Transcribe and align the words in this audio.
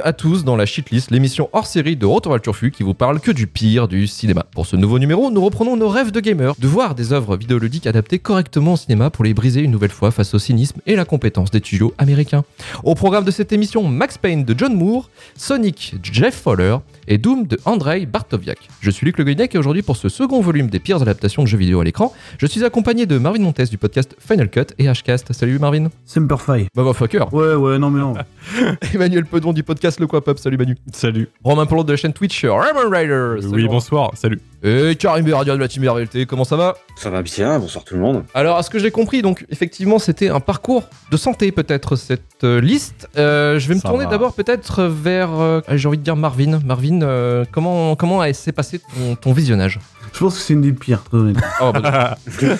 Bienvenue 0.00 0.08
à 0.08 0.12
tous 0.14 0.44
dans 0.44 0.56
la 0.56 0.64
Shitlist, 0.64 1.10
l'émission 1.10 1.50
hors 1.52 1.66
série 1.66 1.94
de 1.94 2.06
Retour 2.06 2.40
Turfu 2.40 2.70
qui 2.70 2.82
vous 2.82 2.94
parle 2.94 3.20
que 3.20 3.30
du 3.30 3.46
pire 3.46 3.86
du 3.86 4.06
cinéma. 4.06 4.46
Pour 4.54 4.64
ce 4.64 4.76
nouveau 4.76 4.98
numéro, 4.98 5.30
nous 5.30 5.44
reprenons 5.44 5.76
nos 5.76 5.88
rêves 5.88 6.10
de 6.10 6.20
gamers, 6.20 6.54
de 6.58 6.66
voir 6.66 6.94
des 6.94 7.12
œuvres 7.12 7.36
vidéoludiques 7.36 7.86
adaptées 7.86 8.18
correctement 8.18 8.74
au 8.74 8.76
cinéma 8.78 9.10
pour 9.10 9.24
les 9.24 9.34
briser 9.34 9.60
une 9.60 9.70
nouvelle 9.70 9.90
fois 9.90 10.10
face 10.10 10.32
au 10.32 10.38
cynisme 10.38 10.80
et 10.86 10.96
la 10.96 11.04
compétence 11.04 11.50
des 11.50 11.58
studios 11.58 11.92
américains. 11.98 12.44
Au 12.82 12.94
programme 12.94 13.24
de 13.24 13.30
cette 13.30 13.52
émission, 13.52 13.82
Max 13.86 14.16
Payne 14.16 14.44
de 14.44 14.54
John 14.56 14.74
Moore, 14.74 15.10
Sonic 15.36 15.96
Jeff 16.02 16.34
Fowler 16.34 16.78
et 17.06 17.18
Doom 17.18 17.46
de 17.46 17.58
Andrei 17.66 18.06
Bartoviak. 18.06 18.58
Je 18.80 18.90
suis 18.90 19.04
Luc 19.04 19.18
Le 19.18 19.24
Guinec 19.24 19.54
et 19.54 19.58
aujourd'hui 19.58 19.82
pour 19.82 19.96
ce 19.96 20.08
second 20.08 20.40
volume 20.40 20.68
des 20.68 20.78
pires 20.78 21.02
adaptations 21.02 21.42
de 21.42 21.48
jeux 21.48 21.58
vidéo 21.58 21.80
à 21.80 21.84
l'écran, 21.84 22.14
je 22.38 22.46
suis 22.46 22.64
accompagné 22.64 23.04
de 23.04 23.18
Marvin 23.18 23.42
Montes 23.42 23.70
du 23.70 23.76
podcast 23.76 24.16
Final 24.18 24.48
Cut 24.48 24.66
et 24.78 24.88
Hcast. 24.88 25.32
Salut 25.34 25.58
Marvin. 25.58 25.88
Semperfi. 26.06 26.68
Bah 26.74 26.90
fucker. 26.94 27.26
Ouais, 27.32 27.54
ouais, 27.54 27.78
non 27.78 27.90
mais 27.90 28.00
non. 28.00 28.14
Emmanuel 28.94 29.26
Pedon 29.26 29.52
du 29.52 29.62
podcast 29.62 29.99
Le 30.00 30.06
Quoi 30.06 30.24
Pop? 30.24 30.38
Salut 30.38 30.56
Manu. 30.56 30.76
Salut. 30.92 31.28
Romain 31.44 31.66
Pelot 31.66 31.84
de 31.84 31.92
la 31.92 31.96
chaîne 31.96 32.12
Twitch 32.12 32.44
Raymond 32.44 32.90
Rider. 32.90 33.36
Salut, 33.40 33.52
oui, 33.54 33.62
Romain. 33.62 33.74
bonsoir. 33.74 34.10
Salut. 34.14 34.40
Et 34.62 34.94
Karim 34.96 35.24
Beradia 35.24 35.54
de 35.54 35.60
la 35.60 35.68
Team 35.68 35.86
Réalité. 35.88 36.26
Comment 36.26 36.44
ça 36.44 36.56
va? 36.56 36.76
Ça 36.96 37.08
va 37.10 37.22
bien, 37.22 37.58
bonsoir 37.58 37.84
tout 37.84 37.94
le 37.94 38.00
monde. 38.00 38.24
Alors, 38.34 38.56
à 38.58 38.62
ce 38.62 38.68
que 38.70 38.78
j'ai 38.78 38.90
compris, 38.90 39.22
donc 39.22 39.46
effectivement, 39.50 39.98
c'était 39.98 40.28
un 40.28 40.40
parcours 40.40 40.84
de 41.10 41.16
santé 41.16 41.50
peut-être 41.52 41.96
cette 41.96 42.44
euh, 42.44 42.60
liste. 42.60 43.08
Euh, 43.16 43.58
je 43.58 43.68
vais 43.68 43.74
me 43.74 43.80
Ça 43.80 43.88
tourner 43.88 44.04
va. 44.04 44.10
d'abord 44.10 44.32
peut-être 44.34 44.82
vers, 44.84 45.30
euh, 45.38 45.60
j'ai 45.74 45.88
envie 45.88 45.98
de 45.98 46.02
dire 46.02 46.16
Marvin. 46.16 46.60
Marvin, 46.64 47.00
euh, 47.02 47.44
comment 47.52 47.94
comment 47.96 48.20
a- 48.20 48.32
s'est 48.32 48.52
passé 48.52 48.78
ton, 48.80 49.14
ton 49.16 49.32
visionnage? 49.32 49.78
Je 50.12 50.18
pense 50.18 50.34
que 50.36 50.40
c'est 50.40 50.52
une 50.54 50.60
des 50.60 50.72
pires, 50.72 51.02
très 51.02 51.16
honnêtement. 51.18 51.42
Oh, 51.62 51.70
bah, 51.72 52.16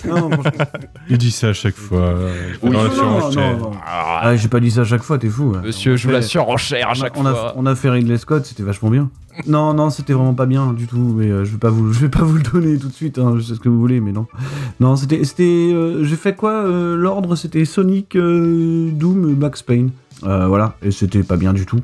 non, 0.08 0.20
non, 0.20 0.30
franchement. 0.30 0.64
Il 1.08 1.18
dit 1.18 1.30
ça 1.30 1.48
à 1.48 1.52
chaque 1.52 1.74
fois. 1.76 2.14
Oui, 2.62 2.70
la 2.72 2.78
non, 2.78 2.84
non, 2.84 2.90
surenchère. 2.94 3.56
non, 3.58 3.70
non. 3.70 3.70
Ah, 3.86 4.34
j'ai 4.36 4.48
pas 4.48 4.60
dit 4.60 4.70
ça 4.70 4.82
à 4.82 4.84
chaque 4.84 5.02
fois, 5.02 5.18
t'es 5.18 5.28
fou. 5.28 5.52
hein. 5.56 5.62
Monsieur 5.64 5.96
joue 5.96 6.08
la 6.10 6.16
Ouais. 6.18 6.22
surenchère 6.22 6.88
à 6.88 6.90
On 6.90 6.92
a- 6.92 6.94
chaque 6.94 7.16
on 7.16 7.26
a, 7.26 7.34
fois. 7.34 7.52
on 7.56 7.66
a 7.66 7.74
fait 7.74 7.90
Ridley 7.90 8.16
Scott, 8.18 8.46
c'était 8.46 8.62
vachement 8.62 8.88
bien. 8.90 9.10
Non, 9.46 9.74
non, 9.74 9.90
c'était 9.90 10.12
vraiment 10.12 10.34
pas 10.34 10.46
bien 10.46 10.72
du 10.72 10.86
tout, 10.86 10.98
mais 11.16 11.26
euh, 11.30 11.44
je 11.44 11.52
vais 11.52 11.58
pas 11.58 11.70
vous, 11.70 11.92
je 11.92 12.00
vais 12.00 12.08
pas 12.08 12.22
vous 12.22 12.36
le 12.36 12.42
donner 12.42 12.78
tout 12.78 12.88
de 12.88 12.92
suite. 12.94 13.18
hein, 13.18 13.34
je 13.36 13.42
sais 13.42 13.54
ce 13.54 13.60
que 13.60 13.68
vous 13.68 13.78
voulez, 13.80 14.00
mais 14.00 14.12
non. 14.12 14.26
Non, 14.80 14.96
c'était, 14.96 15.22
c'était, 15.24 15.70
euh, 15.72 16.04
j'ai 16.04 16.16
fait 16.16 16.34
quoi 16.36 16.52
euh, 16.64 16.96
L'ordre, 16.96 17.36
c'était 17.36 17.64
Sonic, 17.64 18.16
euh, 18.16 18.90
Doom, 18.92 19.34
Max 19.36 19.62
Payne. 19.62 19.90
Euh, 20.24 20.46
voilà, 20.46 20.76
et 20.82 20.90
c'était 20.90 21.22
pas 21.22 21.36
bien 21.36 21.52
du 21.52 21.64
tout. 21.66 21.80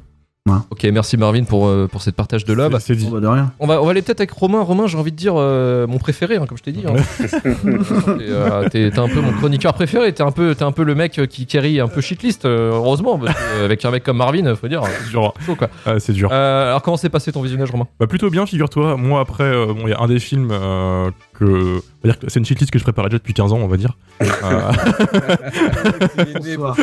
Ok, 0.70 0.84
merci 0.92 1.16
Marvin 1.16 1.44
pour, 1.44 1.66
euh, 1.66 1.88
pour 1.90 2.02
cette 2.02 2.14
partage 2.16 2.44
de 2.44 2.52
love. 2.52 2.76
C'est 2.80 2.94
dit. 2.94 3.08
Bah, 3.10 3.20
de 3.20 3.26
rien. 3.26 3.52
On 3.58 3.66
va, 3.66 3.80
on 3.82 3.84
va 3.84 3.90
aller 3.90 4.02
peut-être 4.02 4.20
avec 4.20 4.30
Romain. 4.30 4.62
Romain, 4.62 4.86
j'ai 4.86 4.96
envie 4.98 5.10
de 5.12 5.16
dire 5.16 5.34
euh, 5.36 5.86
mon 5.86 5.98
préféré, 5.98 6.36
hein, 6.36 6.46
comme 6.48 6.56
je 6.58 6.62
t'ai 6.62 6.72
dit. 6.72 6.84
hein. 6.86 6.94
T'es, 7.20 8.24
euh, 8.28 8.68
T'es 8.68 8.90
t'es 8.90 8.98
un 8.98 9.08
peu 9.08 9.20
mon 9.20 9.32
chroniqueur 9.32 9.74
préféré. 9.74 10.12
T'es 10.12 10.22
un 10.22 10.30
peu, 10.30 10.54
t'es 10.54 10.62
un 10.64 10.72
peu 10.72 10.84
le 10.84 10.94
mec 10.94 11.20
qui 11.28 11.46
carry 11.46 11.80
un 11.80 11.88
peu 11.88 12.00
shitlist, 12.00 12.44
euh, 12.44 12.70
heureusement, 12.72 13.18
parce 13.18 13.34
que, 13.34 13.60
euh, 13.60 13.64
avec 13.64 13.84
un 13.84 13.90
mec 13.90 14.04
comme 14.04 14.18
Marvin, 14.18 14.54
faut 14.54 14.68
dire, 14.68 14.82
C'est 14.84 15.10
dur. 15.10 15.32
chaud 15.44 15.56
quoi. 15.56 15.68
Ah, 15.84 15.98
c'est 15.98 16.12
dur. 16.12 16.28
Euh, 16.32 16.68
alors 16.68 16.82
comment 16.82 16.96
s'est 16.96 17.08
passé 17.10 17.32
ton 17.32 17.42
visionnage, 17.42 17.70
Romain? 17.70 17.86
Bah 17.98 18.06
plutôt 18.06 18.30
bien, 18.30 18.46
figure-toi. 18.46 18.96
Moi 18.96 19.20
après, 19.20 19.44
euh, 19.44 19.66
bon, 19.66 19.86
il 19.86 19.90
y 19.90 19.94
a 19.94 20.00
un 20.00 20.06
des 20.08 20.18
films 20.18 20.50
euh, 20.52 21.10
que, 21.38 21.80
que 22.14 22.28
c'est 22.28 22.38
une 22.38 22.46
cheatlist 22.46 22.70
que 22.70 22.78
je 22.78 22.84
préparais 22.84 23.08
déjà 23.08 23.18
depuis 23.18 23.34
15 23.34 23.52
ans, 23.52 23.58
on 23.58 23.66
va 23.68 23.76
dire. 23.76 23.96
Euh, 24.22 24.26
Bonsoir. 26.34 26.76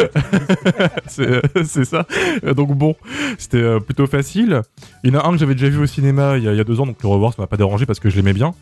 c'est 1.08 1.86
ça. 1.86 2.06
Euh, 2.44 2.54
Donc 2.54 2.76
bon, 2.78 2.96
c'était 3.38 3.58
euh, 3.58 3.80
plutôt 3.80 4.08
facile. 4.08 4.62
Il 5.04 5.14
y 5.14 5.16
en 5.16 5.20
a 5.20 5.28
un 5.28 5.32
que 5.32 5.38
j'avais 5.38 5.56
déjà 5.56 5.70
vu 5.70 5.80
au 5.80 5.86
cinéma 5.86 6.38
il 6.38 6.44
y, 6.44 6.48
a, 6.48 6.52
il 6.54 6.58
y 6.58 6.62
a 6.62 6.64
deux 6.64 6.80
ans, 6.80 6.86
donc 6.86 7.02
le 7.02 7.10
revoir, 7.10 7.34
ça 7.34 7.42
m'a 7.42 7.48
pas 7.48 7.58
dérangé 7.58 7.86
parce 7.86 8.00
que 8.00 8.10
je 8.10 8.16
l'aimais 8.16 8.34
bien. 8.34 8.54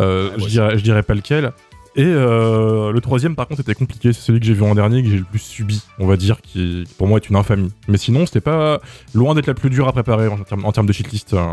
Euh, 0.00 0.30
je, 0.38 0.46
dirais, 0.46 0.78
je 0.78 0.82
dirais 0.82 1.02
pas 1.02 1.14
lequel. 1.14 1.52
Et 1.96 2.04
euh, 2.04 2.92
le 2.92 3.00
troisième, 3.00 3.34
par 3.34 3.48
contre, 3.48 3.62
c'était 3.62 3.74
compliqué. 3.74 4.12
C'est 4.12 4.20
celui 4.20 4.38
que 4.38 4.46
j'ai 4.46 4.54
vu 4.54 4.62
en 4.62 4.76
dernier, 4.76 5.02
que 5.02 5.08
j'ai 5.08 5.18
le 5.18 5.24
plus 5.24 5.40
subi, 5.40 5.82
on 5.98 6.06
va 6.06 6.16
dire, 6.16 6.40
qui 6.40 6.84
pour 6.98 7.08
moi 7.08 7.18
est 7.18 7.28
une 7.28 7.34
infamie. 7.34 7.72
Mais 7.88 7.98
sinon, 7.98 8.26
c'était 8.26 8.40
pas 8.40 8.80
loin 9.12 9.34
d'être 9.34 9.48
la 9.48 9.54
plus 9.54 9.70
dure 9.70 9.88
à 9.88 9.92
préparer 9.92 10.28
en 10.28 10.38
termes, 10.38 10.64
en 10.64 10.70
termes 10.70 10.86
de 10.86 10.92
shitlist. 10.92 11.34
euh, 11.34 11.52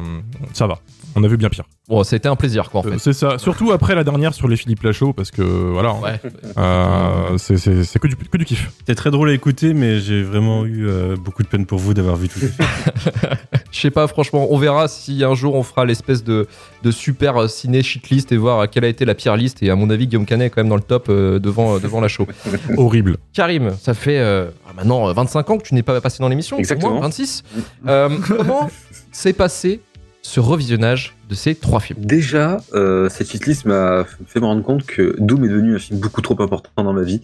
ça 0.53 0.67
va. 0.67 0.77
On 1.19 1.23
a 1.23 1.27
vu 1.27 1.35
bien 1.37 1.49
pire. 1.49 1.63
Bon, 1.89 2.03
c'était 2.03 2.27
un 2.29 2.35
plaisir 2.35 2.69
quoi 2.69 2.81
en 2.81 2.85
Euh, 2.85 2.91
fait. 2.91 2.99
c'est 2.99 3.13
ça. 3.13 3.37
Surtout 3.39 3.71
après 3.71 3.95
la 3.95 4.03
dernière 4.03 4.33
sur 4.35 4.47
les 4.47 4.55
Philippe 4.55 4.83
Lachaud, 4.83 5.13
parce 5.13 5.31
que 5.31 5.41
voilà. 5.41 5.93
Ouais. 5.95 6.19
Euh, 6.57 7.37
c'est- 7.37 7.57
c'est 7.57 7.83
c'est 7.83 7.97
que 7.97 8.07
du, 8.07 8.15
que 8.15 8.37
du 8.37 8.45
kiff. 8.45 8.69
C'était 8.79 8.93
très 8.93 9.09
drôle 9.09 9.29
à 9.29 9.33
écouter, 9.33 9.73
mais 9.73 9.99
j'ai 9.99 10.21
vraiment 10.21 10.65
eu 10.65 10.87
euh, 10.87 11.15
beaucoup 11.15 11.41
de 11.43 11.47
peine 11.47 11.65
pour 11.65 11.79
vous 11.79 11.93
d'avoir 11.95 12.15
vu 12.17 12.29
tout 12.29 12.39
ça. 12.39 12.47
Je 13.71 13.79
sais 13.79 13.91
pas, 13.91 14.07
franchement, 14.07 14.47
on 14.51 14.57
verra 14.57 14.87
si 14.87 15.23
un 15.23 15.33
jour 15.33 15.55
on 15.55 15.63
fera 15.63 15.85
l'espèce 15.85 16.23
de, 16.23 16.47
de 16.83 16.91
super 16.91 17.49
ciné 17.49 17.81
shitlist 17.83 18.31
et 18.31 18.37
voir 18.37 18.69
quelle 18.69 18.85
a 18.85 18.87
été 18.87 19.03
la 19.05 19.15
pire 19.15 19.35
liste. 19.35 19.61
Et 19.63 19.69
à 19.69 19.75
mon 19.75 19.89
avis, 19.89 20.07
Guillaume 20.07 20.25
Canet 20.25 20.47
est 20.47 20.49
quand 20.49 20.61
même 20.61 20.69
dans 20.69 20.75
le 20.75 20.81
top 20.81 21.07
euh, 21.09 21.39
devant, 21.39 21.75
euh, 21.75 21.79
devant 21.79 21.99
la 22.01 22.07
show. 22.07 22.27
Horrible. 22.77 23.17
Karim, 23.33 23.75
ça 23.79 23.93
fait 23.93 24.19
euh, 24.19 24.49
maintenant 24.75 25.09
euh, 25.09 25.13
25 25.13 25.49
ans 25.49 25.57
que 25.57 25.63
tu 25.63 25.73
n'es 25.73 25.83
pas 25.83 25.99
passé 26.01 26.17
dans 26.19 26.29
l'émission. 26.29 26.57
Exactement. 26.57 26.89
au 26.91 26.93
moins, 26.93 27.01
26. 27.07 27.43
Euh, 27.87 28.09
comment 28.27 28.69
s'est 29.11 29.33
passé 29.33 29.81
ce 30.27 30.41
revisionnage 30.41 31.15
de 31.29 31.35
ces 31.35 31.55
trois 31.55 31.79
films 31.79 32.03
Déjà, 32.03 32.57
euh, 32.73 33.07
cette 33.07 33.31
shitlist 33.31 33.63
m'a 33.63 34.05
fait 34.25 34.41
me 34.41 34.45
rendre 34.45 34.61
compte 34.61 34.85
que 34.85 35.15
Doom 35.19 35.45
est 35.45 35.47
devenu 35.47 35.75
un 35.75 35.79
film 35.79 36.01
beaucoup 36.01 36.19
trop 36.19 36.35
important 36.41 36.83
dans 36.83 36.91
ma 36.91 37.03
vie. 37.03 37.21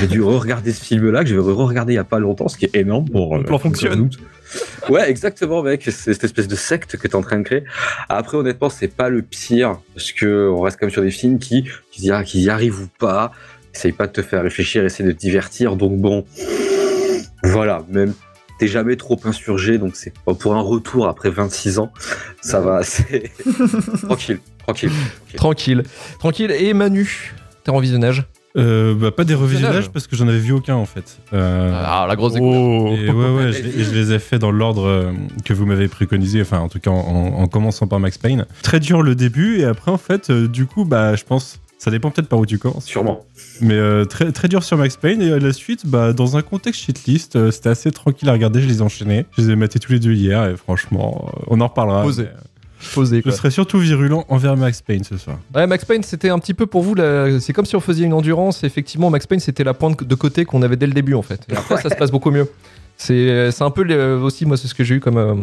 J'ai 0.00 0.08
dû 0.08 0.20
re-regarder 0.24 0.72
ce 0.72 0.84
film-là, 0.84 1.22
que 1.22 1.30
j'avais 1.30 1.40
re-regardé 1.40 1.92
il 1.92 1.96
y 1.96 2.00
a 2.00 2.04
pas 2.04 2.18
longtemps, 2.18 2.48
ce 2.48 2.58
qui 2.58 2.64
est 2.64 2.74
énorme 2.74 3.08
pour... 3.08 3.38
Le 3.38 3.44
plan 3.44 3.60
comme 3.60 3.70
fonctionne. 3.70 4.10
Ouais, 4.88 5.08
exactement, 5.08 5.62
mec. 5.62 5.82
C'est 5.84 5.92
cette 6.14 6.24
espèce 6.24 6.48
de 6.48 6.56
secte 6.56 6.96
que 6.96 7.06
t'es 7.06 7.14
en 7.14 7.22
train 7.22 7.38
de 7.38 7.44
créer. 7.44 7.62
Après, 8.08 8.36
honnêtement, 8.36 8.70
c'est 8.70 8.88
pas 8.88 9.08
le 9.08 9.22
pire, 9.22 9.78
parce 9.94 10.10
que 10.10 10.50
on 10.50 10.62
reste 10.62 10.80
quand 10.80 10.86
même 10.86 10.92
sur 10.92 11.02
des 11.02 11.12
films 11.12 11.38
qui, 11.38 11.68
qui, 11.92 12.08
y, 12.08 12.24
qui 12.24 12.42
y 12.42 12.50
arrivent 12.50 12.80
ou 12.80 12.88
pas, 12.98 13.30
essayent 13.72 13.92
pas 13.92 14.08
de 14.08 14.12
te 14.12 14.22
faire 14.22 14.42
réfléchir, 14.42 14.84
essayent 14.84 15.06
de 15.06 15.12
te 15.12 15.20
divertir, 15.20 15.76
donc 15.76 15.96
bon... 16.00 16.24
Voilà, 17.44 17.84
même 17.88 18.14
t'es 18.62 18.68
jamais 18.68 18.94
trop 18.94 19.18
insurgé, 19.24 19.76
donc 19.78 19.96
c'est 19.96 20.12
pour 20.38 20.54
un 20.54 20.60
retour 20.60 21.08
après 21.08 21.30
26 21.30 21.80
ans, 21.80 21.92
ça 22.40 22.60
va, 22.60 22.84
c'est 22.84 23.32
tranquille, 24.06 24.38
tranquille. 24.64 24.90
Tranquille. 25.34 25.82
Tranquille. 26.20 26.50
Et 26.52 26.72
Manu, 26.74 27.34
t'es 27.64 27.72
en 27.72 27.80
visionnage 27.80 28.24
Euh, 28.56 28.94
bah, 28.94 29.10
pas 29.10 29.24
des 29.24 29.34
Visionnage. 29.34 29.42
revisionnages 29.42 29.88
parce 29.90 30.06
que 30.06 30.14
j'en 30.14 30.28
avais 30.28 30.38
vu 30.38 30.52
aucun 30.52 30.76
en 30.76 30.84
fait. 30.86 31.18
Euh, 31.32 31.72
Ah, 31.74 32.04
la 32.06 32.14
grosse 32.14 32.36
écoute. 32.36 32.46
Oh. 32.54 32.94
et 32.96 33.10
ouais, 33.10 33.30
ouais, 33.30 33.52
je, 33.52 33.62
les- 33.62 33.80
et 33.80 33.84
je 33.84 33.90
les 33.92 34.12
ai 34.12 34.18
fait 34.20 34.38
dans 34.38 34.52
l'ordre 34.52 34.86
euh, 34.86 35.10
que 35.44 35.54
vous 35.54 35.66
m'avez 35.66 35.88
préconisé, 35.88 36.40
enfin 36.42 36.58
en 36.60 36.68
tout 36.68 36.78
cas 36.78 36.90
en, 36.90 36.94
en- 37.00 37.42
en 37.42 37.46
commençant 37.48 37.86
par 37.88 37.98
Max 37.98 38.16
Payne. 38.18 38.46
Très 38.62 38.78
dur 38.78 39.02
le 39.02 39.14
début 39.16 39.58
et 39.58 39.64
après 39.64 39.90
en 39.90 39.98
fait, 39.98 40.30
euh, 40.30 40.46
du 40.48 40.66
coup, 40.66 40.84
bah 40.84 41.16
je 41.16 41.24
pense, 41.24 41.58
ça 41.82 41.90
dépend 41.90 42.10
peut-être 42.12 42.28
par 42.28 42.38
où 42.38 42.46
tu 42.46 42.58
commences, 42.58 42.84
Sûrement. 42.84 43.24
mais 43.60 43.74
euh, 43.74 44.04
très, 44.04 44.30
très 44.30 44.46
dur 44.48 44.62
sur 44.62 44.76
Max 44.76 44.96
Payne 44.96 45.20
et 45.20 45.32
à 45.32 45.38
la 45.38 45.52
suite, 45.52 45.86
bah 45.86 46.12
dans 46.12 46.36
un 46.36 46.42
contexte 46.42 46.80
shitlist, 46.82 47.34
euh, 47.36 47.50
c'était 47.50 47.70
assez 47.70 47.90
tranquille 47.90 48.28
à 48.28 48.32
regarder, 48.32 48.60
je 48.60 48.68
les 48.68 48.78
ai 48.78 48.82
enchaînés. 48.82 49.26
Je 49.36 49.42
les 49.42 49.50
ai 49.50 49.56
matés 49.56 49.80
tous 49.80 49.90
les 49.92 49.98
deux 49.98 50.12
hier 50.12 50.44
et 50.48 50.56
franchement, 50.56 51.28
euh, 51.36 51.42
on 51.48 51.60
en 51.60 51.66
reparlera. 51.66 52.02
Posé. 52.02 52.22
euh, 52.24 52.26
Posé, 52.94 53.16
Je 53.18 53.22
quoi. 53.22 53.32
serais 53.32 53.50
surtout 53.52 53.78
virulent 53.78 54.24
envers 54.28 54.56
Max 54.56 54.82
Payne 54.82 55.04
ce 55.04 55.16
soir. 55.16 55.38
Ouais, 55.54 55.66
Max 55.68 55.84
Payne, 55.84 56.02
c'était 56.02 56.30
un 56.30 56.38
petit 56.40 56.54
peu 56.54 56.66
pour 56.66 56.82
vous, 56.82 56.94
la- 56.96 57.38
c'est 57.38 57.52
comme 57.52 57.64
si 57.64 57.76
on 57.76 57.80
faisait 57.80 58.02
une 58.04 58.12
endurance. 58.12 58.64
Effectivement, 58.64 59.08
Max 59.08 59.24
Payne, 59.26 59.38
c'était 59.40 59.62
la 59.64 59.72
pointe 59.74 60.02
de 60.02 60.14
côté 60.16 60.44
qu'on 60.44 60.62
avait 60.62 60.74
dès 60.76 60.86
le 60.88 60.92
début, 60.92 61.14
en 61.14 61.22
fait. 61.22 61.46
Et 61.48 61.56
après, 61.56 61.80
ça 61.80 61.90
se 61.90 61.94
passe 61.94 62.10
beaucoup 62.10 62.30
mieux. 62.32 62.48
C'est 63.04 63.50
c'est 63.50 63.64
un 63.64 63.70
peu 63.70 63.82
le- 63.82 64.16
aussi, 64.18 64.46
moi, 64.46 64.56
c'est 64.56 64.68
ce 64.68 64.74
que 64.76 64.84
j'ai 64.84 64.94
eu 64.94 65.00
comme, 65.00 65.16
euh, 65.16 65.34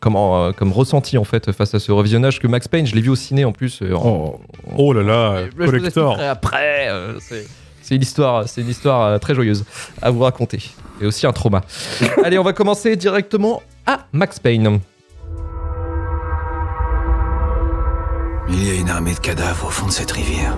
comme, 0.00 0.16
euh, 0.16 0.52
comme 0.52 0.72
ressenti, 0.72 1.18
en 1.18 1.24
fait, 1.24 1.52
face 1.52 1.74
à 1.74 1.80
ce 1.80 1.92
revisionnage 1.92 2.40
que 2.40 2.46
Max 2.46 2.66
Payne, 2.66 2.86
je 2.86 2.94
l'ai 2.94 3.02
vu 3.02 3.10
au 3.10 3.14
ciné, 3.16 3.44
en 3.44 3.52
plus. 3.52 3.82
euh, 3.82 3.94
en- 3.94 4.00
Oh, 4.06 4.40
oh 4.78 4.92
là 4.94 5.02
là, 5.02 5.42
collector. 5.66 6.18
Après, 6.20 6.88
euh, 6.88 7.18
c'est 7.20 7.46
c'est 7.82 7.94
une 7.96 8.02
histoire, 8.02 8.48
c'est 8.48 8.62
une 8.62 8.68
histoire 8.70 9.06
euh, 9.06 9.18
très 9.18 9.34
joyeuse 9.34 9.64
à 10.00 10.10
vous 10.10 10.20
raconter. 10.20 10.62
Et 11.00 11.06
aussi 11.06 11.26
un 11.26 11.32
trauma. 11.32 11.60
Allez, 12.24 12.38
on 12.38 12.42
va 12.42 12.52
commencer 12.54 12.96
directement 12.96 13.62
à 13.86 14.06
Max 14.12 14.38
Payne. 14.38 14.80
Il 18.48 18.66
y 18.66 18.70
a 18.70 18.74
une 18.80 18.88
armée 18.88 19.12
de 19.14 19.20
cadavres 19.20 19.66
au 19.66 19.70
fond 19.70 19.86
de 19.86 19.92
cette 19.92 20.10
rivière. 20.12 20.56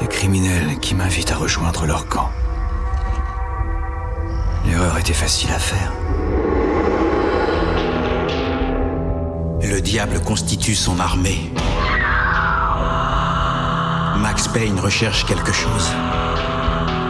Des 0.00 0.06
criminels 0.06 0.78
qui 0.80 0.94
m'invitent 0.94 1.32
à 1.32 1.36
rejoindre 1.36 1.86
leur 1.86 2.06
camp. 2.08 2.28
L'erreur 4.78 4.98
était 4.98 5.12
facile 5.12 5.50
à 5.50 5.58
faire. 5.58 5.92
Le 9.60 9.80
diable 9.80 10.20
constitue 10.20 10.76
son 10.76 11.00
armée. 11.00 11.50
Max 14.18 14.46
Payne 14.46 14.78
recherche 14.78 15.26
quelque 15.26 15.52
chose 15.52 15.90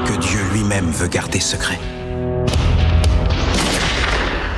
que 0.07 0.17
Dieu 0.19 0.41
lui-même 0.55 0.91
veut 0.91 1.09
garder 1.09 1.41
secret. 1.41 1.79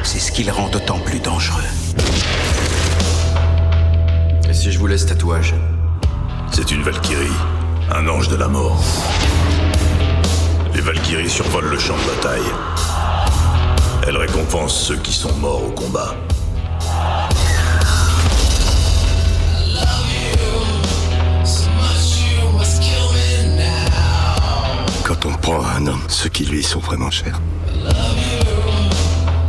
C'est 0.05 0.21
ce 0.21 0.31
qui 0.31 0.45
le 0.45 0.53
rend 0.53 0.69
d'autant 0.69 1.01
plus 1.01 1.19
dangereux. 1.19 1.65
Et 4.49 4.55
si 4.55 4.71
je 4.71 4.79
vous 4.79 4.87
laisse 4.87 5.07
tatouage? 5.07 5.57
C'est 6.53 6.71
une 6.71 6.83
Valkyrie, 6.85 7.27
un 7.93 8.07
ange 8.07 8.29
de 8.29 8.37
la 8.37 8.47
mort. 8.47 8.85
Les 10.73 10.81
Valkyries 10.81 11.29
survolent 11.29 11.71
le 11.71 11.79
champ 11.79 11.97
de 11.97 12.15
bataille. 12.15 13.00
Elles 14.07 14.17
récompensent 14.17 14.87
ceux 14.87 14.97
qui 14.97 15.13
sont 15.13 15.33
morts 15.35 15.65
au 15.65 15.71
combat. 15.71 16.15
Quand 25.05 25.27
on 25.27 25.35
prend 25.35 25.63
à 25.63 25.77
un 25.77 25.87
homme 25.87 26.03
ceux 26.09 26.29
qui 26.29 26.45
lui 26.45 26.63
sont 26.63 26.81
vraiment 26.81 27.11
chers, 27.11 27.41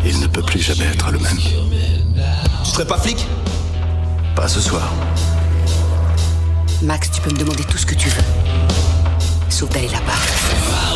il 0.06 0.30
peut 0.30 0.42
plus 0.42 0.60
jamais 0.60 0.86
être 0.86 1.12
le 1.12 1.20
même. 1.20 1.38
Tu 2.64 2.72
serais 2.72 2.86
pas 2.86 2.98
flic? 2.98 3.26
Pas 4.36 4.48
ce 4.48 4.60
soir. 4.60 4.90
Max, 6.82 7.12
tu 7.12 7.22
peux 7.22 7.32
me 7.32 7.38
demander 7.38 7.64
tout 7.64 7.78
ce 7.78 7.86
que 7.86 7.96
tu 7.96 8.10
veux. 8.10 8.24
Sauf 9.50 9.70
d'aller 9.70 9.90
là-bas. 9.90 10.91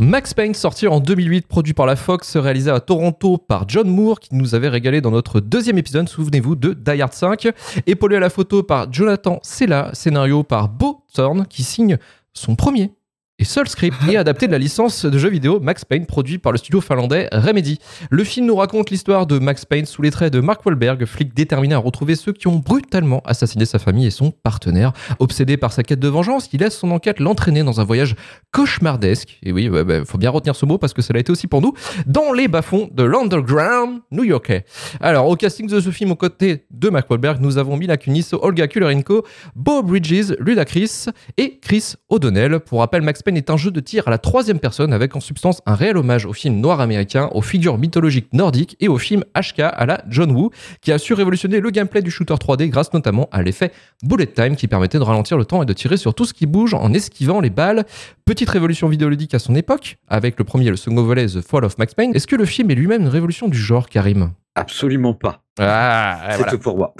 Max 0.00 0.32
Payne, 0.32 0.54
sorti 0.54 0.86
en 0.86 1.00
2008, 1.00 1.48
produit 1.48 1.74
par 1.74 1.84
la 1.84 1.96
Fox, 1.96 2.36
réalisé 2.36 2.70
à 2.70 2.78
Toronto 2.78 3.36
par 3.36 3.68
John 3.68 3.88
Moore, 3.88 4.20
qui 4.20 4.32
nous 4.32 4.54
avait 4.54 4.68
régalé 4.68 5.00
dans 5.00 5.10
notre 5.10 5.40
deuxième 5.40 5.76
épisode, 5.76 6.08
souvenez-vous, 6.08 6.54
de 6.54 6.72
Die 6.72 7.02
Hard 7.02 7.12
5. 7.12 7.48
Épaulé 7.84 8.14
à 8.14 8.20
la 8.20 8.30
photo 8.30 8.62
par 8.62 8.92
Jonathan 8.92 9.40
Sella, 9.42 9.90
scénario 9.94 10.44
par 10.44 10.68
Bo 10.68 11.04
Thorne, 11.12 11.46
qui 11.48 11.64
signe 11.64 11.98
son 12.32 12.54
premier 12.54 12.92
et 13.38 13.44
seul 13.44 13.68
script 13.68 13.96
et 14.08 14.16
adapté 14.16 14.48
de 14.48 14.52
la 14.52 14.58
licence 14.58 15.04
de 15.04 15.16
jeux 15.16 15.28
vidéo 15.28 15.60
Max 15.60 15.84
Payne 15.84 16.06
produit 16.06 16.38
par 16.38 16.50
le 16.50 16.58
studio 16.58 16.80
finlandais 16.80 17.28
Remedy. 17.30 17.78
Le 18.10 18.24
film 18.24 18.46
nous 18.46 18.56
raconte 18.56 18.90
l'histoire 18.90 19.28
de 19.28 19.38
Max 19.38 19.64
Payne 19.64 19.86
sous 19.86 20.02
les 20.02 20.10
traits 20.10 20.32
de 20.32 20.40
Mark 20.40 20.66
Wahlberg, 20.66 21.04
flic 21.04 21.34
déterminé 21.34 21.74
à 21.74 21.78
retrouver 21.78 22.16
ceux 22.16 22.32
qui 22.32 22.48
ont 22.48 22.56
brutalement 22.56 23.22
assassiné 23.24 23.64
sa 23.64 23.78
famille 23.78 24.06
et 24.06 24.10
son 24.10 24.32
partenaire. 24.32 24.92
Obsédé 25.20 25.56
par 25.56 25.72
sa 25.72 25.84
quête 25.84 26.00
de 26.00 26.08
vengeance, 26.08 26.48
il 26.52 26.60
laisse 26.60 26.76
son 26.76 26.90
enquête 26.90 27.20
l'entraîner 27.20 27.62
dans 27.62 27.80
un 27.80 27.84
voyage 27.84 28.16
cauchemardesque, 28.50 29.38
et 29.44 29.52
oui, 29.52 29.68
bah, 29.68 30.04
faut 30.04 30.18
bien 30.18 30.30
retenir 30.30 30.56
ce 30.56 30.66
mot 30.66 30.78
parce 30.78 30.92
que 30.92 31.02
ça 31.02 31.12
l'a 31.12 31.20
été 31.20 31.30
aussi 31.30 31.46
pour 31.46 31.62
nous, 31.62 31.74
dans 32.06 32.32
les 32.32 32.48
bas-fonds 32.48 32.88
de 32.92 33.04
l'underground 33.04 34.00
new-yorkais. 34.10 34.64
Alors, 35.00 35.28
au 35.28 35.36
casting 35.36 35.68
de 35.68 35.80
ce 35.80 35.90
film, 35.90 36.10
aux 36.10 36.16
côtés 36.16 36.64
de 36.72 36.88
Mark 36.88 37.08
Wahlberg, 37.08 37.40
nous 37.40 37.56
avons 37.56 37.76
Mila 37.76 37.98
Kunis, 37.98 38.30
Olga 38.32 38.66
Kurylenko, 38.66 39.24
Bo 39.54 39.82
Bridges, 39.82 40.34
Ludacris 40.40 41.06
et 41.36 41.60
Chris 41.60 41.94
O'Donnell. 42.08 42.58
Pour 42.60 42.80
rappel, 42.80 43.02
Max 43.02 43.22
Payne 43.22 43.27
est 43.36 43.50
un 43.50 43.56
jeu 43.56 43.70
de 43.70 43.80
tir 43.80 44.06
à 44.08 44.10
la 44.10 44.18
troisième 44.18 44.58
personne 44.58 44.92
avec 44.92 45.14
en 45.16 45.20
substance 45.20 45.60
un 45.66 45.74
réel 45.74 45.96
hommage 45.96 46.24
au 46.26 46.32
film 46.32 46.56
noir 46.60 46.80
américain, 46.80 47.28
aux 47.32 47.42
figures 47.42 47.78
mythologiques 47.78 48.32
nordiques 48.32 48.76
et 48.80 48.88
au 48.88 48.98
film 48.98 49.24
HK 49.36 49.60
à 49.60 49.86
la 49.86 50.02
John 50.08 50.30
Woo, 50.30 50.50
qui 50.80 50.92
a 50.92 50.98
su 50.98 51.12
révolutionner 51.14 51.60
le 51.60 51.70
gameplay 51.70 52.02
du 52.02 52.10
shooter 52.10 52.34
3D 52.34 52.68
grâce 52.68 52.92
notamment 52.92 53.28
à 53.32 53.42
l'effet 53.42 53.72
bullet 54.02 54.26
time 54.26 54.56
qui 54.56 54.68
permettait 54.68 54.98
de 54.98 55.04
ralentir 55.04 55.36
le 55.36 55.44
temps 55.44 55.62
et 55.62 55.66
de 55.66 55.72
tirer 55.72 55.96
sur 55.96 56.14
tout 56.14 56.24
ce 56.24 56.32
qui 56.34 56.46
bouge 56.46 56.74
en 56.74 56.92
esquivant 56.92 57.40
les 57.40 57.50
balles. 57.50 57.84
Petite 58.24 58.50
révolution 58.50 58.88
vidéoludique 58.88 59.34
à 59.34 59.38
son 59.38 59.54
époque, 59.54 59.98
avec 60.08 60.38
le 60.38 60.44
premier 60.44 60.66
et 60.66 60.70
le 60.70 60.76
second 60.76 61.02
volet 61.02 61.26
The 61.26 61.40
Fall 61.40 61.64
of 61.64 61.78
Max 61.78 61.94
Payne. 61.94 62.12
Est-ce 62.14 62.26
que 62.26 62.36
le 62.36 62.44
film 62.44 62.70
est 62.70 62.74
lui-même 62.74 63.02
une 63.02 63.08
révolution 63.08 63.48
du 63.48 63.58
genre, 63.58 63.88
Karim? 63.88 64.32
Absolument 64.54 65.14
pas. 65.14 65.42
Ah, 65.60 66.18
C'est 66.30 66.36
voilà. 66.38 66.52
tout 66.52 66.58
pour 66.58 66.76
moi. 66.76 66.94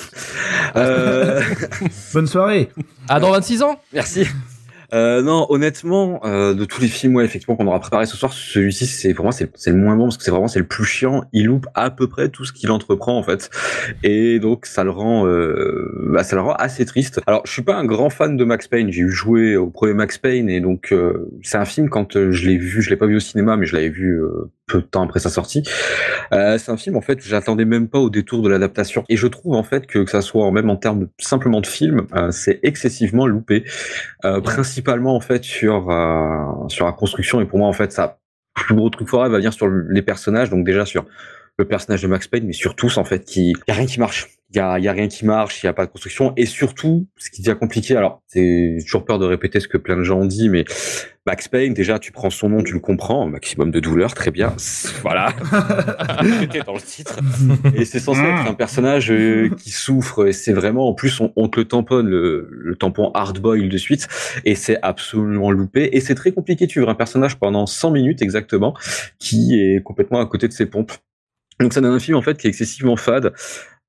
Euh, 0.76 1.42
Bonne 2.14 2.26
soirée. 2.26 2.70
Ah, 3.08 3.20
dans 3.20 3.30
26 3.30 3.62
ans 3.62 3.80
Merci. 3.92 4.26
Euh, 4.94 5.22
non, 5.22 5.46
honnêtement, 5.50 6.20
euh, 6.24 6.54
de 6.54 6.64
tous 6.64 6.80
les 6.80 6.88
films, 6.88 7.16
ouais, 7.16 7.24
effectivement, 7.24 7.56
qu'on 7.56 7.66
aura 7.66 7.80
préparé 7.80 8.06
ce 8.06 8.16
soir, 8.16 8.32
celui-ci, 8.32 8.86
c'est 8.86 9.12
pour 9.12 9.24
moi, 9.24 9.32
c'est 9.32 9.70
le 9.70 9.76
moins 9.76 9.96
bon 9.96 10.04
parce 10.04 10.16
que 10.16 10.24
c'est 10.24 10.30
vraiment 10.30 10.48
c'est 10.48 10.58
le 10.58 10.66
plus 10.66 10.84
chiant. 10.84 11.24
Il 11.32 11.46
loupe 11.46 11.66
à 11.74 11.90
peu 11.90 12.08
près 12.08 12.30
tout 12.30 12.44
ce 12.44 12.52
qu'il 12.52 12.70
entreprend 12.70 13.18
en 13.18 13.22
fait, 13.22 13.50
et 14.02 14.38
donc 14.38 14.64
ça 14.64 14.84
le 14.84 14.90
rend, 14.90 15.26
euh, 15.26 16.08
bah, 16.10 16.24
ça 16.24 16.36
le 16.36 16.42
rend 16.42 16.54
assez 16.54 16.86
triste. 16.86 17.20
Alors, 17.26 17.42
je 17.44 17.52
suis 17.52 17.62
pas 17.62 17.74
un 17.76 17.84
grand 17.84 18.08
fan 18.08 18.36
de 18.36 18.44
Max 18.44 18.66
Payne. 18.66 18.90
J'ai 18.90 19.02
eu 19.02 19.10
joué 19.10 19.56
au 19.56 19.68
premier 19.68 19.94
Max 19.94 20.16
Payne 20.16 20.48
et 20.48 20.60
donc 20.60 20.92
euh, 20.92 21.28
c'est 21.42 21.58
un 21.58 21.66
film 21.66 21.90
quand 21.90 22.16
euh, 22.16 22.32
je 22.32 22.46
l'ai 22.46 22.56
vu, 22.56 22.80
je 22.80 22.88
l'ai 22.88 22.96
pas 22.96 23.06
vu 23.06 23.16
au 23.16 23.20
cinéma, 23.20 23.56
mais 23.56 23.66
je 23.66 23.74
l'avais 23.74 23.90
vu 23.90 24.22
euh, 24.22 24.50
peu 24.68 24.80
de 24.80 24.86
temps 24.86 25.02
après 25.02 25.20
sa 25.20 25.30
sortie. 25.30 25.62
Euh, 26.32 26.58
c'est 26.58 26.70
un 26.70 26.76
film 26.76 26.96
en 26.96 27.00
fait, 27.00 27.20
j'attendais 27.20 27.64
même 27.64 27.88
pas 27.88 27.98
au 27.98 28.10
détour 28.10 28.42
de 28.42 28.48
l'adaptation, 28.48 29.04
et 29.08 29.16
je 29.16 29.26
trouve 29.26 29.54
en 29.54 29.62
fait 29.62 29.86
que 29.86 29.98
que 30.00 30.10
ça 30.10 30.22
soit 30.22 30.50
même 30.52 30.70
en 30.70 30.76
termes 30.76 31.00
de, 31.00 31.08
simplement 31.18 31.60
de 31.60 31.66
film, 31.66 32.06
euh, 32.14 32.30
c'est 32.30 32.60
excessivement 32.62 33.26
loupé. 33.26 33.64
Euh, 34.24 34.40
principalement 34.40 35.14
en 35.14 35.20
fait 35.20 35.44
sur 35.44 35.90
euh, 35.90 36.68
sur 36.68 36.86
la 36.86 36.92
construction. 36.92 37.40
Et 37.40 37.46
pour 37.46 37.58
moi 37.58 37.68
en 37.68 37.72
fait 37.72 37.92
ça 37.92 38.18
plus 38.54 38.74
gros 38.74 38.90
truc 38.90 39.08
fort 39.08 39.28
va 39.28 39.28
venir 39.28 39.52
sur 39.52 39.68
les 39.68 40.02
personnages. 40.02 40.50
Donc 40.50 40.64
déjà 40.64 40.84
sur 40.84 41.06
le 41.58 41.64
personnage 41.64 42.02
de 42.02 42.08
Max 42.08 42.26
Payne 42.26 42.44
mais 42.46 42.52
sur 42.52 42.74
tous 42.74 42.98
en 42.98 43.04
fait 43.04 43.24
qui 43.24 43.54
y 43.66 43.70
a 43.70 43.74
rien 43.74 43.86
qui 43.86 44.00
marche 44.00 44.37
il 44.50 44.56
y 44.56 44.60
a, 44.60 44.78
y 44.78 44.88
a 44.88 44.92
rien 44.92 45.08
qui 45.08 45.26
marche 45.26 45.62
il 45.62 45.66
y 45.66 45.68
a 45.68 45.72
pas 45.74 45.84
de 45.84 45.90
construction. 45.90 46.32
Et 46.36 46.46
surtout 46.46 47.06
ce 47.16 47.30
qui 47.30 47.42
devient 47.42 47.58
compliqué 47.58 47.96
alors 47.96 48.22
c'est 48.26 48.76
j'ai 48.78 48.84
toujours 48.84 49.04
peur 49.04 49.18
de 49.18 49.26
répéter 49.26 49.60
ce 49.60 49.68
que 49.68 49.76
plein 49.76 49.96
de 49.96 50.04
gens 50.04 50.20
ont 50.20 50.26
dit 50.26 50.48
mais 50.48 50.64
Max 51.26 51.48
Payne 51.48 51.74
déjà 51.74 51.98
tu 51.98 52.12
prends 52.12 52.30
son 52.30 52.48
nom 52.48 52.62
tu 52.62 52.72
le 52.72 52.80
comprends 52.80 53.26
maximum 53.26 53.70
de 53.70 53.80
douleur 53.80 54.14
très 54.14 54.30
bien. 54.30 54.54
Voilà. 55.02 55.34
C'était 56.40 56.62
dans 56.62 56.74
le 56.74 56.80
titre. 56.80 57.18
Et 57.74 57.84
c'est 57.84 58.00
censé 58.00 58.22
être 58.22 58.50
un 58.50 58.54
personnage 58.54 59.10
euh, 59.10 59.50
qui 59.50 59.70
souffre 59.70 60.28
et 60.28 60.32
c'est 60.32 60.54
vraiment 60.54 60.88
en 60.88 60.94
plus 60.94 61.20
on, 61.20 61.30
on 61.36 61.48
te 61.48 61.60
le 61.60 61.66
tamponne 61.66 62.08
le, 62.08 62.48
le 62.50 62.74
tampon 62.74 63.10
hard 63.12 63.38
boil 63.40 63.68
de 63.68 63.78
suite 63.78 64.08
et 64.46 64.54
c'est 64.54 64.78
absolument 64.80 65.50
loupé. 65.50 65.90
Et 65.92 66.00
c'est 66.00 66.14
très 66.14 66.32
compliqué 66.32 66.64
de 66.64 66.70
suivre 66.70 66.88
un 66.88 66.94
personnage 66.94 67.38
pendant 67.38 67.66
100 67.66 67.90
minutes 67.90 68.22
exactement 68.22 68.74
qui 69.18 69.60
est 69.60 69.82
complètement 69.82 70.20
à 70.20 70.26
côté 70.26 70.48
de 70.48 70.54
ses 70.54 70.64
pompes. 70.64 70.92
Donc 71.60 71.74
ça 71.74 71.80
donne 71.80 71.92
un 71.92 71.98
film 71.98 72.16
en 72.16 72.22
fait 72.22 72.38
qui 72.38 72.46
est 72.46 72.50
excessivement 72.50 72.96
fade 72.96 73.34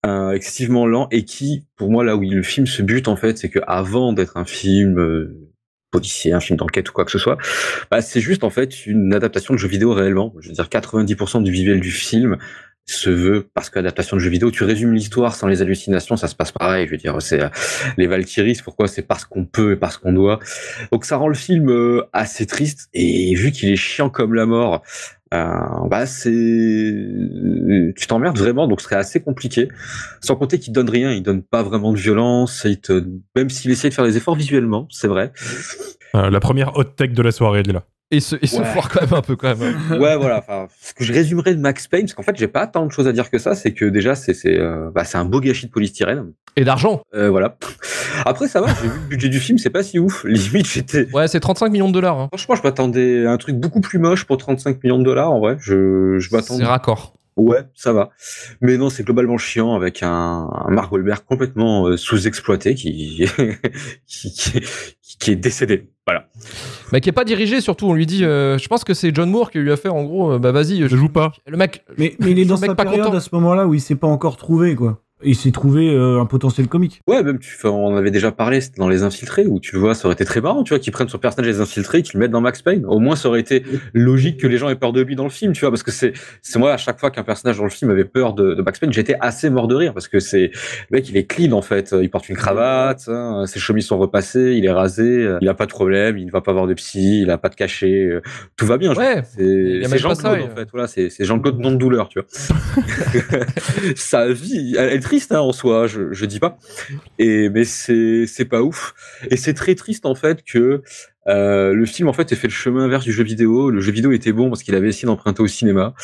euh, 0.06 0.32
excessivement 0.32 0.88
lent 0.88 1.08
et 1.12 1.26
qui 1.26 1.66
pour 1.76 1.92
moi 1.92 2.04
là 2.04 2.16
où 2.16 2.22
le 2.22 2.44
film 2.44 2.66
se 2.66 2.82
bute 2.82 3.10
en 3.10 3.18
fait 3.18 3.38
c'est 3.38 3.50
que 3.50 3.60
avant 3.68 4.14
d'être 4.14 4.38
un 4.38 4.46
film 4.46 4.98
euh, 4.98 5.50
policier, 5.92 6.34
un 6.34 6.40
film 6.40 6.58
d'enquête 6.58 6.90
ou 6.90 6.94
quoi 6.94 7.06
que 7.06 7.12
ce 7.12 7.18
soit, 7.18 7.38
bah, 7.92 8.02
c'est 8.02 8.22
juste 8.22 8.44
en 8.44 8.50
fait 8.50 8.86
une 8.86 9.14
adaptation 9.14 9.54
de 9.54 9.60
jeu 9.60 9.68
vidéo 9.68 9.94
réellement. 9.94 10.34
Je 10.40 10.50
veux 10.50 10.54
dire 10.54 10.66
90% 10.66 11.44
du 11.44 11.52
visuel 11.52 11.80
du 11.80 11.92
film 11.92 12.38
se 12.86 13.10
veut 13.10 13.48
parce 13.54 13.70
qu'adaptation 13.70 14.18
de 14.18 14.22
jeu 14.22 14.30
vidéo, 14.30 14.52
tu 14.52 14.64
résumes 14.64 14.94
l'histoire 14.94 15.36
sans 15.36 15.48
les 15.48 15.62
hallucinations, 15.62 16.18
ça 16.18 16.28
se 16.28 16.36
passe 16.36 16.52
pareil. 16.52 16.88
Je 16.88 16.92
veux 16.92 16.98
dire, 16.98 17.22
c'est 17.22 17.42
euh, 17.42 17.50
les 17.98 18.08
Valkyries, 18.08 18.60
pourquoi 18.64 18.88
c'est 18.88 19.04
parce 19.04 19.26
qu'on 19.26 19.46
peut 19.46 19.74
et 19.74 19.76
parce 19.76 19.98
qu'on 19.98 20.14
doit. 20.14 20.40
Donc 20.92 21.06
ça 21.06 21.18
rend 21.18 21.28
le 21.28 21.36
film 21.36 21.70
euh, 21.70 22.04
assez 22.14 22.46
triste 22.46 22.90
et 22.94 23.36
vu 23.36 23.52
qu'il 23.52 23.72
est 23.72 23.76
chiant 23.76 24.10
comme 24.10 24.34
la 24.34 24.46
mort, 24.46 24.82
euh, 25.34 25.88
bah 25.90 26.06
c'est 26.06 26.32
tu 27.96 28.08
t'emmerdes 28.08 28.38
vraiment 28.38 28.68
donc 28.68 28.82
ce 28.82 28.86
serait 28.86 28.96
assez 28.96 29.22
compliqué 29.22 29.68
sans 30.22 30.36
compter 30.36 30.60
qu'il 30.60 30.74
donne 30.74 30.90
rien 30.90 31.12
il 31.12 31.22
donne 31.22 31.44
pas 31.44 31.62
vraiment 31.62 31.94
de 31.94 31.98
violence 31.98 32.66
même 33.36 33.50
s'il 33.50 33.70
essaie 33.72 33.90
de 33.90 33.94
faire 33.94 34.06
des 34.06 34.18
efforts 34.18 34.36
visuellement 34.36 34.88
c'est 34.90 35.08
vrai 35.08 35.32
Euh, 36.16 36.30
la 36.30 36.40
première 36.40 36.76
hot 36.76 36.86
tech 36.86 37.12
de 37.12 37.22
la 37.22 37.32
soirée, 37.32 37.64
là. 37.64 37.84
Et 38.12 38.22
se, 38.22 38.36
et 38.42 38.48
se 38.48 38.58
Ouais. 38.60 38.66
foire 38.66 38.90
quand 38.90 39.02
même 39.02 39.14
un 39.14 39.22
peu, 39.22 39.36
quand 39.36 39.56
même. 39.56 39.76
ouais 40.02 40.18
voilà 40.20 40.44
ce 40.82 40.94
que 40.96 41.04
je 41.04 41.14
résumerais 41.14 41.54
de 41.54 41.60
Max 41.60 41.88
Payne 41.88 42.02
parce 42.06 42.14
qu'en 42.16 42.24
fait 42.24 42.36
j'ai 42.36 42.48
pas 42.48 42.66
tant 42.66 42.86
de 42.88 42.92
choses 42.92 43.08
à 43.08 43.12
dire 43.12 43.30
que 43.30 43.38
ça 43.38 43.54
c'est 43.54 43.72
que 43.74 43.86
déjà 43.86 44.16
c'est 44.16 44.34
c'est 44.34 44.58
euh, 44.60 44.90
bah, 44.94 45.04
c'est 45.04 45.18
un 45.20 45.26
beau 45.26 45.40
gâchis 45.40 45.68
de 45.68 45.72
polystyrène 45.72 46.32
Et 46.56 46.64
d'argent. 46.64 47.04
euh, 47.14 47.30
voilà 47.30 47.56
après 48.26 48.48
ça 48.48 48.62
va 48.62 48.68
j'ai 48.82 48.88
vu 48.88 48.96
le 49.04 49.08
budget 49.10 49.30
du 49.30 49.40
film 49.40 49.60
c'est 49.60 49.70
pas 49.70 49.84
si 49.84 50.00
ouf 50.00 50.24
limite 50.28 50.66
j'étais 50.68 51.08
Ouais, 51.14 51.28
c'est 51.28 51.40
35 51.40 51.70
millions 51.72 51.88
de 51.90 51.94
dollars. 51.94 52.18
hein. 52.18 52.28
franchement 52.30 52.56
je 52.56 52.64
m'attendais 52.64 53.26
à 53.28 53.32
un 53.32 53.38
truc 53.38 53.58
beaucoup 53.58 53.80
plus 53.82 54.00
moche 54.00 54.26
pour 54.26 54.38
35 54.38 54.84
millions 54.84 54.98
de 54.98 55.04
dollars 55.04 55.32
en 55.32 55.40
vrai 55.40 55.58
je 55.60 56.18
je 56.18 56.30
C'est 56.30 56.36
m'attendais 56.36 56.66
raccord. 56.66 57.14
Ouais, 57.38 57.60
ça 57.74 57.94
va. 57.94 58.10
Mais 58.60 58.76
non, 58.76 58.90
c'est 58.90 59.04
globalement 59.04 59.38
chiant 59.38 59.74
avec 59.74 60.04
un, 60.04 60.10
un 60.52 60.70
Mark 60.72 60.92
Wahlberg 60.92 61.22
complètement 61.26 61.88
euh, 61.88 61.96
sous-exploité 61.96 62.76
qui, 62.76 63.24
qui, 64.06 64.34
qui, 64.34 64.62
qui 65.20 65.32
est 65.32 65.36
décédé. 65.36 65.90
Voilà. 66.08 66.28
Mais 66.92 67.02
qui 67.02 67.10
est 67.10 67.14
pas 67.14 67.26
dirigé, 67.26 67.62
surtout. 67.62 67.86
On 67.88 67.94
lui 67.94 68.06
dit, 68.08 68.26
euh, 68.26 68.58
je 68.58 68.68
pense 68.68 68.84
que 68.84 68.94
c'est 68.96 69.14
John 69.14 69.30
Moore 69.30 69.52
qui 69.52 69.60
lui 69.60 69.72
a 69.72 69.78
fait, 69.78 69.90
en 69.90 70.04
gros, 70.04 70.32
euh, 70.34 70.40
bah 70.40 70.52
vas-y, 70.52 70.80
Je 70.82 70.88
je... 70.88 70.96
joue 70.98 71.10
pas. 71.10 71.34
le 71.46 71.56
mec. 71.58 71.84
Mais, 71.98 72.16
mais 72.20 72.32
il 72.32 72.40
est 72.40 72.46
dans 72.46 72.58
sa 72.58 72.74
pas 72.74 72.84
période 72.84 73.06
content. 73.06 73.18
à 73.18 73.20
ce 73.20 73.30
moment-là 73.34 73.68
où 73.68 73.74
il 73.76 73.82
s'est 73.82 73.96
pas 73.96 74.08
encore 74.08 74.38
trouvé, 74.38 74.76
quoi. 74.76 75.02
Il 75.22 75.36
s'est 75.36 75.52
trouvé 75.52 75.90
euh, 75.90 76.22
un 76.22 76.26
potentiel 76.26 76.68
comique. 76.68 77.02
Ouais, 77.08 77.22
même 77.24 77.40
tu 77.40 77.56
on 77.66 77.88
en 77.88 77.96
avait 77.98 78.12
déjà 78.12 78.32
parlé, 78.32 78.62
c'était 78.62 78.80
dans 78.80 78.88
Les 78.88 79.04
Infiltrés, 79.04 79.46
où 79.46 79.60
tu 79.60 79.76
le 79.76 79.82
vois, 79.82 79.94
ça 79.94 80.08
aurait 80.08 80.14
été 80.14 80.24
très 80.24 80.40
marrant, 80.40 80.64
tu 80.64 80.70
vois, 80.70 80.80
qu'ils 80.80 80.94
prennent 80.94 81.10
son 81.10 81.18
personnage 81.18 81.50
Les 81.52 81.60
Infiltrés, 81.60 82.04
qu'ils 82.04 82.14
le 82.14 82.20
mettent 82.22 82.32
dans 82.32 82.40
Max 82.40 82.62
Payne. 82.62 82.86
Au 82.86 83.00
moins, 83.00 83.18
ça 83.18 83.28
aurait 83.28 83.42
été 83.42 83.64
logique 83.94 84.40
que 84.40 84.48
les 84.48 84.58
gens 84.58 84.70
aient 84.70 84.76
peur 84.76 84.94
de 84.94 85.02
lui 85.02 85.16
dans 85.16 85.26
le 85.26 85.30
film, 85.30 85.52
tu 85.52 85.62
vois, 85.62 85.72
parce 85.72 85.84
que 85.84 85.92
c'est, 85.92 86.14
c'est 86.42 86.58
moi, 86.58 86.72
à 86.72 86.78
chaque 86.78 87.00
fois 87.00 87.12
qu'un 87.12 87.24
personnage 87.24 87.58
dans 87.58 87.66
le 87.66 87.70
film 87.70 87.92
avait 87.92 88.06
peur 88.06 88.34
de, 88.34 88.54
de 88.54 88.62
Max 88.62 88.80
Payne, 88.80 88.94
j'étais 88.94 89.16
assez 89.20 89.50
mort 89.50 89.68
de 89.68 89.76
rire, 89.76 89.94
parce 89.94 90.08
que 90.08 90.20
c'est, 90.20 90.52
le 90.90 90.98
mec, 90.98 91.10
il 91.10 91.18
est 91.18 91.26
clean, 91.26 91.52
en 91.52 91.62
fait. 91.62 91.94
Il 92.02 92.10
porte 92.10 92.30
une 92.30 92.38
cravate, 92.38 93.04
hein, 93.08 93.44
ses 93.46 93.60
chemises 93.60 93.88
sont 93.88 93.98
repassées, 93.98 94.56
il 94.58 94.66
est 94.66 94.72
rasé, 94.72 95.04
euh, 95.04 95.38
il 95.42 95.50
a 95.50 95.54
pas 95.54 95.66
de 95.66 95.72
problème, 95.72 96.18
il 96.18 96.28
ne 96.28 96.32
va 96.32 96.40
pas 96.40 96.54
voir 96.54 96.66
de 96.66 96.74
psy, 96.76 97.24
il 97.24 97.30
a 97.30 97.38
pas 97.38 97.50
de 97.50 97.56
cachet, 97.56 98.06
euh, 98.06 98.22
tout 98.56 98.66
va 98.66 98.78
bien. 98.78 98.94
Ouais. 98.96 99.22
C'est 99.26 99.98
Jean-Claude, 99.98 100.42
en 100.44 100.56
fait. 100.56 100.70
Voilà, 100.72 100.88
c'est 100.88 101.10
Jean-Claude 101.26 101.60
non 101.60 101.72
de 101.72 101.78
douleur, 101.78 102.08
tu 102.08 102.20
vois. 102.20 102.28
Sa 103.96 104.32
vie, 104.32 104.76
elle 104.78 104.94
est 104.94 105.09
triste 105.10 105.32
hein, 105.32 105.40
en 105.40 105.52
soi, 105.52 105.88
je, 105.88 106.14
je 106.14 106.26
dis 106.26 106.40
pas. 106.40 106.60
Et 107.18 107.50
mais 107.50 107.64
c'est 107.64 108.28
c'est 108.28 108.46
pas 108.46 108.62
ouf. 108.62 108.94
Et 109.32 109.38
c'est 109.38 109.56
très 109.56 109.74
triste 109.74 110.06
en 110.06 110.14
fait 110.14 110.44
que 110.44 110.84
euh, 111.28 111.74
le 111.74 111.86
film 111.88 112.08
en 112.08 112.14
fait 112.14 112.32
ait 112.32 112.36
fait 112.36 112.48
le 112.48 112.54
chemin 112.54 112.84
inverse 112.84 113.06
du 113.06 113.12
jeu 113.12 113.24
vidéo. 113.24 113.72
Le 113.72 113.82
jeu 113.82 113.92
vidéo 113.92 114.12
était 114.12 114.32
bon 114.32 114.50
parce 114.50 114.62
qu'il 114.62 114.76
avait 114.76 114.90
essayé 114.90 115.08
d'emprunter 115.08 115.42
au 115.42 115.48
cinéma. 115.48 115.96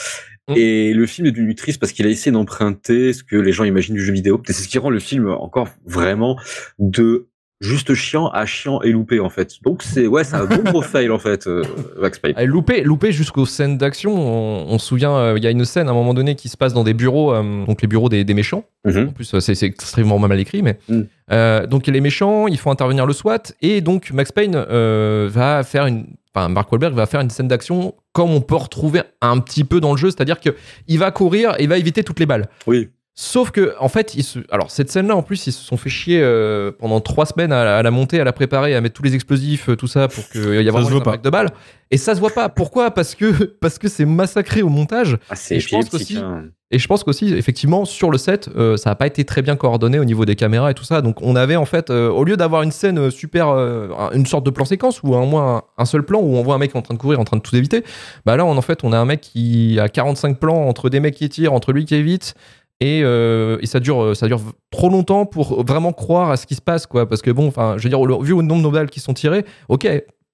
Mm. 0.48 0.54
Et 0.56 0.94
le 0.96 1.06
film 1.06 1.28
est 1.28 1.32
devenu 1.32 1.54
triste 1.54 1.80
parce 1.80 1.92
qu'il 1.92 2.08
a 2.08 2.10
essayé 2.10 2.32
d'emprunter 2.32 3.14
ce 3.14 3.24
que 3.24 3.36
les 3.36 3.52
gens 3.52 3.64
imaginent 3.64 3.94
du 3.94 4.04
jeu 4.04 4.12
vidéo. 4.12 4.42
Et 4.50 4.54
c'est 4.54 4.64
ce 4.64 4.68
qui 4.68 4.80
rend 4.80 4.90
le 4.90 5.00
film 5.00 5.30
encore 5.30 5.68
vraiment 5.86 6.40
de 6.80 7.28
juste 7.66 7.94
chiant 7.94 8.28
à 8.30 8.46
chiant 8.46 8.82
et 8.82 8.92
loupé 8.92 9.20
en 9.20 9.30
fait. 9.30 9.56
Donc 9.64 9.84
c'est 9.84 10.08
ouais, 10.08 10.24
c'est 10.24 10.36
un 10.36 10.46
bon 10.46 10.64
gros 10.72 10.82
fail 10.94 11.10
en 11.10 11.20
fait, 11.20 11.48
euh, 11.48 11.64
Max 12.00 12.20
Payne. 12.20 12.34
Elle 12.38 12.50
loupé, 12.50 12.82
loupé 12.84 13.12
jusqu'aux 13.12 13.46
scènes 13.46 13.78
d'action. 13.78 14.14
On, 14.16 14.68
on 14.70 14.80
se 14.80 14.86
souvient, 14.88 15.16
euh, 15.16 15.34
il 15.38 15.44
y 15.44 15.48
a 15.48 15.52
une 15.52 15.66
scène 15.66 15.88
à 15.88 15.92
un 15.92 15.96
moment 15.96 16.14
donné 16.14 16.36
qui 16.36 16.50
se 16.50 16.58
passe 16.58 16.74
dans 16.74 16.84
des 16.84 16.94
bureaux, 16.94 17.34
euh, 17.34 17.66
donc 17.66 17.82
les 17.82 17.88
bureaux 17.88 18.10
des, 18.10 18.24
des 18.24 18.34
méchants. 18.34 18.64
Mhm. 18.86 19.08
En 19.10 19.12
plus, 19.12 19.34
euh, 19.34 19.40
c'est 19.40 19.62
extrêmement 19.64 20.20
mal 20.20 20.40
écrit, 20.40 20.62
mais 20.62 20.80
Mm. 20.88 21.66
donc 21.68 21.88
les 21.88 22.02
méchants, 22.02 22.48
il 22.48 22.58
faut 22.58 22.70
intervenir 22.70 23.06
le 23.06 23.14
SWAT 23.14 23.54
et 23.62 23.82
donc 23.82 24.12
Max 24.12 24.32
Payne 24.32 24.56
va 24.56 25.64
faire 25.64 25.88
une, 25.88 26.06
enfin 26.36 26.50
Mark 26.50 26.72
Wahlberg 26.72 26.94
va 26.94 27.06
faire 27.06 27.22
une 27.22 27.30
scène 27.30 27.48
d'action 27.48 27.96
comme 28.14 28.32
on 28.32 28.42
peut 28.42 28.56
retrouver 28.56 29.02
un 29.22 29.40
petit 29.40 29.64
peu 29.64 29.80
dans 29.80 29.92
le 29.92 29.98
jeu, 29.98 30.10
c'est-à-dire 30.10 30.40
que 30.40 30.52
il 30.88 31.00
va 31.00 31.12
courir 31.12 31.56
et 31.60 31.64
il 31.64 31.70
va 31.70 31.78
éviter 31.78 32.04
toutes 32.04 32.20
les 32.20 32.26
balles. 32.26 32.48
Oui. 32.68 32.90
Sauf 33.18 33.52
que, 33.52 33.74
en 33.80 33.88
fait, 33.88 34.14
ils 34.16 34.24
se... 34.24 34.40
alors 34.52 34.70
cette 34.70 34.92
scène-là, 34.92 35.16
en 35.16 35.24
plus, 35.24 35.48
ils 35.48 35.54
se 35.54 35.64
sont 35.64 35.78
fait 35.78 35.90
chier 35.90 36.20
euh, 36.22 36.72
pendant 36.78 37.00
trois 37.00 37.26
semaines 37.26 37.54
à, 37.54 37.78
à 37.78 37.82
la 37.82 37.90
monter, 37.92 38.20
à 38.20 38.26
la 38.26 38.34
préparer, 38.34 38.76
à 38.76 38.82
mettre 38.82 38.96
tous 38.96 39.04
les 39.04 39.16
explosifs, 39.16 39.70
euh, 39.70 39.78
tout 39.78 39.88
ça, 39.88 40.10
pour 40.10 40.28
qu'il 40.28 40.44
y 40.44 40.68
ait 40.68 40.70
vraiment 40.70 40.90
pas. 40.90 41.12
impact 41.12 41.24
de 41.24 41.30
balles. 41.30 41.50
Et 41.92 41.98
ça 41.98 42.14
se 42.14 42.20
voit 42.20 42.32
pas. 42.32 42.50
Pourquoi? 42.50 42.92
Parce 42.92 43.16
que 43.16 43.32
parce 43.62 43.80
que 43.80 43.88
c'est 43.88 44.06
massacré 44.06 44.62
au 44.64 44.70
montage. 44.70 45.18
Ah, 45.30 45.36
Et 45.50 45.62
je 45.62 45.70
pense 45.70 46.12
hein. 46.18 46.50
Et 46.72 46.80
je 46.80 46.88
pense 46.88 47.04
qu'aussi, 47.04 47.32
effectivement, 47.34 47.86
sur 47.86 48.10
le 48.10 48.18
set, 48.18 48.50
euh, 48.58 48.76
ça 48.76 48.90
n'a 48.90 48.96
pas 48.96 49.06
été 49.06 49.24
très 49.24 49.44
bien 49.44 49.56
coordonné 49.56 50.00
au 50.00 50.04
niveau 50.04 50.26
des 50.26 50.36
caméras 50.36 50.72
et 50.72 50.74
tout 50.74 50.84
ça. 50.84 51.02
Donc, 51.02 51.22
on 51.22 51.36
avait 51.36 51.56
en 51.56 51.66
fait, 51.66 51.92
euh, 51.92 52.10
au 52.10 52.24
lieu 52.24 52.38
d'avoir 52.38 52.64
une 52.64 52.72
scène 52.72 52.98
euh, 52.98 53.10
super, 53.12 53.50
euh, 53.50 53.88
une 54.14 54.26
sorte 54.26 54.44
de 54.46 54.50
plan 54.50 54.66
séquence 54.66 55.04
ou 55.04 55.14
au 55.14 55.26
moins 55.26 55.58
un, 55.58 55.62
un 55.84 55.86
seul 55.86 56.04
plan 56.04 56.20
où 56.20 56.36
on 56.36 56.42
voit 56.42 56.56
un 56.56 56.58
mec 56.58 56.76
en 56.76 56.82
train 56.82 56.96
de 56.96 57.00
courir, 57.00 57.20
en 57.20 57.24
train 57.24 57.38
de 57.38 57.44
tout 57.44 57.56
éviter, 57.56 57.84
bah 58.26 58.36
là, 58.36 58.46
on, 58.46 58.58
en 58.58 58.62
fait, 58.62 58.84
on 58.84 58.92
a 58.94 58.98
un 58.98 59.06
mec 59.06 59.22
qui 59.22 59.80
a 59.80 59.88
45 59.90 60.40
plans 60.40 60.68
entre 60.68 60.90
des 60.90 61.00
mecs 61.00 61.16
qui 61.16 61.30
tirent, 61.30 61.54
entre 61.54 61.72
lui 61.72 61.86
qui 61.86 61.96
évite. 61.96 62.34
Et, 62.82 63.02
euh, 63.04 63.58
et 63.62 63.66
ça 63.68 63.80
dure, 63.80 64.04
euh, 64.04 64.14
ça 64.16 64.28
dure 64.28 64.42
trop 64.70 64.90
longtemps 64.90 65.26
pour 65.26 65.66
vraiment 65.66 65.94
croire 65.94 66.30
à 66.32 66.38
ce 66.38 66.46
qui 66.46 66.56
se 66.56 66.62
passe, 66.62 66.88
quoi. 66.88 67.08
Parce 67.08 67.22
que 67.22 67.32
bon, 67.32 67.48
enfin, 67.48 67.76
je 67.78 67.84
veux 67.84 67.90
dire, 67.90 68.22
vu 68.22 68.34
au 68.34 68.42
nombre 68.42 68.68
de 68.68 68.74
balles 68.74 68.90
qui 68.90 69.00
sont 69.00 69.14
tirées, 69.14 69.46
ok, 69.70 69.86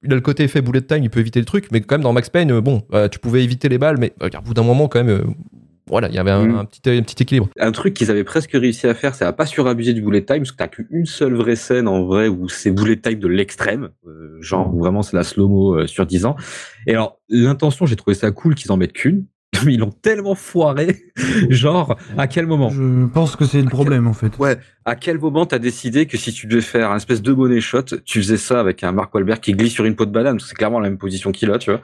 il 0.04 0.12
a 0.12 0.16
le 0.16 0.22
côté 0.22 0.44
effet 0.44 0.62
bullet 0.62 0.82
time, 0.82 1.04
il 1.04 1.10
peut 1.10 1.20
éviter 1.20 1.40
le 1.40 1.46
truc, 1.46 1.68
mais 1.72 1.82
quand 1.82 1.96
même 1.96 2.04
dans 2.04 2.14
Max 2.14 2.30
Payne, 2.30 2.52
euh, 2.52 2.62
bon, 2.62 2.82
euh, 2.94 3.08
tu 3.08 3.20
pouvais 3.20 3.44
éviter 3.44 3.70
les 3.70 3.78
balles, 3.78 3.98
mais 4.00 4.14
euh, 4.24 4.30
au 4.36 4.42
bout 4.42 4.54
d'un 4.56 4.64
moment, 4.64 4.88
quand 4.88 5.04
même, 5.04 5.36
voilà, 5.88 6.08
il 6.10 6.16
y 6.16 6.20
avait 6.20 6.32
un, 6.32 6.46
Mm. 6.46 6.56
un 6.56 6.66
petit, 6.66 6.82
un 6.90 7.02
petit 7.04 7.22
équilibre. 7.22 7.50
Un 7.60 7.72
truc 7.72 7.94
qu'ils 7.94 8.10
avaient 8.10 8.24
presque 8.24 8.52
réussi 8.54 8.88
à 8.88 8.96
faire, 8.96 9.14
c'est 9.14 9.26
à 9.26 9.34
pas 9.34 9.46
surabuser 9.46 9.94
du 9.94 10.02
bullet 10.02 10.24
time, 10.24 10.40
parce 10.40 10.52
que 10.52 10.58
t'as 10.58 10.68
qu'une 10.68 11.06
seule 11.06 11.36
vraie 11.36 11.56
scène 11.56 11.88
en 11.88 12.04
vrai 12.06 12.28
où 12.28 12.50
c'est 12.50 12.72
bullet 12.72 12.98
time 12.98 13.20
de 13.20 13.28
l'extrême, 13.28 13.90
euh, 14.08 14.38
genre 14.42 14.74
où 14.74 14.80
vraiment 14.80 15.04
c'est 15.04 15.16
la 15.16 15.24
slow-mo 15.24 15.76
euh, 15.76 15.88
sur 15.88 16.08
10 16.08 16.26
ans. 16.26 16.36
Et 16.88 16.94
alors, 16.94 17.20
l'intention, 17.30 17.86
j'ai 17.86 17.96
trouvé 17.96 18.16
ça 18.16 18.32
cool 18.32 18.56
qu'ils 18.56 18.72
en 18.72 18.78
mettent 18.78 18.94
qu'une, 18.94 19.26
mais 19.66 19.74
ils 19.76 19.80
l'ont 19.80 19.92
tellement 19.92 20.36
foiré, 20.36 20.98
genre, 21.50 21.98
à 22.18 22.28
quel 22.28 22.48
moment? 22.48 22.70
Je 22.70 23.06
pense 23.08 23.36
que 23.36 23.46
c'est 23.46 23.62
le 23.62 23.70
problème 23.70 24.08
en 24.08 24.14
fait. 24.14 24.38
Ouais, 24.38 24.58
à 24.86 24.96
quel 24.96 25.20
moment 25.20 25.46
t'as 25.46 25.60
décidé 25.60 26.06
que 26.08 26.18
si 26.18 26.34
tu 26.34 26.48
devais 26.48 26.62
faire 26.62 26.92
un 26.92 26.98
espèce 26.98 27.22
de 27.22 27.32
bonnet 27.34 27.62
shot, 27.62 27.84
tu 28.06 28.20
faisais 28.22 28.38
ça 28.38 28.60
avec 28.60 28.84
un 28.84 28.92
Mark 28.92 29.14
Wahlberg 29.14 29.40
qui 29.40 29.52
glisse 29.54 29.74
sur 29.74 29.86
une 29.86 29.96
peau 29.96 30.06
de 30.06 30.12
banane, 30.12 30.34
parce 30.38 30.44
que 30.46 30.50
c'est 30.50 30.56
clairement 30.56 30.80
la 30.80 30.90
même 30.90 30.98
position 30.98 31.32
qu'il 31.32 31.52
a, 31.52 31.58
tu 31.60 31.70
vois. 31.72 31.82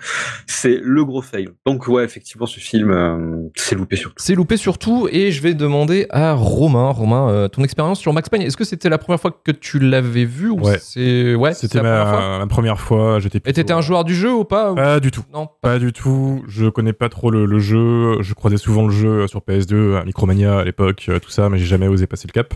C'est 0.48 0.80
le 0.82 1.06
gros 1.06 1.22
fail. 1.22 1.50
Donc 1.66 1.88
ouais, 1.88 2.04
effectivement, 2.04 2.46
ce 2.48 2.60
film, 2.60 2.89
euh, 2.92 3.48
c'est 3.56 3.75
loupé 3.75 3.96
surtout. 3.96 4.16
C'est 4.18 4.36
loupé 4.36 4.58
surtout, 4.58 5.08
et 5.12 5.32
je 5.32 5.42
vais 5.42 5.54
demander 5.54 6.08
à 6.10 6.34
Romain. 6.34 6.89
Romain, 6.89 7.30
euh, 7.30 7.48
ton 7.48 7.63
expérience 7.63 8.00
sur 8.00 8.13
Max 8.13 8.30
Payne, 8.30 8.42
est-ce 8.42 8.58
que 8.58 8.63
c'était 8.66 8.89
la 8.89 8.98
première 8.98 9.20
fois 9.20 9.32
que 9.44 9.51
tu 9.51 9.80
l'avais 9.80 10.25
vu 10.25 10.50
ou 10.50 10.60
Ouais. 10.62 10.77
c'est 10.82 11.36
ouais, 11.36 11.54
C'était 11.54 11.77
c'est 11.77 11.84
la 11.84 11.89
première 12.04 12.10
fois? 12.10 12.30
ma, 12.30 12.39
ma 12.39 12.48
première 12.48 12.80
fois. 12.80 13.20
J'étais 13.20 13.38
Et 13.46 13.54
t'étais 13.54 13.74
un 13.74 13.82
joueur 13.82 14.04
du 14.06 14.16
jeu 14.16 14.34
ou 14.34 14.44
pas 14.44 14.72
ou- 14.72 14.75
Pas 14.75 15.00
du 15.00 15.12
tout. 15.12 15.24
Non. 15.34 15.48
Pas 15.62 15.77
du 15.80 15.94
tout. 15.94 16.44
Je 16.48 16.68
connais 16.68 16.94
pas 16.94 17.10
trop 17.10 17.30
le, 17.32 17.46
le 17.46 17.60
jeu. 17.60 18.22
Je 18.22 18.34
croisais 18.34 18.58
souvent 18.58 18.86
le 18.88 18.92
jeu 18.94 19.27
sur 19.27 19.42
PS2, 19.42 19.98
à 19.98 20.04
Micromania 20.04 20.60
à 20.60 20.63
l'époque, 20.63 21.06
euh, 21.10 21.20
tout 21.20 21.30
ça, 21.30 21.50
mais 21.50 21.58
j'ai 21.58 21.66
jamais 21.66 21.88
osé 21.88 22.08
passer 22.08 22.27
le 22.27 22.34
cap. 22.34 22.54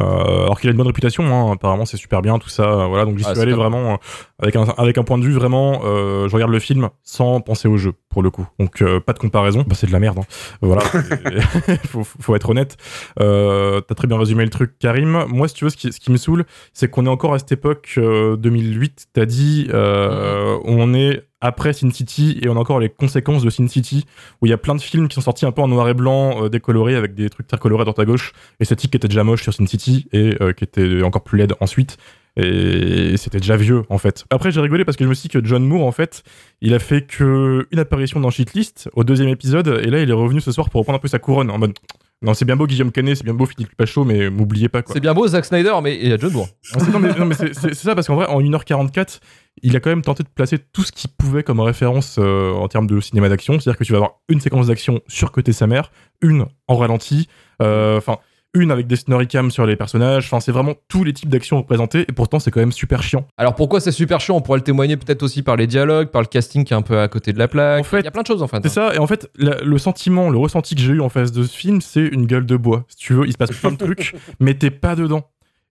Euh, 0.00 0.44
alors 0.44 0.60
qu'il 0.60 0.68
a 0.68 0.72
une 0.72 0.76
bonne 0.78 0.86
réputation. 0.86 1.24
Hein. 1.24 1.52
Apparemment, 1.52 1.84
c'est 1.86 1.96
super 1.96 2.22
bien, 2.22 2.38
tout 2.38 2.48
ça. 2.48 2.62
euh, 2.64 2.86
Voilà, 2.86 3.04
donc 3.04 3.18
j'y 3.18 3.24
Ah, 3.26 3.32
suis 3.34 3.42
allé 3.42 3.52
vraiment 3.52 3.92
euh, 3.92 3.96
avec 4.42 4.56
un 4.56 4.64
avec 4.76 4.98
un 4.98 5.04
point 5.04 5.18
de 5.18 5.24
vue 5.24 5.32
vraiment. 5.32 5.80
euh, 5.84 6.28
je 6.28 6.34
regarde 6.34 6.50
le 6.52 6.58
film 6.60 6.88
sans 7.02 7.40
penser 7.40 7.68
au 7.68 7.76
jeu 7.76 7.92
pour 8.08 8.22
le 8.22 8.30
coup. 8.30 8.46
Donc 8.58 8.82
euh, 8.82 9.00
pas 9.00 9.12
de 9.12 9.18
comparaison. 9.18 9.64
Bah, 9.66 9.74
c'est 9.74 9.86
de 9.86 9.92
la 9.92 10.00
merde. 10.00 10.18
hein. 10.18 10.24
Voilà. 10.62 10.82
faut, 11.88 12.04
faut 12.04 12.34
être 12.36 12.50
honnête. 12.50 12.76
Euh, 13.20 13.80
T'as 13.80 13.94
très 13.94 14.06
bien 14.08 14.18
résumé 14.18 14.44
le 14.44 14.50
truc, 14.50 14.78
Karim. 14.78 15.24
Moi, 15.28 15.48
si 15.48 15.54
tu 15.54 15.64
veux, 15.64 15.70
ce 15.70 15.76
qui, 15.76 15.92
ce 15.92 16.00
qui 16.00 16.10
me 16.12 16.16
saoule, 16.16 16.44
c'est 16.72 16.88
qu'on 16.90 17.06
est 17.06 17.10
encore 17.10 17.34
à 17.34 17.38
cette 17.38 17.52
époque 17.52 17.94
euh, 17.98 18.36
2008. 18.36 19.06
T'as 19.12 19.24
dit, 19.26 19.68
euh, 19.72 20.56
où 20.64 20.70
on 20.72 20.94
est 20.94 21.27
après 21.40 21.72
Sin 21.72 21.90
City 21.90 22.38
et 22.42 22.48
on 22.48 22.56
a 22.56 22.58
encore 22.58 22.80
les 22.80 22.88
conséquences 22.88 23.42
de 23.42 23.50
Sin 23.50 23.68
City, 23.68 24.04
où 24.40 24.46
il 24.46 24.50
y 24.50 24.52
a 24.52 24.58
plein 24.58 24.74
de 24.74 24.80
films 24.80 25.08
qui 25.08 25.14
sont 25.14 25.20
sortis 25.20 25.46
un 25.46 25.52
peu 25.52 25.62
en 25.62 25.68
noir 25.68 25.88
et 25.88 25.94
blanc, 25.94 26.44
euh, 26.44 26.48
décolorés 26.48 26.96
avec 26.96 27.14
des 27.14 27.30
trucs 27.30 27.46
très 27.46 27.58
colorés 27.58 27.82
à 27.82 27.84
droite 27.84 27.98
à 27.98 28.04
gauche, 28.04 28.32
esthétique 28.60 28.90
qui 28.90 28.96
était 28.96 29.08
déjà 29.08 29.24
moche 29.24 29.42
sur 29.42 29.54
Sin 29.54 29.66
City 29.66 30.08
et 30.12 30.36
euh, 30.40 30.52
qui 30.52 30.64
était 30.64 31.02
encore 31.02 31.22
plus 31.22 31.38
laide 31.38 31.54
ensuite. 31.60 31.96
Et 32.36 33.16
c'était 33.16 33.40
déjà 33.40 33.56
vieux 33.56 33.82
en 33.88 33.98
fait. 33.98 34.24
Après 34.30 34.52
j'ai 34.52 34.60
rigolé 34.60 34.84
parce 34.84 34.96
que 34.96 35.02
je 35.02 35.08
me 35.08 35.14
suis 35.14 35.28
dit 35.28 35.40
que 35.40 35.44
John 35.44 35.64
Moore 35.64 35.84
en 35.84 35.92
fait, 35.92 36.22
il 36.60 36.72
a 36.72 36.78
fait 36.78 37.02
que 37.02 37.66
une 37.72 37.80
apparition 37.80 38.20
dans 38.20 38.30
Shitlist 38.30 38.88
au 38.92 39.02
deuxième 39.02 39.28
épisode 39.28 39.80
et 39.82 39.90
là 39.90 40.00
il 40.00 40.08
est 40.08 40.14
revenu 40.14 40.40
ce 40.40 40.52
soir 40.52 40.70
pour 40.70 40.80
reprendre 40.80 40.98
un 40.98 41.00
peu 41.00 41.08
sa 41.08 41.18
couronne 41.18 41.50
en 41.50 41.58
mode 41.58 41.72
non 42.22 42.34
c'est 42.34 42.44
bien 42.44 42.56
beau 42.56 42.66
Guillaume 42.66 42.90
Canet, 42.90 43.16
c'est 43.16 43.24
bien 43.24 43.34
beau 43.34 43.46
Philippe 43.46 43.74
Pachot 43.76 44.04
mais 44.04 44.30
m'oubliez 44.30 44.68
pas 44.68 44.82
quoi. 44.82 44.94
C'est 44.94 45.00
bien 45.00 45.14
beau 45.14 45.26
Zack 45.26 45.44
Snyder, 45.44 45.74
mais 45.82 45.96
il 45.96 46.08
y 46.08 46.12
a 46.12 46.16
John 46.16 46.32
Moore. 46.32 46.48
Non, 46.92 47.26
mais, 47.26 47.34
c'est 47.34 47.74
ça, 47.74 47.94
parce 47.94 48.06
qu'en 48.06 48.16
vrai, 48.16 48.26
en 48.26 48.40
1h44, 48.40 49.20
il 49.62 49.76
a 49.76 49.80
quand 49.80 49.90
même 49.90 50.02
tenté 50.02 50.22
de 50.22 50.28
placer 50.28 50.58
tout 50.58 50.82
ce 50.82 50.92
qu'il 50.92 51.10
pouvait 51.10 51.42
comme 51.42 51.60
référence 51.60 52.16
euh, 52.18 52.52
en 52.52 52.68
termes 52.68 52.86
de 52.86 53.00
cinéma 53.00 53.28
d'action. 53.28 53.54
C'est-à-dire 53.54 53.78
que 53.78 53.84
tu 53.84 53.92
vas 53.92 53.98
avoir 53.98 54.20
une 54.28 54.40
séquence 54.40 54.68
d'action 54.68 55.00
sur 55.06 55.32
côté 55.32 55.52
sa 55.52 55.66
mère, 55.66 55.90
une 56.20 56.46
en 56.66 56.76
ralenti, 56.76 57.28
euh, 57.62 57.98
enfin, 57.98 58.18
une 58.54 58.70
avec 58.70 58.86
des 58.86 58.96
snurricams 58.96 59.50
sur 59.50 59.66
les 59.66 59.76
personnages. 59.76 60.24
Enfin, 60.26 60.40
c'est 60.40 60.52
vraiment 60.52 60.74
tous 60.88 61.04
les 61.04 61.12
types 61.12 61.28
d'actions 61.28 61.58
représentés, 61.58 62.02
et 62.08 62.12
pourtant, 62.12 62.38
c'est 62.38 62.50
quand 62.50 62.60
même 62.60 62.72
super 62.72 63.02
chiant. 63.02 63.26
Alors 63.36 63.54
pourquoi 63.54 63.80
c'est 63.80 63.92
super 63.92 64.20
chiant? 64.20 64.36
On 64.36 64.40
pourrait 64.40 64.58
le 64.58 64.64
témoigner 64.64 64.96
peut-être 64.96 65.22
aussi 65.22 65.42
par 65.42 65.56
les 65.56 65.66
dialogues, 65.66 66.08
par 66.08 66.22
le 66.22 66.26
casting 66.28 66.64
qui 66.64 66.72
est 66.72 66.76
un 66.76 66.82
peu 66.82 66.98
à 66.98 67.08
côté 67.08 67.32
de 67.32 67.38
la 67.38 67.48
plaque. 67.48 67.80
En 67.80 67.84
fait, 67.84 68.00
il 68.00 68.04
y 68.04 68.08
a 68.08 68.10
plein 68.10 68.22
de 68.22 68.26
choses 68.26 68.42
en 68.42 68.48
fait. 68.48 68.60
C'est 68.62 68.68
ça, 68.70 68.94
et 68.94 68.98
en 68.98 69.06
fait, 69.06 69.30
la- 69.36 69.60
le 69.62 69.78
sentiment, 69.78 70.30
le 70.30 70.38
ressenti 70.38 70.74
que 70.74 70.80
j'ai 70.80 70.92
eu 70.94 71.00
en 71.00 71.08
face 71.08 71.30
de 71.32 71.42
ce 71.42 71.56
film, 71.56 71.80
c'est 71.80 72.06
une 72.06 72.26
gueule 72.26 72.46
de 72.46 72.56
bois. 72.56 72.84
Si 72.88 72.96
tu 72.96 73.12
veux, 73.14 73.26
il 73.26 73.32
se 73.32 73.38
passe 73.38 73.50
plein 73.50 73.72
de 73.72 73.76
trucs, 73.76 74.14
mais 74.40 74.54
t'es 74.54 74.70
pas 74.70 74.94
dedans. 74.96 75.24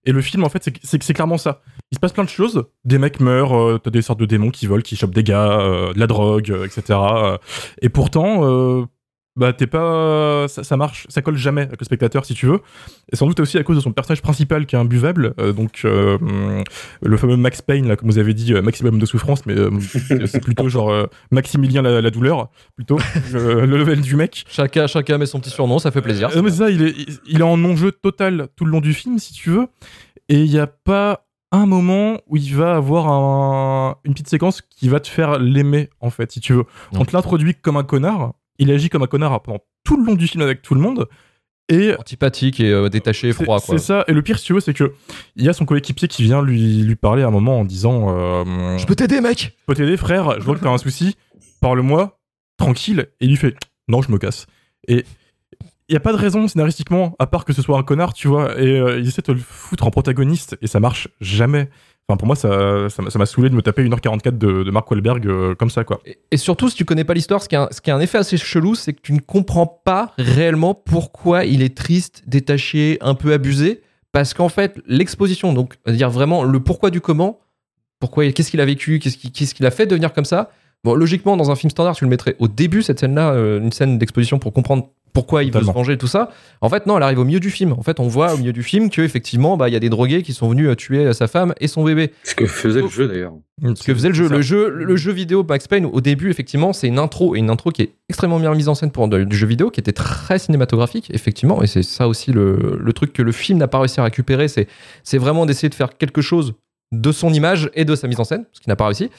Et 0.04 0.12
le 0.12 0.22
film, 0.22 0.44
en 0.44 0.48
fait, 0.48 0.62
c'est- 0.82 1.12
clairement 1.12 1.36
ça. 1.36 1.60
Il 1.90 1.96
se 1.96 2.00
passe 2.00 2.12
plein 2.12 2.24
de 2.24 2.28
choses. 2.28 2.64
Des 2.84 2.98
mecs 2.98 3.18
meurent, 3.20 3.58
euh, 3.58 3.78
t'as 3.82 3.90
des 3.90 4.00
sortes 4.00 4.20
de 4.20 4.24
démons 4.26 4.50
qui 4.50 4.66
volent, 4.66 4.80
qui 4.82 4.94
chopent 4.96 5.12
des 5.14 5.24
gars, 5.24 5.58
euh, 5.60 5.92
de 5.92 5.98
la 5.98 6.06
drogue, 6.06 6.50
euh, 6.50 6.64
etc. 6.64 6.98
et 7.82 7.88
pourtant, 7.88 8.86
bah 9.38 9.52
t'es 9.52 9.66
pas, 9.68 10.46
ça, 10.48 10.64
ça 10.64 10.76
marche, 10.76 11.06
ça 11.08 11.22
colle 11.22 11.36
jamais 11.36 11.62
avec 11.62 11.80
le 11.80 11.84
spectateur 11.84 12.24
si 12.26 12.34
tu 12.34 12.46
veux. 12.46 12.60
Et 13.12 13.16
sans 13.16 13.26
doute 13.26 13.40
aussi 13.40 13.56
à 13.56 13.62
cause 13.62 13.76
de 13.76 13.80
son 13.80 13.92
personnage 13.92 14.20
principal 14.20 14.66
qui 14.66 14.74
est 14.76 14.78
imbuvable. 14.78 15.32
euh, 15.40 15.52
donc 15.52 15.82
euh, 15.84 16.18
le 17.02 17.16
fameux 17.16 17.36
Max 17.36 17.62
Payne, 17.62 17.86
là, 17.88 17.96
comme 17.96 18.10
vous 18.10 18.18
avez 18.18 18.34
dit, 18.34 18.52
euh, 18.52 18.60
maximum 18.62 18.98
de 18.98 19.06
souffrance, 19.06 19.46
mais 19.46 19.54
euh, 19.56 19.70
c'est 20.26 20.42
plutôt 20.42 20.68
genre 20.68 20.92
Maximilien 21.30 21.82
la, 21.82 22.00
la 22.00 22.10
douleur, 22.10 22.48
plutôt 22.76 22.98
le, 23.32 23.64
le 23.64 23.78
level 23.78 24.00
du 24.00 24.16
mec. 24.16 24.44
Chacun, 24.48 24.86
chacun 24.86 25.18
met 25.18 25.26
son 25.26 25.40
petit 25.40 25.50
surnom, 25.50 25.78
ça 25.78 25.90
fait 25.90 26.02
plaisir. 26.02 26.30
Mais 26.42 26.50
ça, 26.50 26.68
il 26.70 26.82
est, 26.82 26.94
il 27.26 27.38
est 27.40 27.42
en 27.44 27.56
non-jeu 27.56 27.92
total 27.92 28.48
tout 28.56 28.64
le 28.64 28.72
long 28.72 28.80
du 28.80 28.92
film, 28.92 29.18
si 29.18 29.32
tu 29.32 29.50
veux. 29.50 29.68
Et 30.28 30.42
il 30.42 30.50
n'y 30.50 30.58
a 30.58 30.66
pas 30.66 31.24
un 31.52 31.64
moment 31.64 32.18
où 32.26 32.36
il 32.36 32.54
va 32.54 32.74
avoir 32.74 33.08
un- 33.08 33.96
une 34.04 34.12
petite 34.12 34.28
séquence 34.28 34.60
qui 34.60 34.88
va 34.90 35.00
te 35.00 35.08
faire 35.08 35.38
l'aimer, 35.38 35.88
en 36.00 36.10
fait, 36.10 36.30
si 36.32 36.40
tu 36.40 36.52
veux. 36.52 36.64
Non. 36.92 37.00
On 37.00 37.04
te 37.06 37.16
l'introduit 37.16 37.54
comme 37.54 37.76
un 37.78 37.84
connard, 37.84 38.32
il 38.58 38.70
agit 38.70 38.88
comme 38.88 39.02
un 39.02 39.06
connard 39.06 39.42
pendant 39.42 39.60
tout 39.84 39.96
le 39.96 40.04
long 40.04 40.14
du 40.14 40.26
film 40.26 40.42
avec 40.42 40.62
tout 40.62 40.74
le 40.74 40.80
monde. 40.80 41.08
Et 41.70 41.94
Antipathique 41.98 42.60
et 42.60 42.72
euh, 42.72 42.88
détaché, 42.88 43.32
froid 43.32 43.60
quoi. 43.60 43.76
c'est 43.76 43.84
ça. 43.84 44.04
Et 44.08 44.12
le 44.12 44.22
pire, 44.22 44.38
si 44.38 44.46
tu 44.46 44.54
veux, 44.54 44.60
c'est 44.60 44.72
que 44.72 44.94
il 45.36 45.44
y 45.44 45.50
a 45.50 45.52
son 45.52 45.66
coéquipier 45.66 46.08
qui 46.08 46.22
vient 46.22 46.42
lui, 46.42 46.82
lui 46.82 46.96
parler 46.96 47.22
à 47.22 47.26
un 47.26 47.30
moment 47.30 47.60
en 47.60 47.64
disant 47.64 48.06
euh, 48.08 48.78
Je 48.78 48.86
peux 48.86 48.94
t'aider 48.94 49.20
mec 49.20 49.54
Je 49.58 49.64
peux 49.66 49.74
t'aider, 49.74 49.98
frère. 49.98 50.40
Je 50.40 50.44
vois 50.44 50.54
que 50.56 50.62
t'as 50.62 50.70
un 50.70 50.78
souci. 50.78 51.16
Parle-moi, 51.60 52.18
tranquille. 52.56 53.08
Et 53.20 53.26
il 53.26 53.30
lui 53.30 53.36
fait 53.36 53.54
Non, 53.86 54.00
je 54.00 54.10
me 54.10 54.16
casse. 54.16 54.46
Et 54.86 55.04
il 55.90 55.92
y 55.92 55.96
a 55.96 56.00
pas 56.00 56.12
de 56.12 56.18
raison 56.18 56.48
scénaristiquement, 56.48 57.16
à 57.18 57.26
part 57.26 57.44
que 57.44 57.52
ce 57.52 57.60
soit 57.60 57.78
un 57.78 57.82
connard, 57.82 58.14
tu 58.14 58.28
vois. 58.28 58.58
Et 58.58 58.78
euh, 58.78 58.98
il 58.98 59.06
essaie 59.06 59.22
de 59.22 59.32
le 59.32 59.38
foutre 59.38 59.86
en 59.86 59.90
protagoniste. 59.90 60.56
Et 60.62 60.66
ça 60.68 60.80
marche 60.80 61.08
jamais. 61.20 61.68
Enfin, 62.08 62.16
pour 62.16 62.26
moi, 62.26 62.36
ça 62.36 63.18
m'a 63.18 63.26
saoulé 63.26 63.50
de 63.50 63.54
me 63.54 63.60
taper 63.60 63.84
1h44 63.84 64.38
de, 64.38 64.62
de 64.62 64.70
Mark 64.70 64.90
Wahlberg 64.90 65.26
euh, 65.26 65.54
comme 65.54 65.68
ça, 65.68 65.84
quoi. 65.84 66.00
Et, 66.30 66.38
surtout, 66.38 66.70
si 66.70 66.76
tu 66.76 66.86
connais 66.86 67.04
pas 67.04 67.12
l'histoire, 67.12 67.42
ce 67.42 67.48
qui 67.48 67.54
a 67.54 67.68
un, 67.88 68.00
effet 68.00 68.16
assez 68.16 68.38
chelou, 68.38 68.74
c'est 68.74 68.94
que 68.94 69.02
tu 69.02 69.12
ne 69.12 69.20
comprends 69.20 69.66
pas 69.66 70.14
réellement 70.16 70.72
pourquoi 70.72 71.44
il 71.44 71.60
est 71.60 71.76
triste, 71.76 72.22
détaché, 72.26 72.96
un 73.02 73.14
peu 73.14 73.34
abusé. 73.34 73.82
Parce 74.12 74.32
qu'en 74.32 74.48
fait, 74.48 74.80
l'exposition, 74.86 75.52
donc, 75.52 75.74
c'est-à-dire 75.84 76.08
vraiment 76.08 76.44
le 76.44 76.60
pourquoi 76.60 76.90
du 76.90 77.02
comment, 77.02 77.40
pourquoi, 78.00 78.32
qu'est-ce 78.32 78.50
qu'il 78.50 78.62
a 78.62 78.64
vécu, 78.64 79.00
qu'est-ce 79.00 79.54
qu'il 79.54 79.66
a 79.66 79.70
fait 79.70 79.84
devenir 79.84 80.14
comme 80.14 80.24
ça. 80.24 80.50
Bon, 80.84 80.94
logiquement, 80.94 81.36
dans 81.36 81.50
un 81.50 81.56
film 81.56 81.70
standard, 81.70 81.94
tu 81.94 82.04
le 82.04 82.10
mettrais 82.10 82.36
au 82.38 82.48
début, 82.48 82.82
cette 82.82 83.00
scène-là, 83.00 83.32
euh, 83.32 83.60
une 83.60 83.72
scène 83.72 83.98
d'exposition 83.98 84.38
pour 84.38 84.54
comprendre 84.54 84.88
pourquoi 85.18 85.42
il 85.42 85.46
veut 85.48 85.52
se 85.54 85.58
Totalement. 85.58 85.72
venger, 85.72 85.98
tout 85.98 86.06
ça. 86.06 86.30
En 86.60 86.68
fait, 86.68 86.86
non, 86.86 86.96
elle 86.96 87.02
arrive 87.02 87.18
au 87.18 87.24
milieu 87.24 87.40
du 87.40 87.50
film. 87.50 87.72
En 87.72 87.82
fait, 87.82 87.98
on 88.00 88.06
voit 88.08 88.34
au 88.34 88.36
milieu 88.38 88.52
du 88.52 88.62
film 88.62 88.88
que 88.90 89.02
effectivement, 89.02 89.56
bah, 89.56 89.68
il 89.68 89.72
y 89.72 89.76
a 89.76 89.80
des 89.80 89.88
drogués 89.88 90.22
qui 90.22 90.32
sont 90.32 90.48
venus 90.48 90.68
euh, 90.68 90.74
tuer 90.76 91.06
euh, 91.06 91.12
sa 91.12 91.26
femme 91.26 91.54
et 91.60 91.66
son 91.68 91.82
bébé. 91.84 92.12
Ce 92.24 92.34
que 92.34 92.46
faisait 92.46 92.80
le 92.82 92.88
jeu 92.88 93.08
d'ailleurs. 93.08 93.32
Ce 93.74 93.82
que 93.82 93.92
faisait 93.92 94.08
le 94.08 94.14
jeu. 94.14 94.28
Le 94.28 94.40
jeu, 94.40 94.68
le 94.70 94.96
jeu 94.96 95.10
vidéo 95.12 95.44
Max 95.48 95.66
Payne, 95.66 95.84
au 95.86 96.00
début, 96.00 96.30
effectivement, 96.30 96.72
c'est 96.72 96.86
une 96.86 96.98
intro 97.00 97.34
et 97.34 97.40
une 97.40 97.50
intro 97.50 97.70
qui 97.70 97.82
est 97.82 97.92
extrêmement 98.08 98.38
bien 98.38 98.54
mise 98.54 98.68
en 98.68 98.74
scène 98.76 98.92
pour 98.92 99.08
du 99.08 99.36
jeu 99.36 99.46
vidéo, 99.46 99.70
qui 99.70 99.80
était 99.80 99.92
très 99.92 100.38
cinématographique, 100.38 101.10
effectivement. 101.12 101.62
Et 101.62 101.66
c'est 101.66 101.82
ça 101.82 102.06
aussi 102.06 102.32
le, 102.32 102.78
le 102.80 102.92
truc 102.92 103.12
que 103.12 103.22
le 103.22 103.32
film 103.32 103.58
n'a 103.58 103.66
pas 103.68 103.78
réussi 103.80 103.98
à 104.00 104.04
récupérer, 104.04 104.46
c'est 104.48 104.68
c'est 105.02 105.18
vraiment 105.18 105.44
d'essayer 105.46 105.68
de 105.68 105.74
faire 105.74 105.96
quelque 105.98 106.20
chose 106.22 106.54
de 106.92 107.12
son 107.12 107.32
image 107.34 107.68
et 107.74 107.84
de 107.84 107.94
sa 107.94 108.08
mise 108.08 108.18
en 108.20 108.24
scène, 108.24 108.44
ce 108.52 108.60
qui 108.60 108.68
n'a 108.68 108.76
pas 108.76 108.86
réussi. 108.86 109.10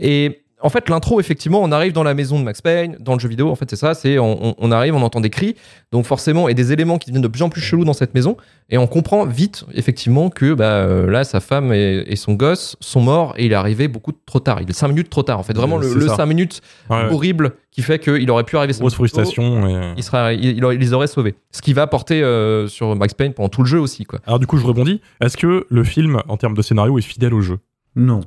Et 0.00 0.43
en 0.64 0.70
fait, 0.70 0.88
l'intro, 0.88 1.20
effectivement, 1.20 1.60
on 1.62 1.70
arrive 1.70 1.92
dans 1.92 2.02
la 2.02 2.14
maison 2.14 2.38
de 2.40 2.44
Max 2.44 2.60
Payne, 2.62 2.96
dans 2.98 3.12
le 3.14 3.20
jeu 3.20 3.28
vidéo, 3.28 3.50
en 3.50 3.54
fait, 3.54 3.68
c'est 3.70 3.76
ça, 3.76 3.94
c'est 3.94 4.18
on, 4.18 4.72
arrive, 4.72 4.94
on 4.96 5.02
entend 5.02 5.20
des 5.20 5.30
cris, 5.30 5.54
donc 5.92 6.06
forcément, 6.06 6.48
et 6.48 6.54
des 6.54 6.72
éléments 6.72 6.98
qui 6.98 7.10
deviennent 7.10 7.22
de 7.22 7.28
plus 7.28 7.42
en 7.42 7.50
plus 7.50 7.60
chelous 7.60 7.84
dans 7.84 7.92
cette 7.92 8.14
maison, 8.14 8.36
et 8.70 8.78
on 8.78 8.86
comprend 8.86 9.26
vite, 9.26 9.64
effectivement, 9.74 10.30
que 10.30 10.54
bah, 10.54 10.64
euh, 10.64 11.08
là, 11.10 11.22
sa 11.24 11.40
femme 11.40 11.72
et, 11.72 12.02
et 12.06 12.16
son 12.16 12.32
gosse 12.34 12.76
sont 12.80 13.00
morts, 13.00 13.34
et 13.36 13.44
il 13.46 13.52
est 13.52 13.54
arrivé 13.54 13.88
beaucoup 13.88 14.12
trop 14.26 14.40
tard. 14.40 14.60
Il 14.62 14.70
est 14.70 14.72
5 14.72 14.88
minutes 14.88 15.10
trop 15.10 15.22
tard, 15.22 15.38
en 15.38 15.42
fait. 15.42 15.52
Vraiment, 15.54 15.76
Euh, 15.78 15.94
le, 15.94 16.00
le 16.00 16.08
ça. 16.08 16.16
5 16.16 16.26
minutes 16.26 16.60
Ouais, 16.88 17.04
horrible 17.12 17.52
qui 17.70 17.82
fait 17.82 17.98
qu'il 17.98 18.30
aurait 18.30 18.44
pu 18.44 18.56
arriver 18.56 18.72
grosse 18.72 18.94
plus 18.94 19.10
tôt, 19.10 19.16
frustration. 19.18 19.66
et- 19.68 19.94
Il, 19.98 20.02
serait, 20.02 20.36
il, 20.36 20.44
il 20.58 20.64
les 20.78 20.92
aurait 20.94 21.08
sauvés. 21.08 21.34
Ce 21.50 21.60
qui 21.60 21.72
va 21.74 21.82
apporter 21.82 22.22
euh, 22.22 22.68
sur 22.68 22.96
Max 22.96 23.12
Payne 23.14 23.34
pendant 23.34 23.48
tout 23.50 23.62
le 23.62 23.68
jeu 23.68 23.80
aussi, 23.80 24.04
quoi. 24.04 24.20
Alors 24.26 24.38
du 24.38 24.46
coup, 24.46 24.56
je 24.56 24.64
rebondis. 24.64 25.00
Est-ce 25.20 25.36
que 25.36 25.66
le 25.68 25.84
film, 25.84 26.22
en 26.28 26.36
termes 26.36 26.54
de 26.56 26.62
scénario, 26.62 26.96
est 26.98 27.02
fidèle 27.02 27.34
au 27.34 27.40
jeu? 27.42 27.58
Non. 27.96 28.20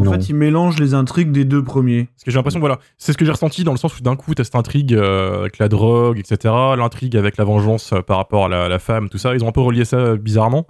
En 0.00 0.04
Non. 0.04 0.12
fait, 0.12 0.30
il 0.30 0.34
mélange 0.36 0.78
les 0.78 0.94
intrigues 0.94 1.32
des 1.32 1.44
deux 1.44 1.62
premiers. 1.62 2.04
Parce 2.06 2.24
que 2.24 2.30
j'ai 2.30 2.38
l'impression, 2.38 2.60
voilà, 2.60 2.78
c'est 2.96 3.12
ce 3.12 3.18
que 3.18 3.26
j'ai 3.26 3.30
ressenti 3.30 3.62
dans 3.62 3.72
le 3.72 3.76
sens 3.78 3.98
où 3.98 4.02
d'un 4.02 4.16
coup, 4.16 4.34
t'as 4.34 4.42
cette 4.44 4.54
intrigue 4.56 4.94
euh, 4.94 5.40
avec 5.40 5.58
la 5.58 5.68
drogue, 5.68 6.18
etc., 6.18 6.54
l'intrigue 6.78 7.14
avec 7.14 7.36
la 7.36 7.44
vengeance 7.44 7.92
euh, 7.92 8.00
par 8.00 8.16
rapport 8.16 8.46
à 8.46 8.48
la, 8.48 8.68
la 8.70 8.78
femme, 8.78 9.10
tout 9.10 9.18
ça, 9.18 9.34
ils 9.34 9.44
ont 9.44 9.48
un 9.48 9.52
peu 9.52 9.60
relié 9.60 9.84
ça 9.84 9.98
euh, 9.98 10.16
bizarrement. 10.16 10.66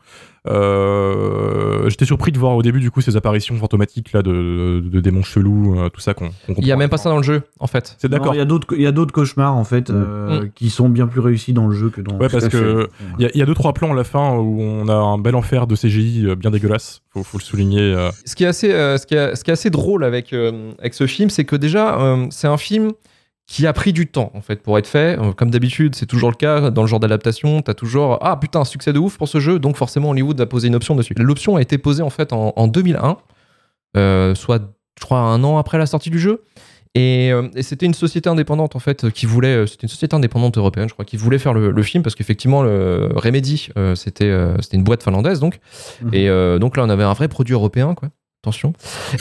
Euh, 0.48 1.88
J'étais 1.88 2.04
surpris 2.04 2.32
de 2.32 2.38
voir 2.38 2.56
au 2.56 2.62
début, 2.62 2.80
du 2.80 2.90
coup, 2.90 3.00
ces 3.00 3.16
apparitions 3.16 3.54
fantomatiques 3.56 4.12
là 4.12 4.22
de, 4.22 4.80
de 4.84 5.00
démons 5.00 5.22
chelous, 5.22 5.78
euh, 5.78 5.88
tout 5.88 6.00
ça 6.00 6.14
qu'on 6.14 6.28
qu'on 6.46 6.54
Il 6.58 6.66
y 6.66 6.72
a 6.72 6.76
même 6.76 6.88
pas 6.90 6.96
ça 6.96 7.08
dans 7.10 7.16
le 7.16 7.22
jeu, 7.22 7.42
en 7.60 7.66
fait. 7.66 7.96
C'est 7.98 8.08
d'accord. 8.08 8.34
Il 8.34 8.38
y 8.38 8.40
a 8.40 8.44
d'autres, 8.44 8.66
il 8.76 8.82
y 8.82 8.86
a 8.86 8.92
d'autres 8.92 9.12
cauchemars 9.12 9.54
en 9.56 9.64
fait 9.64 9.90
euh, 9.90 10.46
qui 10.54 10.70
sont 10.70 10.88
bien 10.88 11.06
plus 11.06 11.20
réussis 11.20 11.52
dans 11.52 11.66
le 11.66 11.74
jeu 11.74 11.90
que 11.90 12.00
dans. 12.00 12.16
Ouais, 12.18 12.28
parce 12.28 12.48
que 12.48 12.88
il 13.18 13.22
y, 13.22 13.26
a- 13.26 13.30
il 13.34 13.38
y 13.38 13.42
a 13.42 13.46
deux 13.46 13.54
trois 13.54 13.72
plans 13.72 13.92
à 13.92 13.94
la 13.94 14.04
fin 14.04 14.36
où 14.36 14.60
on 14.60 14.88
a 14.88 14.94
un 14.94 15.18
bel 15.18 15.34
enfer 15.34 15.66
de 15.66 15.74
CGI 15.76 16.26
euh, 16.26 16.34
bien 16.34 16.50
dégueulasse. 16.50 17.02
Faut, 17.12 17.22
faut 17.22 17.38
le 17.38 17.42
souligner. 17.42 17.80
euh. 17.80 18.10
ce 18.24 18.34
qui 18.34 18.44
est 18.44 18.48
assez, 18.48 18.72
euh, 18.72 18.96
ce 18.98 19.06
qui 19.06 19.14
est, 19.14 19.34
ce 19.36 19.44
qui 19.44 19.50
est 19.50 19.54
assez 19.54 19.70
drôle 19.70 20.04
avec, 20.04 20.32
euh, 20.32 20.72
avec 20.78 20.94
ce 20.94 21.06
film, 21.06 21.30
c'est 21.30 21.44
que 21.44 21.56
déjà, 21.56 22.00
euh, 22.00 22.26
c'est 22.30 22.48
un 22.48 22.56
film 22.56 22.92
qui 23.46 23.66
a 23.66 23.72
pris 23.72 23.92
du 23.92 24.06
temps 24.06 24.30
en 24.34 24.40
fait 24.40 24.62
pour 24.62 24.78
être 24.78 24.86
fait. 24.86 25.18
Euh, 25.18 25.32
comme 25.32 25.50
d'habitude, 25.50 25.94
c'est 25.94 26.06
toujours 26.06 26.30
le 26.30 26.36
cas 26.36 26.70
dans 26.70 26.82
le 26.82 26.88
genre 26.88 27.00
d'adaptation. 27.00 27.62
T'as 27.62 27.74
toujours 27.74 28.18
ah 28.22 28.36
putain 28.36 28.60
un 28.60 28.64
succès 28.64 28.92
de 28.92 28.98
ouf 28.98 29.18
pour 29.18 29.28
ce 29.28 29.40
jeu, 29.40 29.58
donc 29.58 29.76
forcément 29.76 30.10
Hollywood 30.10 30.40
a 30.40 30.46
posé 30.46 30.68
une 30.68 30.74
option 30.74 30.94
dessus. 30.94 31.14
L'option 31.16 31.56
a 31.56 31.62
été 31.62 31.78
posée 31.78 32.02
en 32.02 32.10
fait 32.10 32.32
en, 32.32 32.52
en 32.56 32.68
2001, 32.68 33.16
euh, 33.96 34.34
soit 34.34 34.62
je 34.98 35.04
crois 35.04 35.20
un 35.20 35.42
an 35.44 35.58
après 35.58 35.78
la 35.78 35.86
sortie 35.86 36.10
du 36.10 36.18
jeu. 36.18 36.42
Et, 36.94 37.32
euh, 37.32 37.48
et 37.54 37.62
c'était 37.62 37.86
une 37.86 37.94
société 37.94 38.28
indépendante 38.28 38.76
en 38.76 38.78
fait 38.78 39.10
qui 39.10 39.24
voulait, 39.24 39.66
c'était 39.66 39.84
une 39.84 39.88
société 39.88 40.14
indépendante 40.14 40.58
européenne, 40.58 40.88
je 40.88 40.92
crois, 40.92 41.06
qui 41.06 41.16
voulait 41.16 41.38
faire 41.38 41.54
le, 41.54 41.70
le 41.70 41.82
film 41.82 42.02
parce 42.02 42.14
qu'effectivement 42.14 42.62
le 42.62 43.08
Remedy, 43.14 43.68
euh, 43.78 43.94
c'était 43.94 44.26
euh, 44.26 44.56
c'était 44.60 44.76
une 44.76 44.84
boîte 44.84 45.02
finlandaise 45.02 45.40
donc. 45.40 45.58
Mhm. 46.02 46.10
Et 46.12 46.58
donc 46.58 46.76
là 46.76 46.84
on 46.84 46.90
avait 46.90 47.04
un 47.04 47.14
vrai 47.14 47.28
produit 47.28 47.54
européen 47.54 47.94
quoi. 47.94 48.10
Attention. 48.42 48.72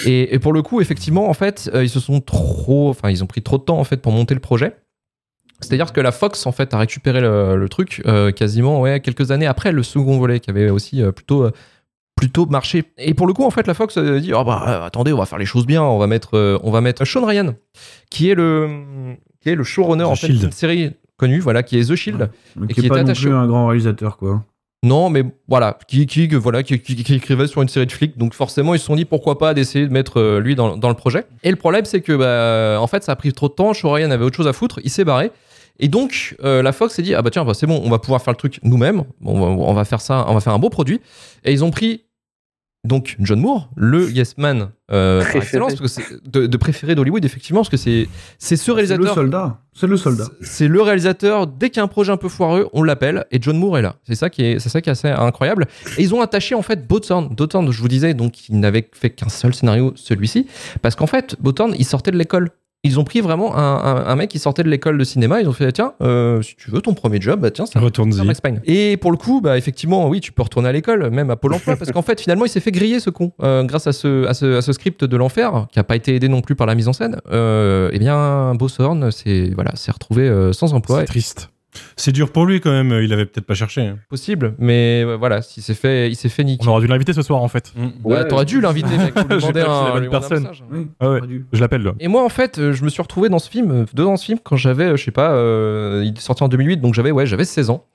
Et, 0.05 0.33
et 0.33 0.39
pour 0.39 0.51
le 0.51 0.63
coup, 0.63 0.81
effectivement, 0.81 1.29
en 1.29 1.33
fait, 1.33 1.69
euh, 1.75 1.83
ils 1.83 1.89
se 1.89 1.99
sont 1.99 2.21
trop, 2.21 2.89
enfin, 2.89 3.11
ils 3.11 3.23
ont 3.23 3.27
pris 3.27 3.43
trop 3.43 3.59
de 3.59 3.63
temps 3.63 3.77
en 3.77 3.83
fait 3.83 3.97
pour 3.97 4.11
monter 4.11 4.33
le 4.33 4.39
projet. 4.39 4.75
C'est-à-dire 5.59 5.93
que 5.93 6.01
la 6.01 6.11
Fox 6.11 6.47
en 6.47 6.51
fait 6.51 6.73
a 6.73 6.79
récupéré 6.79 7.21
le, 7.21 7.55
le 7.55 7.69
truc 7.69 8.01
euh, 8.07 8.31
quasiment 8.31 8.81
ouais 8.81 8.99
quelques 8.99 9.29
années 9.29 9.45
après 9.45 9.71
le 9.71 9.83
second 9.83 10.17
volet 10.17 10.39
qui 10.39 10.49
avait 10.49 10.71
aussi 10.71 11.03
euh, 11.03 11.11
plutôt 11.11 11.43
euh, 11.43 11.51
plutôt 12.15 12.47
marché. 12.47 12.83
Et 12.97 13.13
pour 13.13 13.27
le 13.27 13.33
coup, 13.33 13.43
en 13.43 13.51
fait, 13.51 13.67
la 13.67 13.75
Fox 13.75 13.95
a 13.97 14.19
dit 14.19 14.33
oh 14.33 14.43
bah 14.43 14.83
attendez, 14.83 15.13
on 15.13 15.17
va 15.17 15.27
faire 15.27 15.37
les 15.37 15.45
choses 15.45 15.67
bien, 15.67 15.83
on 15.83 15.99
va 15.99 16.07
mettre 16.07 16.59
on 16.63 16.71
va 16.71 16.81
mettre 16.81 17.05
Sean 17.05 17.23
Ryan 17.23 17.53
qui 18.09 18.31
est 18.31 18.35
le 18.35 19.15
qui 19.39 19.49
est 19.49 19.55
le 19.55 19.63
showrunner 19.63 20.03
The 20.03 20.07
en 20.07 20.15
fait 20.15 20.27
Shield. 20.27 20.39
d'une 20.41 20.51
série 20.51 20.91
connue, 21.17 21.39
voilà, 21.39 21.61
qui 21.61 21.77
est 21.77 21.87
The 21.89 21.95
Shield. 21.95 22.31
Mais 22.55 22.65
et 22.65 22.73
qui 22.73 22.79
qui 22.81 22.87
est 22.87 22.89
pas 22.89 23.03
non 23.03 23.13
plus 23.13 23.31
un 23.31 23.45
grand 23.45 23.67
réalisateur 23.67 24.17
quoi. 24.17 24.43
Non, 24.83 25.11
mais 25.11 25.23
voilà, 25.47 25.77
qui, 25.87 26.07
qui, 26.07 26.27
voilà, 26.27 26.63
qui, 26.63 26.79
qui- 26.79 26.95
qui 27.03 27.13
écrivait 27.13 27.45
sur 27.45 27.61
une 27.61 27.69
série 27.69 27.85
de 27.85 27.91
flics. 27.91 28.17
Donc 28.17 28.33
forcément, 28.33 28.73
ils 28.73 28.79
se 28.79 28.85
sont 28.85 28.95
dit 28.95 29.05
pourquoi 29.05 29.37
pas 29.37 29.53
d'essayer 29.53 29.85
de 29.87 29.93
mettre 29.93 30.19
euh, 30.19 30.39
lui 30.39 30.55
dans, 30.55 30.75
dans 30.75 30.89
le 30.89 30.95
projet. 30.95 31.25
Et 31.43 31.51
le 31.51 31.55
problème, 31.55 31.85
c'est 31.85 32.01
que 32.01 32.13
bah, 32.13 32.81
en 32.81 32.87
fait, 32.87 33.03
ça 33.03 33.11
a 33.11 33.15
pris 33.15 33.31
trop 33.31 33.47
de 33.47 33.53
temps. 33.53 33.73
Sean 33.75 33.91
Ryan 33.91 34.09
avait 34.09 34.25
autre 34.25 34.37
chose 34.37 34.47
à 34.47 34.53
foutre. 34.53 34.79
Il 34.83 34.89
s'est 34.89 35.03
barré. 35.05 35.31
Et 35.79 35.87
donc, 35.87 36.35
euh, 36.43 36.63
la 36.63 36.71
Fox 36.71 36.95
s'est 36.95 37.01
dit 37.03 37.13
ah 37.13 37.21
bah 37.21 37.29
tiens, 37.31 37.45
bah, 37.45 37.53
c'est 37.53 37.67
bon, 37.67 37.79
on 37.83 37.89
va 37.91 37.99
pouvoir 37.99 38.21
faire 38.23 38.33
le 38.33 38.37
truc 38.37 38.59
nous-mêmes. 38.63 39.03
Bon, 39.19 39.39
on 39.39 39.73
va 39.73 39.85
faire 39.85 40.01
ça, 40.01 40.25
on 40.27 40.33
va 40.33 40.39
faire 40.39 40.53
un 40.53 40.59
beau 40.59 40.69
produit. 40.69 40.99
Et 41.45 41.51
ils 41.51 41.63
ont 41.63 41.71
pris 41.71 42.03
donc 42.83 43.15
John 43.19 43.39
Moore, 43.39 43.69
le 43.75 44.09
Yes 44.09 44.37
Man 44.37 44.69
euh, 44.91 45.19
par 45.19 45.29
Préféré. 45.29 45.43
excellence, 45.45 45.75
parce 45.75 45.81
que 45.81 45.87
c'est 46.01 46.29
de, 46.31 46.47
de 46.47 46.57
préféré 46.57 46.95
d'Hollywood 46.95 47.23
effectivement, 47.23 47.59
parce 47.61 47.69
que 47.69 47.77
c'est 47.77 48.09
c'est 48.39 48.55
ce 48.55 48.63
C'est 48.65 48.71
le 48.71 48.75
réalisateur. 48.75 49.13
soldat. 49.13 49.57
C'est 49.73 49.87
le 49.87 49.97
soldat. 49.97 50.25
C'est 50.41 50.67
le 50.67 50.81
réalisateur. 50.81 51.47
Dès 51.47 51.69
qu'il 51.69 51.77
y 51.77 51.79
a 51.79 51.83
un 51.83 51.87
projet 51.87 52.11
un 52.11 52.17
peu 52.17 52.27
foireux, 52.27 52.67
on 52.73 52.83
l'appelle 52.83 53.25
et 53.31 53.37
John 53.41 53.57
Moore 53.57 53.77
est 53.77 53.81
là. 53.83 53.95
C'est 54.05 54.15
ça 54.15 54.29
qui 54.29 54.43
est, 54.43 54.59
c'est 54.59 54.69
ça 54.69 54.81
qui 54.81 54.89
est 54.89 54.93
assez 54.93 55.07
incroyable. 55.07 55.67
Et 55.97 56.01
ils 56.03 56.13
ont 56.13 56.21
attaché 56.21 56.55
en 56.55 56.61
fait 56.61 56.87
Bothorn. 56.87 57.29
Bothorn, 57.29 57.71
je 57.71 57.79
vous 57.81 57.87
disais, 57.87 58.13
donc 58.13 58.49
il 58.49 58.59
n'avait 58.59 58.89
fait 58.93 59.11
qu'un 59.11 59.29
seul 59.29 59.53
scénario, 59.53 59.93
celui-ci, 59.95 60.47
parce 60.81 60.95
qu'en 60.95 61.07
fait 61.07 61.35
Bothorn, 61.39 61.73
il 61.77 61.85
sortait 61.85 62.11
de 62.11 62.17
l'école. 62.17 62.49
Ils 62.83 62.99
ont 62.99 63.03
pris 63.03 63.21
vraiment 63.21 63.55
un, 63.55 63.61
un- 63.75 64.05
un 64.07 64.15
mec 64.15 64.29
qui 64.29 64.39
sortait 64.39 64.63
de 64.63 64.69
l'école 64.69 64.97
de 64.97 65.03
cinéma. 65.03 65.39
Ils 65.39 65.47
ont 65.47 65.53
fait 65.53 65.71
tiens, 65.71 65.93
euh, 66.01 66.41
si 66.41 66.55
tu 66.55 66.71
veux 66.71 66.81
ton 66.81 66.95
premier 66.95 67.21
job, 67.21 67.39
bah 67.39 67.51
tiens, 67.51 67.67
c'est 67.67 67.77
un 67.77 67.81
Retourne-y. 67.81 68.25
Max 68.25 68.41
Payne. 68.41 68.59
Et 68.65 68.97
pour 68.97 69.11
le 69.11 69.17
coup, 69.17 69.39
bah 69.39 69.55
effectivement, 69.57 70.09
oui, 70.09 70.19
tu 70.19 70.31
peux 70.31 70.41
retourner 70.41 70.69
à 70.69 70.71
l'école, 70.71 71.11
même 71.11 71.29
à 71.29 71.35
Pôle 71.35 71.53
Emploi, 71.53 71.75
parce 71.79 71.91
qu'en 71.91 72.01
fait, 72.01 72.19
finalement, 72.19 72.45
il 72.45 72.49
s'est 72.49 72.59
fait 72.59 72.71
griller 72.71 72.99
ce 72.99 73.11
con, 73.11 73.33
Euh, 73.43 73.63
grâce 73.63 73.85
à 73.85 73.93
ce, 73.93 74.25
à 74.25 74.33
ce, 74.33 74.57
à 74.57 74.61
ce 74.63 74.73
script 74.73 75.03
de 75.03 75.15
l'enfer, 75.15 75.67
qui 75.71 75.77
a 75.77 75.83
pas 75.83 75.95
été 75.95 76.15
aidé 76.15 76.27
non 76.27 76.41
plus 76.41 76.55
par 76.55 76.65
la 76.65 76.73
mise 76.73 76.87
en 76.87 76.93
scène. 76.93 77.17
Euh, 77.31 77.89
eh 77.93 77.99
bien, 77.99 78.55
Bosshorn, 78.55 79.11
c'est 79.11 79.51
voilà, 79.53 79.75
s'est 79.75 79.91
retrouvé 79.91 80.49
sans 80.51 80.73
emploi. 80.73 81.01
C'est 81.01 81.05
triste. 81.05 81.49
C'est 81.95 82.11
dur 82.11 82.31
pour 82.31 82.45
lui 82.45 82.59
quand 82.59 82.71
même, 82.71 82.91
il 83.03 83.13
avait 83.13 83.25
peut-être 83.25 83.45
pas 83.45 83.53
cherché. 83.53 83.81
hein. 83.81 83.97
Possible, 84.09 84.55
mais 84.59 85.03
voilà, 85.15 85.39
il 85.55 85.63
s'est 85.63 85.73
fait, 85.73 86.09
il 86.09 86.15
s'est 86.15 86.29
fait 86.29 86.43
niquer. 86.43 86.65
On 86.67 86.71
aurait 86.71 86.81
dû 86.81 86.87
l'inviter 86.87 87.13
ce 87.13 87.21
soir 87.21 87.41
en 87.41 87.47
fait. 87.47 87.73
Ouais, 88.03 88.15
Ouais. 88.17 88.27
T'aurais 88.27 88.45
dû 88.45 88.59
l'inviter, 88.61 88.97
mec, 88.97 89.15
ou 89.15 89.19
lui 89.19 89.27
demander 89.37 89.61
un, 89.61 89.65
la 89.85 89.91
bonne 89.91 90.01
lui 90.01 90.07
demander 90.07 90.07
un 90.07 90.09
personne. 90.09 90.47
Oui. 90.71 90.87
Ah 90.99 91.17
Je 91.53 91.59
l'appelle 91.61 91.83
là. 91.83 91.93
Et 91.99 92.07
moi, 92.07 92.23
en 92.25 92.29
fait, 92.29 92.59
euh, 92.59 92.73
je 92.73 92.83
me 92.83 92.89
suis 92.89 93.01
retrouvé 93.01 93.29
dans 93.29 93.39
ce 93.39 93.49
film, 93.49 93.71
euh, 93.71 93.85
dans 93.93 94.17
ce 94.17 94.25
film, 94.25 94.39
quand 94.43 94.55
j'avais, 94.57 94.85
euh, 94.85 94.95
je 94.97 95.03
sais 95.05 95.11
pas, 95.11 95.31
euh, 95.31 96.03
il 96.05 96.13
est 96.17 96.19
sorti 96.19 96.43
en 96.43 96.47
2008, 96.49 96.77
donc 96.81 96.93
j'avais, 96.93 97.11
ouais, 97.11 97.25
j'avais 97.25 97.45
16 97.45 97.69
ans. 97.69 97.85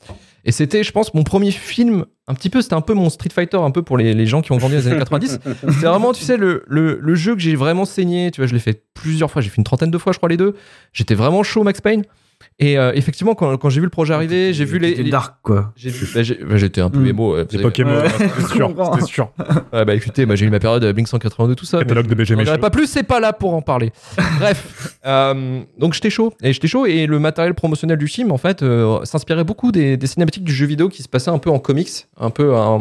Et 0.44 0.52
c'était, 0.52 0.84
je 0.84 0.92
pense, 0.92 1.12
mon 1.12 1.24
premier 1.24 1.50
film, 1.50 2.04
un 2.28 2.34
petit 2.34 2.50
peu, 2.50 2.62
c'était 2.62 2.74
un 2.74 2.80
peu 2.80 2.94
mon 2.94 3.10
Street 3.10 3.30
Fighter, 3.34 3.56
un 3.56 3.72
peu 3.72 3.82
pour 3.82 3.98
les, 3.98 4.14
les 4.14 4.26
gens 4.26 4.42
qui 4.42 4.52
ont 4.52 4.56
grandi 4.58 4.74
dans 4.76 4.80
les 4.80 4.86
années 4.86 4.98
90. 4.98 5.40
C'était 5.60 5.66
vraiment, 5.86 6.12
tu 6.12 6.22
sais, 6.22 6.36
le, 6.36 6.62
le, 6.68 6.98
le 7.02 7.14
jeu 7.16 7.34
que 7.34 7.40
j'ai 7.40 7.56
vraiment 7.56 7.84
saigné, 7.84 8.30
tu 8.30 8.40
vois, 8.40 8.46
je 8.46 8.54
l'ai 8.54 8.60
fait 8.60 8.84
plusieurs 8.94 9.28
fois, 9.30 9.42
j'ai 9.42 9.48
fait 9.50 9.58
une 9.58 9.64
trentaine 9.64 9.90
de 9.90 9.98
fois, 9.98 10.12
je 10.12 10.18
crois, 10.18 10.28
les 10.28 10.36
deux. 10.36 10.54
J'étais 10.92 11.16
vraiment 11.16 11.42
chaud, 11.42 11.64
Max 11.64 11.80
Payne. 11.80 12.04
Et 12.58 12.78
euh, 12.78 12.92
effectivement, 12.94 13.34
quand, 13.34 13.56
quand 13.56 13.68
j'ai 13.70 13.80
vu 13.80 13.86
le 13.86 13.90
projet 13.90 14.14
arriver, 14.14 14.52
j'ai 14.52 14.64
vu 14.64 14.78
les. 14.78 14.90
C'était 14.90 15.02
les- 15.04 15.10
dark 15.10 15.36
quoi. 15.42 15.72
j'ai 15.76 15.90
vu- 15.90 16.06
bah, 16.14 16.22
j'ai- 16.22 16.38
bah, 16.44 16.56
J'étais 16.56 16.80
un 16.80 16.90
peu 16.90 16.98
Mm. 17.00 17.06
émo. 17.06 17.36
vous 17.36 17.42
C'est 17.42 17.52
savez. 17.52 17.62
Pokémon, 17.62 17.90
Ouais. 18.00 18.08
c'était 18.08 18.54
sûr. 18.54 18.74
C'était 18.94 19.06
sûr. 19.06 19.28
Bah 19.72 19.94
écoutez, 19.94 20.26
bah, 20.26 20.34
j'ai 20.36 20.46
eu 20.46 20.50
ma 20.50 20.58
période 20.58 20.84
Blink 20.92 21.08
182, 21.08 21.54
tout 21.54 21.64
ça. 21.66 21.78
Catalogue 21.78 22.06
de 22.06 22.10
je 22.10 22.14
BG 22.14 22.34
n'en 22.34 22.42
dirai 22.42 22.52
Mécheux. 22.52 22.60
pas 22.60 22.70
plus, 22.70 22.86
c'est 22.86 23.02
pas 23.02 23.20
là 23.20 23.32
pour 23.32 23.54
en 23.54 23.62
parler. 23.62 23.92
Bref, 24.40 24.96
euh, 25.06 25.60
donc 25.78 25.94
j'étais 25.94 26.10
chaud. 26.10 26.32
Et 26.42 26.52
j'étais 26.52 26.68
chaud. 26.68 26.86
Et 26.86 27.06
le 27.06 27.18
matériel 27.18 27.54
promotionnel 27.54 27.98
du 27.98 28.08
film, 28.08 28.32
en 28.32 28.38
fait, 28.38 28.62
euh, 28.62 29.04
s'inspirait 29.04 29.44
beaucoup 29.44 29.72
des, 29.72 29.96
des 29.96 30.06
cinématiques 30.06 30.44
du 30.44 30.52
jeu 30.52 30.66
vidéo 30.66 30.88
qui 30.88 31.02
se 31.02 31.08
passaient 31.08 31.30
un 31.30 31.38
peu 31.38 31.50
en 31.50 31.58
comics, 31.58 32.06
un 32.18 32.30
peu, 32.30 32.54
un, 32.54 32.76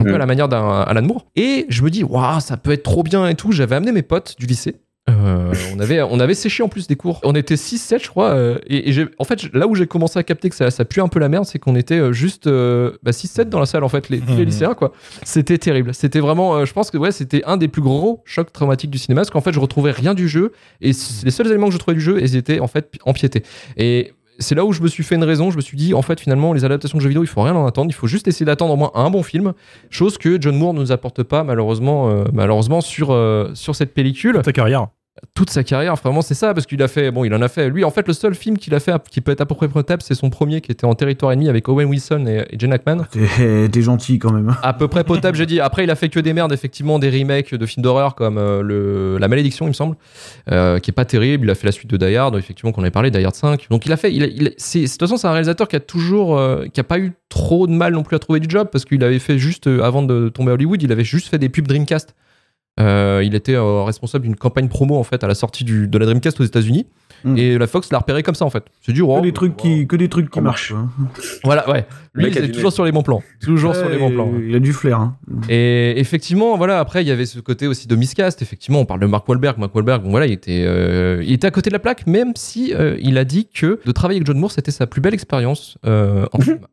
un 0.00 0.04
peu 0.04 0.14
à 0.14 0.18
la 0.18 0.26
manière 0.26 0.48
d'un 0.48 0.80
Alan 0.82 1.02
Moore. 1.02 1.26
Et 1.36 1.66
je 1.68 1.82
me 1.82 1.90
dis, 1.90 2.02
waouh, 2.04 2.40
ça 2.40 2.56
peut 2.56 2.72
être 2.72 2.82
trop 2.82 3.02
bien 3.02 3.26
et 3.28 3.34
tout. 3.34 3.52
J'avais 3.52 3.76
amené 3.76 3.92
mes 3.92 4.02
potes 4.02 4.36
du 4.38 4.46
lycée. 4.46 4.76
Euh, 5.08 5.52
on, 5.74 5.80
avait, 5.80 6.02
on 6.02 6.20
avait 6.20 6.34
séché 6.34 6.62
en 6.62 6.68
plus 6.68 6.86
des 6.86 6.96
cours. 6.96 7.20
On 7.24 7.34
était 7.34 7.54
6-7, 7.54 8.02
je 8.04 8.08
crois. 8.08 8.30
euh, 8.30 8.58
et 8.68 8.92
en 9.18 9.24
fait, 9.24 9.52
là 9.54 9.66
où 9.66 9.74
j'ai 9.74 9.86
commencé 9.86 10.18
à 10.18 10.22
capter 10.22 10.48
que 10.50 10.54
ça, 10.56 10.70
ça 10.70 10.84
pue 10.84 11.00
un 11.00 11.08
peu 11.08 11.18
la 11.18 11.28
merde, 11.28 11.44
c'est 11.44 11.58
qu'on 11.58 11.74
était 11.76 11.98
euh, 11.98 12.12
juste 12.12 12.46
euh, 12.46 12.92
bah, 13.02 13.10
6-7 13.12 13.44
dans 13.48 13.60
la 13.60 13.66
salle, 13.66 13.84
en 13.84 13.88
fait, 13.88 14.08
les, 14.08 14.18
les 14.18 14.34
Mhm. 14.34 14.42
lycéens, 14.42 14.74
quoi. 14.74 14.92
C'était 15.24 15.58
terrible. 15.58 15.94
C'était 15.94 16.20
vraiment, 16.20 16.64
je 16.64 16.72
pense 16.72 16.90
que 16.90 16.98
ouais, 16.98 17.12
c'était 17.12 17.42
un 17.44 17.56
des 17.56 17.68
plus 17.68 17.82
gros 17.82 18.22
chocs 18.24 18.52
traumatiques 18.52 18.90
du 18.90 18.98
cinéma, 18.98 19.20
parce 19.22 19.30
qu'en 19.30 19.40
fait, 19.40 19.52
je 19.52 19.60
retrouvais 19.60 19.90
rien 19.92 20.14
du 20.14 20.28
jeu. 20.28 20.52
Et 20.80 20.88
les 21.24 21.30
seuls 21.30 21.46
éléments 21.46 21.68
que 21.68 21.72
je 21.72 21.78
trouvais 21.78 21.94
du 21.94 22.00
jeu, 22.02 22.18
ils 22.20 22.36
étaient 22.36 22.60
en 22.60 22.66
fait 22.68 22.90
empiétés. 23.04 23.42
Et 23.76 24.12
c'est 24.40 24.54
là 24.54 24.64
où 24.64 24.72
je 24.72 24.82
me 24.82 24.86
suis 24.88 25.02
fait 25.02 25.16
une 25.16 25.24
raison. 25.24 25.50
Je 25.50 25.56
me 25.56 25.60
suis 25.60 25.76
dit, 25.76 25.94
en 25.94 26.02
fait, 26.02 26.20
finalement, 26.20 26.52
les 26.52 26.64
adaptations 26.64 26.96
de 26.96 27.02
jeux 27.02 27.08
vidéo, 27.08 27.24
il 27.24 27.26
faut 27.26 27.42
rien 27.42 27.56
en 27.56 27.66
attendre. 27.66 27.90
Il 27.90 27.94
faut 27.94 28.06
juste 28.06 28.28
essayer 28.28 28.46
d'attendre 28.46 28.72
au 28.72 28.76
moins 28.76 28.92
un 28.94 29.10
bon 29.10 29.24
film. 29.24 29.52
Chose 29.90 30.16
que 30.16 30.40
John 30.40 30.56
Moore 30.56 30.74
ne 30.74 30.80
nous 30.80 30.92
apporte 30.92 31.24
pas, 31.24 31.42
malheureusement, 31.42 32.08
euh, 32.08 32.24
malheureusement 32.32 32.80
sur, 32.80 33.10
euh, 33.10 33.50
sur 33.54 33.74
cette 33.74 33.92
pellicule. 33.94 34.40
Ta 34.44 34.52
carrière. 34.52 34.86
Toute 35.34 35.50
sa 35.50 35.62
carrière. 35.64 35.94
Vraiment, 35.96 36.22
c'est 36.22 36.34
ça, 36.34 36.54
parce 36.54 36.66
qu'il 36.66 36.82
a 36.82 36.88
fait. 36.88 37.10
Bon, 37.10 37.24
il 37.24 37.34
en 37.34 37.42
a 37.42 37.48
fait. 37.48 37.68
Lui, 37.70 37.84
en 37.84 37.90
fait, 37.90 38.06
le 38.06 38.12
seul 38.14 38.34
film 38.34 38.56
qu'il 38.58 38.74
a 38.74 38.80
fait 38.80 38.94
qui 39.10 39.20
peut 39.20 39.32
être 39.32 39.40
à 39.40 39.46
peu 39.46 39.54
près 39.54 39.68
potable, 39.68 40.02
c'est 40.02 40.14
son 40.14 40.30
premier 40.30 40.60
qui 40.60 40.70
était 40.72 40.84
en 40.84 40.94
territoire 40.94 41.32
ennemi 41.32 41.48
avec 41.48 41.68
Owen 41.68 41.88
Wilson 41.88 42.24
et, 42.26 42.44
et 42.50 42.58
Jen 42.58 42.72
Hackman. 42.72 43.06
T'es 43.10 43.68
t'es 43.68 43.82
gentil 43.82 44.18
quand 44.18 44.32
même. 44.32 44.54
À 44.62 44.72
peu 44.72 44.88
près 44.88 45.04
potable, 45.04 45.36
j'ai 45.36 45.46
dit. 45.46 45.60
Après, 45.60 45.84
il 45.84 45.90
a 45.90 45.94
fait 45.94 46.08
que 46.08 46.20
des 46.20 46.32
merdes, 46.32 46.52
effectivement, 46.52 46.98
des 46.98 47.10
remakes 47.10 47.54
de 47.54 47.66
films 47.66 47.82
d'horreur 47.82 48.14
comme 48.14 48.38
euh, 48.38 48.62
le, 48.62 49.18
La 49.18 49.28
Malédiction, 49.28 49.66
il 49.66 49.70
me 49.70 49.74
semble, 49.74 49.96
euh, 50.50 50.78
qui 50.78 50.90
est 50.90 50.94
pas 50.94 51.04
terrible. 51.04 51.46
Il 51.46 51.50
a 51.50 51.54
fait 51.54 51.66
la 51.66 51.72
suite 51.72 51.90
de 51.90 51.96
Die 51.96 52.16
Hard, 52.16 52.36
effectivement, 52.36 52.72
qu'on 52.72 52.82
avait 52.82 52.90
parlé, 52.90 53.10
Die 53.10 53.24
Hard 53.24 53.34
5. 53.34 53.66
Donc, 53.70 53.86
il 53.86 53.92
a 53.92 53.96
fait. 53.96 54.12
Il, 54.12 54.22
a- 54.22 54.26
il 54.26 54.48
a- 54.48 54.50
c'est, 54.56 54.80
de 54.82 54.86
toute 54.88 55.00
façon, 55.00 55.16
c'est 55.16 55.26
un 55.26 55.32
réalisateur 55.32 55.68
qui 55.68 55.76
a 55.76 55.80
toujours. 55.80 56.38
euh, 56.38 56.64
qui 56.72 56.80
a 56.80 56.84
pas 56.84 56.98
eu 56.98 57.12
trop 57.28 57.66
de 57.66 57.72
mal 57.72 57.92
non 57.92 58.02
plus 58.02 58.16
à 58.16 58.18
trouver 58.18 58.40
du 58.40 58.48
job 58.48 58.68
parce 58.72 58.84
qu'il 58.84 59.02
avait 59.04 59.18
fait 59.18 59.38
juste, 59.38 59.66
avant 59.66 60.02
de 60.02 60.28
tomber 60.28 60.50
à 60.50 60.54
Hollywood, 60.54 60.82
il 60.82 60.90
avait 60.92 61.04
juste 61.04 61.28
fait 61.28 61.38
des 61.38 61.48
pubs 61.48 61.66
Dreamcast. 61.66 62.14
Euh, 62.78 63.22
il 63.24 63.34
était 63.34 63.54
euh, 63.54 63.82
responsable 63.82 64.24
d'une 64.24 64.36
campagne 64.36 64.68
promo 64.68 64.96
en 64.96 65.04
fait 65.04 65.24
à 65.24 65.26
la 65.26 65.34
sortie 65.34 65.64
du, 65.64 65.88
de 65.88 65.98
la 65.98 66.06
Dreamcast 66.06 66.40
aux 66.40 66.44
États-Unis 66.44 66.86
Mm. 67.24 67.36
et 67.36 67.58
la 67.58 67.66
Fox 67.66 67.90
l'a 67.90 67.98
repéré 67.98 68.22
comme 68.22 68.36
ça 68.36 68.44
en 68.44 68.50
fait. 68.50 68.62
C'est 68.80 68.92
du 68.92 69.02
Que 69.02 69.20
des 69.22 69.32
trucs 69.32 69.56
qui, 69.56 69.88
que 69.88 69.96
des 69.96 70.08
trucs 70.08 70.30
qui 70.30 70.40
marchent. 70.40 70.72
marche. 70.72 71.40
Voilà, 71.44 71.68
ouais. 71.68 71.84
Lui, 72.14 72.28
il 72.28 72.38
est 72.38 72.52
toujours 72.52 72.72
sur 72.72 72.84
les 72.84 72.92
bons 72.92 73.02
plans. 73.02 73.22
Toujours 73.40 73.74
sur 73.74 73.88
les 73.88 73.98
bons 73.98 74.10
plans. 74.12 74.30
Il 74.40 74.54
a 74.54 74.60
du 74.60 74.72
flair. 74.72 75.00
hein. 75.00 75.16
Et 75.48 75.98
effectivement, 75.98 76.56
voilà, 76.56 76.78
après, 76.78 77.02
il 77.02 77.08
y 77.08 77.10
avait 77.10 77.26
ce 77.26 77.40
côté 77.40 77.66
aussi 77.66 77.88
de 77.88 77.96
miscast. 77.96 78.40
Effectivement, 78.42 78.80
on 78.80 78.84
parle 78.84 79.00
de 79.00 79.06
Mark 79.06 79.28
Wahlberg. 79.28 79.58
Mark 79.58 79.74
Wahlberg, 79.74 80.02
bon, 80.02 80.10
voilà, 80.10 80.26
il 80.26 80.32
était, 80.32 80.64
euh, 80.66 81.20
il 81.24 81.32
était 81.32 81.46
à 81.46 81.50
côté 81.50 81.70
de 81.70 81.74
la 81.74 81.80
plaque, 81.80 82.06
même 82.06 82.32
si 82.36 82.72
euh, 82.74 82.96
il 83.00 83.18
a 83.18 83.24
dit 83.24 83.48
que 83.52 83.80
de 83.84 83.90
travailler 83.92 84.18
avec 84.18 84.26
John 84.28 84.38
Moore, 84.38 84.52
c'était 84.52 84.70
sa 84.70 84.86
plus 84.86 85.00
belle 85.00 85.14
expérience 85.14 85.76
euh, 85.86 86.26
en 86.32 86.40
cinéma. 86.40 86.68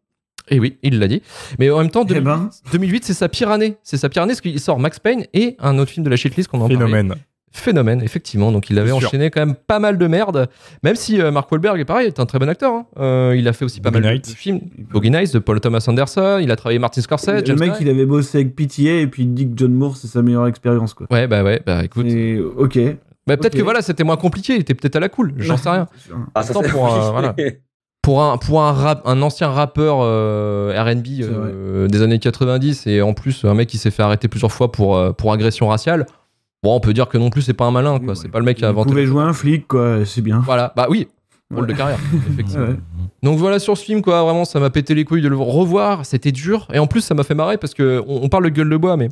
Et 0.49 0.59
oui, 0.59 0.77
il 0.83 0.99
l'a 0.99 1.07
dit. 1.07 1.21
Mais 1.59 1.69
en 1.71 1.79
même 1.79 1.89
temps, 1.89 2.03
Eh 2.03 2.13
2008, 2.13 2.23
ben. 2.25 2.49
2008, 2.71 3.03
c'est 3.05 3.13
sa 3.13 3.29
pire 3.29 3.49
année. 3.49 3.77
C'est 3.83 3.97
sa 3.97 4.09
pire 4.09 4.23
année 4.23 4.31
parce 4.33 4.41
qu'il 4.41 4.59
sort 4.59 4.79
Max 4.79 4.99
Payne 4.99 5.25
et 5.33 5.55
un 5.59 5.77
autre 5.79 5.91
film 5.91 6.03
de 6.03 6.09
la 6.09 6.15
shitlist 6.15 6.49
qu'on 6.49 6.57
en 6.57 6.61
parlait. 6.69 6.75
Phénomène. 6.75 7.15
Phénomène, 7.51 8.01
effectivement. 8.01 8.51
Donc 8.51 8.69
il 8.69 8.77
avait 8.77 8.91
enchaîné 8.91 9.29
quand 9.31 9.39
même 9.39 9.55
pas 9.55 9.79
mal 9.79 9.97
de 9.97 10.07
merde. 10.07 10.49
Même 10.83 10.95
si 10.97 11.21
euh, 11.21 11.31
Mark 11.31 11.49
Wahlberg 11.49 11.79
est 11.79 11.85
pareil, 11.85 12.07
est 12.07 12.19
un 12.19 12.25
très 12.25 12.37
bon 12.37 12.49
acteur. 12.49 12.73
hein. 12.73 12.85
Euh, 12.99 13.33
il 13.37 13.47
a 13.47 13.53
fait 13.53 13.63
aussi 13.63 13.79
pas 13.79 13.91
Boogie 13.91 14.03
mal 14.03 14.19
de- 14.19 14.27
films. 14.27 14.59
Boogie 14.91 15.09
Nights 15.09 15.33
de 15.33 15.39
Paul 15.39 15.61
Thomas 15.61 15.83
Anderson. 15.87 16.39
Il 16.41 16.51
a 16.51 16.57
travaillé 16.57 16.79
Martin 16.79 16.99
Scorsese. 17.01 17.27
Le 17.29 17.45
James 17.45 17.57
mec, 17.57 17.71
Guy. 17.71 17.77
il 17.83 17.89
avait 17.89 18.05
bossé 18.05 18.39
avec 18.39 18.55
PTA 18.57 18.99
et 18.99 19.07
puis 19.07 19.23
il 19.23 19.33
dit 19.33 19.45
que 19.47 19.53
John 19.55 19.73
Moore, 19.73 19.95
c'est 19.95 20.07
sa 20.07 20.21
meilleure 20.21 20.47
expérience. 20.47 20.93
Quoi. 20.93 21.07
Ouais, 21.09 21.27
bah 21.27 21.43
ouais, 21.43 21.61
bah 21.65 21.85
écoute. 21.85 22.07
Et, 22.07 22.39
ok. 22.39 22.77
Bah, 23.25 23.37
peut-être 23.37 23.55
que 23.55 23.61
voilà, 23.63 23.81
c'était 23.81 24.03
moins 24.03 24.17
compliqué, 24.17 24.53
il 24.55 24.61
était 24.61 24.75
peut-être 24.75 24.97
à 24.97 24.99
la 24.99 25.07
cool, 25.09 25.33
j'en 25.37 25.57
sais 25.57 25.69
rien. 25.69 25.87
Ah, 26.35 26.43
ça, 26.43 26.53
pour 26.53 26.93
un- 26.93 27.11
voilà. 27.11 27.35
Pour 28.05 28.21
un, 28.21 28.37
pour 28.37 28.61
un, 28.61 28.71
rap, 28.71 29.01
un 29.05 29.19
ancien 29.23 29.49
rappeur 29.49 29.97
euh, 30.01 30.71
RB 30.79 31.07
euh, 31.23 31.87
des 31.87 32.03
années 32.03 32.19
90 32.19 32.85
et 32.85 33.01
en 33.01 33.13
plus 33.15 33.43
un 33.45 33.55
mec 33.55 33.67
qui 33.67 33.79
s'est 33.79 33.89
fait 33.89 34.03
arrêter 34.03 34.27
plusieurs 34.27 34.51
fois 34.51 34.71
pour, 34.71 34.95
euh, 34.95 35.11
pour 35.11 35.33
agression 35.33 35.69
raciale, 35.69 36.05
bon, 36.61 36.75
on 36.75 36.79
peut 36.79 36.93
dire 36.93 37.07
que 37.09 37.17
non 37.17 37.31
plus 37.31 37.41
c'est 37.41 37.55
pas 37.55 37.65
un 37.65 37.71
malin, 37.71 37.97
quoi. 37.97 38.09
Oui, 38.09 38.15
C'est 38.15 38.25
ouais. 38.25 38.29
pas 38.29 38.37
le 38.37 38.45
mec 38.45 38.57
qui 38.57 38.63
a 38.63 38.67
Il 38.67 38.69
inventé. 38.69 38.89
pouvait 38.89 39.07
jouer 39.07 39.23
un 39.23 39.33
flic, 39.33 39.67
quoi, 39.67 40.05
c'est 40.05 40.21
bien. 40.21 40.39
Voilà, 40.45 40.71
bah 40.75 40.85
oui, 40.87 41.07
rôle 41.53 41.67
de 41.67 41.73
carrière, 41.73 41.99
effectivement. 42.31 42.67
Ouais. 42.67 42.75
Donc 43.23 43.37
voilà 43.37 43.59
sur 43.59 43.77
ce 43.77 43.83
film 43.83 44.01
quoi, 44.01 44.23
vraiment 44.23 44.45
ça 44.45 44.59
m'a 44.59 44.69
pété 44.69 44.93
les 44.95 45.03
couilles 45.05 45.21
de 45.21 45.27
le 45.27 45.37
revoir, 45.37 46.05
c'était 46.05 46.31
dur 46.31 46.67
et 46.73 46.79
en 46.79 46.87
plus 46.87 47.01
ça 47.01 47.13
m'a 47.13 47.23
fait 47.23 47.35
marrer 47.35 47.57
parce 47.57 47.73
que 47.73 48.03
on, 48.07 48.23
on 48.23 48.29
parle 48.29 48.43
de 48.45 48.49
gueule 48.49 48.69
de 48.69 48.77
bois 48.77 48.97
mais 48.97 49.09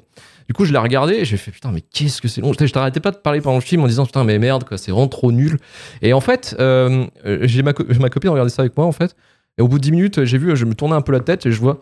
du 0.47 0.53
coup 0.53 0.65
je 0.65 0.71
l'ai 0.71 0.77
regardé 0.79 1.13
et 1.15 1.25
j'ai 1.25 1.37
fait 1.37 1.51
putain 1.51 1.71
mais 1.71 1.81
qu'est-ce 1.81 2.21
que 2.21 2.27
c'est 2.27 2.41
long. 2.41 2.51
Je 2.53 2.65
t'arrêtais 2.71 2.99
pas 2.99 3.11
de 3.11 3.17
parler 3.17 3.39
pendant 3.41 3.57
le 3.57 3.61
film 3.61 3.83
en 3.83 3.87
disant 3.87 4.05
putain 4.05 4.23
mais 4.23 4.39
merde 4.39 4.63
quoi, 4.65 4.77
c'est 4.77 4.91
vraiment 4.91 5.07
trop 5.07 5.31
nul. 5.31 5.57
Et 6.01 6.13
en 6.13 6.21
fait 6.21 6.55
euh, 6.59 7.05
j'ai 7.41 7.61
ma, 7.63 7.73
co- 7.73 7.85
ma 7.99 8.09
copine 8.09 8.29
regardé 8.31 8.49
ça 8.51 8.61
avec 8.63 8.75
moi 8.77 8.85
en 8.85 8.91
fait 8.91 9.15
et 9.57 9.61
au 9.61 9.67
bout 9.67 9.77
de 9.77 9.83
10 9.83 9.91
minutes 9.91 10.23
j'ai 10.25 10.37
vu 10.37 10.55
je 10.55 10.65
me 10.65 10.73
tournais 10.73 10.95
un 10.95 11.01
peu 11.01 11.11
la 11.11 11.19
tête 11.21 11.45
et 11.45 11.51
je 11.51 11.59
vois 11.59 11.79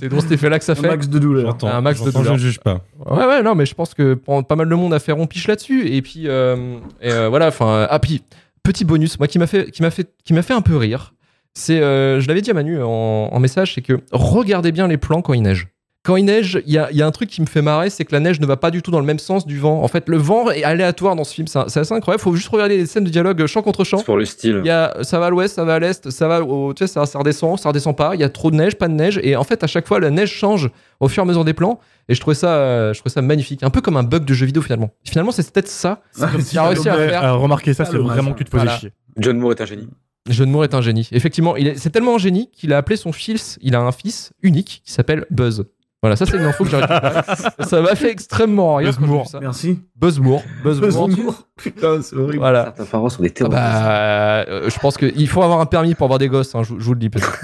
c'est 0.00 0.08
dans 0.08 0.20
cet 0.20 0.32
effet 0.32 0.48
là 0.48 0.58
que 0.58 0.64
ça 0.64 0.72
Un 0.72 0.76
fait. 0.76 0.88
max 0.88 1.08
de 1.08 1.18
douleur. 1.18 1.46
J'entends, 1.46 1.68
Un 1.68 1.80
max 1.80 2.02
de 2.02 2.10
je 2.10 2.36
juge 2.36 2.60
pas. 2.60 2.80
Ouais, 3.06 3.26
ouais, 3.26 3.42
non, 3.42 3.54
mais 3.54 3.66
je 3.66 3.74
pense 3.74 3.94
que 3.94 4.14
pas 4.14 4.42
pas 4.42 4.56
mal 4.56 4.68
de 4.68 4.74
monde 4.74 4.94
a 4.94 4.98
fait 4.98 5.12
rompiche 5.12 5.46
là-dessus. 5.48 5.88
Et 5.88 6.02
puis, 6.02 6.24
euh, 6.26 6.76
et, 7.00 7.10
euh, 7.12 7.28
voilà, 7.28 7.48
enfin, 7.48 7.86
ah, 7.88 7.98
puis, 7.98 8.22
petit 8.62 8.84
bonus, 8.84 9.18
moi, 9.18 9.28
qui 9.28 9.38
m'a 9.38 9.46
fait, 9.46 9.70
qui 9.70 9.82
m'a 9.82 9.90
fait, 9.90 10.10
qui 10.24 10.32
m'a 10.32 10.42
fait 10.42 10.54
un 10.54 10.62
peu 10.62 10.76
rire, 10.76 11.14
c'est, 11.54 11.80
euh, 11.80 12.20
je 12.20 12.28
l'avais 12.28 12.42
dit 12.42 12.50
à 12.50 12.54
Manu 12.54 12.82
en, 12.82 12.88
en 12.88 13.40
message, 13.40 13.74
c'est 13.74 13.82
que 13.82 14.00
regardez 14.12 14.72
bien 14.72 14.86
les 14.88 14.96
plans 14.98 15.22
quand 15.22 15.32
il 15.34 15.42
neige. 15.42 15.68
Quand 16.02 16.16
il 16.16 16.24
neige, 16.24 16.62
il 16.66 16.72
y 16.72 16.78
a, 16.78 16.90
y 16.92 17.02
a 17.02 17.06
un 17.06 17.10
truc 17.10 17.28
qui 17.28 17.42
me 17.42 17.46
fait 17.46 17.60
marrer, 17.60 17.90
c'est 17.90 18.06
que 18.06 18.12
la 18.12 18.20
neige 18.20 18.40
ne 18.40 18.46
va 18.46 18.56
pas 18.56 18.70
du 18.70 18.80
tout 18.80 18.90
dans 18.90 19.00
le 19.00 19.04
même 19.04 19.18
sens 19.18 19.46
du 19.46 19.58
vent. 19.58 19.82
En 19.82 19.88
fait, 19.88 20.08
le 20.08 20.16
vent 20.16 20.50
est 20.50 20.64
aléatoire 20.64 21.14
dans 21.14 21.24
ce 21.24 21.34
film, 21.34 21.46
c'est 21.46 21.58
assez 21.58 21.92
incroyable. 21.92 22.22
Faut 22.22 22.34
juste 22.34 22.48
regarder 22.48 22.78
les 22.78 22.86
scènes 22.86 23.04
de 23.04 23.10
dialogue 23.10 23.44
champ 23.44 23.60
contre 23.60 23.84
champ. 23.84 23.98
C'est 23.98 24.04
pour 24.04 24.16
le 24.16 24.24
style. 24.24 24.60
Il 24.64 24.66
y 24.66 24.70
a, 24.70 24.96
ça 25.02 25.18
va 25.18 25.26
à 25.26 25.30
l'ouest, 25.30 25.54
ça 25.56 25.64
va 25.64 25.74
à 25.74 25.78
l'est, 25.78 26.08
ça 26.08 26.26
va 26.26 26.42
au, 26.42 26.72
tu 26.72 26.86
sais, 26.86 26.92
ça, 26.92 27.04
ça 27.04 27.18
redescend, 27.18 27.58
ça 27.58 27.68
redescend 27.68 27.94
pas. 27.94 28.14
Il 28.14 28.20
y 28.20 28.24
a 28.24 28.30
trop 28.30 28.50
de 28.50 28.56
neige, 28.56 28.76
pas 28.76 28.88
de 28.88 28.94
neige, 28.94 29.20
et 29.22 29.36
en 29.36 29.44
fait, 29.44 29.62
à 29.62 29.66
chaque 29.66 29.86
fois, 29.86 30.00
la 30.00 30.08
neige 30.10 30.32
change 30.32 30.70
au 31.00 31.08
fur 31.08 31.22
et 31.22 31.26
à 31.26 31.28
mesure 31.28 31.44
des 31.44 31.52
plans. 31.52 31.78
Et 32.08 32.14
je 32.14 32.20
trouvais 32.20 32.34
ça, 32.34 32.54
euh, 32.54 32.94
je 32.94 32.98
trouvais 33.00 33.12
ça 33.12 33.20
magnifique, 33.20 33.62
un 33.62 33.70
peu 33.70 33.82
comme 33.82 33.98
un 33.98 34.02
bug 34.02 34.24
de 34.24 34.32
jeu 34.32 34.46
vidéo 34.46 34.62
finalement. 34.62 34.90
Finalement, 35.04 35.32
c'est 35.32 35.50
peut-être 35.52 35.68
ça. 35.68 36.00
Ah, 36.22 36.30
Il 36.52 36.58
a 36.58 36.68
réussi 36.68 36.88
à 36.88 36.94
faire. 36.96 37.22
à 37.24 37.32
remarquer 37.32 37.74
ça, 37.74 37.82
Ah, 37.86 37.90
c'est 37.90 37.98
dommage. 37.98 38.12
vraiment 38.14 38.32
que 38.32 38.38
tu 38.38 38.44
te 38.44 38.50
faisais 38.50 38.64
Voilà. 38.64 38.78
chier. 38.78 38.92
John 39.18 39.36
Moore 39.38 39.52
est 39.52 39.60
un 39.60 39.66
génie. 39.66 39.88
John 40.30 40.50
Moore 40.50 40.64
est 40.64 40.74
un 40.74 40.80
génie. 40.80 41.08
Effectivement, 41.12 41.56
il 41.56 41.66
est, 41.68 41.76
c'est 41.78 41.90
tellement 41.90 42.14
un 42.14 42.18
génie 42.18 42.50
qu'il 42.52 42.72
a 42.72 42.78
appelé 42.78 42.96
son 42.96 43.12
fils. 43.12 43.58
Il 43.60 43.74
a 43.74 43.80
un 43.80 43.92
fils 43.92 44.32
unique 44.42 44.80
qui 44.84 44.92
s'appelle 44.92 45.26
Buzz. 45.30 45.64
Voilà, 46.02 46.16
ça 46.16 46.24
c'est 46.24 46.36
une 46.38 46.44
info 46.44 46.64
que 46.64 46.70
j'ai. 46.70 46.80
Ça 47.66 47.82
m'a 47.82 47.94
fait 47.94 48.10
extrêmement 48.10 48.76
rire. 48.76 48.86
Buzz 48.88 48.96
quand 48.96 49.00
j'ai 49.02 49.06
vu 49.06 49.12
Moore. 49.12 49.26
ça. 49.28 49.40
Merci. 49.40 49.78
Buzz 49.96 50.18
Moore. 50.18 50.42
Buzz 50.64 50.80
Moore. 50.80 51.08
Moore. 51.10 51.46
Putain, 51.56 52.00
c'est 52.00 52.16
horrible. 52.16 52.38
Voilà. 52.38 52.64
Certains 52.64 52.84
parents 52.86 53.08
sont 53.10 53.22
des 53.22 53.28
Ah 53.28 53.32
terroristes. 53.32 53.60
bah, 53.60 54.44
euh, 54.48 54.70
je 54.70 54.78
pense 54.78 54.96
qu'il 54.96 55.28
faut 55.28 55.42
avoir 55.42 55.60
un 55.60 55.66
permis 55.66 55.94
pour 55.94 56.04
avoir 56.06 56.18
des 56.18 56.28
gosses, 56.28 56.54
hein, 56.54 56.62
je, 56.62 56.74
je 56.78 56.84
vous 56.84 56.94
le 56.94 57.00
dis 57.00 57.10
peut-être. 57.10 57.38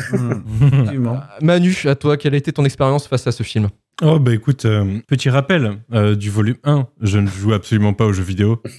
Effectivement. 0.62 1.20
Manu, 1.42 1.76
à 1.84 1.94
toi, 1.96 2.16
quelle 2.16 2.32
a 2.32 2.38
été 2.38 2.50
ton 2.52 2.64
expérience 2.64 3.06
face 3.06 3.26
à 3.26 3.32
ce 3.32 3.42
film? 3.42 3.68
Oh 4.02 4.18
bah 4.18 4.34
écoute, 4.34 4.66
euh, 4.66 4.98
petit 5.08 5.30
rappel 5.30 5.78
euh, 5.94 6.14
du 6.16 6.28
volume 6.28 6.56
1, 6.64 6.86
je 7.00 7.18
ne 7.18 7.26
joue 7.28 7.54
absolument 7.54 7.94
pas 7.94 8.04
aux 8.04 8.12
jeux 8.12 8.22
vidéo. 8.22 8.60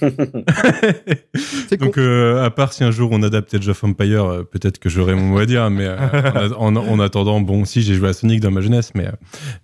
Donc 1.80 1.98
euh, 1.98 2.44
à 2.44 2.50
part 2.50 2.72
si 2.72 2.84
un 2.84 2.92
jour 2.92 3.10
on 3.10 3.24
adapte 3.24 3.52
Age 3.52 3.68
of 3.68 3.82
Empire, 3.82 4.24
euh, 4.24 4.42
peut-être 4.44 4.78
que 4.78 4.88
j'aurai 4.88 5.16
mon 5.16 5.22
mot 5.26 5.38
à 5.38 5.46
dire, 5.46 5.70
mais 5.70 5.86
euh, 5.86 6.50
en, 6.56 6.76
en- 6.76 6.86
en 6.88 7.00
attendant, 7.00 7.40
bon 7.40 7.64
si 7.64 7.82
j'ai 7.82 7.94
joué 7.94 8.10
à 8.10 8.12
Sonic 8.12 8.38
dans 8.40 8.52
ma 8.52 8.60
jeunesse, 8.60 8.92
mais, 8.94 9.08
euh, 9.08 9.12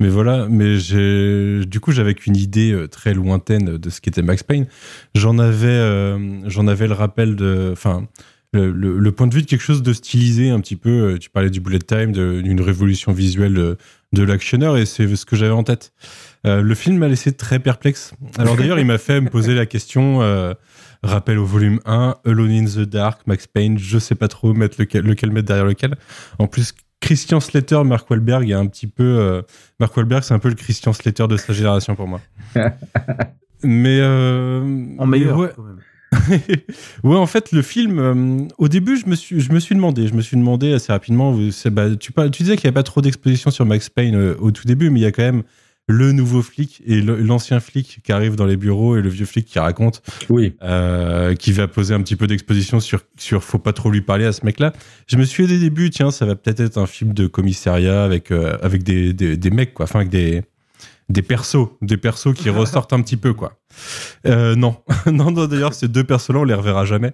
mais 0.01 0.09
voilà, 0.09 0.49
mais 0.51 0.77
j'ai 0.79 1.61
du 1.67 1.79
coup 1.79 1.93
j'avais 1.93 2.15
qu'une 2.15 2.37
idée 2.37 2.73
euh, 2.73 2.89
très 2.89 3.15
lointaine 3.15 3.79
de 3.79 3.91
ce 3.91 4.01
qu'était 4.01 4.23
Max 4.23 4.43
Payne. 4.43 4.67
J'en 5.15 5.39
avais, 5.39 5.69
euh, 5.69 6.19
j'en 6.49 6.67
avais 6.67 6.89
le 6.89 6.95
rappel 6.95 7.37
de, 7.37 7.71
enfin 7.73 8.09
le, 8.53 8.73
le- 8.73 8.99
le 8.99 9.13
point 9.13 9.27
de 9.29 9.35
vue 9.35 9.43
de 9.43 9.47
quelque 9.47 9.63
chose 9.63 9.83
de 9.83 9.93
stylisé 9.93 10.51
un 10.51 10.61
petit 10.61 10.77
peu. 10.77 11.17
Tu 11.21 11.31
parlais 11.31 11.51
du 11.51 11.61
bullet 11.61 11.79
time, 11.81 12.13
d'une 12.13 12.61
révolution 12.61 13.13
visuelle 13.13 13.77
de, 14.15 14.23
l'actionneur, 14.25 14.77
et 14.77 14.87
c'est 14.87 15.15
ce 15.17 15.27
que 15.27 15.37
j'avais 15.37 15.53
en 15.53 15.63
tête. 15.65 15.93
Euh, 16.47 16.63
le 16.63 16.75
film 16.75 16.99
m'a 16.99 17.09
laissé 17.09 17.33
très 17.33 17.59
perplexe. 17.59 18.13
Alors 18.39 18.57
d'ailleurs, 18.57 18.79
il 18.79 18.87
m'a 18.87 18.99
fait 18.99 19.21
me 19.21 19.29
poser 19.31 19.55
la 19.55 19.67
question. 19.67 20.23
euh, 20.23 20.55
rappel 21.03 21.39
au 21.39 21.45
volume 21.45 21.81
1, 21.85 22.15
Alone 22.25 22.51
in 22.51 22.65
the 22.65 22.81
Dark, 22.89 23.21
Max 23.27 23.47
Payne, 23.47 23.79
je 23.79 23.99
sais 23.99 24.15
pas 24.15 24.29
trop 24.29 24.55
mettre 24.55 24.77
lequel, 24.81 25.05
lequel 25.05 25.31
mettre 25.33 25.49
derrière 25.49 25.67
lequel. 25.67 25.97
En 26.39 26.47
plus, 26.47 26.73
Christian 27.01 27.41
Slater, 27.41 27.85
Mark 27.85 28.09
Wahlberg 28.09 28.49
est 28.49 28.55
un 28.55 28.67
petit 28.67 28.87
peu. 28.87 29.05
euh, 29.05 29.43
Mark 29.81 29.95
Wahlberg, 29.97 30.23
c'est 30.23 30.33
un 30.33 30.39
peu 30.39 30.49
le 30.49 30.55
Christian 30.55 30.95
Slater 30.95 31.29
de 31.29 31.37
sa 31.37 31.53
génération 31.53 31.95
pour 31.95 32.09
moi. 32.09 32.21
mais. 33.63 33.99
euh, 34.01 34.87
En 34.99 35.07
meilleur. 35.07 35.37
ouais, 35.37 35.51
quand 35.55 35.63
même. 35.63 35.79
Ouais, 37.05 37.17
en 37.17 37.27
fait, 37.27 37.53
le 37.53 37.63
film, 37.63 37.99
euh, 37.99 38.47
au 38.59 38.69
début, 38.69 38.97
je 38.97 39.07
me, 39.07 39.15
suis, 39.15 39.41
je 39.41 39.53
me 39.53 39.61
suis 39.61 39.75
demandé, 39.75 40.07
je 40.09 40.15
me 40.15 40.23
suis 40.23 40.37
demandé 40.37 40.73
assez 40.73 40.93
rapidement, 40.93 41.33
vous- 41.33 41.51
bah, 41.71 41.95
tu, 41.97 42.13
tu 42.33 42.43
disais 42.43 42.57
qu'il 42.57 42.65
n'y 42.67 42.69
avait 42.69 42.75
pas 42.75 42.83
trop 42.83 43.01
d'exposition 43.01 43.51
sur 43.51 43.67
Max 43.67 43.89
Payne 43.89 44.15
euh, 44.17 44.35
au 44.39 44.51
tout 44.51 44.65
début, 44.67 44.91
mais 44.91 45.01
il 45.01 45.03
y 45.03 45.07
a 45.07 45.13
quand 45.13 45.23
même 45.23 45.43
le 45.87 46.13
nouveau 46.13 46.41
flic 46.41 46.81
et 46.87 47.03
l'ancien 47.03 47.61
flic 47.61 47.99
qui 48.03 48.11
arrive 48.11 48.37
dans 48.37 48.47
les 48.47 48.57
bureaux 48.57 48.97
et 48.97 49.03
le 49.03 49.11
vieux 49.11 49.27
flic 49.27 49.45
qui 49.45 49.59
raconte, 49.59 50.01
Oui. 50.31 50.55
euh, 50.63 51.35
qui 51.35 51.53
va 51.53 51.69
poser 51.69 51.93
un 51.93 52.01
petit 52.01 52.17
peu 52.17 52.27
d'exposition 52.27 52.81
sur, 52.81 53.03
sur 53.19 53.45
faut 53.45 53.59
pas 53.59 53.75
trop 53.75 53.91
lui 53.91 54.01
parler 54.01 54.25
à 54.25 54.33
ce 54.33 54.47
mec-là. 54.47 54.73
Je 55.07 55.19
me 55.19 55.25
suis 55.25 55.47
dit 55.47 55.57
au 55.57 55.59
début, 55.59 55.91
tiens, 55.91 56.11
ça 56.11 56.25
va 56.25 56.37
peut-être 56.37 56.61
être 56.61 56.79
un 56.79 56.87
film 56.87 57.13
de 57.13 57.27
commissariat 57.27 58.03
avec, 58.03 58.31
avec 58.31 58.83
des, 58.83 59.13
des, 59.13 59.37
des 59.37 59.51
mecs, 59.51 59.75
quoi, 59.75 59.85
enfin 59.85 59.99
avec 59.99 60.09
des, 60.09 60.43
des 61.09 61.23
persos, 61.23 61.69
des 61.83 61.97
persos 61.97 62.35
qui 62.35 62.49
ressortent 62.51 62.93
un 62.93 63.01
petit 63.03 63.17
peu, 63.17 63.33
quoi. 63.35 63.59
Euh, 64.27 64.55
non, 64.57 64.77
non, 65.07 65.31
non 65.31 65.47
d'ailleurs, 65.47 65.75
ces 65.75 65.89
deux 65.89 66.05
persos-là, 66.05 66.41
on 66.41 66.45
les 66.45 66.55
reverra 66.55 66.85
jamais. 66.85 67.13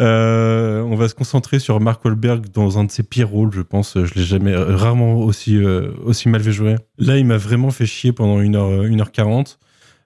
Euh, 0.00 0.80
on 0.82 0.94
va 0.96 1.06
se 1.08 1.14
concentrer 1.14 1.58
sur 1.58 1.78
Mark 1.80 2.02
Wahlberg 2.04 2.46
dans 2.50 2.78
un 2.78 2.84
de 2.84 2.90
ses 2.90 3.02
pires 3.02 3.28
rôles, 3.28 3.52
je 3.52 3.60
pense. 3.60 3.96
Je 4.02 4.14
l'ai 4.14 4.22
jamais, 4.24 4.54
rarement 4.56 5.16
aussi, 5.16 5.56
euh, 5.58 5.90
aussi 6.04 6.28
mal 6.30 6.40
vu 6.40 6.52
jouer. 6.52 6.76
Là, 6.98 7.18
il 7.18 7.26
m'a 7.26 7.36
vraiment 7.36 7.70
fait 7.70 7.86
chier 7.86 8.12
pendant 8.12 8.40
1h, 8.40 8.88
1h40. 8.88 9.58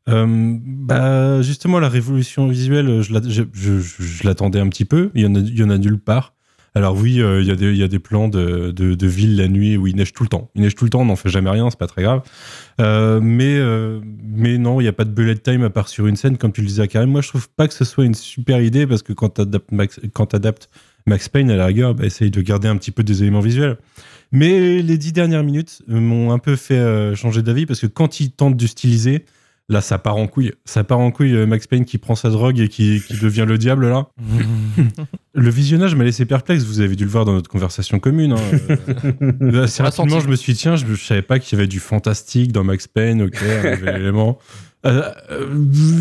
Euh, 0.08 0.56
bah, 0.64 1.40
justement, 1.42 1.78
la 1.80 1.88
révolution 1.88 2.46
visuelle, 2.48 3.02
je, 3.02 3.12
la- 3.12 3.20
je- 3.28 3.42
je- 3.52 3.78
je 3.78 4.26
l'attendais 4.26 4.60
un 4.60 4.68
petit 4.68 4.84
peu. 4.84 5.10
Il 5.14 5.22
y 5.22 5.26
en 5.26 5.34
a, 5.34 5.38
il 5.38 5.58
y 5.58 5.62
en 5.62 5.70
a 5.70 5.78
nulle 5.78 5.98
part. 5.98 6.34
Alors 6.76 6.94
oui, 6.94 7.22
euh, 7.22 7.40
il 7.40 7.48
y, 7.48 7.82
a 7.82 7.88
des- 7.88 7.98
plans 7.98 8.28
de, 8.28 9.06
ville 9.06 9.36
la 9.36 9.48
nuit 9.48 9.78
où 9.78 9.86
il 9.86 9.96
neige 9.96 10.12
tout 10.12 10.24
le 10.24 10.28
temps. 10.28 10.50
Il 10.54 10.60
neige 10.60 10.74
tout 10.74 10.84
le 10.84 10.90
temps, 10.90 11.00
on 11.00 11.06
n'en 11.06 11.16
fait 11.16 11.30
jamais 11.30 11.48
rien, 11.48 11.70
c'est 11.70 11.78
pas 11.78 11.86
très 11.86 12.02
grave. 12.02 12.20
Euh, 12.82 13.18
mais, 13.22 13.56
euh, 13.56 13.98
mais 14.22 14.58
non, 14.58 14.78
il 14.82 14.84
n'y 14.84 14.88
a 14.88 14.92
pas 14.92 15.06
de 15.06 15.10
bullet 15.10 15.36
time 15.36 15.62
à 15.62 15.70
part 15.70 15.88
sur 15.88 16.06
une 16.06 16.16
scène, 16.16 16.36
comme 16.36 16.52
tu 16.52 16.60
le 16.60 16.66
disais 16.66 16.82
à 16.82 16.86
Karim. 16.86 17.08
Moi, 17.08 17.22
je 17.22 17.28
trouve 17.28 17.48
pas 17.48 17.66
que 17.66 17.72
ce 17.72 17.86
soit 17.86 18.04
une 18.04 18.12
super 18.12 18.60
idée 18.60 18.86
parce 18.86 19.02
que 19.02 19.14
quand 19.14 19.30
tu 19.30 19.40
adaptes 19.40 20.68
Max, 21.06 21.28
Payne, 21.30 21.50
à 21.50 21.56
la 21.56 21.64
rigueur, 21.64 21.94
bah, 21.94 22.04
essaye 22.04 22.30
de 22.30 22.42
garder 22.42 22.68
un 22.68 22.76
petit 22.76 22.90
peu 22.90 23.02
des 23.02 23.22
éléments 23.22 23.40
visuels. 23.40 23.78
Mais 24.30 24.82
les 24.82 24.98
dix 24.98 25.14
dernières 25.14 25.44
minutes 25.44 25.80
m'ont 25.88 26.30
un 26.30 26.38
peu 26.38 26.56
fait 26.56 27.14
changer 27.14 27.40
d'avis 27.42 27.64
parce 27.64 27.80
que 27.80 27.86
quand 27.86 28.20
il 28.20 28.32
tente 28.32 28.54
de 28.54 28.66
styliser, 28.66 29.24
Là, 29.68 29.80
ça 29.80 29.98
part 29.98 30.16
en 30.16 30.28
couille. 30.28 30.52
Ça 30.64 30.84
part 30.84 31.00
en 31.00 31.10
couille, 31.10 31.44
Max 31.44 31.66
Payne 31.66 31.84
qui 31.84 31.98
prend 31.98 32.14
sa 32.14 32.30
drogue 32.30 32.60
et 32.60 32.68
qui 32.68 33.02
devient 33.20 33.46
le 33.48 33.58
diable, 33.58 33.88
là. 33.88 34.06
Le 35.37 35.51
visionnage 35.51 35.94
m'a 35.94 36.05
laissé 36.05 36.25
perplexe. 36.25 36.64
Vous 36.64 36.81
avez 36.81 36.96
dû 36.96 37.05
le 37.05 37.11
voir 37.11 37.25
dans 37.27 37.33
notre 37.35 37.51
conversation 37.51 37.99
commune. 38.01 38.33
hein. 38.33 38.37
Euh, 39.42 39.64
assez 39.64 39.83
rapidement, 39.83 40.18
je 40.20 40.29
me 40.29 40.37
suis 40.37 40.55
dit, 40.55 40.59
tiens, 40.61 40.77
je, 40.77 40.87
je 40.87 41.05
savais 41.05 41.22
pas 41.22 41.38
qu'il 41.38 41.57
y 41.57 41.61
avait 41.61 41.68
du 41.68 41.79
fantastique 41.79 42.53
dans 42.53 42.64
Max 42.64 42.87
Payne. 42.88 43.22
Ok, 43.22 43.37
un 43.42 43.70
nouvel 43.77 43.96
élément. 44.01 44.38
Euh, 44.84 45.02
euh, 45.32 45.46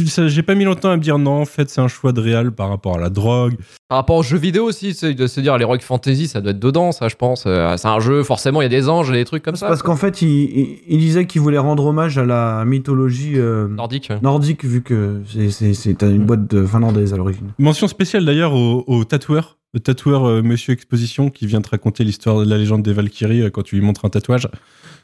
ça- 0.07 0.27
J'ai 0.27 0.43
pas 0.43 0.53
mis 0.53 0.63
longtemps 0.63 0.89
à 0.91 0.97
me 0.97 1.01
dire 1.01 1.17
non, 1.17 1.41
en 1.41 1.45
fait, 1.45 1.69
c'est 1.69 1.81
un 1.81 1.87
choix 1.87 2.11
de 2.11 2.21
réal 2.21 2.51
par 2.51 2.69
rapport 2.69 2.95
à 2.95 2.99
la 2.99 3.09
drogue. 3.09 3.55
Par 3.87 3.97
rapport 3.99 4.17
aux 4.17 4.23
jeux 4.23 4.37
vidéo 4.37 4.65
aussi, 4.65 4.93
c'est 4.93 5.13
de 5.13 5.27
se 5.27 5.39
dire 5.39 5.57
les 5.57 5.65
Rock 5.65 5.81
Fantasy, 5.81 6.27
ça 6.27 6.41
doit 6.41 6.51
être 6.51 6.59
dedans, 6.59 6.91
ça, 6.91 7.07
je 7.07 7.15
pense. 7.15 7.45
Euh, 7.47 7.75
c'est 7.77 7.87
un 7.87 7.99
jeu, 7.99 8.21
forcément, 8.23 8.61
il 8.61 8.65
y 8.65 8.67
a 8.67 8.69
des 8.69 8.89
anges 8.89 9.09
et 9.09 9.13
des 9.13 9.25
trucs 9.25 9.43
comme 9.43 9.55
ça. 9.55 9.67
Parce 9.67 9.81
qu'en 9.81 9.95
fait, 9.95 10.21
il, 10.21 10.27
il- 10.29 10.77
il 10.87 10.99
disait 10.99 11.25
qu'il 11.25 11.41
voulait 11.41 11.57
rendre 11.57 11.85
hommage 11.85 12.17
à 12.17 12.25
la 12.25 12.63
mythologie 12.65 13.33
euh, 13.37 13.67
Nordique. 13.67 14.11
nordique, 14.21 14.65
vu 14.65 14.81
que 14.81 15.21
c'est- 15.49 16.01
une 16.03 16.25
boîte 16.25 16.47
de 16.49 16.65
finlandaise 16.65 17.13
à 17.13 17.17
l'origine. 17.17 17.53
Mention 17.57 17.87
spéciale 17.87 18.25
d'ailleurs 18.25 18.53
au, 18.53 18.83
au 18.87 19.03
tatoueur, 19.05 19.57
le 19.75 19.81
tatoueur 19.81 20.23
euh, 20.25 20.41
Monsieur 20.41 20.71
Exposition 20.73 21.29
qui 21.29 21.45
vient 21.45 21.61
te 21.61 21.69
raconter 21.69 22.03
l'histoire 22.05 22.39
de 22.43 22.49
la 22.49 22.57
légende 22.57 22.81
des 22.81 22.93
Valkyries 22.93 23.41
euh, 23.43 23.49
quand 23.49 23.61
tu 23.61 23.75
lui 23.75 23.81
montres 23.83 24.05
un 24.05 24.09
tatouage. 24.09 24.47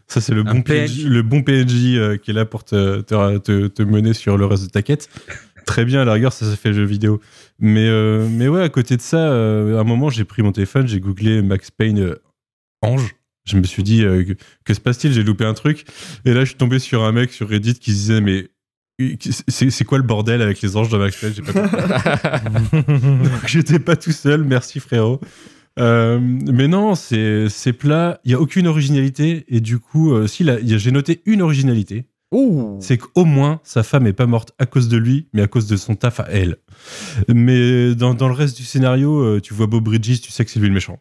Ça, 0.08 0.22
c'est 0.22 0.34
le, 0.34 0.42
Un 0.42 0.56
bon 0.56 0.62
PNJ. 0.62 1.06
Le 1.06 1.22
bon 1.22 1.44
PNJ 1.44 1.96
euh, 1.98 2.18
qui 2.18 2.32
est 2.32 2.34
là 2.34 2.46
pour 2.46 2.64
te, 2.64 3.02
te, 3.02 3.38
te- 3.38 3.68
te 3.68 3.84
mener 3.84 4.14
sur 4.14 4.38
le 4.38 4.46
reste 4.46 4.64
de 4.64 4.70
ta 4.70 4.82
quête. 4.82 5.10
Très 5.66 5.84
bien, 5.84 6.02
à 6.02 6.06
la 6.06 6.14
rigueur, 6.14 6.32
ça, 6.32 6.46
ça 6.50 6.56
fait 6.56 6.74
jeu 6.74 6.86
vidéo. 6.86 7.20
Mais, 7.60 7.88
mais 8.30 8.48
ouais, 8.48 8.64
à 8.64 8.70
côté 8.70 8.98
de 8.98 9.02
ça, 9.02 9.28
à 9.32 9.80
un 9.80 9.84
moment, 9.84 10.10
j'ai 10.10 10.24
pris 10.24 10.42
mon 10.42 10.52
téléphone, 10.52 10.88
j'ai 10.88 11.00
googlé 11.00 11.44
Max 11.44 11.70
Payne 11.70 12.16
Ange. 12.82 13.16
Je 13.46 13.58
me 13.58 13.64
suis 13.64 13.84
dit, 13.84 14.00
que, 14.02 14.36
que 14.66 14.74
se 14.74 14.80
passe-t-il? 14.80 15.14
J'ai 15.14 15.24
loupé 15.24 15.46
un 15.46 15.54
truc. 15.54 15.86
Et 16.26 16.34
là, 16.34 16.40
je 16.42 16.46
suis 16.50 16.58
tombé 16.58 16.80
sur 16.80 17.04
un 17.04 17.12
mec 17.12 17.32
sur 17.32 17.48
Reddit 17.48 17.76
qui 17.76 17.92
se 17.92 17.98
disait, 17.98 18.22
mais 18.22 18.50
c'est 19.48 19.84
quoi 19.86 19.98
le 19.98 20.04
bordel 20.04 20.42
avec 20.42 20.62
les 20.62 20.76
anges 20.78 20.90
dans 20.90 20.98
Max 20.98 21.20
Payne 21.20 21.34
J'ai 21.36 21.42
pas 21.42 21.54
compris. 21.54 22.84
Donc, 22.94 23.48
J'étais 23.48 23.80
pas 23.80 23.96
tout 23.96 24.12
seul, 24.12 24.44
merci 24.44 24.80
frérot. 24.80 25.20
Euh, 25.80 26.20
mais 26.22 26.68
non, 26.68 26.96
c'est 26.96 27.74
plat, 27.78 28.20
il 28.24 28.32
y 28.32 28.34
a 28.34 28.40
aucune 28.40 28.68
originalité 28.68 29.46
et 29.48 29.62
du 29.62 29.80
coup, 29.80 30.14
euh, 30.14 30.28
si 30.28 30.46
j'ai 30.64 30.92
noté 30.92 31.22
une 31.26 31.42
originalité, 31.42 32.06
c'est 32.80 32.98
qu'au 32.98 33.26
moins 33.26 33.60
sa 33.64 33.84
femme 33.84 34.08
est 34.08 34.14
pas 34.14 34.26
morte 34.26 34.54
à 34.58 34.66
cause 34.66 34.88
de 34.88 34.98
lui, 34.98 35.28
mais 35.34 35.42
à 35.42 35.48
cause 35.48 35.68
de 35.68 35.76
son 35.76 35.96
taf 35.96 36.20
à 36.20 36.28
elle. 36.30 36.58
Mais 37.28 37.94
dans, 37.96 38.14
dans 38.14 38.28
le 38.28 38.34
reste 38.34 38.58
du 38.58 38.64
scénario, 38.64 39.20
euh, 39.20 39.42
tu 39.42 39.54
vois 39.54 39.68
Bob 39.68 39.84
Bridges, 39.84 40.22
tu 40.22 40.32
sais 40.32 40.46
que 40.46 40.52
c'est 40.52 40.60
lui 40.60 40.68
le 40.68 40.74
méchant. 40.74 41.00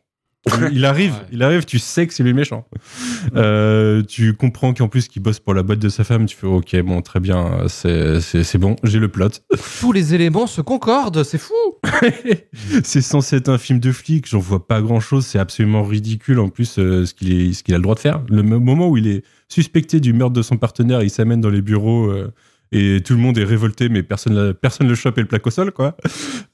Il 0.72 0.86
arrive, 0.86 1.12
Ouais. 1.12 1.26
il 1.32 1.42
arrive, 1.42 1.64
tu 1.66 1.78
sais 1.78 2.06
que 2.06 2.14
c'est 2.14 2.22
lui 2.22 2.30
le 2.30 2.36
méchant. 2.36 2.66
Euh, 3.36 4.02
tu 4.02 4.32
comprends 4.34 4.72
qu'en 4.72 4.88
plus 4.88 5.06
qu'il 5.06 5.22
bosse 5.22 5.38
pour 5.38 5.52
la 5.52 5.62
boîte 5.62 5.78
de 5.80 5.88
sa 5.90 6.02
femme, 6.02 6.24
tu 6.26 6.34
fais 6.36 6.46
ok, 6.46 6.80
bon, 6.82 7.02
très 7.02 7.20
bien, 7.20 7.64
c'est 7.68 8.20
c'est- 8.20 8.42
c'est 8.42 8.58
bon, 8.58 8.76
j'ai 8.82 8.98
le 8.98 9.08
plot. 9.08 9.28
Tous 9.80 9.92
les 9.92 10.14
éléments 10.14 10.46
se 10.46 10.60
concordent, 10.62 11.22
c'est 11.24 11.38
fou 11.38 11.52
c'est 12.84 13.02
censé 13.02 13.36
être 13.36 13.48
un 13.50 13.58
film 13.58 13.80
de 13.80 13.92
flic, 13.92 14.26
j'en 14.28 14.38
vois 14.38 14.66
pas 14.66 14.80
grand 14.80 15.00
chose, 15.00 15.26
c'est 15.26 15.38
absolument 15.38 15.82
ridicule 15.82 16.38
en 16.40 16.48
plus 16.48 16.78
euh, 16.78 17.04
ce 17.04 17.14
qu'il 17.14 17.32
est- 17.32 17.52
ce 17.52 17.62
qu'il 17.62 17.74
a 17.74 17.78
le 17.78 17.82
droit 17.82 17.94
de 17.94 18.00
faire. 18.00 18.22
Le 18.28 18.42
moment 18.42 18.88
où 18.88 18.96
il 18.96 19.06
est 19.08 19.22
suspecté 19.48 20.00
du 20.00 20.12
meurtre 20.12 20.32
de 20.34 20.42
son 20.42 20.56
partenaire, 20.56 21.02
il 21.02 21.10
s'amène 21.10 21.40
dans 21.40 21.50
les 21.50 21.62
bureaux 21.62 22.06
euh, 22.10 22.32
et 22.72 23.00
tout 23.04 23.14
le 23.14 23.18
monde 23.20 23.36
est 23.38 23.44
révolté, 23.44 23.88
mais 23.88 24.02
personne 24.02 24.54
personne 24.54 24.88
le 24.88 24.94
chope 24.94 25.18
et 25.18 25.22
le 25.22 25.26
plaque 25.26 25.46
au 25.46 25.50
sol, 25.50 25.72
quoi. 25.72 25.96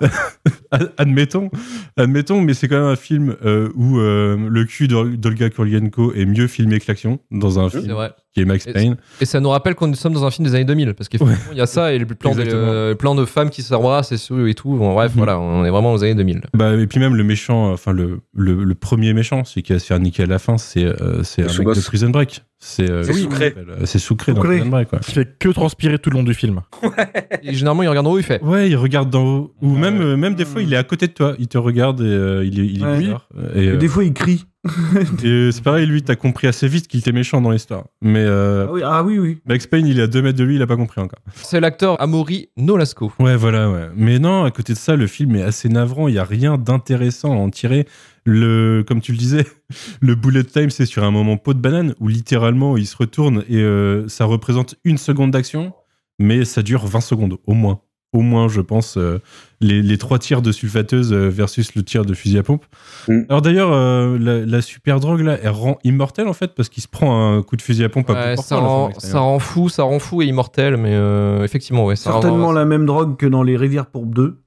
Ad- 0.70 0.92
admettons, 0.96 1.50
admettons, 1.96 2.40
mais 2.40 2.54
c'est 2.54 2.68
quand 2.68 2.76
même 2.80 2.90
un 2.92 2.96
film 2.96 3.36
euh, 3.44 3.68
où 3.74 3.98
euh, 3.98 4.36
le 4.48 4.64
cul 4.64 4.88
d'Ol- 4.88 5.16
d'Olga 5.18 5.50
Kurylenko 5.50 6.12
est 6.14 6.24
mieux 6.26 6.46
filmé 6.46 6.78
que 6.80 6.86
l'action 6.88 7.20
dans 7.30 7.58
un 7.60 7.68
C'est 7.70 7.80
film 7.80 7.92
vrai. 7.92 8.12
Qui 8.36 8.42
est 8.42 8.44
Max 8.44 8.66
Payne. 8.66 8.96
Et 9.22 9.24
ça 9.24 9.40
nous 9.40 9.48
rappelle 9.48 9.74
qu'on 9.74 9.94
sommes 9.94 10.12
dans 10.12 10.26
un 10.26 10.30
film 10.30 10.46
des 10.46 10.54
années 10.54 10.66
2000, 10.66 10.92
parce 10.92 11.08
qu'effectivement, 11.08 11.52
il 11.52 11.56
y 11.56 11.60
a 11.62 11.66
ça 11.66 11.94
et 11.94 11.98
le 11.98 12.04
plan, 12.04 12.34
de, 12.34 12.42
euh, 12.46 12.94
plan 12.94 13.14
de 13.14 13.24
femmes 13.24 13.48
qui 13.48 13.62
s'embrassent 13.62 14.12
et, 14.12 14.18
tout- 14.18 14.46
et 14.46 14.52
tout. 14.52 14.74
Bon, 14.74 14.92
bref, 14.92 15.12
Mhm. 15.12 15.16
voilà, 15.16 15.40
on 15.40 15.64
est 15.64 15.70
vraiment 15.70 15.94
aux 15.94 16.04
années 16.04 16.14
2000. 16.14 16.42
Bah, 16.52 16.74
et 16.74 16.86
puis 16.86 17.00
même 17.00 17.14
le 17.16 17.24
méchant, 17.24 17.72
enfin 17.72 17.92
le, 17.92 18.20
le, 18.34 18.62
le 18.62 18.74
premier 18.74 19.14
méchant, 19.14 19.42
celui 19.44 19.62
qui 19.62 19.72
va 19.72 19.78
se 19.78 19.86
faire 19.86 19.98
niquer 19.98 20.24
à 20.24 20.26
la 20.26 20.38
fin, 20.38 20.58
c'est 20.58 20.84
euh, 20.84 21.22
c'est 21.22 21.44
un 21.44 21.64
mec 21.64 21.74
de 21.76 21.80
Prison 21.80 22.10
Break. 22.10 22.42
C'est 22.58 22.90
euh, 22.90 23.02
Sucré. 23.04 23.54
il 23.56 23.60
s'appelle 23.62 23.86
C'est 23.86 23.98
Sucré 23.98 24.32
dans. 24.34 24.42
Prison 24.42 24.66
Break. 24.66 24.88
Quoi. 24.88 24.98
Qui 24.98 25.12
fait 25.12 25.38
que 25.38 25.48
transpirer 25.50 25.98
tout 25.98 26.10
le 26.10 26.16
long 26.16 26.22
du 26.22 26.32
film. 26.34 26.60
Et 27.42 27.54
généralement, 27.54 27.82
il 27.82 27.88
regarde 27.88 28.06
en 28.06 28.12
haut, 28.12 28.18
il 28.18 28.24
fait. 28.24 28.42
Ouais, 28.42 28.68
il 28.70 28.76
regarde 28.76 29.10
d'en 29.10 29.24
haut. 29.24 29.54
Ou 29.62 29.72
Ouais. 29.74 29.78
même, 29.80 30.00
euh, 30.00 30.16
même 30.16 30.34
des 30.34 30.44
fois, 30.44 30.62
il 30.62 30.72
est 30.72 30.76
à 30.76 30.82
côté 30.84 31.06
de 31.06 31.12
toi. 31.12 31.34
Il 31.38 31.48
te 31.48 31.58
regarde 31.58 32.00
et 32.00 32.04
euh, 32.04 32.44
il 32.44 32.60
est, 32.60 32.66
il 32.66 32.82
est 32.82 32.86
Ouais. 32.86 32.98
bizarre. 32.98 33.28
Et, 33.54 33.64
Et 33.64 33.68
euh, 33.70 33.76
des 33.76 33.88
fois, 33.88 34.04
il 34.04 34.12
crie. 34.12 34.44
et, 35.22 35.26
euh, 35.26 35.50
c'est 35.50 35.62
pareil, 35.62 35.86
lui, 35.86 36.02
t'as 36.02 36.16
compris 36.16 36.46
assez 36.46 36.68
vite 36.68 36.88
qu'il 36.88 37.00
était 37.00 37.12
méchant 37.12 37.40
dans 37.40 37.50
l'histoire. 37.50 37.84
Mais 38.02 38.24
euh, 38.24 38.66
Ah 38.66 38.72
oui, 38.72 38.80
ah 38.84 39.02
oui, 39.04 39.18
oui. 39.18 39.38
Max 39.46 39.66
Payne, 39.66 39.86
il 39.86 39.98
est 39.98 40.02
à 40.02 40.06
2 40.06 40.22
mètres 40.22 40.38
de 40.38 40.44
lui, 40.44 40.56
il 40.56 40.62
a 40.62 40.66
pas 40.66 40.76
compris 40.76 41.00
encore. 41.00 41.20
C'est 41.34 41.60
l'acteur 41.60 42.00
Amaury 42.00 42.48
Nolasco. 42.56 43.12
Ouais, 43.18 43.36
voilà, 43.36 43.70
ouais. 43.70 43.88
Mais 43.94 44.18
non, 44.18 44.44
à 44.44 44.50
côté 44.50 44.72
de 44.72 44.78
ça, 44.78 44.96
le 44.96 45.06
film 45.06 45.36
est 45.36 45.42
assez 45.42 45.68
navrant. 45.68 46.08
Il 46.08 46.14
y 46.14 46.18
a 46.18 46.24
rien 46.24 46.58
d'intéressant 46.58 47.32
à 47.32 47.36
en 47.36 47.50
tirer. 47.50 47.86
Le, 48.24 48.84
comme 48.86 49.00
tu 49.00 49.12
le 49.12 49.18
disais, 49.18 49.46
le 50.00 50.14
bullet 50.14 50.44
time, 50.44 50.70
c'est 50.70 50.86
sur 50.86 51.04
un 51.04 51.10
moment 51.10 51.36
pot 51.36 51.54
de 51.54 51.60
banane 51.60 51.94
où 52.00 52.08
littéralement 52.08 52.76
il 52.76 52.86
se 52.86 52.96
retourne 52.96 53.44
et 53.48 53.58
euh, 53.58 54.08
ça 54.08 54.24
représente 54.24 54.74
une 54.84 54.98
seconde 54.98 55.30
d'action, 55.30 55.72
mais 56.18 56.44
ça 56.44 56.62
dure 56.62 56.86
20 56.86 57.00
secondes 57.00 57.38
au 57.46 57.54
moins. 57.54 57.80
Au 58.12 58.20
moins, 58.20 58.48
je 58.48 58.60
pense, 58.62 58.96
euh, 58.96 59.20
les, 59.60 59.82
les 59.82 59.98
trois 59.98 60.18
tirs 60.18 60.40
de 60.40 60.50
sulfateuse 60.52 61.12
euh, 61.12 61.28
versus 61.28 61.74
le 61.74 61.82
tir 61.82 62.04
de 62.04 62.14
fusil 62.14 62.38
à 62.38 62.42
pompe. 62.42 62.64
Mm. 63.08 63.22
Alors 63.28 63.42
d'ailleurs, 63.42 63.72
euh, 63.72 64.16
la, 64.18 64.46
la 64.46 64.62
super 64.62 65.00
drogue 65.00 65.20
là, 65.20 65.36
elle 65.42 65.50
rend 65.50 65.78
immortelle 65.84 66.28
en 66.28 66.32
fait 66.32 66.54
parce 66.54 66.68
qu'il 66.68 66.82
se 66.82 66.88
prend 66.88 67.34
un 67.36 67.42
coup 67.42 67.56
de 67.56 67.62
fusil 67.62 67.84
à 67.84 67.88
pompe 67.88 68.08
Ouais, 68.08 68.36
ça, 68.36 68.56
à 68.56 68.60
rend, 68.60 68.90
ça 68.98 69.18
rend 69.18 69.38
fou, 69.38 69.68
ça 69.68 69.82
rend 69.82 69.98
fou 69.98 70.22
et 70.22 70.26
immortel, 70.26 70.76
mais 70.78 70.94
euh, 70.94 71.42
effectivement, 71.44 71.84
ouais. 71.84 71.96
Ça 71.96 72.12
Certainement 72.12 72.46
rend- 72.46 72.52
la 72.52 72.64
même 72.64 72.86
drogue 72.86 73.16
que 73.18 73.26
dans 73.26 73.42
les 73.42 73.56
Rivières 73.56 73.86
Pourpres 73.86 74.14
2. 74.14 74.38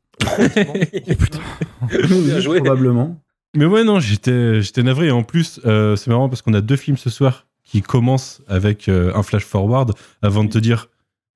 Bien 2.25 2.39
joué. 2.39 2.59
Probablement. 2.59 3.21
Mais 3.55 3.65
ouais, 3.65 3.83
non, 3.83 3.99
j'étais, 3.99 4.61
j'étais 4.61 4.83
navré. 4.83 5.07
Et 5.07 5.11
en 5.11 5.23
plus, 5.23 5.59
euh, 5.65 5.95
c'est 5.95 6.09
marrant 6.09 6.29
parce 6.29 6.41
qu'on 6.41 6.53
a 6.53 6.61
deux 6.61 6.75
films 6.75 6.97
ce 6.97 7.09
soir 7.09 7.45
qui 7.63 7.81
commencent 7.81 8.41
avec 8.47 8.87
euh, 8.89 9.11
un 9.15 9.23
flash 9.23 9.43
forward 9.45 9.93
avant 10.21 10.43
de 10.43 10.49
te 10.49 10.57
dire 10.59 10.87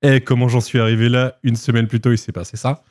Eh, 0.06 0.20
comment 0.20 0.48
j'en 0.48 0.60
suis 0.60 0.78
arrivé 0.78 1.08
là 1.08 1.38
Une 1.42 1.56
semaine 1.56 1.86
plus 1.86 2.00
tôt, 2.00 2.12
il 2.12 2.18
s'est 2.18 2.32
passé 2.32 2.56
ça. 2.56 2.82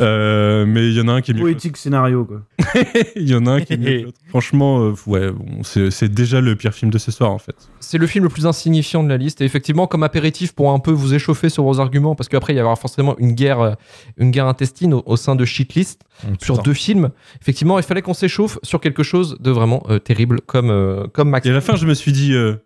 Euh, 0.00 0.66
mais 0.66 0.88
il 0.88 0.94
y 0.94 1.00
en 1.00 1.08
a 1.08 1.12
un 1.12 1.20
qui 1.20 1.30
est 1.30 1.34
mieux. 1.34 1.40
Poétique 1.40 1.76
scénario, 1.76 2.24
quoi. 2.24 2.42
Il 3.16 3.28
y 3.28 3.34
en 3.34 3.46
a 3.46 3.52
un 3.52 3.60
qui 3.60 3.74
est 3.74 3.76
mieux. 3.76 4.00
que 4.00 4.04
l'autre. 4.06 4.18
Franchement, 4.28 4.80
euh, 4.80 4.94
ouais, 5.06 5.30
bon, 5.30 5.62
c'est, 5.62 5.90
c'est 5.90 6.08
déjà 6.08 6.40
le 6.40 6.56
pire 6.56 6.74
film 6.74 6.90
de 6.90 6.98
ce 6.98 7.10
soir 7.10 7.30
en 7.30 7.38
fait. 7.38 7.56
C'est 7.80 7.98
le 7.98 8.06
film 8.06 8.24
le 8.24 8.30
plus 8.30 8.46
insignifiant 8.46 9.02
de 9.02 9.08
la 9.08 9.16
liste. 9.16 9.40
Et 9.40 9.44
effectivement, 9.44 9.86
comme 9.86 10.02
apéritif 10.02 10.52
pour 10.52 10.72
un 10.72 10.78
peu 10.78 10.90
vous 10.90 11.14
échauffer 11.14 11.48
sur 11.48 11.64
vos 11.64 11.80
arguments, 11.80 12.14
parce 12.14 12.28
qu'après, 12.28 12.54
il 12.54 12.58
y 12.58 12.60
aura 12.60 12.76
forcément 12.76 13.16
une 13.18 13.32
guerre, 13.32 13.60
euh, 13.60 13.74
une 14.16 14.30
guerre 14.30 14.46
intestine 14.46 14.94
au, 14.94 15.02
au 15.06 15.16
sein 15.16 15.36
de 15.36 15.44
Shitlist 15.44 16.02
sur 16.40 16.58
deux 16.58 16.74
films. 16.74 17.10
Effectivement, 17.40 17.78
il 17.78 17.84
fallait 17.84 18.02
qu'on 18.02 18.14
s'échauffe 18.14 18.58
sur 18.62 18.80
quelque 18.80 19.02
chose 19.02 19.36
de 19.40 19.50
vraiment 19.50 19.82
euh, 19.88 19.98
terrible, 19.98 20.40
comme, 20.42 20.70
euh, 20.70 21.06
comme 21.12 21.30
Max. 21.30 21.46
Et 21.46 21.50
à 21.50 21.54
la 21.54 21.60
fin, 21.60 21.76
je 21.76 21.86
me 21.86 21.94
suis 21.94 22.12
dit 22.12 22.34
euh, 22.34 22.56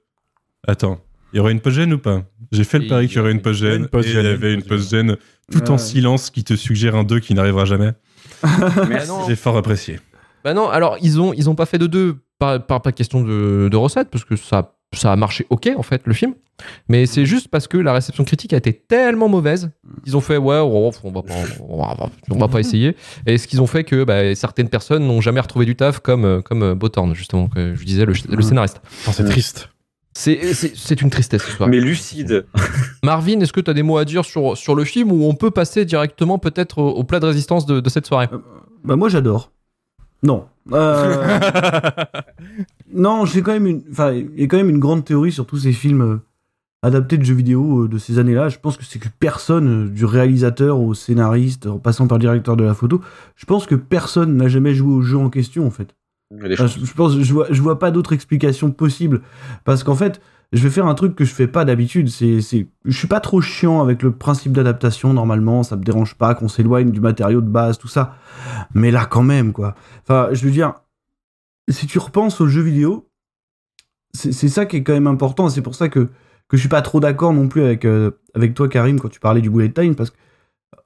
Attends, 0.67 1.01
il 1.33 1.37
y 1.37 1.41
aura 1.41 1.51
une 1.51 1.61
pause-gêne 1.61 1.93
ou 1.95 1.99
pas? 1.99 2.23
J'ai 2.53 2.65
fait 2.65 2.79
le 2.79 2.87
pari 2.87 3.09
qu'il 3.09 3.17
y 3.17 3.21
aurait 3.21 3.33
une 3.33 3.41
pause-gêne, 3.41 3.89
et 3.93 3.99
il 4.07 4.13
y 4.13 4.19
avait 4.19 4.53
une 4.53 4.63
pause-gêne 4.63 5.17
tout 5.51 5.71
en 5.71 5.79
silence 5.79 6.31
qui 6.31 6.45
te 6.45 6.55
suggère 6.55 6.95
un 6.95 7.05
2 7.05 7.21
qui 7.21 7.35
n'arrivera 7.35 7.65
jamais. 7.65 7.93
Non. 9.09 9.27
J'ai 9.29 9.37
fort 9.37 9.57
apprécié. 9.57 10.01
Bah 10.45 10.55
non, 10.55 10.69
alors 10.69 10.97
ils 11.01 11.21
ont, 11.21 11.33
ils 11.33 11.49
ont 11.49 11.55
pas 11.55 11.67
fait 11.67 11.79
de 11.79 11.87
deux, 11.87 12.17
pas, 12.39 12.59
pas, 12.59 12.81
pas 12.81 12.93
question 12.93 13.23
de, 13.23 13.69
de 13.71 13.77
recettes, 13.77 14.11
parce 14.11 14.25
que 14.25 14.35
ça, 14.37 14.75
ça 14.93 15.13
a 15.13 15.17
marché 15.17 15.47
ok 15.51 15.71
en 15.77 15.83
fait, 15.83 16.03
le 16.05 16.15
film. 16.15 16.35
Mais 16.89 17.07
c'est 17.07 17.25
juste 17.25 17.49
parce 17.49 17.67
que 17.69 17.77
la 17.77 17.93
réception 17.93 18.25
critique 18.25 18.53
a 18.53 18.57
été 18.57 18.73
tellement 18.73 19.29
mauvaise, 19.29 19.71
ils 20.07 20.17
ont 20.17 20.21
fait 20.21 20.37
ouais, 20.37 20.57
on, 20.57 20.91
va, 20.91 21.23
pas, 21.23 21.35
on, 21.61 21.77
va, 21.79 22.11
on 22.31 22.39
va 22.39 22.49
pas 22.49 22.61
essayer. 22.61 22.97
Et 23.27 23.39
ce 23.39 23.47
qu'ils 23.47 23.61
ont 23.63 23.67
fait 23.67 23.85
que 23.85 24.05
bah, 24.05 24.35
certaines 24.35 24.69
personnes 24.69 25.07
n'ont 25.07 25.21
jamais 25.21 25.41
retrouvé 25.41 25.65
du 25.65 25.77
taf, 25.77 26.01
comme, 26.01 26.43
comme 26.43 26.75
Bothorn, 26.75 27.15
justement, 27.15 27.49
que 27.49 27.75
je 27.75 27.85
disais, 27.85 28.05
le, 28.05 28.13
le 28.29 28.43
scénariste. 28.43 28.81
C'est 29.13 29.25
triste. 29.25 29.71
C'est 30.15 30.53
c'est- 30.55 30.73
c'est 30.77 31.01
une 31.01 31.11
tristesse 31.11 31.43
ce 31.43 31.53
soir. 31.53 31.69
Mais 31.69 31.81
lucide. 31.81 32.45
Marvin, 33.05 33.41
est-ce 33.41 33.53
que 33.53 33.61
tu 33.61 33.71
as 33.71 33.75
des 33.75 33.83
mots 33.83 33.97
à 33.99 34.05
dire 34.05 34.25
sur, 34.25 34.57
sur 34.57 34.75
le 34.75 34.85
film 34.85 35.11
ou 35.11 35.25
on 35.25 35.35
peut 35.35 35.51
passer 35.51 35.85
directement 35.85 36.39
peut-être 36.39 36.79
au, 36.79 36.91
au 36.91 37.05
plat 37.05 37.19
de 37.21 37.27
résistance 37.27 37.65
de, 37.67 37.81
de 37.81 37.89
cette 37.89 38.07
soirée 38.07 38.29
Bah 38.85 38.97
moi 38.97 39.09
j'adore. 39.09 39.51
Non. 40.23 40.45
Euh, 40.73 41.25
non, 42.93 43.25
j'ai 43.25 43.43
quand 43.43 43.53
même 43.53 43.67
une, 43.67 43.83
enfin, 43.91 44.13
il 44.13 44.41
y 44.41 44.45
a 44.45 44.47
quand 44.47 44.57
même 44.59 44.71
une 44.71 44.79
grande 44.79 45.05
théorie 45.05 45.33
sur 45.33 45.47
tous 45.47 45.59
ces 45.59 45.73
films 45.73 46.03
euh, 46.03 46.19
adaptés 46.83 47.19
de 47.19 47.25
jeux 47.25 47.35
vidéo 47.35 47.85
euh, 47.85 47.89
de 47.89 47.99
ces 47.99 48.19
années-là. 48.19 48.49
Je 48.49 48.59
pense 48.59 48.77
que 48.77 48.85
c'est 48.85 48.99
que 48.99 49.09
personne, 49.19 49.87
euh, 49.87 49.89
du 49.89 50.05
réalisateur 50.05 50.79
au 50.79 50.95
scénariste, 50.95 51.67
en 51.67 51.79
passant 51.79 52.07
par 52.07 52.19
le 52.19 52.23
directeur 52.23 52.57
de 52.57 52.65
la 52.65 52.75
photo, 52.75 53.01
je 53.37 53.47
pense 53.47 53.67
que 53.67 53.75
personne 53.75 54.37
n'a 54.37 54.49
jamais 54.49 54.75
joué 54.75 54.93
au 54.95 55.03
jeu 55.03 55.17
en 55.19 55.31
question 55.31 55.67
en 55.67 55.71
fait. 55.71 55.95
Enfin, 56.35 56.55
choses. 56.55 56.79
je, 56.81 56.87
je 56.87 56.95
pense, 56.95 57.19
je 57.19 57.33
vois, 57.33 57.47
je 57.51 57.61
vois 57.63 57.79
pas 57.79 57.91
d'autre 57.91 58.13
explication 58.13 58.71
possible. 58.71 59.23
Parce 59.65 59.85
qu'en 59.85 59.95
fait, 59.95 60.21
je 60.53 60.63
vais 60.63 60.71
faire 60.71 60.87
un 60.87 60.95
truc 60.95 61.15
que 61.15 61.25
je 61.25 61.33
fais 61.33 61.47
pas 61.47 61.65
d'habitude. 61.65 62.09
C'est, 62.09 62.41
c'est, 62.41 62.67
je 62.85 62.97
suis 62.97 63.09
pas 63.09 63.21
trop 63.21 63.41
chiant 63.41 63.83
avec 63.83 64.03
le 64.03 64.13
principe 64.13 64.53
d'adaptation 64.53 65.13
normalement. 65.13 65.63
Ça 65.63 65.77
me 65.77 65.83
dérange 65.83 66.15
pas 66.15 66.35
qu'on 66.35 66.49
s'éloigne 66.49 66.91
du 66.91 67.01
matériau 67.01 67.41
de 67.41 67.49
base, 67.49 67.79
tout 67.79 67.89
ça. 67.89 68.17
Mais 68.75 68.91
là, 68.91 69.07
quand 69.07 69.23
même, 69.23 69.53
quoi. 69.53 69.75
Enfin, 70.03 70.29
je 70.33 70.45
veux 70.45 70.51
dire, 70.51 70.75
si 71.69 71.87
tu 71.87 71.99
repenses 71.99 72.41
aux 72.41 72.47
jeux 72.49 72.63
vidéo, 72.63 73.09
c'est, 74.13 74.33
c'est 74.33 74.49
ça 74.49 74.67
qui 74.67 74.77
est 74.77 74.83
quand 74.83 74.93
même 74.93 75.07
important. 75.07 75.49
C'est 75.49 75.63
pour 75.63 75.75
ça 75.75 75.89
que 75.89 76.09
que 76.53 76.59
je 76.59 76.61
suis 76.61 76.69
pas 76.69 76.83
trop 76.83 77.01
d'accord 77.01 77.33
non 77.33 77.49
plus 77.49 77.63
avec, 77.63 77.87
euh, 77.87 78.11
avec 78.35 78.53
toi, 78.53 78.69
Karim, 78.69 79.01
quand 79.01 79.09
tu 79.09 79.21
parlais 79.21 79.41
du 79.41 79.49
bullet 79.49 79.71
time, 79.73 79.95
parce 79.95 80.11
que, 80.11 80.17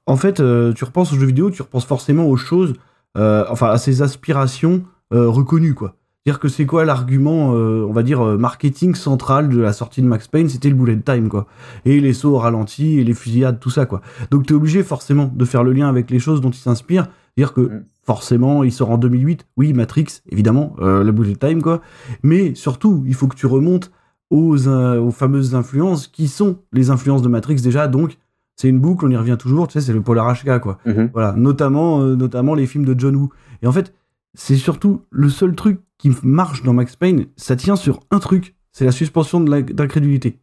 en 0.05 0.15
fait, 0.15 0.39
euh, 0.39 0.71
tu 0.71 0.85
repenses 0.85 1.11
aux 1.11 1.17
jeux 1.17 1.25
vidéo, 1.25 1.51
tu 1.51 1.61
repenses 1.61 1.85
forcément 1.85 2.25
aux 2.25 2.37
choses, 2.37 2.73
euh, 3.17 3.43
enfin, 3.49 3.69
à 3.69 3.77
ses 3.77 4.01
aspirations 4.01 4.85
euh, 5.13 5.29
reconnues, 5.29 5.73
quoi. 5.73 5.95
Dire 6.25 6.39
que 6.39 6.49
c'est 6.49 6.65
quoi 6.65 6.83
l'argument, 6.83 7.53
euh, 7.55 7.85
on 7.87 7.93
va 7.93 8.03
dire, 8.03 8.21
euh, 8.21 8.37
marketing 8.37 8.95
central 8.95 9.47
de 9.47 9.59
la 9.61 9.71
sortie 9.71 10.01
de 10.01 10.07
Max 10.07 10.27
Payne, 10.27 10.49
c'était 10.49 10.67
le 10.69 10.75
bullet 10.75 10.97
time, 10.99 11.29
quoi. 11.29 11.47
Et 11.85 12.01
les 12.01 12.11
sauts 12.13 12.33
au 12.33 12.37
ralenti, 12.37 12.99
et 12.99 13.05
les 13.05 13.13
fusillades, 13.13 13.59
tout 13.61 13.69
ça, 13.69 13.85
quoi. 13.85 14.01
Donc 14.29 14.45
t'es 14.45 14.53
obligé 14.53 14.83
forcément 14.83 15.31
de 15.33 15.45
faire 15.45 15.63
le 15.63 15.71
lien 15.71 15.87
avec 15.87 16.09
les 16.11 16.19
choses 16.19 16.41
dont 16.41 16.49
il 16.49 16.57
s'inspire. 16.57 17.07
Dire 17.37 17.53
que 17.53 17.61
Mm. 17.61 17.83
forcément, 18.03 18.63
il 18.65 18.71
sort 18.73 18.89
en 18.91 18.97
2008. 18.97 19.45
Oui, 19.55 19.71
Matrix, 19.71 20.21
évidemment, 20.29 20.75
euh, 20.79 21.01
le 21.03 21.11
bullet 21.13 21.35
time, 21.35 21.61
quoi. 21.61 21.81
Mais 22.23 22.55
surtout, 22.55 23.03
il 23.07 23.13
faut 23.13 23.27
que 23.27 23.35
tu 23.37 23.45
remontes 23.45 23.91
aux, 24.29 24.67
euh, 24.67 24.99
aux 24.99 25.11
fameuses 25.11 25.55
influences 25.55 26.07
qui 26.07 26.27
sont 26.27 26.57
les 26.73 26.89
influences 26.89 27.21
de 27.21 27.29
Matrix 27.29 27.61
déjà. 27.61 27.87
Donc, 27.87 28.17
c'est 28.57 28.67
une 28.67 28.79
boucle, 28.79 29.05
on 29.05 29.09
y 29.11 29.15
revient 29.15 29.37
toujours. 29.39 29.67
Tu 29.67 29.73
sais, 29.79 29.81
c'est 29.85 29.93
le 29.93 30.01
polar 30.01 30.27
HK, 30.35 30.59
quoi. 30.59 30.77
Mhm. 30.85 31.11
Voilà, 31.13 31.31
notamment, 31.37 32.01
notamment 32.03 32.53
les 32.53 32.65
films 32.65 32.83
de 32.85 32.99
John 32.99 33.15
Woo. 33.15 33.29
Et 33.61 33.67
en 33.67 33.71
fait, 33.71 33.93
c'est 34.33 34.55
surtout 34.55 35.01
le 35.09 35.29
seul 35.29 35.55
truc 35.55 35.79
qui 35.97 36.11
marche 36.23 36.63
dans 36.63 36.73
Max 36.73 36.95
Payne, 36.95 37.25
ça 37.37 37.55
tient 37.55 37.75
sur 37.75 37.99
un 38.11 38.19
truc, 38.19 38.55
c'est 38.71 38.85
la 38.85 38.91
suspension 38.91 39.39
de. 39.39 39.65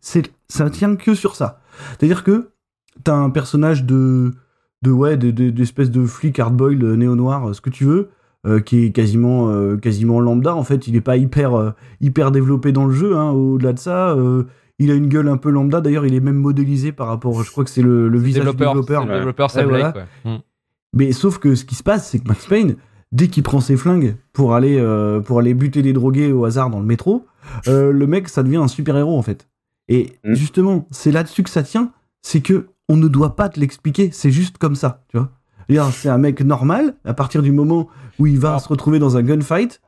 C'est, 0.00 0.32
ça 0.48 0.68
tient 0.70 0.96
que 0.96 1.14
sur 1.14 1.36
ça. 1.36 1.60
C'est-à-dire 1.98 2.24
que 2.24 2.50
t'as 3.04 3.14
un 3.14 3.30
personnage 3.30 3.84
de, 3.84 4.32
de 4.82 4.90
ouais, 4.90 5.16
de- 5.16 5.30
de- 5.30 5.50
d'espèce 5.50 5.90
de, 5.90 6.04
flic 6.06 6.38
hardboiled 6.38 6.82
euh, 6.82 6.96
néo-noir, 6.96 7.48
euh, 7.48 7.52
ce 7.52 7.60
que 7.60 7.70
tu 7.70 7.84
veux, 7.84 8.08
euh, 8.46 8.60
qui 8.60 8.84
est 8.84 8.90
quasiment, 8.90 9.48
euh, 9.50 9.76
quasiment 9.76 10.20
lambda. 10.20 10.54
En 10.56 10.64
fait, 10.64 10.86
il 10.88 10.96
est 10.96 11.00
pas 11.00 11.16
hyper, 11.16 11.54
euh, 11.54 11.70
hyper 12.00 12.30
développé 12.32 12.72
dans 12.72 12.86
le 12.86 12.92
jeu. 12.92 13.16
Hein, 13.16 13.30
au-delà 13.30 13.72
de 13.72 13.78
ça, 13.78 14.16
il 14.80 14.90
a 14.90 14.94
une 14.94 15.08
gueule 15.08 15.28
un 15.28 15.36
peu 15.36 15.50
lambda. 15.50 15.80
D'ailleurs, 15.80 16.04
il 16.06 16.14
est 16.14 16.20
même 16.20 16.36
modélisé 16.36 16.90
par 16.90 17.06
rapport, 17.06 17.40
je 17.44 17.50
crois 17.50 17.62
que 17.64 17.70
c'est 17.70 17.82
le, 17.82 18.08
le 18.08 18.18
visage 18.18 18.44
Développeur, 18.44 18.74
du 18.74 18.80
développeur. 18.80 19.06
le 19.06 19.14
développeur, 19.14 19.54
Ouais, 19.54 19.64
Blake, 19.64 19.94
voilà. 19.94 20.06
ouais. 20.24 20.40
Mais 20.92 21.12
sauf 21.12 21.38
que 21.38 21.54
ce 21.54 21.64
qui 21.64 21.74
se 21.76 21.82
passe, 21.84 22.10
c'est 22.10 22.18
que 22.18 22.28
Max 22.28 22.46
Payne, 22.46 22.76
dès 23.14 23.28
qu'il 23.28 23.42
prend 23.42 23.60
ses 23.60 23.76
flingues 23.76 24.16
pour 24.34 24.54
aller, 24.54 24.76
euh, 24.78 25.20
pour 25.20 25.38
aller 25.38 25.54
buter 25.54 25.80
des 25.80 25.92
drogués 25.94 26.32
au 26.32 26.44
hasard 26.44 26.68
dans 26.68 26.80
le 26.80 26.84
métro, 26.86 27.24
euh, 27.68 27.90
le 27.92 28.06
mec, 28.06 28.28
ça 28.28 28.42
devient 28.42 28.56
un 28.58 28.68
super-héros 28.68 29.16
en 29.16 29.22
fait. 29.22 29.48
Et 29.88 30.12
Mm. 30.24 30.34
justement, 30.34 30.86
c'est 30.90 31.12
là-dessus 31.12 31.42
que 31.42 31.50
ça 31.50 31.62
tient, 31.62 31.92
c'est 32.22 32.40
que 32.40 32.66
on 32.88 32.96
ne 32.96 33.08
doit 33.08 33.34
pas 33.36 33.48
te 33.48 33.58
l'expliquer, 33.58 34.10
c'est 34.12 34.30
juste 34.30 34.58
comme 34.58 34.74
ça, 34.74 35.04
tu 35.08 35.16
vois. 35.16 35.30
C'est 35.92 36.08
un 36.08 36.18
mec 36.18 36.40
normal, 36.42 36.94
à 37.04 37.14
partir 37.14 37.42
du 37.42 37.52
moment 37.52 37.88
où 38.18 38.26
il 38.26 38.38
va 38.38 38.58
se 38.58 38.68
retrouver 38.68 38.98
dans 38.98 39.16
un 39.16 39.22
gunfight. 39.22 39.80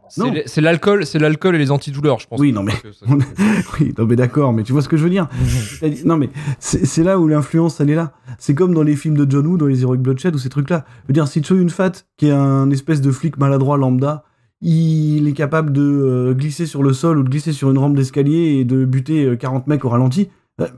C'est 0.47 0.61
l'alcool, 0.61 1.05
c'est 1.07 1.19
l'alcool 1.19 1.55
et 1.55 1.59
les 1.59 1.71
antidouleurs, 1.71 2.19
je 2.19 2.27
pense. 2.27 2.41
Oui, 2.41 2.53
non, 2.53 2.63
mais- 2.63 2.73
ça- 2.73 3.07
oui, 3.81 3.93
non 3.99 4.05
mais 4.07 4.17
d'accord, 4.17 4.53
mais 4.53 4.63
tu 4.63 4.73
vois 4.73 4.83
ce 4.83 4.89
que 4.89 4.97
je 4.97 5.05
veux 5.05 5.11
dire. 5.11 5.29
Non 6.05 6.17
mais 6.17 6.31
c'est 6.59 7.03
là 7.03 7.19
où 7.19 7.27
l'influence 7.29 7.81
elle 7.81 7.91
est 7.91 7.95
là. 7.95 8.13
C'est 8.39 8.55
comme 8.55 8.75
dans 8.75 8.83
les 8.83 8.97
films 8.97 9.17
de 9.17 9.29
John 9.31 9.47
Woo, 9.47 9.57
dans 9.57 9.67
les 9.67 9.83
Heroic 9.83 9.99
Bloodshed 9.99 10.35
ou 10.35 10.39
ces 10.39 10.49
trucs-là. 10.49 10.85
Je 11.03 11.09
veux 11.09 11.15
dire, 11.15 11.27
si 11.29 11.43
Cho 11.43 11.57
Yun 11.57 11.69
Fat, 11.69 11.93
qui 12.17 12.27
est 12.29 12.33
un 12.33 12.71
espèce 12.71 13.01
de 13.01 13.11
flic 13.11 13.37
maladroit 13.39 13.77
lambda, 13.77 14.25
il 14.63 15.29
est 15.29 15.33
capable 15.33 15.73
de 15.73 15.83
euh, 15.83 16.35
glisser 16.35 16.67
sur 16.67 16.83
le 16.83 16.93
sol 16.93 17.19
ou 17.19 17.23
de 17.23 17.29
glisser 17.29 17.53
sur 17.53 17.71
une 17.71 17.79
rampe 17.79 17.95
d'escalier 17.95 18.59
et 18.61 18.65
de 18.65 18.85
buter 18.85 19.25
euh, 19.25 19.37
40 19.37 19.67
mecs 19.67 19.85
au 19.85 19.89
ralenti, 19.91 20.23
euh, 20.23 20.29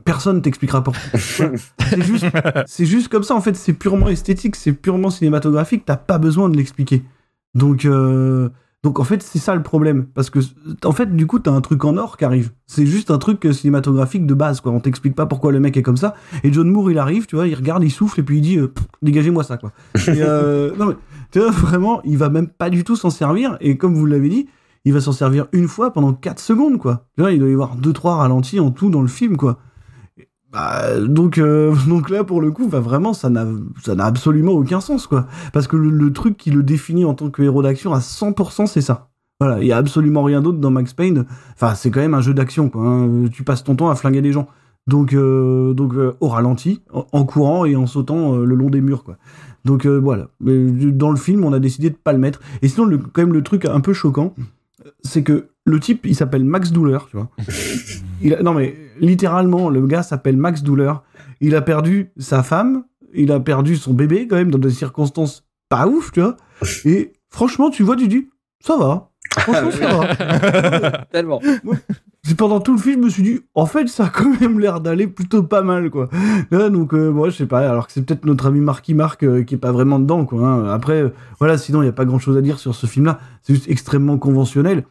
personne 0.03 0.41
t'expliquera 0.41 0.83
pourquoi. 0.83 1.01
C'est 1.13 2.01
juste, 2.01 2.25
c'est 2.67 2.85
juste 2.85 3.07
comme 3.07 3.23
ça 3.23 3.35
en 3.35 3.41
fait. 3.41 3.55
C'est 3.55 3.73
purement 3.73 4.09
esthétique, 4.09 4.55
c'est 4.55 4.73
purement 4.73 5.09
cinématographique. 5.09 5.83
T'as 5.85 5.97
pas 5.97 6.19
besoin 6.19 6.49
de 6.49 6.55
l'expliquer. 6.55 7.03
Donc 7.55 7.85
euh, 7.85 8.49
donc 8.81 8.99
en 8.99 9.03
fait, 9.03 9.21
c'est 9.21 9.39
ça 9.39 9.55
le 9.55 9.61
problème. 9.61 10.05
Parce 10.05 10.29
que, 10.29 10.39
en 10.85 10.93
fait, 10.93 11.13
du 11.13 11.27
coup, 11.27 11.39
t'as 11.39 11.51
un 11.51 11.59
truc 11.59 11.83
en 11.83 11.97
or 11.97 12.15
qui 12.15 12.23
arrive. 12.23 12.51
C'est 12.65 12.85
juste 12.85 13.11
un 13.11 13.17
truc 13.17 13.45
euh, 13.45 13.51
cinématographique 13.51 14.25
de 14.25 14.33
base, 14.33 14.61
quoi. 14.61 14.71
On 14.71 14.79
t'explique 14.79 15.15
pas 15.15 15.25
pourquoi 15.25 15.51
le 15.51 15.59
mec 15.59 15.75
est 15.75 15.81
comme 15.81 15.97
ça. 15.97 16.15
Et 16.43 16.53
John 16.53 16.69
Moore, 16.69 16.89
il 16.89 16.97
arrive, 16.97 17.25
tu 17.25 17.35
vois, 17.35 17.47
il 17.47 17.55
regarde, 17.55 17.83
il 17.83 17.91
souffle, 17.91 18.21
et 18.21 18.23
puis 18.23 18.37
il 18.37 18.41
dit, 18.41 18.57
euh, 18.57 18.71
dégagez-moi 19.01 19.43
ça, 19.43 19.57
quoi. 19.57 19.73
Et, 20.07 20.21
euh, 20.21 20.73
non, 20.79 20.85
mais, 20.85 20.95
tu 21.31 21.39
vois, 21.39 21.51
vraiment, 21.51 22.01
il 22.05 22.17
va 22.17 22.29
même 22.29 22.47
pas 22.47 22.69
du 22.69 22.85
tout 22.85 22.95
s'en 22.95 23.09
servir. 23.09 23.57
Et 23.59 23.77
comme 23.77 23.95
vous 23.95 24.05
l'avez 24.05 24.29
dit, 24.29 24.47
il 24.85 24.93
va 24.93 25.01
s'en 25.01 25.11
servir 25.11 25.47
une 25.51 25.67
fois 25.67 25.91
pendant 25.91 26.13
4 26.13 26.39
secondes, 26.39 26.77
quoi. 26.77 27.05
Tu 27.17 27.21
vois, 27.21 27.33
il 27.33 27.39
doit 27.39 27.49
y 27.49 27.53
avoir 27.53 27.75
2-3 27.75 28.15
ralentis 28.19 28.61
en 28.61 28.71
tout 28.71 28.89
dans 28.89 29.01
le 29.01 29.09
film, 29.09 29.35
quoi. 29.35 29.59
Bah, 30.51 30.99
donc, 30.99 31.37
euh, 31.37 31.75
donc 31.87 32.09
là, 32.09 32.23
pour 32.23 32.41
le 32.41 32.51
coup, 32.51 32.67
bah, 32.67 32.79
vraiment, 32.79 33.13
ça 33.13 33.29
n'a, 33.29 33.45
ça 33.83 33.95
n'a 33.95 34.05
absolument 34.05 34.53
aucun 34.53 34.81
sens, 34.81 35.07
quoi. 35.07 35.27
Parce 35.53 35.67
que 35.67 35.75
le, 35.75 36.13
truc 36.13 36.37
qui 36.37 36.51
le 36.51 36.63
définit 36.63 37.05
en 37.05 37.13
tant 37.13 37.29
que 37.29 37.41
héros 37.43 37.61
d'action 37.63 37.93
à 37.93 37.99
100%, 37.99 38.65
c'est 38.65 38.81
ça. 38.81 39.09
Voilà, 39.39 39.61
il 39.61 39.67
y 39.67 39.71
a 39.71 39.77
absolument 39.77 40.23
rien 40.23 40.41
d'autre 40.41 40.57
dans 40.57 40.71
Max 40.71 40.93
Payne. 40.93 41.25
Enfin, 41.53 41.75
c'est 41.75 41.91
quand 41.91 42.01
même 42.01 42.13
un 42.13 42.21
jeu 42.21 42.33
d'action, 42.33 42.69
quoi. 42.69 42.85
hein. 42.85 43.25
Tu 43.31 43.43
passes 43.43 43.63
ton 43.63 43.75
temps 43.75 43.89
à 43.89 43.95
flinguer 43.95 44.21
des 44.21 44.33
gens. 44.33 44.47
Donc, 44.87 45.13
euh, 45.13 45.73
donc 45.73 45.93
euh, 45.93 46.13
au 46.19 46.27
ralenti, 46.27 46.81
en, 46.91 47.23
courant 47.23 47.63
et 47.63 47.75
en 47.75 47.85
sautant 47.85 48.35
le 48.37 48.55
long 48.55 48.69
des 48.69 48.81
murs, 48.81 49.03
quoi. 49.03 49.17
Donc 49.65 49.85
voilà. 49.85 50.27
Dans 50.41 51.11
le 51.11 51.17
film, 51.17 51.43
on 51.45 51.53
a 51.53 51.59
décidé 51.59 51.89
de 51.89 51.95
pas 51.95 52.11
le 52.11 52.19
mettre. 52.19 52.39
Et 52.61 52.67
sinon, 52.67 52.89
quand 53.13 53.21
même, 53.21 53.33
le 53.33 53.43
truc 53.43 53.65
un 53.65 53.81
peu 53.81 53.93
choquant, 53.93 54.33
c'est 55.03 55.23
que 55.23 55.49
le 55.65 55.79
type, 55.79 56.05
il 56.05 56.15
s'appelle 56.15 56.43
Max 56.43 56.71
Douleur, 56.71 57.07
tu 57.09 57.17
vois. 57.17 57.29
Il 58.21 58.33
a- 58.33 58.41
non 58.43 58.53
mais 58.53 58.75
littéralement, 58.99 59.69
le 59.69 59.85
gars 59.87 60.03
s'appelle 60.03 60.35
Max 60.37 60.61
Douleur. 60.63 61.03
Il 61.41 61.55
a 61.55 61.61
perdu 61.61 62.11
sa 62.17 62.43
femme, 62.43 62.83
il 63.13 63.31
a 63.31 63.39
perdu 63.39 63.75
son 63.77 63.93
bébé 63.93 64.27
quand 64.27 64.35
même 64.35 64.51
dans 64.51 64.57
des 64.57 64.71
circonstances 64.71 65.45
pas 65.69 65.87
ouf, 65.87 66.11
tu 66.11 66.19
vois. 66.21 66.35
Et 66.85 67.13
franchement, 67.29 67.69
tu 67.69 67.83
vois, 67.83 67.95
tu 67.95 68.07
dis, 68.09 68.29
ça 68.59 68.75
va. 68.77 69.11
Franchement, 69.37 69.71
ça 69.71 69.87
va. 70.79 71.05
Tellement. 71.11 71.39
pendant 72.37 72.59
tout 72.59 72.73
le 72.73 72.79
film, 72.79 73.01
je 73.01 73.05
me 73.05 73.09
suis 73.09 73.23
dit, 73.23 73.39
en 73.55 73.65
fait, 73.65 73.87
ça 73.87 74.05
a 74.05 74.09
quand 74.09 74.39
même 74.41 74.59
l'air 74.59 74.81
d'aller 74.81 75.07
plutôt 75.07 75.43
pas 75.43 75.61
mal, 75.61 75.89
quoi. 75.89 76.09
Donc, 76.51 76.93
euh, 76.93 77.11
moi, 77.11 77.29
je 77.29 77.35
sais 77.37 77.45
pas, 77.45 77.67
alors 77.69 77.87
que 77.87 77.93
c'est 77.93 78.01
peut-être 78.01 78.25
notre 78.25 78.45
ami 78.45 78.59
Marky 78.59 78.93
Mark 78.93 79.23
euh, 79.23 79.43
qui 79.43 79.55
est 79.55 79.59
pas 79.59 79.71
vraiment 79.71 79.99
dedans, 79.99 80.25
quoi. 80.25 80.47
hein. 80.47 80.65
Après, 80.69 81.11
voilà, 81.39 81.57
sinon, 81.57 81.81
il 81.81 81.85
y 81.85 81.89
a 81.89 81.93
pas 81.93 82.05
grand 82.05 82.19
chose 82.19 82.37
à 82.37 82.41
dire 82.41 82.59
sur 82.59 82.75
ce 82.75 82.85
film-là. 82.87 83.19
C'est 83.41 83.53
juste 83.53 83.69
extrêmement 83.69 84.17
conventionnel. 84.17 84.83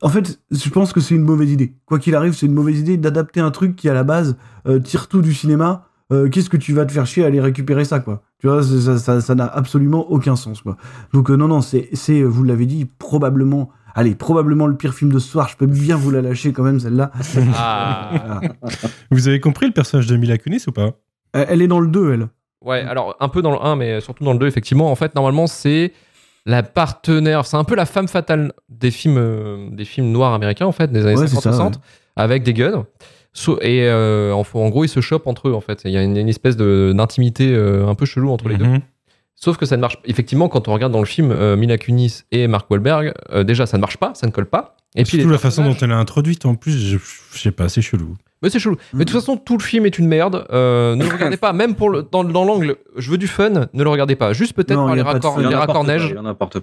En 0.00 0.08
fait, 0.08 0.40
je 0.50 0.70
pense 0.70 0.92
que 0.92 1.00
c'est 1.00 1.14
une 1.16 1.22
mauvaise 1.24 1.50
idée. 1.50 1.74
Quoi 1.84 1.98
qu'il 1.98 2.14
arrive, 2.14 2.32
c'est 2.32 2.46
une 2.46 2.54
mauvaise 2.54 2.78
idée 2.78 2.96
d'adapter 2.96 3.40
un 3.40 3.50
truc 3.50 3.74
qui, 3.76 3.88
à 3.88 3.94
la 3.94 4.04
base, 4.04 4.36
euh, 4.66 4.78
tire 4.78 5.08
tout 5.08 5.22
du 5.22 5.34
cinéma. 5.34 5.84
Qu'est-ce 6.32 6.48
que 6.48 6.56
tu 6.56 6.72
vas 6.72 6.86
te 6.86 6.92
faire 6.92 7.04
chier 7.04 7.24
à 7.24 7.26
aller 7.26 7.38
récupérer 7.38 7.84
ça, 7.84 8.00
quoi? 8.00 8.22
Tu 8.38 8.46
vois, 8.46 8.62
ça 8.62 8.96
ça- 8.98 9.20
ça 9.20 9.34
n'a 9.34 9.44
absolument 9.44 10.10
aucun 10.10 10.36
sens, 10.36 10.62
quoi. 10.62 10.78
Donc, 11.12 11.28
non, 11.28 11.48
non, 11.48 11.60
c'est, 11.60 11.90
vous 12.22 12.44
l'avez 12.44 12.64
dit, 12.64 12.86
probablement, 12.98 13.68
allez, 13.94 14.14
probablement 14.14 14.66
le 14.66 14.76
pire 14.76 14.94
film 14.94 15.12
de 15.12 15.18
ce 15.18 15.28
soir. 15.28 15.48
Je 15.48 15.56
peux 15.56 15.66
bien 15.66 15.96
vous 15.96 16.10
la 16.10 16.22
lâcher 16.22 16.52
quand 16.52 16.62
même, 16.62 16.80
celle-là. 16.80 17.10
Ah. 17.56 18.40
Vous 19.10 19.28
avez 19.28 19.40
compris 19.40 19.66
le 19.66 19.72
personnage 19.72 20.06
de 20.06 20.16
Mila 20.16 20.38
Kunis 20.38 20.64
ou 20.66 20.72
pas? 20.72 20.92
Elle 21.32 21.46
elle 21.50 21.62
est 21.62 21.68
dans 21.68 21.80
le 21.80 21.88
2, 21.88 22.12
elle. 22.14 22.28
Ouais, 22.64 22.80
alors 22.80 23.16
un 23.20 23.28
peu 23.28 23.42
dans 23.42 23.52
le 23.52 23.62
1, 23.62 23.76
mais 23.76 24.00
surtout 24.00 24.24
dans 24.24 24.32
le 24.32 24.38
2, 24.38 24.46
effectivement. 24.46 24.90
En 24.90 24.94
fait, 24.96 25.14
normalement, 25.14 25.46
c'est 25.46 25.92
la 26.46 26.62
partenaire, 26.62 27.44
c'est 27.46 27.56
un 27.56 27.64
peu 27.64 27.74
la 27.74 27.86
femme 27.86 28.08
fatale 28.08 28.52
des 28.68 28.90
films, 28.90 29.16
euh, 29.18 29.68
des 29.70 29.84
films 29.84 30.10
noirs 30.10 30.32
américains, 30.34 30.66
en 30.66 30.72
fait, 30.72 30.90
des 30.90 31.04
années 31.06 31.16
Ouais, 31.18 31.26
c'est 31.28 31.36
50-60, 31.36 31.74
ça, 31.74 31.80
avec 32.16 32.42
des 32.42 32.54
guns. 32.54 32.86
So- 33.34 33.58
et 33.60 33.82
euh, 33.88 34.32
en, 34.32 34.42
en 34.54 34.68
gros, 34.70 34.84
ils 34.84 34.88
se 34.88 35.00
chopent 35.00 35.26
entre 35.26 35.48
eux, 35.48 35.54
en 35.54 35.60
fait. 35.60 35.82
Il 35.84 35.92
y 35.92 35.96
a 35.96 36.02
une, 36.02 36.16
une 36.16 36.28
espèce 36.28 36.56
de- 36.56 36.92
d'intimité 36.96 37.52
euh, 37.54 37.86
un 37.86 37.94
peu 37.94 38.06
chelou 38.06 38.30
entre 38.30 38.48
les 38.48 38.56
deux. 38.56 38.64
Sauf 39.40 39.56
que 39.56 39.66
ça 39.66 39.76
ne 39.76 39.80
marche 39.80 39.98
Effectivement, 40.04 40.48
quand 40.48 40.66
on 40.68 40.74
regarde 40.74 40.92
dans 40.92 40.98
le 40.98 41.06
film 41.06 41.30
euh, 41.30 41.56
Mila 41.56 41.78
Kunis 41.78 42.22
et 42.32 42.48
Mark 42.48 42.68
Wahlberg, 42.70 43.12
euh, 43.32 43.44
déjà, 43.44 43.66
ça 43.66 43.76
ne 43.76 43.80
marche 43.80 43.96
pas, 43.96 44.12
ça 44.14 44.26
ne 44.26 44.32
colle 44.32 44.46
pas. 44.46 44.76
Et 44.96 45.04
puis, 45.04 45.18
Surtout 45.18 45.30
la 45.30 45.38
façon 45.38 45.62
dont 45.64 45.76
elle 45.80 45.90
est 45.90 45.94
introduite 45.94 46.44
en 46.46 46.54
plus, 46.56 46.72
je, 46.72 46.98
je 47.32 47.38
sais 47.38 47.52
pas, 47.52 47.68
c'est 47.68 47.82
chelou. 47.82 48.16
Mais 48.42 48.50
c'est 48.50 48.58
chelou. 48.58 48.76
Mais 48.94 49.04
de 49.04 49.10
toute 49.10 49.20
façon, 49.20 49.36
tout 49.36 49.56
le 49.58 49.62
film 49.62 49.84
est 49.86 49.98
une 49.98 50.06
merde. 50.08 50.46
Euh, 50.50 50.94
ne 50.96 51.04
le 51.04 51.10
regardez 51.10 51.36
pas, 51.36 51.52
même 51.52 51.74
pour 51.74 51.90
le, 51.90 52.04
dans, 52.10 52.24
dans 52.24 52.44
l'angle, 52.44 52.76
je 52.96 53.10
veux 53.10 53.18
du 53.18 53.26
fun, 53.26 53.50
ne 53.72 53.82
le 53.84 53.88
regardez 53.90 54.16
pas. 54.16 54.32
Juste 54.32 54.54
peut-être 54.54 54.74
par 54.86 54.94
les 54.94 55.02
raccords, 55.02 55.38
les 55.40 55.54
raccords 55.54 55.84
neige. 55.84 56.14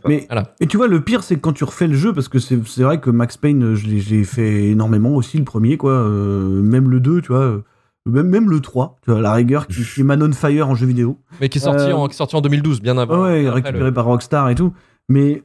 Mais, 0.08 0.26
Voilà. 0.30 0.54
et 0.60 0.68
tu 0.68 0.78
vois, 0.78 0.88
le 0.88 1.02
pire, 1.02 1.24
c'est 1.24 1.36
que 1.36 1.42
quand 1.42 1.54
tu 1.54 1.64
refais 1.66 1.88
le 1.88 1.96
jeu, 1.96 2.14
parce 2.14 2.28
que 2.30 2.40
c'est 2.40 2.58
c'est 2.68 2.84
vrai 2.84 3.00
que 3.00 3.10
Max 3.10 3.38
Payne, 3.38 3.76
je 3.76 3.88
l'ai 3.88 4.24
fait 4.24 4.66
énormément 4.66 5.16
aussi, 5.16 5.38
le 5.38 5.44
premier, 5.46 5.78
quoi. 5.78 5.92
euh, 5.92 6.62
même 6.62 6.90
le 6.90 7.00
2, 7.00 7.22
tu 7.22 7.32
vois. 7.32 7.62
Même, 8.06 8.28
même 8.28 8.50
le 8.50 8.60
3, 8.60 8.98
tu 9.04 9.12
vois, 9.12 9.22
la 9.22 9.34
rigueur, 9.34 9.68
qui, 9.68 9.84
qui 9.84 10.02
est 10.02 10.04
Man 10.04 10.22
on 10.24 10.32
Fire 10.32 10.70
en 10.70 10.76
jeu 10.76 10.86
vidéo. 10.86 11.18
Mais 11.42 11.50
qui 11.50 11.58
est 11.58 11.62
sorti, 11.62 11.86
Euh, 11.86 11.96
en, 11.96 12.08
qui 12.08 12.14
est 12.14 12.18
sorti 12.18 12.36
en 12.36 12.42
2012, 12.42 12.82
bien 12.82 12.98
avant. 12.98 13.24
ouais, 13.24 13.48
après 13.48 13.62
récupéré 13.62 13.86
le- 13.86 13.94
par 13.94 14.06
Rockstar 14.06 14.50
et 14.50 14.56
tout. 14.56 14.74
Mais 15.10 15.44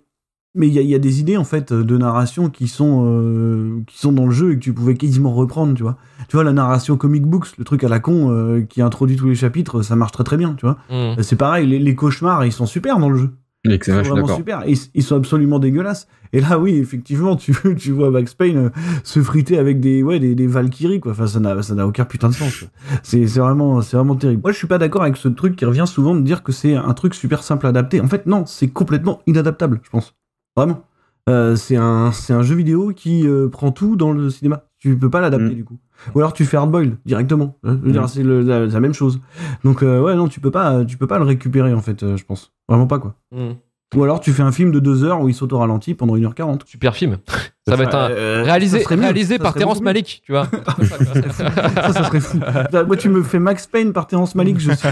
mais 0.57 0.67
il 0.67 0.75
y, 0.77 0.85
y 0.85 0.95
a 0.97 0.99
des 0.99 1.21
idées 1.21 1.37
en 1.37 1.45
fait 1.45 1.73
de 1.73 1.97
narration 1.97 2.51
qui 2.51 2.67
sont 2.67 3.05
euh, 3.07 3.83
qui 3.87 3.97
sont 3.99 4.11
dans 4.11 4.25
le 4.27 4.33
jeu 4.33 4.51
et 4.51 4.55
que 4.57 4.61
tu 4.61 4.73
pouvais 4.73 4.95
quasiment 4.97 5.33
reprendre, 5.33 5.75
tu 5.75 5.85
vois. 5.85 5.97
Tu 6.29 6.37
vois 6.37 6.43
la 6.43 6.53
narration 6.53 6.97
comic 6.97 7.23
books, 7.23 7.57
le 7.57 7.63
truc 7.65 7.85
à 7.85 7.89
la 7.89 8.01
con 8.01 8.31
euh, 8.33 8.63
qui 8.63 8.83
introduit 8.83 9.15
tous 9.17 9.29
les 9.29 9.37
chapitres, 9.37 9.83
ça 9.83 9.95
marche 9.95 10.11
très 10.11 10.25
très 10.25 10.37
bien, 10.37 10.55
tu 10.55 10.67
vois. 10.67 10.77
Hmm. 10.91 11.23
C'est 11.23 11.37
pareil, 11.37 11.69
les, 11.69 11.79
les 11.79 11.95
cauchemars, 11.95 12.45
ils 12.45 12.51
sont 12.53 12.67
super 12.67 12.99
dans 12.99 13.09
le 13.11 13.17
jeu. 13.17 13.31
Ils 13.65 13.73
Excellent, 13.73 13.99
sont 13.99 14.03
je 14.03 14.09
suis 14.11 14.21
vraiment 14.23 14.37
super. 14.37 14.63
Ils, 14.67 14.79
ils 14.95 15.03
sont 15.03 15.17
absolument 15.17 15.59
dégueulasses. 15.59 16.09
Et 16.33 16.41
là, 16.41 16.59
oui, 16.59 16.77
effectivement, 16.77 17.37
tu, 17.37 17.55
tu 17.77 17.91
vois 17.93 18.11
Max 18.11 18.33
Payne 18.35 18.57
euh, 18.57 18.71
se 19.05 19.21
friter 19.21 19.59
avec 19.59 19.81
des, 19.81 20.03
ouais, 20.03 20.19
des, 20.19 20.35
des 20.35 20.47
Valkyries, 20.47 21.01
quoi. 21.01 21.13
Enfin, 21.13 21.27
ça 21.27 21.41
n'a, 21.41 21.61
ça 21.63 21.75
n'a 21.75 21.87
aucun 21.87 22.05
putain 22.05 22.29
de 22.29 22.35
sens. 22.35 22.65
C'est, 23.03 23.27
c'est 23.27 23.41
vraiment, 23.41 23.83
c'est 23.83 23.97
vraiment 23.97 24.17
terrible. 24.17 24.41
Moi, 24.43 24.53
je 24.53 24.57
suis 24.57 24.67
pas 24.67 24.79
d'accord 24.79 25.03
avec 25.03 25.17
ce 25.17 25.29
truc 25.29 25.57
qui 25.57 25.65
revient 25.67 25.85
souvent 25.87 26.15
de 26.15 26.21
dire 26.23 26.43
que 26.43 26.53
c'est 26.53 26.75
un 26.75 26.95
truc 26.95 27.15
super 27.15 27.43
simple 27.43 27.67
à 27.67 27.69
adapter. 27.71 28.01
En 28.01 28.09
fait, 28.09 28.27
non, 28.27 28.47
c'est 28.47 28.69
complètement 28.69 29.21
inadaptable, 29.27 29.81
je 29.83 29.91
pense. 29.91 30.15
Vraiment. 30.57 30.85
Euh, 31.29 31.55
c'est 31.55 31.77
un, 31.77 32.13
c'est 32.13 32.33
un 32.33 32.43
jeu 32.43 32.55
vidéo 32.55 32.93
qui 32.97 33.27
euh, 33.29 33.49
prend 33.49 33.73
tout 33.73 33.95
dans 33.97 34.13
le 34.13 34.31
cinéma. 34.31 34.65
Tu 34.79 34.97
peux 34.97 35.11
pas 35.11 35.21
l'adapter, 35.21 35.51
Mm. 35.53 35.55
du 35.55 35.65
coup. 35.65 35.79
Ou 36.15 36.19
alors 36.21 36.33
tu 36.33 36.45
fais 36.45 36.57
hardboil 36.57 36.97
directement. 37.05 37.57
hein. 37.65 37.79
Je 37.83 37.87
veux 37.87 37.93
dire, 37.93 38.03
Mhm. 38.03 38.09
c'est 38.09 38.23
le- 38.23 38.41
la, 38.43 38.67
la 38.67 38.81
même 38.81 38.95
chose. 38.95 39.21
Donc 39.65 39.83
euh, 39.83 40.01
ouais, 40.01 40.15
non, 40.15 40.29
tu 40.29 40.41
peux 40.41 40.51
pas, 40.51 40.85
tu 40.85 40.97
peux 40.97 41.07
pas 41.07 41.19
le 41.19 41.25
récupérer 41.25 41.73
en 41.75 41.81
fait, 41.83 42.03
euh, 42.03 42.17
je 42.17 42.25
pense. 42.25 42.53
Vraiment 42.69 42.87
pas 42.87 42.99
quoi. 42.99 43.15
Hmm. 43.33 43.53
Ou 43.97 44.05
alors 44.05 44.21
tu 44.21 44.33
fais 44.33 44.45
un 44.45 44.53
film 44.53 44.71
de 44.71 44.79
2 44.79 45.03
heures 45.03 45.21
où 45.21 45.29
il 45.29 45.35
s'auto 45.35 45.59
ralenti 45.59 45.95
pendant 45.95 46.15
1h40. 46.17 46.61
Super 46.65 46.95
film. 46.95 47.19
Ça 47.67 47.75
va 47.77 47.83
être 47.85 47.95
un. 47.97 48.09
Euh, 48.11 48.43
Réalisé, 48.45 48.79
ça 48.79 48.85
serait 48.85 48.97
mieux. 48.97 49.03
réalisé 49.03 49.35
Ça 49.37 49.43
par 49.43 49.51
serait 49.51 49.59
Terrence 49.59 49.75
beaucoup 49.79 49.85
mieux. 49.87 49.91
Malick, 49.95 50.23
tu 50.25 50.31
vois. 50.31 50.47
Ça, 51.33 51.93
ça 51.93 52.05
serait 52.05 52.21
fou. 52.21 52.39
Putain, 52.39 52.85
Moi, 52.87 52.97
tu 52.97 53.09
me 53.09 53.23
fais 53.25 53.41
Max 53.41 53.67
Payne 53.67 53.93
par 53.93 54.07
Terrence 54.07 54.37
Malick, 54.37 54.61
je 54.61 54.71
suis. 54.71 54.89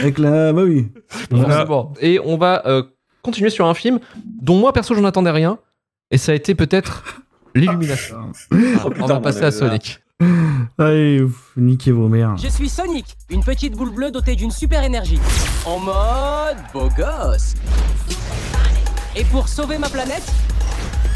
Avec 0.00 0.18
la. 0.18 0.52
Bah 0.52 0.62
oui. 0.64 0.88
Forcément. 1.08 1.92
Et 2.00 2.20
on 2.24 2.36
va 2.36 2.62
euh, 2.66 2.82
continuer 3.22 3.50
sur 3.50 3.66
un 3.66 3.74
film 3.74 3.98
dont 4.40 4.56
moi 4.58 4.72
perso 4.72 4.94
j'en 4.94 5.04
attendais 5.04 5.30
rien. 5.30 5.58
Et 6.10 6.18
ça 6.18 6.32
a 6.32 6.34
été 6.34 6.54
peut-être 6.54 7.02
l'illumination. 7.54 8.32
Oh, 8.84 8.90
on 9.00 9.06
va 9.06 9.20
passer 9.20 9.44
à. 9.44 9.50
Sonic. 9.50 10.00
Allez, 10.78 11.20
ouf, 11.22 11.52
niquez 11.56 11.92
vos 11.92 12.08
mères. 12.08 12.36
Je 12.36 12.48
suis 12.48 12.68
Sonic, 12.68 13.16
une 13.28 13.42
petite 13.42 13.74
boule 13.74 13.90
bleue 13.90 14.10
dotée 14.10 14.36
d'une 14.36 14.50
super 14.50 14.82
énergie. 14.84 15.18
En 15.64 15.78
mode 15.78 16.58
beau 16.72 16.88
gosse. 16.96 17.54
Et 19.16 19.24
pour 19.24 19.48
sauver 19.48 19.78
ma 19.78 19.88
planète, 19.88 20.24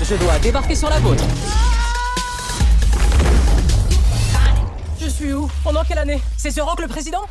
je 0.03 0.14
dois 0.16 0.39
débarquer 0.41 0.74
sur 0.74 0.91
la 0.91 0.99
vôtre. 0.99 1.24
Je 5.01 5.09
suis 5.09 5.32
où? 5.32 5.49
On 5.64 5.72
est 5.74 5.78
en 5.78 5.84
quelle 5.84 5.99
année? 5.99 6.20
C'est 6.37 6.53
The 6.53 6.61
Rock 6.61 6.80
le 6.80 6.89
président? 6.89 7.22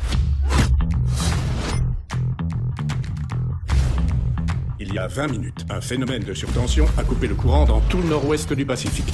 Y 4.96 4.98
a 4.98 5.08
20 5.08 5.26
minutes, 5.28 5.66
un 5.68 5.82
phénomène 5.82 6.22
de 6.22 6.32
surtension 6.32 6.86
a 6.96 7.04
coupé 7.04 7.26
le 7.26 7.34
courant 7.34 7.66
dans 7.66 7.80
tout 7.82 7.98
le 7.98 8.08
nord-ouest 8.08 8.54
du 8.54 8.64
Pacifique. 8.64 9.12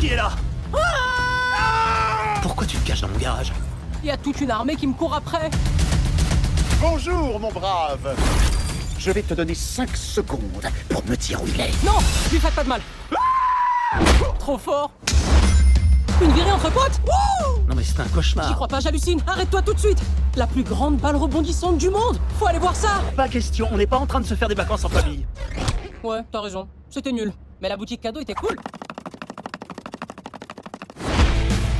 Qui 0.00 0.06
est 0.08 0.16
là 0.16 0.30
Pourquoi 2.40 2.66
tu 2.66 2.78
te 2.78 2.86
caches 2.86 3.02
dans 3.02 3.08
mon 3.08 3.18
garage? 3.18 3.52
Il 4.02 4.06
y 4.06 4.10
a 4.10 4.16
toute 4.16 4.40
une 4.40 4.50
armée 4.50 4.74
qui 4.74 4.86
me 4.86 4.94
court 4.94 5.14
après. 5.14 5.50
Bonjour, 6.80 7.38
mon 7.38 7.52
brave. 7.52 8.16
Je 8.98 9.10
vais 9.10 9.20
te 9.20 9.34
donner 9.34 9.54
5 9.54 9.94
secondes 9.94 10.66
pour 10.88 11.04
me 11.04 11.14
dire 11.14 11.42
où 11.42 11.46
il 11.46 11.60
est. 11.60 11.84
Non 11.84 11.98
Lui 12.32 12.38
faites 12.38 12.54
pas 12.54 12.64
de 12.64 12.68
mal 12.70 12.80
Trop 14.38 14.56
fort 14.56 14.92
Une 16.20 16.32
virée 16.32 16.50
entre 16.50 16.70
potes 16.72 17.00
Wouh 17.06 17.60
Non 17.68 17.74
mais 17.76 17.82
c'est 17.84 18.00
un 18.00 18.04
J'y 18.04 18.10
cauchemar. 18.10 18.54
crois 18.54 18.68
pas, 18.68 18.80
j'hallucine 18.80 19.20
Arrête-toi 19.26 19.62
tout 19.62 19.74
de 19.74 19.78
suite 19.78 19.98
La 20.36 20.46
plus 20.46 20.64
grande 20.64 20.96
balle 20.96 21.16
rebondissante 21.16 21.78
du 21.78 21.90
monde 21.90 22.18
Faut 22.38 22.46
aller 22.46 22.58
voir 22.58 22.74
ça 22.74 23.00
Pas 23.16 23.28
question, 23.28 23.68
on 23.72 23.76
n'est 23.76 23.86
pas 23.86 23.98
en 23.98 24.06
train 24.06 24.20
de 24.20 24.26
se 24.26 24.34
faire 24.34 24.48
des 24.48 24.54
vacances 24.54 24.84
en 24.84 24.88
famille. 24.88 25.26
Ouais, 26.02 26.20
t'as 26.30 26.40
raison. 26.40 26.68
C'était 26.90 27.12
nul. 27.12 27.32
Mais 27.60 27.68
la 27.68 27.76
boutique 27.76 28.00
cadeau 28.00 28.20
était 28.20 28.34
cool. 28.34 28.56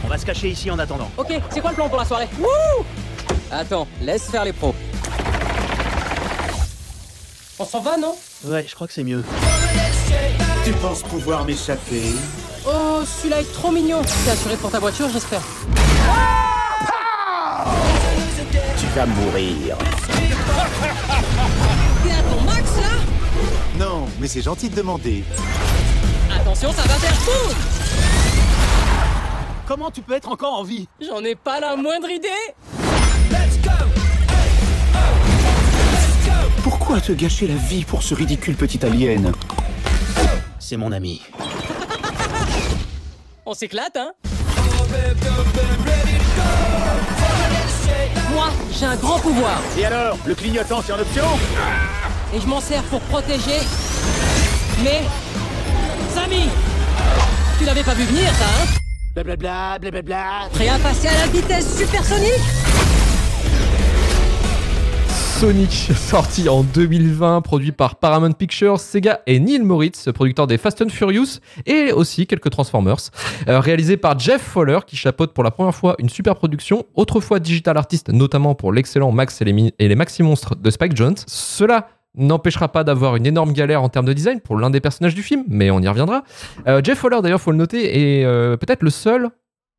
On 0.05 0.09
va 0.09 0.19
se 0.19 0.25
cacher 0.27 0.49
ici 0.51 0.71
en 0.71 0.79
attendant. 0.79 1.11
Ok, 1.17 1.33
c'est 1.51 1.61
quoi 1.61 1.71
le 1.71 1.77
plan 1.77 1.89
pour 1.89 1.99
la 1.99 2.05
soirée 2.05 2.29
Wouh 2.39 2.85
Attends, 3.51 3.87
laisse 4.03 4.31
faire 4.31 4.45
les 4.45 4.53
pros. 4.53 4.75
On 7.59 7.65
s'en 7.65 7.81
va, 7.81 7.97
non? 7.97 8.15
Ouais, 8.45 8.65
je 8.69 8.75
crois 8.75 8.87
que 8.87 8.93
c'est 8.93 9.05
mieux. 9.05 9.25
Tu 10.65 10.73
penses 10.75 11.03
pouvoir 11.03 11.45
m'échapper? 11.45 12.13
Oh, 12.67 13.03
celui-là 13.05 13.41
est 13.41 13.53
trop 13.53 13.71
mignon. 13.71 14.03
T'es 14.25 14.31
assuré 14.31 14.57
pour 14.57 14.71
ta 14.71 14.79
voiture, 14.79 15.09
j'espère. 15.13 15.41
Tu 18.79 18.87
vas 18.95 19.07
mourir. 19.07 19.77
T'es 22.03 22.11
à 22.11 22.23
ton 22.23 22.41
max, 22.43 22.77
là 22.77 23.85
Non, 23.85 24.07
mais 24.21 24.29
c'est 24.29 24.43
gentil 24.43 24.69
de 24.69 24.75
demander. 24.77 25.25
Attention, 26.35 26.73
ça 26.73 26.83
va 26.83 26.95
faire 26.95 27.15
fou 27.15 27.55
Comment 29.67 29.91
tu 29.91 30.03
peux 30.03 30.15
être 30.15 30.29
encore 30.29 30.55
en 30.55 30.63
vie 30.63 30.89
J'en 31.01 31.23
ai 31.25 31.35
pas 31.35 31.61
la 31.61 31.77
moindre 31.77 32.09
idée 32.11 32.29
Pourquoi 36.63 37.01
te 37.01 37.13
gâcher 37.13 37.47
la 37.47 37.55
vie 37.55 37.85
pour 37.85 38.03
ce 38.03 38.15
ridicule 38.15 38.57
petit 38.57 38.85
alien 38.85 39.33
C'est 40.59 40.77
mon 40.77 40.93
ami. 40.93 41.23
On 43.51 43.55
s'éclate, 43.55 43.97
hein? 43.97 44.13
Moi, 48.31 48.49
j'ai 48.71 48.85
un 48.85 48.97
grand 48.97 49.19
pouvoir. 49.21 49.59
Et 49.79 49.87
alors, 49.87 50.19
le 50.27 50.35
clignotant, 50.35 50.83
c'est 50.87 50.93
en 50.93 50.99
option? 50.99 51.25
Et 52.35 52.41
je 52.43 52.47
m'en 52.47 52.61
sers 52.61 52.83
pour 52.83 53.01
protéger 53.01 53.61
mes 54.85 55.01
amis. 56.23 56.51
Tu 57.59 57.65
l'avais 57.65 57.85
pas 57.85 57.95
vu 57.95 58.05
venir, 58.05 58.29
ça, 58.35 58.45
hein? 58.45 58.67
Blablabla, 59.15 59.79
blablabla. 59.81 60.51
Prêt 60.53 60.69
à 60.69 60.79
passer 60.79 61.09
à 61.09 61.15
la 61.15 61.27
vitesse 61.29 61.79
supersonique 61.79 62.43
Sonic, 65.41 65.71
sorti 65.95 66.49
en 66.49 66.65
2020, 66.65 67.43
produit 67.43 67.71
par 67.71 67.95
Paramount 67.95 68.33
Pictures, 68.33 68.81
Sega 68.81 69.21
et 69.29 69.39
Neil 69.39 69.61
Moritz, 69.61 70.11
producteur 70.13 70.49
des 70.49 70.59
Fast 70.59 70.83
and 70.83 70.89
Furious 70.89 71.39
et 71.65 71.93
aussi 71.93 72.27
quelques 72.27 72.51
Transformers. 72.51 72.99
Euh, 73.47 73.61
réalisé 73.61 73.97
par 73.97 74.19
Jeff 74.19 74.43
Fowler, 74.43 74.81
qui 74.85 74.97
chapeaute 74.97 75.33
pour 75.33 75.45
la 75.45 75.53
première 75.53 75.77
fois 75.77 75.95
une 76.01 76.09
super 76.09 76.35
production, 76.35 76.87
autrefois 76.97 77.39
digital 77.39 77.77
artiste, 77.77 78.09
notamment 78.09 78.57
pour 78.57 78.73
l'excellent 78.73 79.13
Max 79.13 79.41
et 79.41 79.45
les, 79.45 79.95
Maxi 79.95 80.25
Monstres 80.25 80.57
de 80.57 80.71
Spike 80.71 80.97
Jones. 80.97 81.15
Cela 81.29 81.87
n'empêchera 82.17 82.67
pas 82.67 82.83
d'avoir 82.83 83.15
une 83.15 83.25
énorme 83.25 83.53
galère 83.53 83.85
en 83.85 83.89
termes 83.89 84.07
de 84.07 84.15
design 84.15 84.41
pour 84.41 84.57
l'un 84.57 84.71
des 84.71 84.81
personnages 84.81 85.15
du 85.15 85.23
film, 85.23 85.45
mais 85.47 85.71
on 85.71 85.79
y 85.79 85.87
reviendra. 85.87 86.25
Euh, 86.67 86.81
Jeff 86.83 86.99
Fowler, 86.99 87.21
d'ailleurs, 87.23 87.41
faut 87.41 87.53
le 87.53 87.59
noter, 87.59 88.19
est 88.21 88.25
euh, 88.25 88.57
peut-être 88.57 88.83
le 88.83 88.91
seul 88.91 89.31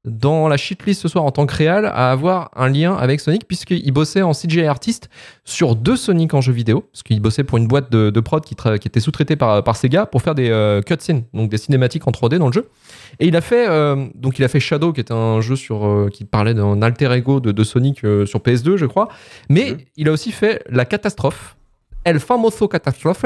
dans 0.05 0.47
la 0.47 0.55
shitlist 0.55 1.01
ce 1.01 1.09
soir 1.09 1.25
en 1.25 1.31
tant 1.31 1.45
que 1.45 1.53
réal 1.53 1.85
à 1.85 2.09
avoir 2.11 2.51
un 2.55 2.69
lien 2.69 2.95
avec 2.95 3.19
Sonic 3.19 3.45
puisqu'il 3.45 3.91
bossait 3.91 4.21
en 4.21 4.31
CGI 4.31 4.63
artiste 4.63 5.09
sur 5.43 5.75
deux 5.75 5.97
Sonic 5.97 6.33
en 6.33 6.39
jeu 6.39 6.53
vidéo 6.53 6.85
parce 6.93 7.03
qu'il 7.03 7.19
bossait 7.21 7.43
pour 7.43 7.57
une 7.57 7.67
boîte 7.67 7.91
de, 7.91 8.09
de 8.09 8.19
prod 8.21 8.41
qui, 8.43 8.55
était 8.85 8.99
sous-traitée 9.01 9.35
par, 9.35 9.61
par 9.61 9.75
Sega 9.75 10.05
pour 10.05 10.21
faire 10.21 10.35
des 10.35 10.49
euh, 10.49 10.81
cutscenes 10.81 11.23
donc 11.33 11.49
des 11.49 11.57
cinématiques 11.57 12.07
en 12.07 12.11
3D 12.11 12.37
dans 12.37 12.47
le 12.47 12.53
jeu 12.53 12.69
et 13.19 13.27
il 13.27 13.35
a 13.35 13.41
fait 13.41 13.67
euh, 13.67 14.07
donc 14.15 14.39
il 14.39 14.45
a 14.45 14.47
fait 14.47 14.61
Shadow 14.61 14.93
qui 14.93 15.01
était 15.01 15.13
un 15.13 15.41
jeu 15.41 15.57
sur 15.57 15.85
euh, 15.85 16.09
qui 16.09 16.23
parlait 16.23 16.53
d'un 16.53 16.81
alter 16.81 17.11
ego 17.11 17.41
de, 17.41 17.51
de 17.51 17.63
Sonic 17.65 17.99
sur 17.99 18.39
PS2 18.39 18.77
je 18.77 18.85
crois 18.85 19.09
mais 19.49 19.71
Mhm. 19.71 19.77
il 19.97 20.07
a 20.07 20.13
aussi 20.13 20.31
fait 20.31 20.63
la 20.69 20.85
catastrophe 20.85 21.57
El 22.05 22.21
Famoso 22.21 22.69
Catastrophe 22.69 23.25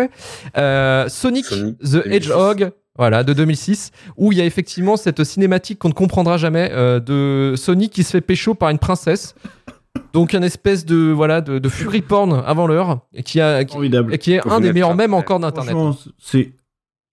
Sonic, 0.55 1.45
Sonic 1.45 1.77
the 1.79 2.03
2006. 2.03 2.11
Hedgehog 2.11 2.71
voilà, 2.97 3.23
de 3.23 3.33
2006, 3.33 3.91
où 4.17 4.31
il 4.31 4.37
y 4.37 4.41
a 4.41 4.45
effectivement 4.45 4.97
cette 4.97 5.23
cinématique 5.23 5.79
qu'on 5.79 5.89
ne 5.89 5.93
comprendra 5.93 6.37
jamais 6.37 6.69
euh, 6.71 6.99
de 6.99 7.55
Sonic 7.57 7.91
qui 7.91 8.03
se 8.03 8.11
fait 8.11 8.21
pécho 8.21 8.53
par 8.53 8.69
une 8.69 8.79
princesse. 8.79 9.35
Donc 10.13 10.33
un 10.35 10.41
espèce 10.41 10.85
de 10.85 11.11
voilà 11.11 11.41
de, 11.41 11.59
de 11.59 11.69
fury 11.69 12.01
porn 12.01 12.43
avant 12.45 12.67
l'heure, 12.67 12.99
et 13.13 13.23
qui 13.23 13.41
a 13.41 13.63
qui, 13.63 13.73
Formidable. 13.73 14.13
et 14.13 14.17
qui 14.17 14.33
est 14.33 14.41
Faut 14.41 14.51
un 14.51 14.59
des 14.59 14.73
meilleurs 14.73 14.95
mèmes 14.95 15.13
encore 15.13 15.39
d'internet. 15.39 15.71
Franchement, 15.71 16.11
c'est 16.19 16.53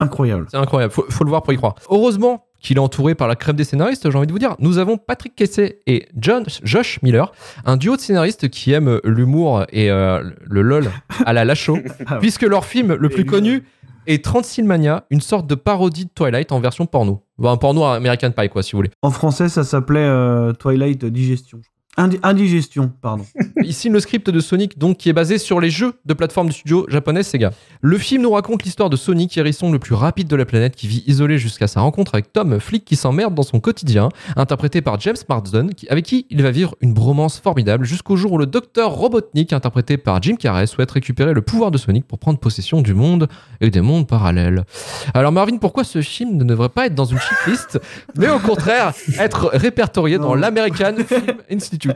incroyable. 0.00 0.46
C'est 0.50 0.56
incroyable, 0.56 0.92
faut, 0.92 1.06
faut 1.08 1.24
le 1.24 1.30
voir 1.30 1.42
pour 1.42 1.52
y 1.52 1.56
croire. 1.56 1.74
Heureusement 1.90 2.46
qu'il 2.60 2.76
est 2.76 2.80
entouré 2.80 3.14
par 3.14 3.26
la 3.26 3.36
crème 3.36 3.56
des 3.56 3.64
scénaristes, 3.64 4.10
j'ai 4.10 4.16
envie 4.18 4.26
de 4.26 4.32
vous 4.32 4.38
dire. 4.38 4.54
Nous 4.58 4.78
avons 4.78 4.98
Patrick 4.98 5.34
Kessé 5.34 5.80
et 5.86 6.06
John, 6.14 6.44
Josh 6.62 7.00
Miller, 7.02 7.32
un 7.64 7.76
duo 7.78 7.96
de 7.96 8.00
scénaristes 8.00 8.48
qui 8.50 8.72
aiment 8.72 9.00
l'humour 9.02 9.64
et 9.70 9.90
euh, 9.90 10.22
le 10.42 10.60
lol 10.62 10.90
à 11.24 11.32
la 11.32 11.44
Lachaud, 11.46 11.78
Ah 12.06 12.16
puisque 12.16 12.42
leur 12.42 12.66
film 12.66 12.94
le 12.94 13.08
plus 13.08 13.24
connu 13.24 13.64
est 14.10 14.24
Transylvania, 14.24 15.04
une 15.10 15.20
sorte 15.20 15.46
de 15.46 15.54
parodie 15.54 16.04
de 16.04 16.10
Twilight 16.14 16.52
en 16.52 16.60
version 16.60 16.86
porno. 16.86 17.22
Enfin, 17.38 17.52
un 17.52 17.56
porno 17.56 17.84
American 17.84 18.32
Pie, 18.32 18.48
quoi, 18.48 18.62
si 18.62 18.72
vous 18.72 18.78
voulez. 18.78 18.90
En 19.02 19.10
français, 19.10 19.48
ça 19.48 19.64
s'appelait 19.64 20.00
euh, 20.00 20.52
Twilight 20.52 21.04
Digestion. 21.04 21.60
Indi- 22.00 22.18
indigestion, 22.22 22.90
pardon. 23.02 23.26
Ici, 23.62 23.90
le 23.90 24.00
script 24.00 24.30
de 24.30 24.40
Sonic, 24.40 24.78
donc, 24.78 24.96
qui 24.96 25.10
est 25.10 25.12
basé 25.12 25.36
sur 25.36 25.60
les 25.60 25.68
jeux 25.68 25.92
de 26.06 26.14
plateforme 26.14 26.46
du 26.48 26.54
studio 26.54 26.86
japonais 26.88 27.22
Sega. 27.22 27.50
Le 27.82 27.98
film 27.98 28.22
nous 28.22 28.30
raconte 28.30 28.62
l'histoire 28.64 28.88
de 28.88 28.96
Sonic, 28.96 29.36
hérisson 29.36 29.70
le 29.70 29.78
plus 29.78 29.94
rapide 29.94 30.26
de 30.26 30.34
la 30.36 30.46
planète, 30.46 30.76
qui 30.76 30.88
vit 30.88 31.04
isolé 31.06 31.36
jusqu'à 31.36 31.66
sa 31.66 31.82
rencontre 31.82 32.14
avec 32.14 32.32
Tom, 32.32 32.58
flic 32.58 32.86
qui 32.86 32.96
s'emmerde 32.96 33.34
dans 33.34 33.42
son 33.42 33.60
quotidien, 33.60 34.08
interprété 34.36 34.80
par 34.80 34.98
James 35.00 35.16
Marsden, 35.28 35.70
avec 35.90 36.06
qui 36.06 36.26
il 36.30 36.42
va 36.42 36.50
vivre 36.50 36.74
une 36.80 36.94
bromance 36.94 37.38
formidable 37.38 37.84
jusqu'au 37.84 38.16
jour 38.16 38.32
où 38.32 38.38
le 38.38 38.46
docteur 38.46 38.92
Robotnik, 38.92 39.52
interprété 39.52 39.98
par 39.98 40.22
Jim 40.22 40.36
Carrey, 40.36 40.66
souhaite 40.66 40.90
récupérer 40.92 41.34
le 41.34 41.42
pouvoir 41.42 41.70
de 41.70 41.76
Sonic 41.76 42.06
pour 42.06 42.18
prendre 42.18 42.38
possession 42.38 42.80
du 42.80 42.94
monde 42.94 43.28
et 43.60 43.68
des 43.68 43.82
mondes 43.82 44.06
parallèles. 44.06 44.64
Alors, 45.12 45.32
Marvin, 45.32 45.58
pourquoi 45.58 45.84
ce 45.84 46.00
film 46.00 46.38
ne 46.38 46.44
devrait 46.44 46.70
pas 46.70 46.86
être 46.86 46.94
dans 46.94 47.04
une 47.04 47.18
shitlist, 47.18 47.78
mais 48.16 48.30
au 48.30 48.38
contraire 48.38 48.94
être 49.18 49.50
répertorié 49.52 50.16
dans 50.16 50.34
l'American 50.34 50.94
Film 51.06 51.34
Institute? 51.50 51.89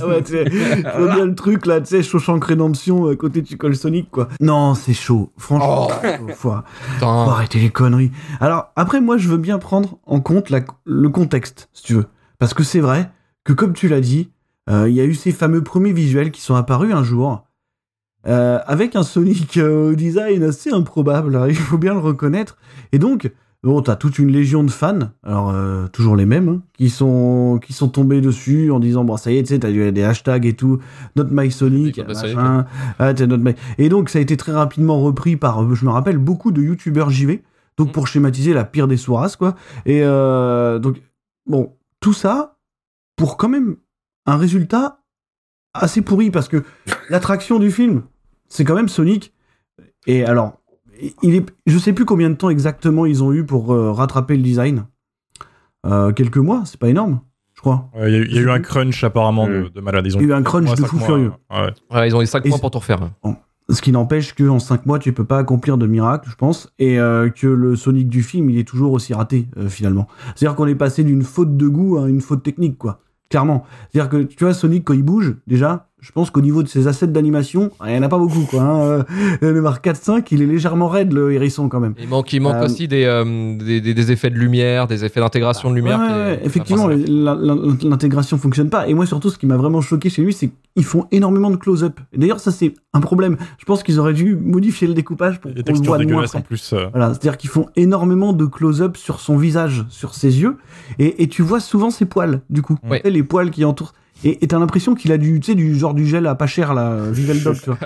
Ah 0.00 0.06
ouais, 0.06 0.22
tu 0.22 0.32
sais, 0.32 0.44
je 0.50 0.98
vois 0.98 1.14
bien 1.14 1.26
le 1.26 1.34
truc 1.34 1.66
là, 1.66 1.80
tu 1.80 1.86
sais, 1.88 2.02
Shawshank 2.02 2.42
Redemption, 2.44 3.08
à 3.08 3.16
côté 3.16 3.42
tu 3.42 3.56
colles 3.56 3.76
Sonic, 3.76 4.10
quoi. 4.10 4.28
Non, 4.40 4.74
c'est 4.74 4.94
chaud. 4.94 5.30
Franchement, 5.36 5.88
faut, 6.18 6.28
faut- 6.28 6.54
faut 7.26 7.30
arrêter 7.30 7.58
les 7.58 7.70
conneries. 7.70 8.12
Alors, 8.40 8.72
après, 8.76 9.00
moi, 9.00 9.16
je 9.18 9.28
veux 9.28 9.36
bien 9.36 9.58
prendre 9.58 9.98
en 10.06 10.20
compte 10.20 10.48
la- 10.50 10.60
le 10.84 11.08
contexte, 11.10 11.68
si 11.72 11.82
tu 11.82 11.94
veux. 11.94 12.06
Parce 12.38 12.54
que 12.54 12.62
c'est 12.62 12.80
vrai 12.80 13.10
que, 13.44 13.52
comme 13.52 13.72
tu 13.74 13.88
l'as 13.88 14.00
dit, 14.00 14.30
euh, 14.70 14.88
il 14.88 14.94
y 14.94 15.00
a 15.00 15.04
eu 15.04 15.14
ces 15.14 15.32
fameux 15.32 15.62
premiers 15.62 15.92
visuels 15.92 16.30
qui 16.30 16.40
sont 16.40 16.54
apparus 16.54 16.94
un 16.94 17.02
jour, 17.04 17.44
euh, 18.28 18.58
avec 18.66 18.94
un 18.96 19.02
Sonic 19.02 19.56
euh, 19.58 19.90
au 19.90 19.94
design 19.94 20.44
assez 20.44 20.70
improbable, 20.70 21.34
hein, 21.36 21.46
il 21.48 21.56
faut 21.56 21.78
bien 21.78 21.92
le 21.92 21.98
reconnaître. 22.00 22.56
Et 22.92 22.98
donc, 22.98 23.30
Bon, 23.64 23.80
t'as 23.80 23.94
toute 23.94 24.18
une 24.18 24.32
légion 24.32 24.64
de 24.64 24.70
fans, 24.72 24.98
alors 25.22 25.50
euh, 25.50 25.86
toujours 25.86 26.16
les 26.16 26.26
mêmes, 26.26 26.48
hein, 26.48 26.62
qui 26.72 26.90
sont 26.90 27.60
qui 27.64 27.72
sont 27.72 27.88
tombés 27.88 28.20
dessus 28.20 28.72
en 28.72 28.80
disant 28.80 29.04
bon 29.04 29.16
ça 29.16 29.30
y 29.30 29.36
est, 29.38 29.42
tu 29.44 29.50
sais, 29.50 29.60
t'as 29.60 29.70
eu 29.70 29.92
des 29.92 30.02
hashtags 30.02 30.44
et 30.46 30.54
tout, 30.54 30.80
not 31.14 31.26
my 31.30 31.48
Sonic, 31.52 31.98
machin, 31.98 32.66
ah, 32.98 33.12
not 33.12 33.38
my- 33.38 33.54
Et 33.78 33.88
donc 33.88 34.08
ça 34.08 34.18
a 34.18 34.22
été 34.22 34.36
très 34.36 34.50
rapidement 34.50 35.00
repris 35.00 35.36
par, 35.36 35.62
euh, 35.62 35.74
je 35.76 35.84
me 35.84 35.90
rappelle, 35.90 36.18
beaucoup 36.18 36.50
de 36.50 36.60
youtubeurs 36.60 37.10
JV, 37.10 37.44
donc 37.78 37.90
Mm. 37.90 37.92
pour 37.92 38.08
schématiser 38.08 38.52
la 38.52 38.64
pire 38.64 38.88
des 38.88 38.96
sourases 38.96 39.36
quoi. 39.36 39.54
Et 39.86 40.00
euh, 40.02 40.80
donc 40.80 41.00
bon, 41.46 41.72
tout 42.00 42.12
ça 42.14 42.58
pour 43.14 43.36
quand 43.36 43.48
même 43.48 43.76
un 44.26 44.38
résultat 44.38 44.98
assez 45.72 46.02
pourri 46.02 46.32
parce 46.32 46.48
que 46.48 46.64
l'attraction 47.10 47.60
du 47.60 47.70
film, 47.70 48.02
c'est 48.48 48.64
quand 48.64 48.74
même 48.74 48.88
Sonic. 48.88 49.32
Et 50.08 50.24
alors, 50.24 50.60
il 51.22 51.34
est, 51.34 51.46
je 51.66 51.78
sais 51.78 51.92
plus 51.92 52.04
combien 52.04 52.30
de 52.30 52.34
temps 52.34 52.50
exactement 52.50 53.06
ils 53.06 53.22
ont 53.22 53.32
eu 53.32 53.44
pour 53.44 53.72
euh, 53.72 53.92
rattraper 53.92 54.36
le 54.36 54.42
design. 54.42 54.84
Euh, 55.86 56.12
quelques 56.12 56.36
mois, 56.38 56.62
c'est 56.64 56.78
pas 56.78 56.88
énorme, 56.88 57.20
je 57.54 57.60
crois. 57.60 57.90
Ouais, 57.94 58.10
Il 58.10 58.14
y, 58.14 58.16
a 58.16 58.20
eu- 58.20 58.26
il 58.30 58.34
y 58.36 58.38
a 58.38 58.42
eu 58.42 58.50
un 58.50 58.60
crunch 58.60 59.02
apparemment 59.02 59.46
de, 59.48 59.68
de 59.74 59.80
malade. 59.80 60.06
Ils 60.06 60.16
ont 60.16 60.20
Il 60.20 60.28
y 60.28 60.32
a 60.32 60.36
eu 60.36 60.38
un 60.38 60.42
crunch 60.42 60.66
mois, 60.66 60.74
de 60.76 60.82
fou 60.84 60.96
mois, 60.96 61.06
furieux. 61.06 61.32
ouais. 61.50 61.72
Ouais, 61.90 62.08
ils 62.08 62.14
ont 62.16 62.22
eu 62.22 62.26
5 62.26 62.46
Et 62.46 62.48
mois 62.50 62.58
pour 62.58 62.70
tout 62.70 62.78
refaire. 62.78 63.00
Ce 63.68 63.80
qui 63.80 63.90
n'empêche 63.92 64.34
qu'en 64.34 64.58
5 64.58 64.86
mois, 64.86 64.98
tu 64.98 65.12
peux 65.12 65.24
pas 65.24 65.38
accomplir 65.38 65.78
de 65.78 65.86
miracle, 65.86 66.28
je 66.30 66.34
pense, 66.36 66.72
et 66.78 66.98
euh, 67.00 67.30
que 67.30 67.46
le 67.46 67.74
Sonic 67.76 68.08
du 68.08 68.22
film, 68.22 68.50
il 68.50 68.58
est 68.58 68.66
toujours 68.68 68.92
aussi 68.92 69.14
raté, 69.14 69.48
euh, 69.56 69.68
finalement. 69.68 70.08
C'est-à-dire 70.34 70.56
qu'on 70.56 70.66
est 70.66 70.74
passé 70.74 71.04
d'une 71.04 71.22
faute 71.22 71.56
de 71.56 71.68
goût 71.68 71.96
à 71.98 72.08
une 72.08 72.20
faute 72.20 72.42
technique, 72.42 72.76
quoi. 72.78 73.00
Clairement. 73.30 73.64
C'est-à-dire 73.90 74.10
que, 74.10 74.22
tu 74.24 74.44
vois, 74.44 74.52
Sonic, 74.52 74.84
quand 74.84 74.92
il 74.94 75.02
bouge, 75.04 75.36
déjà, 75.46 75.88
je 76.02 76.10
pense 76.12 76.30
qu'au 76.30 76.40
niveau 76.42 76.62
de 76.62 76.68
ses 76.68 76.88
assets 76.88 77.06
d'animation, 77.06 77.70
il 77.86 77.94
y 77.94 77.96
en 77.96 78.02
a 78.02 78.08
pas 78.08 78.18
beaucoup, 78.18 78.44
quoi. 78.50 78.60
hein. 78.60 78.80
Euh, 78.82 79.52
Le 79.52 79.62
Mark 79.62 79.82
4.5, 79.86 80.26
il 80.32 80.42
est 80.42 80.46
légèrement 80.46 80.88
raide, 80.88 81.12
le 81.12 81.32
hérisson, 81.32 81.68
quand 81.68 81.78
même. 81.80 81.94
Il 81.98 82.08
manque, 82.08 82.32
il 82.32 82.40
manque 82.40 82.56
Euh, 82.56 82.64
aussi 82.66 82.88
des, 82.88 83.04
euh, 83.04 83.56
des, 83.56 83.80
des- 83.80 83.94
des 83.94 84.12
effets 84.12 84.28
de 84.28 84.34
lumière, 84.36 84.86
des 84.88 85.04
effets 85.04 85.20
d'intégration 85.20 85.70
de 85.70 85.76
lumière. 85.76 85.98
Ouais, 86.00 86.06
qui 86.38 86.42
est- 86.42 86.46
effectivement, 86.46 86.88
l'intégration 86.88 88.38
fonctionne 88.38 88.68
pas. 88.70 88.88
Et 88.88 88.94
moi, 88.94 89.06
surtout, 89.06 89.30
ce 89.30 89.38
qui 89.38 89.46
m'a 89.46 89.56
vraiment 89.56 89.80
choqué 89.80 90.10
chez 90.10 90.22
lui, 90.22 90.32
c'est 90.32 90.50
qu'ils 90.74 90.84
font 90.84 91.06
énormément 91.12 91.50
de 91.50 91.56
close-up. 91.56 92.00
Et 92.12 92.18
D'ailleurs, 92.18 92.40
ça, 92.40 92.50
c'est 92.50 92.74
un 92.92 93.00
problème. 93.00 93.36
Je 93.58 93.64
pense 93.64 93.82
qu'ils 93.82 93.98
auraient 94.00 94.12
dû 94.12 94.34
modifier 94.36 94.88
le 94.88 94.94
découpage 94.94 95.40
pour 95.40 95.50
Les 95.54 95.62
qu'on 95.62 95.72
le 95.72 95.78
voit 95.86 95.98
de 95.98 96.04
moins 96.12 96.24
près. 96.24 96.38
en 96.38 96.42
plus. 96.42 96.72
euh. 96.72 96.86
Voilà, 96.92 97.08
c'est-à-dire 97.10 97.36
qu'ils 97.36 97.50
font 97.50 97.66
énormément 97.76 98.32
de 98.32 98.44
close-up 98.46 98.96
sur 98.96 99.20
son 99.20 99.36
visage, 99.36 99.84
sur 99.88 100.14
ses 100.14 100.40
yeux, 100.40 100.56
et, 100.98 101.22
et 101.22 101.28
tu 101.28 101.42
vois 101.42 101.60
souvent 101.60 101.90
ses 101.90 102.06
poils, 102.06 102.40
du 102.50 102.62
coup. 102.62 102.76
Ouais. 102.88 102.98
Tu 103.00 103.04
sais, 103.08 103.10
Les 103.10 103.22
poils 103.22 103.50
qui 103.50 103.64
entourent. 103.64 103.92
Et 104.24 104.46
t'as 104.46 104.58
l'impression 104.58 104.94
qu'il 104.94 105.10
a 105.12 105.18
du, 105.18 105.40
tu 105.40 105.46
sais, 105.46 105.54
du 105.54 105.74
genre 105.76 105.94
du 105.94 106.06
gel 106.06 106.26
à 106.26 106.34
pas 106.34 106.46
cher, 106.46 106.74
là, 106.74 106.96
Vivel 107.10 107.42
Dog, 107.42 107.56
tu 107.62 107.70
vois. 107.70 107.78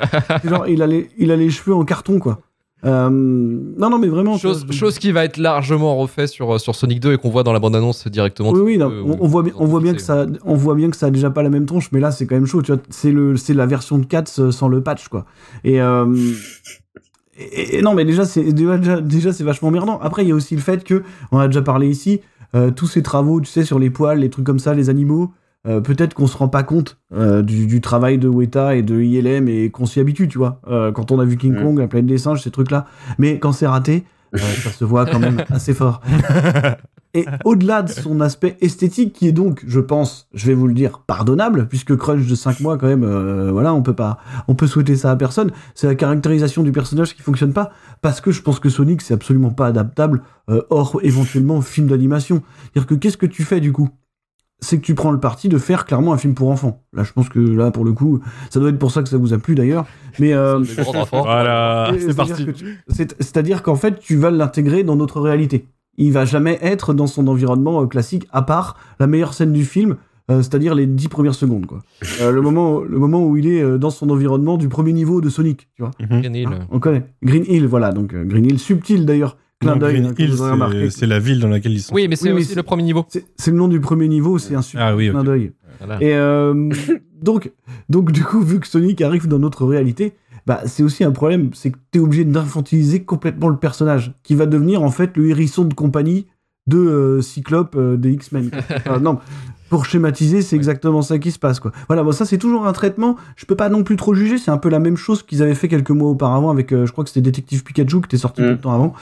Genre, 0.44 0.68
il 0.68 0.82
a, 0.82 0.86
les, 0.86 1.08
il 1.16 1.30
a 1.30 1.36
les 1.36 1.48
cheveux 1.50 1.74
en 1.74 1.84
carton, 1.84 2.18
quoi. 2.18 2.40
Euh, 2.84 3.08
non, 3.10 3.88
non, 3.90 3.98
mais 3.98 4.08
vraiment. 4.08 4.36
Chose, 4.36 4.66
chose 4.70 4.98
qui 4.98 5.10
va 5.12 5.24
être 5.24 5.38
largement 5.38 5.96
refait 5.96 6.26
sur, 6.26 6.60
sur 6.60 6.74
Sonic 6.74 7.00
2 7.00 7.14
et 7.14 7.16
qu'on 7.18 7.30
voit 7.30 7.42
dans 7.42 7.54
la 7.54 7.58
bande-annonce 7.58 8.06
directement. 8.08 8.50
Oui, 8.50 8.60
oui, 8.60 8.78
non, 8.78 8.90
Euh, 8.90 9.02
on, 9.02 9.16
on 9.20 9.26
voit 9.26 9.42
bien, 9.42 9.52
on 9.56 9.64
voit 9.64 9.80
bien 9.80 9.94
que 9.94 10.02
ça, 10.02 10.26
on 10.44 10.54
voit 10.54 10.74
bien 10.74 10.90
que 10.90 10.96
ça 10.96 11.06
a 11.06 11.10
déjà 11.10 11.30
pas 11.30 11.42
la 11.42 11.48
même 11.48 11.64
tronche, 11.64 11.90
mais 11.90 12.00
là 12.00 12.10
c'est 12.10 12.26
quand 12.26 12.34
même 12.34 12.46
chaud. 12.46 12.60
Tu 12.60 12.72
vois, 12.72 12.82
c'est 12.90 13.54
la 13.54 13.66
version 13.66 13.98
de 13.98 14.04
4 14.04 14.50
sans 14.52 14.68
le 14.68 14.82
patch, 14.82 15.08
quoi. 15.08 15.24
Et, 15.64 15.80
euh, 15.80 16.06
et, 17.38 17.78
et 17.78 17.82
non, 17.82 17.94
mais 17.94 18.04
déjà 18.04 18.24
c'est 18.26 18.52
déjà, 18.52 19.00
déjà 19.00 19.32
c'est 19.32 19.44
vachement 19.44 19.70
merdant. 19.70 19.98
Après, 20.00 20.22
il 20.22 20.28
y 20.28 20.32
a 20.32 20.34
aussi 20.34 20.54
le 20.54 20.60
fait 20.62 20.84
que, 20.84 21.02
on 21.32 21.38
a 21.38 21.46
déjà 21.46 21.62
parlé 21.62 21.88
ici, 21.88 22.20
euh, 22.54 22.70
tous 22.70 22.86
ces 22.86 23.02
travaux, 23.02 23.40
tu 23.40 23.50
sais, 23.50 23.64
sur 23.64 23.78
les 23.78 23.90
poils, 23.90 24.18
les 24.18 24.30
trucs 24.30 24.44
comme 24.44 24.58
ça, 24.58 24.74
les 24.74 24.90
animaux. 24.90 25.32
Euh, 25.66 25.80
Peut-être 25.80 26.14
qu'on 26.14 26.26
se 26.26 26.36
rend 26.36 26.48
pas 26.48 26.62
compte 26.62 26.98
euh, 27.12 27.42
du, 27.42 27.66
du 27.66 27.80
travail 27.80 28.18
de 28.18 28.28
Weta 28.28 28.76
et 28.76 28.82
de 28.82 29.00
ILM 29.00 29.48
et 29.48 29.70
qu'on 29.70 29.86
s'y 29.86 30.00
habitue, 30.00 30.28
tu 30.28 30.38
vois. 30.38 30.60
Euh, 30.68 30.92
quand 30.92 31.10
on 31.12 31.18
a 31.18 31.24
vu 31.24 31.36
King 31.36 31.54
Mm. 31.54 31.62
Kong, 31.62 31.78
la 31.78 31.88
planète 31.88 32.06
des 32.06 32.18
singes, 32.18 32.42
ces 32.42 32.50
trucs-là. 32.50 32.86
Mais 33.18 33.38
quand 33.38 33.52
c'est 33.52 33.66
raté, 33.66 34.04
ça 34.34 34.70
se 34.70 34.84
voit 34.84 35.06
quand 35.06 35.18
même 35.18 35.42
assez 35.50 35.74
fort. 35.74 36.00
Et 37.14 37.24
au-delà 37.44 37.82
de 37.82 37.88
son 37.88 38.20
aspect 38.20 38.58
esthétique, 38.60 39.14
qui 39.14 39.26
est 39.26 39.32
donc, 39.32 39.64
je 39.66 39.80
pense, 39.80 40.28
je 40.34 40.46
vais 40.46 40.54
vous 40.54 40.66
le 40.66 40.74
dire, 40.74 40.98
pardonnable, 41.06 41.66
puisque 41.66 41.96
Crunch 41.96 42.26
de 42.26 42.34
5 42.34 42.60
mois, 42.60 42.76
quand 42.76 42.88
même, 42.88 43.06
voilà, 43.50 43.72
on 43.72 43.82
peut 43.82 43.94
pas, 43.94 44.18
on 44.48 44.54
peut 44.54 44.66
souhaiter 44.66 44.96
ça 44.96 45.12
à 45.12 45.16
personne, 45.16 45.50
c'est 45.74 45.86
la 45.86 45.94
caractérisation 45.94 46.62
du 46.62 46.72
personnage 46.72 47.14
qui 47.14 47.22
fonctionne 47.22 47.54
pas, 47.54 47.70
parce 48.02 48.20
que 48.20 48.32
je 48.32 48.42
pense 48.42 48.60
que 48.60 48.68
Sonic, 48.68 49.00
c'est 49.00 49.14
absolument 49.14 49.48
pas 49.50 49.68
adaptable, 49.68 50.24
hors 50.68 51.00
éventuellement 51.02 51.62
film 51.62 51.86
d'animation. 51.86 52.42
C'est-à-dire 52.64 52.86
que 52.86 52.94
qu'est-ce 52.96 53.16
que 53.16 53.24
tu 53.24 53.44
fais 53.44 53.60
du 53.60 53.72
coup? 53.72 53.88
C'est 54.60 54.78
que 54.78 54.82
tu 54.82 54.94
prends 54.94 55.10
le 55.10 55.20
parti 55.20 55.48
de 55.48 55.58
faire 55.58 55.84
clairement 55.84 56.12
un 56.12 56.18
film 56.18 56.34
pour 56.34 56.48
enfants. 56.50 56.82
Là, 56.94 57.04
je 57.04 57.12
pense 57.12 57.28
que 57.28 57.38
là, 57.38 57.70
pour 57.70 57.84
le 57.84 57.92
coup, 57.92 58.20
ça 58.50 58.58
doit 58.58 58.70
être 58.70 58.78
pour 58.78 58.90
ça 58.90 59.02
que 59.02 59.08
ça 59.08 59.18
vous 59.18 59.32
a 59.34 59.38
plu 59.38 59.54
d'ailleurs. 59.54 59.84
Mais 60.18 60.32
euh. 60.32 60.62
Voilà, 61.12 61.90
c'est 61.92 62.00
c'est-à-dire 62.00 62.16
parti. 62.46 62.46
tu- 62.54 63.06
C'est-à-dire 63.20 63.62
qu'en 63.62 63.76
fait, 63.76 63.98
tu 63.98 64.16
vas 64.16 64.30
l'intégrer 64.30 64.82
dans 64.84 64.96
notre 64.96 65.20
réalité. 65.20 65.66
Il 65.98 66.12
va 66.12 66.24
jamais 66.24 66.58
être 66.62 66.94
dans 66.94 67.06
son 67.06 67.26
environnement 67.28 67.82
euh, 67.82 67.86
classique, 67.86 68.26
à 68.32 68.42
part 68.42 68.76
la 69.00 69.06
meilleure 69.06 69.34
scène 69.34 69.52
du 69.52 69.64
film, 69.64 69.96
euh, 70.30 70.42
c'est-à-dire 70.42 70.74
les 70.74 70.86
dix 70.86 71.08
premières 71.08 71.34
secondes. 71.34 71.66
Quoi. 71.66 71.78
Euh, 72.22 72.30
le, 72.32 72.40
moment, 72.40 72.80
le 72.80 72.98
moment 72.98 73.24
où 73.26 73.36
il 73.36 73.46
est 73.46 73.78
dans 73.78 73.90
son 73.90 74.08
environnement 74.10 74.56
du 74.56 74.68
premier 74.68 74.92
niveau 74.92 75.20
de 75.20 75.28
Sonic. 75.28 75.68
Tu 75.74 75.82
vois 75.82 75.90
Green 76.00 76.34
Hill. 76.34 76.48
Hein, 76.50 76.66
on 76.70 76.80
connaît. 76.80 77.04
Green 77.22 77.44
Hill, 77.46 77.66
voilà. 77.66 77.92
Donc 77.92 78.14
Green 78.14 78.44
Hill, 78.46 78.58
subtil 78.58 79.04
d'ailleurs. 79.06 79.36
Clin 79.72 79.76
d'œil. 79.76 80.04
Hein, 80.06 80.14
que 80.14 80.22
Hill, 80.22 80.30
vous 80.30 80.42
aurez 80.42 80.50
remarqué. 80.52 80.90
c'est- 80.90 81.06
la 81.06 81.18
ville 81.18 81.40
dans 81.40 81.48
laquelle 81.48 81.72
ils 81.72 81.80
sont. 81.82 81.94
Oui, 81.94 82.06
mais 82.08 82.16
c'est 82.16 82.24
Oui, 82.28 82.34
mais 82.34 82.40
aussi 82.40 82.48
c'est- 82.50 82.54
le 82.56 82.62
premier 82.62 82.82
niveau. 82.82 83.06
C'est 83.08 83.50
le 83.50 83.56
nom 83.56 83.68
du 83.68 83.80
premier 83.80 84.08
niveau, 84.08 84.38
c'est 84.38 84.54
un 84.54 84.62
super 84.62 84.84
Ah 84.86 84.96
oui, 84.96 85.10
clin 85.10 85.24
d'œil. 85.24 85.52
Voilà. 85.78 86.02
Et 86.02 86.14
euh, 86.14 86.70
donc, 87.22 87.52
donc, 87.88 88.12
du 88.12 88.24
coup, 88.24 88.40
vu 88.40 88.60
que 88.60 88.66
Sonic 88.66 89.00
arrive 89.02 89.28
dans 89.28 89.38
notre 89.38 89.64
réalité, 89.66 90.14
bah, 90.46 90.60
c'est 90.66 90.82
aussi 90.82 91.02
un 91.04 91.10
problème, 91.10 91.50
c'est 91.54 91.70
que 91.72 91.78
tu 91.92 91.98
es 91.98 92.00
obligé 92.02 92.24
d'infantiliser 92.24 93.02
complètement 93.04 93.48
le 93.48 93.56
personnage, 93.56 94.14
qui 94.22 94.34
va 94.34 94.46
devenir 94.46 94.82
en 94.82 94.90
fait 94.90 95.16
le 95.16 95.28
hérisson 95.28 95.64
de 95.64 95.74
compagnie 95.74 96.26
de 96.68 96.78
euh, 96.78 97.20
Cyclope 97.22 97.74
euh, 97.76 97.96
des 97.96 98.12
X-Men. 98.12 98.50
Enfin, 98.86 99.00
non, 99.00 99.18
pour 99.68 99.84
schématiser, 99.86 100.42
c'est 100.42 100.56
exactement 100.56 101.02
ça 101.02 101.18
qui 101.18 101.30
se 101.30 101.38
passe. 101.38 101.60
Quoi. 101.60 101.72
Voilà, 101.88 102.02
bon, 102.02 102.12
ça 102.12 102.24
c'est 102.24 102.38
toujours 102.38 102.66
un 102.66 102.72
traitement, 102.72 103.16
je 103.36 103.46
peux 103.46 103.56
pas 103.56 103.68
non 103.68 103.82
plus 103.84 103.96
trop 103.96 104.14
juger, 104.14 104.38
c'est 104.38 104.50
un 104.50 104.58
peu 104.58 104.68
la 104.68 104.78
même 104.78 104.96
chose 104.96 105.22
qu'ils 105.22 105.42
avaient 105.42 105.54
fait 105.54 105.68
quelques 105.68 105.90
mois 105.90 106.08
auparavant 106.10 106.50
avec, 106.50 106.72
euh, 106.72 106.86
je 106.86 106.92
crois 106.92 107.04
que 107.04 107.10
c'était 107.10 107.20
Détective 107.22 107.64
Pikachu 107.64 108.00
qui 108.00 108.06
était 108.06 108.16
sorti 108.18 108.42
Mm. 108.42 108.44
peu 108.46 108.54
de 108.54 108.60
temps 108.60 108.72
avant. 108.74 108.92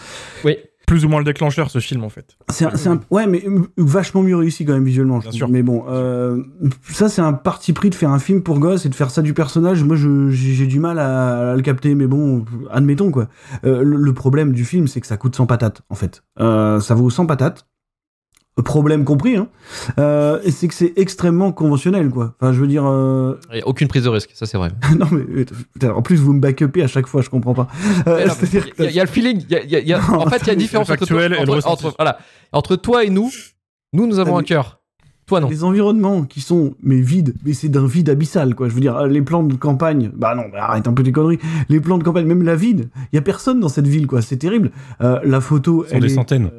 Oui. 0.44 0.56
Plus 0.86 1.06
ou 1.06 1.08
moins 1.08 1.18
le 1.18 1.24
déclencheur, 1.24 1.70
ce 1.70 1.78
film, 1.78 2.04
en 2.04 2.10
fait. 2.10 2.36
C'est 2.50 2.66
un, 2.86 3.00
ouais, 3.10 3.26
mais 3.26 3.42
euh, 3.48 3.62
vachement 3.78 4.22
mieux 4.22 4.36
réussi 4.36 4.66
quand 4.66 4.74
même 4.74 4.84
visuellement. 4.84 5.16
Je 5.20 5.22
Bien 5.22 5.30
trouve. 5.30 5.38
sûr. 5.38 5.48
Mais 5.48 5.62
bon, 5.62 5.84
euh, 5.88 6.42
ça 6.90 7.08
c'est 7.08 7.22
un 7.22 7.32
parti 7.32 7.72
pris 7.72 7.88
de 7.88 7.94
faire 7.94 8.10
un 8.10 8.18
film 8.18 8.42
pour 8.42 8.58
gosses 8.58 8.84
et 8.84 8.90
de 8.90 8.94
faire 8.94 9.10
ça 9.10 9.22
du 9.22 9.32
personnage. 9.32 9.82
Moi, 9.82 9.96
je- 9.96 10.28
j'ai 10.28 10.52
j'ai 10.52 10.66
du 10.66 10.80
mal 10.80 10.98
à, 10.98 11.52
à 11.52 11.56
le 11.56 11.62
capter, 11.62 11.94
mais 11.94 12.06
bon, 12.06 12.44
admettons 12.70 13.10
quoi. 13.10 13.28
Euh, 13.64 13.82
le, 13.82 13.96
le 13.96 14.12
problème 14.12 14.52
du 14.52 14.66
film, 14.66 14.86
c'est 14.86 15.00
que 15.00 15.06
ça 15.06 15.16
coûte 15.16 15.34
100 15.34 15.46
patates 15.46 15.80
en 15.88 15.94
fait. 15.94 16.22
Euh, 16.38 16.80
ça 16.80 16.94
vaut 16.94 17.08
100 17.08 17.24
patates. 17.24 17.66
Problème 18.62 19.04
compris, 19.04 19.36
hein. 19.36 19.48
Euh, 19.98 20.38
et 20.44 20.52
c'est 20.52 20.68
que 20.68 20.74
c'est 20.74 20.92
extrêmement 20.96 21.50
conventionnel, 21.50 22.08
quoi. 22.10 22.34
Enfin, 22.40 22.52
je 22.52 22.60
veux 22.60 22.68
dire, 22.68 22.84
euh, 22.86 23.34
Il 23.52 23.58
y 23.58 23.62
a 23.62 23.66
aucune 23.66 23.88
prise 23.88 24.04
de 24.04 24.08
risque, 24.08 24.30
ça 24.34 24.46
c'est 24.46 24.56
vrai. 24.56 24.70
non 24.98 25.06
mais 25.10 25.22
euh, 25.40 25.44
putain, 25.72 25.90
en 25.92 26.02
plus 26.02 26.16
vous 26.16 26.32
me 26.32 26.40
backupez 26.40 26.82
à 26.84 26.86
chaque 26.86 27.08
fois, 27.08 27.20
je 27.20 27.30
comprends 27.30 27.54
pas. 27.54 27.66
Euh, 28.06 28.28
que 28.28 28.82
Il 28.84 28.90
y, 28.90 28.94
y 28.94 29.00
a 29.00 29.04
le 29.04 29.08
feeling. 29.10 29.42
il 29.48 29.52
y 29.52 29.56
a- 29.56 29.62
il 29.64 29.70
y 29.70 29.76
a- 29.76 29.80
il 29.80 29.88
y 29.88 29.92
a- 29.92 29.98
Non, 29.98 30.20
en 30.20 30.26
fait, 30.30 30.38
il 30.42 30.46
y 30.46 30.50
a 30.50 30.52
une 30.52 30.58
différence 30.60 30.88
entre, 30.88 31.04
toi- 31.04 31.20
entre, 31.36 31.66
entre- 31.68 31.94
voilà, 31.98 32.18
entre 32.52 32.76
toi 32.76 33.02
et 33.04 33.10
nous. 33.10 33.28
Nous, 33.92 34.06
nous 34.06 34.18
avons 34.20 34.36
Ah, 34.36 34.40
un 34.40 34.44
cœur. 34.44 34.80
Toi, 35.26 35.40
non. 35.40 35.48
Les 35.48 35.64
environnements 35.64 36.22
qui 36.22 36.40
sont 36.40 36.74
mais 36.82 37.00
vides, 37.00 37.34
mais 37.44 37.54
c'est 37.54 37.68
d'un 37.70 37.86
vide 37.86 38.08
abyssal 38.10 38.54
quoi. 38.54 38.68
Je 38.68 38.74
veux 38.74 38.80
dire, 38.80 38.96
euh, 38.96 39.08
les 39.08 39.22
plans 39.22 39.42
de 39.42 39.54
campagne, 39.54 40.10
bah 40.14 40.34
non, 40.36 40.44
bah 40.52 40.64
arrête 40.64 40.86
un 40.86 40.92
peu 40.92 41.02
tes 41.02 41.12
conneries. 41.12 41.38
Les 41.68 41.80
plans 41.80 41.98
de 41.98 42.04
campagne, 42.04 42.26
même 42.26 42.42
la 42.44 42.54
vide, 42.56 42.88
il 43.12 43.16
y 43.16 43.18
a 43.18 43.22
personne 43.22 43.58
dans 43.58 43.68
cette 43.70 43.86
ville 43.88 44.06
quoi. 44.06 44.20
C'est 44.22 44.36
terrible. 44.36 44.70
Euh, 45.00 45.18
la 45.24 45.40
photo, 45.40 45.84
Ils 45.86 45.88
sont 45.90 45.94
elle 45.96 46.02
des 46.02 46.12
est, 46.12 46.14
centaines. 46.14 46.50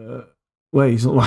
Ouais, 0.76 0.94
ils 0.94 1.00
sont. 1.00 1.20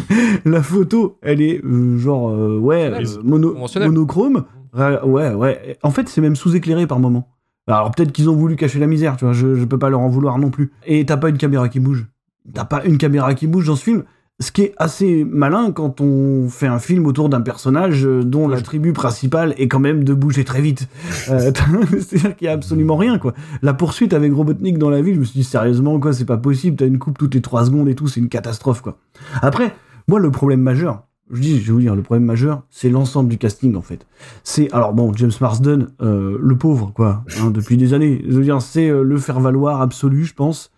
la 0.44 0.62
photo, 0.62 1.18
elle 1.22 1.40
est 1.40 1.64
euh, 1.64 1.96
genre 1.98 2.28
euh, 2.30 2.58
ouais 2.58 2.90
euh, 3.18 3.22
mono- 3.24 3.54
monochrome. 3.88 4.44
Ouais, 4.74 5.00
ouais, 5.02 5.32
ouais. 5.34 5.78
En 5.82 5.90
fait, 5.90 6.08
c'est 6.08 6.20
même 6.20 6.36
sous-éclairé 6.36 6.86
par 6.86 6.98
moment. 7.00 7.28
Alors 7.66 7.90
peut-être 7.90 8.12
qu'ils 8.12 8.28
ont 8.28 8.36
voulu 8.36 8.54
cacher 8.56 8.78
la 8.78 8.86
misère, 8.86 9.16
tu 9.16 9.24
vois. 9.24 9.32
Je, 9.32 9.54
je 9.54 9.64
peux 9.64 9.78
pas 9.78 9.88
leur 9.88 10.00
en 10.00 10.08
vouloir 10.08 10.38
non 10.38 10.50
plus. 10.50 10.70
Et 10.86 11.04
t'as 11.06 11.16
pas 11.16 11.30
une 11.30 11.38
caméra 11.38 11.68
qui 11.68 11.80
bouge. 11.80 12.06
T'as 12.54 12.64
pas 12.64 12.84
une 12.84 12.98
caméra 12.98 13.34
qui 13.34 13.46
bouge 13.46 13.66
dans 13.66 13.74
ce 13.76 13.82
film. 13.82 14.04
Ce 14.38 14.52
qui 14.52 14.62
est 14.62 14.74
assez 14.76 15.24
malin 15.24 15.72
quand 15.72 16.02
on 16.02 16.50
fait 16.50 16.66
un 16.66 16.78
film 16.78 17.06
autour 17.06 17.30
d'un 17.30 17.40
personnage 17.40 18.06
euh, 18.06 18.22
dont 18.22 18.48
l'attribut 18.48 18.92
principal 18.92 19.54
est 19.56 19.66
quand 19.66 19.78
même 19.78 20.04
de 20.04 20.12
bouger 20.12 20.44
très 20.44 20.60
vite. 20.60 20.88
Euh, 21.28 21.50
C'est-à-dire 21.90 22.36
qu'il 22.36 22.44
y 22.44 22.48
a 22.48 22.52
absolument 22.52 22.96
rien, 22.96 23.18
quoi. 23.18 23.34
La 23.62 23.74
poursuite 23.74 24.12
avec 24.12 24.32
Robotnik 24.32 24.78
dans 24.78 24.90
la 24.90 25.02
ville, 25.02 25.14
je 25.14 25.20
me 25.20 25.24
suis 25.24 25.40
dit 25.40 25.44
sérieusement, 25.44 25.98
quoi, 25.98 26.12
c'est 26.12 26.24
pas 26.24 26.36
possible. 26.36 26.76
T'as 26.76 26.86
une 26.86 26.98
coupe 26.98 27.18
toutes 27.18 27.34
les 27.34 27.40
trois 27.40 27.64
secondes 27.64 27.88
et 27.88 27.96
tout, 27.96 28.06
c'est 28.06 28.20
une 28.20 28.28
catastrophe, 28.28 28.80
quoi. 28.80 28.98
Après, 29.42 29.74
moi, 30.06 30.20
le 30.20 30.30
problème 30.30 30.60
majeur, 30.60 31.02
je 31.30 31.40
dis, 31.40 31.60
je 31.60 31.66
vais 31.66 31.72
vous 31.72 31.80
dire, 31.80 31.96
le 31.96 32.02
problème 32.02 32.24
majeur, 32.24 32.62
c'est 32.70 32.90
l'ensemble 32.90 33.28
du 33.28 33.38
casting, 33.38 33.74
en 33.74 33.82
fait. 33.82 34.06
C'est, 34.44 34.72
alors 34.72 34.92
bon, 34.92 35.12
James 35.14 35.32
Marsden, 35.40 35.88
euh, 36.00 36.38
le 36.40 36.56
pauvre, 36.56 36.92
quoi, 36.94 37.24
hein, 37.40 37.50
depuis 37.50 37.76
des 37.76 37.94
années. 37.94 38.24
Je 38.28 38.36
veux 38.36 38.44
dire, 38.44 38.62
c'est 38.62 38.88
euh, 38.88 39.02
le 39.02 39.18
faire-valoir 39.18 39.80
absolu, 39.80 40.24
je 40.24 40.34
pense. 40.34 40.70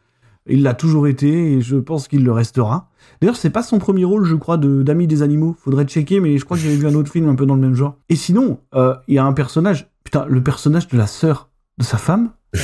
Il 0.49 0.62
l'a 0.62 0.74
toujours 0.74 1.07
été 1.07 1.53
et 1.53 1.61
je 1.61 1.76
pense 1.76 2.09
qu'il 2.09 2.24
le 2.24 2.32
restera. 2.32 2.88
D'ailleurs, 3.20 3.36
c'est 3.36 3.51
pas 3.51 3.62
son 3.62 3.78
premier 3.78 4.05
rôle, 4.05 4.24
je 4.24 4.34
crois, 4.34 4.57
de 4.57 4.82
d'ami 4.82 5.07
des 5.07 5.22
animaux. 5.22 5.57
Faudrait 5.62 5.84
checker, 5.84 6.20
mais 6.20 6.38
je 6.38 6.44
crois 6.44 6.57
que 6.57 6.62
j'avais 6.62 6.76
vu 6.76 6.86
un 6.86 6.94
autre 6.94 7.11
film 7.11 7.28
un 7.28 7.34
peu 7.34 7.46
dans 7.46 7.55
le 7.55 7.61
même 7.61 7.74
genre. 7.74 7.96
Et 8.09 8.16
sinon, 8.16 8.59
euh, 8.74 8.94
il 9.09 9.14
y 9.14 9.18
a 9.18 9.24
un 9.24 9.32
personnage, 9.32 9.88
putain, 10.05 10.24
le 10.28 10.42
personnage 10.42 10.88
de 10.88 10.96
la 10.96 11.07
sœur 11.07 11.51
de 11.78 11.84
sa 11.84 11.96
femme. 11.99 12.30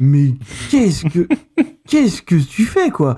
mais 0.00 0.32
qu'est-ce 0.70 1.04
que 1.06 1.28
qu'est-ce 1.88 2.22
que 2.22 2.36
tu 2.36 2.64
fais, 2.64 2.90
quoi? 2.90 3.16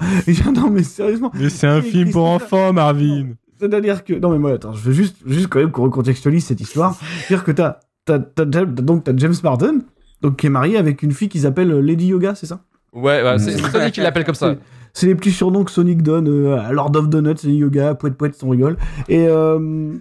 Non, 0.54 0.70
mais 0.70 0.82
sérieusement. 0.82 1.30
Mais 1.34 1.48
c'est 1.48 1.66
un 1.66 1.82
film 1.82 2.10
pour 2.10 2.26
enfants, 2.26 2.72
Marvin. 2.72 3.28
C'est-à-dire 3.58 4.04
que. 4.04 4.14
Non, 4.14 4.30
mais 4.30 4.38
moi, 4.38 4.52
attends, 4.52 4.72
je 4.72 4.82
veux 4.82 4.92
juste, 4.92 5.16
juste 5.26 5.48
quand 5.48 5.58
même 5.60 5.70
qu'on 5.70 5.82
recontextualise 5.84 6.44
cette 6.44 6.60
histoire. 6.60 6.98
C'est-à-dire 7.26 7.44
que 7.44 7.52
t'as, 7.52 7.80
t'as, 8.04 8.18
t'as, 8.18 8.46
t'as- 8.46 8.64
donc, 8.64 9.04
t'as 9.04 9.12
James 9.16 9.34
Marsden, 9.42 9.82
donc, 10.22 10.36
qui 10.36 10.46
est 10.46 10.50
marié 10.50 10.76
avec 10.76 11.02
une 11.02 11.12
fille 11.12 11.28
qui 11.28 11.40
s'appelle 11.40 11.70
Lady 11.70 12.06
Yoga, 12.06 12.34
c'est 12.34 12.46
ça? 12.46 12.64
Ouais, 12.92 13.22
ouais, 13.22 13.38
c'est 13.38 13.52
c'est 13.52 13.70
Sonic 13.70 13.94
qui 13.94 14.00
l'appelle 14.00 14.24
comme 14.24 14.34
ça. 14.34 14.56
C'est 14.94 15.06
les 15.06 15.14
petits 15.14 15.30
surnoms 15.32 15.64
que 15.64 15.70
Sonic 15.70 16.02
donne 16.02 16.28
euh, 16.28 16.58
à 16.58 16.72
Lord 16.72 16.96
of 16.96 17.08
Donuts, 17.08 17.34
Lady 17.44 17.56
Yoga, 17.58 17.94
Pouet 17.94 18.10
Pouet, 18.12 18.30
on 18.42 18.48
rigole. 18.50 18.76
Et. 19.08 19.26
Euh, 19.28 19.94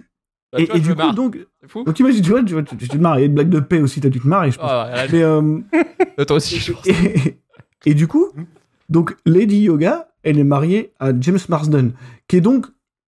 Bah, 0.52 0.58
et, 0.60 0.64
vois, 0.66 0.76
et 0.76 0.80
du 0.80 0.90
coup, 0.92 0.96
marre. 0.96 1.14
donc. 1.14 1.38
Fou. 1.66 1.84
Tu 1.94 2.02
vois, 2.02 2.12
tu, 2.12 2.22
vois, 2.54 2.62
tu, 2.62 2.76
tu 2.76 2.88
te 2.88 2.96
marres. 2.96 3.18
Il 3.18 3.20
y 3.20 3.24
a 3.24 3.26
une 3.26 3.34
blague 3.34 3.50
de 3.50 3.60
paix 3.60 3.80
aussi, 3.80 4.00
t'as 4.00 4.08
dû 4.08 4.18
te 4.20 4.26
marrer, 4.26 4.50
je 4.50 4.58
pense. 4.58 4.70
Ah, 4.72 4.90
ouais, 4.94 5.08
Mais. 5.12 5.22
euh, 5.22 5.58
toi 6.26 6.36
aussi, 6.36 6.56
je 6.56 6.72
pense. 6.72 6.86
et, 6.86 7.38
et 7.84 7.94
du 7.94 8.06
coup, 8.08 8.28
donc 8.88 9.14
Lady 9.26 9.60
Yoga, 9.60 10.08
elle 10.22 10.38
est 10.38 10.44
mariée 10.44 10.92
à 10.98 11.10
James 11.20 11.38
Marsden, 11.50 11.92
qui 12.26 12.36
est 12.36 12.40
donc 12.40 12.66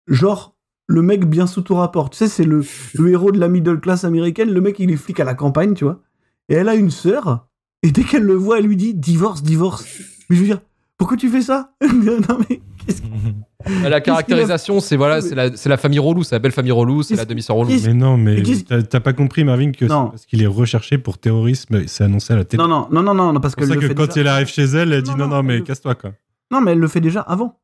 genre 0.08 0.56
le 0.88 1.02
mec 1.02 1.26
bien 1.26 1.46
sous 1.46 1.60
tout 1.60 1.74
rapport. 1.74 2.08
Tu 2.10 2.16
sais, 2.16 2.28
c'est 2.28 2.44
le, 2.44 2.62
le 2.94 3.08
héros 3.10 3.32
de 3.32 3.38
la 3.38 3.48
middle 3.48 3.78
class 3.80 4.04
américaine. 4.04 4.50
Le 4.52 4.60
mec, 4.62 4.78
il 4.78 4.90
est 4.90 4.96
flic 4.96 5.20
à 5.20 5.24
la 5.24 5.34
campagne, 5.34 5.74
tu 5.74 5.84
vois. 5.84 6.00
Et 6.48 6.54
elle 6.54 6.68
a 6.70 6.74
une 6.74 6.90
sœur. 6.90 7.45
Et 7.86 7.90
dès 7.92 8.02
qu'elle 8.02 8.22
le 8.24 8.34
voit, 8.34 8.58
elle 8.58 8.66
lui 8.66 8.76
dit 8.76 8.94
divorce, 8.94 9.42
divorce. 9.42 9.84
Mais 10.28 10.36
je 10.36 10.40
veux 10.40 10.46
dire, 10.46 10.60
pourquoi 10.98 11.16
tu 11.16 11.28
fais 11.28 11.42
ça? 11.42 11.70
Non 11.82 12.38
mais 12.48 12.60
qu'est-ce 12.84 13.00
que- 13.02 13.88
La 13.88 14.00
caractérisation, 14.00 14.80
c'est 14.80 14.96
voilà, 14.96 15.20
c'est 15.20 15.34
la, 15.34 15.56
c'est 15.56 15.68
la 15.68 15.76
famille 15.76 15.98
relou, 15.98 16.22
c'est 16.24 16.34
la 16.34 16.38
belle 16.40 16.52
famille 16.52 16.72
relou, 16.72 17.02
c'est 17.02 17.14
la 17.16 17.24
demi-sœur 17.24 17.56
relou. 17.56 17.70
Mais 17.84 17.94
non, 17.94 18.16
mais 18.16 18.42
t'as 18.88 19.00
pas 19.00 19.12
compris, 19.12 19.44
Marvin, 19.44 19.70
que 19.72 19.86
c'est 19.86 19.92
Non. 19.92 20.08
parce 20.08 20.26
qu'il 20.26 20.42
est 20.42 20.46
recherché 20.46 20.98
pour 20.98 21.18
terrorisme, 21.18 21.86
c'est 21.86 22.04
annoncé 22.04 22.32
à 22.32 22.36
la 22.36 22.44
télé. 22.44 22.62
Non 22.62 22.68
non 22.68 22.88
non 22.90 23.02
non 23.14 23.32
non, 23.32 23.40
parce 23.40 23.54
C'est 23.58 23.66
ça 23.66 23.74
le 23.74 23.80
que 23.80 23.88
fait 23.88 23.94
quand 23.94 24.06
déjà. 24.06 24.20
il 24.20 24.28
arrive 24.28 24.48
chez 24.48 24.64
elle, 24.64 24.92
elle 24.92 25.02
dit 25.02 25.10
Non, 25.12 25.16
non, 25.18 25.28
non, 25.28 25.36
non, 25.36 25.42
mais 25.44 25.60
casse-toi, 25.62 25.94
quoi. 25.94 26.12
Non 26.50 26.60
mais 26.60 26.72
elle 26.72 26.78
le 26.78 26.88
fait 26.88 27.00
déjà 27.00 27.20
avant. 27.20 27.58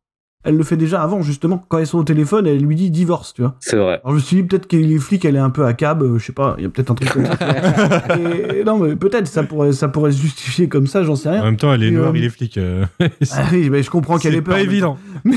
Elle 0.44 0.56
le 0.56 0.64
fait 0.64 0.76
déjà 0.76 1.00
avant 1.02 1.22
justement. 1.22 1.64
Quand 1.68 1.78
ils 1.78 1.86
sont 1.86 1.98
au 1.98 2.04
téléphone, 2.04 2.46
elle 2.48 2.58
lui 2.64 2.74
dit 2.74 2.90
divorce, 2.90 3.32
tu 3.34 3.42
vois. 3.42 3.54
C'est 3.60 3.76
vrai. 3.76 4.00
Alors 4.02 4.10
je 4.10 4.14
me 4.14 4.20
suis 4.20 4.36
dit 4.36 4.42
peut-être 4.42 4.66
qu'il 4.66 4.92
est 4.92 4.98
flic, 4.98 5.24
elle 5.24 5.36
est 5.36 5.40
un 5.40 5.50
peu 5.50 5.64
à 5.64 5.72
cab, 5.72 6.02
euh, 6.02 6.18
je 6.18 6.24
sais 6.26 6.32
pas, 6.32 6.54
il 6.58 6.64
y 6.64 6.66
a 6.66 6.70
peut-être 6.70 6.90
un 6.90 6.94
truc 6.94 7.10
comme 7.10 7.26
ça. 7.26 7.36
Et- 8.18 8.64
non 8.64 8.78
mais 8.78 8.96
peut-être 8.96 9.26
ça 9.28 9.44
pourrait, 9.44 9.72
ça 9.72 9.88
pourrait 9.88 10.10
se 10.12 10.20
justifier 10.20 10.68
comme 10.68 10.86
ça, 10.88 11.04
j'en 11.04 11.14
sais 11.16 11.28
En 11.28 11.32
rien. 11.32 11.44
même 11.44 11.56
temps, 11.56 11.72
elle 11.72 11.84
est 11.84 11.88
Et, 11.88 11.90
noire, 11.92 12.10
euh, 12.10 12.16
il 12.18 12.24
est 12.24 12.28
flic. 12.28 12.58
euh, 12.58 12.84
c'est 13.20 13.34
Ah 13.38 13.44
oui, 13.52 13.70
mais 13.70 13.82
je 13.84 13.90
comprends 13.90 14.18
qu'elle 14.18 14.32
c'est 14.32 14.38
ait 14.38 14.42
peur. 14.42 14.54
pas 14.54 14.60
en 14.60 14.64
même 14.64 14.70
évident. 14.70 14.98
Mais, 15.24 15.36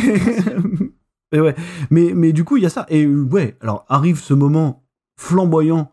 mais 1.33 1.39
ouais, 1.41 1.55
mais, 1.89 2.11
mais 2.15 2.33
du 2.33 2.43
coup, 2.43 2.57
il 2.57 2.63
y 2.63 2.65
a 2.65 2.69
ça. 2.69 2.85
Et 2.89 3.03
euh, 3.05 3.23
ouais, 3.31 3.57
alors 3.61 3.83
arrive 3.89 4.19
ce 4.19 4.33
moment 4.33 4.83
flamboyant 5.17 5.91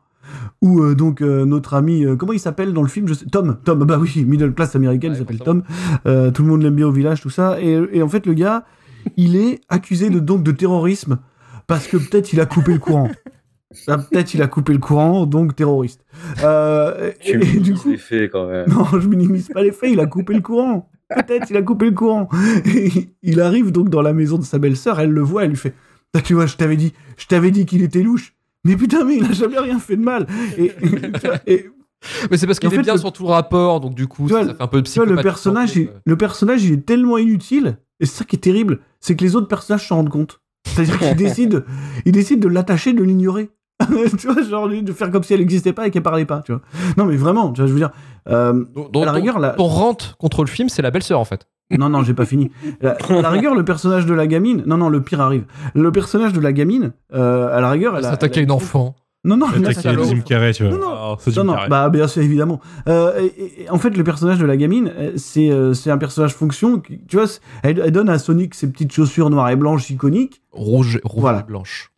où 0.61 0.81
euh, 0.83 0.95
donc 0.95 1.21
euh, 1.21 1.45
notre 1.45 1.75
ami, 1.75 2.05
euh, 2.05 2.17
comment 2.17 2.33
il 2.33 2.39
s'appelle 2.39 2.73
dans 2.73 2.83
le 2.83 2.89
film? 2.89 3.09
Je 3.09 3.15
sais, 3.15 3.27
Tom, 3.27 3.57
Tom, 3.65 3.81
bah 3.85 3.99
oui, 4.01 4.25
middle 4.27 4.53
class 4.55 4.77
américaine, 4.77 5.13
Ouais, 5.13 5.17
il 5.17 5.21
s'appelle. 5.21 5.39
Tom. 5.41 5.63
Euh, 6.07 6.31
tout 6.31 6.43
le 6.43 6.49
monde 6.49 6.63
l'aime 6.63 6.75
bien 6.77 6.87
au 6.87 6.93
village, 6.93 7.21
tout 7.23 7.31
ça. 7.31 7.61
Et, 7.61 7.79
et 7.93 8.03
en 8.03 8.09
fait, 8.09 8.25
le 8.27 8.35
gars, 8.35 8.65
il 9.17 9.37
est 9.37 9.61
accusé 9.69 10.11
de 10.11 10.19
donc 10.21 10.43
de 10.43 10.53
terrorisme 10.53 11.19
parce 11.67 11.87
que 11.87 11.97
peut-être 11.97 12.33
il 12.33 12.41
a 12.41 12.47
coupé 12.47 12.73
le 12.73 12.79
courant. 12.79 13.11
Ah, 13.89 13.97
Peut-être 13.97 14.35
il 14.35 14.43
a 14.43 14.49
coupé 14.49 14.75
le 14.75 14.79
courant, 14.79 15.25
donc 15.25 15.57
terroriste. 15.57 16.05
Euh, 16.45 17.11
Tu 17.21 17.37
et, 17.37 17.39
du 17.39 17.47
minimises 17.47 17.81
coup, 17.81 17.91
les 17.93 17.97
faits 17.97 18.31
quand 18.31 18.47
même. 18.47 18.69
non, 18.69 18.85
je 19.01 19.09
minimise 19.09 19.49
pas 19.49 19.63
les 19.63 19.73
faits, 19.73 19.91
il 19.91 19.99
a 20.01 20.05
coupé 20.05 20.35
le 20.35 20.43
courant. 20.43 20.91
Peut-être 21.09 21.49
il 21.49 21.57
a 21.57 21.63
coupé 21.63 21.87
le 21.87 21.93
courant. 21.93 22.29
Et 22.67 22.91
il 23.23 23.41
arrive 23.41 23.73
donc 23.73 23.89
dans 23.89 24.03
la 24.03 24.13
maison 24.13 24.37
de 24.37 24.45
sa 24.45 24.59
belle-sœur, 24.59 25.01
elle 25.01 25.09
le 25.09 25.23
voit, 25.23 25.45
elle 25.45 25.51
lui 25.53 25.57
fait 25.57 25.73
Ah, 26.15 26.21
Tu 26.21 26.35
vois, 26.35 26.45
je 26.45 26.57
t'avais 26.57 26.77
dit, 26.77 26.93
je 27.17 27.27
t'avais 27.27 27.51
dit 27.51 27.65
qu'il 27.65 27.83
était 27.83 28.03
louche. 28.03 28.35
Mais 28.65 28.77
putain, 28.77 29.07
mais 29.07 29.17
il 29.17 29.25
a 29.25 29.33
jamais 29.33 29.59
rien 29.59 29.79
fait 29.79 29.97
de 29.97 30.03
mal. 30.05 30.27
Et, 30.59 30.71
et 31.47 31.71
Mais 32.31 32.37
c'est 32.37 32.47
parce 32.47 32.59
qu'il 32.59 32.71
est 32.71 32.77
fait, 32.77 32.83
bien 32.83 32.93
le- 32.93 33.01
sur 33.01 33.11
tout 33.11 33.23
le 33.23 33.31
rapport, 33.31 33.81
donc 33.81 33.95
du 33.95 34.07
coup, 34.07 34.27
vois, 34.27 34.45
ça 34.45 34.55
fait 34.55 34.63
un 34.63 34.67
peu 34.67 34.83
de 34.83 34.87
tu 34.87 34.99
vois, 34.99 35.07
le 35.07 35.17
personnage, 35.17 35.75
il, 35.77 35.89
le 36.05 36.17
personnage, 36.19 36.63
il 36.65 36.75
est 36.75 36.85
tellement 36.87 37.17
inutile. 37.17 37.79
Et 38.01 38.07
c'est 38.07 38.19
ça 38.19 38.25
qui 38.27 38.37
est 38.37 38.41
terrible, 38.41 38.81
c'est 39.03 39.15
que 39.17 39.25
les 39.25 39.37
autres 39.37 39.49
personnages 39.49 39.87
s'en 39.87 39.97
rendent 39.97 40.09
compte. 40.09 40.41
C'est-à-dire 40.67 40.99
qu'ils 40.99 41.17
décident, 41.17 41.61
ils 42.07 42.13
décident 42.13 42.41
de 42.41 42.49
l'attacher, 42.53 42.95
de 42.95 43.03
l'ignorer. 43.03 43.51
tu 44.19 44.29
vois, 44.29 44.43
genre 44.43 44.69
de 44.69 44.93
faire 44.93 45.11
comme 45.11 45.25
si 45.25 45.35
elle 45.35 45.41
n'existait 45.41 45.73
pas 45.73 45.87
et 45.87 45.91
qu'elle 45.91 46.03
parlait 46.03 46.25
pas, 46.25 46.41
tu 46.41 46.53
vois. 46.53 46.63
Non, 46.97 47.05
mais 47.05 47.17
vraiment, 47.17 47.53
tu 47.53 47.61
vois, 47.61 47.67
je 47.69 47.73
veux 47.73 47.81
dire, 47.81 47.91
euh, 48.29 48.65
à 48.95 49.05
la 49.05 49.13
rigueur, 49.13 49.39
la, 49.39 49.51
Ton 49.51 49.67
rente 49.67 50.15
contre 50.19 50.43
le 50.45 50.49
film, 50.49 50.69
c'est 50.69 50.83
la 50.83 50.91
belle-sœur 50.91 51.21
en 51.21 51.25
fait. 51.25 51.47
Non, 51.79 51.89
non, 51.89 52.03
j'ai 52.03 52.13
pas 52.13 52.27
fini. 52.27 52.51
La- 52.83 52.99
à 53.09 53.23
la 53.23 53.31
rigueur, 53.31 53.55
le 53.55 53.65
personnage 53.65 54.05
de 54.05 54.13
la 54.13 54.27
gamine. 54.27 54.63
Non, 54.67 54.77
non, 54.77 54.91
le 54.91 55.01
pire 55.01 55.23
arrive. 55.23 55.45
Le 55.75 55.91
personnage 55.91 56.35
de 56.35 56.41
la 56.41 56.53
gamine, 56.53 56.93
euh, 57.15 57.57
à 57.57 57.63
la 57.63 57.71
rigueur, 57.71 57.97
elle 57.97 58.05
a. 58.05 58.11
S'attaquer 58.11 58.41
à 58.41 58.43
une 58.43 58.51
enfant. 58.51 58.95
Non, 59.25 59.37
non, 59.37 59.47
non, 59.47 59.71
c'est- 59.73 60.05
Jim 60.05 60.21
Carrey, 60.27 60.53
tu 60.53 60.65
vois. 60.65 60.73
Non, 60.73 60.79
non, 60.81 60.89
Alors, 60.91 61.21
c'est 61.21 61.37
non, 61.37 61.45
non, 61.45 61.55
bah 61.71 61.89
bien 61.91 62.09
sûr, 62.09 62.23
évidemment. 62.23 62.61
Euh, 62.89 63.21
et- 63.39 63.63
et- 63.63 63.71
en 63.71 63.79
fait, 63.79 63.97
le 63.97 64.03
personnage 64.03 64.39
de 64.39 64.45
la 64.47 64.57
gamine, 64.57 64.93
euh, 64.99 65.13
c'est 65.17 65.49
euh, 65.51 65.75
c'est 65.75 65.91
un 65.93 65.99
personnage 65.99 66.35
fonction. 66.35 66.81
qui- 66.81 66.99
Tu 67.07 67.17
vois, 67.17 67.27
elle, 67.63 67.81
elle 67.85 67.93
donne 67.93 68.09
à 68.09 68.19
Sonic 68.19 68.55
ses 68.57 68.67
petites 68.69 68.93
chaussures 68.93 69.31
noires 69.31 69.49
et 69.51 69.55
blanches 69.57 69.89
iconiques. 69.91 70.43
Rouge, 70.51 70.99
rouge 71.05 71.21
Voilà. 71.21 71.41
et 71.41 71.45
blanche. 71.45 71.93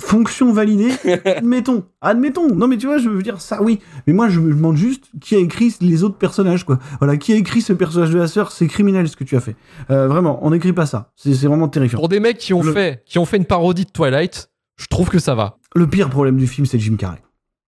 Fonction 0.00 0.52
validée, 0.52 0.90
admettons, 1.24 1.84
admettons. 2.00 2.52
Non, 2.52 2.66
mais 2.66 2.76
tu 2.76 2.86
vois, 2.86 2.98
je 2.98 3.08
veux 3.08 3.22
dire 3.22 3.40
ça, 3.40 3.62
oui. 3.62 3.78
Mais 4.08 4.12
moi, 4.12 4.28
je 4.28 4.40
me 4.40 4.52
demande 4.52 4.76
juste 4.76 5.04
qui 5.20 5.36
a 5.36 5.38
écrit 5.38 5.72
les 5.80 6.02
autres 6.02 6.16
personnages, 6.18 6.64
quoi. 6.64 6.80
Voilà, 6.98 7.16
qui 7.16 7.32
a 7.32 7.36
écrit 7.36 7.60
ce 7.62 7.72
personnage 7.72 8.10
de 8.10 8.18
la 8.18 8.26
sœur 8.26 8.50
C'est 8.50 8.66
criminel 8.66 9.08
ce 9.08 9.14
que 9.14 9.22
tu 9.22 9.36
as 9.36 9.40
fait. 9.40 9.54
Euh, 9.90 10.08
vraiment, 10.08 10.40
on 10.44 10.50
n'écrit 10.50 10.72
pas 10.72 10.86
ça. 10.86 11.12
C'est 11.14 11.32
c'est 11.34 11.46
vraiment 11.46 11.68
terrifiant. 11.68 12.00
Pour 12.00 12.08
des 12.08 12.18
mecs 12.18 12.38
qui 12.38 12.52
ont, 12.52 12.64
Le- 12.64 12.72
fait, 12.72 13.04
qui 13.06 13.20
ont 13.20 13.24
fait 13.24 13.36
une 13.36 13.44
parodie 13.44 13.84
de 13.84 13.90
Twilight, 13.92 14.50
je 14.76 14.86
trouve 14.88 15.08
que 15.10 15.20
ça 15.20 15.36
va. 15.36 15.58
Le 15.74 15.86
pire 15.86 16.08
problème 16.10 16.36
du 16.36 16.46
film, 16.46 16.66
c'est 16.66 16.78
Jim 16.78 16.96
Carrey. 16.96 17.18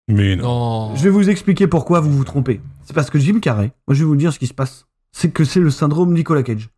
Mais 0.09 0.36
non. 0.36 0.90
Non. 0.90 0.94
Je 0.96 1.02
vais 1.02 1.11
vous 1.11 1.28
expliquer 1.28 1.66
pourquoi 1.66 2.00
vous 2.00 2.11
vous 2.12 2.24
trompez. 2.24 2.61
C'est 2.84 2.94
parce 2.94 3.11
que 3.11 3.18
Jim 3.18 3.40
Carrey, 3.40 3.72
moi 3.88 3.94
je 3.94 4.00
vais 4.00 4.04
vous 4.07 4.16
dire 4.16 4.32
ce 4.32 4.38
qui 4.38 4.46
se 4.46 4.54
passe. 4.54 4.86
C'est 5.12 5.30
que 5.32 5.44
c'est 5.44 5.61
le 5.61 5.70
syndrome 5.70 6.12
Nicolas 6.12 6.42
Cage. 6.42 6.68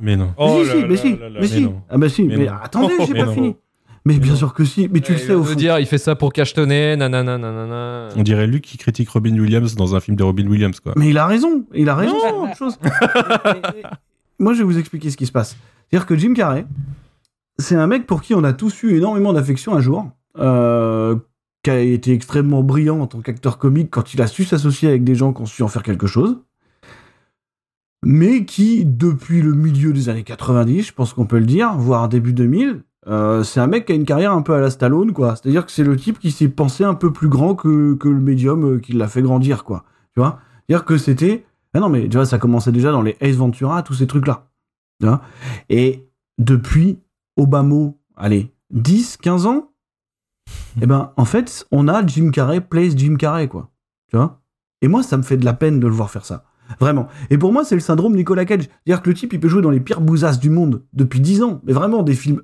Mais 0.00 0.16
non. 0.16 0.32
Oh 0.36 0.58
mais 0.58 0.64
si, 0.64 0.70
si, 0.70 0.86
mais 0.86 0.96
si, 0.96 1.18
mais 1.40 1.46
si. 1.46 1.68
Ah 1.88 1.98
bah 1.98 2.08
si, 2.08 2.22
Mais 2.24 2.48
attendez, 2.48 2.94
j'ai 3.06 3.12
Mais 3.12 3.20
pas 3.20 3.26
non. 3.26 3.34
fini. 3.34 3.56
Mais 4.04 4.18
bien 4.18 4.32
non. 4.32 4.38
sûr 4.38 4.54
que 4.54 4.64
si, 4.64 4.88
mais 4.88 5.00
tu 5.00 5.12
le 5.12 5.18
sais 5.18 5.34
au 5.34 5.44
fond. 5.44 5.54
dire, 5.54 5.78
il 5.78 5.86
fait 5.86 5.98
ça 5.98 6.16
pour 6.16 6.32
cachetonner, 6.32 6.96
nanana, 6.96 7.36
nanana. 7.38 8.08
On 8.16 8.22
dirait 8.22 8.46
Luc 8.46 8.62
qui 8.64 8.78
critique 8.78 9.08
Robin 9.10 9.38
Williams 9.38 9.74
dans 9.76 9.94
un 9.94 10.00
film 10.00 10.16
de 10.16 10.22
Robin 10.24 10.46
Williams, 10.46 10.80
quoi. 10.80 10.94
Mais 10.96 11.10
il 11.10 11.18
a 11.18 11.26
raison, 11.26 11.64
il 11.74 11.88
a 11.88 11.94
raison 11.94 12.16
autre 12.16 12.56
chose. 12.56 12.78
Moi 14.38 14.54
je 14.54 14.58
vais 14.58 14.64
vous 14.64 14.78
expliquer 14.78 15.10
ce 15.10 15.16
qui 15.16 15.26
se 15.26 15.32
passe. 15.32 15.56
C'est-à-dire 15.90 16.06
que 16.06 16.16
Jim 16.16 16.32
Carrey, 16.34 16.64
c'est 17.58 17.74
un 17.76 17.86
mec 17.86 18.06
pour 18.06 18.22
qui 18.22 18.34
on 18.34 18.44
a 18.44 18.52
tous 18.52 18.82
eu 18.82 18.96
énormément 18.96 19.32
d'affection 19.32 19.74
un 19.74 19.80
jour, 19.80 20.08
euh, 20.38 21.16
qui 21.62 21.70
a 21.70 21.80
été 21.80 22.12
extrêmement 22.12 22.62
brillant 22.62 23.00
en 23.00 23.06
tant 23.06 23.20
qu'acteur 23.20 23.58
comique 23.58 23.90
quand 23.90 24.14
il 24.14 24.22
a 24.22 24.26
su 24.26 24.44
s'associer 24.44 24.88
avec 24.88 25.04
des 25.04 25.14
gens 25.14 25.32
qui 25.32 25.42
ont 25.42 25.46
su 25.46 25.62
en 25.62 25.68
faire 25.68 25.82
quelque 25.82 26.06
chose. 26.06 26.38
mais 28.04 28.44
qui, 28.44 28.84
depuis 28.84 29.42
le 29.42 29.52
milieu 29.52 29.92
des 29.92 30.08
années 30.08 30.22
90, 30.22 30.82
je 30.86 30.92
pense 30.92 31.12
qu'on 31.12 31.26
peut 31.26 31.38
le 31.38 31.46
dire, 31.46 31.76
voire 31.76 32.08
début 32.08 32.32
2000, 32.32 32.82
euh, 33.08 33.42
c'est 33.42 33.60
un 33.60 33.66
mec 33.66 33.86
qui 33.86 33.92
a 33.92 33.94
une 33.94 34.04
carrière 34.04 34.32
un 34.32 34.42
peu 34.42 34.54
à 34.54 34.60
la 34.60 34.70
Stallone, 34.70 35.12
quoi. 35.12 35.34
C'est-à-dire 35.36 35.64
que 35.64 35.72
c'est 35.72 35.84
le 35.84 35.96
type 35.96 36.18
qui 36.18 36.30
s'est 36.30 36.48
pensé 36.48 36.84
un 36.84 36.94
peu 36.94 37.12
plus 37.12 37.28
grand 37.28 37.54
que, 37.54 37.94
que 37.94 38.08
le 38.08 38.20
médium 38.20 38.74
euh, 38.74 38.78
qui 38.78 38.92
l'a 38.92 39.08
fait 39.08 39.22
grandir, 39.22 39.64
quoi. 39.64 39.84
Tu 40.14 40.20
vois? 40.20 40.40
C'est-à-dire 40.66 40.84
que 40.84 40.96
c'était... 40.98 41.44
Ah 41.74 41.80
non, 41.80 41.88
mais 41.88 42.08
tu 42.08 42.16
vois, 42.16 42.26
ça 42.26 42.38
commençait 42.38 42.72
déjà 42.72 42.92
dans 42.92 43.02
les 43.02 43.16
Ace 43.20 43.36
Ventura, 43.36 43.82
tous 43.82 43.94
ces 43.94 44.06
trucs-là. 44.06 44.48
Et 45.68 46.08
depuis 46.38 46.98
Obama, 47.36 47.92
allez, 48.16 48.52
10, 48.70 49.18
15 49.18 49.46
ans, 49.46 49.70
eh 50.80 50.86
ben, 50.86 51.12
en 51.16 51.24
fait, 51.24 51.66
on 51.70 51.88
a 51.88 52.06
Jim 52.06 52.30
Carrey 52.30 52.60
plays 52.60 52.96
Jim 52.96 53.16
Carrey, 53.16 53.48
quoi. 53.48 53.70
Tu 54.10 54.16
vois? 54.16 54.40
Et 54.82 54.88
moi, 54.88 55.02
ça 55.02 55.16
me 55.16 55.22
fait 55.22 55.36
de 55.36 55.44
la 55.44 55.54
peine 55.54 55.80
de 55.80 55.86
le 55.86 55.92
voir 55.92 56.10
faire 56.10 56.24
ça. 56.24 56.44
Vraiment. 56.80 57.08
Et 57.30 57.38
pour 57.38 57.52
moi, 57.52 57.64
c'est 57.64 57.74
le 57.74 57.80
syndrome 57.80 58.14
Nicolas 58.14 58.44
Cage. 58.44 58.64
C'est-à-dire 58.84 59.02
que 59.02 59.08
le 59.08 59.14
type, 59.14 59.32
il 59.32 59.40
peut 59.40 59.48
jouer 59.48 59.62
dans 59.62 59.70
les 59.70 59.80
pires 59.80 60.00
bousasses 60.00 60.38
du 60.38 60.50
monde 60.50 60.82
depuis 60.92 61.20
10 61.20 61.42
ans. 61.42 61.60
Mais 61.64 61.72
vraiment, 61.72 62.02
des 62.02 62.14
films 62.14 62.42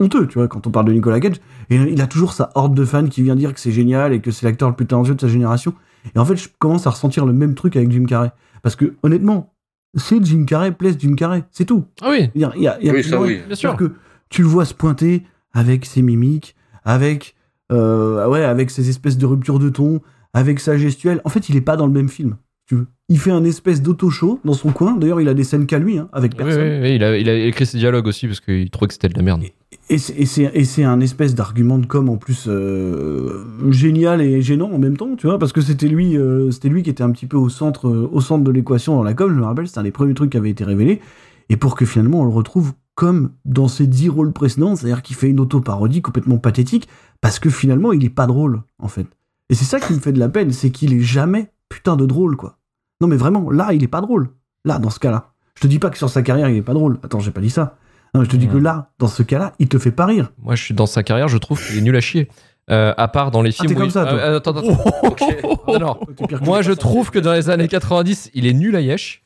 honteux, 0.00 0.26
tu 0.26 0.38
vois, 0.38 0.48
quand 0.48 0.66
on 0.66 0.70
parle 0.70 0.86
de 0.86 0.92
Nicolas 0.92 1.20
Cage. 1.20 1.36
Et 1.70 1.76
il 1.76 2.00
a 2.00 2.06
toujours 2.06 2.32
sa 2.32 2.50
horde 2.54 2.74
de 2.74 2.84
fans 2.84 3.06
qui 3.06 3.22
vient 3.22 3.34
dire 3.36 3.52
que 3.52 3.60
c'est 3.60 3.72
génial 3.72 4.12
et 4.12 4.20
que 4.20 4.30
c'est 4.30 4.46
l'acteur 4.46 4.68
le 4.68 4.76
plus 4.76 4.86
talentueux 4.86 5.14
de 5.14 5.20
sa 5.20 5.28
génération. 5.28 5.74
Et 6.14 6.18
en 6.18 6.24
fait, 6.24 6.36
je 6.36 6.48
commence 6.58 6.86
à 6.86 6.90
ressentir 6.90 7.26
le 7.26 7.32
même 7.32 7.54
truc 7.54 7.76
avec 7.76 7.90
Jim 7.90 8.04
Carrey. 8.06 8.30
Parce 8.62 8.76
que, 8.76 8.94
honnêtement, 9.02 9.54
c'est 9.96 10.24
Jim 10.24 10.44
Carrey, 10.46 10.72
place 10.72 10.94
Jim 10.98 11.14
Carrey. 11.16 11.44
C'est 11.50 11.64
tout. 11.64 11.84
Ah 12.00 12.08
oui. 12.10 12.30
Il 12.34 12.40
y 12.40 12.44
a, 12.44 12.52
il 12.56 12.62
y 12.62 12.68
a- 12.68 12.78
il 12.80 12.86
y 12.86 12.90
a 12.90 12.92
Oui, 12.92 13.02
ça. 13.02 13.18
Bien 13.18 13.26
sûr. 13.54 13.70
C'est-à-dire 13.70 13.76
que 13.76 13.92
tu 14.28 14.42
le 14.42 14.48
vois 14.48 14.64
se 14.64 14.74
pointer 14.74 15.24
avec 15.52 15.84
ses 15.84 16.02
mimiques, 16.02 16.54
avec, 16.84 17.34
euh, 17.74 18.28
ouais, 18.28 18.44
avec 18.44 18.70
ses 18.70 18.88
espèces 18.88 19.18
de 19.18 19.26
ruptures 19.26 19.58
de 19.58 19.68
ton, 19.68 20.00
avec 20.32 20.60
sa 20.60 20.76
gestuelle. 20.76 21.20
En 21.24 21.28
fait, 21.28 21.48
il 21.48 21.56
est 21.56 21.60
pas 21.60 21.76
dans 21.76 21.86
le 21.86 21.92
même 21.92 22.08
film. 22.08 22.36
Tu 22.66 22.76
veux. 22.76 22.86
Il 23.10 23.18
fait 23.18 23.30
un 23.30 23.44
espèce 23.44 23.82
d'auto-show 23.82 24.40
dans 24.46 24.54
son 24.54 24.70
coin. 24.70 24.96
D'ailleurs, 24.96 25.20
il 25.20 25.28
a 25.28 25.34
des 25.34 25.44
scènes 25.44 25.66
qu'à 25.66 25.78
lui, 25.78 25.98
hein, 25.98 26.08
avec 26.14 26.34
personne. 26.34 26.62
oui, 26.62 26.78
oui, 26.80 26.94
il, 26.96 27.04
a, 27.04 27.18
il 27.18 27.28
a 27.28 27.34
écrit 27.34 27.66
ses 27.66 27.76
dialogues 27.76 28.06
aussi 28.06 28.26
parce 28.26 28.40
qu'il 28.40 28.70
trouvait 28.70 28.86
que 28.88 28.94
c'était 28.94 29.10
de 29.10 29.16
la 29.18 29.22
merde. 29.22 29.42
Et 29.90 29.98
c'est- 29.98 30.14
et 30.18 30.24
c'est 30.24 30.64
c'est 30.64 30.84
un 30.84 31.00
espèce 31.00 31.34
d'argument 31.34 31.76
de 31.78 31.84
com 31.84 32.08
en 32.08 32.16
plus 32.16 32.46
euh, 32.48 33.44
génial 33.70 34.22
et 34.22 34.40
gênant 34.40 34.70
en 34.72 34.78
même 34.78 34.96
temps, 34.96 35.14
tu 35.16 35.26
vois, 35.26 35.38
parce 35.38 35.52
que 35.52 35.60
c'était 35.60 35.88
lui, 35.88 36.16
euh, 36.16 36.50
c'était 36.50 36.68
lui 36.70 36.82
qui 36.82 36.88
était 36.90 37.02
un 37.02 37.10
petit 37.10 37.26
peu 37.26 37.36
au 37.36 37.50
centre, 37.50 37.90
au 37.90 38.20
centre 38.22 38.44
de 38.44 38.50
l'équation 38.50 38.96
dans 38.96 39.02
la 39.02 39.12
com. 39.14 39.30
Je 39.34 39.38
me 39.40 39.44
rappelle, 39.44 39.66
c'était 39.66 39.80
un 39.80 39.84
des 39.84 39.90
premiers 39.90 40.14
trucs 40.14 40.30
qui 40.30 40.36
avait 40.38 40.50
été 40.50 40.64
révélé, 40.64 41.00
et 41.50 41.56
pour 41.56 41.74
que 41.76 41.84
finalement 41.84 42.20
on 42.20 42.24
le 42.24 42.30
retrouve 42.30 42.72
comme 42.94 43.32
dans 43.44 43.66
ses 43.68 43.86
dix 43.88 44.08
rôles 44.08 44.32
précédents, 44.32 44.76
c'est-à-dire 44.76 45.02
qu'il 45.02 45.16
fait 45.16 45.28
une 45.28 45.40
auto-parodie 45.40 46.00
complètement 46.00 46.38
pathétique, 46.38 46.88
parce 47.24 47.38
que 47.38 47.48
finalement 47.48 47.92
il 47.92 48.04
est 48.04 48.10
pas 48.10 48.26
drôle 48.26 48.62
en 48.78 48.88
fait. 48.88 49.06
Et 49.48 49.54
c'est 49.54 49.64
ça 49.64 49.80
qui 49.80 49.92
me 49.94 49.98
fait 49.98 50.12
de 50.12 50.18
la 50.18 50.28
peine, 50.28 50.52
c'est 50.52 50.70
qu'il 50.70 50.92
est 50.92 51.00
jamais 51.00 51.50
putain 51.70 51.96
de 51.96 52.04
drôle 52.06 52.36
quoi. 52.36 52.58
Non 53.00 53.08
mais 53.08 53.16
vraiment, 53.16 53.50
là 53.50 53.72
il 53.72 53.82
est 53.82 53.88
pas 53.88 54.00
drôle. 54.02 54.28
Là 54.66 54.78
dans 54.78 54.90
ce 54.90 54.98
cas-là, 55.00 55.32
Je 55.56 55.62
te 55.62 55.66
dis 55.66 55.78
pas 55.78 55.88
que 55.90 55.96
sur 55.98 56.10
sa 56.10 56.22
carrière, 56.22 56.48
il 56.50 56.56
est 56.56 56.62
pas 56.62 56.74
drôle. 56.74 56.98
Attends, 57.02 57.20
j'ai 57.20 57.30
pas 57.30 57.40
dit 57.40 57.50
ça. 57.50 57.76
Non, 58.12 58.20
mais 58.20 58.26
je 58.26 58.30
te 58.30 58.36
dis 58.36 58.46
que 58.48 58.56
là, 58.56 58.90
dans 58.98 59.06
ce 59.08 59.22
cas-là, 59.22 59.54
il 59.58 59.68
te 59.68 59.78
fait 59.78 59.90
pas 59.90 60.06
rire. 60.06 60.30
Moi, 60.42 60.54
je 60.54 60.62
suis 60.62 60.74
dans 60.74 60.86
sa 60.86 61.02
carrière, 61.02 61.28
je 61.28 61.38
trouve 61.38 61.64
qu'il 61.64 61.78
est 61.78 61.80
nul 61.80 61.96
à 61.96 62.00
chier. 62.00 62.28
Euh, 62.70 62.92
à 62.96 63.08
part 63.08 63.30
dans 63.30 63.42
les 63.42 63.50
films 63.52 63.68
t'es 63.68 63.74
où 63.74 63.78
comme 63.78 63.88
il- 63.88 63.92
ça, 63.92 64.04
toi. 64.04 64.18
Euh, 64.18 64.36
attends, 64.38 64.56
attends. 64.56 64.84
Non, 65.68 65.78
non. 65.78 65.94
Que 66.28 66.44
Moi, 66.44 66.62
je 66.62 66.68
personnes. 66.68 66.76
trouve 66.76 67.10
que 67.10 67.18
dans 67.18 67.32
les 67.32 67.50
années 67.50 67.68
90, 67.68 68.30
il 68.34 68.46
est 68.46 68.52
nul 68.52 68.74
à 68.76 68.80
yesh. 68.80 69.22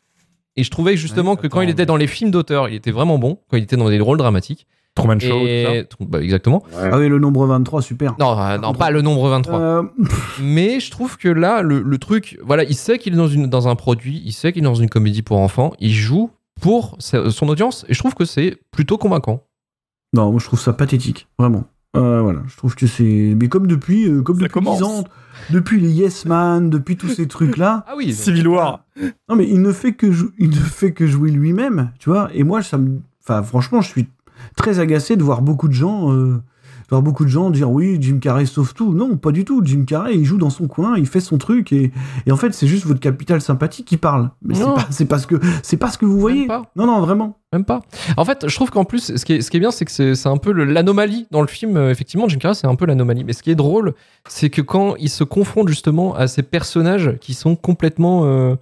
Et 0.56 0.64
je 0.64 0.70
trouvais 0.70 0.96
justement 0.96 1.36
que 1.36 1.46
quand 1.46 1.60
il 1.60 1.68
était 1.70 1.86
dans 1.86 1.96
les 1.96 2.06
films 2.06 2.30
d'auteur, 2.30 2.68
il 2.68 2.74
était 2.76 2.90
vraiment 2.90 3.18
bon. 3.18 3.38
Quand 3.48 3.56
il 3.56 3.62
était 3.64 3.76
dans 3.76 3.88
des 3.90 4.00
rôles 4.00 4.18
dramatiques. 4.18 4.66
Truman 4.98 5.18
Show, 5.20 5.40
Et- 5.46 5.86
bah, 6.00 6.20
exactement. 6.22 6.62
Ouais. 6.72 6.90
Ah 6.92 6.98
oui, 6.98 7.08
le 7.08 7.18
nombre 7.18 7.46
23, 7.46 7.82
super. 7.82 8.14
Non, 8.18 8.38
euh, 8.38 8.58
non, 8.58 8.72
pas 8.74 8.90
le 8.90 9.02
nombre 9.02 9.28
23. 9.28 9.58
Euh, 9.60 9.82
Mais 10.42 10.80
je 10.80 10.90
trouve 10.90 11.16
que 11.16 11.28
là, 11.28 11.62
le, 11.62 11.80
le 11.82 11.98
truc, 11.98 12.38
voilà, 12.44 12.64
il 12.64 12.74
sait 12.74 12.98
qu'il 12.98 13.14
est 13.14 13.16
dans, 13.16 13.28
une, 13.28 13.46
dans 13.46 13.68
un 13.68 13.74
produit, 13.76 14.22
il 14.24 14.32
sait 14.32 14.52
qu'il 14.52 14.62
est 14.62 14.66
dans 14.66 14.74
une 14.74 14.88
comédie 14.88 15.22
pour 15.22 15.38
enfants, 15.38 15.72
il 15.80 15.92
joue 15.92 16.30
pour 16.60 16.96
sa- 16.98 17.30
son 17.30 17.48
audience, 17.48 17.84
et 17.88 17.94
je 17.94 17.98
trouve 17.98 18.14
que 18.14 18.24
c'est 18.24 18.58
plutôt 18.72 18.98
convaincant. 18.98 19.42
Non, 20.14 20.30
moi 20.30 20.40
je 20.40 20.46
trouve 20.46 20.60
ça 20.60 20.72
pathétique, 20.72 21.28
vraiment. 21.38 21.64
Euh, 21.96 22.20
voilà, 22.20 22.40
je 22.46 22.56
trouve 22.56 22.74
que 22.74 22.86
c'est. 22.86 23.34
Mais 23.40 23.48
comme 23.48 23.66
depuis, 23.66 24.06
euh, 24.08 24.20
comme 24.22 24.36
Ça 24.36 24.42
depuis 24.42 24.52
commence. 24.52 24.78
10 24.78 24.84
ans, 24.84 25.04
depuis 25.50 25.80
les 25.80 25.90
Yes 25.90 26.26
Man, 26.26 26.68
depuis 26.68 26.96
tous 26.96 27.08
ces 27.08 27.26
trucs-là. 27.26 27.84
Ah 27.88 27.94
oui, 27.96 28.12
Civil 28.12 28.46
War. 28.48 28.84
Non, 29.28 29.36
mais 29.36 29.48
il 29.48 29.62
ne 29.62 29.72
fait 29.72 29.92
que, 29.92 30.12
jou- 30.12 30.32
il 30.38 30.50
ne 30.50 30.54
fait 30.54 30.92
que 30.92 31.06
jouer 31.06 31.30
lui-même, 31.30 31.92
tu 31.98 32.10
vois. 32.10 32.28
Et 32.34 32.44
moi, 32.44 32.62
ça 32.62 32.76
me. 32.76 33.00
Enfin, 33.22 33.42
franchement, 33.42 33.80
je 33.80 33.88
suis 33.88 34.06
très 34.56 34.78
agacé 34.80 35.16
de 35.16 35.22
voir 35.22 35.42
beaucoup 35.42 35.68
de 35.68 35.72
gens. 35.74 36.12
euh, 36.12 36.40
de 36.84 36.90
voir 36.94 37.02
beaucoup 37.02 37.24
de 37.26 37.28
gens 37.28 37.50
dire 37.50 37.70
oui, 37.70 37.98
Jim 38.00 38.16
Carrey 38.18 38.46
sauve 38.46 38.72
tout. 38.72 38.94
Non, 38.94 39.18
pas 39.18 39.30
du 39.30 39.44
tout. 39.44 39.60
Jim 39.62 39.84
Carrey, 39.86 40.14
il 40.16 40.24
joue 40.24 40.38
dans 40.38 40.48
son 40.48 40.66
coin, 40.68 40.96
il 40.96 41.06
fait 41.06 41.20
son 41.20 41.36
truc. 41.36 41.70
Et, 41.70 41.92
et 42.24 42.32
en 42.32 42.36
fait, 42.38 42.54
c'est 42.54 42.66
juste 42.66 42.86
votre 42.86 42.98
capital 43.00 43.42
sympathie 43.42 43.84
qui 43.84 43.98
parle. 43.98 44.30
Mais 44.40 44.54
c'est 44.88 45.04
pas, 45.04 45.16
parce 45.16 45.26
que, 45.26 45.34
c'est 45.62 45.76
pas 45.76 45.90
ce 45.90 45.98
que 45.98 46.06
vous 46.06 46.18
voyez. 46.18 46.46
pas. 46.46 46.62
Non, 46.76 46.86
non, 46.86 47.02
vraiment. 47.02 47.36
Même 47.52 47.66
pas. 47.66 47.82
En 48.16 48.24
fait, 48.24 48.48
je 48.48 48.54
trouve 48.54 48.70
qu'en 48.70 48.84
plus, 48.84 49.14
ce 49.16 49.22
qui 49.26 49.34
est, 49.34 49.42
ce 49.42 49.50
qui 49.50 49.58
est 49.58 49.60
bien, 49.60 49.70
c'est 49.70 49.84
que 49.84 50.14
c'est 50.14 50.26
un 50.28 50.36
peu 50.38 50.50
l'anomalie 50.52 51.26
dans 51.30 51.42
le 51.42 51.46
film. 51.46 51.76
Euh, 51.76 51.90
Effectivement, 51.90 52.26
Jim 52.26 52.38
Carrey, 52.38 52.54
c'est 52.54 52.66
un 52.66 52.74
peu 52.74 52.86
l'anomalie. 52.86 53.22
Mais 53.22 53.34
ce 53.34 53.42
qui 53.42 53.50
est 53.50 53.54
drôle, 53.54 53.92
c'est 54.26 54.48
que 54.48 54.62
quand 54.62 54.94
il 54.96 55.10
se 55.10 55.24
confronte 55.24 55.68
justement 55.68 56.14
à 56.14 56.26
ces 56.26 56.42
personnages 56.42 57.18
qui 57.20 57.34
sont 57.34 57.54
complètement. 57.54 58.22
euh, 58.24 58.54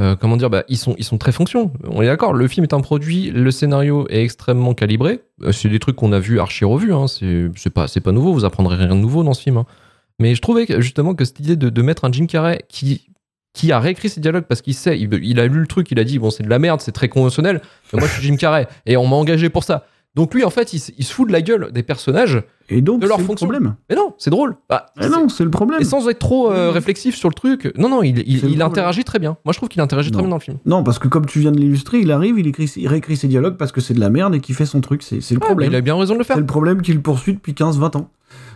euh, 0.00 0.16
comment 0.16 0.36
dire 0.36 0.50
bah, 0.50 0.64
ils, 0.68 0.76
sont, 0.76 0.94
ils 0.98 1.04
sont 1.04 1.18
très 1.18 1.30
fonction. 1.32 1.70
On 1.88 2.02
est 2.02 2.06
d'accord, 2.06 2.32
le 2.32 2.48
film 2.48 2.64
est 2.64 2.74
un 2.74 2.80
produit, 2.80 3.30
le 3.30 3.50
scénario 3.50 4.06
est 4.10 4.22
extrêmement 4.22 4.74
calibré. 4.74 5.20
Euh, 5.42 5.52
C'est 5.52 5.68
des 5.68 5.78
trucs 5.78 5.96
qu'on 5.96 6.12
a 6.12 6.18
vu 6.18 6.40
archi 6.40 6.64
revus. 6.64 6.92
Hein. 6.92 7.06
C'est 7.08 7.70
pas, 7.70 7.86
pas 7.88 8.12
nouveau, 8.12 8.32
vous 8.32 8.44
apprendrez 8.44 8.76
rien 8.76 8.88
de 8.88 9.00
nouveau 9.00 9.22
dans 9.22 9.34
ce 9.34 9.42
film. 9.42 9.58
hein. 9.58 9.66
Mais 10.18 10.34
je 10.34 10.40
trouvais 10.40 10.66
justement 10.80 11.14
que 11.14 11.24
cette 11.24 11.40
idée 11.40 11.56
de, 11.56 11.70
de 11.70 11.82
mettre 11.82 12.04
un 12.04 12.12
Jim 12.12 12.26
Carrey 12.26 12.64
qui, 12.68 13.08
qui 13.52 13.72
a 13.72 13.78
réécrit 13.80 14.08
ses 14.08 14.20
dialogues 14.20 14.44
parce 14.48 14.62
qu'il 14.62 14.74
sait, 14.74 14.98
il, 14.98 15.12
il 15.22 15.38
a 15.40 15.46
lu 15.46 15.60
le 15.60 15.66
truc, 15.66 15.90
il 15.90 15.98
a 15.98 16.04
dit 16.04 16.18
bon, 16.18 16.30
c'est 16.30 16.42
de 16.44 16.48
la 16.50 16.58
merde, 16.58 16.80
c'est 16.80 16.92
très 16.92 17.08
conventionnel. 17.08 17.60
Mais 17.92 17.98
moi, 18.00 18.08
je 18.08 18.14
suis 18.14 18.22
Jim 18.28 18.36
Carrey 18.36 18.66
et 18.86 18.96
on 18.96 19.06
m'a 19.06 19.16
engagé 19.16 19.48
pour 19.48 19.64
ça. 19.64 19.86
Donc 20.14 20.32
lui, 20.32 20.44
en 20.44 20.50
fait, 20.50 20.72
il, 20.72 20.78
se 20.78 21.12
fout 21.12 21.26
de 21.26 21.32
la 21.32 21.42
gueule 21.42 21.72
des 21.72 21.82
personnages. 21.82 22.42
Et 22.68 22.80
donc, 22.82 23.00
De 23.00 23.06
leur 23.08 23.18
c'est 23.18 23.28
le 23.28 23.34
problème. 23.34 23.74
Mais 23.90 23.96
non, 23.96 24.14
c'est 24.16 24.30
drôle. 24.30 24.56
Bah, 24.68 24.86
Ah 24.96 25.08
non, 25.08 25.28
c'est 25.28 25.42
le 25.44 25.50
problème. 25.50 25.80
et 25.80 25.84
sans 25.84 26.08
être 26.08 26.20
trop 26.20 26.52
euh, 26.52 26.70
réflexif 26.70 27.16
sur 27.16 27.28
le 27.28 27.34
truc. 27.34 27.72
Non, 27.76 27.88
non, 27.88 28.02
il, 28.02 28.62
interagit 28.62 29.04
très 29.04 29.18
bien. 29.18 29.36
Moi, 29.44 29.52
je 29.52 29.58
trouve 29.58 29.68
qu'il 29.68 29.82
interagit 29.82 30.12
très 30.12 30.22
bien 30.22 30.30
dans 30.30 30.36
le 30.36 30.40
film. 30.40 30.58
Non, 30.66 30.84
parce 30.84 30.98
que 31.00 31.08
comme 31.08 31.26
tu 31.26 31.40
viens 31.40 31.52
de 31.52 31.58
l'illustrer, 31.58 31.98
il 31.98 32.12
arrive, 32.12 32.38
il, 32.38 32.46
écrit, 32.46 32.70
il 32.76 32.86
réécrit 32.88 33.16
ses 33.16 33.28
dialogues 33.28 33.56
parce 33.56 33.72
que 33.72 33.80
c'est 33.80 33.94
de 33.94 34.00
la 34.00 34.08
merde 34.08 34.34
et 34.36 34.40
qu'il 34.40 34.54
fait 34.54 34.66
son 34.66 34.80
truc. 34.80 35.02
C'est 35.02 35.20
c'est 35.20 35.34
le 35.34 35.40
Ouais, 35.40 35.46
mais 35.46 35.54
problème. 35.54 35.72
il 35.72 35.76
a 35.76 35.80
bien 35.80 35.96
raison 35.96 36.14
de 36.14 36.18
le 36.18 36.24
faire. 36.24 36.36
C'est 36.36 36.40
le 36.40 36.46
problème 36.46 36.80
qu'il 36.80 37.02
poursuit 37.02 37.34
depuis 37.34 37.52
15-20 37.52 37.96
ans. 37.96 38.10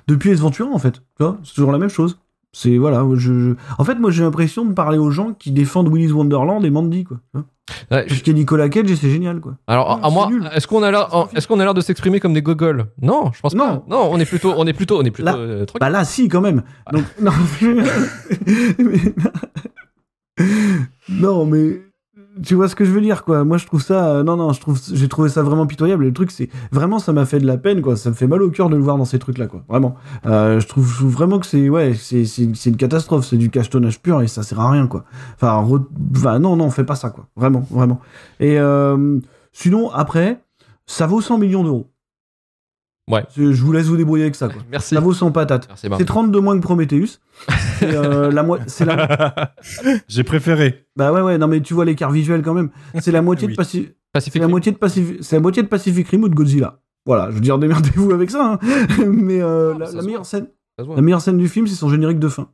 Depuis 0.07 0.33
Ventura, 0.35 0.71
en 0.73 0.79
fait. 0.79 0.95
Tu 0.95 1.01
vois, 1.25 1.39
c'est 1.45 1.55
toujours 1.55 1.73
la 1.73 1.79
même 1.79 1.91
chose. 1.91 2.19
C'est 2.53 2.79
voilà, 2.79 3.05
je, 3.15 3.19
je- 3.19 3.55
en 3.79 3.85
fait, 3.85 3.97
moi 3.97 4.11
j'ai 4.11 4.23
l'impression 4.23 4.65
de 4.65 4.73
parler 4.73 4.97
aux 4.99 5.11
gens 5.11 5.33
qui 5.35 5.51
défendent 5.53 5.89
Willy's 5.93 6.13
Wonderland 6.13 6.65
et 6.65 6.71
Mandy, 6.71 7.05
quoi. 7.05 7.19
Je- 7.91 8.15
qu'il 8.23 8.29
y 8.29 8.31
a 8.31 8.33
Nicolas 8.33 8.71
Cage 8.71 8.91
et 8.91 8.97
c'est 8.97 9.11
génial, 9.11 9.41
quoi. 9.41 9.57
Alors, 9.67 10.01
à 10.03 10.09
moi, 10.09 10.27
c'est 10.29 10.35
nul. 10.35 10.51
est-ce 10.55 10.67
qu'on 10.67 10.83
a 10.83 10.91
l'air, 10.91 11.09
est-ce 11.37 11.47
qu'on 11.47 11.61
a 11.61 11.65
l'air 11.65 11.75
de 11.75 11.83
s'exprimer 11.83 12.19
comme 12.21 12.33
des 12.33 12.41
gogoles? 12.41 12.87
Non, 13.03 13.31
je 13.35 13.41
pense 13.43 13.55
Non. 13.55 13.81
pas. 13.81 13.85
Non, 13.91 14.09
on 14.11 14.19
est 14.19 14.25
plutôt, 14.25 14.55
on 14.57 14.67
est 14.67 14.73
plutôt, 14.73 14.99
on 14.99 15.03
est 15.05 15.11
plutôt 15.11 15.27
Là- 15.31 15.37
euh. 15.37 15.67
Bah 15.79 15.91
là, 15.91 16.05
si, 16.07 16.29
quand 16.29 16.41
même. 16.41 16.63
Donc, 16.91 17.05
non, 17.21 17.33
mais- 18.79 19.15
non, 21.11 21.45
mais 21.47 21.83
tu 22.43 22.55
vois 22.55 22.69
ce 22.69 22.75
que 22.75 22.85
je 22.85 22.91
veux 22.91 23.01
dire, 23.01 23.25
quoi. 23.25 23.45
Moi, 23.45 23.57
je 23.57 23.67
trouve 23.67 23.83
ça, 23.83 24.09
euh, 24.09 24.23
non, 24.23 24.37
non, 24.37 24.53
je 24.53 24.61
trouve, 24.61 24.81
j'ai 24.93 25.09
trouvé 25.09 25.29
ça 25.29 25.43
vraiment 25.43 25.67
pitoyable. 25.67 26.05
Le 26.05 26.13
truc, 26.13 26.31
c'est 26.31 26.49
vraiment, 26.73 26.99
ça 26.99 27.13
m'a 27.13 27.25
fait 27.27 27.39
de 27.39 27.47
la 27.47 27.59
peine, 27.59 27.83
quoi. 27.83 27.97
Ça 27.97 28.11
me 28.11 28.15
fait 28.15 28.27
mal 28.27 28.43
au 28.43 28.51
cœur 28.51 28.69
de 28.69 28.77
le 28.77 28.83
voir 28.83 28.97
dans 28.99 29.05
ces 29.05 29.19
trucs-là, 29.19 29.47
quoi. 29.47 29.65
Vraiment. 29.69 29.95
Euh, 30.27 30.61
je 30.61 30.67
trouve, 30.67 30.87
vraiment 31.07 31.39
que 31.39 31.47
c'est, 31.47 31.69
ouais, 31.69 31.95
c'est, 31.95 32.25
une 32.67 32.77
catastrophe. 32.77 33.27
C'est 33.27 33.37
du 33.37 33.51
cachetonnage 33.51 34.01
pur 34.01 34.21
et 34.23 34.29
ça 34.29 34.43
sert 34.43 34.61
à 34.61 34.71
rien, 34.71 34.87
quoi. 34.87 35.05
Enfin, 35.35 35.63
re- 35.63 36.39
non, 36.39 36.57
non, 36.57 36.71
fais 36.71 36.85
pas 36.85 36.97
ça, 36.97 37.11
quoi. 37.11 37.27
Vraiment, 37.37 37.67
vraiment. 37.71 38.01
Et 38.41 38.59
euh, 38.59 39.19
sinon, 39.53 39.91
après, 39.91 40.43
ça 40.87 41.07
vaut 41.07 41.21
100 41.21 41.39
millions 41.39 41.65
d'euros. 41.65 41.91
Ouais. 43.09 43.25
Je 43.37 43.53
je 43.53 43.63
vous 43.63 43.73
laisse 43.73 43.87
vous 43.87 43.97
débrouiller 43.97 44.25
avec 44.25 44.35
ça, 44.35 44.49
quoi. 44.49 44.61
Merci. 44.71 44.95
Ça 44.95 45.01
vaut 45.01 45.13
100 45.15 45.33
patates. 45.33 45.69
C'est 45.77 46.05
32 46.05 46.41
moins 46.41 46.57
que 46.57 46.63
Prometheus. 46.63 47.19
Et, 47.83 47.85
euh, 47.85 48.31
la 48.33 48.43
mo- 48.43 48.59
c'est 48.67 48.85
la... 48.85 49.55
J'ai 50.09 50.25
préféré. 50.25 50.87
Bah 50.97 51.13
ouais, 51.13 51.23
ouais, 51.23 51.39
non, 51.39 51.49
mais 51.49 51.61
tu 51.61 51.75
vois 51.75 51.85
l'écart 51.85 52.11
visuel 52.11 52.43
quand 52.43 52.55
même. 52.55 52.71
C'est 53.01 53.13
la 53.13 53.23
moitié 53.23 53.47
Oui. 53.47 53.53
de 53.53 53.57
Pacific. 53.57 53.89
C'est 53.89 53.97
Pacific 54.13 54.41
la 54.41 54.47
Rim. 54.47 54.51
moitié 54.51 54.73
de 54.73 54.77
Pacific. 54.79 55.19
C'est 55.23 55.37
la 55.37 55.41
moitié 55.43 55.63
de 55.63 55.69
Pacific 55.69 56.09
Rim 56.09 56.23
ou 56.25 56.29
de 56.29 56.35
Godzilla. 56.35 56.81
Voilà, 57.07 57.29
je 57.31 57.35
veux 57.37 57.41
dire, 57.41 57.59
démerdez-vous 57.59 58.13
avec 58.13 58.31
ça. 58.31 58.59
hein. 58.63 59.05
Mais 59.07 59.41
euh, 59.41 59.73
Ah, 59.75 59.79
la, 59.81 59.87
ça 59.87 59.93
la 59.97 60.01
se 60.03 60.07
meilleure 60.07 60.21
voit. 60.21 60.25
scène, 60.29 60.47
la 60.97 61.03
meilleure 61.03 61.21
scène 61.23 61.39
du 61.39 61.49
film, 61.49 61.67
c'est 61.67 61.75
son 61.77 61.89
générique 61.89 62.19
de 62.19 62.29
fin. 62.29 62.49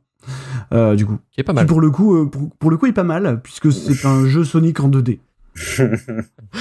Euh, 0.73 0.95
du 0.95 1.05
coup, 1.05 1.17
Qui 1.31 1.41
est 1.41 1.43
pas 1.43 1.51
qui 1.53 1.57
mal. 1.57 1.65
pour 1.67 1.81
le 1.81 1.89
coup, 1.91 2.15
euh, 2.15 2.25
pour, 2.29 2.49
pour 2.57 2.71
le 2.71 2.77
coup, 2.77 2.85
est 2.85 2.93
pas 2.93 3.03
mal 3.03 3.41
puisque 3.43 3.71
c'est 3.71 4.05
un 4.07 4.25
jeu 4.25 4.43
Sonic 4.43 4.79
en 4.79 4.89
2D. 4.89 5.19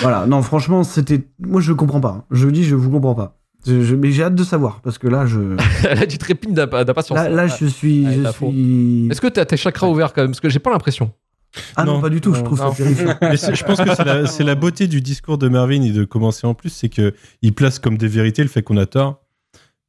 voilà, 0.00 0.26
non, 0.26 0.42
franchement, 0.42 0.82
c'était. 0.84 1.26
Moi, 1.38 1.60
je 1.60 1.72
comprends 1.72 2.00
pas. 2.00 2.08
hein. 2.20 2.24
Je 2.30 2.48
dis, 2.48 2.64
je 2.64 2.74
vous 2.74 2.90
comprends 2.90 3.14
pas. 3.14 3.38
Je- 3.66 3.82
je- 3.82 3.94
Mais 3.94 4.10
j'ai 4.12 4.22
hâte 4.24 4.34
de 4.34 4.44
savoir 4.44 4.80
parce 4.80 4.98
que 4.98 5.08
là, 5.08 5.26
je. 5.26 5.40
Là, 5.84 6.06
tu 6.06 6.18
trépines 6.18 6.54
d'impa- 6.54 6.84
d'impatience. 6.84 7.16
Là, 7.18 7.28
là, 7.28 7.46
je 7.46 7.66
suis. 7.66 8.04
Ouais, 8.06 8.18
je 8.24 8.30
suis... 8.32 9.08
Est-ce 9.10 9.20
que 9.20 9.26
t'as 9.28 9.44
tes 9.44 9.56
chakras 9.56 9.88
ouverts 9.88 10.12
quand 10.12 10.22
même? 10.22 10.30
Parce 10.30 10.40
que 10.40 10.48
j'ai 10.48 10.58
pas 10.58 10.70
l'impression. 10.70 11.12
Ah 11.76 11.84
non, 11.84 11.94
Non, 11.94 12.00
pas 12.00 12.08
du 12.10 12.20
tout. 12.20 12.34
je 12.34 12.42
trouve 12.42 12.58
non. 12.58 12.72
ça 12.72 12.76
terrifiant. 12.76 13.14
Mais 13.22 13.36
je 13.36 13.64
pense 13.64 13.80
que 13.80 14.26
c'est 14.26 14.44
la, 14.44 14.54
beauté 14.54 14.88
du 14.88 15.00
discours 15.00 15.38
de 15.38 15.48
Marvin 15.48 15.82
et 15.82 15.90
de 15.92 16.04
commencer 16.04 16.46
en 16.46 16.54
plus, 16.54 16.70
c'est 16.70 16.88
que 16.88 17.14
il 17.42 17.54
place 17.54 17.78
comme 17.78 17.96
des 17.96 18.08
vérités 18.08 18.42
le 18.42 18.48
fait 18.48 18.62
qu'on 18.62 18.76
a 18.76 18.86
tort. 18.86 19.20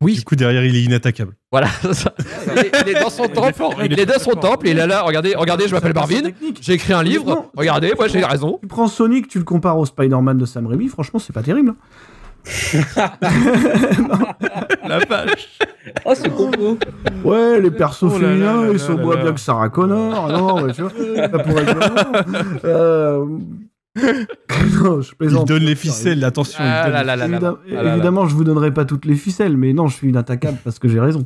Oui. 0.01 0.15
Du 0.15 0.23
coup, 0.23 0.35
derrière, 0.35 0.63
il 0.63 0.75
est 0.75 0.83
inattaquable. 0.83 1.33
Voilà. 1.51 1.67
ça. 1.93 2.13
il, 2.53 2.59
est, 2.59 2.71
il 2.85 2.89
est 2.95 2.99
dans 3.01 3.09
son 3.09 3.27
temple. 3.27 3.63
Il 3.85 3.99
est 3.99 4.05
dans 4.05 4.19
son 4.19 4.31
temple. 4.31 4.67
Et 4.67 4.71
il 4.71 4.79
est 4.79 4.85
là. 4.87 5.01
Regardez, 5.03 5.33
regardez, 5.35 5.67
je 5.67 5.73
m'appelle 5.73 5.93
Marvin. 5.93 6.21
J'ai 6.61 6.73
écrit 6.73 6.93
un 6.93 7.01
livre. 7.01 7.49
Regardez, 7.55 7.93
moi 7.97 8.07
j'ai 8.09 8.23
raison. 8.23 8.59
Tu 8.61 8.67
prends 8.67 8.87
Sonic, 8.87 9.27
tu 9.27 9.37
le 9.39 9.45
compares 9.45 9.77
au 9.79 9.85
Spider-Man 9.85 10.37
de 10.37 10.45
Sam 10.45 10.67
Raimi, 10.67 10.87
franchement, 10.89 11.19
c'est 11.19 11.33
pas 11.33 11.43
terrible. 11.43 11.73
La 14.87 14.99
vache. 14.99 15.57
Oh, 16.05 16.13
ce 16.13 16.27
combo 16.27 16.77
Ouais, 17.23 17.59
les 17.59 17.71
persos 17.71 18.03
Oh 18.03 18.07
là 18.07 18.13
là 18.13 18.19
féminins, 18.27 18.65
là 18.65 18.71
ils 18.71 18.79
sont 18.79 18.97
moins 18.97 19.15
bien 19.17 19.33
que 19.33 19.39
Sarah 19.39 19.69
Connor. 19.69 20.27
Non, 20.29 20.61
mais 20.61 20.73
tu 20.73 20.83
vois, 20.83 20.91
ça 20.91 21.39
pourrait 21.39 21.63
être. 21.63 22.63
Euh... 22.65 23.25
non, 24.83 25.01
je 25.01 25.11
Il 25.21 25.45
donne 25.45 25.63
les 25.63 25.75
ficelles, 25.75 26.23
attention. 26.23 26.57
Ah 26.61 26.89
là 26.89 27.03
là 27.03 27.15
là. 27.15 27.55
Évidemment, 27.67 28.25
je 28.27 28.35
vous 28.35 28.43
donnerai 28.43 28.73
pas 28.73 28.85
toutes 28.85 29.05
les 29.05 29.15
ficelles, 29.15 29.55
mais 29.57 29.73
non, 29.73 29.87
je 29.87 29.95
suis 29.95 30.09
inattaquable 30.09 30.57
parce 30.63 30.79
que 30.79 30.87
j'ai 30.87 30.99
raison. 30.99 31.25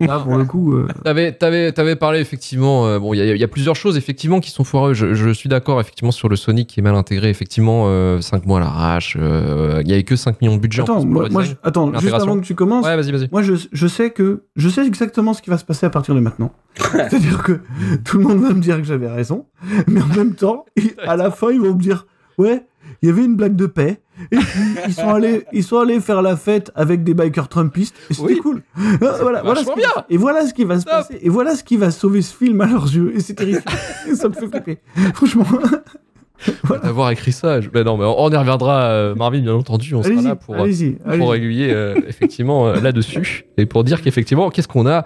Là, 0.00 0.18
pour 0.20 0.36
le 0.36 0.44
coup, 0.44 0.74
euh, 0.74 0.86
T'avais, 1.04 1.32
t'avais, 1.32 1.72
t'avais 1.72 1.96
parlé 1.96 2.20
effectivement. 2.20 2.86
euh, 2.86 2.98
bon, 2.98 3.14
il 3.14 3.18
y, 3.18 3.20
a- 3.22 3.34
y 3.34 3.46
plusieurs 3.46 3.76
choses 3.76 3.96
effectivement 3.96 4.40
qui 4.40 4.50
sont 4.50 4.64
foireux. 4.64 4.94
Je, 4.94 5.14
je 5.14 5.30
suis 5.30 5.48
d'accord 5.48 5.80
effectivement 5.80 6.12
sur 6.12 6.28
le 6.28 6.36
Sonic 6.36 6.68
qui 6.68 6.80
est 6.80 6.82
mal 6.82 6.94
intégré. 6.94 7.30
Effectivement, 7.30 7.88
5 8.20 8.46
mois 8.46 8.58
à 8.58 8.62
l'arrache. 8.62 9.16
euh, 9.20 9.80
Il 9.84 9.90
y 9.90 9.92
avait 9.92 10.04
que 10.04 10.16
5 10.16 10.40
millions 10.40 10.56
de 10.56 10.60
budget. 10.60 10.82
en 10.82 10.84
attends, 10.84 11.04
moi, 11.04 11.42
je- 11.42 11.52
attends, 11.62 11.92
juste 11.98 12.14
avant 12.14 12.38
que 12.38 12.44
tu 12.44 12.54
commences, 12.54 12.84
Ouais, 12.86 12.96
vas-y, 12.96 13.10
vas-y. 13.12 13.28
Moi, 13.32 13.42
je, 13.42 13.54
je 13.72 13.86
sais 13.86 14.10
que 14.10 14.44
je 14.56 14.68
sais 14.68 14.86
exactement 14.86 15.34
ce 15.34 15.42
qui 15.42 15.50
va 15.50 15.58
se 15.58 15.64
passer 15.64 15.86
à 15.86 15.90
partir 15.90 16.14
de 16.14 16.20
maintenant. 16.20 16.52
C'est-à-dire 16.92 17.42
que 17.42 17.60
tout 18.04 18.18
le 18.18 18.24
monde 18.24 18.40
va 18.40 18.50
me 18.52 18.60
dire 18.60 18.76
que 18.78 18.84
j'avais 18.84 19.08
raison, 19.08 19.46
mais 19.86 20.00
en 20.02 20.06
même 20.08 20.34
temps, 20.34 20.64
à 21.06 21.16
la 21.16 21.30
fin, 21.30 21.50
ils 21.50 21.60
vont 21.60 21.74
me 21.74 21.80
dire 21.80 22.03
ouais, 22.38 22.64
il 23.02 23.08
y 23.08 23.12
avait 23.12 23.24
une 23.24 23.36
blague 23.36 23.56
de 23.56 23.66
paix. 23.66 24.00
Et 24.30 24.36
puis 24.36 24.46
ils 24.86 24.94
sont 24.94 25.08
allés, 25.08 25.44
ils 25.52 25.64
sont 25.64 25.78
allés 25.78 26.00
faire 26.00 26.22
la 26.22 26.36
fête 26.36 26.70
avec 26.76 27.02
des 27.02 27.14
bikers 27.14 27.48
trumpistes. 27.48 27.94
Et 28.10 28.14
c'était 28.14 28.34
Oui. 28.34 28.38
cool. 28.38 28.62
Ah, 28.76 29.16
Voilà, 29.20 29.42
voilà 29.42 29.60
ce 29.64 29.70
qui- 29.70 29.76
bien. 29.76 29.88
Et 30.08 30.16
voilà 30.16 30.46
ce 30.46 30.54
qui 30.54 30.64
va 30.64 30.78
se 30.78 30.84
passer. 30.84 31.18
Et 31.20 31.28
voilà 31.28 31.56
ce 31.56 31.64
qui 31.64 31.76
va 31.76 31.90
sauver 31.90 32.22
ce 32.22 32.34
film 32.34 32.60
à 32.60 32.66
leurs 32.66 32.84
yeux. 32.94 33.12
Et 33.16 33.20
c'est 33.20 33.34
terrifiant. 33.34 33.62
Et 34.08 34.14
ça 34.14 34.28
me 34.28 34.34
fait 34.34 34.46
flipper. 34.48 34.78
Franchement. 35.14 35.44
D'avoir 36.82 37.10
écrit 37.10 37.32
ça. 37.32 37.60
je- 37.60 37.70
Mais 37.72 37.84
non, 37.84 37.96
mais 37.96 38.04
on 38.04 38.30
y 38.30 38.36
reviendra, 38.36 38.82
euh, 38.84 39.14
Marvin, 39.14 39.40
bien 39.40 39.54
entendu. 39.54 39.94
On 39.94 40.02
sera 40.02 40.20
là 40.20 40.36
pour, 40.36 40.56
allez-y. 40.56 40.96
aiguiller 41.34 41.72
euh, 41.72 41.94
effectivement 42.06 42.68
euh, 42.68 42.80
là-dessus 42.80 43.46
et 43.56 43.66
pour 43.66 43.82
dire 43.84 44.02
qu'effectivement, 44.02 44.50
qu'est-ce 44.50 44.68
qu'on 44.68 44.86
a? 44.86 45.04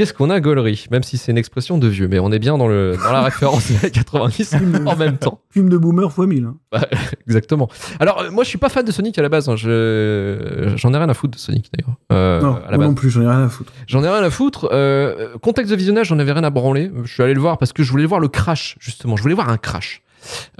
Qu'est-ce 0.00 0.14
qu'on 0.14 0.30
a 0.30 0.40
gaulerie 0.40 0.86
Même 0.90 1.02
si 1.02 1.18
c'est 1.18 1.30
une 1.30 1.36
expression 1.36 1.76
de 1.76 1.86
vieux, 1.86 2.08
mais 2.08 2.18
on 2.18 2.32
est 2.32 2.38
bien 2.38 2.56
dans, 2.56 2.68
le, 2.68 2.96
dans 3.04 3.12
la 3.12 3.20
référence 3.20 3.68
des 3.70 3.76
années 3.80 3.90
90 3.90 4.56
en 4.86 4.96
même 4.96 5.18
temps. 5.18 5.42
Film 5.50 5.68
de 5.68 5.76
boomer 5.76 6.10
fois 6.10 6.26
1000. 6.26 6.46
hein. 6.46 6.56
Exactement. 7.26 7.68
Alors, 7.98 8.22
euh, 8.22 8.30
moi, 8.30 8.42
je 8.42 8.48
suis 8.48 8.56
pas 8.56 8.70
fan 8.70 8.82
de 8.82 8.92
Sonic 8.92 9.18
à 9.18 9.22
la 9.22 9.28
base. 9.28 9.50
hein. 9.50 9.56
Je- 9.56 10.72
J'en 10.76 10.94
ai 10.94 10.96
rien 10.96 11.10
à 11.10 11.12
foutre 11.12 11.34
de 11.34 11.38
Sonic, 11.38 11.70
d'ailleurs. 11.76 11.96
Euh, 12.12 12.40
non, 12.40 12.54
à 12.66 12.70
la 12.70 12.78
moi 12.78 12.78
base. 12.78 12.88
non 12.88 12.94
plus, 12.94 13.10
j'en 13.10 13.20
ai 13.20 13.26
rien 13.28 13.44
à 13.44 13.48
foutre. 13.50 13.74
J'en 13.88 14.02
ai 14.02 14.08
rien 14.08 14.22
à 14.22 14.30
foutre. 14.30 14.70
Euh, 14.72 15.36
contexte 15.42 15.70
de 15.70 15.76
visionnage, 15.76 16.06
j'en 16.06 16.18
avais 16.18 16.32
rien 16.32 16.44
à 16.44 16.50
branler. 16.50 16.90
Je 17.04 17.12
suis 17.12 17.22
allé 17.22 17.34
le 17.34 17.40
voir 17.40 17.58
parce 17.58 17.74
que 17.74 17.82
je 17.82 17.90
voulais 17.90 18.06
voir 18.06 18.20
le 18.20 18.28
crash, 18.28 18.76
justement. 18.80 19.16
Je 19.16 19.22
voulais 19.22 19.34
voir 19.34 19.50
un 19.50 19.58
crash. 19.58 20.00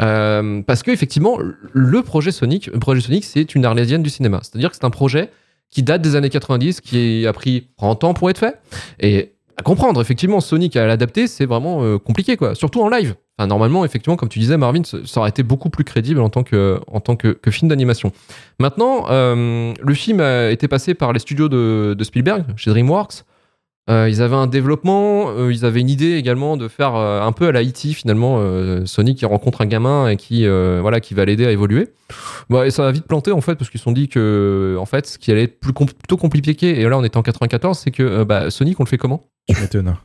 Euh, 0.02 0.60
parce 0.66 0.82
que 0.82 0.90
effectivement, 0.90 1.38
le 1.72 2.02
projet 2.02 2.30
Sonic, 2.30 2.66
le 2.66 2.78
projet 2.78 3.00
Sonic, 3.00 3.24
c'est 3.24 3.54
une 3.54 3.64
arlésienne 3.64 4.02
du 4.02 4.10
cinéma. 4.10 4.40
C'est-à-dire 4.42 4.68
que 4.70 4.76
c'est 4.76 4.84
un 4.84 4.90
projet 4.90 5.30
qui 5.70 5.82
date 5.82 6.02
des 6.02 6.16
années 6.16 6.30
90, 6.30 6.80
qui 6.80 7.26
a 7.26 7.32
pris 7.32 7.68
30 7.76 8.04
ans 8.04 8.14
pour 8.14 8.30
être 8.30 8.38
fait. 8.38 8.60
Et 8.98 9.32
à 9.56 9.62
comprendre, 9.62 10.00
effectivement, 10.00 10.40
Sonic 10.40 10.76
à 10.76 10.86
l'adapter, 10.86 11.26
c'est 11.26 11.46
vraiment 11.46 11.82
euh, 11.82 11.98
compliqué, 11.98 12.36
quoi. 12.36 12.54
Surtout 12.54 12.80
en 12.80 12.88
live. 12.88 13.14
Enfin, 13.38 13.46
normalement, 13.46 13.84
effectivement, 13.84 14.16
comme 14.16 14.28
tu 14.28 14.38
disais, 14.38 14.56
Marvin, 14.56 14.82
ça 14.84 15.20
aurait 15.20 15.30
été 15.30 15.42
beaucoup 15.42 15.70
plus 15.70 15.84
crédible 15.84 16.20
en 16.20 16.28
tant 16.28 16.42
que, 16.42 16.80
en 16.86 17.00
tant 17.00 17.16
que, 17.16 17.28
que 17.28 17.50
film 17.50 17.68
d'animation. 17.68 18.12
Maintenant, 18.58 19.06
euh, 19.10 19.72
le 19.80 19.94
film 19.94 20.20
a 20.20 20.50
été 20.50 20.66
passé 20.66 20.94
par 20.94 21.12
les 21.12 21.18
studios 21.20 21.48
de 21.48 22.04
Spielberg, 22.04 22.44
chez 22.56 22.70
DreamWorks. 22.70 23.24
Euh, 23.88 24.08
ils 24.08 24.22
avaient 24.22 24.36
un 24.36 24.46
développement, 24.46 25.30
euh, 25.30 25.52
ils 25.52 25.64
avaient 25.64 25.80
une 25.80 25.88
idée 25.88 26.14
également 26.14 26.56
de 26.56 26.68
faire 26.68 26.94
euh, 26.94 27.22
un 27.22 27.32
peu 27.32 27.48
à 27.48 27.52
la 27.52 27.62
E.T. 27.64 27.92
finalement, 27.92 28.36
euh, 28.38 28.84
Sonic 28.86 29.18
qui 29.18 29.24
rencontre 29.24 29.62
un 29.62 29.66
gamin 29.66 30.08
et 30.08 30.16
qui, 30.16 30.46
euh, 30.46 30.78
voilà, 30.80 31.00
qui 31.00 31.14
va 31.14 31.24
l'aider 31.24 31.44
à 31.46 31.50
évoluer. 31.50 31.88
Bah, 32.50 32.66
et 32.66 32.70
ça 32.70 32.86
a 32.86 32.92
vite 32.92 33.06
planté 33.06 33.32
en 33.32 33.40
fait 33.40 33.56
parce 33.56 33.68
qu'ils 33.70 33.80
se 33.80 33.84
sont 33.84 33.92
dit 33.92 34.08
que 34.08 34.76
en 34.78 34.86
fait, 34.86 35.06
ce 35.06 35.18
qui 35.18 35.32
allait 35.32 35.44
être 35.44 35.58
plus 35.60 35.72
plutôt 35.72 36.16
compliqué, 36.16 36.78
et 36.80 36.88
là 36.88 36.98
on 36.98 37.04
était 37.04 37.16
en 37.16 37.22
94, 37.22 37.78
c'est 37.78 37.90
que 37.90 38.02
euh, 38.02 38.24
bah, 38.24 38.50
Sonic 38.50 38.78
on 38.78 38.84
le 38.84 38.88
fait 38.88 38.98
comment? 38.98 39.22
Tu 39.48 39.60
m'étonnes. 39.60 39.96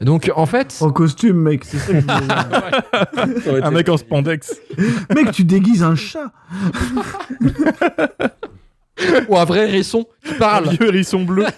Donc 0.00 0.30
en 0.34 0.46
fait, 0.46 0.78
En 0.80 0.90
costume, 0.90 1.36
mec, 1.36 1.64
c'est 1.66 1.76
ça 1.76 1.92
que 1.92 2.00
je 2.00 2.06
voulais 2.06 2.26
dire. 2.26 3.66
Un 3.66 3.70
mec 3.70 3.88
en 3.90 3.98
spandex. 3.98 4.58
Mec, 5.14 5.32
tu 5.32 5.44
déguises 5.44 5.82
un 5.82 5.94
chat. 5.96 6.32
ou 9.28 9.36
un 9.36 9.44
vrai 9.44 9.68
hérisson 9.68 10.06
qui 10.24 10.32
Un 10.34 10.38
parle. 10.38 10.68
vieux 10.70 10.86
hérisson 10.88 11.24
bleu. 11.24 11.44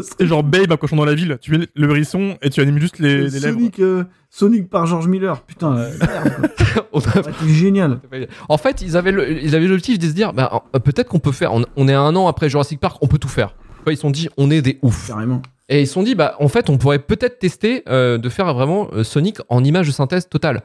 C'est 0.18 0.26
genre 0.26 0.42
Babe, 0.42 0.70
un 0.72 0.76
cochon 0.76 0.96
dans 0.96 1.04
la 1.04 1.14
ville. 1.14 1.38
Tu 1.40 1.50
mets 1.56 1.66
le 1.74 1.90
hérisson 1.90 2.36
et 2.42 2.50
tu 2.50 2.60
animes 2.60 2.78
juste 2.78 2.98
les, 2.98 3.28
les 3.28 3.40
lèvres. 3.40 3.58
Sonic, 3.58 3.78
euh, 3.80 4.04
Sonic 4.30 4.68
par 4.70 4.86
George 4.86 5.08
Miller. 5.08 5.42
Putain, 5.42 5.76
euh, 5.76 5.90
merde, 6.00 6.50
quoi. 6.92 7.02
A- 7.14 7.30
été 7.30 7.48
génial. 7.48 8.00
En 8.48 8.58
fait, 8.58 8.82
ils 8.82 8.96
avaient 8.96 9.12
le- 9.12 9.30
ils 9.42 9.54
avaient 9.54 9.66
l'objectif 9.66 9.98
de 9.98 10.06
se 10.08 10.12
dire, 10.12 10.32
bah, 10.32 10.62
euh, 10.74 10.78
peut-être 10.78 11.08
qu'on 11.08 11.18
peut 11.20 11.32
faire. 11.32 11.52
On, 11.54 11.64
on 11.76 11.88
est 11.88 11.94
un 11.94 12.14
an 12.16 12.28
après 12.28 12.48
Jurassic 12.48 12.80
Park, 12.80 12.98
on 13.02 13.06
peut 13.06 13.18
tout 13.18 13.28
faire. 13.28 13.54
Ils 13.86 13.96
se 13.96 14.02
sont 14.02 14.10
dit, 14.10 14.28
on 14.36 14.50
est 14.50 14.60
des 14.60 14.78
oufs. 14.82 15.06
Carrément. 15.08 15.40
Et 15.70 15.82
ils 15.82 15.86
se 15.86 15.94
sont 15.94 16.02
dit, 16.02 16.14
bah, 16.14 16.34
en 16.40 16.48
fait, 16.48 16.68
on 16.70 16.76
pourrait 16.78 16.98
peut-être 16.98 17.38
tester 17.38 17.82
euh, 17.88 18.18
de 18.18 18.28
faire 18.28 18.52
vraiment 18.52 18.88
euh, 18.92 19.02
Sonic 19.04 19.38
en 19.48 19.64
image 19.64 19.86
de 19.86 19.92
synthèse 19.92 20.28
totale. 20.28 20.62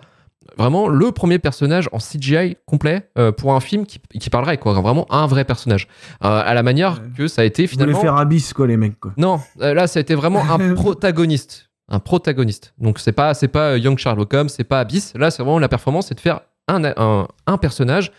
Vraiment 0.57 0.87
le 0.87 1.11
premier 1.11 1.39
personnage 1.39 1.89
en 1.91 1.97
CGI 1.97 2.57
complet 2.65 3.09
euh, 3.17 3.31
pour 3.31 3.53
un 3.53 3.59
film 3.59 3.85
qui, 3.85 3.99
qui 4.19 4.29
parlerait, 4.29 4.57
quoi. 4.57 4.73
Vraiment 4.79 5.05
un 5.11 5.25
vrai 5.27 5.45
personnage. 5.45 5.87
Euh, 6.23 6.41
à 6.45 6.53
la 6.53 6.63
manière 6.63 6.93
Ouais. 7.01 7.09
que 7.17 7.27
ça 7.27 7.41
a 7.41 7.45
été 7.45 7.65
finalement. 7.67 7.99
faire 7.99 8.15
Abyss, 8.17 8.53
quoi, 8.53 8.67
les 8.67 8.77
mecs, 8.77 8.99
quoi. 8.99 9.13
Non, 9.17 9.39
euh, 9.61 9.73
là, 9.73 9.87
ça 9.87 9.99
a 9.99 10.01
été 10.01 10.15
vraiment 10.15 10.43
un 10.49 10.73
protagoniste. 10.75 11.69
Un 11.89 11.99
protagoniste. 11.99 12.73
Donc, 12.77 12.99
c'est 12.99 13.11
pas, 13.11 13.33
c'est 13.33 13.47
pas 13.47 13.77
Young 13.77 13.97
Sherlock 13.97 14.33
Holmes, 14.33 14.49
c'est 14.49 14.63
pas 14.63 14.79
Abyss. 14.79 15.13
Là, 15.15 15.31
c'est 15.31 15.43
vraiment 15.43 15.59
la 15.59 15.67
performance, 15.69 16.07
c'est 16.07 16.15
de 16.15 16.19
faire 16.19 16.41
un, 16.67 16.83
un, 16.97 17.27
un 17.47 17.57
personnage 17.57 18.11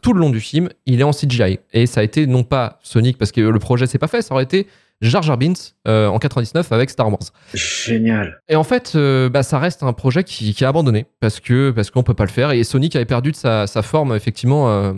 tout 0.00 0.12
le 0.12 0.18
long 0.20 0.30
du 0.30 0.40
film, 0.40 0.68
il 0.86 1.00
est 1.00 1.04
en 1.04 1.12
CGI. 1.12 1.60
Et 1.72 1.86
ça 1.86 2.00
a 2.00 2.02
été 2.02 2.26
non 2.26 2.42
pas 2.42 2.80
Sonic, 2.82 3.18
parce 3.18 3.30
que 3.30 3.40
le 3.40 3.58
projet 3.60 3.86
s'est 3.86 3.98
pas 3.98 4.08
fait, 4.08 4.20
ça 4.22 4.34
aurait 4.34 4.42
été 4.42 4.66
Jar 5.02 5.22
Jar 5.22 5.36
Binks 5.36 5.74
euh, 5.88 6.06
en 6.06 6.18
99 6.18 6.70
avec 6.72 6.88
Star 6.90 7.08
Wars. 7.08 7.18
Génial. 7.52 8.40
Et 8.48 8.56
en 8.56 8.64
fait, 8.64 8.92
euh, 8.94 9.28
bah, 9.28 9.42
ça 9.42 9.58
reste 9.58 9.82
un 9.82 9.92
projet 9.92 10.24
qui, 10.24 10.54
qui 10.54 10.64
est 10.64 10.66
abandonné 10.66 11.06
parce 11.20 11.40
que 11.40 11.70
parce 11.72 11.90
qu'on 11.90 12.04
peut 12.04 12.14
pas 12.14 12.24
le 12.24 12.30
faire. 12.30 12.52
Et 12.52 12.62
Sonic 12.64 12.94
avait 12.96 13.04
perdu 13.04 13.32
de 13.32 13.36
sa, 13.36 13.66
sa 13.66 13.82
forme 13.82 14.14
effectivement 14.14 14.70
euh, 14.70 14.92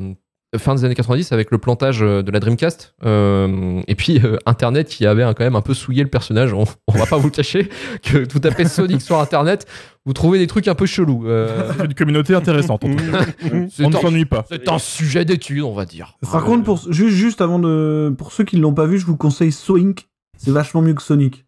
fin 0.59 0.75
des 0.75 0.85
années 0.85 0.95
90 0.95 1.33
avec 1.33 1.51
le 1.51 1.59
plantage 1.59 2.03
euh, 2.03 2.23
de 2.23 2.31
la 2.31 2.41
Dreamcast. 2.41 2.95
Euh, 3.05 3.81
et 3.87 3.95
puis 3.95 4.21
euh, 4.25 4.37
Internet 4.47 4.89
qui 4.89 5.07
avait 5.07 5.23
quand 5.23 5.41
même 5.41 5.57
un 5.57 5.61
peu 5.61 5.75
souillé 5.75 6.03
le 6.03 6.09
personnage. 6.11 6.53
On, 6.53 6.65
on 6.89 6.93
va 6.93 7.07
pas 7.07 7.17
vous 7.17 7.29
le 7.29 7.33
cacher 7.33 7.69
que 8.03 8.25
tout 8.25 8.39
tapez 8.39 8.67
Sonic 8.67 9.01
sur 9.01 9.19
Internet, 9.21 9.67
vous 10.07 10.13
trouvez 10.13 10.39
des 10.39 10.47
trucs 10.47 10.69
un 10.69 10.75
peu 10.75 10.87
chelous. 10.87 11.27
Euh, 11.27 11.73
C'est 11.79 11.85
une 11.87 11.95
communauté 11.95 12.35
intéressante. 12.35 12.85
en 12.85 12.89
tout 12.89 12.97
cas. 12.97 13.25
c'est 13.71 13.85
On 13.85 13.91
ne 13.91 13.97
s'ennuie 13.97 14.27
pas. 14.27 14.45
c'est 14.49 14.69
un 14.69 14.79
sujet 14.79 15.25
d'étude, 15.25 15.63
on 15.63 15.73
va 15.73 15.87
dire. 15.87 16.19
Par 16.31 16.45
contre, 16.45 16.65
pour, 16.65 16.93
juste, 16.93 17.17
juste 17.17 17.41
avant 17.41 17.59
de. 17.59 18.15
Pour 18.17 18.33
ceux 18.33 18.45
qui 18.45 18.57
ne 18.57 18.63
l'ont 18.63 18.75
pas 18.75 18.87
vu, 18.87 18.99
je 18.99 19.07
vous 19.07 19.17
conseille 19.17 19.53
Soink. 19.53 20.07
C'est 20.37 20.51
vachement 20.51 20.83
mieux 20.83 20.95
que 20.95 21.03
Sonic. 21.03 21.44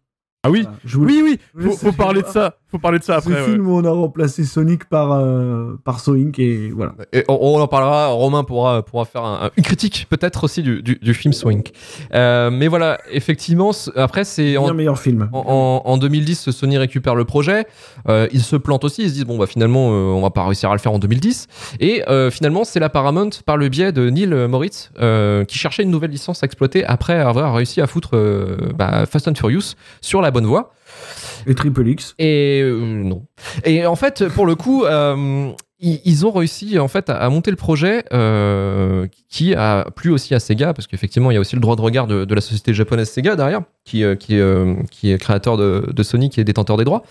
Ah 0.47 0.51
oui 0.51 0.61
Voilà. 0.63 0.77
Je 0.85 0.97
Oui, 0.97 1.21
oui, 1.23 1.39
je 1.57 1.69
faut, 1.69 1.91
parler 1.91 2.21
de 2.21 2.27
ça. 2.27 2.55
Faut 2.69 2.79
parler 2.79 2.99
de 2.99 3.03
ça 3.03 3.21
Ce 3.21 3.29
après. 3.29 3.39
ouais. 3.41 3.45
film 3.51 3.67
où 3.67 3.77
on 3.77 3.85
a 3.85 3.91
remplacé 3.91 4.43
Sonic 4.43 4.85
par, 4.85 5.11
euh, 5.13 5.75
par 5.85 5.99
Soink 5.99 6.37
et 6.39 6.69
voilà. 6.75 6.93
Et 7.13 7.23
on, 7.29 7.37
on 7.39 7.61
en 7.61 7.67
parlera, 7.67 8.07
Romain 8.07 8.43
pourra, 8.43 8.83
pourra 8.83 9.05
faire 9.05 9.23
un- 9.23 9.49
une 9.55 9.63
critique 9.63 10.07
peut-être 10.09 10.43
aussi 10.43 10.61
du, 10.63 10.81
du, 10.81 10.95
du 11.01 11.13
film 11.13 11.33
Swing. 11.33 11.63
Euh, 12.13 12.49
mais 12.51 12.67
voilà, 12.67 12.97
effectivement, 13.11 13.71
après 13.95 14.23
c'est 14.25 14.57
en, 14.57 14.73
meilleur 14.73 14.99
film. 14.99 15.29
en, 15.33 15.81
en- 15.85 15.89
en 15.89 15.97
2010, 15.97 16.49
Sony 16.51 16.77
récupère 16.77 17.15
le 17.15 17.25
projet. 17.25 17.65
Euh, 18.09 18.27
ils 18.31 18.41
se 18.43 18.55
plantent 18.55 18.83
aussi, 18.83 19.03
ils 19.03 19.09
se 19.09 19.13
disent 19.13 19.25
bon 19.25 19.37
bah 19.37 19.47
finalement 19.47 19.89
euh, 19.91 20.11
on 20.13 20.21
va 20.21 20.29
pas 20.29 20.43
réussir 20.45 20.69
à 20.69 20.73
le 20.73 20.79
faire 20.79 20.91
en 20.91 20.99
2010. 20.99 21.47
Et 21.79 22.03
euh, 22.09 22.29
finalement 22.31 22.63
c'est 22.65 22.79
la 22.79 22.89
Paramount 22.89 23.29
par 23.45 23.57
le 23.57 23.69
biais 23.69 23.91
de 23.91 24.09
Neil 24.09 24.27
Moritz 24.49 24.91
euh, 24.99 25.45
qui 25.45 25.57
cherchait 25.57 25.83
une 25.83 25.91
nouvelle 25.91 26.11
licence 26.11 26.43
à 26.43 26.45
exploiter 26.45 26.83
après 26.85 27.13
avoir 27.19 27.53
réussi 27.55 27.79
à 27.81 27.87
foutre 27.87 28.11
euh, 28.15 28.57
bah, 28.75 29.05
Fast 29.05 29.27
and 29.27 29.35
Furious 29.35 29.73
sur 30.01 30.21
la 30.21 30.31
bonne 30.37 30.45
voie. 30.45 30.71
Et 31.47 31.55
Triple 31.55 31.87
X. 31.87 32.13
Et 32.19 32.61
euh, 32.61 32.77
non. 33.03 33.25
Et 33.63 33.85
en 33.85 33.95
fait, 33.95 34.27
pour 34.27 34.45
le 34.45 34.55
coup, 34.55 34.85
euh, 34.85 35.49
ils, 35.79 35.99
ils 36.05 36.25
ont 36.25 36.31
réussi 36.31 36.77
en 36.77 36.87
fait 36.87 37.09
à, 37.09 37.15
à 37.15 37.29
monter 37.29 37.51
le 37.51 37.57
projet 37.57 38.03
euh, 38.13 39.07
qui 39.29 39.55
a 39.55 39.89
plu 39.95 40.11
aussi 40.11 40.35
à 40.35 40.39
Sega 40.39 40.73
parce 40.73 40.87
qu'effectivement, 40.87 41.31
il 41.31 41.35
y 41.35 41.37
a 41.37 41.39
aussi 41.39 41.55
le 41.55 41.61
droit 41.61 41.75
de 41.75 41.81
regard 41.81 42.05
de, 42.05 42.25
de 42.25 42.35
la 42.35 42.41
société 42.41 42.73
japonaise 42.73 43.09
Sega 43.09 43.35
derrière, 43.35 43.61
qui, 43.85 44.03
qui, 44.19 44.39
qui 44.91 45.11
est 45.11 45.17
créateur 45.17 45.57
de, 45.57 45.89
de 45.91 46.03
Sonic 46.03 46.37
et 46.37 46.43
détenteur 46.43 46.77
des 46.77 46.83
droits. 46.83 47.03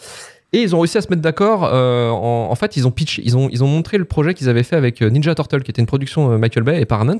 Et 0.56 0.62
ils 0.62 0.74
ont 0.74 0.80
réussi 0.80 0.96
à 0.96 1.02
se 1.02 1.08
mettre 1.10 1.20
d'accord. 1.22 1.68
euh, 1.72 2.08
en, 2.08 2.48
en 2.50 2.54
fait, 2.54 2.76
ils 2.76 2.86
ont 2.86 2.90
pitch, 2.90 3.20
ils 3.22 3.36
ont, 3.36 3.48
ils 3.52 3.62
ont 3.62 3.66
montré 3.66 3.98
le 3.98 4.04
projet 4.06 4.32
qu'ils 4.34 4.48
avaient 4.48 4.62
fait 4.62 4.76
avec 4.76 5.02
euh, 5.02 5.10
Ninja 5.10 5.34
Turtle, 5.34 5.62
qui 5.62 5.70
était 5.70 5.80
une 5.82 5.86
production 5.86 6.32
euh, 6.32 6.38
Michael 6.38 6.62
Bay 6.64 6.80
et 6.80 6.86
Paramount. 6.86 7.18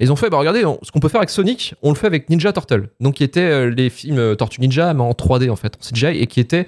Et 0.00 0.04
ils 0.04 0.12
ont 0.12 0.16
fait, 0.16 0.30
bah 0.30 0.38
regardez, 0.38 0.64
on- 0.64 0.78
ce 0.82 0.90
qu'on 0.90 1.00
peut 1.00 1.08
faire 1.08 1.20
avec 1.20 1.30
Sonic, 1.30 1.74
on 1.82 1.90
le 1.90 1.96
fait 1.96 2.06
avec 2.06 2.30
Ninja 2.30 2.52
Turtle. 2.52 2.88
Donc, 3.00 3.14
qui 3.16 3.24
étaient 3.24 3.68
les 3.70 3.90
films 3.90 4.34
Tortue 4.36 4.60
Ninja, 4.62 4.94
mais 4.94 5.02
en 5.02 5.12
3D 5.12 5.50
en 5.50 5.56
fait, 5.56 5.74
en 5.76 5.80
CGI, 5.94 6.18
et 6.18 6.26
qui 6.26 6.40
étaient 6.40 6.66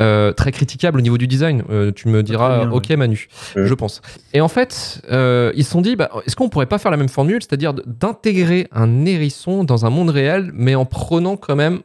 euh, 0.00 0.32
très 0.32 0.52
critiquable 0.52 0.98
au 0.98 1.02
niveau 1.02 1.16
du 1.16 1.26
design. 1.26 1.62
Euh, 1.70 1.90
tu 1.94 2.08
me 2.08 2.22
diras, 2.22 2.66
bien, 2.66 2.70
ok 2.70 2.90
Manu, 2.90 3.28
Ouais. 3.56 3.66
je 3.66 3.74
pense. 3.74 4.02
Et 4.34 4.40
en 4.42 4.48
fait, 4.48 5.00
euh, 5.10 5.52
ils 5.54 5.64
se 5.64 5.70
sont 5.70 5.80
dit, 5.80 5.96
bah, 5.96 6.10
est-ce 6.26 6.36
qu'on 6.36 6.48
pourrait 6.50 6.66
pas 6.66 6.78
faire 6.78 6.90
la 6.90 6.96
même 6.98 7.08
formule, 7.08 7.38
c'est-à-dire 7.40 7.72
d'intégrer 7.86 8.68
un 8.72 9.06
hérisson 9.06 9.64
dans 9.64 9.86
un 9.86 9.90
monde 9.90 10.10
réel, 10.10 10.50
mais 10.54 10.74
en 10.74 10.84
prenant 10.84 11.36
quand 11.36 11.56
même, 11.56 11.80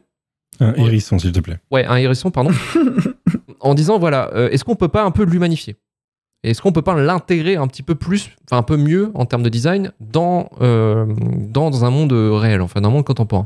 Un 0.60 0.74
hérisson, 0.74 1.18
s'il 1.18 1.32
te 1.32 1.40
plaît. 1.40 1.58
ouais, 1.70 1.84
un 1.86 1.96
hérisson, 1.96 2.30
pardon, 2.30 2.50
en 3.60 3.74
disant, 3.74 3.98
voilà, 3.98 4.30
euh, 4.34 4.48
est-ce 4.50 4.64
qu'on 4.64 4.76
peut 4.76 4.88
pas 4.88 5.02
un 5.04 5.10
peu 5.10 5.24
l'humanifier? 5.24 5.76
Est-ce 6.44 6.62
qu'on 6.62 6.72
peut 6.72 6.82
pas 6.82 6.94
l'intégrer 6.94 7.56
un 7.56 7.66
petit 7.66 7.82
peu 7.82 7.94
plus, 7.96 8.30
enfin 8.44 8.58
un 8.58 8.62
peu 8.62 8.76
mieux 8.76 9.10
en 9.14 9.26
termes 9.26 9.42
de 9.42 9.48
design 9.48 9.92
dans, 10.00 10.48
euh, 10.60 11.04
dans, 11.36 11.70
dans 11.70 11.84
un 11.84 11.90
monde 11.90 12.12
réel, 12.12 12.60
enfin 12.62 12.80
dans 12.80 12.88
un 12.90 12.92
monde 12.92 13.04
contemporain? 13.04 13.44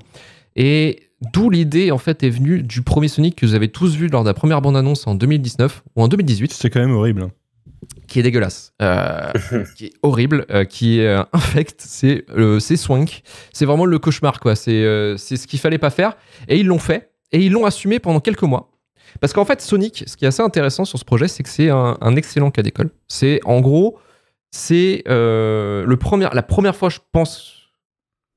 Et 0.57 1.01
d'où 1.33 1.49
l'idée 1.49 1.91
en 1.91 1.97
fait 1.99 2.23
est 2.23 2.29
venue 2.29 2.63
du 2.63 2.83
premier 2.83 3.09
Sonic 3.09 3.37
que 3.37 3.47
vous 3.47 3.55
avez 3.55 3.69
tous 3.69 3.95
vu 3.97 4.09
lors 4.09 4.23
de 4.25 4.29
la 4.29 4.35
première 4.35 4.61
bande-annonce 4.61 5.07
en 5.07 5.15
2019 5.15 5.83
ou 5.97 6.03
en 6.03 6.09
2018 6.09 6.53
C'est 6.53 6.69
quand 6.69 6.81
même 6.81 6.93
horrible. 6.93 7.23
hein. 7.23 7.31
qui 8.09 8.21
est 8.21 8.23
dégueulasse, 8.23 8.75
euh, 8.83 9.33
qui 9.77 9.87
est 9.87 9.93
horrible, 10.03 10.45
euh, 10.51 10.65
qui 10.65 11.01
est 11.01 11.07
euh, 11.07 11.23
infect, 11.33 11.77
c'est 11.83 12.27
euh, 12.37 12.59
c'est 12.61 12.77
Swank. 12.77 13.23
C'est 13.55 13.65
vraiment 13.65 13.87
le 13.87 13.99
cauchemar, 13.99 14.39
quoi. 14.39 14.55
C'est 14.55 14.85
euh, 14.85 15.17
c'est 15.17 15.37
ce 15.37 15.47
qu'il 15.47 15.59
fallait 15.61 15.79
pas 15.79 15.89
faire. 15.91 16.19
Et 16.49 16.59
ils 16.59 16.67
l'ont 16.67 16.79
fait, 16.79 17.11
et 17.33 17.41
ils 17.41 17.51
l'ont 17.53 17.65
assumé 17.65 17.99
pendant 18.01 18.21
quelques 18.21 18.43
mois. 18.43 18.69
Parce 19.21 19.33
qu'en 19.33 19.45
fait, 19.45 19.61
Sonic, 19.61 20.05
ce 20.07 20.17
qui 20.17 20.25
est 20.25 20.29
assez 20.29 20.43
intéressant 20.43 20.85
sur 20.85 20.99
ce 20.99 21.05
projet, 21.05 21.29
c'est 21.29 21.43
que 21.43 21.49
c'est 21.49 21.71
un, 21.71 22.17
excellent 22.17 22.51
cas 22.51 22.63
d'école. 22.63 22.91
C'est 23.09 23.41
en 23.45 23.61
gros, 23.61 23.99
c'est 24.51 25.03
euh, 25.09 25.87
la 25.87 26.43
première 26.43 26.77
fois, 26.77 26.89
je 26.89 26.99
pense, 27.13 27.71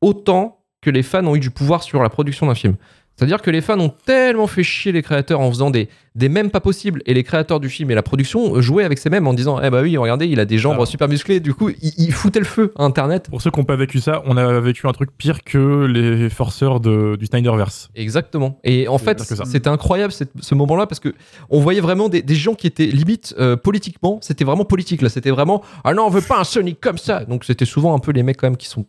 autant 0.02 0.64
que 0.82 0.90
les 0.90 1.04
fans 1.04 1.26
ont 1.26 1.36
eu 1.36 1.40
du 1.40 1.50
pouvoir 1.50 1.84
sur 1.84 2.02
la 2.04 2.10
production 2.10 2.48
d'un 2.48 2.56
film. 2.56 2.76
C'est-à-dire 3.18 3.42
que 3.42 3.50
les 3.50 3.62
fans 3.62 3.80
ont 3.80 3.94
tellement 4.06 4.48
fait 4.48 4.64
chier 4.64 4.92
les 4.92 5.02
créateurs 5.02 5.40
en 5.40 5.50
faisant 5.50 5.70
des, 5.70 5.88
des 6.16 6.28
mèmes 6.28 6.50
pas 6.52 6.60
possibles 6.60 7.02
et 7.06 7.14
les 7.14 7.24
créateurs 7.24 7.62
du 7.62 7.70
film 7.70 7.90
et 7.92 7.96
la 7.96 8.02
production 8.04 8.60
jouaient 8.62 8.84
avec 8.84 8.98
ces 8.98 9.10
mèmes 9.10 9.26
en 9.26 9.34
disant 9.34 9.62
Eh 9.64 9.70
bah 9.70 9.82
oui, 9.82 9.96
regardez, 9.96 10.28
il 10.28 10.40
a 10.42 10.46
des 10.46 10.58
jambes 10.58 10.76
super 10.86 11.08
musclées. 11.08 11.40
Du 11.40 11.54
coup, 11.54 11.70
il, 11.70 11.94
il 11.98 12.12
foutait 12.12 12.40
le 12.40 12.46
feu 12.46 12.74
à 12.76 12.84
Internet. 12.84 13.30
Pour 13.30 13.42
ceux 13.42 13.52
qui 13.52 13.60
n'ont 13.60 13.66
pas 13.66 13.78
vécu 13.78 14.00
ça, 14.00 14.22
on 14.26 14.36
a 14.36 14.60
vécu 14.60 14.86
un 14.88 14.92
truc 14.92 15.12
pire 15.18 15.44
que 15.46 15.86
les 15.86 16.30
forceurs 16.30 16.82
de, 16.82 17.16
du 17.18 17.26
Snyderverse. 17.26 17.90
Exactement. 17.96 18.60
Et 18.66 18.88
en 18.90 18.98
fait, 18.98 19.18
c'était 19.46 19.70
incroyable 19.70 20.12
cette- 20.12 20.32
ce 20.42 20.54
moment-là 20.56 20.86
parce 20.86 21.00
que 21.00 21.14
on 21.50 21.62
voyait 21.62 21.82
vraiment 21.82 22.10
des, 22.10 22.22
des 22.22 22.36
gens 22.36 22.54
qui 22.54 22.68
étaient 22.68 22.86
limite 22.88 23.34
euh, 23.40 23.56
politiquement. 23.56 24.20
C'était 24.22 24.44
vraiment 24.44 24.66
politique 24.66 25.02
là. 25.02 25.08
C'était 25.10 25.32
vraiment 25.32 25.62
ah 25.86 25.94
non, 25.94 26.04
on 26.06 26.10
veut 26.10 26.22
pas 26.22 26.40
un 26.40 26.44
Sonic 26.44 26.82
comme 26.82 26.98
ça. 26.98 27.24
Donc 27.24 27.46
c'était 27.46 27.66
souvent 27.66 27.96
un 27.96 28.00
peu 28.00 28.12
les 28.12 28.24
mecs 28.24 28.36
quand 28.38 28.48
même 28.48 28.58
qui 28.58 28.68
sont. 28.68 28.86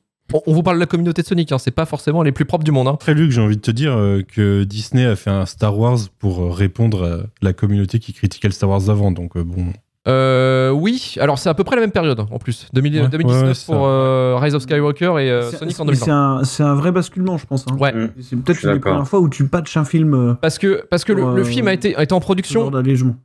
On, 0.46 0.52
vous 0.52 0.62
parle 0.62 0.76
de 0.76 0.80
la 0.80 0.86
communauté 0.86 1.22
de 1.22 1.26
Sonic. 1.26 1.52
Hein, 1.52 1.58
c'est 1.58 1.70
pas 1.70 1.86
forcément 1.86 2.22
les 2.22 2.32
plus 2.32 2.44
propres 2.44 2.64
du 2.64 2.72
monde. 2.72 2.88
Hein. 2.88 2.96
Très 2.98 3.14
Luc, 3.14 3.30
j'ai 3.30 3.40
envie 3.40 3.56
de 3.56 3.60
te 3.62 3.70
dire 3.70 3.92
euh, 3.96 4.22
que 4.22 4.64
Disney 4.64 5.04
a 5.06 5.16
fait 5.16 5.30
un 5.30 5.46
Star 5.46 5.78
Wars 5.78 5.98
pour 6.18 6.40
euh, 6.42 6.50
répondre 6.50 7.04
à 7.04 7.18
la 7.42 7.52
communauté 7.52 7.98
qui 7.98 8.12
critiquait 8.12 8.48
le 8.48 8.52
Star 8.52 8.68
Wars 8.68 8.80
d'avant. 8.82 9.12
Donc 9.12 9.36
euh, 9.36 9.44
bon, 9.44 9.66
Euh, 10.08 10.70
oui, 10.70 11.16
alors 11.20 11.36
c'est 11.38 11.48
à 11.48 11.54
peu 11.54 11.64
près 11.64 11.74
la 11.76 11.82
même 11.82 11.90
période 11.90 12.20
en 12.20 12.38
plus. 12.38 12.68
2000 12.72 13.02
Ouais, 13.02 13.08
2019 13.08 13.42
ouais, 13.48 13.54
c'est 13.54 13.66
pour 13.66 13.86
euh, 13.86 14.36
Rise 14.40 14.54
of 14.54 14.62
Skywalker 14.62 15.14
et 15.18 15.30
euh, 15.30 15.50
Sonic 15.50 15.80
en 15.80 15.84
mais 15.84 15.94
C'est 15.96 16.06
2020. 16.06 16.36
un, 16.38 16.44
c'est 16.44 16.62
un 16.62 16.74
vrai 16.76 16.92
basculement, 16.92 17.38
je 17.38 17.46
pense. 17.46 17.64
hein. 17.68 17.76
Ouais. 17.80 17.92
Mm. 17.92 18.10
C'est 18.20 18.36
peut-être 18.36 18.62
une 18.62 18.68
des 18.70 18.74
d'accord. 18.76 18.92
premières 18.92 19.08
fois 19.08 19.18
où 19.20 19.28
tu 19.28 19.48
patches 19.48 19.76
un 19.76 19.84
film 19.84 20.36
Parce 20.40 20.58
que, 20.58 20.84
parce 20.90 21.04
que 21.04 21.12
le, 21.12 21.22
Pour, 21.22 21.30
le 21.32 21.42
film 21.44 21.66
a 21.68 21.72
été, 21.72 21.96
a 21.96 22.02
été 22.04 22.12
en 22.14 22.20
production. 22.20 22.70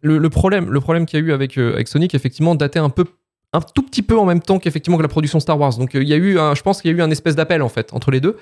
Le, 0.02 0.18
le 0.18 0.30
problème, 0.30 0.72
le 0.72 0.80
problème 0.80 1.06
qu'il 1.06 1.20
y 1.20 1.24
a 1.24 1.26
eu 1.26 1.32
avec, 1.34 1.58
euh, 1.60 1.74
avec 1.74 1.88
Sonic, 1.88 2.16
effectivement, 2.16 2.56
datait 2.56 2.80
un 2.80 2.90
peu, 2.90 3.06
un 3.54 3.60
tout 3.60 3.84
petit 3.84 4.02
peu 4.02 4.18
en 4.18 4.26
même 4.26 4.42
temps 4.42 4.60
qu'effectivement 4.60 4.98
que 4.98 5.02
la 5.02 5.10
production 5.10 5.40
Star 5.40 5.60
Wars. 5.60 5.78
Donc 5.78 5.96
euh, 5.96 6.02
il 6.02 6.08
y 6.08 6.14
a 6.14 6.16
eu, 6.16 6.40
un, 6.40 6.56
je 6.56 6.62
pense 6.62 6.82
qu'il 6.82 6.90
y 6.90 6.94
a 6.94 6.98
eu 6.98 7.02
un 7.02 7.12
espèce 7.12 7.36
d'appel 7.36 7.62
en 7.62 7.70
fait 7.70 7.94
entre 7.94 8.10
les 8.10 8.22
deux. 8.22 8.38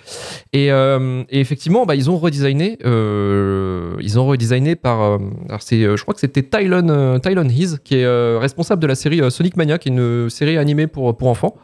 Et, 0.53 0.71
euh, 0.71 1.23
effectivement, 1.29 1.85
bah, 1.85 1.95
ils 1.95 2.09
ont 2.09 2.17
redesigné, 2.17 2.77
euh, 2.85 3.95
ils 4.01 4.19
ont 4.19 4.27
redesigné 4.27 4.75
par, 4.75 5.19
c'est, 5.59 5.81
je 5.81 6.01
crois 6.01 6.13
que 6.13 6.19
c'était 6.19 6.43
Tylon, 6.43 7.19
Tylon 7.19 7.49
Hees 7.49 7.79
qui 7.83 7.95
est 7.95 8.37
responsable 8.37 8.81
de 8.81 8.87
la 8.87 8.95
série 8.95 9.19
Sonic 9.31 9.57
Mania, 9.57 9.77
qui 9.79 9.89
est 9.89 9.91
une 9.91 10.29
série 10.29 10.57
animée 10.57 10.87
pour 10.87 11.17
pour 11.17 11.27
enfants 11.27 11.55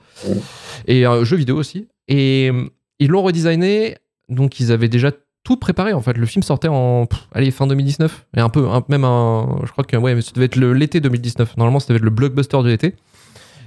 et 0.87 1.05
un 1.05 1.23
jeu 1.23 1.37
vidéo 1.37 1.57
aussi. 1.57 1.87
Et 2.07 2.51
ils 2.99 3.09
l'ont 3.09 3.21
redesigné, 3.21 3.97
donc 4.29 4.59
ils 4.59 4.71
avaient 4.71 4.89
déjà 4.89 5.11
tout 5.43 5.57
préparé 5.57 5.93
en 5.93 6.01
fait. 6.01 6.17
Le 6.17 6.25
film 6.25 6.41
sortait 6.41 6.67
en 6.67 7.07
allez, 7.31 7.51
fin 7.51 7.67
2019 7.67 8.25
et 8.35 8.39
un 8.39 8.49
peu 8.49 8.65
même 8.89 9.03
un 9.03 9.59
je 9.63 9.71
crois 9.71 9.83
que 9.83 9.95
ouais, 9.97 10.15
mais 10.15 10.21
ça 10.21 10.31
devait 10.33 10.45
être 10.45 10.57
l'été 10.57 10.99
2019. 10.99 11.57
Normalement, 11.57 11.79
ça 11.79 11.87
devait 11.89 11.97
être 11.97 12.03
le 12.03 12.09
blockbuster 12.09 12.57
de 12.63 12.69
l'été. 12.69 12.95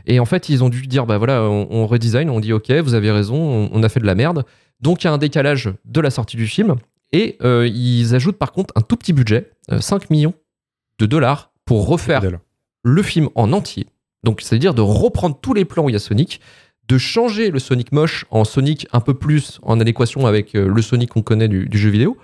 Et 0.06 0.20
en 0.20 0.24
fait, 0.24 0.48
ils 0.48 0.64
ont 0.64 0.68
dû 0.68 0.86
dire 0.86 1.06
bah 1.06 1.18
voilà, 1.18 1.42
on, 1.42 1.68
on 1.70 1.86
redesign, 1.86 2.30
on 2.30 2.40
dit 2.40 2.52
OK, 2.52 2.70
vous 2.70 2.94
avez 2.94 3.10
raison, 3.10 3.36
on, 3.36 3.70
on 3.72 3.82
a 3.82 3.88
fait 3.88 4.00
de 4.00 4.06
la 4.06 4.14
merde. 4.14 4.44
Donc 4.80 5.02
il 5.02 5.06
y 5.06 5.08
a 5.08 5.12
un 5.12 5.18
décalage 5.18 5.70
de 5.84 6.00
la 6.00 6.10
sortie 6.10 6.36
du 6.36 6.46
film 6.46 6.76
et 7.12 7.36
euh, 7.42 7.66
ils 7.66 8.14
ajoutent 8.14 8.38
par 8.38 8.52
contre 8.52 8.72
un 8.76 8.82
tout 8.82 8.96
petit 8.96 9.12
budget, 9.12 9.50
euh, 9.72 9.80
5 9.80 10.10
millions 10.10 10.34
de 10.98 11.06
dollars 11.06 11.52
pour 11.64 11.86
refaire 11.86 12.22
le 12.84 13.02
film 13.02 13.28
en 13.34 13.52
entier. 13.52 13.86
Donc, 14.24 14.40
c'est-à-dire 14.40 14.74
de 14.74 14.82
reprendre 14.82 15.38
tous 15.40 15.54
les 15.54 15.64
plans 15.64 15.84
où 15.84 15.88
il 15.88 15.92
y 15.92 15.96
a 15.96 16.00
Sonic, 16.00 16.40
de 16.88 16.98
changer 16.98 17.50
le 17.50 17.58
Sonic 17.58 17.92
moche 17.92 18.24
en 18.30 18.44
Sonic 18.44 18.86
un 18.92 19.00
peu 19.00 19.14
plus 19.14 19.60
en 19.62 19.78
adéquation 19.78 20.26
avec 20.26 20.54
euh, 20.54 20.66
le 20.68 20.82
Sonic 20.82 21.10
qu'on 21.10 21.22
connaît 21.22 21.48
du, 21.48 21.68
du 21.68 21.78
jeu 21.78 21.90
vidéo. 21.90 22.16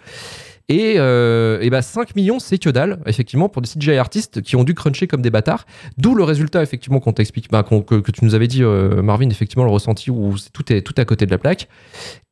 Et, 0.69 0.95
euh, 0.97 1.61
et 1.61 1.69
bah 1.69 1.83
5 1.83 2.17
millions, 2.17 2.39
c'est 2.39 2.57
que 2.59 2.71
dalle, 2.71 3.01
effectivement, 3.07 3.49
pour 3.51 3.61
des 3.61 3.69
CGI 3.69 3.97
artistes 3.97 4.41
qui 4.41 4.57
ont 4.57 4.65
dû 4.65 4.75
cruncher 4.75 5.07
comme 5.07 5.21
des 5.21 5.31
bâtards. 5.31 5.67
D'où 5.99 6.15
le 6.15 6.25
résultat, 6.25 6.63
effectivement, 6.63 7.01
qu'on 7.01 7.13
t'explique, 7.13 7.51
bah, 7.51 7.63
que, 7.63 8.11
tu 8.11 8.25
nous 8.25 8.35
avais 8.35 8.47
dit, 8.47 8.63
euh, 8.63 9.03
Marvin, 9.03 9.29
effectivement, 9.29 9.65
le 9.65 9.71
ressenti 9.71 10.11
où 10.11 10.35
tout 10.53 10.73
est 10.73 10.81
tout 10.81 10.95
à 10.97 11.05
côté 11.05 11.27
de 11.27 11.31
la 11.31 11.39
plaque. 11.39 11.69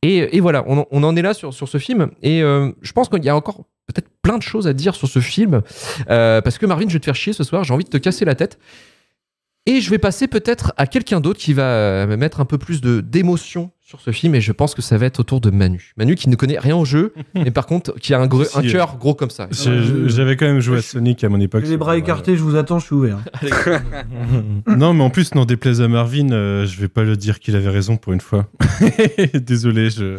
Et, 0.01 0.37
et 0.37 0.41
voilà, 0.41 0.65
on, 0.67 0.87
on 0.91 1.03
en 1.03 1.15
est 1.15 1.23
là 1.23 1.35
sur, 1.35 1.53
sur 1.53 1.69
ce 1.69 1.77
film. 1.77 2.11
Et 2.23 2.43
euh, 2.43 2.73
je 2.81 2.93
pense 2.93 3.11
qu'il 3.11 3.23
y 3.23 3.29
a 3.29 3.37
encore 3.37 3.65
peut-être 3.87 4.09
plein 4.23 4.39
de 4.39 4.43
choses 4.43 4.67
à 4.67 4.73
dire 4.73 4.95
sur 4.95 5.09
ce 5.09 5.19
film. 5.19 5.61
Euh, 6.09 6.41
parce 6.41 6.57
que 6.57 6.65
Marvin, 6.65 6.89
je 6.89 6.95
vais 6.95 7.01
te 7.01 7.05
faire 7.05 7.15
chier 7.15 7.35
ce 7.35 7.45
soir, 7.45 7.65
j'ai 7.65 7.75
envie 7.75 7.85
de 7.85 7.91
te 7.91 7.99
casser 7.99 8.25
la 8.25 8.35
tête. 8.35 8.59
Et 9.67 9.81
je 9.81 9.91
vais 9.91 9.99
passer 9.99 10.27
peut-être 10.27 10.73
à 10.77 10.87
quelqu'un 10.87 11.21
d'autre 11.21 11.39
qui 11.39 11.53
va 11.53 12.07
me 12.07 12.17
mettre 12.17 12.41
un 12.41 12.45
peu 12.45 12.59
plus 12.59 12.81
d'émotion 12.81 13.71
sur 13.93 14.01
ce 14.01 14.11
film 14.11 14.35
et 14.35 14.41
je 14.41 14.53
pense 14.53 14.75
que 14.75 14.81
ça 14.81 14.97
va 14.97 15.05
être 15.05 15.21
autour 15.21 15.43
de 15.43 15.51
Manu. 15.51 15.93
Manu 15.99 16.15
qui 16.15 16.31
ne 16.31 16.37
connaît 16.37 16.59
rien 16.59 16.75
au 16.75 16.87
jeu, 16.87 17.13
mais 17.35 17.51
par 17.51 17.67
contre 17.67 17.93
qui 18.01 18.15
a 18.15 18.21
un, 18.21 18.27
gros- 18.27 18.45
Si, 18.45 18.57
un 18.57 18.65
euh, 18.65 18.73
cœur 18.73 18.97
gros 18.97 19.13
comme 19.13 19.29
ça. 19.29 19.49
J'avais 19.51 20.37
quand 20.37 20.47
même 20.47 20.61
joué 20.61 20.79
à 20.79 20.83
Sonic 20.83 21.23
à 21.25 21.29
mon 21.29 21.39
époque. 21.41 21.65
J'ai 21.65 21.73
les 21.73 21.77
bras 21.77 21.99
écartés, 21.99 22.35
je 22.35 22.43
vous 22.43 22.57
attends, 22.57 22.79
je 22.79 22.87
suis 22.87 22.95
ouvert. 22.95 23.19
non, 24.67 24.95
mais 24.95 25.05
en 25.05 25.11
plus, 25.11 25.35
n'en 25.35 25.45
déplaise 25.45 25.83
à 25.83 25.89
Marvin, 25.89 26.31
euh, 26.31 26.65
je 26.65 26.81
vais 26.81 26.89
pas 26.89 27.03
le 27.03 27.19
dire 27.19 27.39
qu'il 27.39 27.55
avait 27.55 27.69
raison 27.69 27.99
pour 27.99 28.15
une 28.15 28.23
fois. 28.23 28.47
Désolé, 29.35 29.91
je... 29.91 30.19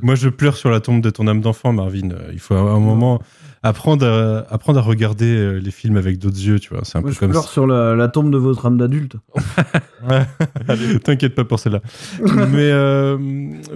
moi 0.00 0.14
je 0.14 0.30
pleure 0.30 0.56
sur 0.56 0.70
la 0.70 0.80
tombe 0.80 1.02
de 1.02 1.10
ton 1.10 1.26
âme 1.26 1.42
d'enfant, 1.42 1.74
Marvin. 1.74 2.12
Euh, 2.12 2.30
Il 2.32 2.38
faut 2.38 2.54
à 2.54 2.60
un 2.60 2.80
moment 2.80 3.20
apprendre 3.62 4.06
à, 4.06 4.52
apprendre 4.52 4.78
à 4.78 4.82
regarder 4.82 5.36
euh, 5.36 5.58
les 5.58 5.70
films 5.70 5.96
avec 5.96 6.18
d'autres 6.18 6.40
yeux, 6.40 6.58
tu 6.58 6.70
vois. 6.70 6.80
C'est 6.84 6.98
un 6.98 7.02
Moi, 7.02 7.10
peu 7.10 7.14
je 7.14 7.20
comme 7.20 7.30
pleure 7.30 7.48
sur 7.48 7.66
la, 7.66 7.94
la 7.94 8.08
tombe 8.08 8.30
de 8.30 8.38
votre 8.38 8.64
âme 8.66 8.78
d'adulte. 8.78 9.16
T'inquiète 11.04 11.34
pas 11.34 11.44
pour 11.44 11.58
celle-là. 11.58 11.80
mais, 12.24 12.70
euh, 12.72 13.18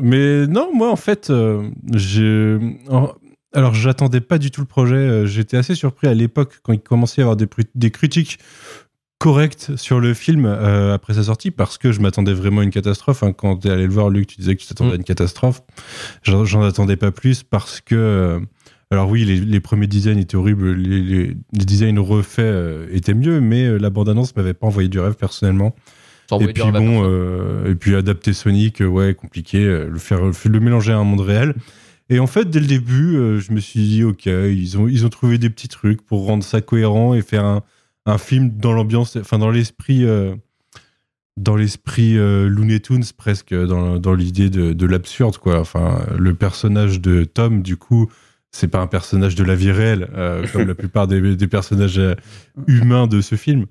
mais 0.01 0.47
non, 0.47 0.71
moi, 0.75 0.91
en 0.91 0.97
fait, 0.97 1.31
euh, 1.31 1.69
j'ai. 1.93 2.59
Alors, 3.53 3.75
j'attendais 3.75 4.21
pas 4.21 4.39
du 4.39 4.51
tout 4.51 4.61
le 4.63 4.67
projet. 4.67 5.27
J'étais 5.27 5.57
assez 5.57 5.75
surpris 5.77 6.09
à 6.09 6.15
l'époque 6.15 6.59
quand 6.63 6.73
il 6.73 6.81
commençait 6.81 7.21
à 7.23 7.25
y 7.27 7.29
avoir 7.31 7.37
des, 7.37 7.91
critiques 7.91 8.39
correctes 9.19 9.77
sur 9.77 10.01
le 10.01 10.13
film 10.13 10.45
euh, 10.45 10.93
après 10.93 11.15
sa 11.15 11.23
sortie 11.23 11.51
parce 11.53 11.79
que 11.79 11.93
je 11.93 12.01
m'attendais 12.01 12.35
vraiment 12.35 12.61
à 12.63 12.65
une 12.65 12.71
catastrophe. 12.71 13.23
hein. 13.23 13.33
Quand 13.33 13.59
t'es 13.59 13.71
allé 13.71 13.87
le 13.87 13.93
voir, 13.93 14.11
Luc, 14.11 14.27
tu 14.27 14.37
disais 14.39 14.57
que 14.57 14.61
tu 14.61 14.67
t'attendais 14.67 14.93
à 14.95 14.97
une 14.97 15.05
catastrophe. 15.05 15.63
J'en 16.25 16.45
j'en 16.45 16.63
attendais 16.63 16.97
pas 16.97 17.11
plus 17.13 17.43
parce 17.45 17.81
que. 17.81 18.41
Alors 18.95 19.11
oui, 19.11 19.25
les, 19.25 19.39
les 19.41 19.61
premiers 19.61 19.87
designs 19.87 20.19
étaient 20.19 20.37
horribles, 20.37 20.73
les, 20.73 21.01
les- 21.03 21.37
les 21.53 21.65
designs 21.65 21.99
refaits 21.99 22.39
euh, 22.41 22.87
étaient 22.91 23.15
mieux, 23.15 23.41
mais 23.41 23.65
euh, 23.67 23.77
la 23.79 23.91
bande-annonce 23.91 24.35
m'avait 24.37 24.55
pas 24.55 24.67
envoyé 24.67 24.89
du 24.89 24.99
rêve 24.99 25.15
personnellement. 25.15 25.75
Et 26.41 26.47
puis 26.55 26.63
bon, 26.81 27.03
euh, 27.05 27.71
et 27.71 27.75
puis 27.75 27.95
adapter 27.95 28.33
Sonic, 28.33 28.81
ouais, 28.81 29.15
compliqué, 29.15 29.59
le 29.63 29.99
faire, 29.99 30.21
le 30.25 30.61
mélanger 30.61 30.93
à 30.93 30.97
un 30.99 31.05
monde 31.05 31.21
réel. 31.21 31.55
Et 32.09 32.19
en 32.19 32.27
fait, 32.27 32.49
dès 32.49 32.61
le 32.61 32.67
début, 32.67 33.13
je 33.41 33.53
me 33.53 33.61
suis 33.61 33.81
dit, 33.81 34.05
ok, 34.05 34.27
ils 34.27 34.79
ont, 34.79 34.89
ils 34.89 35.05
ont 35.05 35.11
trouvé 35.11 35.37
des 35.39 35.51
petits 35.51 35.69
trucs 35.69 36.01
pour 36.03 36.25
rendre 36.27 36.43
ça 36.45 36.61
cohérent 36.63 37.13
et 37.15 37.21
faire 37.23 37.45
un, 37.45 37.63
un 38.07 38.19
film 38.19 38.51
dans 38.57 38.73
l'ambiance, 38.73 39.17
enfin 39.17 39.39
dans 39.39 39.51
l'esprit, 39.51 40.05
dans 41.37 41.57
l'esprit 41.57 42.15
Looney 42.15 42.81
Tunes 42.81 43.05
presque, 43.17 43.55
dans, 43.55 43.99
dans 43.99 44.15
l'idée 44.15 44.51
de, 44.51 44.73
de 44.73 44.87
l'absurde, 44.87 45.37
quoi. 45.39 45.59
Enfin, 45.61 46.07
le 46.17 46.35
personnage 46.35 47.01
de 47.01 47.25
Tom, 47.25 47.63
du 47.63 47.77
coup, 47.77 48.11
c'est 48.57 48.69
pas 48.69 48.79
un 48.81 48.87
personnage 48.87 49.35
de 49.35 49.43
la 49.43 49.55
vie 49.57 49.73
réelle, 49.73 50.09
euh, 50.15 50.47
comme 50.53 50.67
la 50.69 50.75
plupart 50.77 51.07
des, 51.09 51.35
des 51.35 51.47
personnages 51.49 51.99
euh, 51.99 52.15
humains 52.69 53.07
de 53.09 53.21
ce 53.21 53.35
film. 53.35 53.67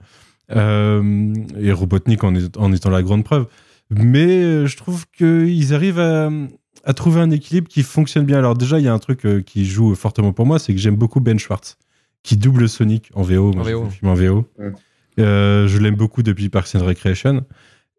Euh, 0.51 1.33
et 1.57 1.71
Robotnik 1.71 2.23
en, 2.23 2.35
est- 2.35 2.57
en 2.57 2.71
étant 2.73 2.89
la 2.89 3.01
grande 3.01 3.23
preuve. 3.23 3.47
Mais 3.89 4.65
je 4.67 4.75
trouve 4.77 5.05
qu'ils 5.15 5.73
arrivent 5.73 5.99
à, 5.99 6.29
à 6.83 6.93
trouver 6.93 7.21
un 7.21 7.31
équilibre 7.31 7.67
qui 7.69 7.81
fonctionne 7.83 8.25
bien. 8.25 8.37
Alors 8.39 8.55
déjà, 8.57 8.79
il 8.79 8.83
y 8.85 8.87
a 8.87 8.93
un 8.93 8.99
truc 8.99 9.25
qui 9.45 9.65
joue 9.65 9.95
fortement 9.95 10.33
pour 10.33 10.45
moi, 10.45 10.59
c'est 10.59 10.73
que 10.73 10.79
j'aime 10.79 10.95
beaucoup 10.97 11.21
Ben 11.21 11.39
Schwartz, 11.39 11.77
qui 12.23 12.35
double 12.37 12.67
Sonic 12.67 13.09
en 13.13 13.21
VO. 13.21 13.53
Moi, 13.53 13.61
En 13.61 13.65
VO. 13.65 13.89
film 13.89 14.11
en 14.11 14.13
VO. 14.15 14.47
Euh, 15.19 15.67
je 15.67 15.77
l'aime 15.79 15.95
beaucoup 15.95 16.23
depuis 16.23 16.49
Parks 16.49 16.75
and 16.75 16.83
Recreation. 16.85 17.45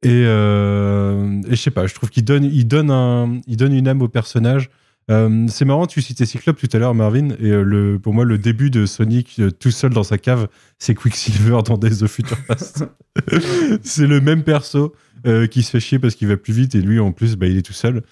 Et, 0.02 0.24
euh, 0.26 1.40
et 1.48 1.50
je 1.56 1.60
sais 1.62 1.70
pas, 1.70 1.86
je 1.86 1.94
trouve 1.94 2.10
qu'il 2.10 2.24
donne, 2.24 2.44
il 2.44 2.66
donne, 2.68 2.90
un, 2.90 3.40
il 3.46 3.56
donne 3.56 3.72
une 3.72 3.88
âme 3.88 4.02
au 4.02 4.08
personnage. 4.08 4.68
Euh, 5.10 5.46
c'est 5.48 5.64
marrant, 5.66 5.86
tu 5.86 6.00
citais 6.00 6.24
Cyclope 6.24 6.58
tout 6.58 6.68
à 6.72 6.78
l'heure, 6.78 6.94
Marvin, 6.94 7.28
et 7.38 7.50
euh, 7.50 7.62
le, 7.62 7.98
pour 7.98 8.14
moi, 8.14 8.24
le 8.24 8.38
début 8.38 8.70
de 8.70 8.86
Sonic 8.86 9.36
euh, 9.38 9.50
tout 9.50 9.70
seul 9.70 9.92
dans 9.92 10.02
sa 10.02 10.16
cave, 10.16 10.48
c'est 10.78 10.94
Quicksilver 10.94 11.58
dans 11.64 11.76
Days 11.76 12.02
of 12.02 12.10
Future 12.10 12.38
Past. 12.48 12.84
c'est 13.82 14.06
le 14.06 14.20
même 14.22 14.42
perso 14.44 14.94
euh, 15.26 15.46
qui 15.46 15.62
se 15.62 15.70
fait 15.70 15.80
chier 15.80 15.98
parce 15.98 16.14
qu'il 16.14 16.28
va 16.28 16.36
plus 16.38 16.54
vite, 16.54 16.74
et 16.74 16.80
lui, 16.80 17.00
en 17.00 17.12
plus, 17.12 17.36
bah, 17.36 17.46
il 17.46 17.58
est 17.58 17.62
tout 17.62 17.72
seul. 17.74 18.02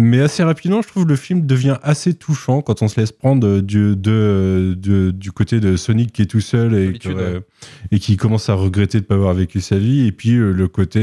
Mais 0.00 0.20
assez 0.20 0.44
rapidement, 0.44 0.80
je 0.80 0.86
trouve 0.88 1.06
le 1.08 1.16
film 1.16 1.44
devient 1.44 1.76
assez 1.82 2.14
touchant 2.14 2.62
quand 2.62 2.82
on 2.82 2.88
se 2.88 3.00
laisse 3.00 3.10
prendre 3.10 3.58
du, 3.60 3.96
de, 3.96 4.74
de- 4.78 5.10
du 5.10 5.32
côté 5.32 5.58
de 5.58 5.76
Sonic 5.76 6.12
qui 6.12 6.22
est 6.22 6.26
tout 6.26 6.40
seul 6.40 6.72
et, 6.76 6.92
que, 6.96 7.42
et 7.90 7.98
qui 7.98 8.16
commence 8.16 8.48
à 8.48 8.54
regretter 8.54 8.98
de 8.98 9.02
ne 9.02 9.08
pas 9.08 9.16
avoir 9.16 9.34
vécu 9.34 9.60
sa 9.60 9.76
vie. 9.76 10.06
Et 10.06 10.12
puis 10.12 10.36
le 10.36 10.68
côté. 10.68 11.00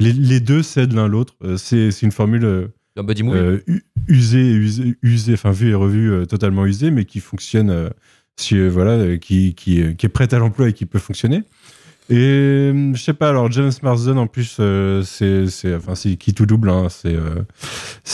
les, 0.00 0.12
les 0.12 0.40
deux 0.40 0.62
cèdent 0.62 0.92
l'un 0.92 1.08
l'autre. 1.08 1.34
C'est 1.56 1.90
c'est 1.92 2.04
une 2.04 2.12
formule 2.12 2.68
euh, 2.96 3.00
Un 3.00 3.04
buddy 3.04 3.22
movie. 3.22 3.38
euh, 3.38 3.58
u- 3.66 3.82
usée, 4.08 4.50
et 4.50 4.54
usée, 4.54 4.96
usée, 5.02 5.34
enfin 5.34 5.50
vue 5.50 5.70
et 5.70 5.74
revue, 5.74 6.10
euh, 6.12 6.24
totalement 6.26 6.66
usée, 6.66 6.90
mais 6.90 7.04
qui 7.04 7.20
fonctionne, 7.20 7.70
euh, 7.70 7.88
si, 8.36 8.58
voilà, 8.68 9.16
qui, 9.18 9.54
qui, 9.54 9.96
qui 9.96 10.06
est 10.06 10.10
prête 10.10 10.32
à 10.32 10.38
l'emploi 10.38 10.68
et 10.68 10.72
qui 10.72 10.86
peut 10.86 10.98
fonctionner. 10.98 11.42
Et 12.08 12.72
je 12.94 13.00
sais 13.00 13.12
pas, 13.14 13.28
alors 13.28 13.50
James 13.52 13.70
Marsden 13.82 14.18
en 14.18 14.26
plus, 14.26 14.56
euh, 14.58 15.02
c'est, 15.04 15.46
enfin, 15.76 15.94
qui 16.16 16.34
tout 16.34 16.44
double. 16.46 16.68
hein, 16.70 16.88
c'est, 16.88 17.14
euh, 17.14 17.42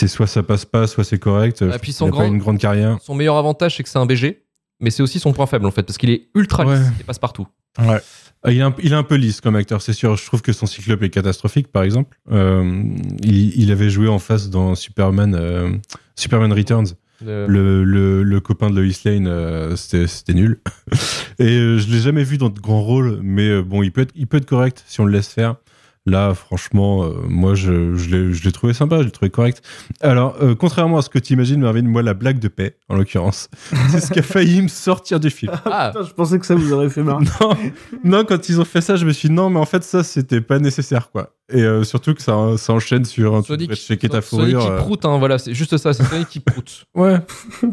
soit 0.08 0.26
ça 0.26 0.42
passe 0.42 0.66
pas, 0.66 0.86
soit 0.86 1.04
c'est 1.04 1.18
correct. 1.18 1.62
Et 1.62 1.78
puis 1.78 1.92
il 1.92 1.94
son 1.94 2.08
a 2.08 2.10
grand- 2.10 2.20
pas 2.20 2.26
une 2.26 2.38
grande 2.38 2.58
carrière. 2.58 2.98
Son 3.02 3.14
meilleur 3.14 3.36
avantage, 3.36 3.76
c'est 3.76 3.82
que 3.82 3.88
c'est 3.88 3.98
un 3.98 4.04
BG, 4.04 4.42
mais 4.80 4.90
c'est 4.90 5.02
aussi 5.02 5.18
son 5.18 5.32
point 5.32 5.46
faible 5.46 5.64
en 5.64 5.70
fait, 5.70 5.82
parce 5.82 5.96
qu'il 5.96 6.10
est 6.10 6.28
ultra 6.34 6.64
lisse 6.64 6.72
Ouais. 6.84 6.92
et 7.00 7.04
passe 7.04 7.18
partout. 7.18 7.46
Ouais. 7.78 8.00
Ah, 8.46 8.52
Il 8.52 8.58
est, 8.58 8.62
un, 8.62 8.72
il 8.80 8.92
est 8.92 8.96
un 8.96 9.02
peu 9.02 9.16
lisse 9.16 9.40
comme 9.40 9.56
acteur, 9.56 9.82
c'est 9.82 9.92
sûr. 9.92 10.16
Je 10.16 10.24
trouve 10.24 10.40
que 10.40 10.52
son 10.52 10.66
cyclope 10.66 11.02
est 11.02 11.10
catastrophique, 11.10 11.66
par 11.66 11.82
exemple. 11.82 12.16
Euh, 12.30 12.84
il, 13.24 13.60
il 13.60 13.72
avait 13.72 13.90
joué 13.90 14.06
en 14.06 14.20
face 14.20 14.50
dans 14.50 14.76
Superman, 14.76 15.34
euh, 15.34 15.72
Superman 16.14 16.52
Returns. 16.52 16.94
Le, 17.24 17.82
le, 17.82 18.22
le 18.22 18.40
copain 18.40 18.70
de 18.70 18.78
Lois 18.78 18.92
Lane, 19.04 19.26
euh, 19.26 19.74
c'était 19.74 20.34
nul. 20.34 20.60
Et 21.40 21.48
je 21.48 21.90
l'ai 21.90 21.98
jamais 21.98 22.22
vu 22.22 22.38
dans 22.38 22.50
de 22.50 22.60
grands 22.60 22.82
rôles, 22.82 23.18
mais 23.22 23.62
bon, 23.62 23.82
il 23.82 23.90
peut, 23.90 24.02
être, 24.02 24.12
il 24.14 24.26
peut 24.28 24.36
être 24.36 24.46
correct 24.46 24.84
si 24.86 25.00
on 25.00 25.06
le 25.06 25.12
laisse 25.12 25.28
faire. 25.28 25.56
Là, 26.06 26.34
franchement, 26.34 27.04
euh, 27.04 27.14
moi, 27.28 27.54
je, 27.54 27.96
je 27.96 28.44
l'ai 28.44 28.52
trouvé 28.52 28.72
sympa, 28.72 28.98
je 29.00 29.02
l'ai 29.04 29.10
trouvé 29.10 29.30
correct. 29.30 29.60
Alors, 30.00 30.36
euh, 30.40 30.54
contrairement 30.54 30.98
à 30.98 31.02
ce 31.02 31.08
que 31.10 31.18
tu 31.18 31.32
imagines, 31.32 31.60
Marvin, 31.60 31.82
moi, 31.82 32.02
la 32.02 32.14
blague 32.14 32.38
de 32.38 32.46
paix, 32.48 32.76
en 32.88 32.94
l'occurrence, 32.96 33.50
c'est 33.90 34.00
ce 34.00 34.12
qui 34.12 34.20
a 34.20 34.22
failli 34.22 34.62
me 34.62 34.68
sortir 34.68 35.18
du 35.18 35.30
film. 35.30 35.52
Ah, 35.64 35.90
Putain, 35.92 36.06
je 36.06 36.12
pensais 36.14 36.38
que 36.38 36.46
ça 36.46 36.54
vous 36.54 36.72
aurait 36.72 36.88
fait 36.90 37.02
marrer. 37.02 37.24
Non, 37.40 37.56
non, 38.04 38.24
quand 38.24 38.48
ils 38.48 38.60
ont 38.60 38.64
fait 38.64 38.80
ça, 38.80 38.94
je 38.96 39.04
me 39.04 39.12
suis 39.12 39.28
dit 39.28 39.34
non, 39.34 39.50
mais 39.50 39.58
en 39.58 39.66
fait, 39.66 39.82
ça, 39.82 40.04
c'était 40.04 40.40
pas 40.40 40.58
nécessaire, 40.60 41.10
quoi. 41.10 41.32
Et 41.52 41.62
euh, 41.62 41.84
surtout 41.84 42.12
que 42.14 42.22
ça, 42.22 42.56
ça 42.56 42.72
enchaîne 42.72 43.04
sur 43.04 43.36
un 43.36 43.42
Sonic, 43.42 43.68
devrais 43.68 43.76
checker 43.76 44.08
ta 44.08 44.20
Sonic 44.20 44.56
fourrure. 44.56 44.66
qui 44.66 44.72
euh. 44.72 44.76
proute, 44.78 45.04
hein, 45.04 45.16
voilà, 45.18 45.38
c'est 45.38 45.54
juste 45.54 45.76
ça, 45.76 45.92
c'est 45.92 46.02
Sonic 46.02 46.28
qui 46.28 46.40
proute. 46.40 46.86
Ouais. 46.94 47.18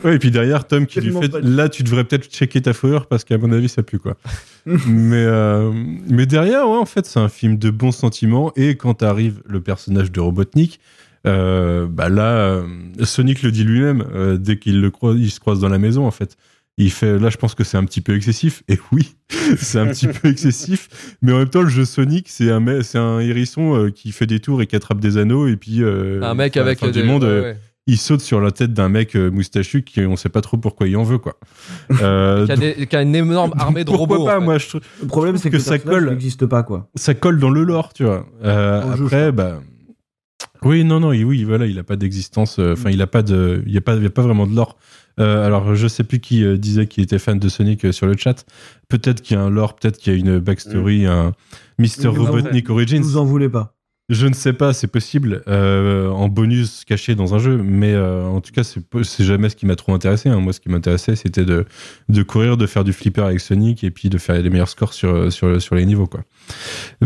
ouais. 0.03 0.15
Et 0.15 0.19
puis 0.19 0.30
derrière, 0.30 0.67
Tom 0.67 0.86
qui 0.86 1.01
lui 1.01 1.11
fait 1.11 1.34
Là, 1.41 1.69
tu 1.69 1.82
devrais 1.82 2.03
peut-être 2.03 2.30
checker 2.30 2.61
ta 2.61 2.74
fourrure 2.74 3.07
parce 3.07 3.24
qu'à 3.24 3.38
mon 3.38 3.51
avis, 3.51 3.69
ça 3.69 3.82
pue, 3.82 3.99
quoi. 3.99 4.15
mais, 4.65 5.26
euh, 5.26 5.71
mais 6.07 6.26
derrière, 6.26 6.69
ouais, 6.69 6.78
en 6.78 6.86
fait, 6.86 7.05
c'est 7.07 7.19
un 7.19 7.30
film 7.30 7.57
de 7.57 7.71
bons 7.71 7.91
sentiments. 7.91 8.51
Et 8.55 8.76
quand 8.76 9.01
arrive 9.01 9.41
le 9.47 9.59
personnage 9.59 10.11
de 10.11 10.19
Robotnik, 10.19 10.80
euh, 11.26 11.88
bah 11.88 12.09
là, 12.09 12.32
euh, 12.32 12.67
Sonic 13.03 13.43
le 13.43 13.51
dit 13.51 13.63
lui-même 13.63 14.05
euh, 14.13 14.38
dès 14.38 14.57
qu'il 14.57 14.82
le 14.82 14.91
croise, 14.91 15.17
il 15.17 15.32
se 15.32 15.39
croise 15.39 15.59
dans 15.59 15.69
la 15.69 15.78
maison, 15.78 16.05
en 16.05 16.11
fait. 16.11 16.38
Il 16.80 16.89
fait, 16.91 17.19
là, 17.19 17.30
je 17.30 17.38
pense 17.38 17.53
que 17.53 17.63
c'est 17.63 17.78
un 17.78 17.84
petit 17.86 18.01
peu 18.01 18.15
excessif. 18.15 18.63
Et 18.67 18.80
oui, 18.91 19.15
c'est 19.57 19.78
un 19.80 19.86
petit 19.88 20.07
peu 20.07 20.28
excessif. 20.30 21.15
Mais 21.21 21.32
en 21.32 21.38
même 21.38 21.49
temps, 21.49 21.61
le 21.61 21.69
jeu 21.69 21.86
Sonic, 21.86 22.28
c'est 22.30 22.49
un, 22.51 22.82
c'est 22.82 22.97
un 22.97 23.19
hérisson 23.19 23.76
euh, 23.78 23.89
qui 23.91 24.11
fait 24.11 24.26
des 24.26 24.39
tours 24.39 24.61
et 24.61 24.65
qui 24.67 24.76
attrape 24.76 24.99
des 24.99 25.17
anneaux. 25.17 25.47
Et 25.47 25.55
puis, 25.55 25.84
euh, 25.84 26.21
un 26.24 26.34
mec 26.34 26.57
avec 26.57 26.84
des- 26.84 26.91
du 26.91 27.03
monde, 27.03 27.24
ouais, 27.24 27.30
euh, 27.30 27.41
ouais. 27.51 27.57
il 27.86 27.97
saute 27.99 28.21
sur 28.21 28.41
la 28.41 28.49
tête 28.51 28.74
d'un 28.74 28.89
mec 28.89 29.15
euh, 29.15 29.30
moustachu 29.30 29.84
qui 29.84 30.01
on 30.01 30.15
sait 30.15 30.30
pas 30.30 30.41
trop 30.41 30.57
pourquoi 30.57 30.88
il 30.88 30.97
en 30.97 31.03
veut 31.03 31.19
quoi. 31.19 31.38
Euh, 32.01 32.45
qui, 32.47 32.51
a 32.51 32.55
des- 32.57 32.88
qui 32.88 32.95
a 32.95 33.03
une 33.03 33.13
énorme 33.13 33.53
armée 33.59 33.84
de 33.84 33.89
pourquoi 33.91 34.17
robots. 34.17 34.26
pas 34.26 34.38
en 34.38 34.39
fait. 34.39 34.45
moi 34.45 34.57
je 34.57 34.78
Le 35.01 35.07
problème, 35.07 35.38
c'est 35.38 35.51
que, 35.51 35.59
ça 35.59 35.78
colle. 35.78 36.09
n'existe 36.09 36.47
pas, 36.47 36.63
quoi. 36.63 36.89
ça 36.95 37.13
colle 37.13 37.39
dans 37.39 37.51
le 37.51 37.63
lore 37.63 37.93
tu 37.93 38.03
vois. 38.03 38.26
Euh, 38.43 38.95
jeu, 38.97 39.03
après 39.05 39.32
bah 39.32 39.61
oui 40.63 40.84
non 40.86 40.99
non 40.99 41.11
il- 41.11 41.26
oui 41.26 41.43
voilà 41.43 41.65
il 41.65 41.78
a 41.78 41.84
pas 41.84 41.97
d'existence 41.97 42.57
euh, 42.59 42.74
enfin 42.74 42.89
il 42.89 43.01
a 43.01 43.07
pas 43.07 43.21
de 43.21 43.61
il 43.67 43.74
y 43.74 43.78
a 43.78 43.82
pas 43.82 43.95
il 43.95 44.03
y 44.03 44.07
a 44.07 44.09
pas 44.09 44.21
vraiment 44.24 44.47
de 44.47 44.55
lore. 44.55 44.78
Euh, 45.20 45.45
alors 45.45 45.76
je 45.76 45.88
sais 45.88 46.03
plus 46.03 46.20
qui 46.20 46.43
euh, 46.43 46.57
disait 46.57 46.88
qu'il 46.88 47.03
était 47.03 47.20
fan 47.20 47.38
de 47.39 47.47
Sonic 47.49 47.86
euh, 47.86 47.91
sur 47.91 48.07
le 48.07 48.16
chat. 48.18 48.45
Peut-être 48.89 49.22
qu'il 49.22 49.38
y 49.38 49.39
a 49.39 49.43
un 49.43 49.49
lore, 49.49 49.76
peut-être 49.76 49.97
qu'il 49.97 50.14
y 50.14 50.16
a 50.16 50.20
une 50.20 50.39
backstory, 50.39 51.05
un 51.05 51.34
Mr 51.80 52.07
Robotnik 52.07 52.68
Je 52.68 52.72
Origins. 52.72 53.01
vous 53.01 53.18
en 53.18 53.26
voulez 53.26 53.49
pas. 53.49 53.76
Je 54.09 54.28
ne 54.28 54.34
sais 54.34 54.51
pas, 54.51 54.74
c'est 54.74 54.88
possible 54.88 55.43
euh, 55.47 56.09
en 56.09 56.28
bonus 56.28 56.84
caché 56.84 57.16
dans 57.16 57.36
un 57.36 57.39
jeu, 57.39 57.57
mais 57.64 57.93
euh, 57.93 58.26
en 58.26 58.41
tout 58.41 58.51
cas, 58.51 58.61
c'est 58.64 59.24
jamais 59.24 59.47
ce 59.47 59.55
qui 59.55 59.66
m'a 59.66 59.78
trop 59.78 59.93
intéressé. 59.93 60.28
hein. 60.28 60.41
Moi, 60.41 60.51
ce 60.51 60.59
qui 60.59 60.68
m'intéressait, 60.68 61.16
c'était 61.16 61.45
de, 61.45 61.66
de 62.09 62.24
courir, 62.24 62.57
de 62.57 62.66
faire 62.68 62.84
du 62.84 62.91
flipper 62.91 63.22
avec 63.24 63.39
Sonic 63.39 63.82
et 63.86 63.91
puis 63.91 64.09
de 64.09 64.18
faire 64.18 64.41
les 64.41 64.49
meilleurs 64.49 64.68
scores 64.68 64.93
sur, 64.93 65.32
sur, 65.32 65.59
sur 65.61 65.76
les 65.76 65.86
niveaux. 65.86 66.05
Quoi. 66.05 66.26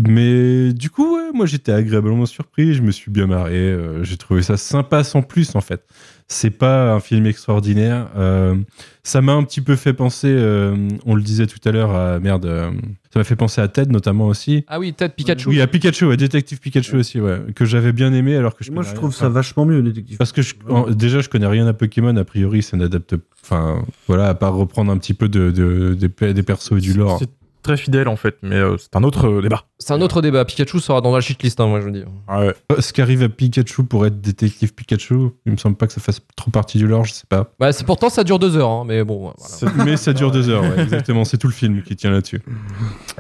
Mais 0.08 0.74
du 0.74 0.90
coup, 0.90 1.16
ouais, 1.18 1.32
moi, 1.36 1.46
j'étais 1.46 1.72
agréablement 1.72 2.26
surpris, 2.26 2.74
je 2.74 2.82
me 2.82 2.92
suis 2.92 3.12
bien 3.12 3.28
marré, 3.28 3.56
euh, 3.58 4.04
j'ai 4.04 4.18
trouvé 4.18 4.42
ça 4.42 4.58
sympa 4.58 5.04
sans 5.04 5.22
plus, 5.22 5.56
en 5.56 5.62
fait. 5.62 5.84
C'est 6.30 6.50
pas 6.50 6.92
un 6.94 7.00
film 7.00 7.26
extraordinaire. 7.26 8.10
euh, 8.18 8.56
ça 9.04 9.22
m'a 9.22 9.32
un 9.32 9.44
petit 9.44 9.62
peu 9.62 9.78
fait 9.78 9.94
penser, 9.94 10.28
euh, 10.30 10.90
on 11.06 11.16
le 11.16 11.22
disait 11.22 11.48
tout 11.48 11.60
à 11.64 11.72
l'heure, 11.72 11.96
à 11.96 12.20
merde, 12.20 12.46
euh, 12.46 12.70
ça 13.14 13.20
m'a 13.20 13.24
fait 13.24 13.38
penser 13.38 13.62
à 13.62 13.70
Ted 13.70 13.90
notamment 13.90 14.28
aussi. 14.28 14.66
Ah 14.68 14.78
oui, 14.80 14.92
peut-être 14.92 15.16
Pikachu. 15.16 15.48
Oui, 15.48 15.62
à 15.62 15.68
Pikachu, 15.68 16.04
ouais, 16.06 16.18
Détective 16.18 16.60
Pikachu 16.60 16.98
aussi, 16.98 17.22
ouais, 17.22 17.40
que 17.56 17.64
j'avais 17.64 17.94
bien 17.94 18.12
aimé 18.12 18.36
alors 18.36 18.54
que 18.58 18.66
je 18.66 18.72
Moi, 18.72 18.84
connais 18.84 18.92
je 18.94 19.00
trouve 19.00 19.12
rien. 19.12 19.20
ça 19.20 19.30
vachement 19.30 19.66
mieux, 19.66 19.82
détective. 19.82 20.18
Parce 20.18 20.34
que 20.34 20.42
je- 20.42 20.56
en- 20.68 20.90
déjà, 20.92 21.22
je 21.22 21.30
connais 21.30 21.48
rien 21.48 21.66
à 21.68 21.72
Pokémon, 21.74 22.14
a 22.18 22.26
priori, 22.26 22.62
ça 22.62 22.76
n'adapte. 22.76 23.16
Enfin, 23.42 23.82
voilà, 24.08 24.28
à 24.28 24.34
part 24.34 24.54
reprendre 24.54 24.92
un 24.92 24.98
petit 24.98 25.14
peu 25.14 25.30
de, 25.30 25.52
de- 25.52 25.94
des, 25.98 26.10
pe- 26.10 26.34
des 26.34 26.44
persos 26.44 26.74
et 26.78 26.82
du 26.82 26.92
lore. 26.92 27.20
C'est 27.20 27.30
très 27.64 27.78
fidèle 27.78 28.08
en 28.08 28.16
fait, 28.16 28.38
mais 28.42 28.56
euh, 28.56 28.78
c'est 28.78 28.96
un 28.96 29.04
autre 29.04 29.28
euh, 29.28 29.42
débat. 29.42 29.64
C'est 29.80 29.94
un 29.94 30.02
autre 30.02 30.22
débat. 30.22 30.44
Pikachu 30.46 30.80
sera 30.80 31.02
dans 31.02 31.14
la 31.14 31.22
shitlist, 31.22 31.60
hein, 31.60 31.68
moi 31.68 31.80
je 31.82 31.86
veux 31.86 31.92
dire. 31.92 32.08
Ouais. 32.30 32.54
Ce 32.80 32.94
qui 32.94 33.02
arrive 33.02 33.22
à 33.24 33.30
Pikachu 33.30 33.84
pour 33.84 34.06
être 34.06 34.20
détective 34.22 34.74
Pikachu, 34.74 35.16
il 35.46 35.52
me 35.52 35.58
semble 35.58 35.76
pas 35.76 35.86
que 35.88 35.94
ça 35.94 36.02
fasse 36.02 36.22
trop 36.36 36.50
partie 36.52 36.78
du 36.78 36.88
lore, 36.88 37.06
je 37.06 37.14
sais 37.14 37.26
pas. 37.28 37.52
Bah, 37.60 37.72
c'est 37.74 37.86
pourtant 37.86 38.10
ça 38.10 38.24
dure 38.24 38.40
deux 38.40 38.56
heures, 38.58 38.70
hein, 38.70 38.84
mais 38.88 39.04
bon. 39.04 39.34
Voilà. 39.38 39.76
Mais 39.86 39.98
ça 39.98 40.14
dure 40.14 40.32
deux 40.32 40.50
heures, 40.50 40.64
ouais, 40.64 40.82
exactement. 40.84 41.26
C'est 41.26 41.38
tout 41.38 41.48
le 41.48 41.54
film 41.54 41.82
qui 41.84 41.96
tient 41.96 42.12
là-dessus. 42.12 42.42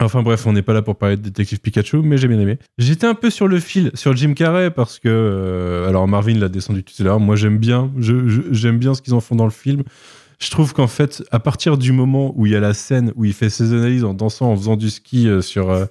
Enfin 0.02 0.22
bref, 0.24 0.46
on 0.48 0.54
n'est 0.54 0.62
pas 0.62 0.74
là 0.74 0.82
pour 0.82 0.96
parler 0.96 1.18
de 1.18 1.22
détective 1.22 1.60
Pikachu, 1.60 1.98
mais 1.98 2.18
j'ai 2.18 2.28
bien 2.28 2.40
aimé. 2.40 2.58
J'étais 2.78 3.08
un 3.08 3.16
peu 3.16 3.30
sur 3.30 3.48
le 3.48 3.60
fil, 3.60 3.92
sur 3.94 4.16
Jim 4.16 4.34
Carrey, 4.34 4.72
parce 4.72 5.00
que. 5.00 5.08
euh, 5.10 5.88
alors 5.90 6.08
Marvin 6.08 6.36
l'a 6.40 6.50
descendu 6.50 6.84
tout 6.84 6.94
à 7.00 7.04
l'heure. 7.04 7.20
Moi, 7.20 7.36
j'aime 7.36 7.58
bien. 7.58 7.92
je- 7.98 8.28
je- 8.28 8.42
J'aime 8.52 8.78
bien 8.80 8.94
ce 8.94 9.02
qu'ils 9.02 9.14
en 9.14 9.20
font 9.20 9.36
dans 9.36 9.44
le 9.46 9.52
film. 9.52 9.84
Je 10.40 10.52
trouve 10.52 10.74
qu'en 10.74 10.86
fait, 10.88 11.24
à 11.32 11.40
partir 11.40 11.78
du 11.80 11.92
moment 11.92 12.32
où 12.36 12.46
il 12.46 12.52
y 12.52 12.56
a 12.56 12.60
la 12.60 12.76
scène 12.76 13.12
où 13.16 13.26
il 13.26 13.34
fait 13.34 13.50
ses 13.50 13.74
analyses 13.74 14.04
en 14.04 14.14
dansant, 14.14 14.52
en 14.52 14.56
faisant 14.56 14.76
du 14.76 14.90
ski 14.92 15.28
euh, 15.28 15.42
sur. 15.42 15.72
euh, 15.72 15.86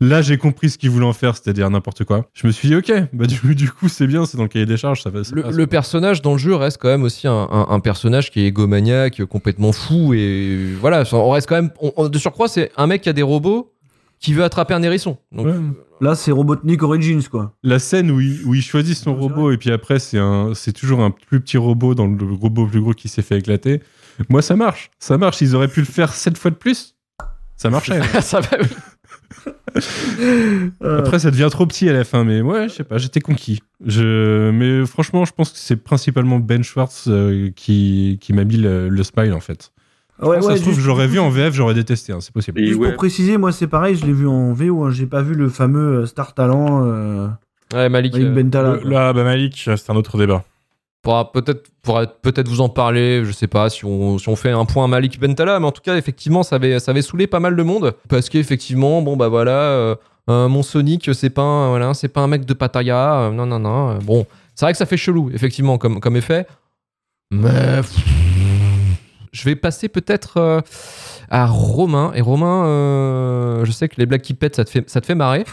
Là, 0.00 0.20
j'ai 0.22 0.36
compris 0.38 0.70
ce 0.70 0.78
qu'il 0.78 0.90
voulait 0.90 1.04
en 1.06 1.12
faire, 1.12 1.36
c'est-à-dire 1.36 1.68
n'importe 1.70 2.02
quoi. 2.04 2.26
Je 2.32 2.46
me 2.46 2.52
suis 2.52 2.68
dit, 2.68 2.74
ok, 2.74 2.90
bah 3.12 3.26
du, 3.26 3.54
du 3.54 3.70
coup, 3.70 3.88
c'est 3.88 4.06
bien, 4.06 4.24
c'est 4.26 4.36
dans 4.36 4.42
le 4.44 4.48
cahier 4.48 4.66
des 4.66 4.76
charges, 4.78 5.02
ça 5.02 5.10
va. 5.10 5.22
ça 5.22 5.32
Le, 5.34 5.42
passe. 5.42 5.54
le 5.54 5.66
personnage 5.66 6.22
dans 6.22 6.32
le 6.32 6.38
jeu 6.38 6.54
reste 6.56 6.78
quand 6.78 6.88
même 6.88 7.02
aussi 7.04 7.28
un, 7.28 7.32
un- 7.52 7.66
un 7.68 7.80
personnage 7.80 8.30
qui 8.30 8.40
est 8.40 8.46
égomaniaque, 8.46 9.24
complètement 9.26 9.72
fou 9.72 10.14
et 10.14 10.74
voilà. 10.80 11.04
On 11.12 11.30
reste 11.30 11.48
quand 11.48 11.54
même. 11.56 11.70
on- 11.80 11.92
on- 11.96 12.08
de 12.08 12.18
surcroît, 12.18 12.48
c'est 12.48 12.72
un 12.78 12.86
mec 12.86 13.02
qui 13.02 13.10
a 13.10 13.12
des 13.12 13.22
robots 13.22 13.72
qui 14.18 14.32
veut 14.32 14.42
attraper 14.44 14.72
un 14.74 14.82
hérisson. 14.82 15.18
Donc, 15.32 15.46
Ouais. 15.46 15.52
Là, 16.02 16.16
c'est 16.16 16.32
Robotnik 16.32 16.82
Origins, 16.82 17.22
quoi. 17.28 17.54
La 17.62 17.78
scène 17.78 18.10
où 18.10 18.20
il, 18.20 18.44
où 18.44 18.54
il 18.54 18.62
choisit 18.62 18.96
son 18.96 19.14
robot 19.14 19.52
et 19.52 19.56
puis 19.56 19.70
après 19.70 20.00
c'est 20.00 20.18
un 20.18 20.52
c'est 20.52 20.72
toujours 20.72 21.00
un 21.00 21.12
plus 21.12 21.40
petit 21.40 21.58
robot 21.58 21.94
dans 21.94 22.08
le 22.08 22.24
robot 22.32 22.66
plus 22.66 22.80
gros 22.80 22.92
qui 22.92 23.08
s'est 23.08 23.22
fait 23.22 23.38
éclater. 23.38 23.80
Moi 24.28 24.42
ça 24.42 24.56
marche, 24.56 24.90
ça 24.98 25.16
marche. 25.16 25.40
Ils 25.42 25.54
auraient 25.54 25.68
pu 25.68 25.78
le 25.78 25.86
faire 25.86 26.12
sept 26.12 26.36
fois 26.36 26.50
de 26.50 26.56
plus. 26.56 26.96
Ça 27.56 27.70
marchait. 27.70 28.02
ça 28.20 28.40
va. 28.40 28.58
Après 30.98 31.20
ça 31.20 31.30
devient 31.30 31.48
trop 31.52 31.66
petit 31.66 31.88
à 31.88 31.92
la 31.92 32.02
fin, 32.02 32.24
mais 32.24 32.40
ouais 32.40 32.68
je 32.68 32.74
sais 32.74 32.84
pas, 32.84 32.98
j'étais 32.98 33.20
conquis. 33.20 33.62
Je 33.86 34.50
mais 34.50 34.84
franchement 34.86 35.24
je 35.24 35.32
pense 35.32 35.52
que 35.52 35.58
c'est 35.58 35.76
principalement 35.76 36.40
Ben 36.40 36.64
Schwartz 36.64 37.04
euh, 37.06 37.50
qui 37.54 38.18
qui 38.20 38.32
m'a 38.32 38.42
mis 38.42 38.56
le, 38.56 38.88
le 38.88 39.02
smile 39.04 39.32
en 39.32 39.40
fait. 39.40 39.72
Ouais, 40.28 40.40
ça 40.42 40.48
ouais, 40.48 40.56
se 40.56 40.62
trouve 40.62 40.74
juste- 40.74 40.84
j'aurais 40.84 41.06
vu 41.06 41.18
en 41.18 41.30
VF 41.30 41.52
j'aurais 41.54 41.74
détesté, 41.74 42.12
hein, 42.12 42.18
c'est 42.20 42.32
possible. 42.32 42.60
Et 42.60 42.66
Juste 42.66 42.78
ouais, 42.80 42.88
pour 42.88 42.96
préciser, 42.96 43.36
moi, 43.38 43.52
c'est 43.52 43.66
pareil, 43.66 43.96
je 43.96 44.06
l'ai 44.06 44.12
vu 44.12 44.26
en 44.28 44.52
VO, 44.52 44.84
hein, 44.84 44.90
j'ai 44.90 45.06
pas 45.06 45.22
vu 45.22 45.34
le 45.34 45.48
fameux 45.48 46.02
euh, 46.02 46.06
Star 46.06 46.34
Talent 46.34 46.84
euh, 46.86 47.28
Ouais, 47.74 47.88
Malik. 47.88 48.12
Malik 48.12 48.26
euh, 48.28 48.34
Bentala. 48.42 48.76
Le- 48.84 48.90
Là, 48.90 49.12
bah 49.12 49.24
Malik, 49.24 49.68
c'est 49.76 49.90
un 49.90 49.96
autre 49.96 50.18
débat. 50.18 50.44
pourra 51.02 51.32
peut-être 51.32 51.64
pourra 51.82 52.06
peut-être 52.06 52.46
vous 52.48 52.60
en 52.60 52.68
parler, 52.68 53.24
je 53.24 53.32
sais 53.32 53.48
pas 53.48 53.68
si 53.70 53.84
on, 53.84 54.18
si 54.18 54.28
on 54.28 54.36
fait 54.36 54.50
un 54.50 54.64
point 54.66 54.86
Malik 54.86 55.18
Bentala, 55.18 55.58
mais 55.58 55.66
en 55.66 55.72
tout 55.72 55.82
cas 55.82 55.96
effectivement 55.96 56.44
ça 56.44 56.56
avait 56.56 56.78
ça 56.78 56.92
avait 56.92 57.02
saoulé 57.02 57.26
pas 57.26 57.40
mal 57.40 57.56
de 57.56 57.62
monde 57.64 57.92
parce 58.08 58.28
qu'effectivement 58.28 59.02
bon 59.02 59.16
bah 59.16 59.26
voilà 59.28 59.50
euh, 59.50 59.94
euh, 60.30 60.46
mon 60.48 60.62
Sonic 60.62 61.10
c'est 61.12 61.30
pas 61.30 61.42
un, 61.42 61.68
voilà 61.70 61.92
c'est 61.94 62.06
pas 62.06 62.20
un 62.20 62.28
mec 62.28 62.44
de 62.44 62.54
Pattaya, 62.54 63.14
euh, 63.22 63.30
non 63.32 63.46
non 63.46 63.58
non 63.58 63.90
euh, 63.90 63.94
bon 64.04 64.26
c'est 64.54 64.64
vrai 64.64 64.72
que 64.74 64.78
ça 64.78 64.86
fait 64.86 64.96
chelou 64.96 65.30
effectivement 65.34 65.76
comme 65.76 65.98
comme 65.98 66.14
effet, 66.16 66.46
mais 67.32 67.78
pff, 67.78 67.96
je 69.32 69.44
vais 69.44 69.56
passer 69.56 69.88
peut-être 69.88 70.36
euh, 70.38 70.60
à 71.30 71.46
Romain 71.46 72.12
et 72.14 72.20
Romain 72.20 72.66
euh, 72.66 73.64
je 73.64 73.72
sais 73.72 73.88
que 73.88 73.94
les 73.98 74.06
blagues 74.06 74.20
qui 74.22 74.34
pètent 74.34 74.56
ça 74.56 74.64
te 74.64 74.70
fait 74.70 74.88
ça 74.88 75.00
te 75.00 75.06
fait 75.06 75.14
marrer. 75.14 75.44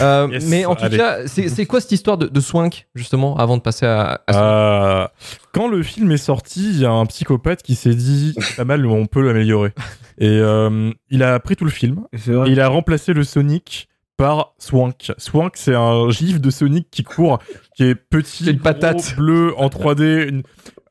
Euh, 0.00 0.28
Yes, 0.32 0.46
mais 0.48 0.64
en 0.64 0.74
tout 0.76 0.84
allez. 0.84 0.96
cas, 0.96 1.26
c'est 1.26 1.48
c'est 1.48 1.66
quoi 1.66 1.80
cette 1.80 1.90
histoire 1.92 2.16
de, 2.16 2.26
de 2.26 2.40
Swank, 2.40 2.86
justement, 2.94 3.36
avant 3.36 3.56
de 3.56 3.62
passer 3.62 3.84
à, 3.84 4.20
Euh, 4.30 5.06
quand 5.52 5.66
le 5.68 5.82
film 5.82 6.10
est 6.12 6.16
sorti, 6.18 6.70
il 6.70 6.78
y 6.80 6.84
a 6.86 6.90
un 6.92 7.04
psychopathe 7.06 7.62
qui 7.62 7.74
s'est 7.74 7.94
dit 7.94 8.32
c'est 8.40 8.56
pas 8.56 8.64
mal, 8.64 8.86
on 8.86 9.06
peut 9.06 9.20
l'améliorer. 9.20 9.72
Et 10.18 10.28
euh, 10.28 10.92
il 11.10 11.22
a 11.24 11.38
pris 11.40 11.56
tout 11.56 11.64
le 11.64 11.70
film 11.70 12.04
C'est 12.16 12.30
et 12.30 12.34
vrai. 12.34 12.50
il 12.50 12.60
a 12.60 12.68
remplacé 12.68 13.12
le 13.12 13.24
Sonic 13.24 13.88
par 14.16 14.54
Swank. 14.58 15.12
Swank, 15.18 15.56
c'est 15.56 15.74
un 15.74 16.10
gif 16.10 16.40
de 16.40 16.50
Sonic 16.50 16.88
qui 16.90 17.02
court, 17.02 17.38
qui 17.76 17.84
est 17.84 17.94
petit, 17.94 18.44
une 18.46 18.52
gros, 18.56 18.62
patate. 18.64 19.16
bleu 19.16 19.54
en 19.58 19.68
3D, 19.68 20.28
une- 20.28 20.42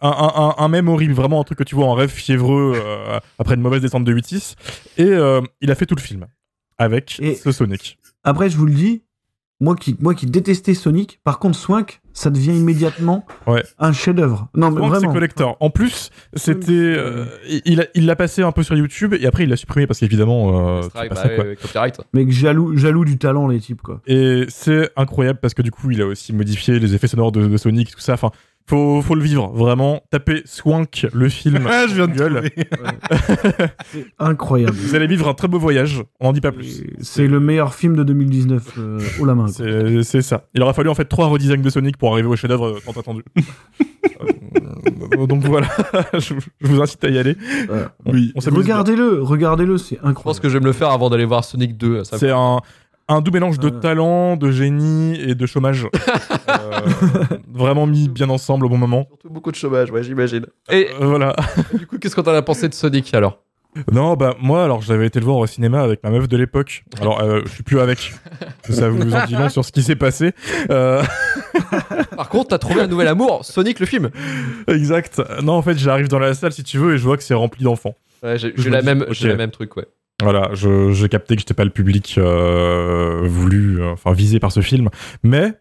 un, 0.01 0.09
un, 0.09 0.31
un, 0.35 0.55
un 0.57 0.67
même 0.67 0.87
horrible, 0.89 1.13
vraiment 1.13 1.39
un 1.39 1.43
truc 1.43 1.59
que 1.59 1.63
tu 1.63 1.75
vois 1.75 1.85
en 1.85 1.93
rêve 1.93 2.09
fiévreux 2.09 2.73
euh, 2.75 3.19
après 3.37 3.53
une 3.55 3.61
mauvaise 3.61 3.81
descente 3.81 4.03
de 4.03 4.13
8-6. 4.13 4.55
Et 4.97 5.03
euh, 5.05 5.41
il 5.61 5.69
a 5.71 5.75
fait 5.75 5.85
tout 5.85 5.95
le 5.95 6.01
film 6.01 6.25
avec 6.79 7.17
Et- 7.21 7.35
ce 7.35 7.51
Sonic. 7.51 7.99
Après, 8.23 8.49
je 8.49 8.57
vous 8.57 8.65
le 8.65 8.73
dis, 8.73 9.03
moi 9.61 9.75
qui, 9.75 9.95
moi 10.01 10.13
qui 10.15 10.25
détestais 10.25 10.73
Sonic, 10.73 11.19
par 11.23 11.39
contre, 11.39 11.57
Swank, 11.57 12.01
ça 12.13 12.29
devient 12.29 12.51
immédiatement 12.57 13.25
Ouais. 13.47 13.63
un 13.79 13.93
chef-d'œuvre. 13.93 14.49
Non, 14.53 14.69
mais 14.71 14.81
c'est 14.81 14.87
vraiment. 14.87 15.13
collector. 15.13 15.55
En 15.61 15.69
plus, 15.69 16.09
c'était, 16.33 16.71
euh, 16.73 17.25
il 17.65 17.87
il 17.95 18.05
l'a 18.05 18.15
passé 18.17 18.41
un 18.41 18.51
peu 18.51 18.63
sur 18.63 18.75
YouTube 18.75 19.13
et 19.17 19.25
après 19.25 19.43
il 19.43 19.49
l'a 19.49 19.55
supprimé 19.55 19.87
parce 19.87 19.99
qu'évidemment, 19.99 20.77
euh, 20.77 20.81
c'est 20.81 20.89
Strike, 20.89 21.09
pas 21.09 21.15
bah 21.15 21.21
ça 21.21 21.29
quoi. 21.29 21.45
copyright. 21.55 22.01
Mec, 22.13 22.31
jaloux, 22.31 22.75
jaloux 22.75 23.05
du 23.05 23.17
talent, 23.17 23.47
les 23.47 23.59
types, 23.61 23.81
quoi. 23.81 24.01
Et 24.07 24.43
c'est 24.49 24.89
incroyable 24.97 25.39
parce 25.41 25.53
que 25.53 25.61
du 25.61 25.71
coup, 25.71 25.89
il 25.91 26.01
a 26.01 26.05
aussi 26.07 26.33
modifié 26.33 26.79
les 26.79 26.93
effets 26.95 27.07
sonores 27.07 27.31
de, 27.31 27.47
de 27.47 27.57
Sonic, 27.57 27.91
tout 27.91 27.99
ça. 28.01 28.13
Enfin, 28.13 28.31
faut, 28.67 29.01
faut 29.01 29.15
le 29.15 29.21
vivre, 29.23 29.51
vraiment. 29.53 30.01
Tapez 30.11 30.41
Swank, 30.45 31.07
le 31.13 31.29
film. 31.29 31.65
Ah, 31.69 31.85
je 31.87 31.95
viens 31.95 32.07
de. 32.07 32.11
C'est 33.91 34.05
incroyable. 34.19 34.75
Vous 34.75 34.95
allez 34.95 35.07
vivre 35.07 35.27
un 35.27 35.33
très 35.33 35.47
beau 35.47 35.59
voyage. 35.59 36.03
On 36.19 36.27
n'en 36.27 36.33
dit 36.33 36.41
pas 36.41 36.51
plus. 36.51 36.83
C'est 37.01 37.27
le 37.27 37.39
meilleur 37.39 37.73
film 37.73 37.95
de 37.95 38.03
2019 38.03 38.63
euh, 38.77 38.99
haut 39.19 39.25
la 39.25 39.35
main. 39.35 39.47
C'est 39.47 40.21
ça. 40.21 40.45
Il 40.53 40.61
aura 40.61 40.73
fallu 40.73 40.89
en 40.89 40.95
fait 40.95 41.05
trois 41.05 41.27
redesigns 41.27 41.61
de 41.61 41.69
Sonic 41.69 41.97
pour 41.97 42.13
arriver 42.13 42.27
au 42.27 42.35
chef-d'œuvre 42.35 42.67
euh, 42.67 42.79
tant 42.85 42.99
attendu. 42.99 43.23
Euh, 45.17 45.25
donc 45.27 45.43
voilà, 45.43 45.67
je, 46.13 46.33
vous 46.61 46.81
incite 46.81 47.03
à 47.03 47.09
y 47.09 47.17
aller. 47.17 47.35
Oui. 48.05 48.31
Regardez-le, 48.35 49.21
regardez-le, 49.21 49.77
c'est 49.77 49.95
Je 49.95 50.01
pense 50.01 50.09
incroyable. 50.09 50.41
que 50.41 50.49
je 50.49 50.53
vais 50.53 50.59
me 50.59 50.65
le 50.65 50.73
faire 50.73 50.89
avant 50.89 51.09
d'aller 51.09 51.25
voir 51.25 51.43
Sonic 51.43 51.77
2. 51.77 52.03
ça- 52.03 52.17
C'est 52.17 52.29
un, 52.31 52.59
un 53.13 53.21
doux 53.21 53.31
mélange 53.31 53.59
de 53.59 53.69
Ouais. 53.69 53.79
talent, 53.79 54.35
de 54.37 54.51
génie 54.51 55.19
et 55.19 55.35
de 55.35 55.45
chômage. 55.45 55.87
Euh, 56.49 56.81
vraiment 57.53 57.85
mis 57.85 58.09
bien 58.09 58.29
ensemble 58.29 58.65
au 58.65 58.69
bon 58.69 58.77
moment. 58.77 59.05
Surtout 59.07 59.29
beaucoup 59.29 59.51
de 59.51 59.55
chômage, 59.55 59.89
ouais, 59.91 60.03
j'imagine. 60.03 60.45
Et 60.69 60.87
Euh, 60.99 61.05
voilà. 61.05 61.33
du 61.73 61.87
coup, 61.87 61.97
qu'est-ce 61.97 62.15
que 62.15 62.21
t'en 62.21 62.33
as 62.33 62.41
pensé 62.41 62.67
de 62.67 62.73
Sonic 62.73 63.13
alors? 63.13 63.39
Non, 63.91 64.15
bah 64.15 64.35
moi, 64.41 64.65
alors 64.65 64.81
j'avais 64.81 65.05
été 65.05 65.19
le 65.19 65.25
voir 65.25 65.37
au 65.37 65.47
cinéma 65.47 65.81
avec 65.81 66.03
ma 66.03 66.09
meuf 66.09 66.27
de 66.27 66.35
l'époque. 66.35 66.83
Alors, 66.99 67.21
euh, 67.21 67.39
je 67.45 67.51
suis 67.51 67.63
plus 67.63 67.79
avec. 67.79 68.13
Ça 68.69 68.89
vous 68.89 69.01
en 69.13 69.25
dit 69.25 69.33
long 69.35 69.47
sur 69.49 69.63
ce 69.63 69.71
qui 69.71 69.81
s'est 69.83 69.95
passé. 69.95 70.33
Euh, 70.69 71.01
Par 72.17 72.27
contre, 72.29 72.49
t'as 72.49 72.57
trouvé 72.57 72.81
un 72.81 72.87
nouvel 72.87 73.07
amour, 73.07 73.45
Sonic 73.45 73.79
le 73.79 73.85
film. 73.85 74.09
exact. 74.67 75.21
Non, 75.41 75.53
en 75.53 75.61
fait, 75.61 75.77
j'arrive 75.77 76.07
dans 76.09 76.19
la 76.19 76.33
salle 76.33 76.51
si 76.51 76.63
tu 76.63 76.77
veux 76.79 76.95
et 76.95 76.97
je 76.97 77.03
vois 77.03 77.15
que 77.17 77.23
c'est 77.23 77.33
rempli 77.33 77.63
d'enfants. 77.63 77.95
Ouais, 78.23 78.37
j'ai 78.37 78.51
la 78.69 78.81
dis, 78.81 78.85
même, 78.85 79.01
ok. 79.03 79.07
j'ai 79.13 79.29
la 79.29 79.35
même 79.35 79.51
truc, 79.51 79.75
ouais. 79.77 79.85
Voilà, 80.21 80.51
j'ai 80.53 81.09
capté 81.09 81.35
que 81.35 81.41
j'étais 81.41 81.53
pas 81.53 81.63
le 81.63 81.69
public 81.69 82.15
euh, 82.17 83.21
voulu, 83.25 83.81
euh, 83.81 83.91
enfin 83.91 84.13
visé 84.13 84.39
par 84.39 84.51
ce 84.51 84.61
film. 84.61 84.89
Mais 85.23 85.53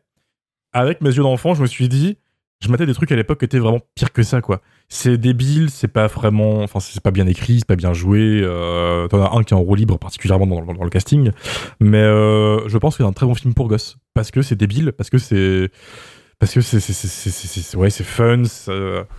avec 0.73 1.01
mes 1.01 1.11
yeux 1.11 1.23
d'enfant, 1.23 1.55
je 1.55 1.63
me 1.63 1.67
suis 1.67 1.89
dit, 1.89 2.19
je 2.61 2.69
m'attendais 2.69 2.87
des 2.91 2.95
trucs 2.95 3.11
à 3.13 3.17
l'époque 3.17 3.39
qui 3.39 3.45
étaient 3.47 3.59
vraiment 3.59 3.81
pires 3.95 4.13
que 4.13 4.23
ça, 4.23 4.41
quoi. 4.41 4.61
C'est 4.89 5.17
débile, 5.17 5.71
c'est 5.71 5.89
pas 5.89 6.09
vraiment, 6.09 6.63
enfin 6.63 6.81
c'est 6.81 7.01
pas 7.01 7.13
bien 7.13 7.27
écrit, 7.27 7.59
c'est 7.59 7.67
pas 7.67 7.77
bien 7.77 7.93
joué. 7.93 8.41
Euh, 8.43 9.07
T'en 9.09 9.23
as 9.23 9.37
un 9.37 9.43
qui 9.45 9.55
est 9.55 9.57
en 9.57 9.61
roue 9.61 9.77
libre, 9.77 9.99
particulièrement 9.99 10.47
dans, 10.47 10.85
le 10.85 10.91
casting. 10.91 11.31
Mais 11.81 12.03
je 12.03 12.77
pense 12.79 12.97
que 12.97 13.03
c'est 13.03 13.09
un 13.09 13.13
très 13.13 13.27
bon 13.27 13.35
film 13.35 13.55
pour 13.55 13.69
gosses 13.69 13.97
parce 14.15 14.31
que 14.31 14.43
c'est 14.43 14.57
débile, 14.57 14.93
parce 14.93 15.11
que 15.11 15.19
c'est 15.19 15.71
parce 16.41 16.53
que 16.55 16.61
c'est 16.61 16.81
c'est 16.81 16.93
c'est 16.93 17.07
c'est- 17.07 17.31
c'est- 17.31 17.61
c'est- 17.61 17.77
ouais 17.77 17.91
c'est 17.91 18.03
fun. 18.03 18.43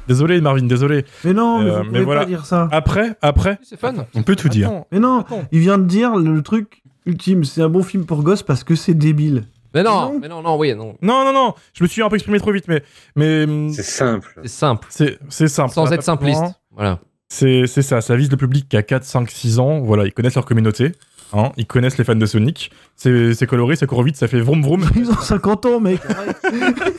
Désolé 0.07 0.41
Marvin, 0.41 0.63
désolé. 0.63 1.05
Mais 1.23 1.31
non, 1.33 1.59
mais 1.59 1.69
Euh, 1.69 1.83
vous 1.83 1.91
mais 1.91 2.01
voilà. 2.01 2.21
pas 2.21 2.25
dire 2.27 2.45
ça. 2.45 2.67
Après, 2.71 3.15
après, 3.21 3.57
C'est 3.63 3.79
fun. 3.79 3.93
On 4.15 4.23
peut 4.23 4.35
tout 4.35 4.49
dire. 4.49 4.69
Mais 4.91 4.99
non, 4.99 5.19
attends. 5.19 5.43
il 5.53 5.59
vient 5.59 5.77
de 5.77 5.85
dire 5.85 6.15
le 6.17 6.41
truc 6.41 6.81
ultime, 7.05 7.43
c'est 7.45 7.61
un 7.61 7.69
bon 7.69 7.83
film 7.83 8.05
pour 8.05 8.21
gosses 8.23 8.43
parce 8.43 8.63
que 8.65 8.75
c'est 8.75 8.93
débile. 8.93 9.43
Mais 9.73 9.83
non, 9.83 9.91
Non. 10.11 10.19
mais 10.21 10.27
non, 10.27 10.41
non, 10.41 10.57
oui, 10.57 10.75
non. 10.75 10.97
Non, 11.01 11.23
non, 11.23 11.31
non, 11.31 11.53
je 11.73 11.83
me 11.83 11.87
suis 11.87 12.01
un 12.03 12.09
peu 12.09 12.15
exprimé 12.15 12.39
trop 12.39 12.51
vite, 12.51 12.67
mais, 12.67 12.83
mais 13.15 13.45
hum, 13.45 13.71
C'est 13.71 13.83
simple. 13.83 14.33
C'est 14.41 14.49
simple, 14.49 14.87
c'est 14.89 15.17
c'est 15.29 15.47
simple. 15.47 15.73
sans 15.73 15.89
être 15.93 16.03
simpliste. 16.03 16.43
Voilà. 16.75 16.99
C'est 17.29 17.65
c'est 17.67 17.81
ça, 17.81 18.01
ça 18.01 18.17
vise 18.17 18.29
le 18.29 18.35
public 18.35 18.67
qui 18.67 18.75
a 18.75 18.83
4, 18.83 19.05
5, 19.05 19.29
6 19.31 19.59
ans. 19.59 19.79
Voilà, 19.79 20.05
ils 20.05 20.11
connaissent 20.11 20.35
leur 20.35 20.45
communauté. 20.45 20.91
Hein, 21.33 21.53
ils 21.55 21.65
connaissent 21.65 21.97
les 21.97 22.03
fans 22.03 22.13
de 22.15 22.25
Sonic. 22.25 22.71
C'est 22.97 23.33
c'est 23.33 23.47
coloré, 23.47 23.77
ça 23.77 23.87
court 23.87 24.03
vite, 24.03 24.17
ça 24.17 24.27
fait 24.27 24.41
vroom 24.41 24.61
vroom. 24.61 24.83
Ils 24.97 25.09
ont 25.09 25.15
50 25.15 25.65
ans, 25.65 25.79
mec. 25.79 26.01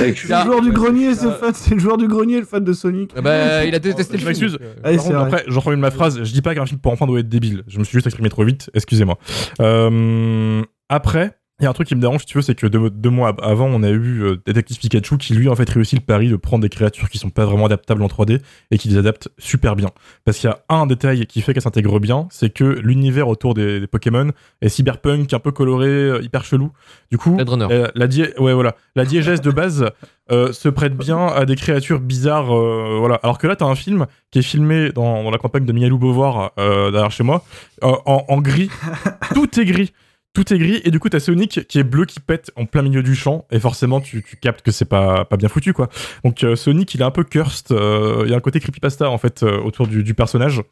Avec- 0.00 0.18
C'est 0.18 0.28
le 0.36 0.44
joueur 0.44 0.60
du 0.62 0.72
grenier, 0.72 1.14
c'est 1.14 1.26
le 1.26 1.32
fan- 1.32 1.54
c'est 1.54 1.74
le 1.74 1.80
joueur 1.80 1.96
du 1.98 2.08
grenier, 2.08 2.38
le 2.40 2.46
fan 2.46 2.64
de 2.64 2.72
Sonic. 2.72 3.12
Ah 3.16 3.20
bah, 3.20 3.64
il 3.64 3.74
a 3.74 3.78
détesté 3.78 4.18
Je 4.18 4.26
le 4.26 4.34
film. 4.34 4.46
m'excuse. 4.46 4.52
donc, 4.52 4.60
Allez, 4.84 4.96
Par 4.96 5.04
c'est 5.06 5.12
contre, 5.12 5.20
vrai. 5.24 5.26
après, 5.38 5.44
j'en 5.48 5.60
reformule 5.60 5.80
ma 5.80 5.90
phrase. 5.90 6.22
Je 6.22 6.32
dis 6.32 6.42
pas 6.42 6.54
qu'un 6.54 6.66
film 6.66 6.80
pour 6.80 6.92
enfants 6.92 7.06
doit 7.06 7.20
être 7.20 7.28
débile. 7.28 7.62
Je 7.68 7.78
me 7.78 7.84
suis 7.84 7.92
juste 7.94 8.06
exprimé 8.06 8.28
trop 8.30 8.44
vite. 8.44 8.70
Excusez-moi. 8.74 9.18
Euh, 9.60 10.62
après, 10.88 11.38
il 11.60 11.64
y 11.64 11.66
a 11.66 11.70
un 11.70 11.72
truc 11.72 11.88
qui 11.88 11.96
me 11.96 12.00
dérange, 12.00 12.20
si 12.20 12.26
tu 12.26 12.38
veux, 12.38 12.42
c'est 12.42 12.54
que 12.54 12.68
deux, 12.68 12.88
deux 12.88 13.10
mois 13.10 13.34
avant, 13.42 13.66
on 13.66 13.82
a 13.82 13.88
eu 13.90 14.22
euh, 14.22 14.36
Détective 14.46 14.78
Pikachu 14.78 15.18
qui, 15.18 15.34
lui, 15.34 15.48
en 15.48 15.56
fait, 15.56 15.68
réussit 15.68 15.98
le 15.98 16.04
pari 16.04 16.28
de 16.28 16.36
prendre 16.36 16.62
des 16.62 16.68
créatures 16.68 17.08
qui 17.10 17.18
sont 17.18 17.30
pas 17.30 17.44
vraiment 17.46 17.66
adaptables 17.66 18.00
en 18.02 18.06
3D 18.06 18.40
et 18.70 18.78
qui 18.78 18.88
les 18.88 18.96
adapte 18.96 19.28
super 19.38 19.74
bien. 19.74 19.88
Parce 20.24 20.38
qu'il 20.38 20.48
y 20.48 20.52
a 20.52 20.60
un 20.68 20.86
détail 20.86 21.26
qui 21.26 21.40
fait 21.42 21.52
qu'elle 21.54 21.62
s'intègre 21.64 21.98
bien, 21.98 22.28
c'est 22.30 22.50
que 22.50 22.62
l'univers 22.64 23.26
autour 23.26 23.54
des, 23.54 23.80
des 23.80 23.86
Pokémon 23.88 24.30
est 24.62 24.68
cyberpunk, 24.68 25.32
un 25.34 25.40
peu 25.40 25.50
coloré, 25.50 25.88
euh, 25.88 26.22
hyper 26.22 26.44
chelou. 26.44 26.70
Du 27.10 27.18
coup, 27.18 27.36
euh, 27.72 27.88
la, 27.96 28.06
dié- 28.06 28.38
ouais, 28.38 28.52
voilà. 28.54 28.76
la 28.94 29.04
diégèse 29.04 29.40
de 29.40 29.50
base 29.50 29.86
euh, 30.30 30.52
se 30.52 30.68
prête 30.68 30.96
bien 30.96 31.26
à 31.26 31.44
des 31.44 31.56
créatures 31.56 31.98
bizarres. 31.98 32.54
euh, 32.56 32.98
voilà. 33.00 33.16
Alors 33.24 33.38
que 33.38 33.48
là, 33.48 33.56
t'as 33.56 33.66
un 33.66 33.74
film 33.74 34.06
qui 34.30 34.38
est 34.38 34.42
filmé 34.42 34.90
dans, 34.92 35.24
dans 35.24 35.30
la 35.32 35.38
campagne 35.38 35.64
de 35.64 35.72
Mialou 35.72 35.98
Beauvoir, 35.98 36.52
euh, 36.60 36.92
derrière 36.92 37.10
chez 37.10 37.24
moi, 37.24 37.42
euh, 37.82 37.88
en, 38.06 38.24
en 38.28 38.40
gris. 38.40 38.70
Tout 39.34 39.58
est 39.58 39.64
gris. 39.64 39.92
Tout 40.38 40.54
est 40.54 40.58
gris 40.58 40.80
et 40.84 40.90
du 40.92 41.00
coup 41.00 41.08
t'as 41.08 41.18
Sonic 41.18 41.66
qui 41.66 41.78
est 41.80 41.82
bleu 41.82 42.04
qui 42.04 42.20
pète 42.20 42.52
en 42.54 42.64
plein 42.64 42.82
milieu 42.82 43.02
du 43.02 43.16
champ 43.16 43.44
et 43.50 43.58
forcément 43.58 44.00
tu, 44.00 44.22
tu 44.22 44.36
captes 44.36 44.62
que 44.62 44.70
c'est 44.70 44.84
pas, 44.84 45.24
pas 45.24 45.36
bien 45.36 45.48
foutu 45.48 45.72
quoi. 45.72 45.88
Donc 46.24 46.44
euh, 46.44 46.54
Sonic 46.54 46.94
il 46.94 47.00
est 47.00 47.04
un 47.04 47.10
peu 47.10 47.24
cursed, 47.24 47.72
euh, 47.72 48.22
il 48.24 48.30
y 48.30 48.34
a 48.34 48.36
un 48.36 48.40
côté 48.40 48.60
creepypasta 48.60 49.10
en 49.10 49.18
fait 49.18 49.42
euh, 49.42 49.58
autour 49.60 49.88
du, 49.88 50.04
du 50.04 50.14
personnage. 50.14 50.62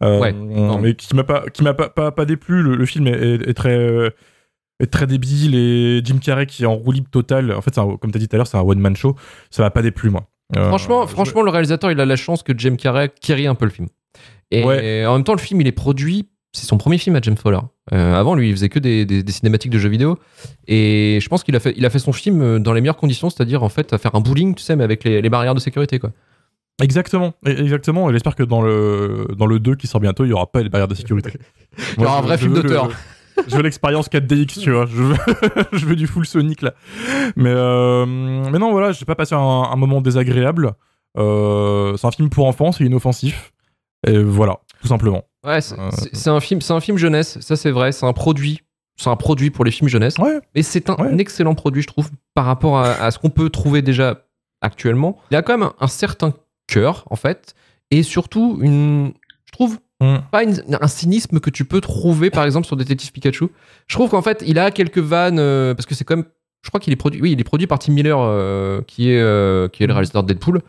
Ouais, 0.00 0.32
non. 0.32 0.78
mais 0.78 0.94
qui 0.94 1.14
m'a 1.16 1.24
pas 1.24 1.44
qui 1.52 1.64
m'a 1.64 1.74
pas, 1.74 1.88
pas, 1.88 2.12
pas 2.12 2.24
déplu. 2.24 2.62
Le, 2.62 2.76
le 2.76 2.86
film 2.86 3.08
est, 3.08 3.10
est- 3.20 3.48
est 3.48 3.54
très 3.54 4.12
est 4.78 4.86
très 4.92 5.06
débile 5.08 5.54
et 5.56 6.02
Jim 6.04 6.18
Carrey 6.22 6.46
qui 6.46 6.62
est 6.62 6.66
en 6.66 6.76
roue 6.76 6.92
libre 6.92 7.10
totale. 7.10 7.50
En 7.52 7.62
fait 7.62 7.74
c'est 7.74 7.80
un- 7.80 7.96
comme 7.96 8.12
t'as 8.12 8.18
dit 8.20 8.28
tout 8.28 8.36
à 8.36 8.38
l'heure 8.38 8.46
c'est 8.46 8.58
un 8.58 8.62
one 8.62 8.78
man 8.78 8.94
show. 8.94 9.16
Ça 9.50 9.62
m'a 9.62 9.70
pas 9.70 9.82
déplu 9.82 10.08
moi. 10.10 10.28
Franchement, 10.54 11.04
je- 11.06 11.12
franchement, 11.12 11.42
le 11.42 11.50
réalisateur, 11.50 11.90
il 11.90 11.98
a 12.00 12.06
la 12.06 12.14
chance 12.14 12.44
que 12.44 12.52
James 12.56 12.76
Carrey 12.76 13.10
guérit 13.20 13.48
un 13.48 13.56
peu 13.56 13.64
le 13.64 13.72
film. 13.72 13.88
Et 14.52 14.62
Ouais. 14.62 15.04
en 15.04 15.14
même 15.14 15.24
temps, 15.24 15.32
le 15.34 15.40
film, 15.40 15.60
il 15.60 15.66
est 15.66 15.72
produit. 15.72 16.28
C'est 16.52 16.66
son 16.66 16.78
premier 16.78 16.98
film 16.98 17.16
à 17.16 17.20
James 17.20 17.36
Fowler. 17.36 17.58
Euh, 17.92 18.14
avant, 18.14 18.34
lui, 18.34 18.48
il 18.48 18.52
faisait 18.52 18.68
que 18.68 18.78
des, 18.80 19.04
des- 19.06 19.22
des 19.22 19.32
cinématiques 19.32 19.70
de 19.70 19.78
jeux 19.78 19.88
vidéo. 19.88 20.18
Et 20.66 21.18
je 21.22 21.28
pense 21.28 21.44
qu'il 21.44 21.54
a 21.54 21.60
fait, 21.60 21.72
il 21.76 21.86
a 21.86 21.90
fait 21.90 21.98
son 22.00 22.12
film 22.12 22.42
euh, 22.42 22.58
dans 22.58 22.72
les 22.72 22.80
meilleures 22.80 22.96
conditions, 22.96 23.30
c'est-à-dire 23.30 23.62
en 23.62 23.68
fait 23.68 23.92
à 23.92 23.98
faire 23.98 24.14
un 24.14 24.20
bowling, 24.20 24.54
tu 24.56 24.62
sais, 24.64 24.74
mais 24.76 24.84
avec 24.84 25.04
les, 25.04 25.22
les 25.22 25.30
barrières 25.30 25.54
de 25.54 25.60
sécurité, 25.60 25.98
quoi. 25.98 26.10
Exactement, 26.82 27.32
exactement. 27.46 28.10
Et 28.10 28.12
j'espère 28.12 28.34
que 28.34 28.42
dans 28.42 28.60
le 28.60 29.28
dans 29.38 29.46
le 29.46 29.58
2 29.60 29.76
qui 29.76 29.86
sort 29.86 30.00
bientôt, 30.00 30.24
il 30.24 30.28
y 30.28 30.32
aura 30.34 30.46
pas 30.50 30.62
les 30.62 30.68
barrières 30.68 30.88
de 30.88 30.94
sécurité. 30.94 31.32
Il 31.96 32.02
y 32.02 32.04
aura 32.06 32.18
un 32.18 32.22
vrai 32.22 32.36
film 32.36 32.52
d'auteur. 32.52 32.90
Je 33.48 33.56
veux 33.56 33.62
l'expérience 33.62 34.08
4DX, 34.10 34.60
tu 34.60 34.72
vois. 34.72 34.84
Je 34.86 35.02
veux, 35.02 35.14
je 35.72 35.86
veux 35.86 35.96
du 35.96 36.06
full 36.06 36.26
Sonic 36.26 36.60
là. 36.62 36.74
Mais 37.36 37.48
euh, 37.54 38.04
mais 38.06 38.58
non, 38.58 38.72
voilà, 38.72 38.92
j'ai 38.92 39.04
pas 39.06 39.14
passé 39.14 39.34
un, 39.34 39.38
un 39.38 39.76
moment 39.76 40.00
désagréable. 40.02 40.72
Euh, 41.16 41.96
c'est 41.96 42.06
un 42.06 42.10
film 42.10 42.28
pour 42.28 42.46
enfants, 42.46 42.72
c'est 42.72 42.84
inoffensif. 42.84 43.52
Et 44.06 44.18
voilà, 44.22 44.58
tout 44.80 44.88
simplement. 44.88 45.24
Ouais, 45.44 45.60
c'est 45.60 45.78
Euh, 45.78 45.90
c'est- 46.12 46.30
un 46.30 46.40
film, 46.40 46.60
c'est 46.60 46.72
un 46.72 46.80
film 46.80 46.98
jeunesse. 46.98 47.38
Ça, 47.40 47.56
c'est 47.56 47.70
vrai. 47.70 47.92
C'est 47.92 48.06
un 48.06 48.12
produit. 48.12 48.60
C'est 48.98 49.10
un 49.10 49.16
produit 49.16 49.50
pour 49.50 49.64
les 49.64 49.70
films 49.70 49.88
jeunesse. 49.88 50.16
Ouais. 50.18 50.40
Et 50.54 50.62
c'est 50.62 50.88
un 50.90 50.96
Ouais. 50.96 51.14
excellent 51.18 51.54
produit, 51.54 51.82
je 51.82 51.86
trouve, 51.86 52.10
par 52.34 52.46
rapport 52.46 52.78
à, 52.78 52.92
à 52.94 53.10
ce 53.10 53.18
qu'on 53.18 53.30
peut 53.30 53.50
trouver 53.50 53.82
déjà 53.82 54.24
actuellement. 54.62 55.18
Il 55.30 55.34
y 55.34 55.36
a 55.36 55.42
quand 55.42 55.56
même 55.58 55.68
un, 55.68 55.74
un 55.80 55.86
certain 55.88 56.32
cœur, 56.66 57.04
en 57.10 57.16
fait, 57.16 57.54
et 57.90 58.02
surtout 58.02 58.58
une, 58.60 59.12
je 59.44 59.52
trouve, 59.52 59.78
Mm. 60.00 60.16
pas 60.30 60.42
une- 60.42 60.62
un 60.80 60.88
cynisme 60.88 61.40
que 61.40 61.48
tu 61.50 61.64
peux 61.64 61.80
trouver, 61.80 62.30
par 62.30 62.44
exemple, 62.44 62.66
sur 62.66 62.76
Détective 62.76 63.12
Pikachu. 63.12 63.48
Je 63.86 63.94
trouve 63.94 64.10
qu'en 64.10 64.20
fait, 64.22 64.42
il 64.46 64.58
a 64.58 64.70
quelques 64.70 64.98
vannes 64.98 65.38
euh, 65.38 65.74
parce 65.74 65.86
que 65.86 65.94
c'est 65.94 66.04
quand 66.04 66.16
même, 66.16 66.26
je 66.62 66.68
crois 66.68 66.80
qu'il 66.80 66.92
est 66.92 66.96
produit, 66.96 67.20
oui, 67.22 67.32
il 67.32 67.40
est 67.40 67.44
produit 67.44 67.66
par 67.66 67.78
Tim 67.78 67.92
Miller, 67.92 68.18
euh, 68.20 68.82
qui 68.86 69.10
est 69.10 69.20
euh, 69.20 69.68
qui 69.68 69.84
est 69.84 69.86
le 69.86 69.92
réalisateur 69.92 70.22
de 70.22 70.28
Deadpool. 70.28 70.60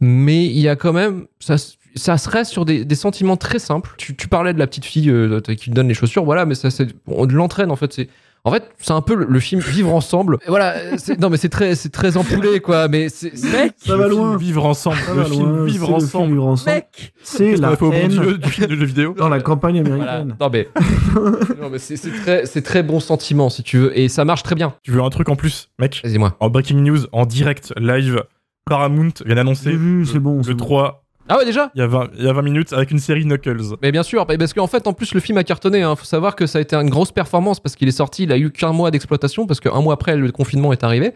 Mais 0.00 0.44
il 0.44 0.58
y 0.58 0.68
a 0.68 0.76
quand 0.76 0.92
même, 0.92 1.26
ça, 1.40 1.56
ça 1.94 2.18
se 2.18 2.28
reste 2.30 2.50
sur 2.52 2.64
des, 2.64 2.84
des 2.84 2.94
sentiments 2.94 3.36
très 3.36 3.58
simples. 3.58 3.94
Tu, 3.98 4.16
tu 4.16 4.28
parlais 4.28 4.52
de 4.54 4.58
la 4.58 4.66
petite 4.66 4.84
fille 4.84 5.10
euh, 5.10 5.40
qui 5.40 5.70
lui 5.70 5.74
donne 5.74 5.88
les 5.88 5.94
chaussures, 5.94 6.24
voilà, 6.24 6.46
mais 6.46 6.54
ça, 6.54 6.70
c'est, 6.70 6.88
on 7.06 7.26
l'entraîne 7.26 7.70
en 7.70 7.76
fait. 7.76 7.92
C'est, 7.92 8.08
en 8.44 8.50
fait, 8.50 8.64
c'est 8.80 8.90
un 8.92 9.02
peu 9.02 9.14
le, 9.14 9.26
le 9.28 9.38
film 9.38 9.60
Vivre 9.60 9.94
ensemble. 9.94 10.38
Et 10.44 10.48
voilà, 10.48 10.74
euh, 10.74 10.94
c'est- 10.98 11.16
non 11.20 11.30
mais 11.30 11.36
c'est 11.36 11.48
très, 11.48 11.76
c'est 11.76 11.90
très 11.90 12.16
empoulé 12.16 12.58
quoi. 12.58 12.88
Mais 12.88 13.08
c'est, 13.08 13.36
c'est- 13.36 13.72
Ça 13.76 13.96
va 13.96 14.08
Le 14.08 14.10
loin. 14.14 14.36
Vivre 14.36 14.66
ensemble. 14.66 14.96
Ça 14.96 15.14
le 15.14 15.20
va 15.20 15.24
film 15.26 15.42
loin, 15.48 15.64
Vivre 15.64 15.80
le 15.86 15.86
film 15.86 15.94
ensemble. 15.94 16.30
Vivre 16.32 16.46
ensemble. 16.46 16.74
mec. 16.74 17.12
C'est 17.22 17.54
la 17.56 17.72
haine 17.92 18.08
du 18.38 18.50
film 18.50 18.66
de 18.66 18.74
jeux 18.74 18.84
vidéo 18.84 19.14
dans 19.16 19.28
la 19.28 19.40
campagne 19.40 19.80
Voilà. 19.86 20.02
américaine. 20.14 20.36
Non 20.40 20.50
mais, 20.52 20.68
non, 21.60 21.70
mais 21.70 21.78
c'est, 21.78 21.96
très, 21.96 22.46
c'est 22.46 22.62
très 22.62 22.82
bon 22.82 22.98
sentiment 22.98 23.48
si 23.48 23.62
tu 23.62 23.78
veux, 23.78 23.96
et 23.96 24.08
ça 24.08 24.24
marche 24.24 24.42
très 24.42 24.56
bien. 24.56 24.74
Tu 24.82 24.90
veux 24.90 25.02
un 25.02 25.10
truc 25.10 25.28
en 25.28 25.36
plus, 25.36 25.68
mec 25.78 26.00
Vas-y 26.02 26.18
moi. 26.18 26.36
En 26.40 26.50
breaking 26.50 26.78
news, 26.82 26.98
en 27.12 27.26
direct, 27.26 27.72
live, 27.78 28.24
Paramount 28.66 29.10
vient 29.24 29.34
d'annoncer 29.36 29.70
J'ai 29.70 29.76
vu, 29.76 30.04
c'est 30.06 30.18
bon. 30.18 30.42
c'est 30.42 30.50
le 30.50 30.54
bon. 30.56 30.64
3 30.64 31.01
Ah 31.28 31.38
ouais 31.38 31.44
déjà. 31.44 31.70
il 31.74 31.78
y, 31.78 31.82
a 31.82 31.86
20, 31.86 32.10
il 32.18 32.24
y 32.24 32.28
a 32.28 32.32
20 32.32 32.42
minutes 32.42 32.72
avec 32.72 32.90
une 32.90 32.98
série 32.98 33.24
Knuckles. 33.24 33.76
Mais 33.80 33.92
bien 33.92 34.02
sûr, 34.02 34.26
parce 34.26 34.52
qu'en 34.52 34.66
fait, 34.66 34.86
en 34.86 34.92
plus, 34.92 35.14
le 35.14 35.20
film 35.20 35.38
a 35.38 35.44
cartonné. 35.44 35.80
Il 35.80 35.96
faut 35.96 36.04
savoir 36.04 36.36
que 36.36 36.46
ça 36.46 36.58
a 36.58 36.60
été 36.60 36.74
une 36.74 36.90
grosse 36.90 37.12
performance 37.12 37.60
parce 37.60 37.76
qu'il 37.76 37.88
est 37.88 37.92
sorti, 37.92 38.24
il 38.24 38.32
a 38.32 38.38
eu 38.38 38.50
qu'un 38.50 38.72
mois 38.72 38.90
d'exploitation 38.90 39.46
parce 39.46 39.60
qu'un 39.60 39.80
mois 39.80 39.94
après, 39.94 40.16
le 40.16 40.32
confinement 40.32 40.72
est 40.72 40.84
arrivé. 40.84 41.14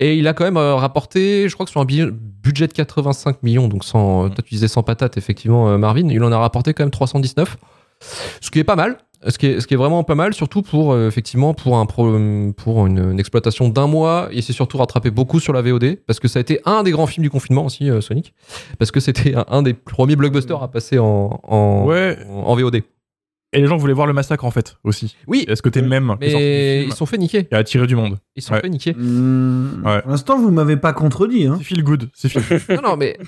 Et 0.00 0.16
il 0.16 0.26
a 0.26 0.32
quand 0.32 0.44
même 0.44 0.56
euh, 0.56 0.74
rapporté, 0.74 1.48
je 1.48 1.54
crois 1.54 1.64
que 1.64 1.70
sur 1.70 1.80
un 1.80 1.84
budget 1.84 2.66
de 2.66 2.72
85 2.72 3.42
millions, 3.44 3.68
donc 3.68 3.84
sans, 3.84 4.24
euh, 4.24 4.28
toi 4.30 4.42
tu 4.44 4.54
disais 4.54 4.66
sans 4.66 4.82
patate, 4.82 5.16
effectivement, 5.16 5.68
euh, 5.68 5.78
Marvin, 5.78 6.08
il 6.08 6.24
en 6.24 6.32
a 6.32 6.38
rapporté 6.38 6.74
quand 6.74 6.82
même 6.82 6.90
319. 6.90 7.56
Ce 8.40 8.50
qui 8.50 8.58
est 8.58 8.64
pas 8.64 8.74
mal. 8.74 8.98
Ce 9.28 9.38
qui 9.38 9.46
est, 9.46 9.60
ce 9.60 9.66
qui 9.66 9.74
est 9.74 9.76
vraiment 9.76 10.02
pas 10.04 10.14
mal, 10.14 10.34
surtout 10.34 10.62
pour 10.62 10.92
euh, 10.92 11.06
effectivement 11.08 11.54
pour 11.54 11.78
un 11.78 11.86
pro- 11.86 12.18
pour 12.56 12.86
une, 12.86 12.98
une 13.12 13.20
exploitation 13.20 13.68
d'un 13.68 13.86
mois. 13.86 14.28
Il 14.32 14.42
s'est 14.42 14.52
surtout 14.52 14.78
rattrapé 14.78 15.10
beaucoup 15.10 15.38
sur 15.40 15.52
la 15.52 15.62
VOD 15.62 15.98
parce 16.06 16.18
que 16.20 16.28
ça 16.28 16.38
a 16.38 16.42
été 16.42 16.60
un 16.64 16.82
des 16.82 16.90
grands 16.90 17.06
films 17.06 17.22
du 17.22 17.30
confinement 17.30 17.64
aussi, 17.64 17.88
euh, 17.90 18.00
Sonic, 18.00 18.34
parce 18.78 18.90
que 18.90 19.00
c'était 19.00 19.34
un, 19.36 19.44
un 19.48 19.62
des 19.62 19.74
premiers 19.74 20.16
blockbusters 20.16 20.62
à 20.62 20.70
passer 20.70 20.98
en, 20.98 21.40
en, 21.44 21.84
Ouais. 21.86 22.18
en, 22.28 22.44
en 22.50 22.56
VOD. 22.56 22.82
Et 23.54 23.60
les 23.60 23.66
gens 23.66 23.76
voulaient 23.76 23.92
voir 23.92 24.06
le 24.06 24.14
massacre 24.14 24.46
en 24.46 24.50
fait 24.50 24.76
aussi. 24.82 25.14
Oui, 25.26 25.44
Est-ce 25.46 25.60
que 25.60 25.68
t'es 25.68 25.82
même 25.82 26.06
sorti 26.08 26.26
du 26.28 26.34
mais 26.34 26.84
ils 26.84 26.94
sont 26.94 27.04
fait 27.04 27.18
niquer. 27.18 27.44
qui 27.44 27.54
a 27.54 27.58
attiré 27.58 27.86
du 27.86 27.94
monde 27.94 28.18
Ils 28.34 28.42
sont 28.42 28.54
Ouais. 28.54 28.60
fait 28.62 28.70
niquer. 28.70 28.94
Mmh, 28.94 29.82
Ouais. 29.84 30.00
Pour 30.00 30.10
l'instant, 30.10 30.38
vous 30.40 30.50
m'avez 30.50 30.78
pas 30.78 30.94
contredit. 30.94 31.46
Hein. 31.46 31.56
C'est 31.58 31.64
feel 31.64 31.84
good, 31.84 32.08
c'est 32.14 32.30
feel 32.30 32.62
non, 32.76 32.90
non, 32.92 32.96
mais 32.96 33.18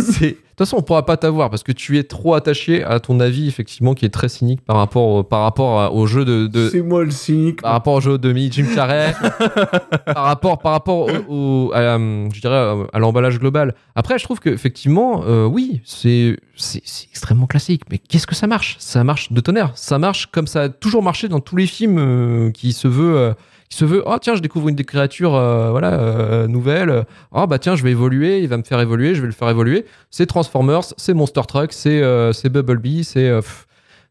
c'est. 0.00 0.36
De 0.56 0.64
toute 0.64 0.68
façon, 0.70 0.78
on 0.78 0.82
pourra 0.82 1.04
pas 1.04 1.18
t'avoir 1.18 1.50
parce 1.50 1.62
que 1.62 1.72
tu 1.72 1.98
es 1.98 2.02
trop 2.02 2.32
attaché 2.32 2.82
à 2.82 2.98
ton 2.98 3.20
avis, 3.20 3.46
effectivement, 3.46 3.92
qui 3.92 4.06
est 4.06 4.08
très 4.08 4.30
cynique 4.30 4.62
par 4.62 4.76
rapport 4.76 5.06
au, 5.06 5.22
par 5.22 5.42
rapport 5.42 5.94
au 5.94 6.06
jeu 6.06 6.24
de, 6.24 6.46
de- 6.46 6.70
C'est 6.70 6.80
moi 6.80 7.04
le 7.04 7.10
cynique. 7.10 7.60
par 7.60 7.72
rapport 7.72 7.92
au 7.92 8.00
jeu 8.00 8.16
de 8.16 8.32
Jim 8.34 8.64
Carrey, 8.74 9.12
par 10.06 10.24
rapport, 10.24 10.58
par 10.58 10.72
rapport 10.72 11.08
au, 11.28 11.66
au- 11.68 11.72
à, 11.74 11.82
la- 11.82 11.98
je 11.98 12.40
dirais, 12.40 12.74
à 12.90 12.98
l'emballage 12.98 13.38
global. 13.38 13.74
Après, 13.94 14.18
je 14.18 14.24
trouve 14.24 14.40
que 14.40 14.48
effectivement, 14.48 15.24
euh, 15.26 15.44
oui, 15.44 15.82
c'est 15.84 16.38
c'est 16.56 16.80
c'est 16.86 17.06
extrêmement 17.10 17.46
classique. 17.46 17.82
Mais 17.90 17.98
qu'est-ce 17.98 18.26
que 18.26 18.34
ça 18.34 18.46
marche? 18.46 18.76
Ça 18.78 19.04
marche 19.04 19.32
de 19.32 19.40
tonnerre. 19.42 19.72
Ça 19.74 19.98
marche 19.98 20.24
comme 20.26 20.46
ça 20.46 20.62
a 20.62 20.68
toujours 20.70 21.02
marché 21.02 21.28
dans 21.28 21.40
tous 21.40 21.56
les 21.56 21.66
films 21.66 21.98
euh, 21.98 22.50
qui 22.50 22.72
se 22.72 22.88
veut, 22.88 23.16
euh, 23.18 23.34
qui 23.68 23.76
se 23.78 23.84
veut 23.84 24.02
oh 24.06 24.16
tiens 24.20 24.34
je 24.34 24.40
découvre 24.40 24.68
une 24.68 24.74
des 24.76 24.84
créatures 24.84 25.34
euh, 25.34 25.70
voilà 25.70 25.94
euh, 25.94 26.46
nouvelles. 26.46 27.04
Oh 27.32 27.46
bah 27.46 27.58
tiens 27.58 27.76
je 27.76 27.82
vais 27.82 27.90
évoluer 27.90 28.40
il 28.40 28.48
va 28.48 28.56
me 28.56 28.62
faire 28.62 28.80
évoluer 28.80 29.14
je 29.14 29.20
vais 29.20 29.26
le 29.26 29.32
faire 29.32 29.48
évoluer. 29.50 29.84
C'est 30.10 30.26
Transformers 30.26 30.82
c'est 30.96 31.14
Monster 31.14 31.42
Truck 31.48 31.72
c'est 31.72 32.02
euh, 32.02 32.32
c'est 32.32 32.48
Bumblebee 32.48 33.04
c'est 33.04 33.28
euh, 33.28 33.40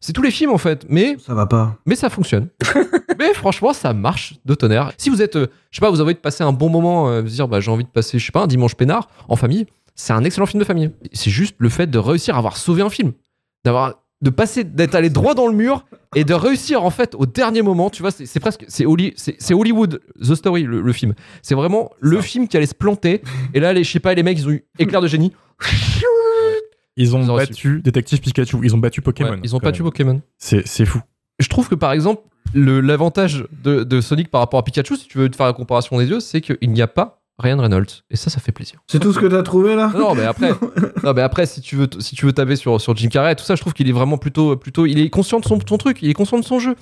c'est 0.00 0.12
tous 0.12 0.22
les 0.22 0.30
films 0.30 0.50
en 0.52 0.58
fait. 0.58 0.84
Mais 0.88 1.16
Ça 1.18 1.34
va 1.34 1.46
pas. 1.46 1.76
mais 1.86 1.96
ça 1.96 2.10
fonctionne. 2.10 2.48
Mais 3.18 3.32
franchement 3.32 3.72
ça 3.72 3.94
marche 3.94 4.34
de 4.44 4.54
tonnerre. 4.54 4.92
Si 4.98 5.08
vous 5.08 5.22
êtes 5.22 5.36
euh, 5.36 5.46
je 5.70 5.76
sais 5.76 5.80
pas 5.80 5.90
vous 5.90 6.00
avez 6.00 6.08
envie 6.08 6.14
de 6.14 6.20
passer 6.20 6.44
un 6.44 6.52
bon 6.52 6.68
moment 6.68 7.20
vous 7.22 7.28
dire 7.28 7.48
bah 7.48 7.60
j'ai 7.60 7.70
envie 7.70 7.84
de 7.84 7.88
passer 7.88 8.18
je 8.18 8.26
sais 8.26 8.32
pas 8.32 8.42
un 8.42 8.46
dimanche 8.46 8.74
peinard 8.74 9.08
en 9.28 9.36
famille 9.36 9.66
c'est 9.98 10.12
un 10.12 10.22
excellent 10.24 10.46
film 10.46 10.60
de 10.60 10.66
famille. 10.66 10.90
C'est 11.14 11.30
juste 11.30 11.56
le 11.58 11.70
fait 11.70 11.86
de 11.86 11.98
réussir 11.98 12.34
à 12.34 12.38
avoir 12.38 12.58
sauvé 12.58 12.82
un 12.82 12.90
film 12.90 13.12
d'avoir 13.64 13.94
de 14.22 14.30
passer 14.30 14.64
d'être 14.64 14.94
allé 14.94 15.10
droit 15.10 15.34
dans 15.34 15.46
le 15.46 15.54
mur 15.54 15.84
et 16.14 16.24
de 16.24 16.32
réussir 16.32 16.82
en 16.84 16.90
fait 16.90 17.14
au 17.14 17.26
dernier 17.26 17.60
moment 17.60 17.90
tu 17.90 18.00
vois 18.02 18.10
c'est 18.10 18.40
presque 18.40 18.64
c'est 18.66 18.86
Holly- 18.86 19.12
c'est 19.16 19.36
c'est 19.38 19.52
Hollywood 19.52 20.00
The 20.20 20.34
Story 20.34 20.62
le, 20.62 20.80
le 20.80 20.92
film. 20.92 21.14
C'est 21.42 21.54
vraiment 21.54 21.90
le 22.00 22.20
film 22.22 22.48
qui 22.48 22.56
allait 22.56 22.64
se 22.66 22.74
planter. 22.74 23.20
Et 23.52 23.60
là 23.60 23.72
les 23.74 23.84
je 23.84 23.90
sais 23.92 24.00
pas 24.00 24.14
les 24.14 24.22
mecs 24.22 24.38
ils 24.38 24.46
ont 24.48 24.52
eu 24.52 24.64
éclair 24.78 25.00
de 25.02 25.06
génie. 25.06 25.32
Ils 26.96 27.14
ont 27.14 27.20
Ils 27.22 27.30
ont 27.30 27.36
battu 27.36 27.80
Détective 27.82 28.20
Pikachu, 28.20 28.56
ils 28.62 28.74
ont 28.74 28.78
battu 28.78 29.02
Pokémon. 29.02 29.32
Ouais, 29.32 29.38
ils 29.44 29.54
ont 29.54 29.60
même. 29.62 29.72
Pokémon. 29.82 30.22
C'est 30.38 30.66
c'est 30.66 30.86
fou. 30.86 31.00
je 31.38 31.48
trouve 31.48 31.68
que 31.68 31.74
par 31.74 31.92
exemple 31.92 32.22
le- 32.54 32.80
l'avantage 32.80 33.44
de, 33.64 33.82
de 33.84 34.00
Sonic 34.00 34.30
par 34.30 34.40
rapport 34.40 34.58
à 34.60 34.62
Pikachu 34.64 34.96
si 34.96 35.08
tu 35.08 35.18
veux 35.18 35.28
te 35.28 35.36
faire 35.36 35.46
la 35.46 35.52
comparaison 35.52 35.98
des 35.98 36.06
yeux 36.06 36.20
c'est 36.20 36.40
qu'il 36.40 36.70
n'y 36.70 36.80
a 36.80 36.86
pas 36.86 37.15
Ryan 37.38 37.58
Reynolds 37.60 37.86
et 38.10 38.16
ça 38.16 38.30
ça 38.30 38.40
fait 38.40 38.52
plaisir 38.52 38.80
C'est 38.90 38.98
tout 38.98 39.12
ce 39.12 39.18
que 39.18 39.26
t'as 39.26 39.42
trouvé 39.42 39.76
là? 39.76 39.90
Non, 39.94 40.00
non, 40.00 40.14
mais 40.14 40.24
après, 40.24 40.50
non, 41.04 41.12
mais 41.14 41.20
après, 41.22 41.44
si 41.44 41.60
tu 41.60 41.76
veux, 41.76 41.86
si 41.98 42.16
tu 42.16 42.24
veux 42.24 42.32
taper 42.32 42.56
sur, 42.56 42.80
sur 42.80 42.96
Jim 42.96 43.08
Carrey, 43.08 43.34
tout 43.36 43.44
ça, 43.44 43.54
je 43.56 43.60
trouve 43.60 43.74
qu'il 43.74 43.88
est 43.88 43.92
vraiment 43.92 44.16
plutôt, 44.16 44.56
plutôt, 44.56 44.86
il 44.86 44.98
est 44.98 45.10
conscient 45.10 45.38
de 45.40 45.44
son, 45.44 45.58
son 45.68 45.76
truc, 45.76 45.98
il 46.00 46.08
est 46.08 46.14
conscient 46.14 46.38
de 46.38 46.44
son 46.44 46.58
jeu, 46.58 46.74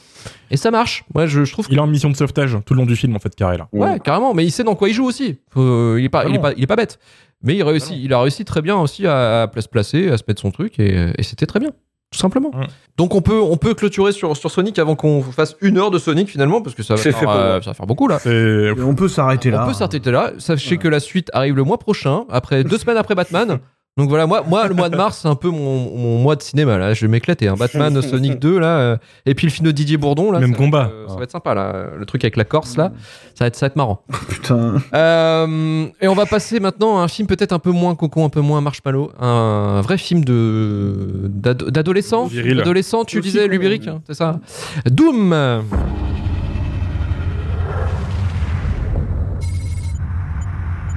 et 0.52 0.56
ça 0.56 0.70
marche. 0.70 1.04
Moi, 1.12 1.26
je, 1.26 1.44
je 1.44 1.52
trouve. 1.52 1.66
que- 1.66 1.72
Il 1.72 1.76
est 1.78 1.80
en 1.80 1.88
mission 1.88 2.08
de 2.08 2.16
sauvetage 2.16 2.56
tout 2.64 2.74
le 2.74 2.78
long 2.80 2.86
du 2.86 2.94
film, 2.94 3.16
en 3.16 3.18
fait, 3.18 3.34
carré 3.34 3.56
là. 3.58 3.68
Ouais, 3.72 3.98
carrément, 3.98 4.32
mais 4.32 4.44
il 4.44 4.50
sait 4.52 4.62
dans 4.64 4.76
quoi 4.76 4.88
il 4.88 4.94
joue 4.94 5.06
aussi. 5.06 5.38
Euh, 5.56 5.96
il 5.98 6.04
est 6.04 6.08
pas, 6.08 6.24
il 6.28 6.36
est 6.36 6.38
pas, 6.38 6.52
il 6.56 6.62
est 6.62 6.66
pas 6.68 6.76
bête. 6.76 6.98
Mais 7.42 7.56
il 7.56 7.62
réussit, 7.64 7.96
il 8.00 8.12
a 8.14 8.20
réussi 8.20 8.44
très 8.44 8.62
bien 8.62 8.76
aussi 8.76 9.06
à, 9.06 9.42
à 9.42 9.60
se 9.60 9.68
placer, 9.68 10.08
à 10.08 10.16
se 10.16 10.22
mettre 10.28 10.40
son 10.40 10.50
truc, 10.52 10.78
et, 10.78 11.10
et 11.18 11.22
c'était 11.24 11.46
très 11.46 11.58
bien. 11.60 11.70
Tout 12.14 12.20
simplement. 12.20 12.50
Ouais. 12.54 12.68
Donc 12.96 13.12
on 13.16 13.22
peut, 13.22 13.40
on 13.40 13.56
peut 13.56 13.74
clôturer 13.74 14.12
sur, 14.12 14.36
sur 14.36 14.48
Sonic 14.48 14.78
avant 14.78 14.94
qu'on 14.94 15.20
fasse 15.20 15.56
une 15.60 15.78
heure 15.78 15.90
de 15.90 15.98
Sonic 15.98 16.28
finalement, 16.28 16.62
parce 16.62 16.76
que 16.76 16.84
ça 16.84 16.94
va, 16.94 17.00
faire, 17.02 17.28
euh, 17.28 17.60
ça 17.60 17.70
va 17.70 17.74
faire 17.74 17.86
beaucoup 17.86 18.06
là. 18.06 18.20
Et 18.24 18.70
on 18.80 18.94
peut 18.94 19.08
s'arrêter 19.08 19.50
là. 19.50 19.64
On 19.64 19.66
peut 19.66 19.74
s'arrêter 19.74 20.12
là. 20.12 20.30
Sachez 20.38 20.76
que 20.76 20.86
la 20.86 21.00
suite 21.00 21.28
arrive 21.32 21.56
le 21.56 21.64
mois 21.64 21.78
prochain, 21.78 22.24
après 22.30 22.62
deux 22.62 22.78
semaines 22.78 22.98
après 22.98 23.16
Batman. 23.16 23.58
Donc 23.96 24.08
voilà, 24.08 24.26
moi, 24.26 24.42
moi 24.44 24.66
le 24.66 24.74
mois 24.74 24.88
de 24.88 24.96
mars, 24.96 25.20
c'est 25.22 25.28
un 25.28 25.36
peu 25.36 25.50
mon, 25.50 25.96
mon 25.96 26.18
mois 26.18 26.34
de 26.34 26.42
cinéma. 26.42 26.78
Là, 26.78 26.94
je 26.94 27.02
vais 27.02 27.08
m'éclater. 27.08 27.46
Hein. 27.46 27.54
Batman, 27.56 28.02
Sonic 28.02 28.40
2, 28.40 28.58
là, 28.58 28.66
euh, 28.78 28.96
et 29.24 29.36
puis 29.36 29.46
le 29.46 29.52
film 29.52 29.66
de 29.66 29.70
Didier 29.70 29.98
Bourdon. 29.98 30.32
Là, 30.32 30.40
Même 30.40 30.50
ça 30.50 30.58
va 30.58 30.64
combat. 30.64 30.82
être, 30.86 30.92
euh, 30.92 31.08
ça 31.08 31.14
va 31.14 31.22
être 31.22 31.30
sympa, 31.30 31.54
là. 31.54 31.90
Le 31.96 32.04
truc 32.04 32.24
avec 32.24 32.36
la 32.36 32.44
Corse, 32.44 32.76
là, 32.76 32.90
ça 33.36 33.44
va 33.44 33.46
être, 33.46 33.54
ça 33.54 33.66
va 33.66 33.68
être 33.68 33.76
marrant. 33.76 34.02
Putain. 34.28 34.74
Euh, 34.94 35.86
et 36.00 36.08
on 36.08 36.14
va 36.14 36.26
passer 36.26 36.58
maintenant 36.58 36.98
à 36.98 37.02
un 37.04 37.08
film 37.08 37.28
peut-être 37.28 37.52
un 37.52 37.60
peu 37.60 37.70
moins 37.70 37.94
coco, 37.94 38.24
un 38.24 38.30
peu 38.30 38.40
moins 38.40 38.60
marshmallow, 38.60 39.12
un 39.20 39.80
vrai 39.82 39.96
film 39.96 40.24
de 40.24 41.28
d'ado- 41.28 41.70
d'adolescent. 41.70 42.26
Viril. 42.26 42.56
D'adolescent, 42.56 43.04
tu 43.04 43.20
Aussi 43.20 43.28
disais, 43.30 43.46
Lubéric, 43.46 43.86
hein, 43.86 44.00
c'est 44.08 44.14
ça. 44.14 44.40
Doom. 44.86 45.32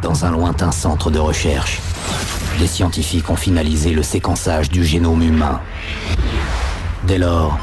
Dans 0.01 0.25
un 0.25 0.31
lointain 0.31 0.71
centre 0.71 1.09
de 1.11 1.19
recherche, 1.19 1.79
les 2.59 2.67
scientifiques 2.67 3.29
ont 3.29 3.35
finalisé 3.35 3.91
le 3.91 4.03
séquençage 4.03 4.69
du 4.69 4.83
génome 4.83 5.21
humain. 5.21 5.61
Dès 7.03 7.17
lors, 7.17 7.57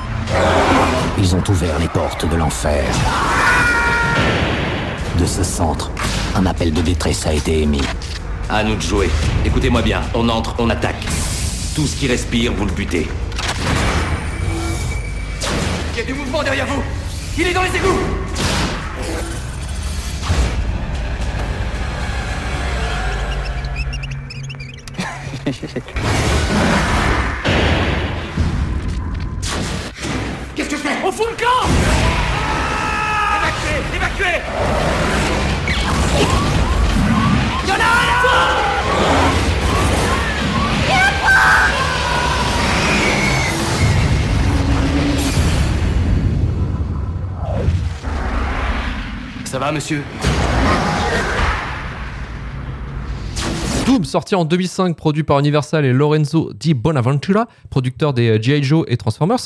ils 1.19 1.35
ont 1.35 1.43
ouvert 1.49 1.79
les 1.79 1.89
portes 1.89 2.29
de 2.29 2.37
l'enfer. 2.37 2.85
De 5.19 5.27
ce 5.27 5.43
centre, 5.43 5.91
un 6.35 6.47
appel 6.47 6.73
de 6.73 6.81
détresse 6.81 7.27
a 7.27 7.33
été 7.33 7.63
émis. 7.63 7.83
À 8.49 8.63
nous 8.63 8.77
de 8.77 8.83
jouer. 8.83 9.11
Écoutez-moi 9.45 9.83
bien, 9.83 10.01
on 10.15 10.29
entre, 10.29 10.55
on 10.59 10.71
attaque. 10.71 11.05
Tout 11.75 11.87
ce 11.87 11.97
qui 11.97 12.07
respire, 12.07 12.53
vous 12.53 12.67
le 12.67 12.73
butez. 12.73 13.09
Il 15.93 15.99
y 15.99 16.03
a 16.03 16.05
du 16.05 16.15
mouvement 16.15 16.43
derrière 16.43 16.67
vous 16.67 16.83
Il 17.39 17.47
est 17.47 17.53
dans 17.53 17.63
les 17.63 17.77
égouts 17.77 18.01
Qu'est-ce 25.45 25.61
que 30.71 30.77
je 30.77 30.81
fais 30.81 30.97
On 31.05 31.13
fout 31.13 31.27
le 31.29 31.37
camp! 31.37 31.69
Évacuez 33.37 33.83
Évacuez! 33.95 34.41
Il 37.63 37.69
y 37.69 37.73
en 37.73 37.75
a 37.75 37.79
un 37.79 37.85
Ça 49.45 49.59
va, 49.59 49.73
monsieur? 49.73 50.03
Doom, 53.87 54.05
sorti 54.05 54.35
en 54.35 54.47
2005, 54.47 54.97
produit 54.97 55.25
par 55.25 55.39
Universal 55.41 55.85
et 55.85 55.93
Lorenzo 55.93 56.53
Di 56.55 56.73
Bonaventura, 56.73 57.49
producteur 57.69 58.15
des 58.15 58.31
euh, 58.31 58.43
G.I. 58.43 58.63
Joe 58.63 58.85
et 58.89 58.97
Transformers. 58.97 59.39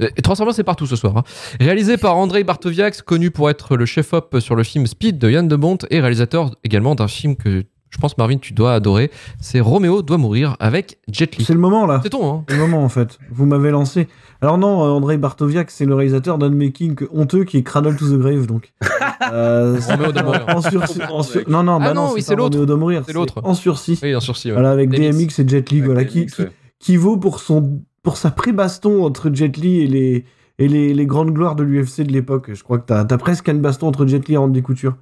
Euh, 0.00 0.08
Transformers, 0.22 0.54
c'est 0.54 0.62
partout 0.64 0.86
ce 0.86 0.94
soir. 0.94 1.16
hein. 1.16 1.24
Réalisé 1.58 1.96
par 1.96 2.16
Andrei 2.16 2.44
Bartoviak, 2.44 3.02
connu 3.02 3.32
pour 3.32 3.50
être 3.50 3.76
le 3.76 3.86
chef-op 3.86 4.38
sur 4.38 4.54
le 4.54 4.62
film 4.62 4.86
Speed 4.86 5.18
de 5.18 5.28
Yann 5.30 5.48
de 5.48 5.56
Bont 5.56 5.78
et 5.90 6.00
réalisateur 6.00 6.52
également 6.62 6.94
d'un 6.94 7.08
film 7.08 7.34
que 7.34 7.64
je 7.90 7.98
pense, 7.98 8.16
Marvin, 8.18 8.38
tu 8.38 8.52
dois 8.54 8.74
adorer. 8.74 9.10
C'est 9.40 9.60
Roméo 9.60 10.02
doit 10.02 10.16
mourir 10.18 10.56
avec 10.60 10.98
Jet 11.10 11.36
Li. 11.36 11.44
C'est 11.44 11.52
le 11.54 11.58
moment 11.60 11.86
là. 11.86 12.00
C'est 12.02 12.10
ton, 12.10 12.32
hein 12.32 12.44
C'est 12.48 12.54
le 12.54 12.60
moment 12.62 12.84
en 12.84 12.88
fait. 12.88 13.18
Vous 13.30 13.46
m'avez 13.46 13.70
lancé. 13.70 14.08
Alors 14.40 14.56
non, 14.58 14.82
euh, 14.84 14.88
Andrei 14.90 15.16
Bartoviak, 15.18 15.70
c'est 15.70 15.84
le 15.84 15.94
réalisateur 15.94 16.38
d'un 16.38 16.48
making 16.50 16.96
honteux 17.12 17.44
qui 17.44 17.58
est 17.58 17.62
Cradle 17.62 17.96
to 17.96 18.06
the 18.08 18.18
Grave 18.18 18.46
donc. 18.46 18.72
Euh, 19.32 19.78
c'est- 19.80 19.92
Roméo 19.94 20.12
doit 20.12 20.22
mourir. 20.22 20.44
en 20.48 20.60
sursis- 20.60 21.06
en 21.12 21.22
sur- 21.22 21.48
Non 21.48 21.62
non, 21.62 21.76
Ah 21.80 21.88
bah 21.88 21.94
non, 21.94 22.06
non, 22.08 22.12
oui, 22.14 22.22
c'est 22.22 22.34
l'autre. 22.34 22.54
Roméo 22.56 22.66
doit 22.66 22.76
mourir. 22.76 23.02
C'est 23.06 23.12
l'autre. 23.12 23.40
En 23.44 23.54
sursis. 23.54 23.98
Oui, 24.02 24.14
en 24.16 24.20
sursis. 24.20 24.48
ouais. 24.48 24.54
Voilà 24.54 24.70
avec 24.70 24.88
DMX. 24.90 25.10
DMX 25.18 25.38
et 25.40 25.48
Jet 25.48 25.70
Li, 25.70 25.78
Avec 25.80 25.84
voilà, 25.84 26.04
DMX, 26.04 26.10
qui, 26.34 26.42
ouais. 26.42 26.48
qui 26.78 26.96
vaut 26.96 27.16
pour 27.18 27.38
son 27.40 27.82
pour 28.02 28.16
sa 28.16 28.30
pré-baston 28.30 29.04
entre 29.04 29.30
Jet 29.32 29.56
Li 29.58 29.80
et 29.82 29.86
les 29.86 30.24
et 30.58 30.68
les, 30.68 30.94
les 30.94 31.06
grandes 31.06 31.32
gloires 31.32 31.54
de 31.54 31.62
l'UFC 31.62 32.00
de 32.02 32.12
l'époque. 32.12 32.50
Je 32.54 32.62
crois 32.64 32.78
que 32.78 32.86
t'as 32.86 33.00
as 33.00 33.18
presque 33.18 33.48
une 33.48 33.60
baston 33.60 33.88
entre 33.88 34.06
Jet 34.06 34.26
Li 34.26 34.34
et 34.34 34.36
Randy 34.38 34.62
Couture. 34.62 34.94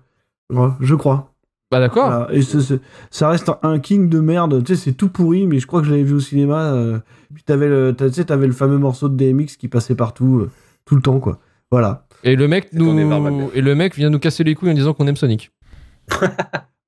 Ouais, 0.53 0.69
je 0.81 0.95
crois. 0.95 1.33
Bah 1.71 1.81
d'accord. 1.81 2.09
Voilà. 2.09 2.29
Et 2.35 2.41
ça 3.11 3.29
reste 3.29 3.51
un 3.63 3.79
king 3.79 4.09
de 4.09 4.21
merde. 4.21 4.65
Tu 4.65 4.75
sais, 4.75 4.83
c'est 4.85 4.93
tout 4.93 5.09
pourri, 5.09 5.47
mais 5.47 5.59
je 5.59 5.67
crois 5.67 5.81
que 5.81 5.87
je 5.87 5.91
l'avais 5.93 6.03
vu 6.05 6.15
au 6.15 6.21
cinéma. 6.21 6.73
euh, 6.73 6.99
puis 7.35 7.43
t'avais 7.45 7.69
le, 7.69 7.93
t'as- 7.95 8.09
tu 8.09 8.15
sais, 8.15 8.25
t'avais 8.25 8.47
le 8.47 8.53
fameux 8.55 8.79
morceau 8.79 9.09
de 9.11 9.17
DMX 9.17 9.57
qui 9.59 9.69
passait 9.69 9.95
partout, 9.95 10.39
euh, 10.43 10.51
tout 10.87 10.97
le 10.97 11.03
temps, 11.03 11.21
quoi. 11.21 11.39
Voilà. 11.71 12.07
Et 12.25 12.37
le 12.37 12.49
mec 12.49 12.71
nous 12.73 12.99
et 13.55 13.61
le 13.61 13.75
mec 13.75 13.95
vient 13.95 14.09
nous 14.11 14.19
casser 14.19 14.43
les 14.45 14.55
couilles 14.55 14.71
en 14.71 14.75
disant 14.75 14.95
qu'on 14.95 15.07
aime 15.07 15.17
Sonic. 15.17 15.51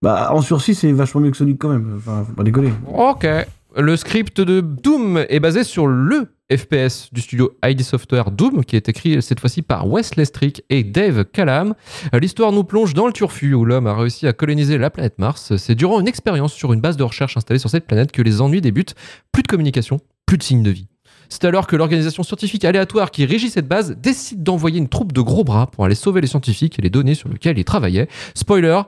Bah, 0.02 0.30
en 0.32 0.40
sursis, 0.40 0.74
c'est 0.74 0.92
vachement 0.92 1.20
mieux 1.20 1.30
que 1.30 1.36
Sonic 1.36 1.58
quand 1.58 1.68
même. 1.68 1.92
Enfin, 1.98 2.24
faut 2.26 2.32
pas 2.32 2.42
déconner. 2.42 2.72
Ok. 2.86 3.26
Le 3.76 3.96
script 3.98 4.40
de 4.40 4.62
Doom 4.62 5.18
est 5.28 5.40
basé 5.40 5.62
sur 5.62 5.86
le 5.86 6.28
FPS 6.50 7.10
du 7.12 7.20
studio 7.20 7.52
ID 7.64 7.82
Software 7.82 8.30
Doom, 8.30 8.64
qui 8.64 8.76
est 8.76 8.88
écrit 8.88 9.22
cette 9.22 9.40
fois-ci 9.40 9.62
par 9.62 9.88
Wesley 9.88 10.24
Strick 10.24 10.64
et 10.68 10.82
Dave 10.82 11.24
Callaham. 11.24 11.74
L'histoire 12.12 12.52
nous 12.52 12.64
plonge 12.64 12.94
dans 12.94 13.06
le 13.06 13.12
turfu 13.12 13.54
où 13.54 13.64
l'homme 13.64 13.86
a 13.86 13.94
réussi 13.94 14.26
à 14.26 14.32
coloniser 14.32 14.76
la 14.78 14.90
planète 14.90 15.18
Mars. 15.18 15.56
C'est 15.56 15.74
durant 15.74 16.00
une 16.00 16.08
expérience 16.08 16.52
sur 16.52 16.72
une 16.72 16.80
base 16.80 16.96
de 16.96 17.04
recherche 17.04 17.36
installée 17.36 17.60
sur 17.60 17.70
cette 17.70 17.86
planète 17.86 18.12
que 18.12 18.22
les 18.22 18.40
ennuis 18.40 18.60
débutent. 18.60 18.94
Plus 19.32 19.42
de 19.42 19.48
communication, 19.48 20.00
plus 20.26 20.38
de 20.38 20.42
signes 20.42 20.62
de 20.62 20.70
vie. 20.70 20.88
C'est 21.28 21.44
alors 21.44 21.68
que 21.68 21.76
l'organisation 21.76 22.24
scientifique 22.24 22.64
aléatoire 22.64 23.12
qui 23.12 23.24
régit 23.24 23.50
cette 23.50 23.68
base 23.68 23.96
décide 23.96 24.42
d'envoyer 24.42 24.78
une 24.78 24.88
troupe 24.88 25.12
de 25.12 25.20
gros 25.20 25.44
bras 25.44 25.68
pour 25.68 25.84
aller 25.84 25.94
sauver 25.94 26.20
les 26.20 26.26
scientifiques 26.26 26.78
et 26.78 26.82
les 26.82 26.90
données 26.90 27.14
sur 27.14 27.28
lesquelles 27.28 27.56
ils 27.56 27.64
travaillaient. 27.64 28.08
Spoiler, 28.34 28.80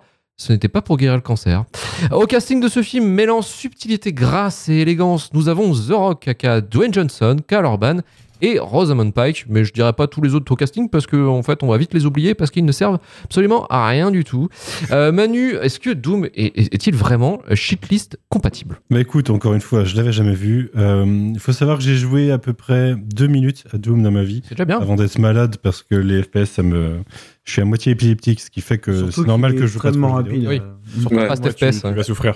ce 0.43 0.53
n'était 0.53 0.69
pas 0.69 0.83
pour 0.83 0.97
guérir 0.97 1.15
le 1.15 1.23
cancer. 1.23 1.65
Au 2.11 2.27
casting 2.27 2.61
de 2.61 2.69
ce 2.69 2.83
film, 2.83 3.07
mêlant 3.07 3.43
subtilité, 3.43 4.13
grâce 4.13 4.69
et 4.69 4.75
élégance, 4.79 5.31
nous 5.33 5.49
avons 5.49 5.73
The 5.73 5.93
Rock, 5.93 6.29
aka 6.29 6.61
Dwayne 6.61 6.93
Johnson, 6.93 7.37
Cal 7.47 7.65
Urban 7.65 7.99
et 8.43 8.59
Rosamund 8.59 9.15
Pike, 9.15 9.47
mais 9.49 9.65
je 9.65 9.73
dirais 9.73 9.93
pas 9.95 10.07
tous 10.07 10.21
les 10.21 10.35
autres 10.35 10.53
au 10.53 10.57
casting 10.57 10.91
parce 10.91 11.07
que 11.07 11.17
en 11.27 11.43
fait 11.43 11.63
on 11.63 11.69
va 11.69 11.79
vite 11.79 11.95
les 11.95 12.05
oublier 12.05 12.35
parce 12.35 12.51
qu'ils 12.51 12.65
ne 12.67 12.73
servent 12.73 12.99
absolument 13.25 13.67
à 13.69 13.89
rien 13.89 14.11
du 14.11 14.25
tout. 14.25 14.49
Euh, 14.91 15.13
Manu, 15.13 15.55
est-ce 15.63 15.81
que 15.81 15.91
Doom 15.91 16.27
est- 16.27 16.31
est- 16.59 16.75
est-il 16.75 16.95
vraiment 16.95 17.41
euh, 17.51 17.55
shitlist 17.55 18.19
compatible? 18.29 18.81
Bah 18.91 19.01
écoute, 19.01 19.31
encore 19.31 19.55
une 19.55 19.61
fois, 19.61 19.85
je 19.85 19.97
l'avais 19.97 20.13
jamais 20.13 20.35
vu. 20.35 20.71
Euh, 20.77 21.31
Il 21.33 21.39
faut 21.41 21.53
savoir 21.53 21.79
que 21.79 21.85
j'ai 21.85 21.95
joué 21.97 22.31
à 22.33 22.39
peu 22.39 22.53
près 22.53 22.95
deux 22.97 23.29
minutes 23.29 23.65
à 23.73 23.79
Doom 23.79 24.03
dans 24.03 24.11
ma 24.11 24.25
vie 24.25 24.43
C'est 24.45 24.55
déjà 24.57 24.65
bien. 24.67 24.79
avant 24.81 24.97
d'être 24.97 25.19
malade 25.19 25.57
parce 25.63 25.83
que 25.83 25.95
les 25.95 26.23
FPS, 26.23 26.47
ça 26.51 26.63
me, 26.63 26.99
je 27.45 27.53
suis 27.53 27.63
à 27.63 27.65
moitié 27.65 27.93
épileptique, 27.93 28.41
ce 28.41 28.51
qui 28.51 28.61
fait 28.61 28.79
que 28.79 29.11
c'est 29.11 29.27
normal 29.27 29.55
que 29.55 29.63
je 29.63 29.67
joue 29.69 29.79
pas 29.81 29.93
trop 29.93 30.09
rapide. 30.09 30.45
Oui. 30.49 30.61
euh, 30.61 31.01
Surtout 31.01 31.15
Ouais, 31.17 31.29
Fast 31.29 31.45
Ouais, 31.45 31.53
tu- 31.55 31.65
FPS. 31.67 31.81
tu 31.81 31.87
hein. 31.87 31.93
vas 31.93 32.03
souffrir. 32.03 32.35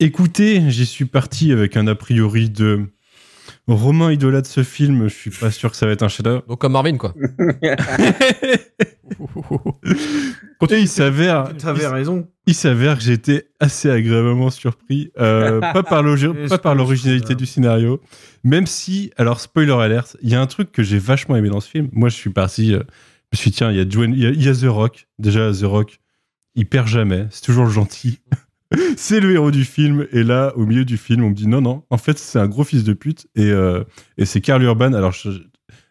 Écoutez, 0.00 0.62
j'y 0.70 0.86
suis 0.86 1.04
parti 1.04 1.52
avec 1.52 1.76
un 1.76 1.86
a 1.86 1.94
priori 1.94 2.50
de 2.50 2.86
Romain 3.68 4.10
idolâtre 4.12 4.48
ce 4.50 4.62
film, 4.64 5.04
je 5.08 5.14
suis 5.14 5.30
pas 5.30 5.50
sûr 5.52 5.70
que 5.70 5.76
ça 5.76 5.86
va 5.86 5.92
être 5.92 6.02
un 6.02 6.08
chef-d'œuvre. 6.08 6.42
Donc 6.48 6.60
comme 6.60 6.72
Marvin, 6.72 6.96
quoi. 6.96 7.14
Et 10.70 10.78
il 10.78 10.88
s'avère, 10.88 11.54
T'avais 11.58 11.86
raison. 11.86 12.26
il 12.46 12.54
s'avère 12.54 12.96
que 12.96 13.02
j'étais 13.04 13.48
assez 13.60 13.90
agréablement 13.90 14.48
surpris, 14.48 15.10
euh, 15.20 15.60
pas 15.72 15.82
par 15.82 16.02
l'originalité 16.74 17.34
du 17.34 17.44
scénario, 17.46 18.00
même 18.42 18.66
si, 18.66 19.10
alors 19.18 19.40
spoiler 19.40 19.72
alert, 19.72 20.16
il 20.22 20.30
y 20.30 20.34
a 20.34 20.40
un 20.40 20.46
truc 20.46 20.72
que 20.72 20.82
j'ai 20.82 20.98
vachement 20.98 21.36
aimé 21.36 21.50
dans 21.50 21.60
ce 21.60 21.68
film. 21.68 21.88
Moi, 21.92 22.08
je 22.08 22.14
suis 22.14 22.30
parti, 22.30 22.72
euh, 22.74 22.78
je 23.32 23.36
me 23.36 23.36
suis 23.38 23.50
dit, 23.50 23.56
tiens, 23.58 23.70
il 23.70 23.76
y 23.76 23.80
a 23.80 23.84
Dwayne- 23.84 24.14
il 24.14 24.22
y 24.22 24.26
a, 24.26 24.30
il 24.30 24.42
y 24.42 24.48
a 24.48 24.54
The 24.54 24.64
Rock. 24.64 25.08
Déjà, 25.18 25.52
The 25.52 25.64
Rock, 25.64 26.00
il 26.54 26.66
perd 26.66 26.86
jamais, 26.88 27.26
c'est 27.30 27.42
toujours 27.42 27.64
le 27.64 27.70
gentil. 27.70 28.20
c'est 28.96 29.20
le 29.20 29.32
héros 29.32 29.50
du 29.50 29.64
film, 29.64 30.06
et 30.12 30.22
là, 30.22 30.52
au 30.56 30.66
milieu 30.66 30.84
du 30.84 30.96
film, 30.96 31.24
on 31.24 31.30
me 31.30 31.34
dit 31.34 31.46
non, 31.48 31.60
non, 31.60 31.84
en 31.90 31.98
fait, 31.98 32.18
c'est 32.18 32.38
un 32.38 32.48
gros 32.48 32.64
fils 32.64 32.84
de 32.84 32.92
pute, 32.92 33.26
et, 33.34 33.50
euh, 33.50 33.84
c'est 34.24 34.40
Carl 34.40 34.62
Urban. 34.62 34.92
Alors, 34.92 35.12
je- 35.12 35.30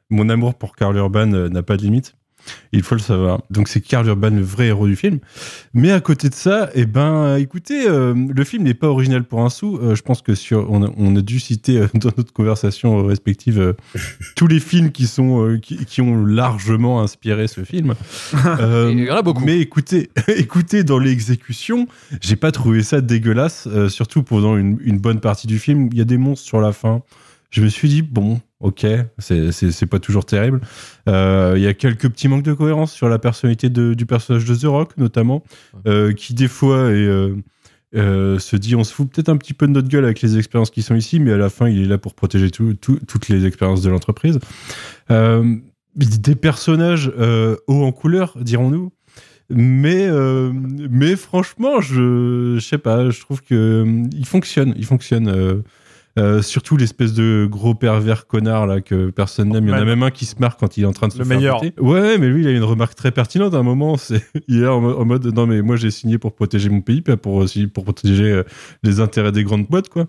mon 0.10 0.30
amour 0.30 0.56
pour 0.58 0.76
Carl 0.76 0.96
Urban 0.98 1.32
euh, 1.34 1.50
n'a 1.50 1.64
pas 1.64 1.78
de 1.78 1.84
limite. 1.84 2.16
Il 2.74 2.84
faut 2.84 2.96
le 2.96 3.02
savoir. 3.02 3.42
Donc 3.50 3.68
c'est 3.68 3.82
Carl 3.82 4.08
Urban, 4.08 4.30
le 4.30 4.42
vrai 4.42 4.68
héros 4.68 4.88
du 4.88 4.96
film. 4.96 5.20
Mais 5.74 5.92
à 5.92 6.00
côté 6.00 6.30
de 6.30 6.34
ça, 6.34 6.70
eh 6.74 6.86
ben, 6.86 7.36
écoutez, 7.38 7.88
euh, 7.88 8.14
le 8.14 8.44
film 8.44 8.64
n'est 8.64 8.74
pas 8.74 8.88
original 8.88 9.24
pour 9.24 9.42
un 9.42 9.50
sou. 9.50 9.78
Euh, 9.82 9.96
je 9.96 10.02
pense 10.02 10.22
que 10.22 10.36
sur, 10.36 10.72
on 10.72 10.84
a, 10.84 10.90
on 10.98 11.16
a 11.16 11.22
dû 11.22 11.40
citer 11.40 11.78
euh, 11.80 11.88
dans 11.94 12.12
notre 12.18 12.34
conversation 12.34 13.06
respective 13.06 13.76
tous 14.36 14.48
les 14.48 14.60
films 14.60 14.92
qui 14.92 15.08
sont, 15.08 15.60
qui, 15.62 15.86
qui 15.86 16.02
ont 16.02 16.26
largement 16.26 17.02
inspiré 17.02 17.48
ce 17.48 17.64
film. 17.64 17.96
Il 18.34 19.04
y 19.04 19.12
en 19.12 19.16
a 19.16 19.22
beaucoup. 19.22 19.44
Mais 19.44 19.60
écoutez, 19.60 20.10
écoutez, 20.28 20.84
dans 20.84 21.00
l'exécution, 21.00 21.88
j'ai 22.22 22.36
pas 22.36 22.52
trouvé 22.52 22.84
ça 22.84 23.02
dégueulasse. 23.02 23.68
surtout 23.90 24.24
pendant 24.24 24.58
une, 24.58 24.78
une 24.82 25.00
bonne 25.00 25.20
partie 25.20 25.48
du 25.48 25.60
film, 25.60 25.90
il 25.92 25.98
y 25.98 26.02
a 26.02 26.06
des 26.06 26.18
monstres 26.18 26.46
sur 26.46 26.62
la 26.62 26.72
fin. 26.72 27.02
Je 27.50 27.62
me 27.62 27.68
suis 27.68 27.90
dit 27.90 28.02
bon, 28.02 28.40
ok, 28.62 28.86
c'est- 29.20 29.86
pas 29.86 30.00
toujours 30.00 30.26
terrible. 30.26 30.62
Euh, 31.10 31.54
Il 31.58 31.62
y 31.64 31.68
a 31.68 31.74
quelques 31.74 32.10
petits 32.10 32.28
manques 32.28 32.44
de 32.44 32.54
cohérence 32.54 32.94
sur 32.94 33.10
la 33.10 33.20
personnalité 33.20 33.70
de- 33.70 33.94
du 33.94 34.06
personnage 34.06 34.46
de 34.46 34.56
The 34.56 34.66
Rock, 34.66 34.98
notamment, 34.98 35.44
euh, 35.88 36.14
qui 36.14 36.34
des 36.34 36.48
fois 36.48 36.92
est, 36.92 37.10
euh, 37.96 38.40
se 38.40 38.56
dit 38.56 38.76
on 38.76 38.84
se 38.84 38.94
fout 38.94 39.10
peut-être 39.12 39.30
un 39.30 39.38
petit 39.38 39.54
peu 39.54 39.68
de 39.68 39.72
notre 39.74 39.90
gueule 39.90 40.06
avec 40.06 40.22
les 40.22 40.38
expériences 40.38 40.72
qui 40.72 40.82
sont 40.82 40.96
ici, 40.96 41.20
mais 41.20 41.34
à 41.34 41.38
la 41.38 41.50
fin, 41.50 41.68
il 41.68 41.82
est 41.82 41.88
là 41.88 41.98
pour 41.98 42.14
protéger 42.14 42.50
tout- 42.52 42.74
tout- 42.76 43.00
toutes 43.08 43.28
les 43.28 43.46
expériences 43.46 43.82
de 43.82 43.90
l'entreprise. 43.90 44.40
Des 45.10 46.36
personnages 46.36 47.12
hauts 47.68 47.84
en 47.84 47.92
couleur, 47.92 48.38
dirons-nous. 48.40 48.92
Mais, 49.50 50.08
mais 50.90 51.18
franchement, 51.18 51.82
je, 51.82 52.56
je 52.58 52.66
sais 52.66 52.78
pas, 52.78 53.10
je 53.10 53.20
trouve 53.20 53.42
que 53.42 53.54
euh, 53.86 54.04
il 54.16 54.26
fonctionne, 54.26 54.74
il 54.78 54.86
fonctionne. 54.86 55.64
Euh, 56.20 56.42
surtout 56.42 56.76
l'espèce 56.78 57.14
de 57.14 57.48
gros 57.50 57.74
pervers 57.76 58.28
connard 58.28 58.68
là 58.68 58.82
que 58.82 59.10
personne 59.12 59.50
n'aime. 59.50 59.66
Il 59.66 59.70
y 59.70 59.74
en 59.74 59.78
a 59.78 59.86
même 59.86 60.04
un 60.04 60.12
qui 60.12 60.26
se 60.26 60.36
marre 60.40 60.58
quand 60.58 60.76
il 60.78 60.84
est 60.84 60.86
en 60.88 60.92
train 60.94 61.08
de 61.08 61.14
se 61.14 61.20
Le 61.20 61.24
faire 61.26 61.38
meilleur. 61.38 61.62
péter. 61.62 61.80
Ouais, 61.82 62.18
mais 62.18 62.28
lui, 62.28 62.42
il 62.44 62.48
a 62.48 62.52
une 62.52 62.64
remarque 62.64 62.96
très 62.96 63.12
pertinente. 63.12 63.54
À 63.54 63.58
un 63.58 63.64
moment, 63.64 63.96
c'est 63.98 64.22
il 64.48 64.64
est 64.64 64.68
en, 64.68 64.82
mo- 64.82 64.98
en 64.98 65.06
mode 65.06 65.26
non 65.34 65.48
mais 65.48 65.62
moi 65.62 65.76
j'ai 65.78 65.92
signé 65.92 66.18
pour 66.18 66.34
protéger 66.36 66.70
mon 66.70 66.82
pays, 66.82 67.02
pas 67.02 67.18
pour 67.18 67.36
aussi 67.36 67.68
pour 67.68 67.84
protéger 67.86 68.32
euh, 68.32 68.44
les 68.84 69.00
intérêts 69.00 69.32
des 69.32 69.44
grandes 69.44 69.68
boîtes 69.68 69.90
quoi. 69.90 70.08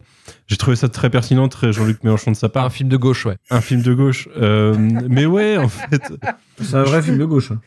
J'ai 0.49 0.57
trouvé 0.57 0.77
ça 0.77 0.89
très 0.89 1.09
pertinent, 1.11 1.49
très 1.49 1.73
Jean-Luc 1.73 2.03
Mélenchon 2.05 2.33
de 2.33 2.37
sa 2.37 2.49
part. 2.49 2.65
Un 2.65 2.71
film 2.71 2.89
de 2.89 2.97
gauche, 2.97 3.25
ouais. 3.27 3.37
Un 3.51 3.61
film 3.61 3.83
de 3.83 3.95
gauche. 3.95 4.29
Euh, 4.41 4.75
mais 5.09 5.27
ouais, 5.27 5.57
en 5.57 5.69
fait. 5.69 6.03
C'est 6.61 6.75
un 6.77 6.83
vrai 6.83 7.01
film 7.03 7.19
de 7.19 7.25
gauche. 7.25 7.53
hein. 7.53 7.61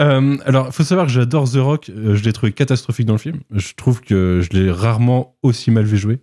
Euh, 0.00 0.36
alors, 0.46 0.74
faut 0.74 0.82
savoir 0.84 1.06
que 1.06 1.12
j'adore 1.12 1.50
The 1.50 1.56
Rock. 1.56 1.90
je 1.94 2.22
l'ai 2.24 2.32
trouvé 2.32 2.52
catastrophique 2.52 3.06
dans 3.06 3.12
le 3.14 3.18
film. 3.18 3.40
Je 3.50 3.74
trouve 3.76 4.00
que 4.00 4.40
je 4.42 4.56
l'ai 4.58 4.70
rarement 4.70 5.36
aussi 5.42 5.70
mal 5.70 5.84
vu 5.84 5.98
jouer. 5.98 6.18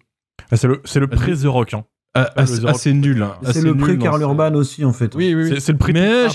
Ah, 0.51 0.57
C'est 0.57 0.68
le, 0.68 0.81
c'est 0.85 0.99
le 0.99 1.07
pré-The 1.07 1.45
Rock. 1.45 1.73
Hein. 1.73 1.84
Ah, 2.15 2.30
Ah, 2.35 2.41
assez 2.68 2.93
nul. 2.93 3.23
hein. 3.23 3.34
C'est 3.41 3.49
Assez 3.49 3.61
le 3.64 3.76
pré 3.76 3.97
Karl 3.97 4.19
ce- 4.19 4.23
Urban 4.23 4.53
aussi, 4.53 4.85
en 4.85 4.93
fait. 4.93 5.15
Oui, 5.15 5.34
oui, 5.34 5.45
oui. 5.45 5.49
C'est 5.55 5.60
c'est 5.60 5.72
le 5.72 5.80
pré 5.80 5.93
Mais. 5.93 6.27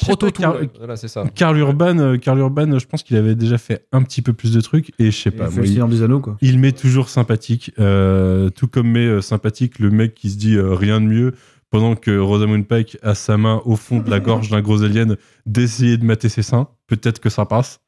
Voilà, 0.78 0.96
c'est 0.96 1.06
ça. 1.06 1.24
Karl 1.36 1.56
Urban, 1.56 1.98
euh, 1.98 2.16
Karl 2.16 2.38
Urban, 2.40 2.78
je 2.80 2.86
pense 2.86 3.04
qu'il 3.04 3.16
avait 3.16 3.36
déjà 3.36 3.58
fait 3.58 3.86
un 3.92 4.02
petit 4.02 4.20
peu 4.20 4.32
plus 4.32 4.52
de 4.52 4.60
trucs 4.60 4.90
et 4.98 5.12
je 5.12 5.16
sais 5.16 5.30
Il 5.30 5.36
pas. 5.36 5.50
moi, 5.50 5.60
il, 5.62 5.68
Seigneur 5.68 5.86
des 5.88 6.02
Anneaux, 6.02 6.18
quoi. 6.20 6.36
il 6.40 6.58
m'est 6.58 6.76
toujours 6.76 7.08
sympathique, 7.08 7.72
euh, 7.78 8.50
tout 8.50 8.66
comme 8.66 8.88
m'est 8.90 9.06
euh, 9.06 9.20
sympathique 9.20 9.78
le 9.78 9.90
mec 9.90 10.14
qui 10.14 10.30
se 10.30 10.36
dit 10.36 10.56
euh, 10.56 10.74
rien 10.74 11.00
de 11.00 11.06
mieux 11.06 11.34
pendant 11.70 11.94
que 11.94 12.18
Rosamund 12.18 12.66
Pike 12.66 12.98
a 13.02 13.14
sa 13.14 13.36
main 13.36 13.60
au 13.64 13.76
fond 13.76 14.00
de 14.00 14.10
la 14.10 14.18
gorge 14.20 14.50
d'un 14.50 14.62
gros 14.62 14.82
alien 14.82 15.16
d'essayer 15.46 15.96
de 15.96 16.04
mater 16.04 16.28
ses 16.28 16.42
seins. 16.42 16.66
Peut-être 16.88 17.20
que 17.20 17.28
ça 17.28 17.44
passe. 17.44 17.78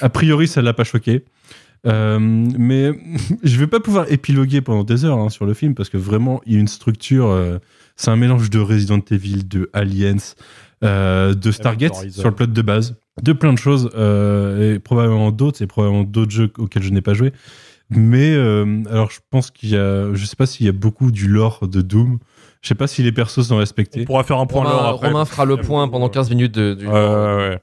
A 0.00 0.08
priori, 0.08 0.48
ça 0.48 0.62
l'a 0.62 0.72
pas 0.72 0.84
choqué. 0.84 1.24
Euh, 1.86 2.18
mais 2.20 2.90
je 3.42 3.56
vais 3.58 3.66
pas 3.66 3.80
pouvoir 3.80 4.10
épiloguer 4.10 4.60
pendant 4.60 4.84
des 4.84 5.04
heures 5.04 5.18
hein, 5.18 5.28
sur 5.28 5.46
le 5.46 5.54
film 5.54 5.74
parce 5.74 5.88
que 5.88 5.96
vraiment, 5.96 6.40
il 6.46 6.54
y 6.54 6.56
a 6.56 6.60
une 6.60 6.68
structure. 6.68 7.28
euh, 7.28 7.58
c'est 7.96 8.10
un 8.10 8.16
mélange 8.16 8.50
de 8.50 8.58
Resident 8.58 9.00
Evil, 9.10 9.44
de 9.48 9.70
Aliens, 9.72 10.16
euh, 10.84 11.32
de 11.34 11.50
Stargate 11.50 12.10
sur 12.10 12.28
le 12.28 12.34
plot 12.34 12.46
de 12.46 12.62
base, 12.62 12.96
de 13.22 13.32
plein 13.32 13.54
de 13.54 13.58
choses 13.58 13.90
euh, 13.96 14.74
et 14.74 14.78
probablement 14.78 15.30
d'autres, 15.30 15.62
et 15.62 15.66
probablement 15.66 16.02
d'autres 16.04 16.30
jeux 16.32 16.52
auxquels 16.58 16.82
je 16.82 16.90
n'ai 16.90 17.00
pas 17.00 17.14
joué. 17.14 17.32
Mais 17.88 18.32
euh, 18.34 18.82
alors, 18.90 19.10
je 19.10 19.20
pense 19.30 19.50
qu'il 19.50 19.70
y 19.70 19.76
a, 19.76 20.12
je 20.12 20.24
sais 20.26 20.36
pas 20.36 20.44
s'il 20.46 20.66
y 20.66 20.68
a 20.68 20.72
beaucoup 20.72 21.10
du 21.12 21.28
lore 21.28 21.68
de 21.68 21.80
Doom. 21.82 22.18
Je 22.60 22.68
sais 22.68 22.74
pas 22.74 22.88
si 22.88 23.02
les 23.02 23.12
persos 23.12 23.46
sont 23.46 23.54
On 23.54 23.58
respectés. 23.58 24.04
pourra 24.04 24.24
faire 24.24 24.38
un 24.38 24.46
point 24.46 24.64
Romain, 24.64 24.74
lore 24.76 24.86
après. 24.86 25.06
Romain 25.08 25.24
fera 25.24 25.44
le 25.44 25.56
point 25.56 25.86
pendant 25.88 26.08
15 26.08 26.30
minutes 26.30 26.52
de, 26.52 26.74
du. 26.74 26.86
Ouais, 26.86 26.92
ouais, 26.92 27.36
ouais. 27.36 27.58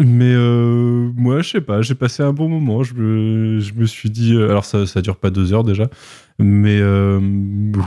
Mais 0.00 0.32
euh, 0.32 1.10
moi, 1.16 1.42
je 1.42 1.50
sais 1.50 1.60
pas, 1.60 1.82
j'ai 1.82 1.94
passé 1.96 2.22
un 2.22 2.32
bon 2.32 2.48
moment. 2.48 2.82
Je 2.84 2.94
me, 2.94 3.58
je 3.58 3.74
me 3.74 3.84
suis 3.86 4.10
dit, 4.10 4.34
euh, 4.34 4.48
alors 4.48 4.64
ça, 4.64 4.86
ça 4.86 5.02
dure 5.02 5.16
pas 5.16 5.30
deux 5.30 5.52
heures 5.52 5.64
déjà, 5.64 5.88
mais 6.38 6.78
euh, 6.80 7.18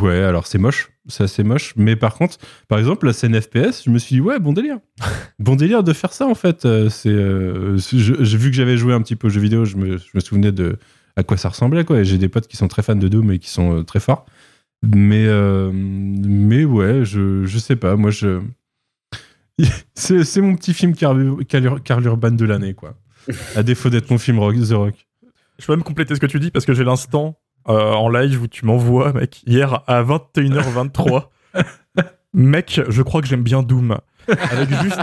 ouais, 0.01 0.19
alors 0.19 0.45
c'est 0.45 0.57
moche, 0.57 0.91
c'est 1.07 1.23
assez 1.23 1.43
moche. 1.43 1.73
Mais 1.77 1.95
par 1.95 2.15
contre, 2.15 2.37
par 2.67 2.79
exemple, 2.79 3.05
la 3.05 3.13
scène 3.13 3.39
FPS, 3.39 3.83
je 3.85 3.89
me 3.91 3.97
suis 3.97 4.15
dit, 4.15 4.21
ouais, 4.21 4.39
bon 4.39 4.51
délire, 4.51 4.79
bon 5.39 5.55
délire 5.55 5.83
de 5.83 5.93
faire 5.93 6.11
ça 6.11 6.27
en 6.27 6.35
fait. 6.35 6.65
Euh, 6.65 6.89
C'est, 6.89 7.09
euh, 7.09 7.77
j'ai 7.77 8.37
vu 8.37 8.49
que 8.49 8.55
j'avais 8.55 8.75
joué 8.77 8.93
un 8.93 9.01
petit 9.01 9.15
peu 9.15 9.27
aux 9.27 9.29
jeux 9.29 9.41
vidéo, 9.41 9.63
je 9.63 9.77
me, 9.77 9.97
je 9.97 10.09
me 10.13 10.19
souvenais 10.19 10.51
de 10.51 10.77
à 11.15 11.23
quoi 11.23 11.37
ça 11.37 11.49
ressemblait 11.49 11.85
quoi. 11.85 11.99
Et 11.99 12.05
j'ai 12.05 12.17
des 12.17 12.29
potes 12.29 12.47
qui 12.47 12.57
sont 12.57 12.67
très 12.67 12.83
fans 12.83 12.95
de 12.95 13.07
Doom 13.07 13.31
et 13.31 13.39
qui 13.39 13.49
sont 13.49 13.79
euh, 13.79 13.83
très 13.83 13.99
forts. 14.01 14.25
Mais, 14.83 15.25
euh, 15.27 15.71
mais 15.73 16.65
ouais, 16.65 17.05
je, 17.05 17.45
je 17.45 17.57
sais 17.59 17.75
pas, 17.75 17.95
moi 17.95 18.09
je. 18.11 18.39
C'est 19.95 20.23
c'est 20.23 20.41
mon 20.41 20.55
petit 20.55 20.73
film 20.73 20.93
Carl, 20.95 22.05
Urban 22.05 22.31
de 22.31 22.45
l'année, 22.45 22.73
quoi. 22.73 22.95
À 23.55 23.63
défaut 23.63 23.89
d'être 23.89 24.09
mon 24.09 24.17
film 24.17 24.39
Rock, 24.39 24.55
The 24.55 24.73
Rock. 24.73 24.95
Je 25.59 25.65
peux 25.65 25.73
même 25.73 25.83
compléter 25.83 26.15
ce 26.15 26.19
que 26.19 26.25
tu 26.25 26.39
dis 26.39 26.49
parce 26.49 26.65
que 26.65 26.73
j'ai 26.73 26.83
l'instant 26.83 27.37
euh, 27.69 27.93
en 27.93 28.09
live 28.09 28.41
où 28.41 28.47
tu 28.47 28.65
m'envoies, 28.65 29.13
mec, 29.13 29.43
hier 29.45 29.83
à 29.85 30.01
21h23. 30.03 31.25
mec, 32.33 32.81
je 32.87 33.01
crois 33.03 33.21
que 33.21 33.27
j'aime 33.27 33.43
bien 33.43 33.61
Doom. 33.61 33.97
Avec 34.27 34.69
juste 34.81 35.01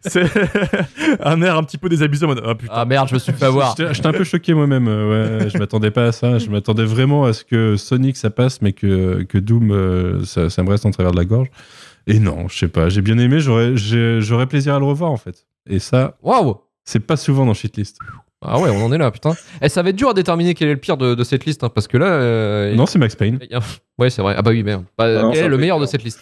c'est 0.00 0.24
un 1.20 1.42
air 1.42 1.56
un 1.56 1.62
petit 1.64 1.76
peu 1.78 1.88
désabusé 1.90 2.24
en 2.24 2.28
mode 2.28 2.42
ah 2.46 2.54
putain 2.54 2.72
Ah 2.74 2.84
merde, 2.86 3.08
je 3.08 3.14
me 3.14 3.18
suis 3.18 3.32
fait 3.32 3.44
avoir. 3.44 3.74
J'étais 3.76 3.92
j'étais 3.94 4.06
un 4.06 4.12
peu 4.12 4.24
choqué 4.24 4.54
moi-même. 4.54 4.88
euh, 4.88 5.38
Ouais, 5.40 5.50
je 5.50 5.58
m'attendais 5.58 5.90
pas 5.90 6.06
à 6.06 6.12
ça. 6.12 6.38
Je 6.38 6.48
m'attendais 6.50 6.84
vraiment 6.84 7.24
à 7.24 7.32
ce 7.34 7.44
que 7.44 7.76
Sonic 7.76 8.16
ça 8.16 8.30
passe, 8.30 8.60
mais 8.62 8.72
que, 8.72 9.22
que 9.24 9.38
Doom 9.38 9.70
euh, 9.70 10.24
ça, 10.24 10.48
ça 10.50 10.62
me 10.62 10.70
reste 10.70 10.86
en 10.86 10.90
travers 10.90 11.12
de 11.12 11.18
la 11.18 11.24
gorge. 11.26 11.48
Et 12.06 12.18
non, 12.18 12.48
je 12.48 12.58
sais 12.58 12.68
pas. 12.68 12.88
J'ai 12.88 13.02
bien 13.02 13.18
aimé. 13.18 13.38
J'aurais 13.40 14.46
plaisir 14.46 14.74
à 14.74 14.78
le 14.78 14.84
revoir 14.86 15.10
en 15.10 15.16
fait. 15.16 15.46
Et 15.68 15.78
ça, 15.78 16.16
Waouh 16.22 16.56
c'est 16.84 16.98
pas 17.00 17.16
souvent 17.16 17.46
dans 17.46 17.54
Shitlist. 17.54 17.98
Ah 18.44 18.58
ouais, 18.58 18.70
on 18.70 18.84
en 18.84 18.92
est 18.92 18.98
là, 18.98 19.08
putain. 19.12 19.34
Et 19.60 19.68
ça 19.68 19.84
va 19.84 19.90
être 19.90 19.96
dur 19.96 20.08
à 20.08 20.14
déterminer 20.14 20.54
quel 20.54 20.66
est 20.66 20.72
le 20.72 20.80
pire 20.80 20.96
de, 20.96 21.14
de 21.14 21.22
cette 21.22 21.44
liste, 21.44 21.62
hein, 21.62 21.68
parce 21.72 21.86
que 21.86 21.96
là. 21.96 22.06
euh, 22.06 22.74
Non, 22.74 22.86
c'est 22.86 22.98
Max 22.98 23.14
Payne. 23.14 23.38
Ouais, 23.98 24.10
c'est 24.10 24.20
vrai. 24.20 24.34
Ah 24.36 24.42
bah 24.42 24.50
oui, 24.50 24.64
merde. 24.64 24.82
Bah, 24.98 25.22
Non, 25.22 25.30
quel 25.30 25.44
est 25.44 25.48
le 25.48 25.58
meilleur 25.58 25.78
de 25.78 25.86
cette 25.86 26.02
liste? 26.02 26.18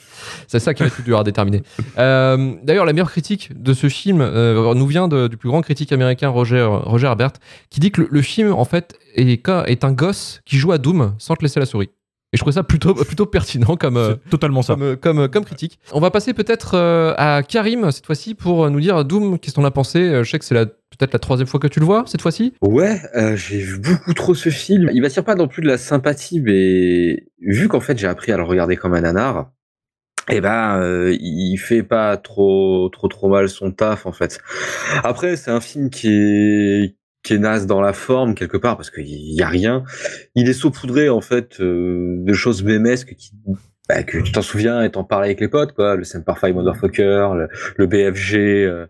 C'est 0.46 0.58
ça 0.58 0.74
qui 0.74 0.82
va 0.82 0.88
être 0.88 0.94
plus 0.94 1.02
dur 1.02 1.18
à 1.18 1.24
déterminer. 1.24 1.62
Euh, 1.96 2.52
D'ailleurs, 2.62 2.84
la 2.84 2.92
meilleure 2.92 3.10
critique 3.10 3.50
de 3.58 3.72
ce 3.72 3.88
film 3.88 4.20
euh, 4.20 4.74
nous 4.74 4.86
vient 4.86 5.08
de- 5.08 5.28
du 5.28 5.38
plus 5.38 5.48
grand 5.48 5.62
critique 5.62 5.92
américain 5.92 6.28
Roger, 6.28 6.62
Roger 6.70 7.06
Herbert, 7.06 7.32
qui 7.70 7.80
dit 7.80 7.90
que 7.90 8.02
le, 8.02 8.08
le 8.10 8.20
film, 8.20 8.52
en 8.52 8.66
fait, 8.66 8.98
est, 9.14 9.40
est 9.66 9.84
un 9.84 9.92
gosse 9.92 10.42
qui 10.44 10.58
joue 10.58 10.72
à 10.72 10.78
Doom 10.78 11.14
sans 11.16 11.36
te 11.36 11.42
laisser 11.42 11.58
la 11.58 11.64
souris. 11.64 11.88
Et 12.32 12.36
je 12.36 12.42
trouve 12.42 12.52
ça 12.52 12.62
plutôt, 12.62 12.94
plutôt 12.94 13.26
pertinent 13.26 13.74
comme, 13.76 13.96
euh, 13.96 14.14
totalement 14.30 14.62
ça. 14.62 14.74
comme, 14.74 14.96
comme, 14.96 15.28
comme 15.28 15.44
critique. 15.44 15.80
On 15.92 15.98
va 15.98 16.12
passer 16.12 16.32
peut-être 16.32 16.74
euh, 16.74 17.12
à 17.18 17.42
Karim 17.42 17.90
cette 17.90 18.06
fois-ci 18.06 18.34
pour 18.36 18.70
nous 18.70 18.80
dire 18.80 19.04
Doom, 19.04 19.38
qu'est-ce 19.40 19.56
qu'on 19.56 19.64
a 19.64 19.72
pensé? 19.72 19.98
Euh, 19.98 20.22
Je 20.22 20.30
sais 20.30 20.38
que 20.38 20.44
c'est 20.44 20.54
la- 20.54 20.66
peut-être 20.66 21.12
la 21.12 21.18
troisième 21.18 21.48
fois 21.48 21.58
que 21.58 21.66
tu 21.66 21.80
le 21.80 21.86
vois 21.86 22.04
cette 22.06 22.22
fois-ci. 22.22 22.54
Ouais, 22.62 23.00
euh, 23.16 23.34
j'ai 23.34 23.58
vu 23.58 23.78
beaucoup 23.78 24.14
trop 24.14 24.34
ce 24.34 24.48
film. 24.48 24.90
Il 24.92 25.02
m'attire 25.02 25.24
pas 25.24 25.34
non 25.34 25.48
plus 25.48 25.60
de 25.62 25.66
la 25.66 25.76
sympathie, 25.78 26.40
mais 26.40 27.24
vu 27.40 27.66
qu'en 27.66 27.80
fait 27.80 27.98
j'ai 27.98 28.06
appris 28.06 28.30
à 28.30 28.36
le 28.36 28.44
regarder 28.44 28.76
comme 28.76 28.94
un 28.94 29.00
nanar, 29.00 29.50
eh 30.30 30.40
ben 30.40 30.78
euh, 30.80 31.16
il 31.20 31.56
fait 31.56 31.82
pas 31.82 32.16
trop 32.16 32.88
trop 32.92 33.08
trop 33.08 33.28
mal 33.28 33.48
son 33.48 33.72
taf 33.72 34.06
en 34.06 34.12
fait. 34.12 34.40
Après 35.02 35.34
c'est 35.36 35.50
un 35.50 35.60
film 35.60 35.90
qui 35.90 36.08
est 36.12 36.94
qui 37.22 37.34
est 37.34 37.38
naze 37.38 37.66
dans 37.66 37.80
la 37.80 37.92
forme 37.92 38.34
quelque 38.34 38.56
part 38.56 38.76
parce 38.76 38.90
qu'il 38.90 39.06
y 39.06 39.42
a 39.42 39.48
rien. 39.48 39.84
Il 40.34 40.48
est 40.48 40.54
saupoudré 40.54 41.08
en 41.08 41.20
fait 41.20 41.60
euh, 41.60 42.16
de 42.18 42.32
choses 42.32 42.62
mémesques 42.62 43.14
qui 43.14 43.32
bah, 43.88 44.02
que 44.04 44.18
tu 44.18 44.32
t'en 44.32 44.42
souviens 44.42 44.82
et 44.82 44.90
t'en 44.90 45.04
parlais 45.04 45.26
avec 45.26 45.40
les 45.40 45.48
potes 45.48 45.72
quoi, 45.72 45.96
le 45.96 46.04
Semper 46.04 46.34
Fi 46.38 46.52
Motherfucker, 46.52 47.30
le, 47.34 47.48
le 47.76 47.86
BFG. 47.86 48.36
euh, 48.36 48.86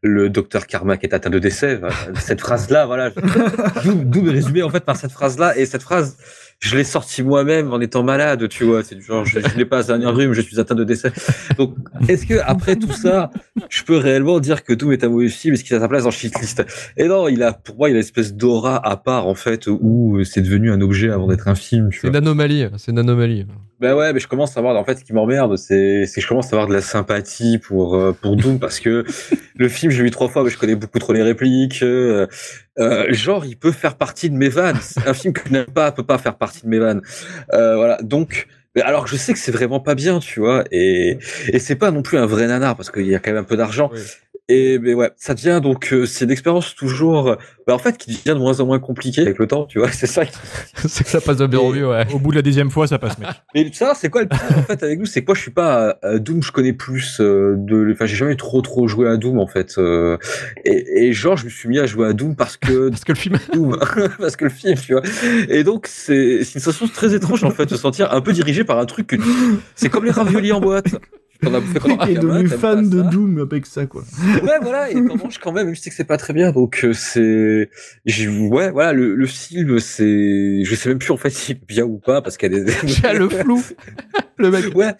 le 0.00 0.30
docteur 0.30 0.66
Carmack 0.66 1.02
est 1.02 1.12
atteint 1.12 1.30
de 1.30 1.38
décès. 1.40 1.76
Voilà. 1.76 1.94
Cette 2.20 2.40
phrase-là, 2.40 2.86
voilà. 2.86 3.10
D'où 3.84 3.94
d'où 4.04 4.22
me 4.22 4.30
résumé 4.30 4.62
en 4.62 4.70
fait 4.70 4.84
par 4.84 4.96
cette 4.96 5.10
phrase-là. 5.10 5.56
Et 5.58 5.66
cette 5.66 5.82
phrase, 5.82 6.16
je 6.60 6.76
l'ai 6.76 6.84
sorti 6.84 7.22
moi-même 7.22 7.72
en 7.72 7.80
étant 7.80 8.02
malade, 8.02 8.48
tu 8.48 8.64
vois. 8.64 8.82
C'est 8.82 8.96
du 8.96 9.02
genre, 9.02 9.24
je, 9.24 9.38
je 9.40 9.56
n'ai 9.56 9.64
pas 9.64 9.92
un 9.92 10.10
rhume, 10.10 10.32
je 10.32 10.40
suis 10.40 10.58
atteint 10.58 10.74
de 10.74 10.84
décès. 10.84 11.12
Donc, 11.56 11.76
est-ce 12.08 12.26
que 12.26 12.34
après 12.44 12.76
tout 12.76 12.92
ça, 12.92 13.30
je 13.68 13.82
peux 13.84 13.96
réellement 13.96 14.40
dire 14.40 14.64
que 14.64 14.72
Doom 14.72 14.92
est 14.92 15.04
un 15.04 15.08
mauvais 15.08 15.28
film 15.28 15.54
Est-ce 15.54 15.64
qu'il 15.64 15.76
a 15.76 15.80
sa 15.80 15.88
place 15.88 16.04
dans 16.04 16.10
shitlist 16.10 16.64
Et 16.96 17.06
non, 17.06 17.28
il 17.28 17.42
a, 17.42 17.52
pour 17.52 17.76
moi, 17.76 17.88
il 17.88 17.92
a 17.92 17.94
une 17.96 18.00
espèce 18.00 18.34
d'aura 18.34 18.76
à 18.86 18.96
part 18.96 19.26
en 19.26 19.34
fait, 19.34 19.66
où 19.68 20.22
c'est 20.24 20.42
devenu 20.42 20.72
un 20.72 20.80
objet 20.80 21.10
avant 21.10 21.28
d'être 21.28 21.48
un 21.48 21.54
film. 21.54 21.90
Tu 21.90 22.00
C'est 22.00 22.08
une 22.08 22.16
anomalie, 22.16 22.66
c'est 22.76 22.90
une 22.90 22.98
anomalie. 22.98 23.46
Ben 23.80 23.94
ouais, 23.94 24.12
mais 24.12 24.18
je 24.18 24.26
commence 24.26 24.56
à 24.56 24.60
avoir, 24.60 24.76
en 24.76 24.84
fait, 24.84 24.98
ce 24.98 25.04
qui 25.04 25.12
m'emmerde, 25.12 25.56
c'est, 25.56 26.04
c'est 26.06 26.16
que 26.16 26.20
je 26.20 26.28
commence 26.28 26.46
à 26.52 26.56
avoir 26.56 26.66
de 26.66 26.74
la 26.74 26.80
sympathie 26.80 27.58
pour, 27.58 27.94
euh, 27.94 28.12
pour 28.12 28.34
Doom 28.34 28.58
parce 28.60 28.80
que 28.80 29.04
le 29.54 29.68
film, 29.68 29.92
j'ai 29.92 30.02
vu 30.02 30.10
trois 30.10 30.28
fois, 30.28 30.42
mais 30.42 30.50
je 30.50 30.58
connais 30.58 30.74
beaucoup 30.74 30.98
trop 30.98 31.12
les 31.12 31.22
répliques. 31.22 31.82
Euh, 31.82 32.26
euh, 32.80 33.12
genre, 33.12 33.44
il 33.46 33.56
peut 33.56 33.70
faire 33.70 33.96
partie 33.96 34.30
de 34.30 34.36
mes 34.36 34.48
vannes. 34.48 34.78
Un 35.06 35.14
film 35.14 35.32
que 35.32 35.42
je 35.46 35.52
n'aime 35.52 35.66
pas 35.66 35.92
peut 35.92 36.04
pas 36.04 36.18
faire 36.18 36.36
partie 36.36 36.62
de 36.62 36.68
mes 36.68 36.78
vannes. 36.78 37.02
Euh, 37.52 37.76
voilà. 37.76 37.98
Donc, 38.02 38.48
alors 38.82 39.04
que 39.04 39.10
je 39.10 39.16
sais 39.16 39.32
que 39.32 39.38
c'est 39.38 39.52
vraiment 39.52 39.80
pas 39.80 39.94
bien, 39.94 40.18
tu 40.18 40.40
vois, 40.40 40.64
et, 40.70 41.18
et 41.48 41.58
c'est 41.58 41.76
pas 41.76 41.90
non 41.90 42.02
plus 42.02 42.18
un 42.18 42.26
vrai 42.26 42.46
nanar 42.46 42.76
parce 42.76 42.90
qu'il 42.90 43.06
y 43.06 43.14
a 43.14 43.18
quand 43.18 43.30
même 43.30 43.40
un 43.40 43.44
peu 43.44 43.56
d'argent. 43.56 43.90
Et 44.50 44.78
mais 44.78 44.94
ouais, 44.94 45.10
ça 45.16 45.34
devient 45.34 45.60
donc 45.62 45.92
euh, 45.92 46.06
c'est 46.06 46.24
une 46.24 46.30
expérience 46.30 46.74
toujours, 46.74 47.28
euh, 47.28 47.36
bah, 47.66 47.74
en 47.74 47.78
fait, 47.78 47.98
qui 47.98 48.12
devient 48.12 48.30
de 48.30 48.42
moins 48.42 48.60
en 48.60 48.66
moins 48.66 48.78
compliquée 48.78 49.20
avec 49.20 49.38
le 49.38 49.46
temps, 49.46 49.66
tu 49.66 49.78
vois. 49.78 49.88
C'est 49.92 50.06
ça. 50.06 50.24
qui- 50.24 50.32
c'est 50.88 51.04
que 51.04 51.10
ça 51.10 51.20
passe 51.20 51.36
de 51.36 51.46
bien 51.46 51.58
en 51.60 51.70
mieux, 51.70 51.86
ouais. 51.86 52.06
Au 52.14 52.18
bout 52.18 52.30
de 52.30 52.36
la 52.36 52.42
dixième 52.42 52.70
fois, 52.70 52.86
ça 52.86 52.98
passe, 52.98 53.18
mec. 53.18 53.28
Mais 53.54 53.70
ça, 53.74 53.92
c'est 53.94 54.08
quoi 54.08 54.22
le 54.22 54.28
pire 54.28 54.40
en 54.56 54.62
fait 54.62 54.82
avec 54.82 54.98
nous 54.98 55.04
C'est 55.04 55.20
que 55.20 55.26
moi, 55.26 55.34
je 55.34 55.42
suis 55.42 55.50
pas 55.50 55.98
euh, 56.02 56.18
Doom, 56.18 56.42
je 56.42 56.50
connais 56.50 56.72
plus 56.72 57.20
euh, 57.20 57.56
de, 57.58 57.90
enfin, 57.92 58.06
j'ai 58.06 58.16
jamais 58.16 58.36
trop 58.36 58.62
trop 58.62 58.88
joué 58.88 59.06
à 59.08 59.18
Doom 59.18 59.38
en 59.38 59.46
fait. 59.46 59.74
euh, 59.76 60.16
et, 60.64 61.08
et 61.08 61.12
genre, 61.12 61.36
je 61.36 61.44
me 61.44 61.50
suis 61.50 61.68
mis 61.68 61.78
à 61.78 61.84
jouer 61.84 62.06
à 62.08 62.14
Doom 62.14 62.34
parce 62.34 62.56
que 62.56 62.88
parce 62.88 63.04
que 63.04 63.12
le 63.12 63.18
film, 63.18 63.38
Doom, 63.52 63.76
parce 64.18 64.36
que 64.36 64.44
le 64.44 64.50
film, 64.50 64.76
tu 64.78 64.92
vois. 64.94 65.02
Et 65.50 65.62
donc, 65.62 65.86
c'est 65.88 66.42
c'est 66.44 66.54
une 66.54 66.60
sensation 66.62 66.88
très 66.88 67.14
étrange 67.14 67.44
en 67.44 67.50
fait, 67.50 67.66
de 67.66 67.70
se 67.70 67.76
sentir 67.82 68.12
un 68.14 68.22
peu 68.22 68.32
dirigé 68.32 68.64
par 68.64 68.78
un 68.78 68.86
truc 68.86 69.08
que 69.08 69.16
c'est 69.74 69.90
comme 69.90 70.06
les 70.06 70.10
raviolis 70.10 70.52
en 70.52 70.60
boîte. 70.60 70.86
T'en 71.42 71.54
as 71.54 71.60
bouffé 71.60 71.78
pendant 71.78 71.96
mec 72.04 72.16
est 72.16 72.18
devenu 72.20 72.48
fan 72.48 72.90
de 72.90 73.02
ça. 73.02 73.08
Doom 73.10 73.38
avec 73.40 73.66
ça, 73.66 73.86
quoi. 73.86 74.02
Ouais, 74.42 74.58
voilà, 74.60 74.90
et 74.90 74.94
t'en 74.94 75.16
manges 75.16 75.38
quand 75.38 75.52
même, 75.52 75.66
même 75.66 75.74
si 75.76 75.82
c'est 75.82 75.90
que 75.90 75.96
c'est 75.96 76.04
pas 76.04 76.16
très 76.16 76.32
bien. 76.32 76.50
Donc, 76.52 76.80
euh, 76.84 76.92
c'est. 76.92 77.70
j'ai- 78.06 78.28
Ouais, 78.28 78.70
voilà, 78.70 78.92
le, 78.92 79.14
le 79.14 79.26
film, 79.26 79.78
c'est. 79.78 80.64
Je 80.64 80.74
sais 80.74 80.88
même 80.88 80.98
plus 80.98 81.12
en 81.12 81.16
fait 81.16 81.30
s'il 81.30 81.56
est 81.56 81.66
bien 81.66 81.84
ou 81.84 81.98
pas, 81.98 82.22
parce 82.22 82.36
qu'il 82.36 82.52
y 82.52 82.56
a 82.56 82.60
des. 82.64 82.72
J'ai 82.84 83.12
le 83.14 83.28
flou. 83.28 83.62
le 84.38 84.50
mec. 84.50 84.74
Ouais. 84.74 84.92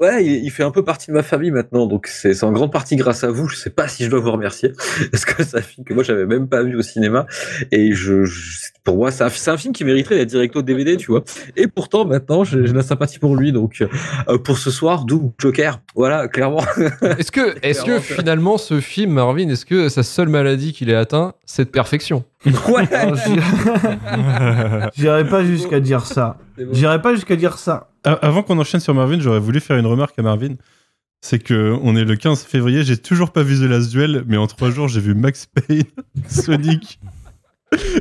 Ouais, 0.00 0.24
il, 0.24 0.44
il 0.44 0.50
fait 0.52 0.62
un 0.62 0.70
peu 0.70 0.84
partie 0.84 1.08
de 1.08 1.12
ma 1.12 1.24
famille 1.24 1.50
maintenant, 1.50 1.86
donc 1.86 2.06
c'est 2.06 2.32
c'est 2.32 2.44
en 2.44 2.52
grande 2.52 2.70
partie 2.70 2.94
grâce 2.94 3.24
à 3.24 3.30
vous. 3.32 3.48
Je 3.48 3.56
sais 3.56 3.70
pas 3.70 3.88
si 3.88 4.04
je 4.04 4.10
dois 4.10 4.20
vous 4.20 4.30
remercier, 4.30 4.70
parce 5.10 5.24
que 5.24 5.42
c'est 5.42 5.56
un 5.58 5.60
film 5.60 5.84
que 5.84 5.92
moi 5.92 6.04
j'avais 6.04 6.24
même 6.24 6.48
pas 6.48 6.62
vu 6.62 6.76
au 6.76 6.82
cinéma, 6.82 7.26
et 7.72 7.92
je, 7.94 8.24
je- 8.24 8.58
pour 8.88 8.96
moi 8.96 9.10
c'est 9.10 9.50
un, 9.50 9.56
film 9.58 9.74
qui 9.74 9.84
mériterait 9.84 10.16
d'être 10.16 10.30
directo 10.30 10.62
DVD, 10.62 10.96
tu 10.96 11.10
vois. 11.10 11.22
Et 11.56 11.66
pourtant 11.66 12.06
maintenant 12.06 12.42
j'ai 12.42 12.62
la 12.62 12.82
sympathie 12.82 13.18
pour 13.18 13.36
lui, 13.36 13.52
donc 13.52 13.84
euh, 14.28 14.38
pour 14.38 14.56
ce 14.56 14.70
soir, 14.70 15.04
Doom 15.04 15.32
Joker, 15.38 15.80
voilà 15.94 16.26
clairement. 16.26 16.64
Est-ce 17.18 17.30
que, 17.30 17.54
est-ce 17.62 17.84
que 17.84 17.98
finalement 17.98 18.56
ce 18.56 18.80
film, 18.80 19.12
Marvin, 19.12 19.50
est-ce 19.50 19.66
que 19.66 19.90
sa 19.90 20.02
seule 20.02 20.28
maladie 20.28 20.72
qu'il 20.72 20.88
ait 20.88 20.94
atteint, 20.94 21.34
c'est 21.44 21.66
de 21.66 21.70
perfection? 21.70 22.24
Ouais. 22.46 22.88
J'irai- 24.96 25.28
pas 25.28 25.44
jusqu'à 25.44 25.80
dire 25.80 26.06
ça. 26.06 26.38
J'irai 26.72 27.02
pas 27.02 27.14
jusqu'à 27.14 27.36
dire 27.36 27.58
ça. 27.58 27.90
A- 28.04 28.12
Avant 28.12 28.42
qu'on 28.42 28.58
enchaîne 28.58 28.80
sur 28.80 28.94
Marvin, 28.94 29.18
j'aurais 29.20 29.40
voulu 29.40 29.60
faire 29.60 29.76
une 29.76 29.86
remarque 29.86 30.18
à 30.18 30.22
Marvin. 30.22 30.54
C'est 31.20 31.40
que 31.40 31.76
on 31.82 31.96
est 31.96 32.04
le 32.04 32.16
15 32.16 32.44
février, 32.44 32.84
j'ai 32.84 32.96
toujours 32.96 33.32
pas 33.32 33.42
vu 33.42 33.56
The 33.58 33.68
Last 33.68 33.90
Duel, 33.90 34.24
mais 34.28 34.36
en 34.36 34.46
trois 34.46 34.70
jours 34.70 34.86
j'ai 34.88 35.00
vu 35.00 35.14
Max 35.14 35.46
Payne, 35.46 35.82
Sonic 36.28 37.00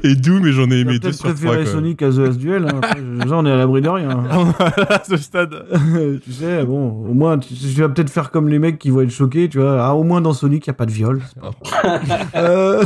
et 0.03 0.15
Doom 0.15 0.47
et 0.47 0.51
j'en 0.53 0.69
ai 0.71 0.79
aimé 0.79 0.97
deux 0.99 1.11
sur 1.11 1.23
trois. 1.23 1.33
préféré. 1.33 1.65
Sonic 1.65 2.01
à 2.01 2.09
The 2.09 2.17
Last 2.17 2.37
Duel. 2.39 2.65
Hein. 2.65 2.79
Après, 2.81 3.01
Déjà, 3.01 3.35
on 3.37 3.45
est 3.45 3.51
à 3.51 3.57
l'abri 3.57 3.81
de 3.81 3.89
rien. 3.89 4.09
à 4.89 5.03
ce 5.03 5.17
stade. 5.17 5.65
tu 6.23 6.31
sais, 6.31 6.63
bon, 6.65 7.05
au 7.07 7.13
moins, 7.13 7.37
tu, 7.37 7.53
tu 7.53 7.81
vas 7.81 7.89
peut-être 7.89 8.09
faire 8.09 8.31
comme 8.31 8.47
les 8.47 8.59
mecs 8.59 8.79
qui 8.79 8.89
vont 8.91 9.01
être 9.01 9.09
choqués, 9.11 9.49
tu 9.49 9.59
vois. 9.59 9.83
Ah, 9.85 9.93
au 9.93 10.03
moins 10.03 10.21
dans 10.21 10.31
Sonic, 10.33 10.65
il 10.65 10.69
n'y 10.69 10.71
a 10.71 10.75
pas 10.75 10.85
de 10.85 10.91
viol. 10.91 11.21
pas. 11.41 11.51
Euh, 12.35 12.83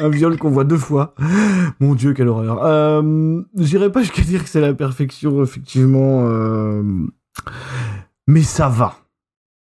un 0.00 0.08
viol 0.08 0.36
qu'on 0.38 0.50
voit 0.50 0.64
deux 0.64 0.76
fois. 0.78 1.14
Mon 1.80 1.94
Dieu, 1.94 2.12
quelle 2.14 2.28
horreur. 2.28 2.58
Euh, 2.64 3.40
J'irai 3.58 3.90
pas 3.92 4.00
jusqu'à 4.00 4.22
dire 4.22 4.42
que 4.42 4.48
c'est 4.48 4.60
la 4.60 4.74
perfection, 4.74 5.42
effectivement. 5.42 6.24
euh, 6.28 6.82
Mais 8.26 8.42
ça 8.42 8.68
va. 8.68 8.96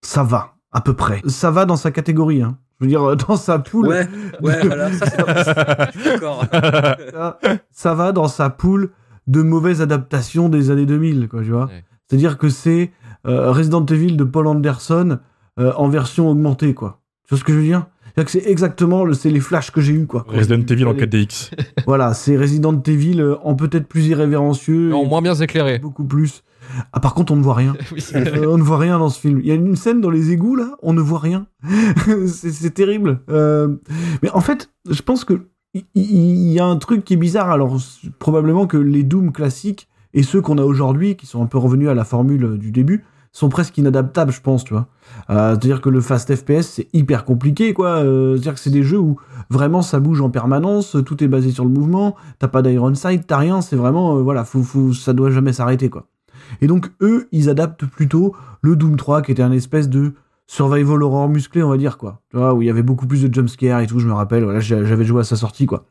Ça 0.01 0.23
va, 0.23 0.55
à 0.71 0.81
peu 0.81 0.93
près. 0.93 1.21
Ça 1.27 1.51
va 1.51 1.65
dans 1.65 1.75
sa 1.77 1.91
catégorie, 1.91 2.41
hein. 2.41 2.57
Je 2.83 2.89
veux 2.89 3.15
dire, 3.15 3.15
dans 3.27 3.37
sa 3.37 3.59
poule. 3.59 3.87
Ouais, 3.87 4.07
ouais, 4.41 4.59
voilà, 4.65 4.91
ça 4.91 5.05
c'est 5.05 5.25
pas 5.25 5.33
possible. 5.33 5.91
Je 5.93 5.99
suis 5.99 6.09
d'accord. 6.09 6.45
ça, 6.51 7.39
ça 7.71 7.93
va 7.93 8.11
dans 8.11 8.27
sa 8.27 8.49
poule 8.49 8.91
de 9.27 9.41
mauvaises 9.41 9.81
adaptations 9.81 10.49
des 10.49 10.69
années 10.69 10.85
2000, 10.85 11.27
quoi, 11.29 11.43
tu 11.43 11.51
vois. 11.51 11.69
C'est-à-dire 12.07 12.37
que 12.37 12.49
c'est 12.49 12.91
euh, 13.25 13.51
Resident 13.51 13.85
Evil 13.85 14.17
de 14.17 14.23
Paul 14.23 14.47
Anderson 14.47 15.19
euh, 15.59 15.71
en 15.77 15.87
version 15.87 16.29
augmentée, 16.29 16.73
quoi. 16.73 16.99
Tu 17.23 17.29
vois 17.29 17.39
ce 17.39 17.43
que 17.43 17.53
je 17.53 17.57
veux 17.57 17.63
dire? 17.63 17.85
C'est-à-dire 18.03 18.25
que 18.25 18.31
c'est 18.31 18.51
exactement 18.51 19.05
le, 19.05 19.13
c'est 19.13 19.29
les 19.29 19.39
flashs 19.39 19.71
que 19.71 19.81
j'ai 19.81 19.93
eu, 19.93 20.05
quoi. 20.05 20.25
Resident 20.27 20.65
Evil 20.67 20.85
en 20.85 20.91
Allez. 20.91 21.07
4DX. 21.07 21.51
Voilà, 21.87 22.13
c'est 22.13 22.37
Resident 22.37 22.79
Evil 22.85 23.21
euh, 23.21 23.37
en 23.43 23.55
peut-être 23.55 23.87
plus 23.87 24.07
irrévérencieux. 24.07 24.93
En 24.93 25.03
et 25.03 25.07
moins 25.07 25.21
bien 25.21 25.35
éclairé. 25.35 25.79
Beaucoup 25.79 26.03
plus. 26.03 26.43
Ah, 26.91 26.99
par 26.99 27.13
contre, 27.13 27.33
on 27.33 27.35
ne 27.35 27.43
voit 27.43 27.55
rien. 27.55 27.75
Oui. 27.91 28.03
Euh, 28.15 28.47
on 28.47 28.57
ne 28.57 28.63
voit 28.63 28.77
rien 28.77 28.97
dans 28.97 29.09
ce 29.09 29.19
film. 29.19 29.39
Il 29.39 29.47
y 29.47 29.51
a 29.51 29.55
une 29.55 29.75
scène 29.75 30.01
dans 30.01 30.09
les 30.09 30.31
égouts, 30.31 30.55
là, 30.55 30.77
on 30.81 30.93
ne 30.93 31.01
voit 31.01 31.19
rien. 31.19 31.47
c'est 32.27 32.73
terrible. 32.73 33.21
Euh, 33.29 33.75
mais 34.21 34.29
en 34.31 34.41
fait, 34.41 34.69
je 34.89 35.01
pense 35.01 35.25
que 35.25 35.47
il 35.95 36.51
y, 36.51 36.59
a 36.59 36.65
un 36.65 36.77
truc 36.77 37.03
qui 37.03 37.13
est 37.13 37.17
bizarre. 37.17 37.49
Alors, 37.49 37.77
probablement 38.19 38.67
que 38.67 38.77
les 38.77 39.03
Doom 39.03 39.31
classiques 39.31 39.87
et 40.13 40.21
ceux 40.21 40.39
qu'on 40.39 40.59
a 40.59 40.63
aujourd'hui, 40.63 41.15
qui 41.15 41.25
sont 41.25 41.41
un 41.41 41.47
peu 41.47 41.57
revenus 41.57 41.89
à 41.89 41.95
la 41.95 42.03
formule 42.03 42.59
du 42.59 42.71
début, 42.71 43.03
sont 43.33 43.49
presque 43.49 43.77
inadaptables, 43.79 44.31
je 44.31 44.41
pense, 44.41 44.63
tu 44.63 44.73
vois. 44.73 44.87
Euh, 45.31 45.49
C'est-à-dire 45.51 45.81
que 45.81 45.89
le 45.89 46.01
fast 46.01 46.33
FPS, 46.33 46.61
c'est 46.61 46.87
hyper 46.93 47.25
compliqué, 47.25 47.73
quoi. 47.73 47.89
Euh, 47.89 48.35
C'est-à-dire 48.35 48.53
que 48.53 48.59
c'est 48.59 48.69
des 48.69 48.83
jeux 48.83 48.99
où 48.99 49.19
vraiment 49.49 49.81
ça 49.81 49.99
bouge 49.99 50.21
en 50.21 50.29
permanence, 50.29 50.95
tout 51.05 51.21
est 51.23 51.27
basé 51.27 51.51
sur 51.51 51.65
le 51.65 51.71
mouvement, 51.71 52.15
t'as 52.37 52.47
pas 52.47 52.61
d'iron 52.61 52.93
sight, 52.93 53.25
t'as 53.25 53.37
rien, 53.37 53.61
c'est 53.61 53.75
vraiment, 53.75 54.17
euh, 54.17 54.21
voilà, 54.21 54.45
faut, 54.45 54.61
faut, 54.61 54.93
ça 54.93 55.13
doit 55.13 55.31
jamais 55.31 55.51
s'arrêter, 55.51 55.89
quoi. 55.89 56.05
Et 56.61 56.67
donc, 56.67 56.91
eux, 57.01 57.27
ils 57.31 57.49
adaptent 57.49 57.85
plutôt 57.85 58.35
le 58.61 58.75
Doom 58.75 58.95
3, 58.97 59.21
qui 59.21 59.31
était 59.31 59.43
un 59.43 59.51
espèce 59.51 59.89
de 59.89 60.13
survival 60.47 61.01
horror 61.03 61.29
musclé, 61.29 61.63
on 61.63 61.69
va 61.69 61.77
dire, 61.77 61.97
quoi. 61.97 62.21
Tu 62.29 62.37
vois, 62.37 62.53
où 62.53 62.61
il 62.61 62.65
y 62.65 62.69
avait 62.69 62.83
beaucoup 62.83 63.07
plus 63.07 63.23
de 63.23 63.33
jumpscares 63.33 63.79
et 63.79 63.87
tout, 63.87 63.99
je 63.99 64.07
me 64.07 64.13
rappelle, 64.13 64.43
voilà, 64.43 64.59
j'a- 64.59 64.83
j'avais 64.85 65.05
joué 65.05 65.21
à 65.21 65.23
sa 65.23 65.35
sortie, 65.35 65.65
quoi. 65.65 65.85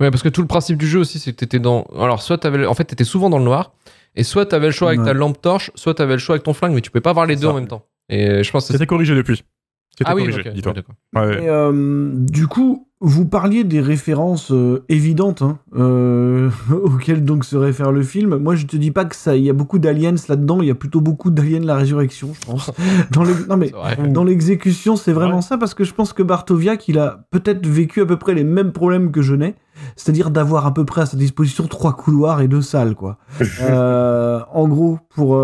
Ouais, 0.00 0.10
parce 0.10 0.22
que 0.22 0.28
tout 0.28 0.40
le 0.40 0.46
principe 0.46 0.78
du 0.78 0.86
jeu 0.86 0.98
aussi, 1.00 1.18
c'est 1.18 1.32
que 1.32 1.36
t'étais 1.36 1.58
dans. 1.58 1.82
Alors, 1.98 2.22
soit 2.22 2.38
t'avais. 2.38 2.64
En 2.66 2.74
fait, 2.74 2.84
t'étais 2.84 3.04
souvent 3.04 3.28
dans 3.30 3.38
le 3.38 3.44
noir, 3.44 3.72
et 4.16 4.22
soit 4.24 4.46
t'avais 4.46 4.66
le 4.66 4.72
choix 4.72 4.88
avec 4.88 5.00
Ouais. 5.00 5.06
ta 5.06 5.12
lampe 5.12 5.40
torche, 5.42 5.70
soit 5.74 5.94
t'avais 5.94 6.14
le 6.14 6.18
choix 6.18 6.34
avec 6.34 6.42
ton 6.44 6.54
flingue, 6.54 6.72
mais 6.74 6.80
tu 6.80 6.90
peux 6.90 7.00
pas 7.02 7.10
avoir 7.10 7.26
les 7.26 7.36
deux 7.36 7.42
ça. 7.42 7.50
en 7.50 7.54
même 7.54 7.68
temps. 7.68 7.84
Et 8.08 8.42
je 8.42 8.50
pense 8.50 8.62
que 8.64 8.66
c'est. 8.68 8.72
C'était 8.74 8.86
corrigé 8.86 9.14
depuis. 9.14 9.44
C'était 9.90 10.04
Ah 10.10 10.14
oui, 10.14 10.22
corrigé, 10.22 10.40
ok, 10.48 10.54
dis-toi. 10.54 10.72
ouais. 10.74 11.20
Ouais, 11.20 11.48
euh, 11.48 12.12
du 12.14 12.46
coup, 12.48 12.88
vous 13.06 13.26
parliez 13.26 13.64
des 13.64 13.82
références 13.82 14.50
euh, 14.50 14.82
évidentes 14.88 15.42
hein, 15.42 15.58
euh, 15.76 16.48
auxquelles 16.72 17.22
donc 17.22 17.44
se 17.44 17.54
réfère 17.54 17.92
le 17.92 18.02
film. 18.02 18.36
Moi, 18.38 18.54
je 18.54 18.64
te 18.64 18.76
dis 18.76 18.90
pas 18.90 19.04
que 19.04 19.14
ça, 19.14 19.36
il 19.36 19.44
y 19.44 19.50
a 19.50 19.52
beaucoup 19.52 19.78
d'aliens 19.78 20.14
là-dedans. 20.26 20.62
Il 20.62 20.68
y 20.68 20.70
a 20.70 20.74
plutôt 20.74 21.02
beaucoup 21.02 21.30
d'aliens 21.30 21.60
la 21.60 21.76
résurrection, 21.76 22.30
je 22.32 22.46
pense. 22.46 22.70
Dans 23.10 23.24
non 23.24 23.56
mais 23.56 23.72
dans 24.08 24.24
l'exécution, 24.24 24.96
c'est 24.96 25.12
vraiment 25.12 25.42
ça 25.42 25.58
parce 25.58 25.74
que 25.74 25.84
je 25.84 25.92
pense 25.92 26.12
que 26.12 26.22
Bartoviak, 26.22 26.88
il 26.88 26.98
a 26.98 27.26
peut-être 27.30 27.66
vécu 27.66 28.00
à 28.00 28.06
peu 28.06 28.16
près 28.16 28.32
les 28.34 28.44
mêmes 28.44 28.72
problèmes 28.72 29.10
que 29.10 29.20
je 29.20 29.34
n'ai, 29.34 29.54
c'est-à-dire 29.96 30.30
d'avoir 30.30 30.66
à 30.66 30.72
peu 30.72 30.84
près 30.84 31.02
à 31.02 31.06
sa 31.06 31.16
disposition 31.16 31.66
trois 31.66 31.94
couloirs 31.94 32.40
et 32.40 32.48
deux 32.48 32.62
salles, 32.62 32.94
quoi. 32.94 33.18
Euh, 33.60 34.40
en 34.52 34.68
gros, 34.68 34.98
pour 35.14 35.38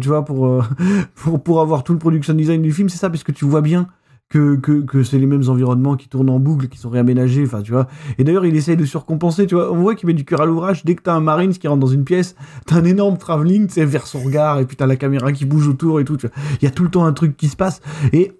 tu 0.00 0.08
vois, 0.08 0.24
pour, 0.24 0.64
pour 1.14 1.42
pour 1.42 1.60
avoir 1.60 1.84
tout 1.84 1.92
le 1.92 1.98
production 1.98 2.34
design 2.34 2.62
du 2.62 2.72
film, 2.72 2.88
c'est 2.88 2.98
ça, 2.98 3.10
puisque 3.10 3.32
tu 3.32 3.44
vois 3.44 3.60
bien 3.60 3.88
que, 4.34 4.80
que, 4.80 5.02
c'est 5.04 5.18
les 5.18 5.26
mêmes 5.26 5.48
environnements 5.48 5.96
qui 5.96 6.08
tournent 6.08 6.30
en 6.30 6.40
boucle, 6.40 6.68
qui 6.68 6.78
sont 6.78 6.90
réaménagés, 6.90 7.44
enfin, 7.44 7.62
tu 7.62 7.72
vois. 7.72 7.86
Et 8.18 8.24
d'ailleurs, 8.24 8.44
il 8.46 8.56
essaye 8.56 8.76
de 8.76 8.84
surcompenser, 8.84 9.46
tu 9.46 9.54
vois. 9.54 9.72
On 9.72 9.76
voit 9.76 9.94
qu'il 9.94 10.08
met 10.08 10.12
du 10.12 10.24
cœur 10.24 10.40
à 10.40 10.46
l'ouvrage. 10.46 10.84
Dès 10.84 10.96
que 10.96 11.02
t'as 11.02 11.14
un 11.14 11.20
Marines 11.20 11.52
qui 11.52 11.68
rentre 11.68 11.80
dans 11.80 11.86
une 11.86 12.04
pièce, 12.04 12.34
t'as 12.66 12.76
un 12.76 12.84
énorme 12.84 13.16
travelling, 13.16 13.68
tu 13.68 13.74
sais, 13.74 13.84
vers 13.84 14.06
son 14.06 14.18
regard, 14.18 14.58
et 14.58 14.66
puis 14.66 14.76
t'as 14.76 14.86
la 14.86 14.96
caméra 14.96 15.32
qui 15.32 15.44
bouge 15.44 15.68
autour 15.68 16.00
et 16.00 16.04
tout. 16.04 16.16
Il 16.60 16.64
y 16.64 16.66
a 16.66 16.70
tout 16.70 16.82
le 16.82 16.90
temps 16.90 17.04
un 17.04 17.12
truc 17.12 17.36
qui 17.36 17.48
se 17.48 17.56
passe. 17.56 17.80
Et 18.12 18.32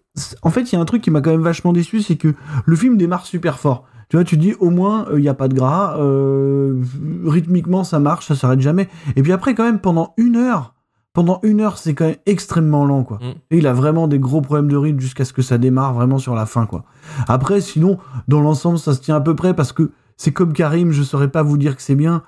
en 0.43 0.51
fait, 0.51 0.73
il 0.73 0.75
y 0.75 0.79
a 0.79 0.81
un 0.81 0.85
truc 0.85 1.03
qui 1.03 1.11
m'a 1.11 1.21
quand 1.21 1.31
même 1.31 1.43
vachement 1.43 1.73
déçu, 1.73 2.03
c'est 2.03 2.16
que 2.16 2.35
le 2.65 2.77
film 2.77 2.97
démarre 2.97 3.27
super 3.27 3.59
fort. 3.59 3.85
Tu 4.09 4.16
vois, 4.16 4.25
tu 4.25 4.37
dis 4.37 4.55
au 4.61 4.71
moins 4.71 5.07
il 5.15 5.21
n'y 5.21 5.29
a 5.29 5.35
pas 5.35 5.49
de 5.49 5.55
gras, 5.55 5.97
euh, 5.99 6.81
rythmiquement 7.25 7.85
ça 7.85 7.99
marche, 7.99 8.27
ça 8.27 8.35
s'arrête 8.35 8.61
jamais. 8.61 8.89
Et 9.16 9.23
puis 9.23 9.33
après 9.33 9.55
quand 9.55 9.65
même 9.65 9.81
pendant 9.81 10.12
une 10.19 10.37
heure, 10.37 10.74
pendant 11.15 11.41
une 11.43 11.62
heure 11.62 11.78
c'est 11.78 11.95
quand 11.95 12.05
même 12.05 12.16
extrêmement 12.27 12.85
lent 12.85 13.05
quoi. 13.05 13.16
Mm. 13.19 13.35
Et 13.51 13.59
il 13.59 13.66
a 13.66 13.73
vraiment 13.73 14.07
des 14.07 14.19
gros 14.19 14.43
problèmes 14.43 14.69
de 14.69 14.77
rythme 14.77 15.01
jusqu'à 15.01 15.24
ce 15.24 15.32
que 15.32 15.41
ça 15.41 15.57
démarre 15.57 15.95
vraiment 15.95 16.19
sur 16.19 16.35
la 16.35 16.45
fin 16.45 16.66
quoi. 16.66 16.85
Après 17.27 17.62
sinon 17.62 17.99
dans 18.28 18.43
l'ensemble 18.43 18.78
ça 18.78 18.93
se 18.93 19.01
tient 19.01 19.16
à 19.16 19.20
peu 19.23 19.35
près 19.35 19.55
parce 19.55 19.73
que 19.73 19.91
c'est 20.16 20.32
comme 20.32 20.53
Karim, 20.53 20.93
je 20.93 21.03
saurais 21.03 21.28
pas 21.28 21.43
vous 21.43 21.57
dire 21.57 21.74
que 21.74 21.82
c'est 21.82 21.97
bien, 21.97 22.23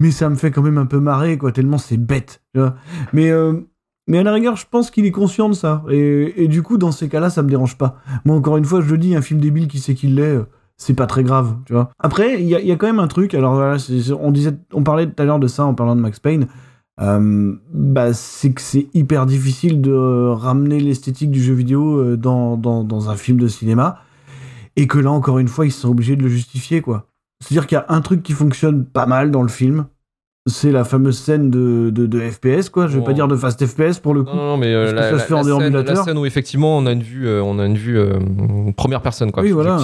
mais 0.00 0.10
ça 0.10 0.30
me 0.30 0.36
fait 0.36 0.50
quand 0.50 0.62
même 0.62 0.78
un 0.78 0.86
peu 0.86 1.00
marrer 1.00 1.36
quoi 1.36 1.50
tellement 1.50 1.78
c'est 1.78 1.98
bête. 1.98 2.42
Tu 2.54 2.60
vois. 2.60 2.76
Mais 3.12 3.30
euh, 3.30 3.60
mais 4.08 4.18
à 4.18 4.22
la 4.22 4.32
rigueur, 4.32 4.56
je 4.56 4.66
pense 4.70 4.90
qu'il 4.90 5.04
est 5.04 5.10
conscient 5.10 5.48
de 5.48 5.54
ça. 5.54 5.82
Et, 5.90 6.44
et 6.44 6.48
du 6.48 6.62
coup, 6.62 6.78
dans 6.78 6.92
ces 6.92 7.08
cas-là, 7.08 7.28
ça 7.28 7.42
me 7.42 7.48
dérange 7.48 7.76
pas. 7.76 7.96
Moi, 8.24 8.36
encore 8.36 8.56
une 8.56 8.64
fois, 8.64 8.80
je 8.80 8.88
le 8.88 8.98
dis, 8.98 9.16
un 9.16 9.22
film 9.22 9.40
débile 9.40 9.66
qui 9.66 9.80
sait 9.80 9.94
qu'il 9.94 10.14
l'est, 10.14 10.36
euh, 10.36 10.46
c'est 10.76 10.94
pas 10.94 11.06
très 11.06 11.24
grave, 11.24 11.56
tu 11.64 11.72
vois. 11.72 11.90
Après, 11.98 12.40
il 12.40 12.46
y 12.46 12.54
a, 12.54 12.60
il 12.60 12.66
y 12.66 12.72
a 12.72 12.76
quand 12.76 12.86
même 12.86 13.00
un 13.00 13.08
truc. 13.08 13.34
Alors 13.34 13.54
voilà, 13.54 13.78
on 14.20 14.30
disait, 14.30 14.56
on 14.72 14.82
parlait 14.82 15.06
tout 15.06 15.20
à 15.20 15.24
l'heure 15.24 15.40
de 15.40 15.48
ça 15.48 15.64
en 15.64 15.74
parlant 15.74 15.96
de 15.96 16.00
Max 16.00 16.20
Payne. 16.20 16.46
Euh, 17.00 17.54
bah, 17.74 18.12
c'est 18.14 18.52
que 18.52 18.60
c'est 18.62 18.86
hyper 18.94 19.26
difficile 19.26 19.80
de 19.82 19.92
ramener 20.30 20.80
l'esthétique 20.80 21.30
du 21.30 21.42
jeu 21.42 21.52
vidéo 21.54 21.98
euh, 22.00 22.16
dans, 22.16 22.56
dans, 22.56 22.84
dans 22.84 23.10
un 23.10 23.16
film 23.16 23.38
de 23.38 23.48
cinéma. 23.48 24.00
Et 24.76 24.86
que 24.86 24.98
là, 24.98 25.10
encore 25.10 25.38
une 25.38 25.48
fois, 25.48 25.66
ils 25.66 25.72
sont 25.72 25.88
obligés 25.90 26.16
de 26.16 26.22
le 26.22 26.28
justifier, 26.28 26.80
quoi. 26.80 27.06
C'est-à-dire 27.42 27.66
qu'il 27.66 27.76
y 27.76 27.78
a 27.78 27.86
un 27.88 28.00
truc 28.00 28.22
qui 28.22 28.32
fonctionne 28.32 28.84
pas 28.84 29.06
mal 29.06 29.30
dans 29.30 29.42
le 29.42 29.48
film. 29.48 29.86
C'est 30.48 30.70
la 30.70 30.84
fameuse 30.84 31.18
scène 31.18 31.50
de, 31.50 31.90
de, 31.90 32.06
de 32.06 32.20
FPS, 32.20 32.68
quoi. 32.70 32.86
Je 32.86 32.98
vais 32.98 33.04
pas 33.04 33.12
dire 33.12 33.26
de 33.28 33.36
fast 33.36 33.64
FPS 33.66 33.98
pour 33.98 34.14
le 34.14 34.22
coup. 34.22 34.36
Non, 34.36 34.52
non, 34.52 34.56
mais 34.56 34.72
euh, 34.72 34.92
la, 34.92 35.02
ça 35.02 35.08
se 35.10 35.14
la- 35.16 35.18
fait 35.24 35.34
en 35.34 35.36
la 35.38 35.42
scène, 35.42 35.58
déambulateur. 35.58 35.94
la 35.96 36.02
scène 36.04 36.18
où 36.18 36.24
effectivement 36.24 36.78
on 36.78 36.86
a 36.86 36.92
une 36.92 37.02
vue, 37.02 37.26
euh, 37.26 37.42
on 37.42 37.58
a 37.58 37.66
une 37.66 37.76
vue 37.76 37.98
euh, 37.98 38.20
première 38.76 39.02
personne 39.02 39.32
quoi. 39.32 39.42
Oui, 39.42 39.50
voilà. 39.50 39.78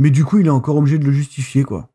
Mais 0.00 0.10
du 0.10 0.24
coup, 0.24 0.38
il 0.38 0.46
est 0.46 0.50
encore 0.50 0.76
obligé 0.76 0.98
de 0.98 1.04
le 1.04 1.12
justifier, 1.12 1.64
quoi. 1.64 1.88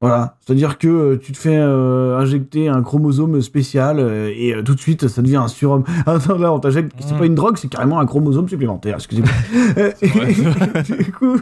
Voilà. 0.00 0.36
C'est-à-dire 0.40 0.78
que 0.78 0.86
euh, 0.86 1.16
tu 1.20 1.32
te 1.32 1.38
fais 1.38 1.56
euh, 1.56 2.16
injecter 2.18 2.68
un 2.68 2.82
chromosome 2.84 3.42
spécial 3.42 3.98
euh, 3.98 4.30
et 4.32 4.54
euh, 4.54 4.62
tout 4.62 4.76
de 4.76 4.80
suite, 4.80 5.08
ça 5.08 5.22
devient 5.22 5.36
un 5.38 5.48
surhomme. 5.48 5.82
Ah 6.06 6.18
non, 6.28 6.38
là, 6.38 6.52
on 6.52 6.60
t'injecte. 6.60 6.92
C'est 7.00 7.14
Mm. 7.14 7.18
pas 7.18 7.26
une 7.26 7.34
drogue, 7.34 7.56
c'est 7.56 7.66
carrément 7.68 7.98
un 7.98 8.06
chromosome 8.06 8.48
supplémentaire. 8.48 8.94
Excusez-moi. 8.94 9.30
Et, 10.02 10.94
du 11.02 11.12
coup, 11.12 11.36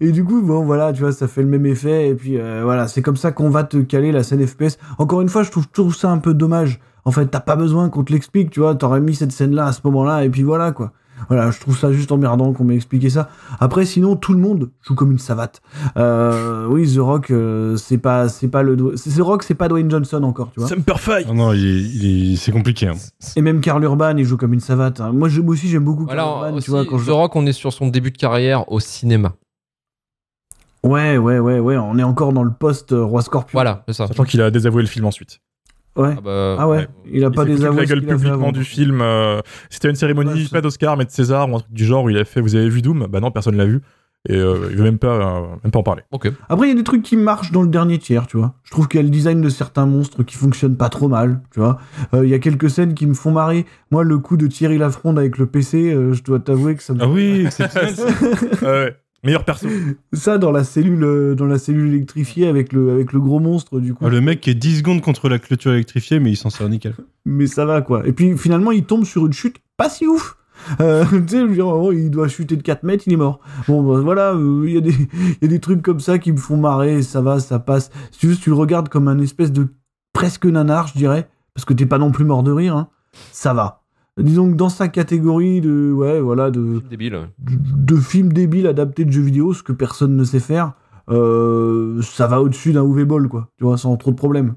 et 0.00 0.12
du 0.12 0.24
coup, 0.24 0.40
bon, 0.42 0.64
voilà, 0.64 0.92
tu 0.92 1.00
vois, 1.02 1.10
ça 1.12 1.26
fait 1.26 1.42
le 1.42 1.48
même 1.48 1.66
effet. 1.66 2.08
Et 2.10 2.14
puis, 2.14 2.38
voilà, 2.62 2.86
c'est 2.86 3.02
comme 3.02 3.16
ça 3.16 3.32
qu'on 3.32 3.50
va 3.50 3.64
te 3.64 3.78
caler 3.78 4.12
la 4.12 4.22
scène 4.22 4.46
FPS. 4.46 4.78
Encore 4.98 5.20
une 5.20 5.28
fois, 5.28 5.42
je 5.42 5.50
trouve, 5.50 5.64
je 5.64 5.80
trouve 5.82 5.94
ça 5.96 6.10
un 6.10 6.18
peu 6.18 6.32
dommage. 6.32 6.78
En 7.04 7.10
fait, 7.10 7.26
t'as 7.26 7.40
pas 7.40 7.56
besoin 7.56 7.88
qu'on 7.88 8.04
te 8.04 8.12
l'explique, 8.12 8.50
tu 8.50 8.60
vois. 8.60 8.74
T'aurais 8.76 9.00
mis 9.00 9.14
cette 9.14 9.32
scène-là 9.32 9.66
à 9.66 9.72
ce 9.72 9.80
moment-là, 9.84 10.24
et 10.24 10.28
puis 10.30 10.42
voilà, 10.42 10.70
quoi. 10.72 10.92
Voilà, 11.28 11.50
je 11.50 11.58
trouve 11.60 11.76
ça 11.78 11.92
juste 11.92 12.12
emmerdant 12.12 12.52
qu'on 12.52 12.64
m'ait 12.64 12.76
expliqué 12.76 13.10
ça. 13.10 13.28
Après, 13.60 13.84
sinon, 13.84 14.16
tout 14.16 14.32
le 14.32 14.38
monde 14.38 14.70
joue 14.82 14.94
comme 14.94 15.10
une 15.12 15.18
savate. 15.18 15.60
Euh, 15.96 16.66
oui, 16.68 16.92
The 16.94 16.98
Rock, 16.98 17.30
euh, 17.30 17.76
c'est 17.76 17.98
pas, 17.98 18.28
c'est 18.28 18.48
pas 18.48 18.62
le, 18.62 18.96
c'est- 18.96 19.10
The 19.16 19.20
Rock, 19.22 19.42
c'est 19.42 19.54
pas 19.54 19.68
Dwayne 19.68 19.90
Johnson 19.90 20.22
encore, 20.22 20.50
tu 20.52 20.60
vois. 20.60 20.68
Semperfi 20.68 21.26
Non, 21.26 21.34
non, 21.34 21.52
il 21.52 21.64
est- 21.66 21.80
il 21.80 22.32
est- 22.32 22.36
c'est 22.36 22.52
compliqué. 22.52 22.88
hein. 22.88 22.94
Et 23.36 23.42
même 23.42 23.60
Karl 23.60 23.82
Urban, 23.82 24.16
il 24.16 24.24
joue 24.24 24.36
comme 24.36 24.52
une 24.54 24.60
savate. 24.60 25.00
hein. 25.00 25.12
Moi, 25.12 25.28
je- 25.28 25.40
moi 25.40 25.54
aussi, 25.54 25.68
j'aime 25.68 25.84
beaucoup 25.84 26.04
Voilà, 26.04 26.22
Karl 26.22 26.44
Urban, 26.46 26.56
aussi, 26.56 26.64
tu 26.66 26.70
vois. 26.70 26.84
Quand 26.84 26.98
je... 26.98 27.06
The 27.06 27.10
Rock, 27.14 27.36
on 27.36 27.46
est 27.46 27.52
sur 27.52 27.72
son 27.72 27.88
début 27.88 28.10
de 28.10 28.18
carrière 28.18 28.70
au 28.70 28.80
cinéma. 28.80 29.32
Ouais, 30.84 31.16
ouais, 31.18 31.38
ouais, 31.40 31.58
ouais. 31.58 31.76
On 31.76 31.98
est 31.98 32.02
encore 32.04 32.32
dans 32.32 32.44
le 32.44 32.52
post 32.52 32.92
euh, 32.92 33.02
Roi 33.04 33.22
Scorpion. 33.22 33.56
Voilà, 33.56 33.82
c'est 33.88 33.94
ça. 33.94 34.06
Sachant 34.06 34.22
qu'il 34.24 34.40
a 34.40 34.50
désavoué 34.52 34.82
le 34.82 34.88
film 34.88 35.04
ensuite. 35.04 35.40
Ouais. 35.96 36.14
Ah 36.16 36.20
bah, 36.22 36.56
Ah 36.58 36.68
ouais. 36.68 36.76
ouais. 36.78 36.88
Il 37.10 37.24
a 37.24 37.28
Il 37.28 37.32
pas 37.32 37.42
s'est 37.44 37.48
foutu 37.48 37.50
de 37.52 37.56
désavoué 37.56 37.80
la 37.80 37.86
gueule 37.86 38.04
publiquement 38.06 38.52
du 38.52 38.64
film. 38.64 39.00
euh, 39.00 39.40
C'était 39.70 39.88
une 39.90 39.96
cérémonie, 39.96 40.42
Ouais, 40.42 40.48
pas 40.52 40.60
d'Oscar, 40.60 40.96
mais 40.96 41.04
de 41.04 41.10
César 41.10 41.50
ou 41.50 41.56
un 41.56 41.60
truc 41.60 41.72
du 41.72 41.84
genre 41.84 42.04
où 42.04 42.10
il 42.10 42.18
a 42.18 42.24
fait 42.24 42.40
Vous 42.40 42.54
avez 42.54 42.68
vu 42.68 42.82
Doom? 42.82 43.06
Bah 43.08 43.20
non, 43.20 43.30
personne 43.30 43.56
l'a 43.56 43.64
vu. 43.66 43.80
Et 44.28 44.34
euh, 44.36 44.66
il 44.72 44.76
veut 44.76 44.82
même 44.82 44.98
pas, 44.98 45.06
euh, 45.38 45.40
même 45.62 45.70
pas 45.70 45.78
en 45.78 45.84
parler. 45.84 46.02
Ok. 46.10 46.32
Après, 46.48 46.66
il 46.66 46.70
y 46.70 46.72
a 46.72 46.76
des 46.76 46.82
trucs 46.82 47.02
qui 47.04 47.16
marchent 47.16 47.52
dans 47.52 47.62
le 47.62 47.68
dernier 47.68 47.98
tiers, 47.98 48.26
tu 48.26 48.36
vois. 48.36 48.54
Je 48.64 48.72
trouve 48.72 48.88
qu'il 48.88 48.98
y 48.98 49.00
a 49.00 49.04
le 49.04 49.08
design 49.10 49.40
de 49.40 49.48
certains 49.48 49.86
monstres 49.86 50.24
qui 50.24 50.34
fonctionnent 50.34 50.76
pas 50.76 50.88
trop 50.88 51.06
mal, 51.06 51.42
tu 51.52 51.60
vois. 51.60 51.78
Euh, 52.12 52.24
Il 52.26 52.30
y 52.30 52.34
a 52.34 52.40
quelques 52.40 52.68
scènes 52.68 52.94
qui 52.94 53.06
me 53.06 53.14
font 53.14 53.30
marrer. 53.30 53.66
Moi, 53.92 54.02
le 54.02 54.18
coup 54.18 54.36
de 54.36 54.48
Thierry 54.48 54.78
Lafronde 54.78 55.16
avec 55.20 55.38
le 55.38 55.46
PC, 55.46 55.92
euh, 55.94 56.12
je 56.12 56.24
dois 56.24 56.40
t'avouer 56.40 56.74
que 56.74 56.82
ça 56.82 56.92
me 56.94 57.02
Ah 57.04 57.08
oui, 57.08 57.42
exceptionnel. 57.46 57.94
ça. 57.94 58.06
Ouais. 58.62 58.96
Meilleur 59.26 59.44
perso. 59.44 59.66
ça 60.14 60.38
dans 60.38 60.50
la 60.52 60.64
cellule 60.64 61.04
euh, 61.04 61.34
dans 61.34 61.44
la 61.46 61.58
cellule 61.58 61.88
électrifiée 61.92 62.46
avec 62.46 62.72
le 62.72 62.90
avec 62.92 63.12
le 63.12 63.20
gros 63.20 63.40
monstre 63.40 63.78
du 63.80 63.92
coup 63.92 64.04
Ah, 64.06 64.08
le 64.08 64.20
mec 64.22 64.40
qui 64.40 64.48
est 64.50 64.54
10 64.54 64.78
secondes 64.78 65.00
contre 65.02 65.28
la 65.28 65.38
clôture 65.38 65.72
électrifiée, 65.72 66.18
mais 66.20 66.30
il 66.30 66.36
s'en 66.36 66.48
sort 66.50 66.68
nickel. 66.68 66.94
mais 67.26 67.46
ça 67.46 67.66
va 67.66 67.82
quoi 67.82 68.06
et 68.06 68.12
puis 68.12 68.38
finalement 68.38 68.72
il 68.72 68.84
tombe 68.84 69.04
sur 69.04 69.26
une 69.26 69.32
chute 69.34 69.56
pas 69.76 69.90
si 69.90 70.06
ouf 70.06 70.36
Euh, 70.80 71.04
tu 71.10 71.28
sais, 71.28 71.40
je 71.40 71.44
veux 71.44 71.54
dire, 71.54 71.92
il 71.92 72.10
doit 72.10 72.28
chuter 72.28 72.56
de 72.56 72.62
4 72.62 72.82
mètres, 72.82 73.04
il 73.06 73.12
est 73.12 73.16
mort. 73.18 73.40
Bon, 73.68 73.82
bah, 73.82 74.00
voilà, 74.00 74.32
euh, 74.32 74.64
il 74.66 74.72
y, 74.72 74.78
a 74.78 74.80
des- 74.80 74.90
il 74.90 75.38
y 75.42 75.44
a 75.44 75.48
des 75.48 75.60
trucs 75.60 75.82
comme 75.82 76.00
ça 76.00 76.18
qui 76.18 76.32
me 76.32 76.38
font 76.38 76.56
marrer, 76.56 77.02
ça 77.02 77.20
va, 77.20 77.40
ça 77.40 77.58
passe. 77.58 77.90
Si 78.10 78.20
tu 78.20 78.26
veux, 78.28 78.34
si 78.34 78.40
tu 78.40 78.48
le 78.48 78.56
regardes 78.56 78.88
comme 78.88 79.06
un 79.08 79.18
espèce 79.18 79.52
de 79.52 79.68
presque 80.14 80.46
nanar, 80.46 80.86
je 80.86 80.94
dirais, 80.94 81.28
parce 81.54 81.66
que 81.66 81.74
t'es 81.74 81.84
pas 81.84 81.98
non 81.98 82.10
plus 82.10 82.24
mort 82.24 82.42
de 82.42 82.52
rire, 82.52 82.74
hein, 82.74 82.88
ça 83.32 83.52
va. 83.52 83.82
Disons 84.18 84.50
que 84.50 84.56
dans 84.56 84.70
sa 84.70 84.88
catégorie 84.88 85.60
de, 85.60 85.92
ouais, 85.92 86.20
voilà, 86.20 86.50
de, 86.50 86.80
Débile. 86.88 87.28
de, 87.38 87.94
de 87.94 87.96
films 88.00 88.32
débiles 88.32 88.66
adaptés 88.66 89.04
de 89.04 89.10
jeux 89.10 89.20
vidéo, 89.22 89.52
ce 89.52 89.62
que 89.62 89.72
personne 89.72 90.16
ne 90.16 90.24
sait 90.24 90.40
faire, 90.40 90.72
euh, 91.10 92.00
ça 92.02 92.26
va 92.26 92.40
au-dessus 92.40 92.72
d'un 92.72 92.84
UV 92.84 93.04
Ball, 93.04 93.28
quoi, 93.28 93.50
tu 93.58 93.64
vois, 93.64 93.76
sans 93.76 93.96
trop 93.96 94.10
de 94.12 94.16
problèmes. 94.16 94.54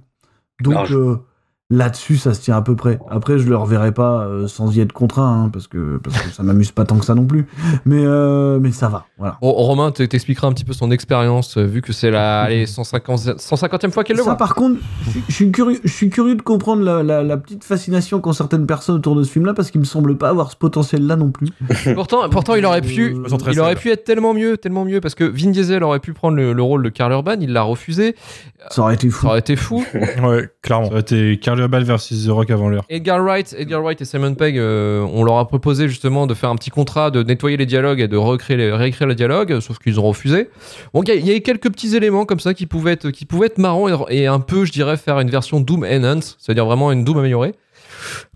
Donc 0.62 0.74
Large. 0.74 0.96
euh, 0.96 1.16
là-dessus, 1.70 2.18
ça 2.18 2.34
se 2.34 2.42
tient 2.42 2.58
à 2.58 2.62
peu 2.64 2.76
près. 2.76 3.00
Après, 3.12 3.38
je 3.38 3.48
le 3.48 3.56
reverrai 3.56 3.92
pas 3.92 4.24
euh, 4.26 4.48
sans 4.48 4.76
y 4.76 4.80
être 4.82 4.92
contraint, 4.92 5.44
hein, 5.46 5.50
parce, 5.54 5.68
que, 5.68 5.98
parce 6.04 6.20
que 6.20 6.30
ça 6.32 6.42
m'amuse 6.42 6.72
pas 6.72 6.84
tant 6.86 6.98
que 6.98 7.06
ça 7.06 7.14
non 7.14 7.26
plus. 7.26 7.46
Mais, 7.86 8.02
euh, 8.04 8.58
mais 8.60 8.72
ça 8.72 8.90
va, 8.90 9.06
voilà. 9.20 9.38
Bon, 9.42 9.52
Romain 9.52 9.92
t- 9.92 10.08
t'expliquera 10.08 10.48
un 10.48 10.54
petit 10.54 10.66
peu 10.66 10.74
son 10.74 10.90
expérience, 10.90 11.58
euh, 11.58 11.64
vu 11.66 11.82
que 11.84 11.94
c'est 11.94 12.10
la 12.10 12.42
allez, 12.44 12.66
150, 12.66 13.20
150e 13.38 13.92
fois 13.92 14.04
qu'elle 14.04 14.18
le 14.18 14.24
Ça, 14.24 14.30
voit. 14.32 14.38
par 14.38 14.56
contre, 14.56 14.80
je- 15.28 15.34
suis 15.34 15.52
curieux, 15.52 15.80
je 15.84 15.92
suis 15.94 16.10
curieux 16.10 16.36
de 16.36 16.42
comprendre 16.42 16.82
la, 16.82 17.04
la- 17.04 17.24
la 17.24 17.38
petite 17.38 17.64
fascination 17.64 18.20
qu'ont 18.20 18.34
certaines 18.34 18.66
personnes 18.66 18.96
autour 18.96 19.16
de 19.16 19.22
ce 19.24 19.32
film-là, 19.32 19.54
parce 19.54 19.70
qu'il 19.70 19.80
me 19.80 19.86
semble 19.86 20.18
pas 20.18 20.30
avoir 20.30 20.52
ce 20.52 20.58
potentiel-là 20.58 21.16
non 21.18 21.30
plus. 21.30 21.50
Pourtant, 21.94 22.28
pourtant, 22.30 22.56
il 22.56 22.66
aurait 22.66 22.82
pu, 22.82 23.14
Euh, 23.16 23.38
il 23.52 23.60
aurait 23.60 23.76
pu 23.76 23.90
être 23.92 24.04
tellement 24.06 24.34
mieux, 24.34 24.58
tellement 24.58 24.86
mieux, 24.86 25.02
parce 25.02 25.14
que 25.16 25.24
Vin 25.24 25.52
Diesel 25.52 25.84
aurait 25.84 26.00
pu 26.00 26.14
prendre 26.14 26.36
le, 26.38 26.54
le 26.54 26.64
rôle 26.64 26.82
de 26.84 26.90
Karl 26.90 27.12
Urban, 27.12 27.36
il 27.40 27.54
l'a 27.54 27.62
refusé, 27.62 28.16
Ça 28.72 28.82
aurait 28.82 28.96
été 28.96 29.10
fou. 29.10 29.22
ça 29.22 29.28
aurait 29.30 29.40
été 29.40 29.56
fou. 29.56 29.84
Ouais, 30.24 30.50
clairement. 30.64 30.86
Ça 30.88 30.92
aurait 30.94 31.02
été 31.02 31.40
Carl 31.40 31.59
Urban 31.60 31.82
versus 31.84 32.26
The 32.26 32.30
Rock 32.30 32.50
avant 32.50 32.70
l'heure. 32.70 32.84
Edgar 32.90 33.22
Wright, 33.24 33.56
Edgar 33.58 33.82
Wright 33.84 34.02
et 34.02 34.06
Simon 34.06 34.34
Pegg, 34.36 34.58
euh, 34.58 35.06
on 35.14 35.24
leur 35.24 35.38
a 35.38 35.48
proposé 35.48 35.88
justement 35.88 36.26
de 36.28 36.34
faire 36.34 36.50
un 36.50 36.56
petit 36.56 36.70
contrat, 36.72 37.12
de 37.12 37.22
nettoyer 37.24 37.58
les 37.58 37.66
dialogues 37.66 38.00
et 38.00 38.08
de 38.08 38.18
recréer 38.18 38.58
les, 38.58 38.72
réécrire 38.72 39.08
les 39.08 39.16
dialogues, 39.16 39.60
sauf 39.60 39.78
qu'ils 39.80 40.00
ont 40.00 40.04
refusé. 40.04 40.50
Bon, 40.94 41.04
il 41.04 41.14
y, 41.24 41.28
y 41.28 41.32
a 41.32 41.36
eu 41.36 41.42
quelques 41.42 41.70
petits 41.72 41.96
éléments 41.96 42.26
comme 42.26 42.40
ça 42.40 42.54
qui 42.54 42.66
pouvaient 42.66 42.94
être, 42.94 43.12
qui 43.12 43.26
pouvaient 43.26 43.48
être 43.48 43.58
marrants 43.60 43.88
et, 44.10 44.22
et 44.22 44.28
un 44.28 44.40
peu, 44.40 44.66
je 44.66 44.72
dirais, 44.72 44.98
faire 44.98 45.20
une 45.20 45.30
version 45.30 45.60
Doom 45.60 45.84
Enhanced, 45.84 46.36
c'est-à-dire 46.40 46.66
vraiment 46.66 46.92
une 46.92 47.04
Doom 47.04 47.18
améliorée. 47.20 47.54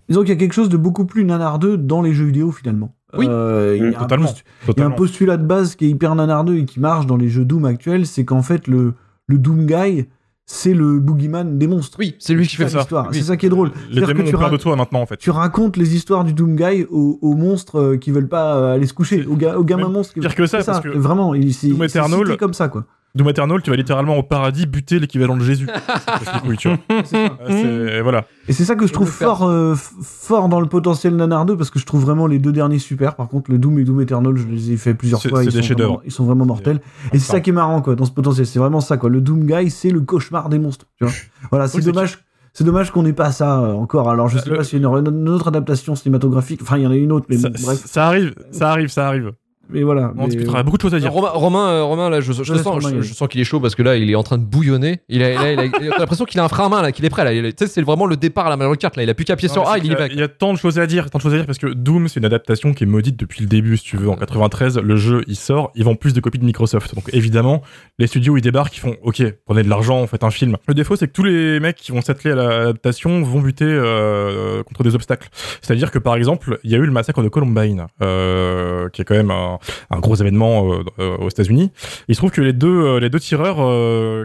Disons 0.08 0.20
qu'il 0.20 0.30
y 0.30 0.32
a 0.32 0.36
quelque 0.36 0.52
chose 0.52 0.68
de 0.68 0.76
beaucoup 0.76 1.06
plus 1.06 1.24
nanardeux 1.24 1.76
dans 1.78 2.02
les 2.02 2.12
jeux 2.12 2.26
vidéo 2.26 2.52
finalement. 2.52 2.94
Oui. 3.16 3.26
Euh, 3.28 3.76
il 3.78 3.82
y 3.92 3.94
a 3.94 3.98
un 3.98 4.02
Totalement. 4.02 4.26
postu- 4.26 4.42
Il 4.42 4.44
y 4.44 4.50
a 4.60 4.64
un 4.64 4.66
Totalement. 4.66 4.94
postulat 4.96 5.36
de 5.38 5.44
base 5.46 5.76
qui 5.76 5.86
est 5.86 5.88
hyper 5.88 6.14
nanardeux 6.14 6.56
et 6.56 6.64
qui 6.64 6.80
marche 6.80 7.06
dans 7.06 7.16
les 7.16 7.28
jeux 7.28 7.44
Doom 7.44 7.64
actuels, 7.64 8.06
c'est 8.06 8.24
qu'en 8.24 8.42
fait 8.42 8.66
le, 8.66 8.94
le 9.28 9.38
Doom 9.38 9.66
Guy, 9.66 10.06
c'est 10.46 10.74
le 10.74 10.98
boogeyman 11.00 11.58
des 11.58 11.66
monstres. 11.66 11.96
Oui, 11.98 12.16
c'est 12.18 12.34
lui 12.34 12.46
qui 12.46 12.56
fait 12.56 12.68
ça. 12.68 12.86
Oui. 12.90 13.06
C'est 13.12 13.22
ça 13.22 13.36
qui 13.36 13.46
est 13.46 13.48
drôle. 13.48 13.68
Les 13.68 13.94
C'est-à-dire 13.94 14.08
démons 14.08 14.18
que 14.30 14.36
ont 14.36 14.48
tu, 14.48 14.52
de 14.52 14.56
toi 14.58 14.76
maintenant 14.76 15.00
en 15.00 15.06
fait. 15.06 15.16
tu 15.16 15.30
racontes 15.30 15.76
les 15.76 15.94
histoires 15.96 16.22
du 16.24 16.34
Doom 16.34 16.54
Guy 16.56 16.84
aux, 16.90 17.18
aux 17.22 17.34
monstres 17.34 17.78
euh, 17.80 17.96
qui 17.96 18.10
veulent 18.10 18.28
pas 18.28 18.56
euh, 18.56 18.74
aller 18.74 18.86
se 18.86 18.92
coucher, 18.92 19.24
aux, 19.24 19.36
ga- 19.36 19.56
aux 19.56 19.64
gamins 19.64 19.88
monstres. 19.88 20.14
qui- 20.14 20.20
pire 20.20 20.34
que 20.34 20.46
ça, 20.46 20.60
C'est 20.60 20.66
parce 20.66 20.80
que 20.80 20.88
vraiment, 20.90 21.34
il 21.34 21.52
cité 21.54 22.36
comme 22.36 22.54
ça 22.54 22.68
quoi. 22.68 22.84
Doom 23.16 23.28
Eternal, 23.28 23.62
tu 23.62 23.70
vas 23.70 23.76
littéralement 23.76 24.16
au 24.16 24.24
paradis 24.24 24.66
buter 24.66 24.98
l'équivalent 24.98 25.36
de 25.36 25.44
Jésus. 25.44 25.68
Tu 26.58 26.68
vois. 26.68 26.78
Ça. 27.04 27.16
Euh, 27.16 27.96
c'est- 27.96 28.00
Voilà. 28.02 28.24
Et 28.48 28.52
c'est 28.52 28.64
ça 28.64 28.74
que 28.74 28.86
je 28.88 28.92
trouve 28.92 29.08
fort, 29.08 29.44
euh, 29.44 29.74
fort 30.02 30.48
dans 30.48 30.60
le 30.60 30.66
potentiel 30.66 31.14
nanardeux 31.14 31.56
parce 31.56 31.70
que 31.70 31.78
je 31.78 31.86
trouve 31.86 32.02
vraiment 32.02 32.26
les 32.26 32.38
deux 32.40 32.50
derniers 32.52 32.78
super. 32.80 33.14
Par 33.14 33.28
contre, 33.28 33.50
le 33.52 33.58
Doom 33.58 33.78
et 33.78 33.84
Doom 33.84 34.00
Eternal, 34.00 34.36
je 34.36 34.46
les 34.48 34.72
ai 34.72 34.76
fait 34.76 34.94
plusieurs 34.94 35.22
fois. 35.22 35.40
c'est 35.44 35.50
Ils 35.50 35.52
des 35.52 35.62
sont, 35.62 35.74
vraiment, 35.74 36.00
ils 36.04 36.10
sont 36.12 36.24
vraiment 36.24 36.44
mortels. 36.44 36.80
Et 37.12 37.18
c'est 37.18 37.30
ça 37.32 37.40
qui 37.40 37.50
est 37.50 37.52
marrant 37.52 37.80
quoi 37.82 37.94
dans 37.94 38.04
ce 38.04 38.10
potentiel. 38.10 38.46
C'est 38.46 38.58
vraiment 38.58 38.80
ça 38.80 38.96
quoi. 38.96 39.08
Le 39.10 39.20
Doom 39.20 39.44
Guy, 39.46 39.70
c'est 39.70 39.90
le 39.90 40.00
cauchemar 40.00 40.48
des 40.48 40.58
monstres. 40.58 40.86
Tu 40.98 41.04
vois. 41.04 41.12
Voilà, 41.50 41.68
c'est 41.68 41.80
dommage. 41.82 42.18
C'est 42.52 42.64
dommage 42.64 42.90
qu'on 42.92 43.02
n'ait 43.02 43.12
pas 43.12 43.32
ça 43.32 43.60
euh, 43.60 43.72
encore. 43.74 44.08
Alors 44.10 44.28
je 44.28 44.38
sais 44.38 44.48
Le- 44.50 44.56
pas 44.56 44.64
s'il 44.64 44.80
y 44.80 44.84
a 44.84 44.88
une, 44.88 45.06
une 45.08 45.28
autre 45.28 45.48
adaptation 45.48 45.94
cinématographique. 45.96 46.60
Enfin, 46.62 46.78
il 46.78 46.84
y 46.84 46.86
en 46.86 46.90
a 46.92 46.96
une 46.96 47.10
autre, 47.12 47.26
mais 47.28 47.36
Ça, 47.38 47.48
bon, 47.48 47.56
bref. 47.62 47.82
ça 47.84 48.06
arrive, 48.06 48.34
ça 48.52 48.70
arrive, 48.70 48.88
ça 48.88 49.08
arrive. 49.08 49.32
Mais 49.70 49.82
voilà. 49.82 50.12
On 50.16 50.22
mais- 50.22 50.28
discutera 50.28 50.62
beaucoup 50.62 50.76
de 50.76 50.82
choses 50.82 50.94
à 50.94 51.00
dire. 51.00 51.12
Romain, 51.12 51.30
Romain, 51.30 51.68
euh, 51.68 51.84
Romain, 51.84 52.10
là, 52.10 52.20
je, 52.20 52.32
sens, 52.32 52.46
je, 52.46 53.14
sens 53.14 53.28
qu'il 53.28 53.40
est 53.40 53.44
chaud 53.44 53.60
parce 53.60 53.74
que 53.74 53.82
là, 53.82 53.96
il 53.96 54.10
est 54.10 54.14
en 54.14 54.22
train 54.22 54.38
de 54.38 54.44
bouillonner. 54.44 55.00
Il 55.08 55.22
a, 55.22 55.34
là, 55.34 55.52
il 55.52 55.60
a, 55.60 55.68
t'as 55.68 55.98
l'impression 55.98 56.24
qu'il 56.24 56.40
a 56.40 56.44
un 56.44 56.48
frein 56.48 56.66
à 56.66 56.68
main, 56.68 56.82
là, 56.82 56.92
qu'il 56.92 57.04
est 57.04 57.10
prêt. 57.10 57.24
Là, 57.24 57.52
tu 57.52 57.56
sais, 57.58 57.66
c'est 57.66 57.82
vraiment 57.82 58.06
le 58.06 58.16
départ 58.16 58.46
à 58.46 58.50
la 58.50 58.56
Mario 58.56 58.74
Kart. 58.76 58.96
Là, 58.96 59.02
il 59.02 59.10
a 59.10 59.14
plus 59.14 59.24
qu'à 59.24 59.36
pied 59.36 59.48
sur 59.48 59.68
A, 59.68 59.78
il 59.78 59.86
y 59.86 59.94
va. 59.94 60.06
Il 60.06 60.18
y 60.18 60.22
a 60.22 60.28
tant 60.28 60.52
de 60.52 60.58
choses 60.58 60.78
à 60.78 60.86
dire, 60.86 61.10
tant 61.10 61.18
de 61.18 61.22
choses 61.22 61.34
à 61.34 61.36
dire 61.36 61.46
parce 61.46 61.58
que 61.58 61.66
Doom, 61.66 62.08
c'est 62.08 62.20
une 62.20 62.26
adaptation 62.26 62.72
qui 62.74 62.84
est 62.84 62.86
maudite 62.86 63.18
depuis 63.18 63.42
le 63.42 63.48
début, 63.48 63.76
si 63.76 63.84
tu 63.84 63.96
veux. 63.96 64.08
En 64.08 64.16
93, 64.16 64.78
le 64.78 64.96
jeu, 64.96 65.22
il 65.26 65.36
sort, 65.36 65.72
ils 65.74 65.84
vendent 65.84 65.98
plus 65.98 66.12
de 66.12 66.20
copies 66.20 66.38
de 66.38 66.44
Microsoft. 66.44 66.94
Donc 66.94 67.08
évidemment, 67.12 67.62
les 67.98 68.06
studios, 68.06 68.36
ils 68.36 68.42
débarquent, 68.42 68.76
ils 68.76 68.80
font 68.80 68.96
OK, 69.02 69.22
prenez 69.46 69.62
de 69.62 69.68
l'argent, 69.68 70.06
faites 70.06 70.24
un 70.24 70.30
film. 70.30 70.56
Le 70.66 70.74
défaut, 70.74 70.96
c'est 70.96 71.08
que 71.08 71.12
tous 71.12 71.24
les 71.24 71.60
mecs 71.60 71.76
qui 71.76 71.92
vont 71.92 72.02
s'atteler 72.02 72.32
à 72.32 72.34
l'adaptation 72.34 73.22
vont 73.22 73.40
buter 73.40 73.64
euh, 73.66 74.62
contre 74.62 74.82
des 74.82 74.94
obstacles. 74.94 75.28
C'est-à-dire 75.62 75.90
que 75.90 75.98
par 75.98 76.16
exemple, 76.16 76.58
il 76.64 76.70
y 76.70 76.74
a 76.74 76.78
eu 76.78 76.86
le 76.86 76.92
massacre 76.92 77.22
de 77.22 77.28
Columbine, 77.28 77.86
euh, 78.02 78.88
qui 78.90 79.02
est 79.02 79.04
quand 79.04 79.14
même 79.14 79.30
un, 79.30 79.53
un 79.90 80.00
gros 80.00 80.16
événement 80.16 80.72
euh, 80.72 80.84
euh, 80.98 81.16
aux 81.18 81.28
États-Unis. 81.28 81.70
Il 82.08 82.14
se 82.14 82.20
trouve 82.20 82.30
que 82.30 82.40
les 82.40 82.52
deux, 82.52 82.68
euh, 82.68 83.00
les 83.00 83.10
deux 83.10 83.20
tireurs 83.20 83.56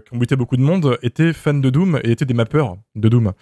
qui 0.03 0.14
ont 0.14 0.18
buté 0.18 0.35
beaucoup 0.35 0.57
de 0.57 0.61
monde 0.61 0.97
étaient 1.01 1.34
fans 1.34 1.53
de 1.53 1.69
Doom 1.69 1.99
et 2.03 2.11
étaient 2.11 2.26
des 2.26 2.34
mappeurs 2.34 2.77
de 2.95 3.10
Doom. 3.10 3.34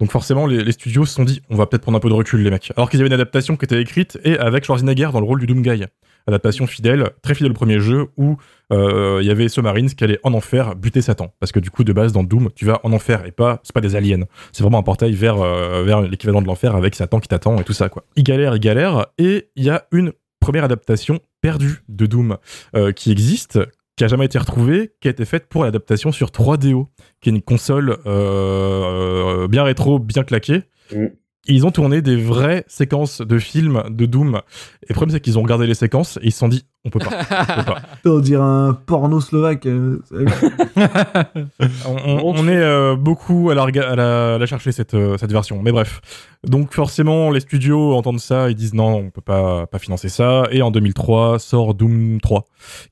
Donc 0.00 0.10
forcément, 0.10 0.46
les, 0.46 0.72
studios 0.72 1.04
se 1.04 1.14
sont 1.14 1.24
dit, 1.24 1.42
on 1.50 1.56
va 1.56 1.66
peut-être 1.66 1.82
prendre 1.82 1.96
un 1.96 2.00
peu 2.00 2.08
de 2.08 2.14
recul, 2.14 2.42
les 2.42 2.50
mecs. 2.50 2.72
Alors 2.76 2.90
qu'ils 2.90 3.00
avaient 3.00 3.08
une 3.08 3.14
adaptation 3.14 3.56
qui 3.56 3.64
était 3.64 3.80
écrite 3.80 4.18
et 4.24 4.38
avec 4.38 4.64
Schwarzenegger 4.64 5.10
dans 5.12 5.20
le 5.20 5.26
rôle 5.26 5.40
du 5.40 5.46
Doom 5.46 5.62
Guy. 5.62 5.84
Adaptation 6.28 6.68
fidèle, 6.68 7.10
très 7.20 7.34
fidèle 7.34 7.50
au 7.50 7.54
premier 7.54 7.80
jeu, 7.80 8.06
où 8.16 8.36
il 8.70 9.26
y 9.26 9.30
avait 9.30 9.48
Submarines 9.48 9.90
qui 9.90 10.04
allait 10.04 10.20
en 10.22 10.32
enfer 10.34 10.76
buter 10.76 11.02
Satan. 11.02 11.34
Parce 11.40 11.52
que 11.52 11.60
du 11.60 11.70
coup, 11.70 11.84
de 11.84 11.92
base, 11.92 12.12
dans 12.12 12.22
Doom, 12.22 12.50
tu 12.54 12.64
vas 12.64 12.80
en 12.84 12.92
enfer 12.92 13.26
et 13.26 13.32
pas, 13.32 13.60
c'est 13.64 13.74
pas 13.74 13.80
des 13.80 13.96
aliens. 13.96 14.24
C'est 14.52 14.62
vraiment 14.62 14.78
un 14.78 14.82
portail 14.82 15.12
vers, 15.12 15.36
vers 15.36 16.00
l'équivalent 16.02 16.40
de 16.40 16.46
l'enfer 16.46 16.76
avec 16.76 16.94
Satan 16.94 17.18
qui 17.18 17.28
t'attend 17.28 17.58
et 17.58 17.64
tout 17.64 17.72
ça, 17.72 17.88
quoi. 17.88 18.04
Il 18.16 18.22
galère, 18.22 18.54
il 18.54 18.60
galère, 18.60 19.06
et 19.18 19.48
il 19.56 19.64
y 19.64 19.70
a 19.70 19.86
une 19.90 20.12
première 20.42 20.64
adaptation 20.64 21.20
perdue 21.40 21.82
de 21.88 22.04
Doom 22.04 22.36
euh, 22.74 22.92
qui 22.92 23.12
existe 23.12 23.60
qui 23.94 24.04
a 24.04 24.08
jamais 24.08 24.24
été 24.24 24.38
retrouvée, 24.38 24.94
qui 25.00 25.08
a 25.08 25.10
été 25.10 25.24
faite 25.24 25.46
pour 25.48 25.64
l'adaptation 25.64 26.12
sur 26.12 26.30
3DO, 26.30 26.86
qui 27.20 27.28
est 27.28 27.32
une 27.32 27.42
console 27.42 27.98
euh, 28.06 29.46
bien 29.48 29.64
rétro, 29.64 29.98
bien 29.98 30.24
claquée. 30.24 30.62
Ils 31.46 31.66
ont 31.66 31.72
tourné 31.72 32.02
des 32.02 32.16
vraies 32.16 32.64
séquences 32.68 33.20
de 33.20 33.38
films 33.38 33.82
de 33.90 34.06
Doom. 34.06 34.40
Et 34.84 34.86
le 34.90 34.94
problème, 34.94 35.12
c'est 35.12 35.20
qu'ils 35.20 35.38
ont 35.38 35.42
regardé 35.42 35.66
les 35.66 35.74
séquences 35.74 36.16
et 36.22 36.26
ils 36.26 36.32
se 36.32 36.38
sont 36.38 36.46
dit, 36.48 36.64
on 36.84 36.90
peut 36.90 37.00
pas. 37.00 37.10
on 37.10 37.54
peut 37.62 37.64
pas. 37.64 37.82
On 38.04 38.18
dirait 38.20 38.42
un 38.42 38.74
porno 38.74 39.20
slovaque. 39.20 39.66
euh, 39.66 40.00
On, 41.86 41.96
on- 42.06 42.20
on 42.36 42.48
est 42.48 42.56
euh, 42.56 42.96
beaucoup 42.96 43.50
à 43.50 43.54
la, 43.54 43.64
rega- 43.64 43.88
à 43.90 43.96
la, 43.96 44.34
à 44.34 44.38
la 44.38 44.46
chercher 44.46 44.72
cette, 44.72 44.94
euh, 44.94 45.16
cette 45.18 45.32
version. 45.32 45.60
Mais 45.62 45.72
bref. 45.72 46.00
Donc 46.46 46.74
forcément, 46.74 47.30
les 47.30 47.40
studios 47.40 47.94
entendent 47.94 48.18
ça, 48.20 48.48
ils 48.50 48.54
disent 48.56 48.74
non, 48.74 48.94
on 48.96 49.10
peut 49.10 49.20
pas, 49.20 49.66
pas 49.66 49.78
financer 49.78 50.08
ça. 50.08 50.44
Et 50.50 50.62
en 50.62 50.70
2003 50.70 51.38
sort 51.38 51.74
Doom 51.74 52.20
3, 52.20 52.44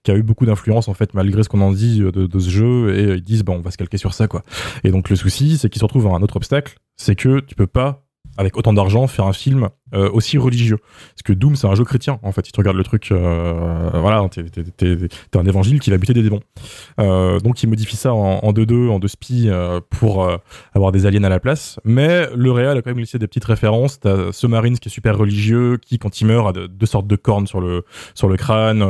qui 0.04 0.10
a 0.10 0.14
eu 0.16 0.22
beaucoup 0.22 0.46
d'influence 0.46 0.88
en 0.88 0.94
fait, 0.94 1.14
malgré 1.14 1.42
ce 1.42 1.48
qu'on 1.48 1.60
en 1.60 1.72
dit 1.72 2.00
de, 2.00 2.10
de 2.10 2.38
ce 2.38 2.50
jeu. 2.50 2.94
Et 2.96 3.14
ils 3.16 3.22
disent 3.22 3.42
bon, 3.44 3.56
on 3.56 3.60
va 3.60 3.70
se 3.70 3.76
calquer 3.78 3.96
sur 3.98 4.14
ça 4.14 4.28
quoi. 4.28 4.42
Et 4.84 4.90
donc 4.90 5.08
le 5.10 5.16
souci, 5.16 5.58
c'est 5.58 5.68
qu'ils 5.68 5.80
se 5.80 5.84
retrouvent 5.84 6.06
à 6.06 6.10
un 6.10 6.22
autre 6.22 6.36
obstacle, 6.36 6.76
c'est 6.96 7.16
que 7.16 7.40
tu 7.40 7.54
peux 7.54 7.66
pas 7.66 8.04
avec 8.40 8.56
autant 8.56 8.72
d'argent 8.72 9.06
faire 9.06 9.26
un 9.26 9.32
film 9.34 9.68
euh, 9.92 10.08
aussi 10.12 10.38
religieux. 10.38 10.78
Parce 11.10 11.22
que 11.24 11.32
Doom 11.32 11.56
c'est 11.56 11.66
un 11.66 11.74
jeu 11.74 11.84
chrétien 11.84 12.18
en 12.22 12.32
fait. 12.32 12.46
Si 12.46 12.52
tu 12.52 12.60
regardes 12.60 12.76
le 12.78 12.84
truc 12.84 13.10
euh, 13.12 13.90
voilà 13.94 14.26
t'es, 14.30 14.44
t'es- 14.44 15.38
un 15.38 15.44
évangile 15.46 15.78
qui 15.80 15.90
va 15.90 15.98
buter 15.98 16.14
des 16.14 16.22
démons. 16.22 16.40
Euh, 17.00 17.38
donc 17.40 17.62
il 17.62 17.68
modifie 17.68 17.96
ça 17.96 18.14
en, 18.14 18.38
en 18.42 18.52
2-2 18.52 18.88
en 18.88 18.98
2 18.98 19.08
spi 19.08 19.48
pour 19.90 20.28
avoir 20.74 20.92
des 20.92 21.04
aliens 21.06 21.24
à 21.24 21.28
la 21.28 21.40
place. 21.40 21.78
Mais 21.84 22.26
le 22.34 22.50
réal 22.50 22.78
a 22.78 22.82
quand 22.82 22.90
même 22.90 22.96
glissé 22.96 23.18
des 23.18 23.26
petites 23.26 23.44
références. 23.44 24.00
T'as 24.00 24.32
Submarines 24.32 24.78
qui 24.78 24.88
est 24.88 24.92
super 24.92 25.18
religieux 25.18 25.76
qui 25.76 25.98
quand 25.98 26.20
il 26.20 26.26
meurt 26.26 26.48
a 26.48 26.52
de- 26.52 26.66
deux 26.66 26.86
sortes 26.86 27.06
de 27.06 27.16
cornes 27.16 27.46
sur 27.46 27.60
le 27.60 27.84
sur 28.14 28.28
le 28.28 28.36
crâne. 28.36 28.80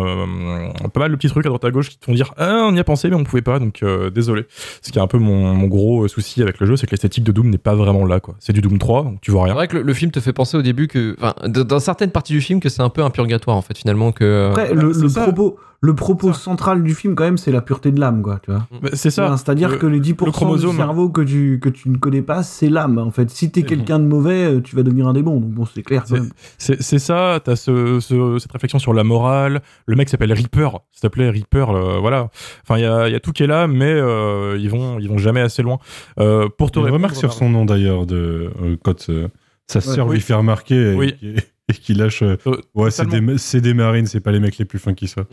Pas 0.95 1.01
mal 1.01 1.11
de 1.11 1.17
petits 1.17 1.29
trucs 1.29 1.47
à 1.47 1.49
droite 1.49 1.65
à 1.65 1.71
gauche 1.71 1.89
qui 1.89 1.99
te 1.99 2.05
font 2.05 2.13
dire 2.13 2.33
ah 2.37 2.67
on 2.69 2.75
y 2.75 2.79
a 2.79 2.85
pensé 2.85 3.09
mais 3.11 3.17
on 3.17 3.25
pouvait 3.25 3.43
pas 3.43 3.59
donc 3.59 3.85
désolé 4.15 4.47
ce 4.83 4.93
qui 4.93 4.99
est 4.99 5.03
un 5.03 5.07
peu 5.07 5.19
mon, 5.19 5.67
gros 5.67 6.07
souci 6.09 6.43
avec 6.43 6.59
le 6.61 6.67
jeu 6.67 6.77
c'est 6.77 6.87
que 6.87 6.93
l'esthétique 6.93 7.25
de 7.25 7.33
Doom 7.33 7.49
n'est 7.51 7.59
pas 7.59 7.75
vraiment 7.75 8.05
là 8.05 8.21
c'est 8.39 8.53
du 8.53 8.61
Doom 8.61 8.79
3 8.79 9.05
donc 9.05 9.21
tu 9.21 9.31
vois 9.31 9.40
C'est 9.41 9.45
rien 9.47 9.55
vrai 9.55 9.69
que 9.69 9.77
le, 9.77 9.83
le 9.83 9.95
film 9.95 10.11
te 10.11 10.21
fait 10.21 10.33
penser 10.33 10.57
au 10.57 10.63
début 10.63 10.89
que, 10.89 11.17
dans 11.47 11.79
certaines 11.81 12.11
parties 12.11 12.33
du 12.33 12.41
film, 12.41 12.61
que 12.61 12.69
c'est 12.69 12.83
un 12.83 12.89
peu 12.91 13.03
un 13.03 13.11
purgatoire 13.11 13.57
en 13.57 13.63
fait 13.63 13.77
finalement 13.77 14.13
que. 14.13 14.25
euh, 14.25 14.51
Après, 14.51 14.75
le, 14.75 14.93
le 14.93 15.09
propos, 15.23 15.59
le 15.83 15.95
propos 15.95 16.35
central 16.35 16.83
du 16.83 16.95
film, 16.95 17.15
quand 17.15 17.25
même, 17.25 17.39
c'est 17.39 17.51
la 17.53 17.63
pureté 17.63 17.91
de 17.91 17.99
l'âme, 17.99 18.21
quoi, 18.21 18.39
tu 18.45 18.51
vois. 18.51 18.67
Bah, 18.83 18.91
c'est 18.93 19.11
ça 19.11 19.25
Enfin, 19.27 19.37
C'est-à-dire 19.39 19.71
Le- 19.71 19.77
que 19.79 19.87
les 19.87 19.99
10% 19.99 20.27
le 20.27 20.31
chromosome. 20.33 20.71
du 20.73 20.77
cerveau 20.77 21.09
que 21.09 21.23
tu, 21.23 21.59
que 21.59 21.71
tu 21.71 21.89
ne 21.89 21.97
connais 21.97 22.21
pas, 22.21 22.43
c'est 22.43 22.69
l'âme. 22.69 22.99
En 22.99 23.11
fait, 23.11 23.31
si 23.31 23.51
t'es 23.51 23.63
quelqu'un 23.63 23.99
de 23.99 24.05
mauvais, 24.05 24.45
euh, 24.45 24.61
tu 24.61 24.77
vas 24.77 24.83
devenir 24.83 25.09
un 25.09 25.15
démon. 25.15 25.41
Donc 25.41 25.51
bon, 25.53 25.65
c'est 25.65 25.83
clair. 25.83 26.03
quand 26.03 26.09
C'est- 26.17 26.21
même. 26.21 26.31
C'est 26.59 26.83
c'est 26.83 26.99
ça, 26.99 27.41
t'as 27.43 27.57
ce, 27.57 27.99
ce- 28.01 28.39
cette 28.39 28.53
réflexion 28.53 28.79
sur 28.79 28.93
la 28.93 29.05
morale. 29.05 29.63
Le 29.87 29.97
mec 29.97 30.11
s'appelle 30.11 30.33
Reaper, 30.35 30.81
s'il 30.91 31.01
te 31.01 31.07
plaît, 31.09 31.31
Reaper, 31.31 31.73
le- 31.73 31.99
voilà. 31.99 32.29
Enfin, 32.63 32.77
il 32.79 32.83
y 32.83 32.87
a, 32.87 33.09
il 33.09 33.13
y 33.13 33.17
a 33.17 33.21
tout 33.21 33.33
qui 33.33 33.43
est 33.45 33.47
là, 33.47 33.67
mais 33.67 33.91
euh, 33.93 34.59
ils 34.61 34.69
vont 34.69 34.99
ils 34.99 35.09
vont 35.09 35.17
jamais 35.19 35.41
assez 35.41 35.63
loin. 35.63 35.79
Euh, 36.19 36.49
pour 36.59 36.71
te 36.71 36.79
Une 36.79 36.85
répondre, 36.85 36.99
remarque 37.05 37.17
sur 37.17 37.33
son 37.33 37.49
nom 37.49 37.65
d'ailleurs, 37.65 38.05
de 38.05 38.51
euh, 38.63 38.77
quand 38.85 39.09
euh, 39.09 39.29
sa 39.67 39.81
sœur 39.81 40.09
oui. 40.09 40.17
lui 40.17 40.21
fait 40.21 40.35
remarquer 40.35 40.95
Oui. 40.95 41.15
Et 41.77 41.81
qu'il 41.81 41.99
lâche. 41.99 42.23
euh, 42.23 42.37
Euh, 42.47 42.57
ouais, 42.75 42.91
c'est 42.91 43.03
des, 43.21 43.39
c'est 43.39 43.61
des 43.61 43.75
marines, 43.75 44.07
c'est 44.07 44.21
pas 44.21 44.33
les 44.33 44.41
mecs 44.41 44.59
les 44.59 44.65
plus 44.65 44.79
fins 44.79 44.95
qui 44.95 45.09
soient. 45.09 45.27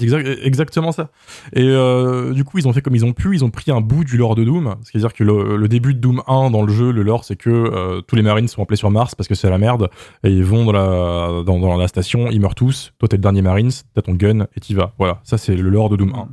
Exact- 0.00 0.38
exactement 0.42 0.92
ça. 0.92 1.10
Et 1.52 1.64
euh, 1.66 2.32
du 2.32 2.44
coup, 2.44 2.58
ils 2.58 2.68
ont 2.68 2.72
fait 2.72 2.80
comme 2.82 2.94
ils 2.94 3.04
ont 3.04 3.12
pu. 3.12 3.34
Ils 3.34 3.44
ont 3.44 3.50
pris 3.50 3.70
un 3.72 3.80
bout 3.80 4.04
du 4.04 4.16
lore 4.16 4.34
de 4.36 4.44
Doom. 4.44 4.76
C'est-à-dire 4.84 5.12
que 5.12 5.24
le, 5.24 5.56
le 5.56 5.68
début 5.68 5.92
de 5.94 5.98
Doom 5.98 6.22
1 6.28 6.50
dans 6.50 6.62
le 6.62 6.72
jeu, 6.72 6.92
le 6.92 7.02
lore, 7.02 7.24
c'est 7.24 7.36
que 7.36 7.50
euh, 7.50 8.00
tous 8.00 8.14
les 8.16 8.22
marines 8.22 8.46
sont 8.48 8.62
appelés 8.62 8.76
sur 8.76 8.90
Mars 8.90 9.14
parce 9.14 9.28
que 9.28 9.34
c'est 9.34 9.50
la 9.50 9.58
merde. 9.58 9.88
Et 10.24 10.30
ils 10.30 10.44
vont 10.44 10.64
dans 10.64 10.72
la, 10.72 11.42
dans, 11.44 11.58
dans 11.58 11.76
la 11.76 11.88
station, 11.88 12.28
ils 12.30 12.40
meurent 12.40 12.54
tous. 12.54 12.92
Toi, 12.98 13.08
t'es 13.08 13.16
le 13.16 13.22
dernier 13.22 13.42
Marines, 13.42 13.70
t'as 13.94 14.02
ton 14.02 14.14
gun 14.14 14.46
et 14.56 14.60
t'y 14.60 14.74
vas. 14.74 14.92
Voilà, 14.98 15.20
ça 15.24 15.36
c'est 15.38 15.56
le 15.56 15.68
lore 15.68 15.88
de 15.88 15.96
Doom 15.96 16.14
1. 16.14 16.28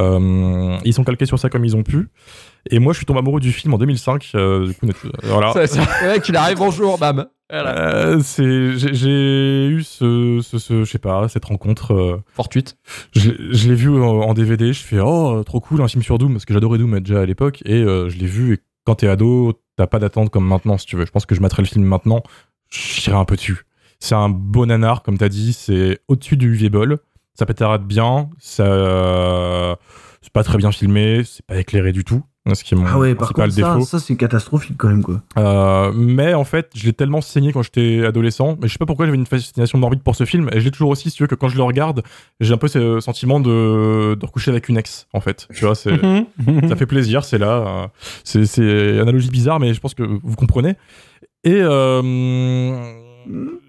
Euh, 0.00 0.76
ils 0.84 0.92
sont 0.94 1.04
calqués 1.04 1.26
sur 1.26 1.38
ça 1.38 1.48
comme 1.48 1.64
ils 1.64 1.76
ont 1.76 1.82
pu. 1.82 2.08
Et 2.70 2.78
moi, 2.78 2.92
je 2.92 2.98
suis 2.98 3.06
tombé 3.06 3.18
amoureux 3.18 3.40
du 3.40 3.50
film 3.52 3.74
en 3.74 3.78
2005. 3.78 4.30
euh, 4.34 4.66
du 4.68 4.74
coup, 4.74 4.86
voilà. 5.24 5.52
Ça, 5.52 5.66
ça- 5.66 5.80
le 6.02 6.12
mec, 6.12 6.28
il 6.28 6.36
arrive, 6.36 6.58
bonjour, 6.58 6.96
bam. 6.98 7.26
Voilà. 7.52 7.94
Euh, 7.94 8.20
c'est 8.22 8.78
j'ai 8.78 8.94
j'ai 8.94 9.66
eu 9.66 9.82
ce, 9.82 10.40
ce, 10.42 10.58
ce- 10.58 10.84
je 10.84 10.90
sais 10.90 10.98
pas 10.98 11.28
cette 11.28 11.44
rencontre 11.44 11.92
euh, 11.92 12.16
fortuite. 12.32 12.78
je, 13.14 13.30
l'ai- 13.30 13.54
je 13.54 13.68
l'ai 13.68 13.74
vu 13.74 13.90
en, 13.90 14.20
en 14.22 14.32
DVD 14.34 14.72
je 14.72 14.82
fais 14.82 15.00
oh 15.00 15.42
trop 15.44 15.60
cool 15.60 15.82
un 15.82 15.88
film 15.88 16.02
sur 16.02 16.16
Doom 16.16 16.32
parce 16.32 16.46
que 16.46 16.54
j'adorais 16.54 16.78
Doom 16.78 16.98
déjà 17.00 17.20
à 17.20 17.26
l'époque 17.26 17.60
et 17.66 17.82
euh, 17.82 18.08
je 18.08 18.16
l'ai 18.16 18.26
vu 18.26 18.54
et 18.54 18.58
quand 18.84 18.94
t'es 18.96 19.06
ado 19.08 19.52
t'as 19.76 19.86
pas 19.86 19.98
d'attente 19.98 20.30
comme 20.30 20.46
maintenant 20.46 20.78
si 20.78 20.86
tu 20.86 20.96
veux. 20.96 21.04
Je 21.04 21.10
pense 21.12 21.26
que 21.26 21.34
je 21.34 21.42
mettrais 21.42 21.60
le 21.62 21.68
film 21.68 21.84
maintenant 21.84 22.22
j'irai 22.70 23.16
un 23.16 23.26
peu 23.26 23.36
dessus. 23.36 23.66
C'est 24.00 24.14
un 24.14 24.30
beau 24.30 24.64
nanar 24.64 25.02
comme 25.02 25.18
t'as 25.18 25.28
dit 25.28 25.52
c'est 25.52 26.00
au-dessus 26.08 26.38
du 26.38 26.54
vieux 26.54 26.70
ça 27.34 27.44
pétarade 27.46 27.86
bien 27.86 28.30
ça 28.38 29.76
c'est 30.22 30.32
pas 30.32 30.42
très 30.42 30.56
bien 30.56 30.72
filmé 30.72 31.22
c'est 31.24 31.44
pas 31.44 31.58
éclairé 31.58 31.92
du 31.92 32.02
tout 32.04 32.22
ce 32.54 32.64
qui 32.64 32.74
est 32.74 32.76
mon 32.76 32.84
Ah 32.86 32.98
ouais, 32.98 33.14
par 33.14 33.32
principal 33.32 33.50
contre, 33.50 33.60
ça, 33.60 33.74
défaut 33.74 33.86
ça 33.86 33.98
c'est 34.00 34.16
catastrophique 34.16 34.76
quand 34.76 34.88
même, 34.88 35.02
quoi. 35.02 35.22
euh, 35.38 35.92
mais 35.94 36.34
en 36.34 36.42
fait, 36.44 36.70
je 36.74 36.84
l'ai 36.84 36.92
tellement 36.92 37.20
saigné 37.20 37.52
quand 37.52 37.62
j'étais 37.62 38.04
adolescent, 38.04 38.56
mais 38.60 38.66
je 38.68 38.72
sais 38.72 38.78
pas 38.78 38.86
pourquoi 38.86 39.06
j'avais 39.06 39.16
une 39.18 39.26
fascination 39.26 39.78
morbide 39.78 40.02
pour 40.02 40.16
ce 40.16 40.24
film, 40.24 40.48
et 40.52 40.58
je 40.58 40.64
l'ai 40.64 40.70
toujours 40.72 40.90
aussi, 40.90 41.08
si 41.10 41.16
tu 41.16 41.22
veux, 41.22 41.26
que 41.28 41.34
quand 41.36 41.48
je 41.48 41.56
le 41.56 41.62
regarde, 41.62 42.02
j'ai 42.40 42.52
un 42.52 42.56
peu 42.58 42.66
ce 42.68 42.98
sentiment 43.00 43.38
de, 43.38 44.14
de 44.18 44.26
recoucher 44.26 44.50
avec 44.50 44.68
une 44.68 44.76
ex, 44.76 45.06
en 45.12 45.20
fait. 45.20 45.46
Tu 45.54 45.64
vois, 45.64 45.74
c'est, 45.76 45.92
ça 46.68 46.74
fait 46.76 46.86
plaisir, 46.86 47.24
c'est 47.24 47.38
là. 47.38 47.46
euh, 47.84 47.86
C'est, 48.24 48.44
c'est 48.46 48.98
analogie 48.98 49.30
bizarre, 49.30 49.60
mais 49.60 49.72
je 49.74 49.80
pense 49.80 49.94
que 49.94 50.02
vous 50.02 50.34
comprenez. 50.36 50.74
Et 51.44 51.58
euh, 51.60 52.82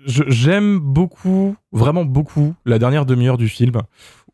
je- 0.06 0.24
j'aime 0.28 0.80
beaucoup, 0.80 1.56
vraiment 1.72 2.06
beaucoup, 2.06 2.56
la 2.66 2.80
dernière 2.80 3.06
demi-heure 3.06 3.38
du 3.38 3.50
film, 3.50 3.74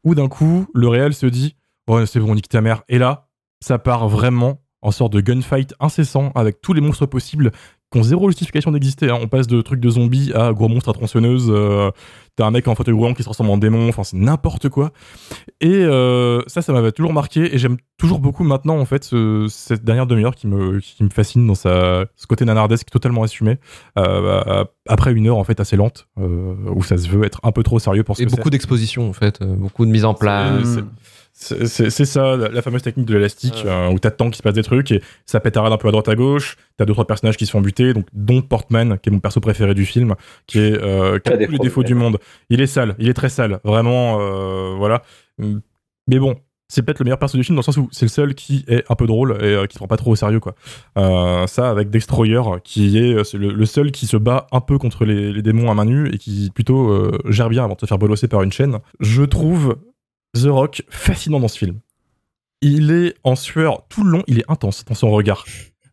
où 0.03 0.15
d'un 0.15 0.27
coup, 0.27 0.65
le 0.73 0.87
réel 0.87 1.13
se 1.13 1.25
dit, 1.25 1.55
oh, 1.87 2.05
c'est 2.05 2.19
bon, 2.19 2.35
nique 2.35 2.49
ta 2.49 2.61
mère. 2.61 2.83
Et 2.89 2.97
là, 2.99 3.27
ça 3.61 3.79
part 3.79 4.07
vraiment 4.09 4.61
en 4.81 4.91
sorte 4.91 5.11
de 5.13 5.19
gunfight 5.21 5.73
incessant 5.81 6.31
avec 6.35 6.61
tous 6.61 6.71
les 6.73 6.79
monstres 6.81 7.05
possibles 7.05 7.51
qui 7.91 7.99
ont 7.99 8.03
zéro 8.03 8.29
justification 8.29 8.71
d'exister. 8.71 9.09
hein. 9.09 9.17
On 9.19 9.27
passe 9.27 9.47
de 9.47 9.61
trucs 9.61 9.79
de 9.79 9.89
zombies 9.89 10.31
à 10.33 10.53
gros 10.53 10.67
monstres 10.69 10.89
à 10.89 10.93
tronçonneuse. 10.93 11.47
euh, 11.49 11.89
T'as 12.35 12.45
un 12.45 12.51
mec 12.51 12.67
en 12.67 12.75
fauteuil 12.75 12.93
roulant 12.93 13.13
qui 13.13 13.23
se 13.23 13.25
transforme 13.25 13.49
en 13.49 13.57
démon. 13.57 13.89
Enfin, 13.89 14.03
c'est 14.03 14.15
n'importe 14.15 14.69
quoi. 14.69 14.91
Et 15.59 15.69
euh, 15.73 16.41
ça, 16.47 16.61
ça 16.61 16.71
m'avait 16.71 16.91
toujours 16.93 17.11
marqué. 17.11 17.53
Et 17.53 17.57
j'aime 17.57 17.77
toujours 17.97 18.19
beaucoup 18.19 18.43
maintenant, 18.45 18.77
en 18.79 18.85
fait, 18.85 19.03
ce- 19.03 19.47
cette 19.49 19.83
dernière 19.83 20.05
demi-heure 20.05 20.35
qui 20.35 20.47
me, 20.47 20.79
qui 20.79 21.03
me 21.03 21.09
fascine 21.09 21.45
dans 21.47 21.55
sa, 21.55 22.05
ce 22.15 22.27
côté 22.27 22.45
nanardesque 22.45 22.89
totalement 22.91 23.23
assumé. 23.23 23.57
Euh, 23.97 24.63
après 24.87 25.11
une 25.11 25.27
heure, 25.27 25.37
en 25.37 25.43
fait, 25.43 25.59
assez 25.59 25.75
lente, 25.75 26.07
où 26.15 26.83
ça 26.83 26.95
se 26.97 27.09
veut 27.09 27.25
être 27.25 27.39
un 27.43 27.51
peu 27.51 27.63
trop 27.63 27.79
sérieux 27.79 28.03
pour 28.03 28.15
ce 28.15 28.21
Et 28.21 28.25
que 28.25 28.29
beaucoup 28.31 28.43
c'est. 28.45 28.49
d'expositions 28.51 29.09
en 29.09 29.13
fait, 29.13 29.43
beaucoup 29.43 29.85
de 29.85 29.91
mise 29.91 30.05
en 30.05 30.13
place. 30.13 30.77
C'est- 31.41 31.89
ça, 32.05 32.35
la, 32.35 32.49
la 32.49 32.61
fameuse 32.61 32.81
technique 32.81 33.05
de 33.05 33.13
l'élastique, 33.13 33.63
euh, 33.65 33.89
où 33.89 33.97
t'as 33.97 34.11
tant 34.11 34.25
qu'il 34.25 34.35
se 34.35 34.43
passe 34.43 34.55
des 34.55 34.61
trucs 34.61 34.91
et 34.91 35.01
ça 35.25 35.39
pétarade 35.39 35.71
un 35.71 35.77
peu 35.77 35.87
à 35.87 35.91
droite 35.91 36.09
à 36.09 36.15
gauche. 36.15 36.57
T'as 36.75 36.83
deux 36.83 36.91
trois 36.91 37.07
personnages 37.07 37.37
qui 37.37 37.45
se 37.45 37.51
font 37.51 37.61
buter, 37.61 37.93
donc 37.93 38.07
dont 38.11 38.41
Portman, 38.41 38.97
qui 39.01 39.07
est 39.07 39.11
mon 39.13 39.19
perso 39.21 39.39
préféré 39.39 39.73
du 39.73 39.85
film, 39.85 40.15
qui 40.47 40.59
est 40.59 40.77
euh, 40.83 41.17
qui 41.17 41.29
a 41.31 41.37
tous 41.37 41.39
les 41.39 41.47
défaut, 41.47 41.63
défauts 41.63 41.81
ouais. 41.81 41.87
du 41.87 41.95
monde. 41.95 42.17
Il 42.49 42.59
est 42.59 42.67
sale, 42.67 42.93
il 42.99 43.07
est 43.07 43.13
très 43.13 43.29
sale, 43.29 43.61
vraiment, 43.63 44.17
euh, 44.19 44.75
voilà. 44.77 45.01
Mais 46.07 46.19
bon, 46.19 46.35
c'est 46.67 46.81
peut-être 46.83 46.99
le 46.99 47.05
meilleur 47.05 47.19
perso 47.19 47.37
du 47.37 47.43
film 47.45 47.55
dans 47.55 47.61
le 47.61 47.63
sens 47.63 47.77
où 47.77 47.87
c'est 47.91 48.05
le 48.05 48.09
seul 48.09 48.35
qui 48.35 48.65
est 48.67 48.83
un 48.91 48.95
peu 48.95 49.07
drôle 49.07 49.37
et 49.39 49.45
euh, 49.45 49.65
qui 49.65 49.75
se 49.75 49.79
prend 49.79 49.87
pas 49.87 49.95
trop 49.97 50.11
au 50.11 50.15
sérieux, 50.17 50.41
quoi. 50.41 50.55
Euh, 50.97 51.47
ça 51.47 51.69
avec 51.69 51.89
Destroyer, 51.89 52.41
qui 52.65 52.97
est, 52.97 53.13
euh, 53.13 53.23
c'est 53.23 53.37
le, 53.37 53.53
le 53.53 53.65
seul 53.65 53.91
qui 53.91 54.07
se 54.07 54.17
bat 54.17 54.45
un 54.51 54.59
peu 54.59 54.77
contre 54.77 55.05
les, 55.05 55.31
les 55.31 55.41
démons 55.41 55.71
à 55.71 55.73
main 55.73 55.85
nue 55.85 56.09
et 56.13 56.17
qui 56.17 56.51
plutôt 56.53 56.91
euh, 56.91 57.17
gère 57.29 57.47
bien 57.49 57.63
avant 57.63 57.75
de 57.75 57.79
se 57.79 57.85
faire 57.85 57.97
bolosser 57.97 58.27
par 58.27 58.43
une 58.43 58.51
chaîne. 58.51 58.79
Je 58.99 59.23
trouve 59.23 59.77
The 60.35 60.47
Rock 60.47 60.83
fascinant 60.89 61.39
dans 61.39 61.47
ce 61.47 61.57
film. 61.57 61.79
Il 62.61 62.91
est 62.91 63.15
en 63.23 63.35
sueur 63.35 63.87
tout 63.87 64.03
le 64.03 64.11
long, 64.11 64.23
il 64.27 64.39
est 64.39 64.49
intense 64.49 64.83
dans 64.85 64.95
son 64.95 65.11
regard. 65.11 65.45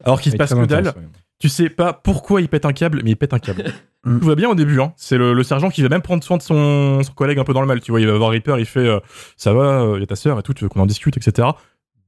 Alors 0.05 0.21
qu'il 0.21 0.33
se 0.33 0.37
passe 0.37 0.53
que 0.53 0.65
dalle, 0.65 0.87
ouais. 0.87 0.93
tu 1.39 1.49
sais 1.49 1.71
pas 1.71 1.93
pourquoi 1.93 2.41
il 2.41 2.49
pète 2.49 2.65
un 2.65 2.73
câble, 2.73 3.03
mais 3.05 3.13
il 3.13 3.17
pète 3.17 3.35
un 3.35 3.39
câble. 3.39 3.65
Tout 4.05 4.21
va 4.21 4.37
bien 4.37 4.49
au 4.49 4.55
début, 4.55 4.81
hein. 4.81 4.93
C'est 4.97 5.19
le, 5.19 5.33
le 5.33 5.43
sergent 5.43 5.69
qui 5.69 5.83
va 5.83 5.89
même 5.89 6.03
prendre 6.03 6.23
soin 6.23 6.37
de 6.37 6.43
son, 6.43 7.03
son 7.03 7.13
collègue 7.13 7.41
un 7.41 7.45
peu 7.45 7.53
dans 7.53 7.61
le 7.61 7.67
mal. 7.67 7.81
Tu 7.81 7.91
vois, 7.91 8.01
il 8.01 8.07
va 8.07 8.17
voir 8.17 8.31
Reaper, 8.31 8.57
il 8.61 8.67
fait 8.67 8.87
euh, 8.87 9.01
Ça 9.37 9.53
va, 9.53 9.95
il 9.97 10.01
y 10.01 10.03
a 10.05 10.07
ta 10.07 10.15
sœur 10.15 10.39
et 10.39 10.43
tout, 10.45 10.55
tu 10.55 10.63
veux 10.63 10.69
qu'on 10.69 10.79
en 10.81 10.87
discute, 10.87 11.17
etc. 11.17 11.49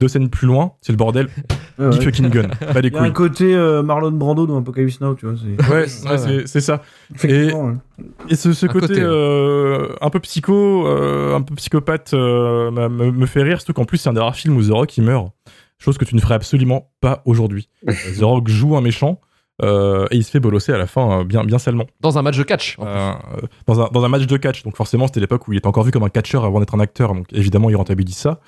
Deux 0.01 0.07
scènes 0.09 0.31
plus 0.31 0.47
loin, 0.47 0.73
c'est 0.81 0.93
le 0.93 0.97
bordel. 0.97 1.29
Ouais, 1.79 1.87
ouais. 1.87 2.01
fucking 2.01 2.29
gun. 2.29 2.49
Pas 2.73 2.81
des 2.83 2.89
Il 2.89 2.95
y 2.95 2.97
a 2.99 3.03
un 3.03 3.11
côté 3.11 3.53
euh, 3.55 3.83
Marlon 3.83 4.13
Brando 4.13 4.47
dans 4.47 4.57
Apocalypse 4.59 5.01
Now, 5.01 5.15
tu 5.15 5.27
vois. 5.27 5.35
c'est- 5.37 5.69
Ouais, 5.71 5.79
ouais, 6.11 6.19
c'est- 6.19 6.47
c'est 6.47 6.61
ça. 6.61 6.83
Et, 7.11 7.15
Effectivement, 7.17 7.65
ouais. 7.65 7.75
et 8.29 8.37
ce, 8.37 8.49
côté, 8.67 8.81
côté, 8.87 8.95
ouais. 8.95 9.01
euh, 9.03 9.89
un 10.01 10.11
peu 10.11 10.21
psycho, 10.21 10.87
euh, 10.87 11.35
un 11.35 11.43
peu 11.43 11.55
psychopathe 11.57 12.15
euh, 12.15 12.71
me, 12.71 13.11
me 13.11 13.27
fait 13.27 13.43
rire, 13.43 13.59
surtout 13.61 13.73
qu'en 13.73 13.85
plus 13.85 13.99
c'est 13.99 14.09
un 14.09 14.13
des 14.13 14.21
rares 14.21 14.37
films 14.37 14.57
où 14.57 14.63
The 14.63 14.71
Rock 14.71 14.97
il 14.99 15.03
meurt. 15.05 15.33
Chose 15.81 15.99
que 15.99 16.05
tu 16.05 16.15
ne 16.17 16.21
ferais 16.21 16.35
absolument 16.35 16.91
pas 17.01 17.23
aujourd'hui. 17.25 17.69
The 17.87 18.23
Rock 18.23 18.49
joue 18.49 18.77
un 18.77 18.81
méchant. 18.81 19.21
Euh, 19.63 20.07
et 20.11 20.17
il 20.17 20.25
se 20.25 20.31
fait 20.31 20.41
bolosser 20.41 20.73
à 20.73 20.79
la 20.79 20.87
fin 20.87 21.21
euh, 21.21 21.25
bien, 21.25 21.45
bien 21.45 21.59
salement. 21.59 21.85
Dans 22.01 22.17
un 22.19 22.23
match 22.23 22.37
de 22.39 22.43
catch. 22.43 22.77
en 22.79 22.87
Euh, 22.87 23.13
euh, 23.43 23.47
dans, 23.67 23.81
un, 23.81 23.89
dans 23.93 24.05
un 24.05 24.09
match 24.09 24.27
de 24.27 24.37
catch. 24.37 24.63
Donc 24.63 24.77
forcément, 24.77 25.07
c'était 25.07 25.21
l'époque 25.21 25.47
où 25.49 25.53
il 25.53 25.59
était 25.59 25.67
encore 25.67 25.85
vu 25.85 25.91
comme 25.91 26.05
un 26.05 26.09
catcheur 26.09 26.45
avant 26.45 26.61
d'être 26.61 26.75
un 26.75 26.81
acteur. 26.81 27.15
Donc 27.15 27.27
évidemment, 27.33 27.71
ils 27.71 27.77
rentabilisent 27.77 28.17
ça. 28.19 28.41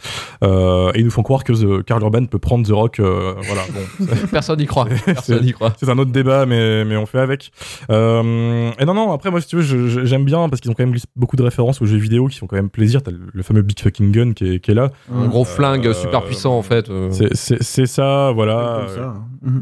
Euh, 0.44 0.90
et 0.94 1.00
ils 1.00 1.04
nous 1.04 1.10
font 1.10 1.22
croire 1.22 1.44
que 1.44 1.52
The, 1.52 1.84
Karl 1.84 2.02
Urban 2.02 2.26
peut 2.26 2.38
prendre 2.38 2.66
The 2.66 2.72
Rock. 2.72 3.00
euh, 3.00 3.34
voilà. 3.42 3.62
Bon. 3.72 4.06
Personne 4.30 4.58
n'y 4.58 4.66
croit. 4.66 4.86
Personne 5.04 5.42
n'y 5.44 5.52
croit. 5.52 5.72
c'est 5.78 5.88
un 5.88 5.98
autre 5.98 6.12
débat, 6.12 6.46
mais, 6.46 6.84
mais 6.84 6.96
on 6.96 7.06
fait 7.06 7.18
avec. 7.20 7.50
Euh, 7.90 8.70
et 8.78 8.84
non, 8.84 8.94
non, 8.94 9.12
après, 9.12 9.30
moi, 9.30 9.40
si 9.40 9.48
tu 9.48 9.56
veux, 9.56 10.04
j'aime 10.04 10.24
bien 10.24 10.48
parce 10.48 10.60
qu'ils 10.60 10.70
ont 10.70 10.74
quand 10.74 10.86
même 10.86 10.96
beaucoup 11.16 11.36
de 11.36 11.42
références 11.42 11.82
aux 11.82 11.86
jeux 11.86 11.96
vidéo 11.98 12.26
qui 12.28 12.38
font 12.38 12.46
quand 12.46 12.56
même 12.56 12.70
plaisir. 12.70 13.02
T'as 13.02 13.10
le, 13.10 13.20
le 13.32 13.42
fameux 13.42 13.62
Big 13.62 13.78
Fucking 13.80 14.12
Gun 14.12 14.32
qui 14.32 14.54
est, 14.54 14.60
qui 14.60 14.70
est 14.70 14.74
là. 14.74 14.90
Un 15.12 15.26
gros 15.28 15.44
flingue 15.44 15.86
Euh, 15.88 15.94
super 15.94 16.22
puissant 16.24 16.56
en 16.56 16.62
fait. 16.62 16.90
C'est- 17.10 17.34
C'est 17.34 17.62
c'est 17.62 17.86
ça, 17.86 18.32
voilà. 18.32 18.84
Comme 18.86 18.94
ça. 18.96 19.14
hein. 19.46 19.60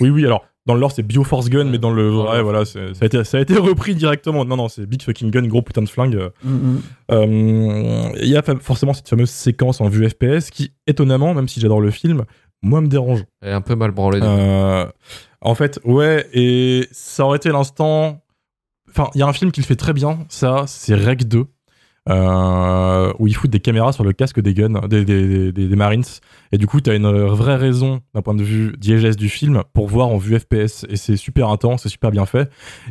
Oui, 0.00 0.10
oui, 0.10 0.24
alors. 0.26 0.44
Dans 0.68 0.74
le 0.74 0.80
lore, 0.80 0.92
c'est 0.92 1.02
Bioforce 1.02 1.48
Gun, 1.48 1.64
mais 1.64 1.78
dans 1.78 1.90
le 1.90 2.10
vrai, 2.10 2.42
voilà, 2.42 2.66
ça 2.66 2.78
a, 3.00 3.04
été, 3.06 3.24
ça 3.24 3.38
a 3.38 3.40
été 3.40 3.56
repris 3.56 3.94
directement. 3.94 4.44
Non, 4.44 4.56
non, 4.56 4.68
c'est 4.68 4.84
Big 4.84 5.00
Fucking 5.00 5.30
Gun, 5.30 5.46
gros 5.46 5.62
putain 5.62 5.80
de 5.80 5.88
flingue. 5.88 6.28
Mhm. 6.44 6.82
Euh, 7.10 8.10
Il 8.20 8.28
y 8.28 8.36
a 8.36 8.42
forcément 8.60 8.92
cette 8.92 9.08
fameuse 9.08 9.30
séquence 9.30 9.80
en 9.80 9.88
vue 9.88 10.06
FPS 10.06 10.50
qui, 10.50 10.72
étonnamment, 10.86 11.32
même 11.32 11.48
si 11.48 11.58
j'adore 11.58 11.80
le 11.80 11.90
film, 11.90 12.26
moi 12.60 12.82
me 12.82 12.86
dérange. 12.86 13.24
Elle 13.40 13.48
est 13.48 13.54
un 13.54 13.62
peu 13.62 13.76
mal 13.76 13.92
branlée. 13.92 14.20
Euh, 14.22 14.84
en 15.40 15.54
fait, 15.54 15.80
ouais, 15.84 16.26
et 16.34 16.86
ça 16.92 17.24
aurait 17.24 17.38
été 17.38 17.48
l'instant. 17.48 18.20
Enfin, 18.90 19.08
il 19.14 19.20
y 19.20 19.22
a 19.22 19.26
un 19.26 19.32
film 19.32 19.52
qui 19.52 19.62
le 19.62 19.66
fait 19.66 19.76
très 19.76 19.94
bien, 19.94 20.18
ça, 20.28 20.64
c'est 20.66 20.94
Rec 20.94 21.26
2. 21.26 21.46
Euh, 22.08 23.12
où 23.18 23.26
ils 23.26 23.34
foutent 23.34 23.50
des 23.50 23.60
caméras 23.60 23.92
sur 23.92 24.04
le 24.04 24.12
casque 24.12 24.40
des 24.40 24.54
guns, 24.54 24.86
des, 24.88 25.04
des, 25.04 25.52
des- 25.52 25.68
des 25.68 25.76
Marines. 25.76 26.04
Et 26.52 26.58
du 26.58 26.66
coup, 26.66 26.80
tu 26.80 26.90
as 26.90 26.94
une 26.94 27.10
vraie 27.26 27.56
raison, 27.56 28.00
d'un 28.14 28.22
point 28.22 28.34
de 28.34 28.42
vue 28.42 28.72
diégèse 28.78 29.16
du 29.16 29.28
film, 29.28 29.62
pour 29.74 29.88
voir 29.88 30.08
en 30.08 30.16
vue 30.18 30.38
FPS. 30.38 30.86
Et 30.88 30.96
c'est 30.96 31.16
super 31.16 31.48
intense, 31.50 31.82
c'est 31.82 31.88
super 31.88 32.10
bien 32.10 32.26
fait. 32.26 32.50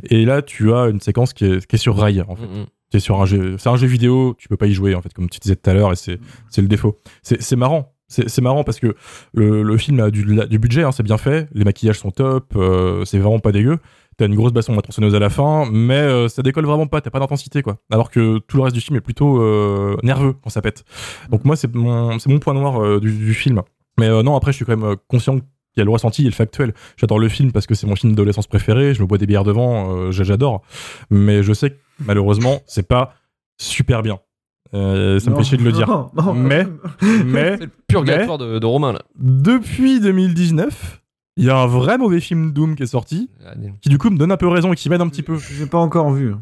Et 0.10 0.26
là, 0.26 0.42
tu 0.42 0.74
as 0.74 0.88
une 0.88 1.02
séquence 1.02 1.34
qui 1.34 1.46
est, 1.46 1.66
qui 1.66 1.76
est 1.76 1.80
sur 1.80 1.98
rail, 1.98 2.24
en 2.28 2.36
fait. 2.36 2.46
Mm, 2.46 2.62
mm. 2.62 2.66
Qui 2.90 2.98
est 2.98 3.02
sur 3.02 3.20
un 3.20 3.26
jeu, 3.26 3.58
c'est 3.58 3.68
un 3.68 3.76
jeu 3.76 3.86
vidéo, 3.88 4.34
tu 4.38 4.48
peux 4.48 4.56
pas 4.56 4.68
y 4.68 4.74
jouer, 4.74 4.96
en 4.96 5.02
fait, 5.02 5.14
comme 5.14 5.30
tu 5.30 5.40
disais 5.40 5.58
tout 5.58 5.70
à 5.70 5.74
l'heure, 5.74 5.92
et 5.92 5.98
c'est 5.98 6.22
c'est 6.50 6.62
le 6.62 6.70
défaut. 6.70 6.98
C'est 7.22 7.42
c'est 7.42 7.58
marrant. 7.58 7.92
C'est 8.08 8.30
c'est 8.30 8.42
marrant 8.42 8.64
parce 8.64 8.80
que 8.80 8.96
le, 9.34 9.62
le 9.62 9.78
film 9.78 10.00
a 10.00 10.10
du, 10.10 10.24
du 10.24 10.58
budget, 10.60 10.84
hein, 10.84 10.94
c'est 10.94 11.04
bien 11.04 11.18
fait, 11.18 11.50
les 11.54 11.66
maquillages 11.66 12.00
sont 12.00 12.12
top, 12.12 12.54
euh, 12.56 13.04
c'est 13.04 13.20
vraiment 13.20 13.40
pas 13.40 13.52
dégueu. 13.52 13.80
T'as 14.18 14.26
une 14.26 14.36
grosse 14.36 14.52
baston 14.52 14.76
la 14.76 14.82
tronçonneuse 14.82 15.14
à 15.14 15.20
la 15.20 15.30
fin, 15.30 15.70
mais 15.72 15.94
euh, 16.00 16.28
ça 16.28 16.42
décolle 16.42 16.66
vraiment 16.66 16.88
pas, 16.88 17.02
t'as 17.02 17.12
pas 17.12 17.20
d'intensité 17.20 17.62
quoi. 17.62 17.78
Alors 17.92 18.10
que 18.10 18.40
tout 18.40 18.58
le 18.58 18.64
reste 18.64 18.74
du 18.76 18.82
film 18.82 18.98
est 18.98 19.02
plutôt 19.02 19.40
euh, 19.42 19.96
nerveux 20.02 20.34
quand 20.44 20.50
ça 20.50 20.62
pète. 20.62 20.84
Donc 21.30 21.46
moi 21.46 21.56
c'est 21.56 21.74
mon, 21.76 22.18
c'est 22.18 22.30
mon 22.30 22.40
point 22.40 22.56
noir 22.56 22.82
euh, 22.84 23.00
du, 23.00 23.12
du 23.12 23.34
film. 23.36 23.62
Mais 24.00 24.08
euh, 24.08 24.24
non, 24.24 24.36
après 24.36 24.52
je 24.52 24.56
suis 24.58 24.66
quand 24.66 24.76
même 24.76 24.96
conscient 25.08 25.36
qu'il 25.38 25.44
y 25.78 25.82
a 25.82 25.84
le 25.86 25.92
ressenti 25.92 26.24
et 26.24 26.26
le 26.26 26.32
factuel. 26.32 26.74
J'adore 26.98 27.20
le 27.20 27.30
film 27.30 27.52
parce 27.52 27.68
que 27.68 27.76
c'est 27.76 27.86
mon 27.86 27.96
film 27.96 28.14
d'adolescence 28.14 28.48
préféré, 28.48 28.96
je 28.96 29.02
me 29.04 29.06
bois 29.08 29.20
des 29.20 29.28
bières 29.28 29.44
devant, 29.44 29.96
euh, 29.96 30.10
j'a- 30.12 30.24
j'adore. 30.24 30.64
Mais 31.12 31.44
je 31.44 31.54
sais 31.54 31.70
que 31.70 31.76
malheureusement 32.04 32.62
c'est 32.66 32.88
pas 32.88 33.14
super 33.60 34.02
bien. 34.02 34.18
Euh, 34.74 35.20
ça 35.20 35.30
me 35.32 35.36
fait 35.38 35.44
chier 35.44 35.58
de 35.60 35.64
le 35.64 35.72
dire. 35.72 35.88
Non, 35.88 36.10
non. 36.16 36.34
Mais, 36.34 36.66
mais, 37.24 37.58
C'est 37.58 37.66
le 37.66 37.72
purgatoire 37.88 38.38
de, 38.40 38.58
de 38.60 38.66
Romain 38.66 38.94
là. 38.94 39.02
depuis 39.16 40.00
2019, 40.00 41.02
il 41.38 41.46
y 41.46 41.50
a 41.50 41.58
un 41.58 41.68
vrai 41.68 41.98
mauvais 41.98 42.20
film 42.20 42.52
Doom 42.52 42.76
qui 42.76 42.84
est 42.84 42.88
sorti, 42.88 43.30
qui 43.82 43.90
du 43.90 43.98
coup 43.98 44.10
me 44.10 44.18
donne 44.18 44.32
un 44.32 44.38
peu 44.38 44.48
raison 44.48 44.74
et 44.74 44.76
qui 44.76 44.90
m'aide 44.90 45.02
un 45.02 45.08
petit 45.10 45.24
peu. 45.24 45.38
J'ai 45.38 45.66
pas 45.68 45.78
encore 45.78 46.12
vu. 46.12 46.34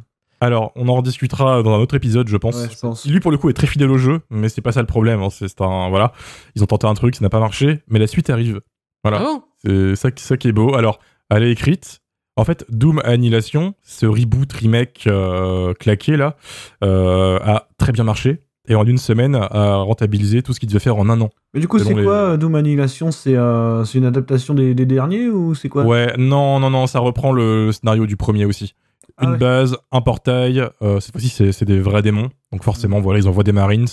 Alors, 0.42 0.72
on 0.76 0.88
en 0.90 0.96
rediscutera 0.96 1.64
dans 1.64 1.74
un 1.74 1.80
autre 1.80 1.96
épisode, 1.96 2.28
je 2.28 2.38
pense. 2.38 2.56
Ouais, 2.56 2.68
je 2.70 2.78
pense. 2.80 3.04
Qui, 3.04 3.10
lui, 3.10 3.20
pour 3.20 3.32
le 3.32 3.38
coup, 3.38 3.50
est 3.50 3.54
très 3.54 3.68
fidèle 3.68 3.90
au 3.90 3.98
jeu, 3.98 4.22
mais 4.30 4.50
c'est 4.50 4.62
pas 4.62 4.72
ça 4.74 4.82
le 4.82 4.88
problème. 4.88 5.22
hein. 5.22 5.30
C'est 5.30 5.62
un 5.62 5.90
voilà, 5.90 6.12
ils 6.56 6.64
ont 6.64 6.68
tenté 6.68 6.88
un 6.88 6.94
truc, 6.94 7.16
ça 7.16 7.24
n'a 7.24 7.30
pas 7.30 7.40
marché, 7.40 7.82
mais 7.88 8.00
la 8.00 8.08
suite 8.08 8.30
arrive. 8.30 8.60
Voilà, 9.04 9.20
Ah 9.22 9.24
bon? 9.24 9.44
C'est 9.64 9.96
ça, 9.96 10.12
qui- 10.12 10.24
ça 10.24 10.36
qui 10.38 10.48
est 10.48 10.52
beau. 10.52 10.76
Alors, 10.76 11.00
elle 11.30 11.44
est 11.44 11.52
écrite. 11.52 12.00
En 12.38 12.44
fait, 12.44 12.66
Doom 12.70 13.02
Annihilation, 13.06 13.76
ce 13.82 14.06
reboot 14.06 14.52
remake 14.52 15.06
euh, 15.08 15.74
claqué 15.74 16.18
là, 16.18 16.36
euh, 16.84 17.40
a 17.42 17.70
très 17.78 17.94
bien 17.94 18.04
marché 18.04 18.42
et 18.68 18.76
en 18.76 18.86
une 18.86 18.98
semaine 18.98 19.36
a 19.36 19.76
rentabilisé 19.78 20.42
tout 20.42 20.54
ce 20.54 20.60
qu'il 20.60 20.70
devait 20.70 20.80
faire 20.80 20.98
en 20.98 21.10
un 21.10 21.20
an. 21.22 21.30
Mais 21.54 21.60
du 21.60 21.68
coup, 21.68 21.80
c'est 21.80 21.94
les- 21.94 22.04
quoi 22.04 22.14
euh, 22.14 22.38
Doom 22.38 22.56
Annihilation? 22.56 23.12
C'est 23.12 23.36
euh, 23.36 23.84
une 23.86 24.06
adaptation 24.06 24.54
des, 24.54 24.74
des 24.74 24.86
derniers 24.86 25.30
ou 25.30 25.56
c'est 25.56 25.70
quoi? 25.70 25.84
Ouais, 25.84 26.14
non, 26.18 26.60
non, 26.60 26.70
non, 26.70 26.88
ça 26.88 27.00
reprend 27.00 27.32
le 27.32 27.72
scénario 27.72 28.06
du 28.06 28.18
premier 28.18 28.46
aussi. 28.46 28.74
Ah 29.18 29.26
Une 29.26 29.32
ouais. 29.32 29.38
base, 29.38 29.78
un 29.94 30.02
portail, 30.02 30.62
euh, 30.82 31.00
cette 31.00 31.14
fois-ci 31.14 31.30
c'est- 31.30 31.64
des 31.64 31.80
vrais 31.80 32.02
démons, 32.02 32.30
donc 32.52 32.64
forcément 32.64 33.00
voilà, 33.00 33.20
ils 33.20 33.30
envoient 33.30 33.46
des 33.46 33.54
marines, 33.54 33.86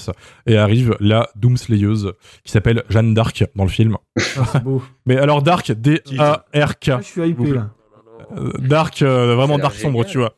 et 0.46 0.56
arrive 0.56 0.96
la 0.98 1.28
Doomslayeuse, 1.36 2.14
qui 2.42 2.50
s'appelle 2.50 2.82
Jeanne 2.88 3.14
d'Arc 3.14 3.44
dans 3.54 3.62
le 3.62 3.68
film. 3.70 3.98
Ah, 4.18 4.42
c'est 4.50 4.64
beau. 4.64 4.82
Mais 5.06 5.16
alors 5.18 5.42
Dark, 5.42 5.70
D-A-R-K. 5.70 6.88
Ah, 6.90 6.98
je 7.00 7.06
suis 7.06 7.28
hypé 7.28 7.52
là. 7.52 7.70
Euh, 8.36 8.50
Dark, 8.58 9.02
euh, 9.02 9.34
vraiment 9.36 9.58
Dark 9.58 9.76
sombre, 9.76 10.04
tu 10.04 10.18
vois. 10.18 10.32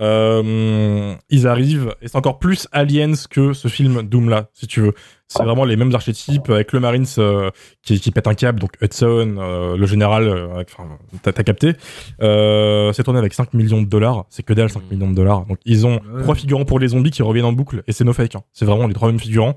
Euh, 0.00 1.14
ils 1.28 1.46
arrivent, 1.46 1.94
et 2.02 2.08
c'est 2.08 2.16
encore 2.16 2.38
plus 2.38 2.66
Aliens 2.72 3.12
que 3.28 3.52
ce 3.52 3.68
film 3.68 4.02
Doom 4.02 4.28
là, 4.28 4.48
si 4.54 4.66
tu 4.66 4.80
veux. 4.80 4.94
C'est 5.28 5.44
vraiment 5.44 5.64
les 5.64 5.76
mêmes 5.76 5.94
archétypes 5.94 6.50
avec 6.50 6.72
le 6.72 6.80
Marines 6.80 7.06
euh, 7.18 7.50
qui, 7.84 8.00
qui 8.00 8.10
pète 8.10 8.26
un 8.26 8.34
câble, 8.34 8.58
donc 8.58 8.72
Hudson, 8.82 9.36
euh, 9.38 9.76
le 9.76 9.86
général, 9.86 10.26
euh, 10.26 10.64
enfin, 10.66 10.88
t'as 11.22 11.32
capté. 11.44 11.74
Euh, 12.20 12.92
c'est 12.92 13.04
tourné 13.04 13.20
avec 13.20 13.32
5 13.32 13.54
millions 13.54 13.80
de 13.80 13.86
dollars, 13.86 14.24
c'est 14.28 14.42
que 14.42 14.52
dalle 14.52 14.70
5 14.70 14.90
millions 14.90 15.08
de 15.08 15.14
dollars. 15.14 15.46
Donc 15.46 15.58
ils 15.64 15.86
ont 15.86 16.00
trois 16.22 16.34
figurants 16.34 16.64
pour 16.64 16.80
les 16.80 16.88
zombies 16.88 17.12
qui 17.12 17.22
reviennent 17.22 17.44
en 17.44 17.52
boucle, 17.52 17.84
et 17.86 17.92
c'est 17.92 18.02
no 18.02 18.12
fake. 18.12 18.34
hein. 18.34 18.42
C'est 18.52 18.64
vraiment 18.64 18.88
les 18.88 18.94
trois 18.94 19.08
mêmes 19.08 19.20
figurants. 19.20 19.54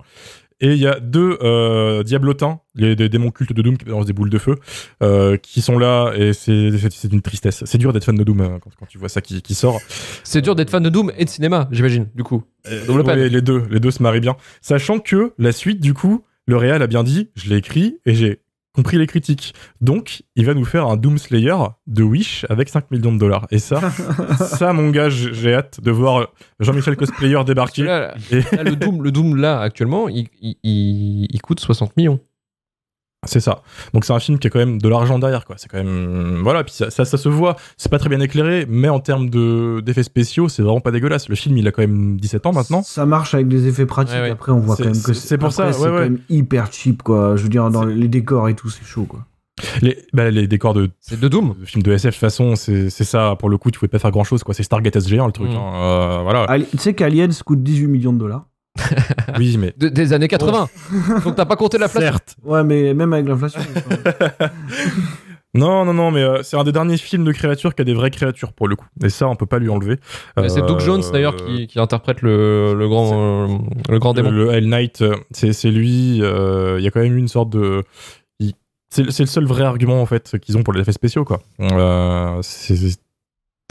Et 0.64 0.72
il 0.72 0.78
y 0.78 0.88
a 0.88 0.98
deux 0.98 1.38
euh, 1.42 2.04
diablotins, 2.04 2.62
les, 2.74 2.96
des 2.96 3.10
démons 3.10 3.32
cultes 3.32 3.52
de 3.52 3.62
Doom 3.62 3.78
qui 3.78 3.84
balancent 3.84 4.06
des 4.06 4.14
boules 4.14 4.30
de 4.30 4.38
feu, 4.38 4.56
euh, 5.04 5.36
qui 5.36 5.62
sont 5.62 5.78
là, 5.78 6.14
et 6.16 6.32
c'est 6.32 6.72
une 7.12 7.22
tristesse. 7.22 7.64
C'est 7.66 7.78
dur 7.78 7.92
d'être 7.92 8.06
fan 8.06 8.16
de 8.16 8.24
Doom 8.24 8.40
hein, 8.40 8.60
quand, 8.64 8.72
quand 8.80 8.86
tu 8.86 8.98
vois 8.98 9.10
ça 9.10 9.20
qui, 9.20 9.42
qui 9.42 9.56
sort. 9.56 9.82
C'est 10.24 10.42
dur 10.42 10.56
d'être 10.56 10.70
fan 10.70 10.82
de 10.82 10.88
Doom 10.88 11.12
et 11.18 11.26
de 11.26 11.30
cinéma, 11.30 11.68
j'imagine, 11.72 12.08
du 12.16 12.24
coup. 12.24 12.44
Double. 12.88 13.02
Ouais, 13.02 13.28
les 13.28 13.42
deux, 13.42 13.64
les 13.70 13.82
deux 13.82 13.92
se 13.92 14.02
marient 14.02 14.22
bien. 14.22 14.38
Sachant 14.62 15.00
que 15.00 15.34
la 15.38 15.52
suite, 15.52 15.82
du 15.82 15.94
coup, 15.94 16.24
le 16.48 16.56
Réal 16.56 16.82
a 16.82 16.88
bien 16.88 17.04
dit, 17.04 17.30
je 17.36 17.50
l'ai 17.50 17.58
écrit 17.58 18.00
et 18.06 18.16
j'ai 18.16 18.40
compris 18.74 18.98
les 18.98 19.08
critiques. 19.08 19.54
Donc, 19.82 20.24
il 20.36 20.46
va 20.46 20.54
nous 20.54 20.66
faire 20.66 20.88
un 20.88 20.98
Doom 20.98 21.18
Slayer 21.18 21.56
de 21.88 22.04
Wish 22.04 22.46
avec 22.50 22.70
5 22.70 22.90
millions 22.92 23.14
de 23.14 23.20
dollars. 23.20 23.46
Et 23.52 23.60
ça, 23.60 23.80
ça, 24.40 24.74
mon 24.74 24.90
gars, 24.90 25.10
j'ai 25.10 25.54
hâte 25.54 25.80
de 25.82 25.92
voir 25.92 26.28
Jean-Michel 26.60 26.96
Cosplayer 26.96 27.44
débarquer. 27.46 27.84
Là, 27.84 28.16
Et 28.32 28.42
là, 28.56 28.64
le, 28.64 28.76
Doom, 28.76 29.04
le 29.04 29.12
Doom, 29.12 29.36
là, 29.36 29.62
actuellement, 29.62 30.10
il, 30.10 30.28
il- 30.42 30.58
il- 30.64 31.28
il 31.30 31.42
coûte 31.42 31.60
60 31.60 31.96
millions. 31.98 32.20
C'est 33.26 33.40
ça. 33.40 33.62
Donc, 33.94 34.06
c'est 34.06 34.14
un 34.14 34.20
film 34.20 34.40
qui 34.40 34.48
a 34.48 34.50
quand 34.50 34.60
même 34.60 34.82
de 34.82 34.88
l'argent 34.90 35.20
derrière, 35.20 35.46
quoi. 35.46 35.56
C'est 35.60 35.68
quand 35.70 35.78
même. 35.78 36.40
Voilà, 36.44 36.64
puis 36.64 36.74
ça, 36.74 36.90
ça, 36.90 37.06
ça 37.06 37.18
se 37.18 37.30
voit. 37.30 37.56
C'est 37.78 37.90
pas 37.92 38.00
très 38.00 38.10
bien 38.10 38.20
éclairé, 38.20 38.66
mais 38.70 38.90
en 38.90 39.00
termes 39.00 39.30
de- 39.30 39.82
d'effets 39.86 40.04
spéciaux, 40.04 40.50
c'est 40.50 40.62
vraiment 40.64 40.82
pas 40.82 40.92
dégueulasse. 40.92 41.30
Le 41.30 41.36
film, 41.36 41.58
il 41.58 41.68
a 41.68 41.72
quand 41.72 41.82
même 41.82 42.18
17 42.20 42.46
ans 42.46 42.54
maintenant. 42.54 42.82
Ça 42.84 43.06
marche 43.06 43.34
avec 43.34 43.48
des 43.48 43.68
effets 43.68 43.86
pratiques. 43.86 44.16
Ouais, 44.16 44.22
ouais. 44.24 44.30
Après, 44.32 44.52
on 44.52 44.60
voit 44.60 44.76
C'est- 44.76 44.84
quand 44.84 44.90
même 44.94 45.02
que 45.02 45.14
c'est- 45.14 45.28
c'est 45.28 45.38
pour 45.38 45.48
après, 45.50 45.72
ça, 45.72 45.74
C'est 45.74 45.80
ouais, 45.84 45.88
quand 45.90 45.94
ouais. 45.96 46.10
même 46.10 46.20
hyper 46.30 46.72
cheap, 46.72 47.04
quoi. 47.04 47.36
Je 47.36 47.44
veux 47.44 47.50
dire, 47.50 47.70
dans 47.70 47.84
les 47.86 48.08
décors 48.08 48.50
et 48.50 48.56
tout, 48.56 48.70
c'est 48.70 48.86
chaud, 48.86 49.06
quoi. 49.06 49.26
Les, 49.84 49.98
bah, 50.14 50.32
les 50.32 50.48
décors 50.48 50.74
de 50.74 50.90
C'est 51.00 51.20
de 51.20 51.28
Doom. 51.28 51.54
Le 51.60 51.66
film 51.66 51.84
de 51.84 51.92
SF, 51.92 52.06
de 52.06 52.16
toute 52.16 52.20
façon, 52.20 52.56
c'est 52.56 52.90
c'est 52.90 53.04
ça. 53.04 53.36
Pour 53.38 53.50
le 53.50 53.58
coup, 53.60 53.70
tu 53.70 53.78
pouvais 53.80 53.88
pas 53.88 54.00
faire 54.00 54.10
grand 54.12 54.24
chose, 54.24 54.44
quoi. 54.44 54.54
C'est 54.56 54.64
Stargate 54.64 54.96
SG1, 54.96 55.28
le 55.28 55.32
truc. 55.32 55.50
Mm. 55.52 55.56
hein. 55.56 55.74
Euh, 55.76 56.20
voilà. 56.24 56.48
Tu 56.72 56.78
sais 56.80 56.94
qu'Aliens 56.96 57.28
coûte 57.46 57.62
18 57.62 57.88
millions 57.88 58.14
de 58.14 58.18
dollars. 58.18 58.46
Oui, 59.38 59.58
mais. 59.58 59.74
De- 59.78 59.90
des 59.90 60.14
années 60.14 60.28
80. 60.28 60.68
Donc 61.24 61.36
t'as 61.36 61.46
pas 61.46 61.56
compté 61.56 61.78
l'inflation. 61.78 62.12
Certes. 62.12 62.36
Ouais, 62.44 62.64
mais 62.64 62.94
même 62.94 63.14
avec 63.14 63.28
l'inflation. 63.28 63.62
Non, 65.56 65.86
non, 65.86 65.94
non, 65.94 66.10
mais 66.10 66.24
euh, 66.24 66.42
c'est 66.42 66.58
un 66.58 66.64
des 66.64 66.72
derniers 66.72 66.98
films 66.98 67.24
de 67.26 67.32
créatures 67.32 67.76
qui 67.76 67.84
a 67.84 67.86
des 67.86 67.94
vraies 67.94 68.10
créatures, 68.10 68.54
pour 68.54 68.68
le 68.68 68.76
coup. 68.76 68.88
Et 69.04 69.10
ça, 69.10 69.28
on 69.28 69.36
peut 69.36 69.46
pas 69.46 69.60
lui 69.60 69.70
enlever. 69.70 69.98
C'est 70.48 70.62
Doug 70.66 70.78
Euh, 70.78 70.80
Jones 70.80 71.04
d'ailleurs 71.14 71.36
qui, 71.36 71.68
qui 71.68 71.80
interprète 71.80 72.24
le, 72.24 72.74
le 72.74 72.88
grand, 72.88 73.12
euh, 73.14 73.58
le 73.88 74.00
grand 74.00 74.16
démon. 74.16 74.32
Le, 74.32 74.46
le 74.46 74.52
Hell 74.52 74.68
Knight, 74.68 75.04
euh, 75.04 75.16
c'est 75.30 75.70
lui. 75.70 76.24
euh, 76.24 76.78
Il 76.80 76.84
y 76.84 76.88
a 76.88 76.92
quand 76.92 77.02
même 77.02 77.14
eu 77.16 77.20
une 77.20 77.28
sorte 77.28 77.52
de. 77.52 77.84
C'est 78.90 79.10
c'est 79.12 79.24
le 79.24 79.28
seul 79.28 79.46
vrai 79.46 79.64
argument, 79.64 80.02
en 80.02 80.06
fait, 80.08 80.40
qu'ils 80.40 80.58
ont 80.58 80.64
pour 80.64 80.74
les 80.74 80.82
effets 80.82 80.92
spéciaux, 80.92 81.24
quoi. 81.24 81.40
Euh, 81.62 82.40
c'est 82.42 82.76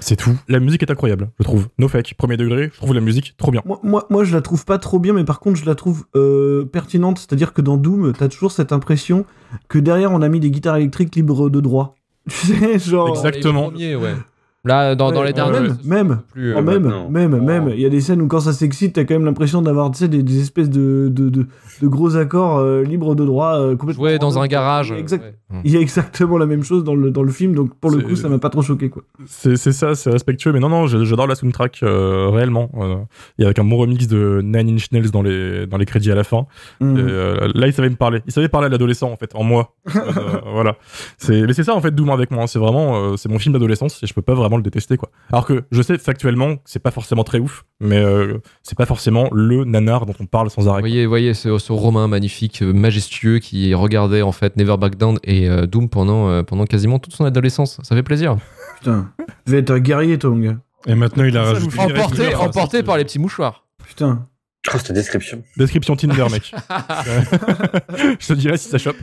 c'est 0.02 0.16
tout. 0.16 0.36
La 0.48 0.60
musique 0.60 0.82
est 0.82 0.90
incroyable, 0.90 1.30
je 1.38 1.44
trouve. 1.44 1.68
No 1.78 1.88
fake, 1.88 2.14
premier 2.16 2.36
degré, 2.36 2.70
je 2.72 2.76
trouve 2.76 2.94
la 2.94 3.00
musique 3.00 3.34
trop 3.36 3.50
bien. 3.50 3.62
moi, 3.64 3.80
moi, 3.82 4.06
moi, 4.10 4.24
je 4.24 4.34
la 4.34 4.42
trouve 4.42 4.64
pas 4.64 4.78
trop 4.78 4.98
bien, 4.98 5.12
mais 5.12 5.24
par 5.24 5.40
contre, 5.40 5.58
je 5.58 5.64
la 5.64 5.74
trouve 5.74 6.04
euh, 6.16 6.64
pertinente. 6.64 7.18
C'est-à-dire 7.18 7.52
que 7.52 7.62
dans 7.62 7.76
Doom, 7.76 8.12
t'as 8.12 8.28
toujours 8.28 8.52
cette 8.52 8.72
impression 8.72 9.24
que 9.68 9.78
derrière, 9.78 10.12
on 10.12 10.22
a 10.22 10.28
mis 10.28 10.40
des 10.40 10.50
guitares 10.50 10.76
électriques 10.76 11.14
libres 11.14 11.50
de 11.50 11.60
droit. 11.60 11.94
Tu 12.28 12.54
sais, 12.54 12.78
genre. 12.78 13.08
Exact. 13.08 13.36
exactement. 13.36 13.70
Les 13.70 13.94
premiers, 13.94 13.96
ouais. 13.96 14.14
Là, 14.64 14.94
dans, 14.94 15.10
dans 15.10 15.20
Ouais, 15.22 15.26
les 15.26 15.32
derniers. 15.32 15.58
Même, 15.58 15.76
même, 15.84 16.18
plus, 16.32 16.52
euh, 16.54 16.62
même, 16.62 16.82
maintenant. 16.84 17.10
même, 17.10 17.34
Oh. 17.34 17.42
même. 17.44 17.68
Il 17.74 17.80
y 17.80 17.86
a 17.86 17.88
des 17.88 18.00
scènes 18.00 18.22
où 18.22 18.28
quand 18.28 18.38
ça 18.38 18.52
s'excite, 18.52 18.92
t'as 18.94 19.02
quand 19.04 19.14
même 19.14 19.24
l'impression 19.24 19.60
d'avoir, 19.60 19.90
des, 19.90 20.08
des 20.22 20.40
espèces 20.40 20.70
de, 20.70 21.08
de, 21.12 21.30
de, 21.30 21.46
de 21.82 21.88
gros 21.88 22.14
accords 22.16 22.58
euh, 22.58 22.82
libres 22.84 23.16
de 23.16 23.24
droit 23.24 23.56
euh, 23.58 23.74
complètement. 23.76 24.04
Jouer 24.04 24.18
dans 24.20 24.38
un 24.38 24.46
garage. 24.46 24.92
Exact. 24.92 25.22
ouais. 25.50 25.58
Il 25.64 25.72
y 25.72 25.76
a 25.76 25.80
exactement 25.80 26.38
la 26.38 26.46
même 26.46 26.62
chose 26.62 26.84
dans 26.84 26.94
le, 26.94 27.10
dans 27.10 27.24
le 27.24 27.32
film, 27.32 27.54
donc 27.54 27.74
pour 27.74 27.90
le 27.90 27.98
coup, 28.02 28.14
ça 28.16 28.28
m'a 28.28 28.38
pas 28.38 28.50
trop 28.50 28.62
choqué, 28.62 28.88
quoi. 28.88 29.02
C'est 29.26 29.56
c'est 29.56 29.72
ça, 29.72 29.94
c'est 29.96 30.10
respectueux, 30.10 30.52
mais 30.52 30.60
non, 30.60 30.68
non, 30.68 30.86
je- 30.86 31.04
j'adore 31.04 31.26
la 31.26 31.34
soundtrack 31.34 31.80
euh, 31.82 32.28
réellement. 32.30 32.70
Euh, 32.80 32.94
Il 33.38 33.42
y 33.42 33.44
a 33.44 33.48
avec 33.48 33.58
un 33.58 33.64
bon 33.64 33.76
remix 33.76 34.06
de 34.06 34.40
Nine 34.42 34.70
Inch 34.76 34.92
Nails 34.92 35.10
dans 35.10 35.22
les, 35.22 35.66
dans 35.66 35.76
les 35.76 35.84
crédits 35.86 36.10
à 36.12 36.14
la 36.14 36.24
fin. 36.24 36.46
Et, 36.80 36.84
euh, 36.84 37.48
là, 37.54 37.66
il 37.66 37.72
savait 37.72 37.90
me 37.90 37.96
parler. 37.96 38.20
Il 38.26 38.32
savait 38.32 38.48
parler 38.48 38.66
à 38.66 38.70
l'adolescent, 38.70 39.10
en 39.10 39.16
fait, 39.16 39.34
en 39.34 39.42
moi. 39.42 39.74
Euh, 39.96 40.40
voilà. 40.52 40.76
C'est, 41.18 41.42
mais 41.42 41.52
c'est 41.52 41.62
ça, 41.64 41.74
en 41.74 41.80
fait, 41.80 41.94
Doom 41.94 42.10
avec 42.10 42.30
moi. 42.30 42.44
hein. 42.44 42.46
C'est 42.46 42.58
vraiment, 42.58 42.96
euh, 43.12 43.16
c'est 43.16 43.28
mon 43.28 43.38
film 43.38 43.52
d'adolescence 43.52 44.02
et 44.02 44.06
je 44.06 44.14
peux 44.14 44.22
pas 44.22 44.34
vraiment 44.34 44.51
le 44.56 44.62
détester, 44.62 44.96
quoi. 44.96 45.10
Alors 45.30 45.46
que 45.46 45.64
je 45.70 45.82
sais 45.82 45.98
factuellement 45.98 46.56
c'est 46.64 46.82
pas 46.82 46.90
forcément 46.90 47.24
très 47.24 47.38
ouf, 47.38 47.64
mais 47.80 47.98
euh, 47.98 48.38
c'est 48.62 48.76
pas 48.76 48.86
forcément 48.86 49.28
le 49.32 49.64
nanar 49.64 50.06
dont 50.06 50.14
on 50.20 50.26
parle 50.26 50.50
sans 50.50 50.68
arrêt. 50.68 50.80
Vous 50.80 50.88
voyez, 50.88 51.06
voyez 51.06 51.34
ce, 51.34 51.58
ce 51.58 51.72
Romain 51.72 52.08
magnifique, 52.08 52.62
euh, 52.62 52.72
majestueux, 52.72 53.38
qui 53.38 53.74
regardait 53.74 54.22
en 54.22 54.32
fait 54.32 54.56
Never 54.56 54.76
Back 54.76 54.96
Down 54.96 55.18
et 55.24 55.48
euh, 55.48 55.66
Doom 55.66 55.88
pendant, 55.88 56.28
euh, 56.28 56.42
pendant 56.42 56.64
quasiment 56.64 56.98
toute 56.98 57.14
son 57.14 57.24
adolescence. 57.24 57.78
Ça 57.82 57.94
fait 57.94 58.02
plaisir. 58.02 58.36
Putain, 58.78 59.12
vas 59.46 59.56
être 59.56 59.70
un 59.70 59.80
guerrier, 59.80 60.18
gars. 60.18 60.56
Et 60.86 60.94
maintenant, 60.94 61.24
il 61.24 61.36
a 61.36 61.44
rajouté. 61.44 61.76
vous 61.76 61.80
Emporté, 61.80 62.34
emporté 62.34 62.82
par 62.82 62.96
les 62.96 63.04
petits 63.04 63.18
mouchoirs. 63.18 63.66
Putain. 63.86 64.26
Oh, 64.72 64.78
cette 64.78 64.92
description. 64.92 65.42
Description 65.56 65.96
Tinder, 65.96 66.26
mec. 66.30 66.52
je 68.20 68.26
te 68.26 68.32
dirai 68.34 68.56
si 68.56 68.68
ça 68.68 68.78
chope. 68.78 68.96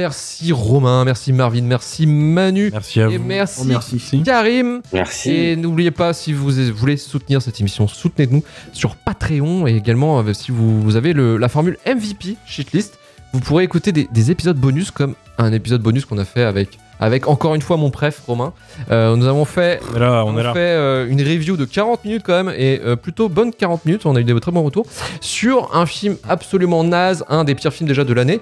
Merci 0.00 0.50
Romain, 0.52 1.04
merci 1.04 1.32
Marvin, 1.32 1.60
merci 1.62 2.06
Manu. 2.06 2.70
Merci 2.72 3.00
à 3.02 3.08
Et 3.10 3.18
vous. 3.18 3.24
merci, 3.24 3.60
Oh, 3.62 3.64
merci. 3.66 4.22
Karim. 4.24 4.80
Merci. 4.94 5.30
Et 5.30 5.56
n'oubliez 5.56 5.90
pas, 5.90 6.14
si 6.14 6.32
vous 6.32 6.50
voulez 6.74 6.96
soutenir 6.96 7.42
cette 7.42 7.60
émission, 7.60 7.86
soutenez-nous 7.86 8.42
sur 8.72 8.96
Patreon 8.96 9.66
et 9.66 9.74
également 9.76 10.20
euh, 10.22 10.32
si 10.32 10.52
vous, 10.52 10.80
vous 10.80 10.96
avez 10.96 11.12
le- 11.12 11.36
la 11.36 11.48
formule 11.50 11.76
MVP 11.86 12.36
Shitlist, 12.46 12.98
vous 13.34 13.40
pourrez 13.40 13.64
écouter 13.64 13.92
des, 13.92 14.08
des 14.10 14.30
épisodes 14.30 14.56
bonus 14.56 14.90
comme 14.90 15.14
un 15.36 15.52
épisode 15.52 15.82
bonus 15.82 16.06
qu'on 16.06 16.18
a 16.18 16.24
fait 16.24 16.44
avec, 16.44 16.78
avec 17.00 17.26
encore 17.26 17.54
une 17.54 17.62
fois 17.62 17.76
mon 17.76 17.90
préf 17.90 18.20
Romain. 18.26 18.52
Euh, 18.90 19.16
nous 19.16 19.26
avons 19.26 19.44
fait 19.44 19.80
là, 19.98 20.24
on 20.24 20.36
on 20.36 20.54
euh, 20.56 21.08
une 21.08 21.20
review 21.20 21.56
de 21.56 21.64
40 21.64 22.04
minutes 22.04 22.22
quand 22.24 22.44
même 22.44 22.54
et 22.56 22.80
euh, 22.84 22.94
plutôt 22.94 23.28
bonne 23.28 23.52
40 23.52 23.86
minutes. 23.86 24.06
On 24.06 24.14
a 24.14 24.20
eu 24.20 24.24
des 24.24 24.38
très 24.38 24.52
bons 24.52 24.62
retours 24.62 24.86
sur 25.20 25.74
un 25.74 25.86
film 25.86 26.16
absolument 26.28 26.84
naze, 26.84 27.24
un 27.28 27.44
des 27.44 27.54
pires 27.54 27.72
films 27.72 27.88
déjà 27.88 28.04
de 28.04 28.12
l'année, 28.12 28.40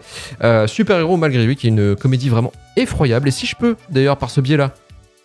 Super 0.66 0.98
Héros 0.98 1.16
malgré 1.16 1.44
lui, 1.44 1.56
qui 1.56 1.68
est 1.68 1.70
une 1.70 1.96
comédie 1.96 2.28
vraiment 2.28 2.52
effroyable. 2.76 3.28
Et 3.28 3.30
si 3.30 3.46
je 3.46 3.54
peux 3.56 3.76
d'ailleurs 3.90 4.16
par 4.16 4.30
ce 4.30 4.40
biais-là 4.40 4.72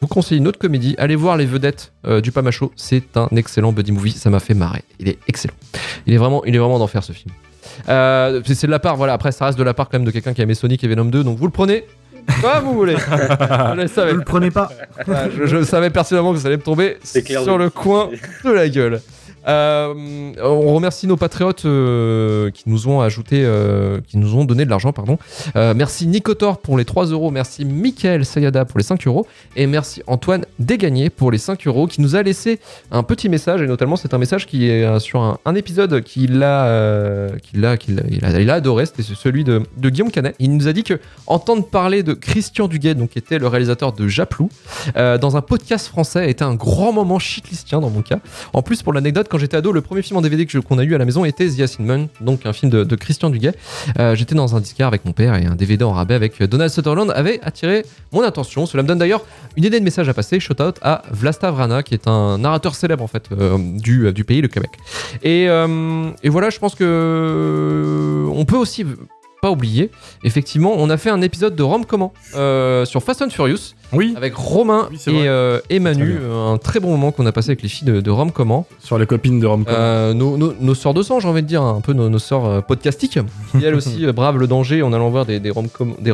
vous 0.01 0.07
conseiller 0.07 0.39
une 0.39 0.47
autre 0.47 0.59
comédie, 0.59 0.95
allez 0.97 1.15
voir 1.15 1.37
les 1.37 1.45
vedettes 1.45 1.91
du 2.21 2.31
Pamacho. 2.31 2.71
C'est 2.75 3.17
un 3.17 3.29
excellent 3.35 3.71
buddy 3.71 3.91
movie, 3.91 4.11
ça 4.11 4.29
m'a 4.29 4.39
fait 4.39 4.53
marrer. 4.53 4.83
Il 4.99 5.09
est 5.09 5.17
excellent. 5.27 5.55
Il 6.05 6.13
est 6.13 6.17
vraiment, 6.17 6.43
il 6.45 6.55
est 6.55 6.59
vraiment 6.59 6.77
d'enfer 6.79 7.03
ce 7.03 7.13
film. 7.13 7.33
C'est 7.87 8.53
c'est 8.53 8.67
de 8.67 8.71
la 8.71 8.79
part, 8.79 8.95
voilà. 8.95 9.13
Après, 9.13 9.31
ça 9.31 9.45
reste 9.45 9.57
de 9.57 9.63
la 9.63 9.73
part 9.73 9.89
quand 9.89 9.97
même 9.97 10.05
de 10.05 10.11
quelqu'un 10.11 10.33
qui 10.33 10.41
a 10.41 10.43
aimé 10.43 10.53
Sonic 10.53 10.83
et 10.83 10.87
Venom 10.87 11.05
2, 11.05 11.23
donc 11.23 11.37
vous 11.37 11.45
le 11.45 11.51
prenez 11.51 11.85
comme 12.41 12.63
vous 12.63 12.73
voulez. 12.73 12.95
Je 13.75 13.81
le 13.81 13.87
savais. 13.87 14.11
Ne 14.13 14.17
le 14.19 14.23
prenez 14.23 14.51
pas. 14.51 14.69
Je, 15.37 15.45
je 15.45 15.63
savais 15.63 15.89
pertinemment 15.89 16.33
que 16.33 16.39
ça 16.39 16.47
allait 16.47 16.57
me 16.57 16.61
tomber 16.63 16.97
sur 17.03 17.57
de- 17.57 17.63
le 17.63 17.69
coin 17.69 18.09
de 18.43 18.51
la 18.51 18.69
gueule. 18.69 19.01
Euh, 19.47 20.33
on 20.41 20.73
remercie 20.73 21.07
nos 21.07 21.17
patriotes 21.17 21.65
euh, 21.65 22.49
qui 22.51 22.63
nous 22.67 22.87
ont 22.87 23.01
ajouté, 23.01 23.43
euh, 23.43 23.99
qui 24.07 24.17
nous 24.17 24.35
ont 24.35 24.45
donné 24.45 24.65
de 24.65 24.69
l'argent, 24.69 24.93
pardon. 24.93 25.17
Merci 25.55 26.07
Nicotor 26.07 26.59
pour 26.59 26.77
les 26.77 26.85
3 26.85 27.07
euros, 27.07 27.31
merci 27.31 27.65
Michael 27.65 28.25
Sayada 28.25 28.65
pour 28.65 28.77
les 28.77 28.83
5 28.83 29.05
euros, 29.07 29.27
et 29.55 29.67
merci 29.67 30.01
Antoine 30.07 30.45
Dégagné 30.59 31.09
pour 31.09 31.31
les 31.31 31.37
5 31.37 31.65
euros, 31.67 31.87
qui 31.87 32.01
nous 32.01 32.15
a 32.15 32.23
laissé 32.23 32.59
un 32.91 33.03
petit 33.03 33.29
message, 33.29 33.61
et 33.61 33.67
notamment 33.67 33.95
c'est 33.95 34.13
un 34.13 34.17
message 34.17 34.45
qui 34.45 34.69
est 34.69 34.99
sur 34.99 35.21
un, 35.21 35.55
épisode 35.55 36.01
qu'il 36.01 36.41
a, 36.43 37.29
qu'il 37.39 37.65
a, 37.65 37.77
qu'il 37.77 37.99
a, 37.99 38.39
il 38.39 38.49
a, 38.49 38.53
adoré, 38.53 38.85
c'était 38.85 39.03
celui 39.03 39.43
de, 39.43 39.61
Guillaume 39.77 40.11
Canet. 40.11 40.35
Il 40.39 40.55
nous 40.55 40.67
a 40.67 40.73
dit 40.73 40.83
que 40.83 40.99
entendre 41.27 41.65
parler 41.65 42.03
de 42.03 42.13
Christian 42.13 42.67
Duguay, 42.67 42.95
donc 42.95 43.11
qui 43.11 43.19
était 43.19 43.39
le 43.39 43.47
réalisateur 43.47 43.93
de 43.93 44.07
Japlou, 44.07 44.49
dans 44.95 45.37
un 45.37 45.41
podcast 45.41 45.87
français 45.87 46.29
était 46.29 46.43
un 46.43 46.55
grand 46.55 46.93
moment 46.93 47.19
shitlistien 47.19 47.79
dans 47.79 47.89
mon 47.89 48.01
cas. 48.01 48.19
En 48.53 48.61
plus, 48.61 48.81
pour 48.81 48.93
l'anecdote, 48.93 49.27
quand 49.33 49.39
j'étais 49.39 49.57
ado, 49.57 49.71
le 49.71 49.81
premier 49.81 50.03
film 50.03 50.17
en 50.17 50.21
DVD 50.21 50.45
qu'on 50.45 50.77
a 50.77 50.83
eu 50.83 50.93
à 50.93 50.99
la 50.99 51.05
maison 51.05 51.25
était 51.25 51.49
The 51.49 51.61
Assignment, 51.61 52.07
donc 52.21 52.45
un 52.45 52.53
film 52.53 52.71
de, 52.71 52.95
Christian 52.95 53.31
Duguay. 53.31 53.53
Euh, 53.97 54.13
j'étais 54.13 54.35
dans 54.35 54.55
un 54.55 54.59
disquaire 54.59 54.85
avec 54.85 55.05
mon 55.05 55.11
père 55.11 55.33
et 55.33 55.47
un 55.47 55.55
DVD 55.55 55.83
en 55.83 55.91
rabais 55.91 56.13
avec 56.13 56.39
Donald 56.43 56.69
Sutherland 56.69 57.11
avait 57.15 57.39
attiré 57.41 57.83
mon 58.11 58.21
attention. 58.21 58.67
Cela 58.67 58.83
me 58.83 58.87
donne 58.87 58.99
d'ailleurs 58.99 59.25
une 59.57 59.63
idée 59.63 59.79
de 59.79 59.83
message 59.83 60.07
à 60.07 60.13
passer. 60.13 60.39
Shout 60.39 60.61
out 60.61 60.75
à 60.83 61.01
Vlasta 61.09 61.49
Vrana, 61.49 61.81
qui 61.81 61.95
est 61.95 62.07
un 62.07 62.37
narrateur 62.37 62.75
célèbre 62.75 63.03
en 63.03 63.07
fait 63.07 63.27
euh, 63.31 63.57
du, 63.57 64.13
du 64.13 64.23
pays, 64.23 64.39
le 64.39 64.49
Québec. 64.49 64.69
Et, 65.23 65.49
euh, 65.49 66.11
et 66.21 66.29
voilà, 66.29 66.51
je 66.51 66.59
pense 66.59 66.75
que 66.75 68.27
on 68.31 68.45
peut 68.45 68.57
aussi 68.57 68.85
pas 69.43 69.51
oublier, 69.51 69.91
effectivement, 70.23 70.71
on 70.77 70.89
a 70.89 70.95
fait 70.95 71.09
un 71.09 71.21
épisode 71.21 71.53
de 71.53 71.63
Rome 71.63 71.83
Comment 71.85 72.13
euh, 72.33 72.85
sur 72.85 73.03
Fast 73.03 73.21
and 73.23 73.29
Furious 73.29 73.73
Oui, 73.91 74.13
avec 74.15 74.35
Romain 74.35 74.87
Oui, 74.89 74.97
et, 75.07 75.27
euh, 75.27 75.59
et 75.69 75.79
Manu, 75.79 76.11
Très 76.13 76.19
bien. 76.21 76.29
euh, 76.29 76.53
un 76.53 76.57
très 76.57 76.79
bon 76.79 76.91
moment 76.91 77.11
qu'on 77.11 77.25
a 77.25 77.33
passé 77.33 77.49
avec 77.49 77.61
les 77.61 77.67
filles 77.67 77.85
de, 77.89 77.99
de 77.99 78.09
Rome 78.09 78.31
Comment. 78.31 78.65
sur 78.79 78.97
les 78.97 79.05
copines 79.05 79.41
de 79.41 79.45
Romcom. 79.45 79.65
Euh, 79.67 80.13
nos, 80.13 80.37
nos, 80.37 80.53
nos 80.57 80.75
sœurs 80.75 80.93
de 80.93 81.03
sang, 81.03 81.19
j'ai 81.19 81.27
envie 81.27 81.41
de 81.41 81.47
dire, 81.47 81.61
un 81.61 81.81
peu 81.81 81.91
nos, 81.91 82.09
euh, 82.31 82.61
podcastiques, 82.61 83.19
qui 83.51 83.65
elles 83.65 83.75
aussi 83.75 84.05
bravent 84.13 84.37
le 84.39 84.47
danger 84.47 84.81
en 84.81 84.93
allant 84.93 85.09
voir 85.09 85.25
des, 85.25 85.41
des 85.41 85.49
rom-com, 85.49 85.93
des 85.99 86.13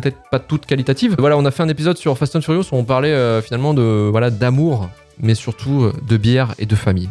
peut-être 0.00 0.16
pas 0.30 0.38
toutes 0.38 0.64
qualitatives. 0.64 1.16
Voilà, 1.18 1.36
on 1.36 1.44
a 1.44 1.50
fait 1.50 1.62
un 1.62 1.68
épisode 1.68 1.98
sur 1.98 2.16
Fast 2.16 2.34
and 2.34 2.40
Furious 2.40 2.64
où 2.72 2.76
on 2.76 2.84
parlait 2.84 3.42
finalement 3.42 3.74
de 3.74 4.08
voilà 4.10 4.30
d'amour, 4.30 4.88
mais 5.20 5.34
surtout 5.34 5.92
de 6.08 6.16
bière 6.16 6.54
et 6.58 6.64
de 6.64 6.76
famille 6.76 7.10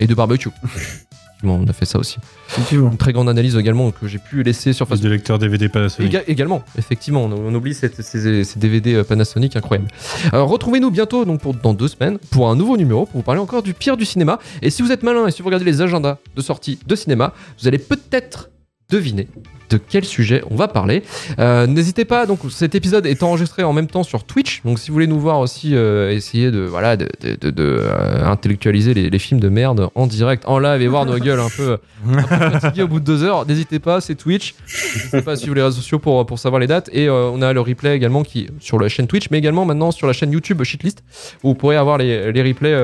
et 0.00 0.06
de 0.06 0.14
barbecue. 0.14 0.48
On 1.52 1.66
a 1.68 1.72
fait 1.72 1.84
ça 1.84 1.98
aussi. 1.98 2.16
Effectivement. 2.50 2.90
Une 2.90 2.96
très 2.96 3.12
grande 3.12 3.28
analyse 3.28 3.56
également 3.56 3.90
que 3.90 4.06
j'ai 4.08 4.18
pu 4.18 4.42
laisser 4.42 4.72
sur 4.72 4.86
Face 4.86 4.98
Fast 4.98 5.04
de 5.04 5.08
lecteur 5.10 5.38
DVD 5.38 5.68
Panasonic. 5.68 6.12
Éga- 6.12 6.24
également, 6.26 6.62
effectivement, 6.78 7.24
on, 7.24 7.32
on 7.32 7.54
oublie 7.54 7.74
cette- 7.74 8.00
ces, 8.02 8.44
ces 8.44 8.58
DVD 8.58 8.94
euh, 8.94 9.04
Panasonic 9.04 9.56
incroyables. 9.56 9.88
Alors 10.32 10.48
retrouvez-nous 10.48 10.90
bientôt, 10.90 11.24
donc 11.24 11.40
pour, 11.40 11.54
dans 11.54 11.74
deux 11.74 11.88
semaines, 11.88 12.18
pour 12.30 12.48
un 12.50 12.56
nouveau 12.56 12.76
numéro 12.76 13.06
pour 13.06 13.16
vous 13.16 13.22
parler 13.22 13.40
encore 13.40 13.62
du 13.62 13.74
pire 13.74 13.96
du 13.96 14.04
cinéma. 14.04 14.38
Et 14.62 14.70
si 14.70 14.82
vous 14.82 14.92
êtes 14.92 15.02
malin 15.02 15.26
et 15.26 15.30
si 15.30 15.42
vous 15.42 15.46
regardez 15.46 15.64
les 15.66 15.80
agendas 15.82 16.18
de 16.36 16.42
sortie 16.42 16.78
de 16.86 16.94
cinéma, 16.96 17.32
vous 17.60 17.68
allez 17.68 17.78
peut-être 17.78 18.50
deviner 18.90 19.28
de 19.70 19.78
quel 19.78 20.04
sujet 20.04 20.42
on 20.50 20.56
va 20.56 20.68
parler. 20.68 21.02
Euh, 21.38 21.66
N'hésitez 21.66 22.04
pas, 22.04 22.26
donc 22.26 22.40
cet 22.50 22.74
épisode 22.74 23.06
est 23.06 23.22
enregistré 23.22 23.62
en 23.62 23.72
même 23.72 23.86
temps 23.86 24.02
sur 24.02 24.24
Twitch, 24.24 24.62
donc 24.64 24.78
si 24.78 24.88
vous 24.88 24.94
voulez 24.94 25.06
nous 25.06 25.18
voir 25.20 25.40
aussi 25.40 25.74
euh, 25.74 26.10
essayer 26.12 26.50
de 26.50 26.60
voilà 26.60 26.96
de, 26.96 27.08
de- 27.22 27.34
de- 27.36 27.50
de, 27.50 27.78
euh, 27.80 28.24
intellectualiser 28.26 28.94
les, 28.94 29.10
les 29.10 29.18
films 29.18 29.40
de 29.40 29.48
merde 29.48 29.88
en 29.94 30.06
direct, 30.06 30.44
en 30.46 30.58
live 30.58 30.82
et 30.82 30.88
voir 30.88 31.06
nos 31.06 31.18
gueules 31.18 31.40
un 31.40 31.48
peu, 31.48 31.78
un 32.06 32.22
peu 32.22 32.58
fatiguées 32.60 32.82
au 32.82 32.88
bout 32.88 33.00
de 33.00 33.04
deux 33.04 33.22
heures, 33.22 33.46
n'hésitez 33.46 33.78
pas, 33.78 34.00
c'est 34.00 34.14
Twitch. 34.14 34.54
N'hésitez 34.96 35.22
pas 35.22 35.32
à 35.32 35.36
suivre 35.36 35.54
les 35.54 35.62
réseaux 35.62 35.76
sociaux 35.80 35.98
pour, 35.98 36.24
pour 36.26 36.38
savoir 36.38 36.60
les 36.60 36.66
dates. 36.66 36.90
Et 36.92 37.08
euh, 37.08 37.30
on 37.32 37.40
a 37.42 37.52
le 37.52 37.60
replay 37.60 37.94
également 37.96 38.22
qui 38.22 38.48
sur 38.60 38.78
la 38.78 38.88
chaîne 38.88 39.06
Twitch, 39.06 39.28
mais 39.30 39.38
également 39.38 39.64
maintenant 39.64 39.90
sur 39.90 40.06
la 40.06 40.12
chaîne 40.12 40.30
YouTube 40.32 40.62
Shitlist, 40.62 41.02
où 41.42 41.48
vous 41.48 41.54
pourrez 41.54 41.76
avoir 41.76 41.98
les, 41.98 42.32
les 42.32 42.42
replays 42.42 42.74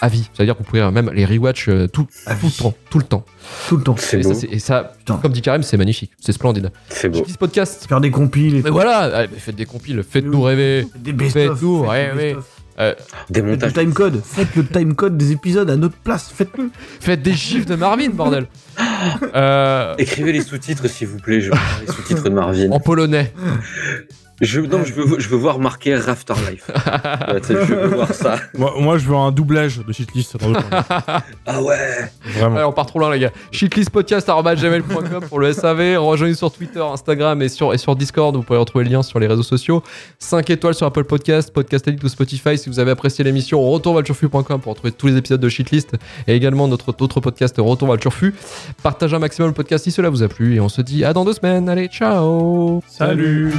à 0.00 0.08
vie. 0.08 0.28
C'est-à-dire 0.34 0.54
que 0.54 0.58
vous 0.58 0.64
pourrez 0.64 0.90
même 0.90 1.10
les 1.14 1.24
rewatch 1.24 1.68
tout, 1.92 2.06
tout 2.40 2.46
le 2.46 2.50
temps. 2.52 2.74
Tout 2.90 2.98
le 2.98 3.04
temps. 3.04 3.24
Tout 3.68 3.76
le 3.76 3.82
temps. 3.82 3.96
C'est 3.98 4.18
Et 4.20 4.22
ça, 4.22 4.46
et 4.52 4.58
ça, 4.58 4.92
comme 5.22 5.32
dit 5.32 5.42
Karim, 5.42 5.62
c'est 5.62 5.76
magnifique. 5.76 5.85
C'est 5.92 6.32
splendide. 6.32 6.70
C'est 6.88 7.08
beau. 7.08 7.24
Podcast. 7.38 7.86
Faire 7.88 8.00
des 8.00 8.10
compiles 8.10 8.56
et 8.56 8.62
Mais 8.62 8.70
voilà, 8.70 8.98
allez, 9.16 9.28
mais 9.32 9.38
faites 9.38 9.56
des 9.56 9.66
compiles, 9.66 10.02
faites-nous 10.08 10.42
rêver. 10.42 10.86
des 10.98 11.12
best-of. 11.12 11.58
Faites-nous 11.58 11.84
faites 11.84 11.90
des 11.92 11.98
rêver. 12.20 12.34
best-of. 12.34 12.44
Euh, 12.78 12.92
Des 13.30 13.40
Faites 13.40 13.44
le 13.46 13.50
montages. 13.52 13.72
timecode. 13.72 14.20
Faites 14.22 14.54
le 14.54 14.66
timecode 14.66 15.16
des 15.16 15.32
épisodes 15.32 15.70
à 15.70 15.76
notre 15.76 15.96
place. 15.96 16.30
Faites-le. 16.30 16.70
faites 17.00 17.22
des 17.22 17.32
gifs 17.32 17.64
de 17.64 17.74
Marvin, 17.74 18.10
bordel. 18.10 18.46
Euh, 19.34 19.94
Écrivez 19.96 20.32
les 20.32 20.42
sous-titres, 20.42 20.86
s'il 20.88 21.06
vous 21.08 21.18
plaît. 21.18 21.40
Je 21.40 21.50
les 21.52 21.92
sous-titres 21.92 22.24
de 22.24 22.28
Marvin. 22.30 22.70
en 22.70 22.78
polonais. 22.80 23.32
Je, 24.40 24.60
non, 24.60 24.84
je 24.84 24.92
veux, 24.92 25.18
je 25.18 25.28
veux 25.28 25.36
voir 25.36 25.58
marqué 25.58 25.96
Rafterlife. 25.96 26.70
Ouais, 27.26 27.40
je 27.48 27.54
veux 27.74 27.86
voir 27.88 28.12
ça. 28.12 28.36
Moi, 28.56 28.72
moi, 28.78 28.98
je 28.98 29.06
veux 29.06 29.16
un 29.16 29.32
doublage 29.32 29.78
de 29.78 29.92
shitlist. 29.92 30.36
dans 30.38 30.48
le 30.48 30.54
coin. 30.54 30.82
Ah 31.46 31.62
ouais. 31.62 32.10
Vraiment. 32.36 32.56
Allez, 32.56 32.64
on 32.64 32.72
part 32.72 32.86
trop 32.86 32.98
loin, 32.98 33.12
les 33.12 33.18
gars. 33.18 33.30
Shitlistpodcast.gmail.com 33.50 35.24
pour 35.28 35.40
le 35.40 35.52
SAV. 35.52 35.96
Rejoignez 35.98 36.34
sur 36.34 36.52
Twitter, 36.52 36.80
Instagram 36.80 37.40
et 37.42 37.48
sur, 37.48 37.72
et 37.74 37.78
sur 37.78 37.96
Discord. 37.96 38.34
Vous 38.36 38.42
pourrez 38.42 38.58
retrouver 38.58 38.84
le 38.84 38.90
lien 38.90 39.02
sur 39.02 39.18
les 39.18 39.26
réseaux 39.26 39.42
sociaux. 39.42 39.82
5 40.18 40.48
étoiles 40.50 40.74
sur 40.74 40.86
Apple 40.86 41.04
Podcast, 41.04 41.52
Podcast 41.52 41.88
Addict 41.88 42.04
ou 42.04 42.08
Spotify. 42.08 42.58
Si 42.58 42.68
vous 42.68 42.78
avez 42.78 42.90
apprécié 42.92 43.24
l'émission, 43.24 43.60
retourvalturfu.com 43.62 44.60
pour 44.60 44.72
retrouver 44.72 44.92
tous 44.92 45.06
les 45.08 45.16
épisodes 45.16 45.40
de 45.40 45.48
Shitlist 45.48 45.94
et 46.26 46.34
également 46.34 46.68
notre 46.68 46.88
autre 47.02 47.20
podcast 47.20 47.56
Retour 47.58 47.88
vers 47.88 47.96
le 47.96 48.00
Turfu. 48.00 48.34
Partagez 48.82 49.16
un 49.16 49.20
maximum 49.20 49.48
le 49.50 49.54
podcast 49.54 49.84
si 49.84 49.90
cela 49.90 50.10
vous 50.10 50.22
a 50.22 50.28
plu. 50.28 50.56
Et 50.56 50.60
on 50.60 50.68
se 50.68 50.82
dit 50.82 51.04
à 51.04 51.12
dans 51.12 51.24
deux 51.24 51.34
semaines. 51.34 51.68
Allez, 51.68 51.88
ciao 51.88 52.82
Salut. 52.88 53.52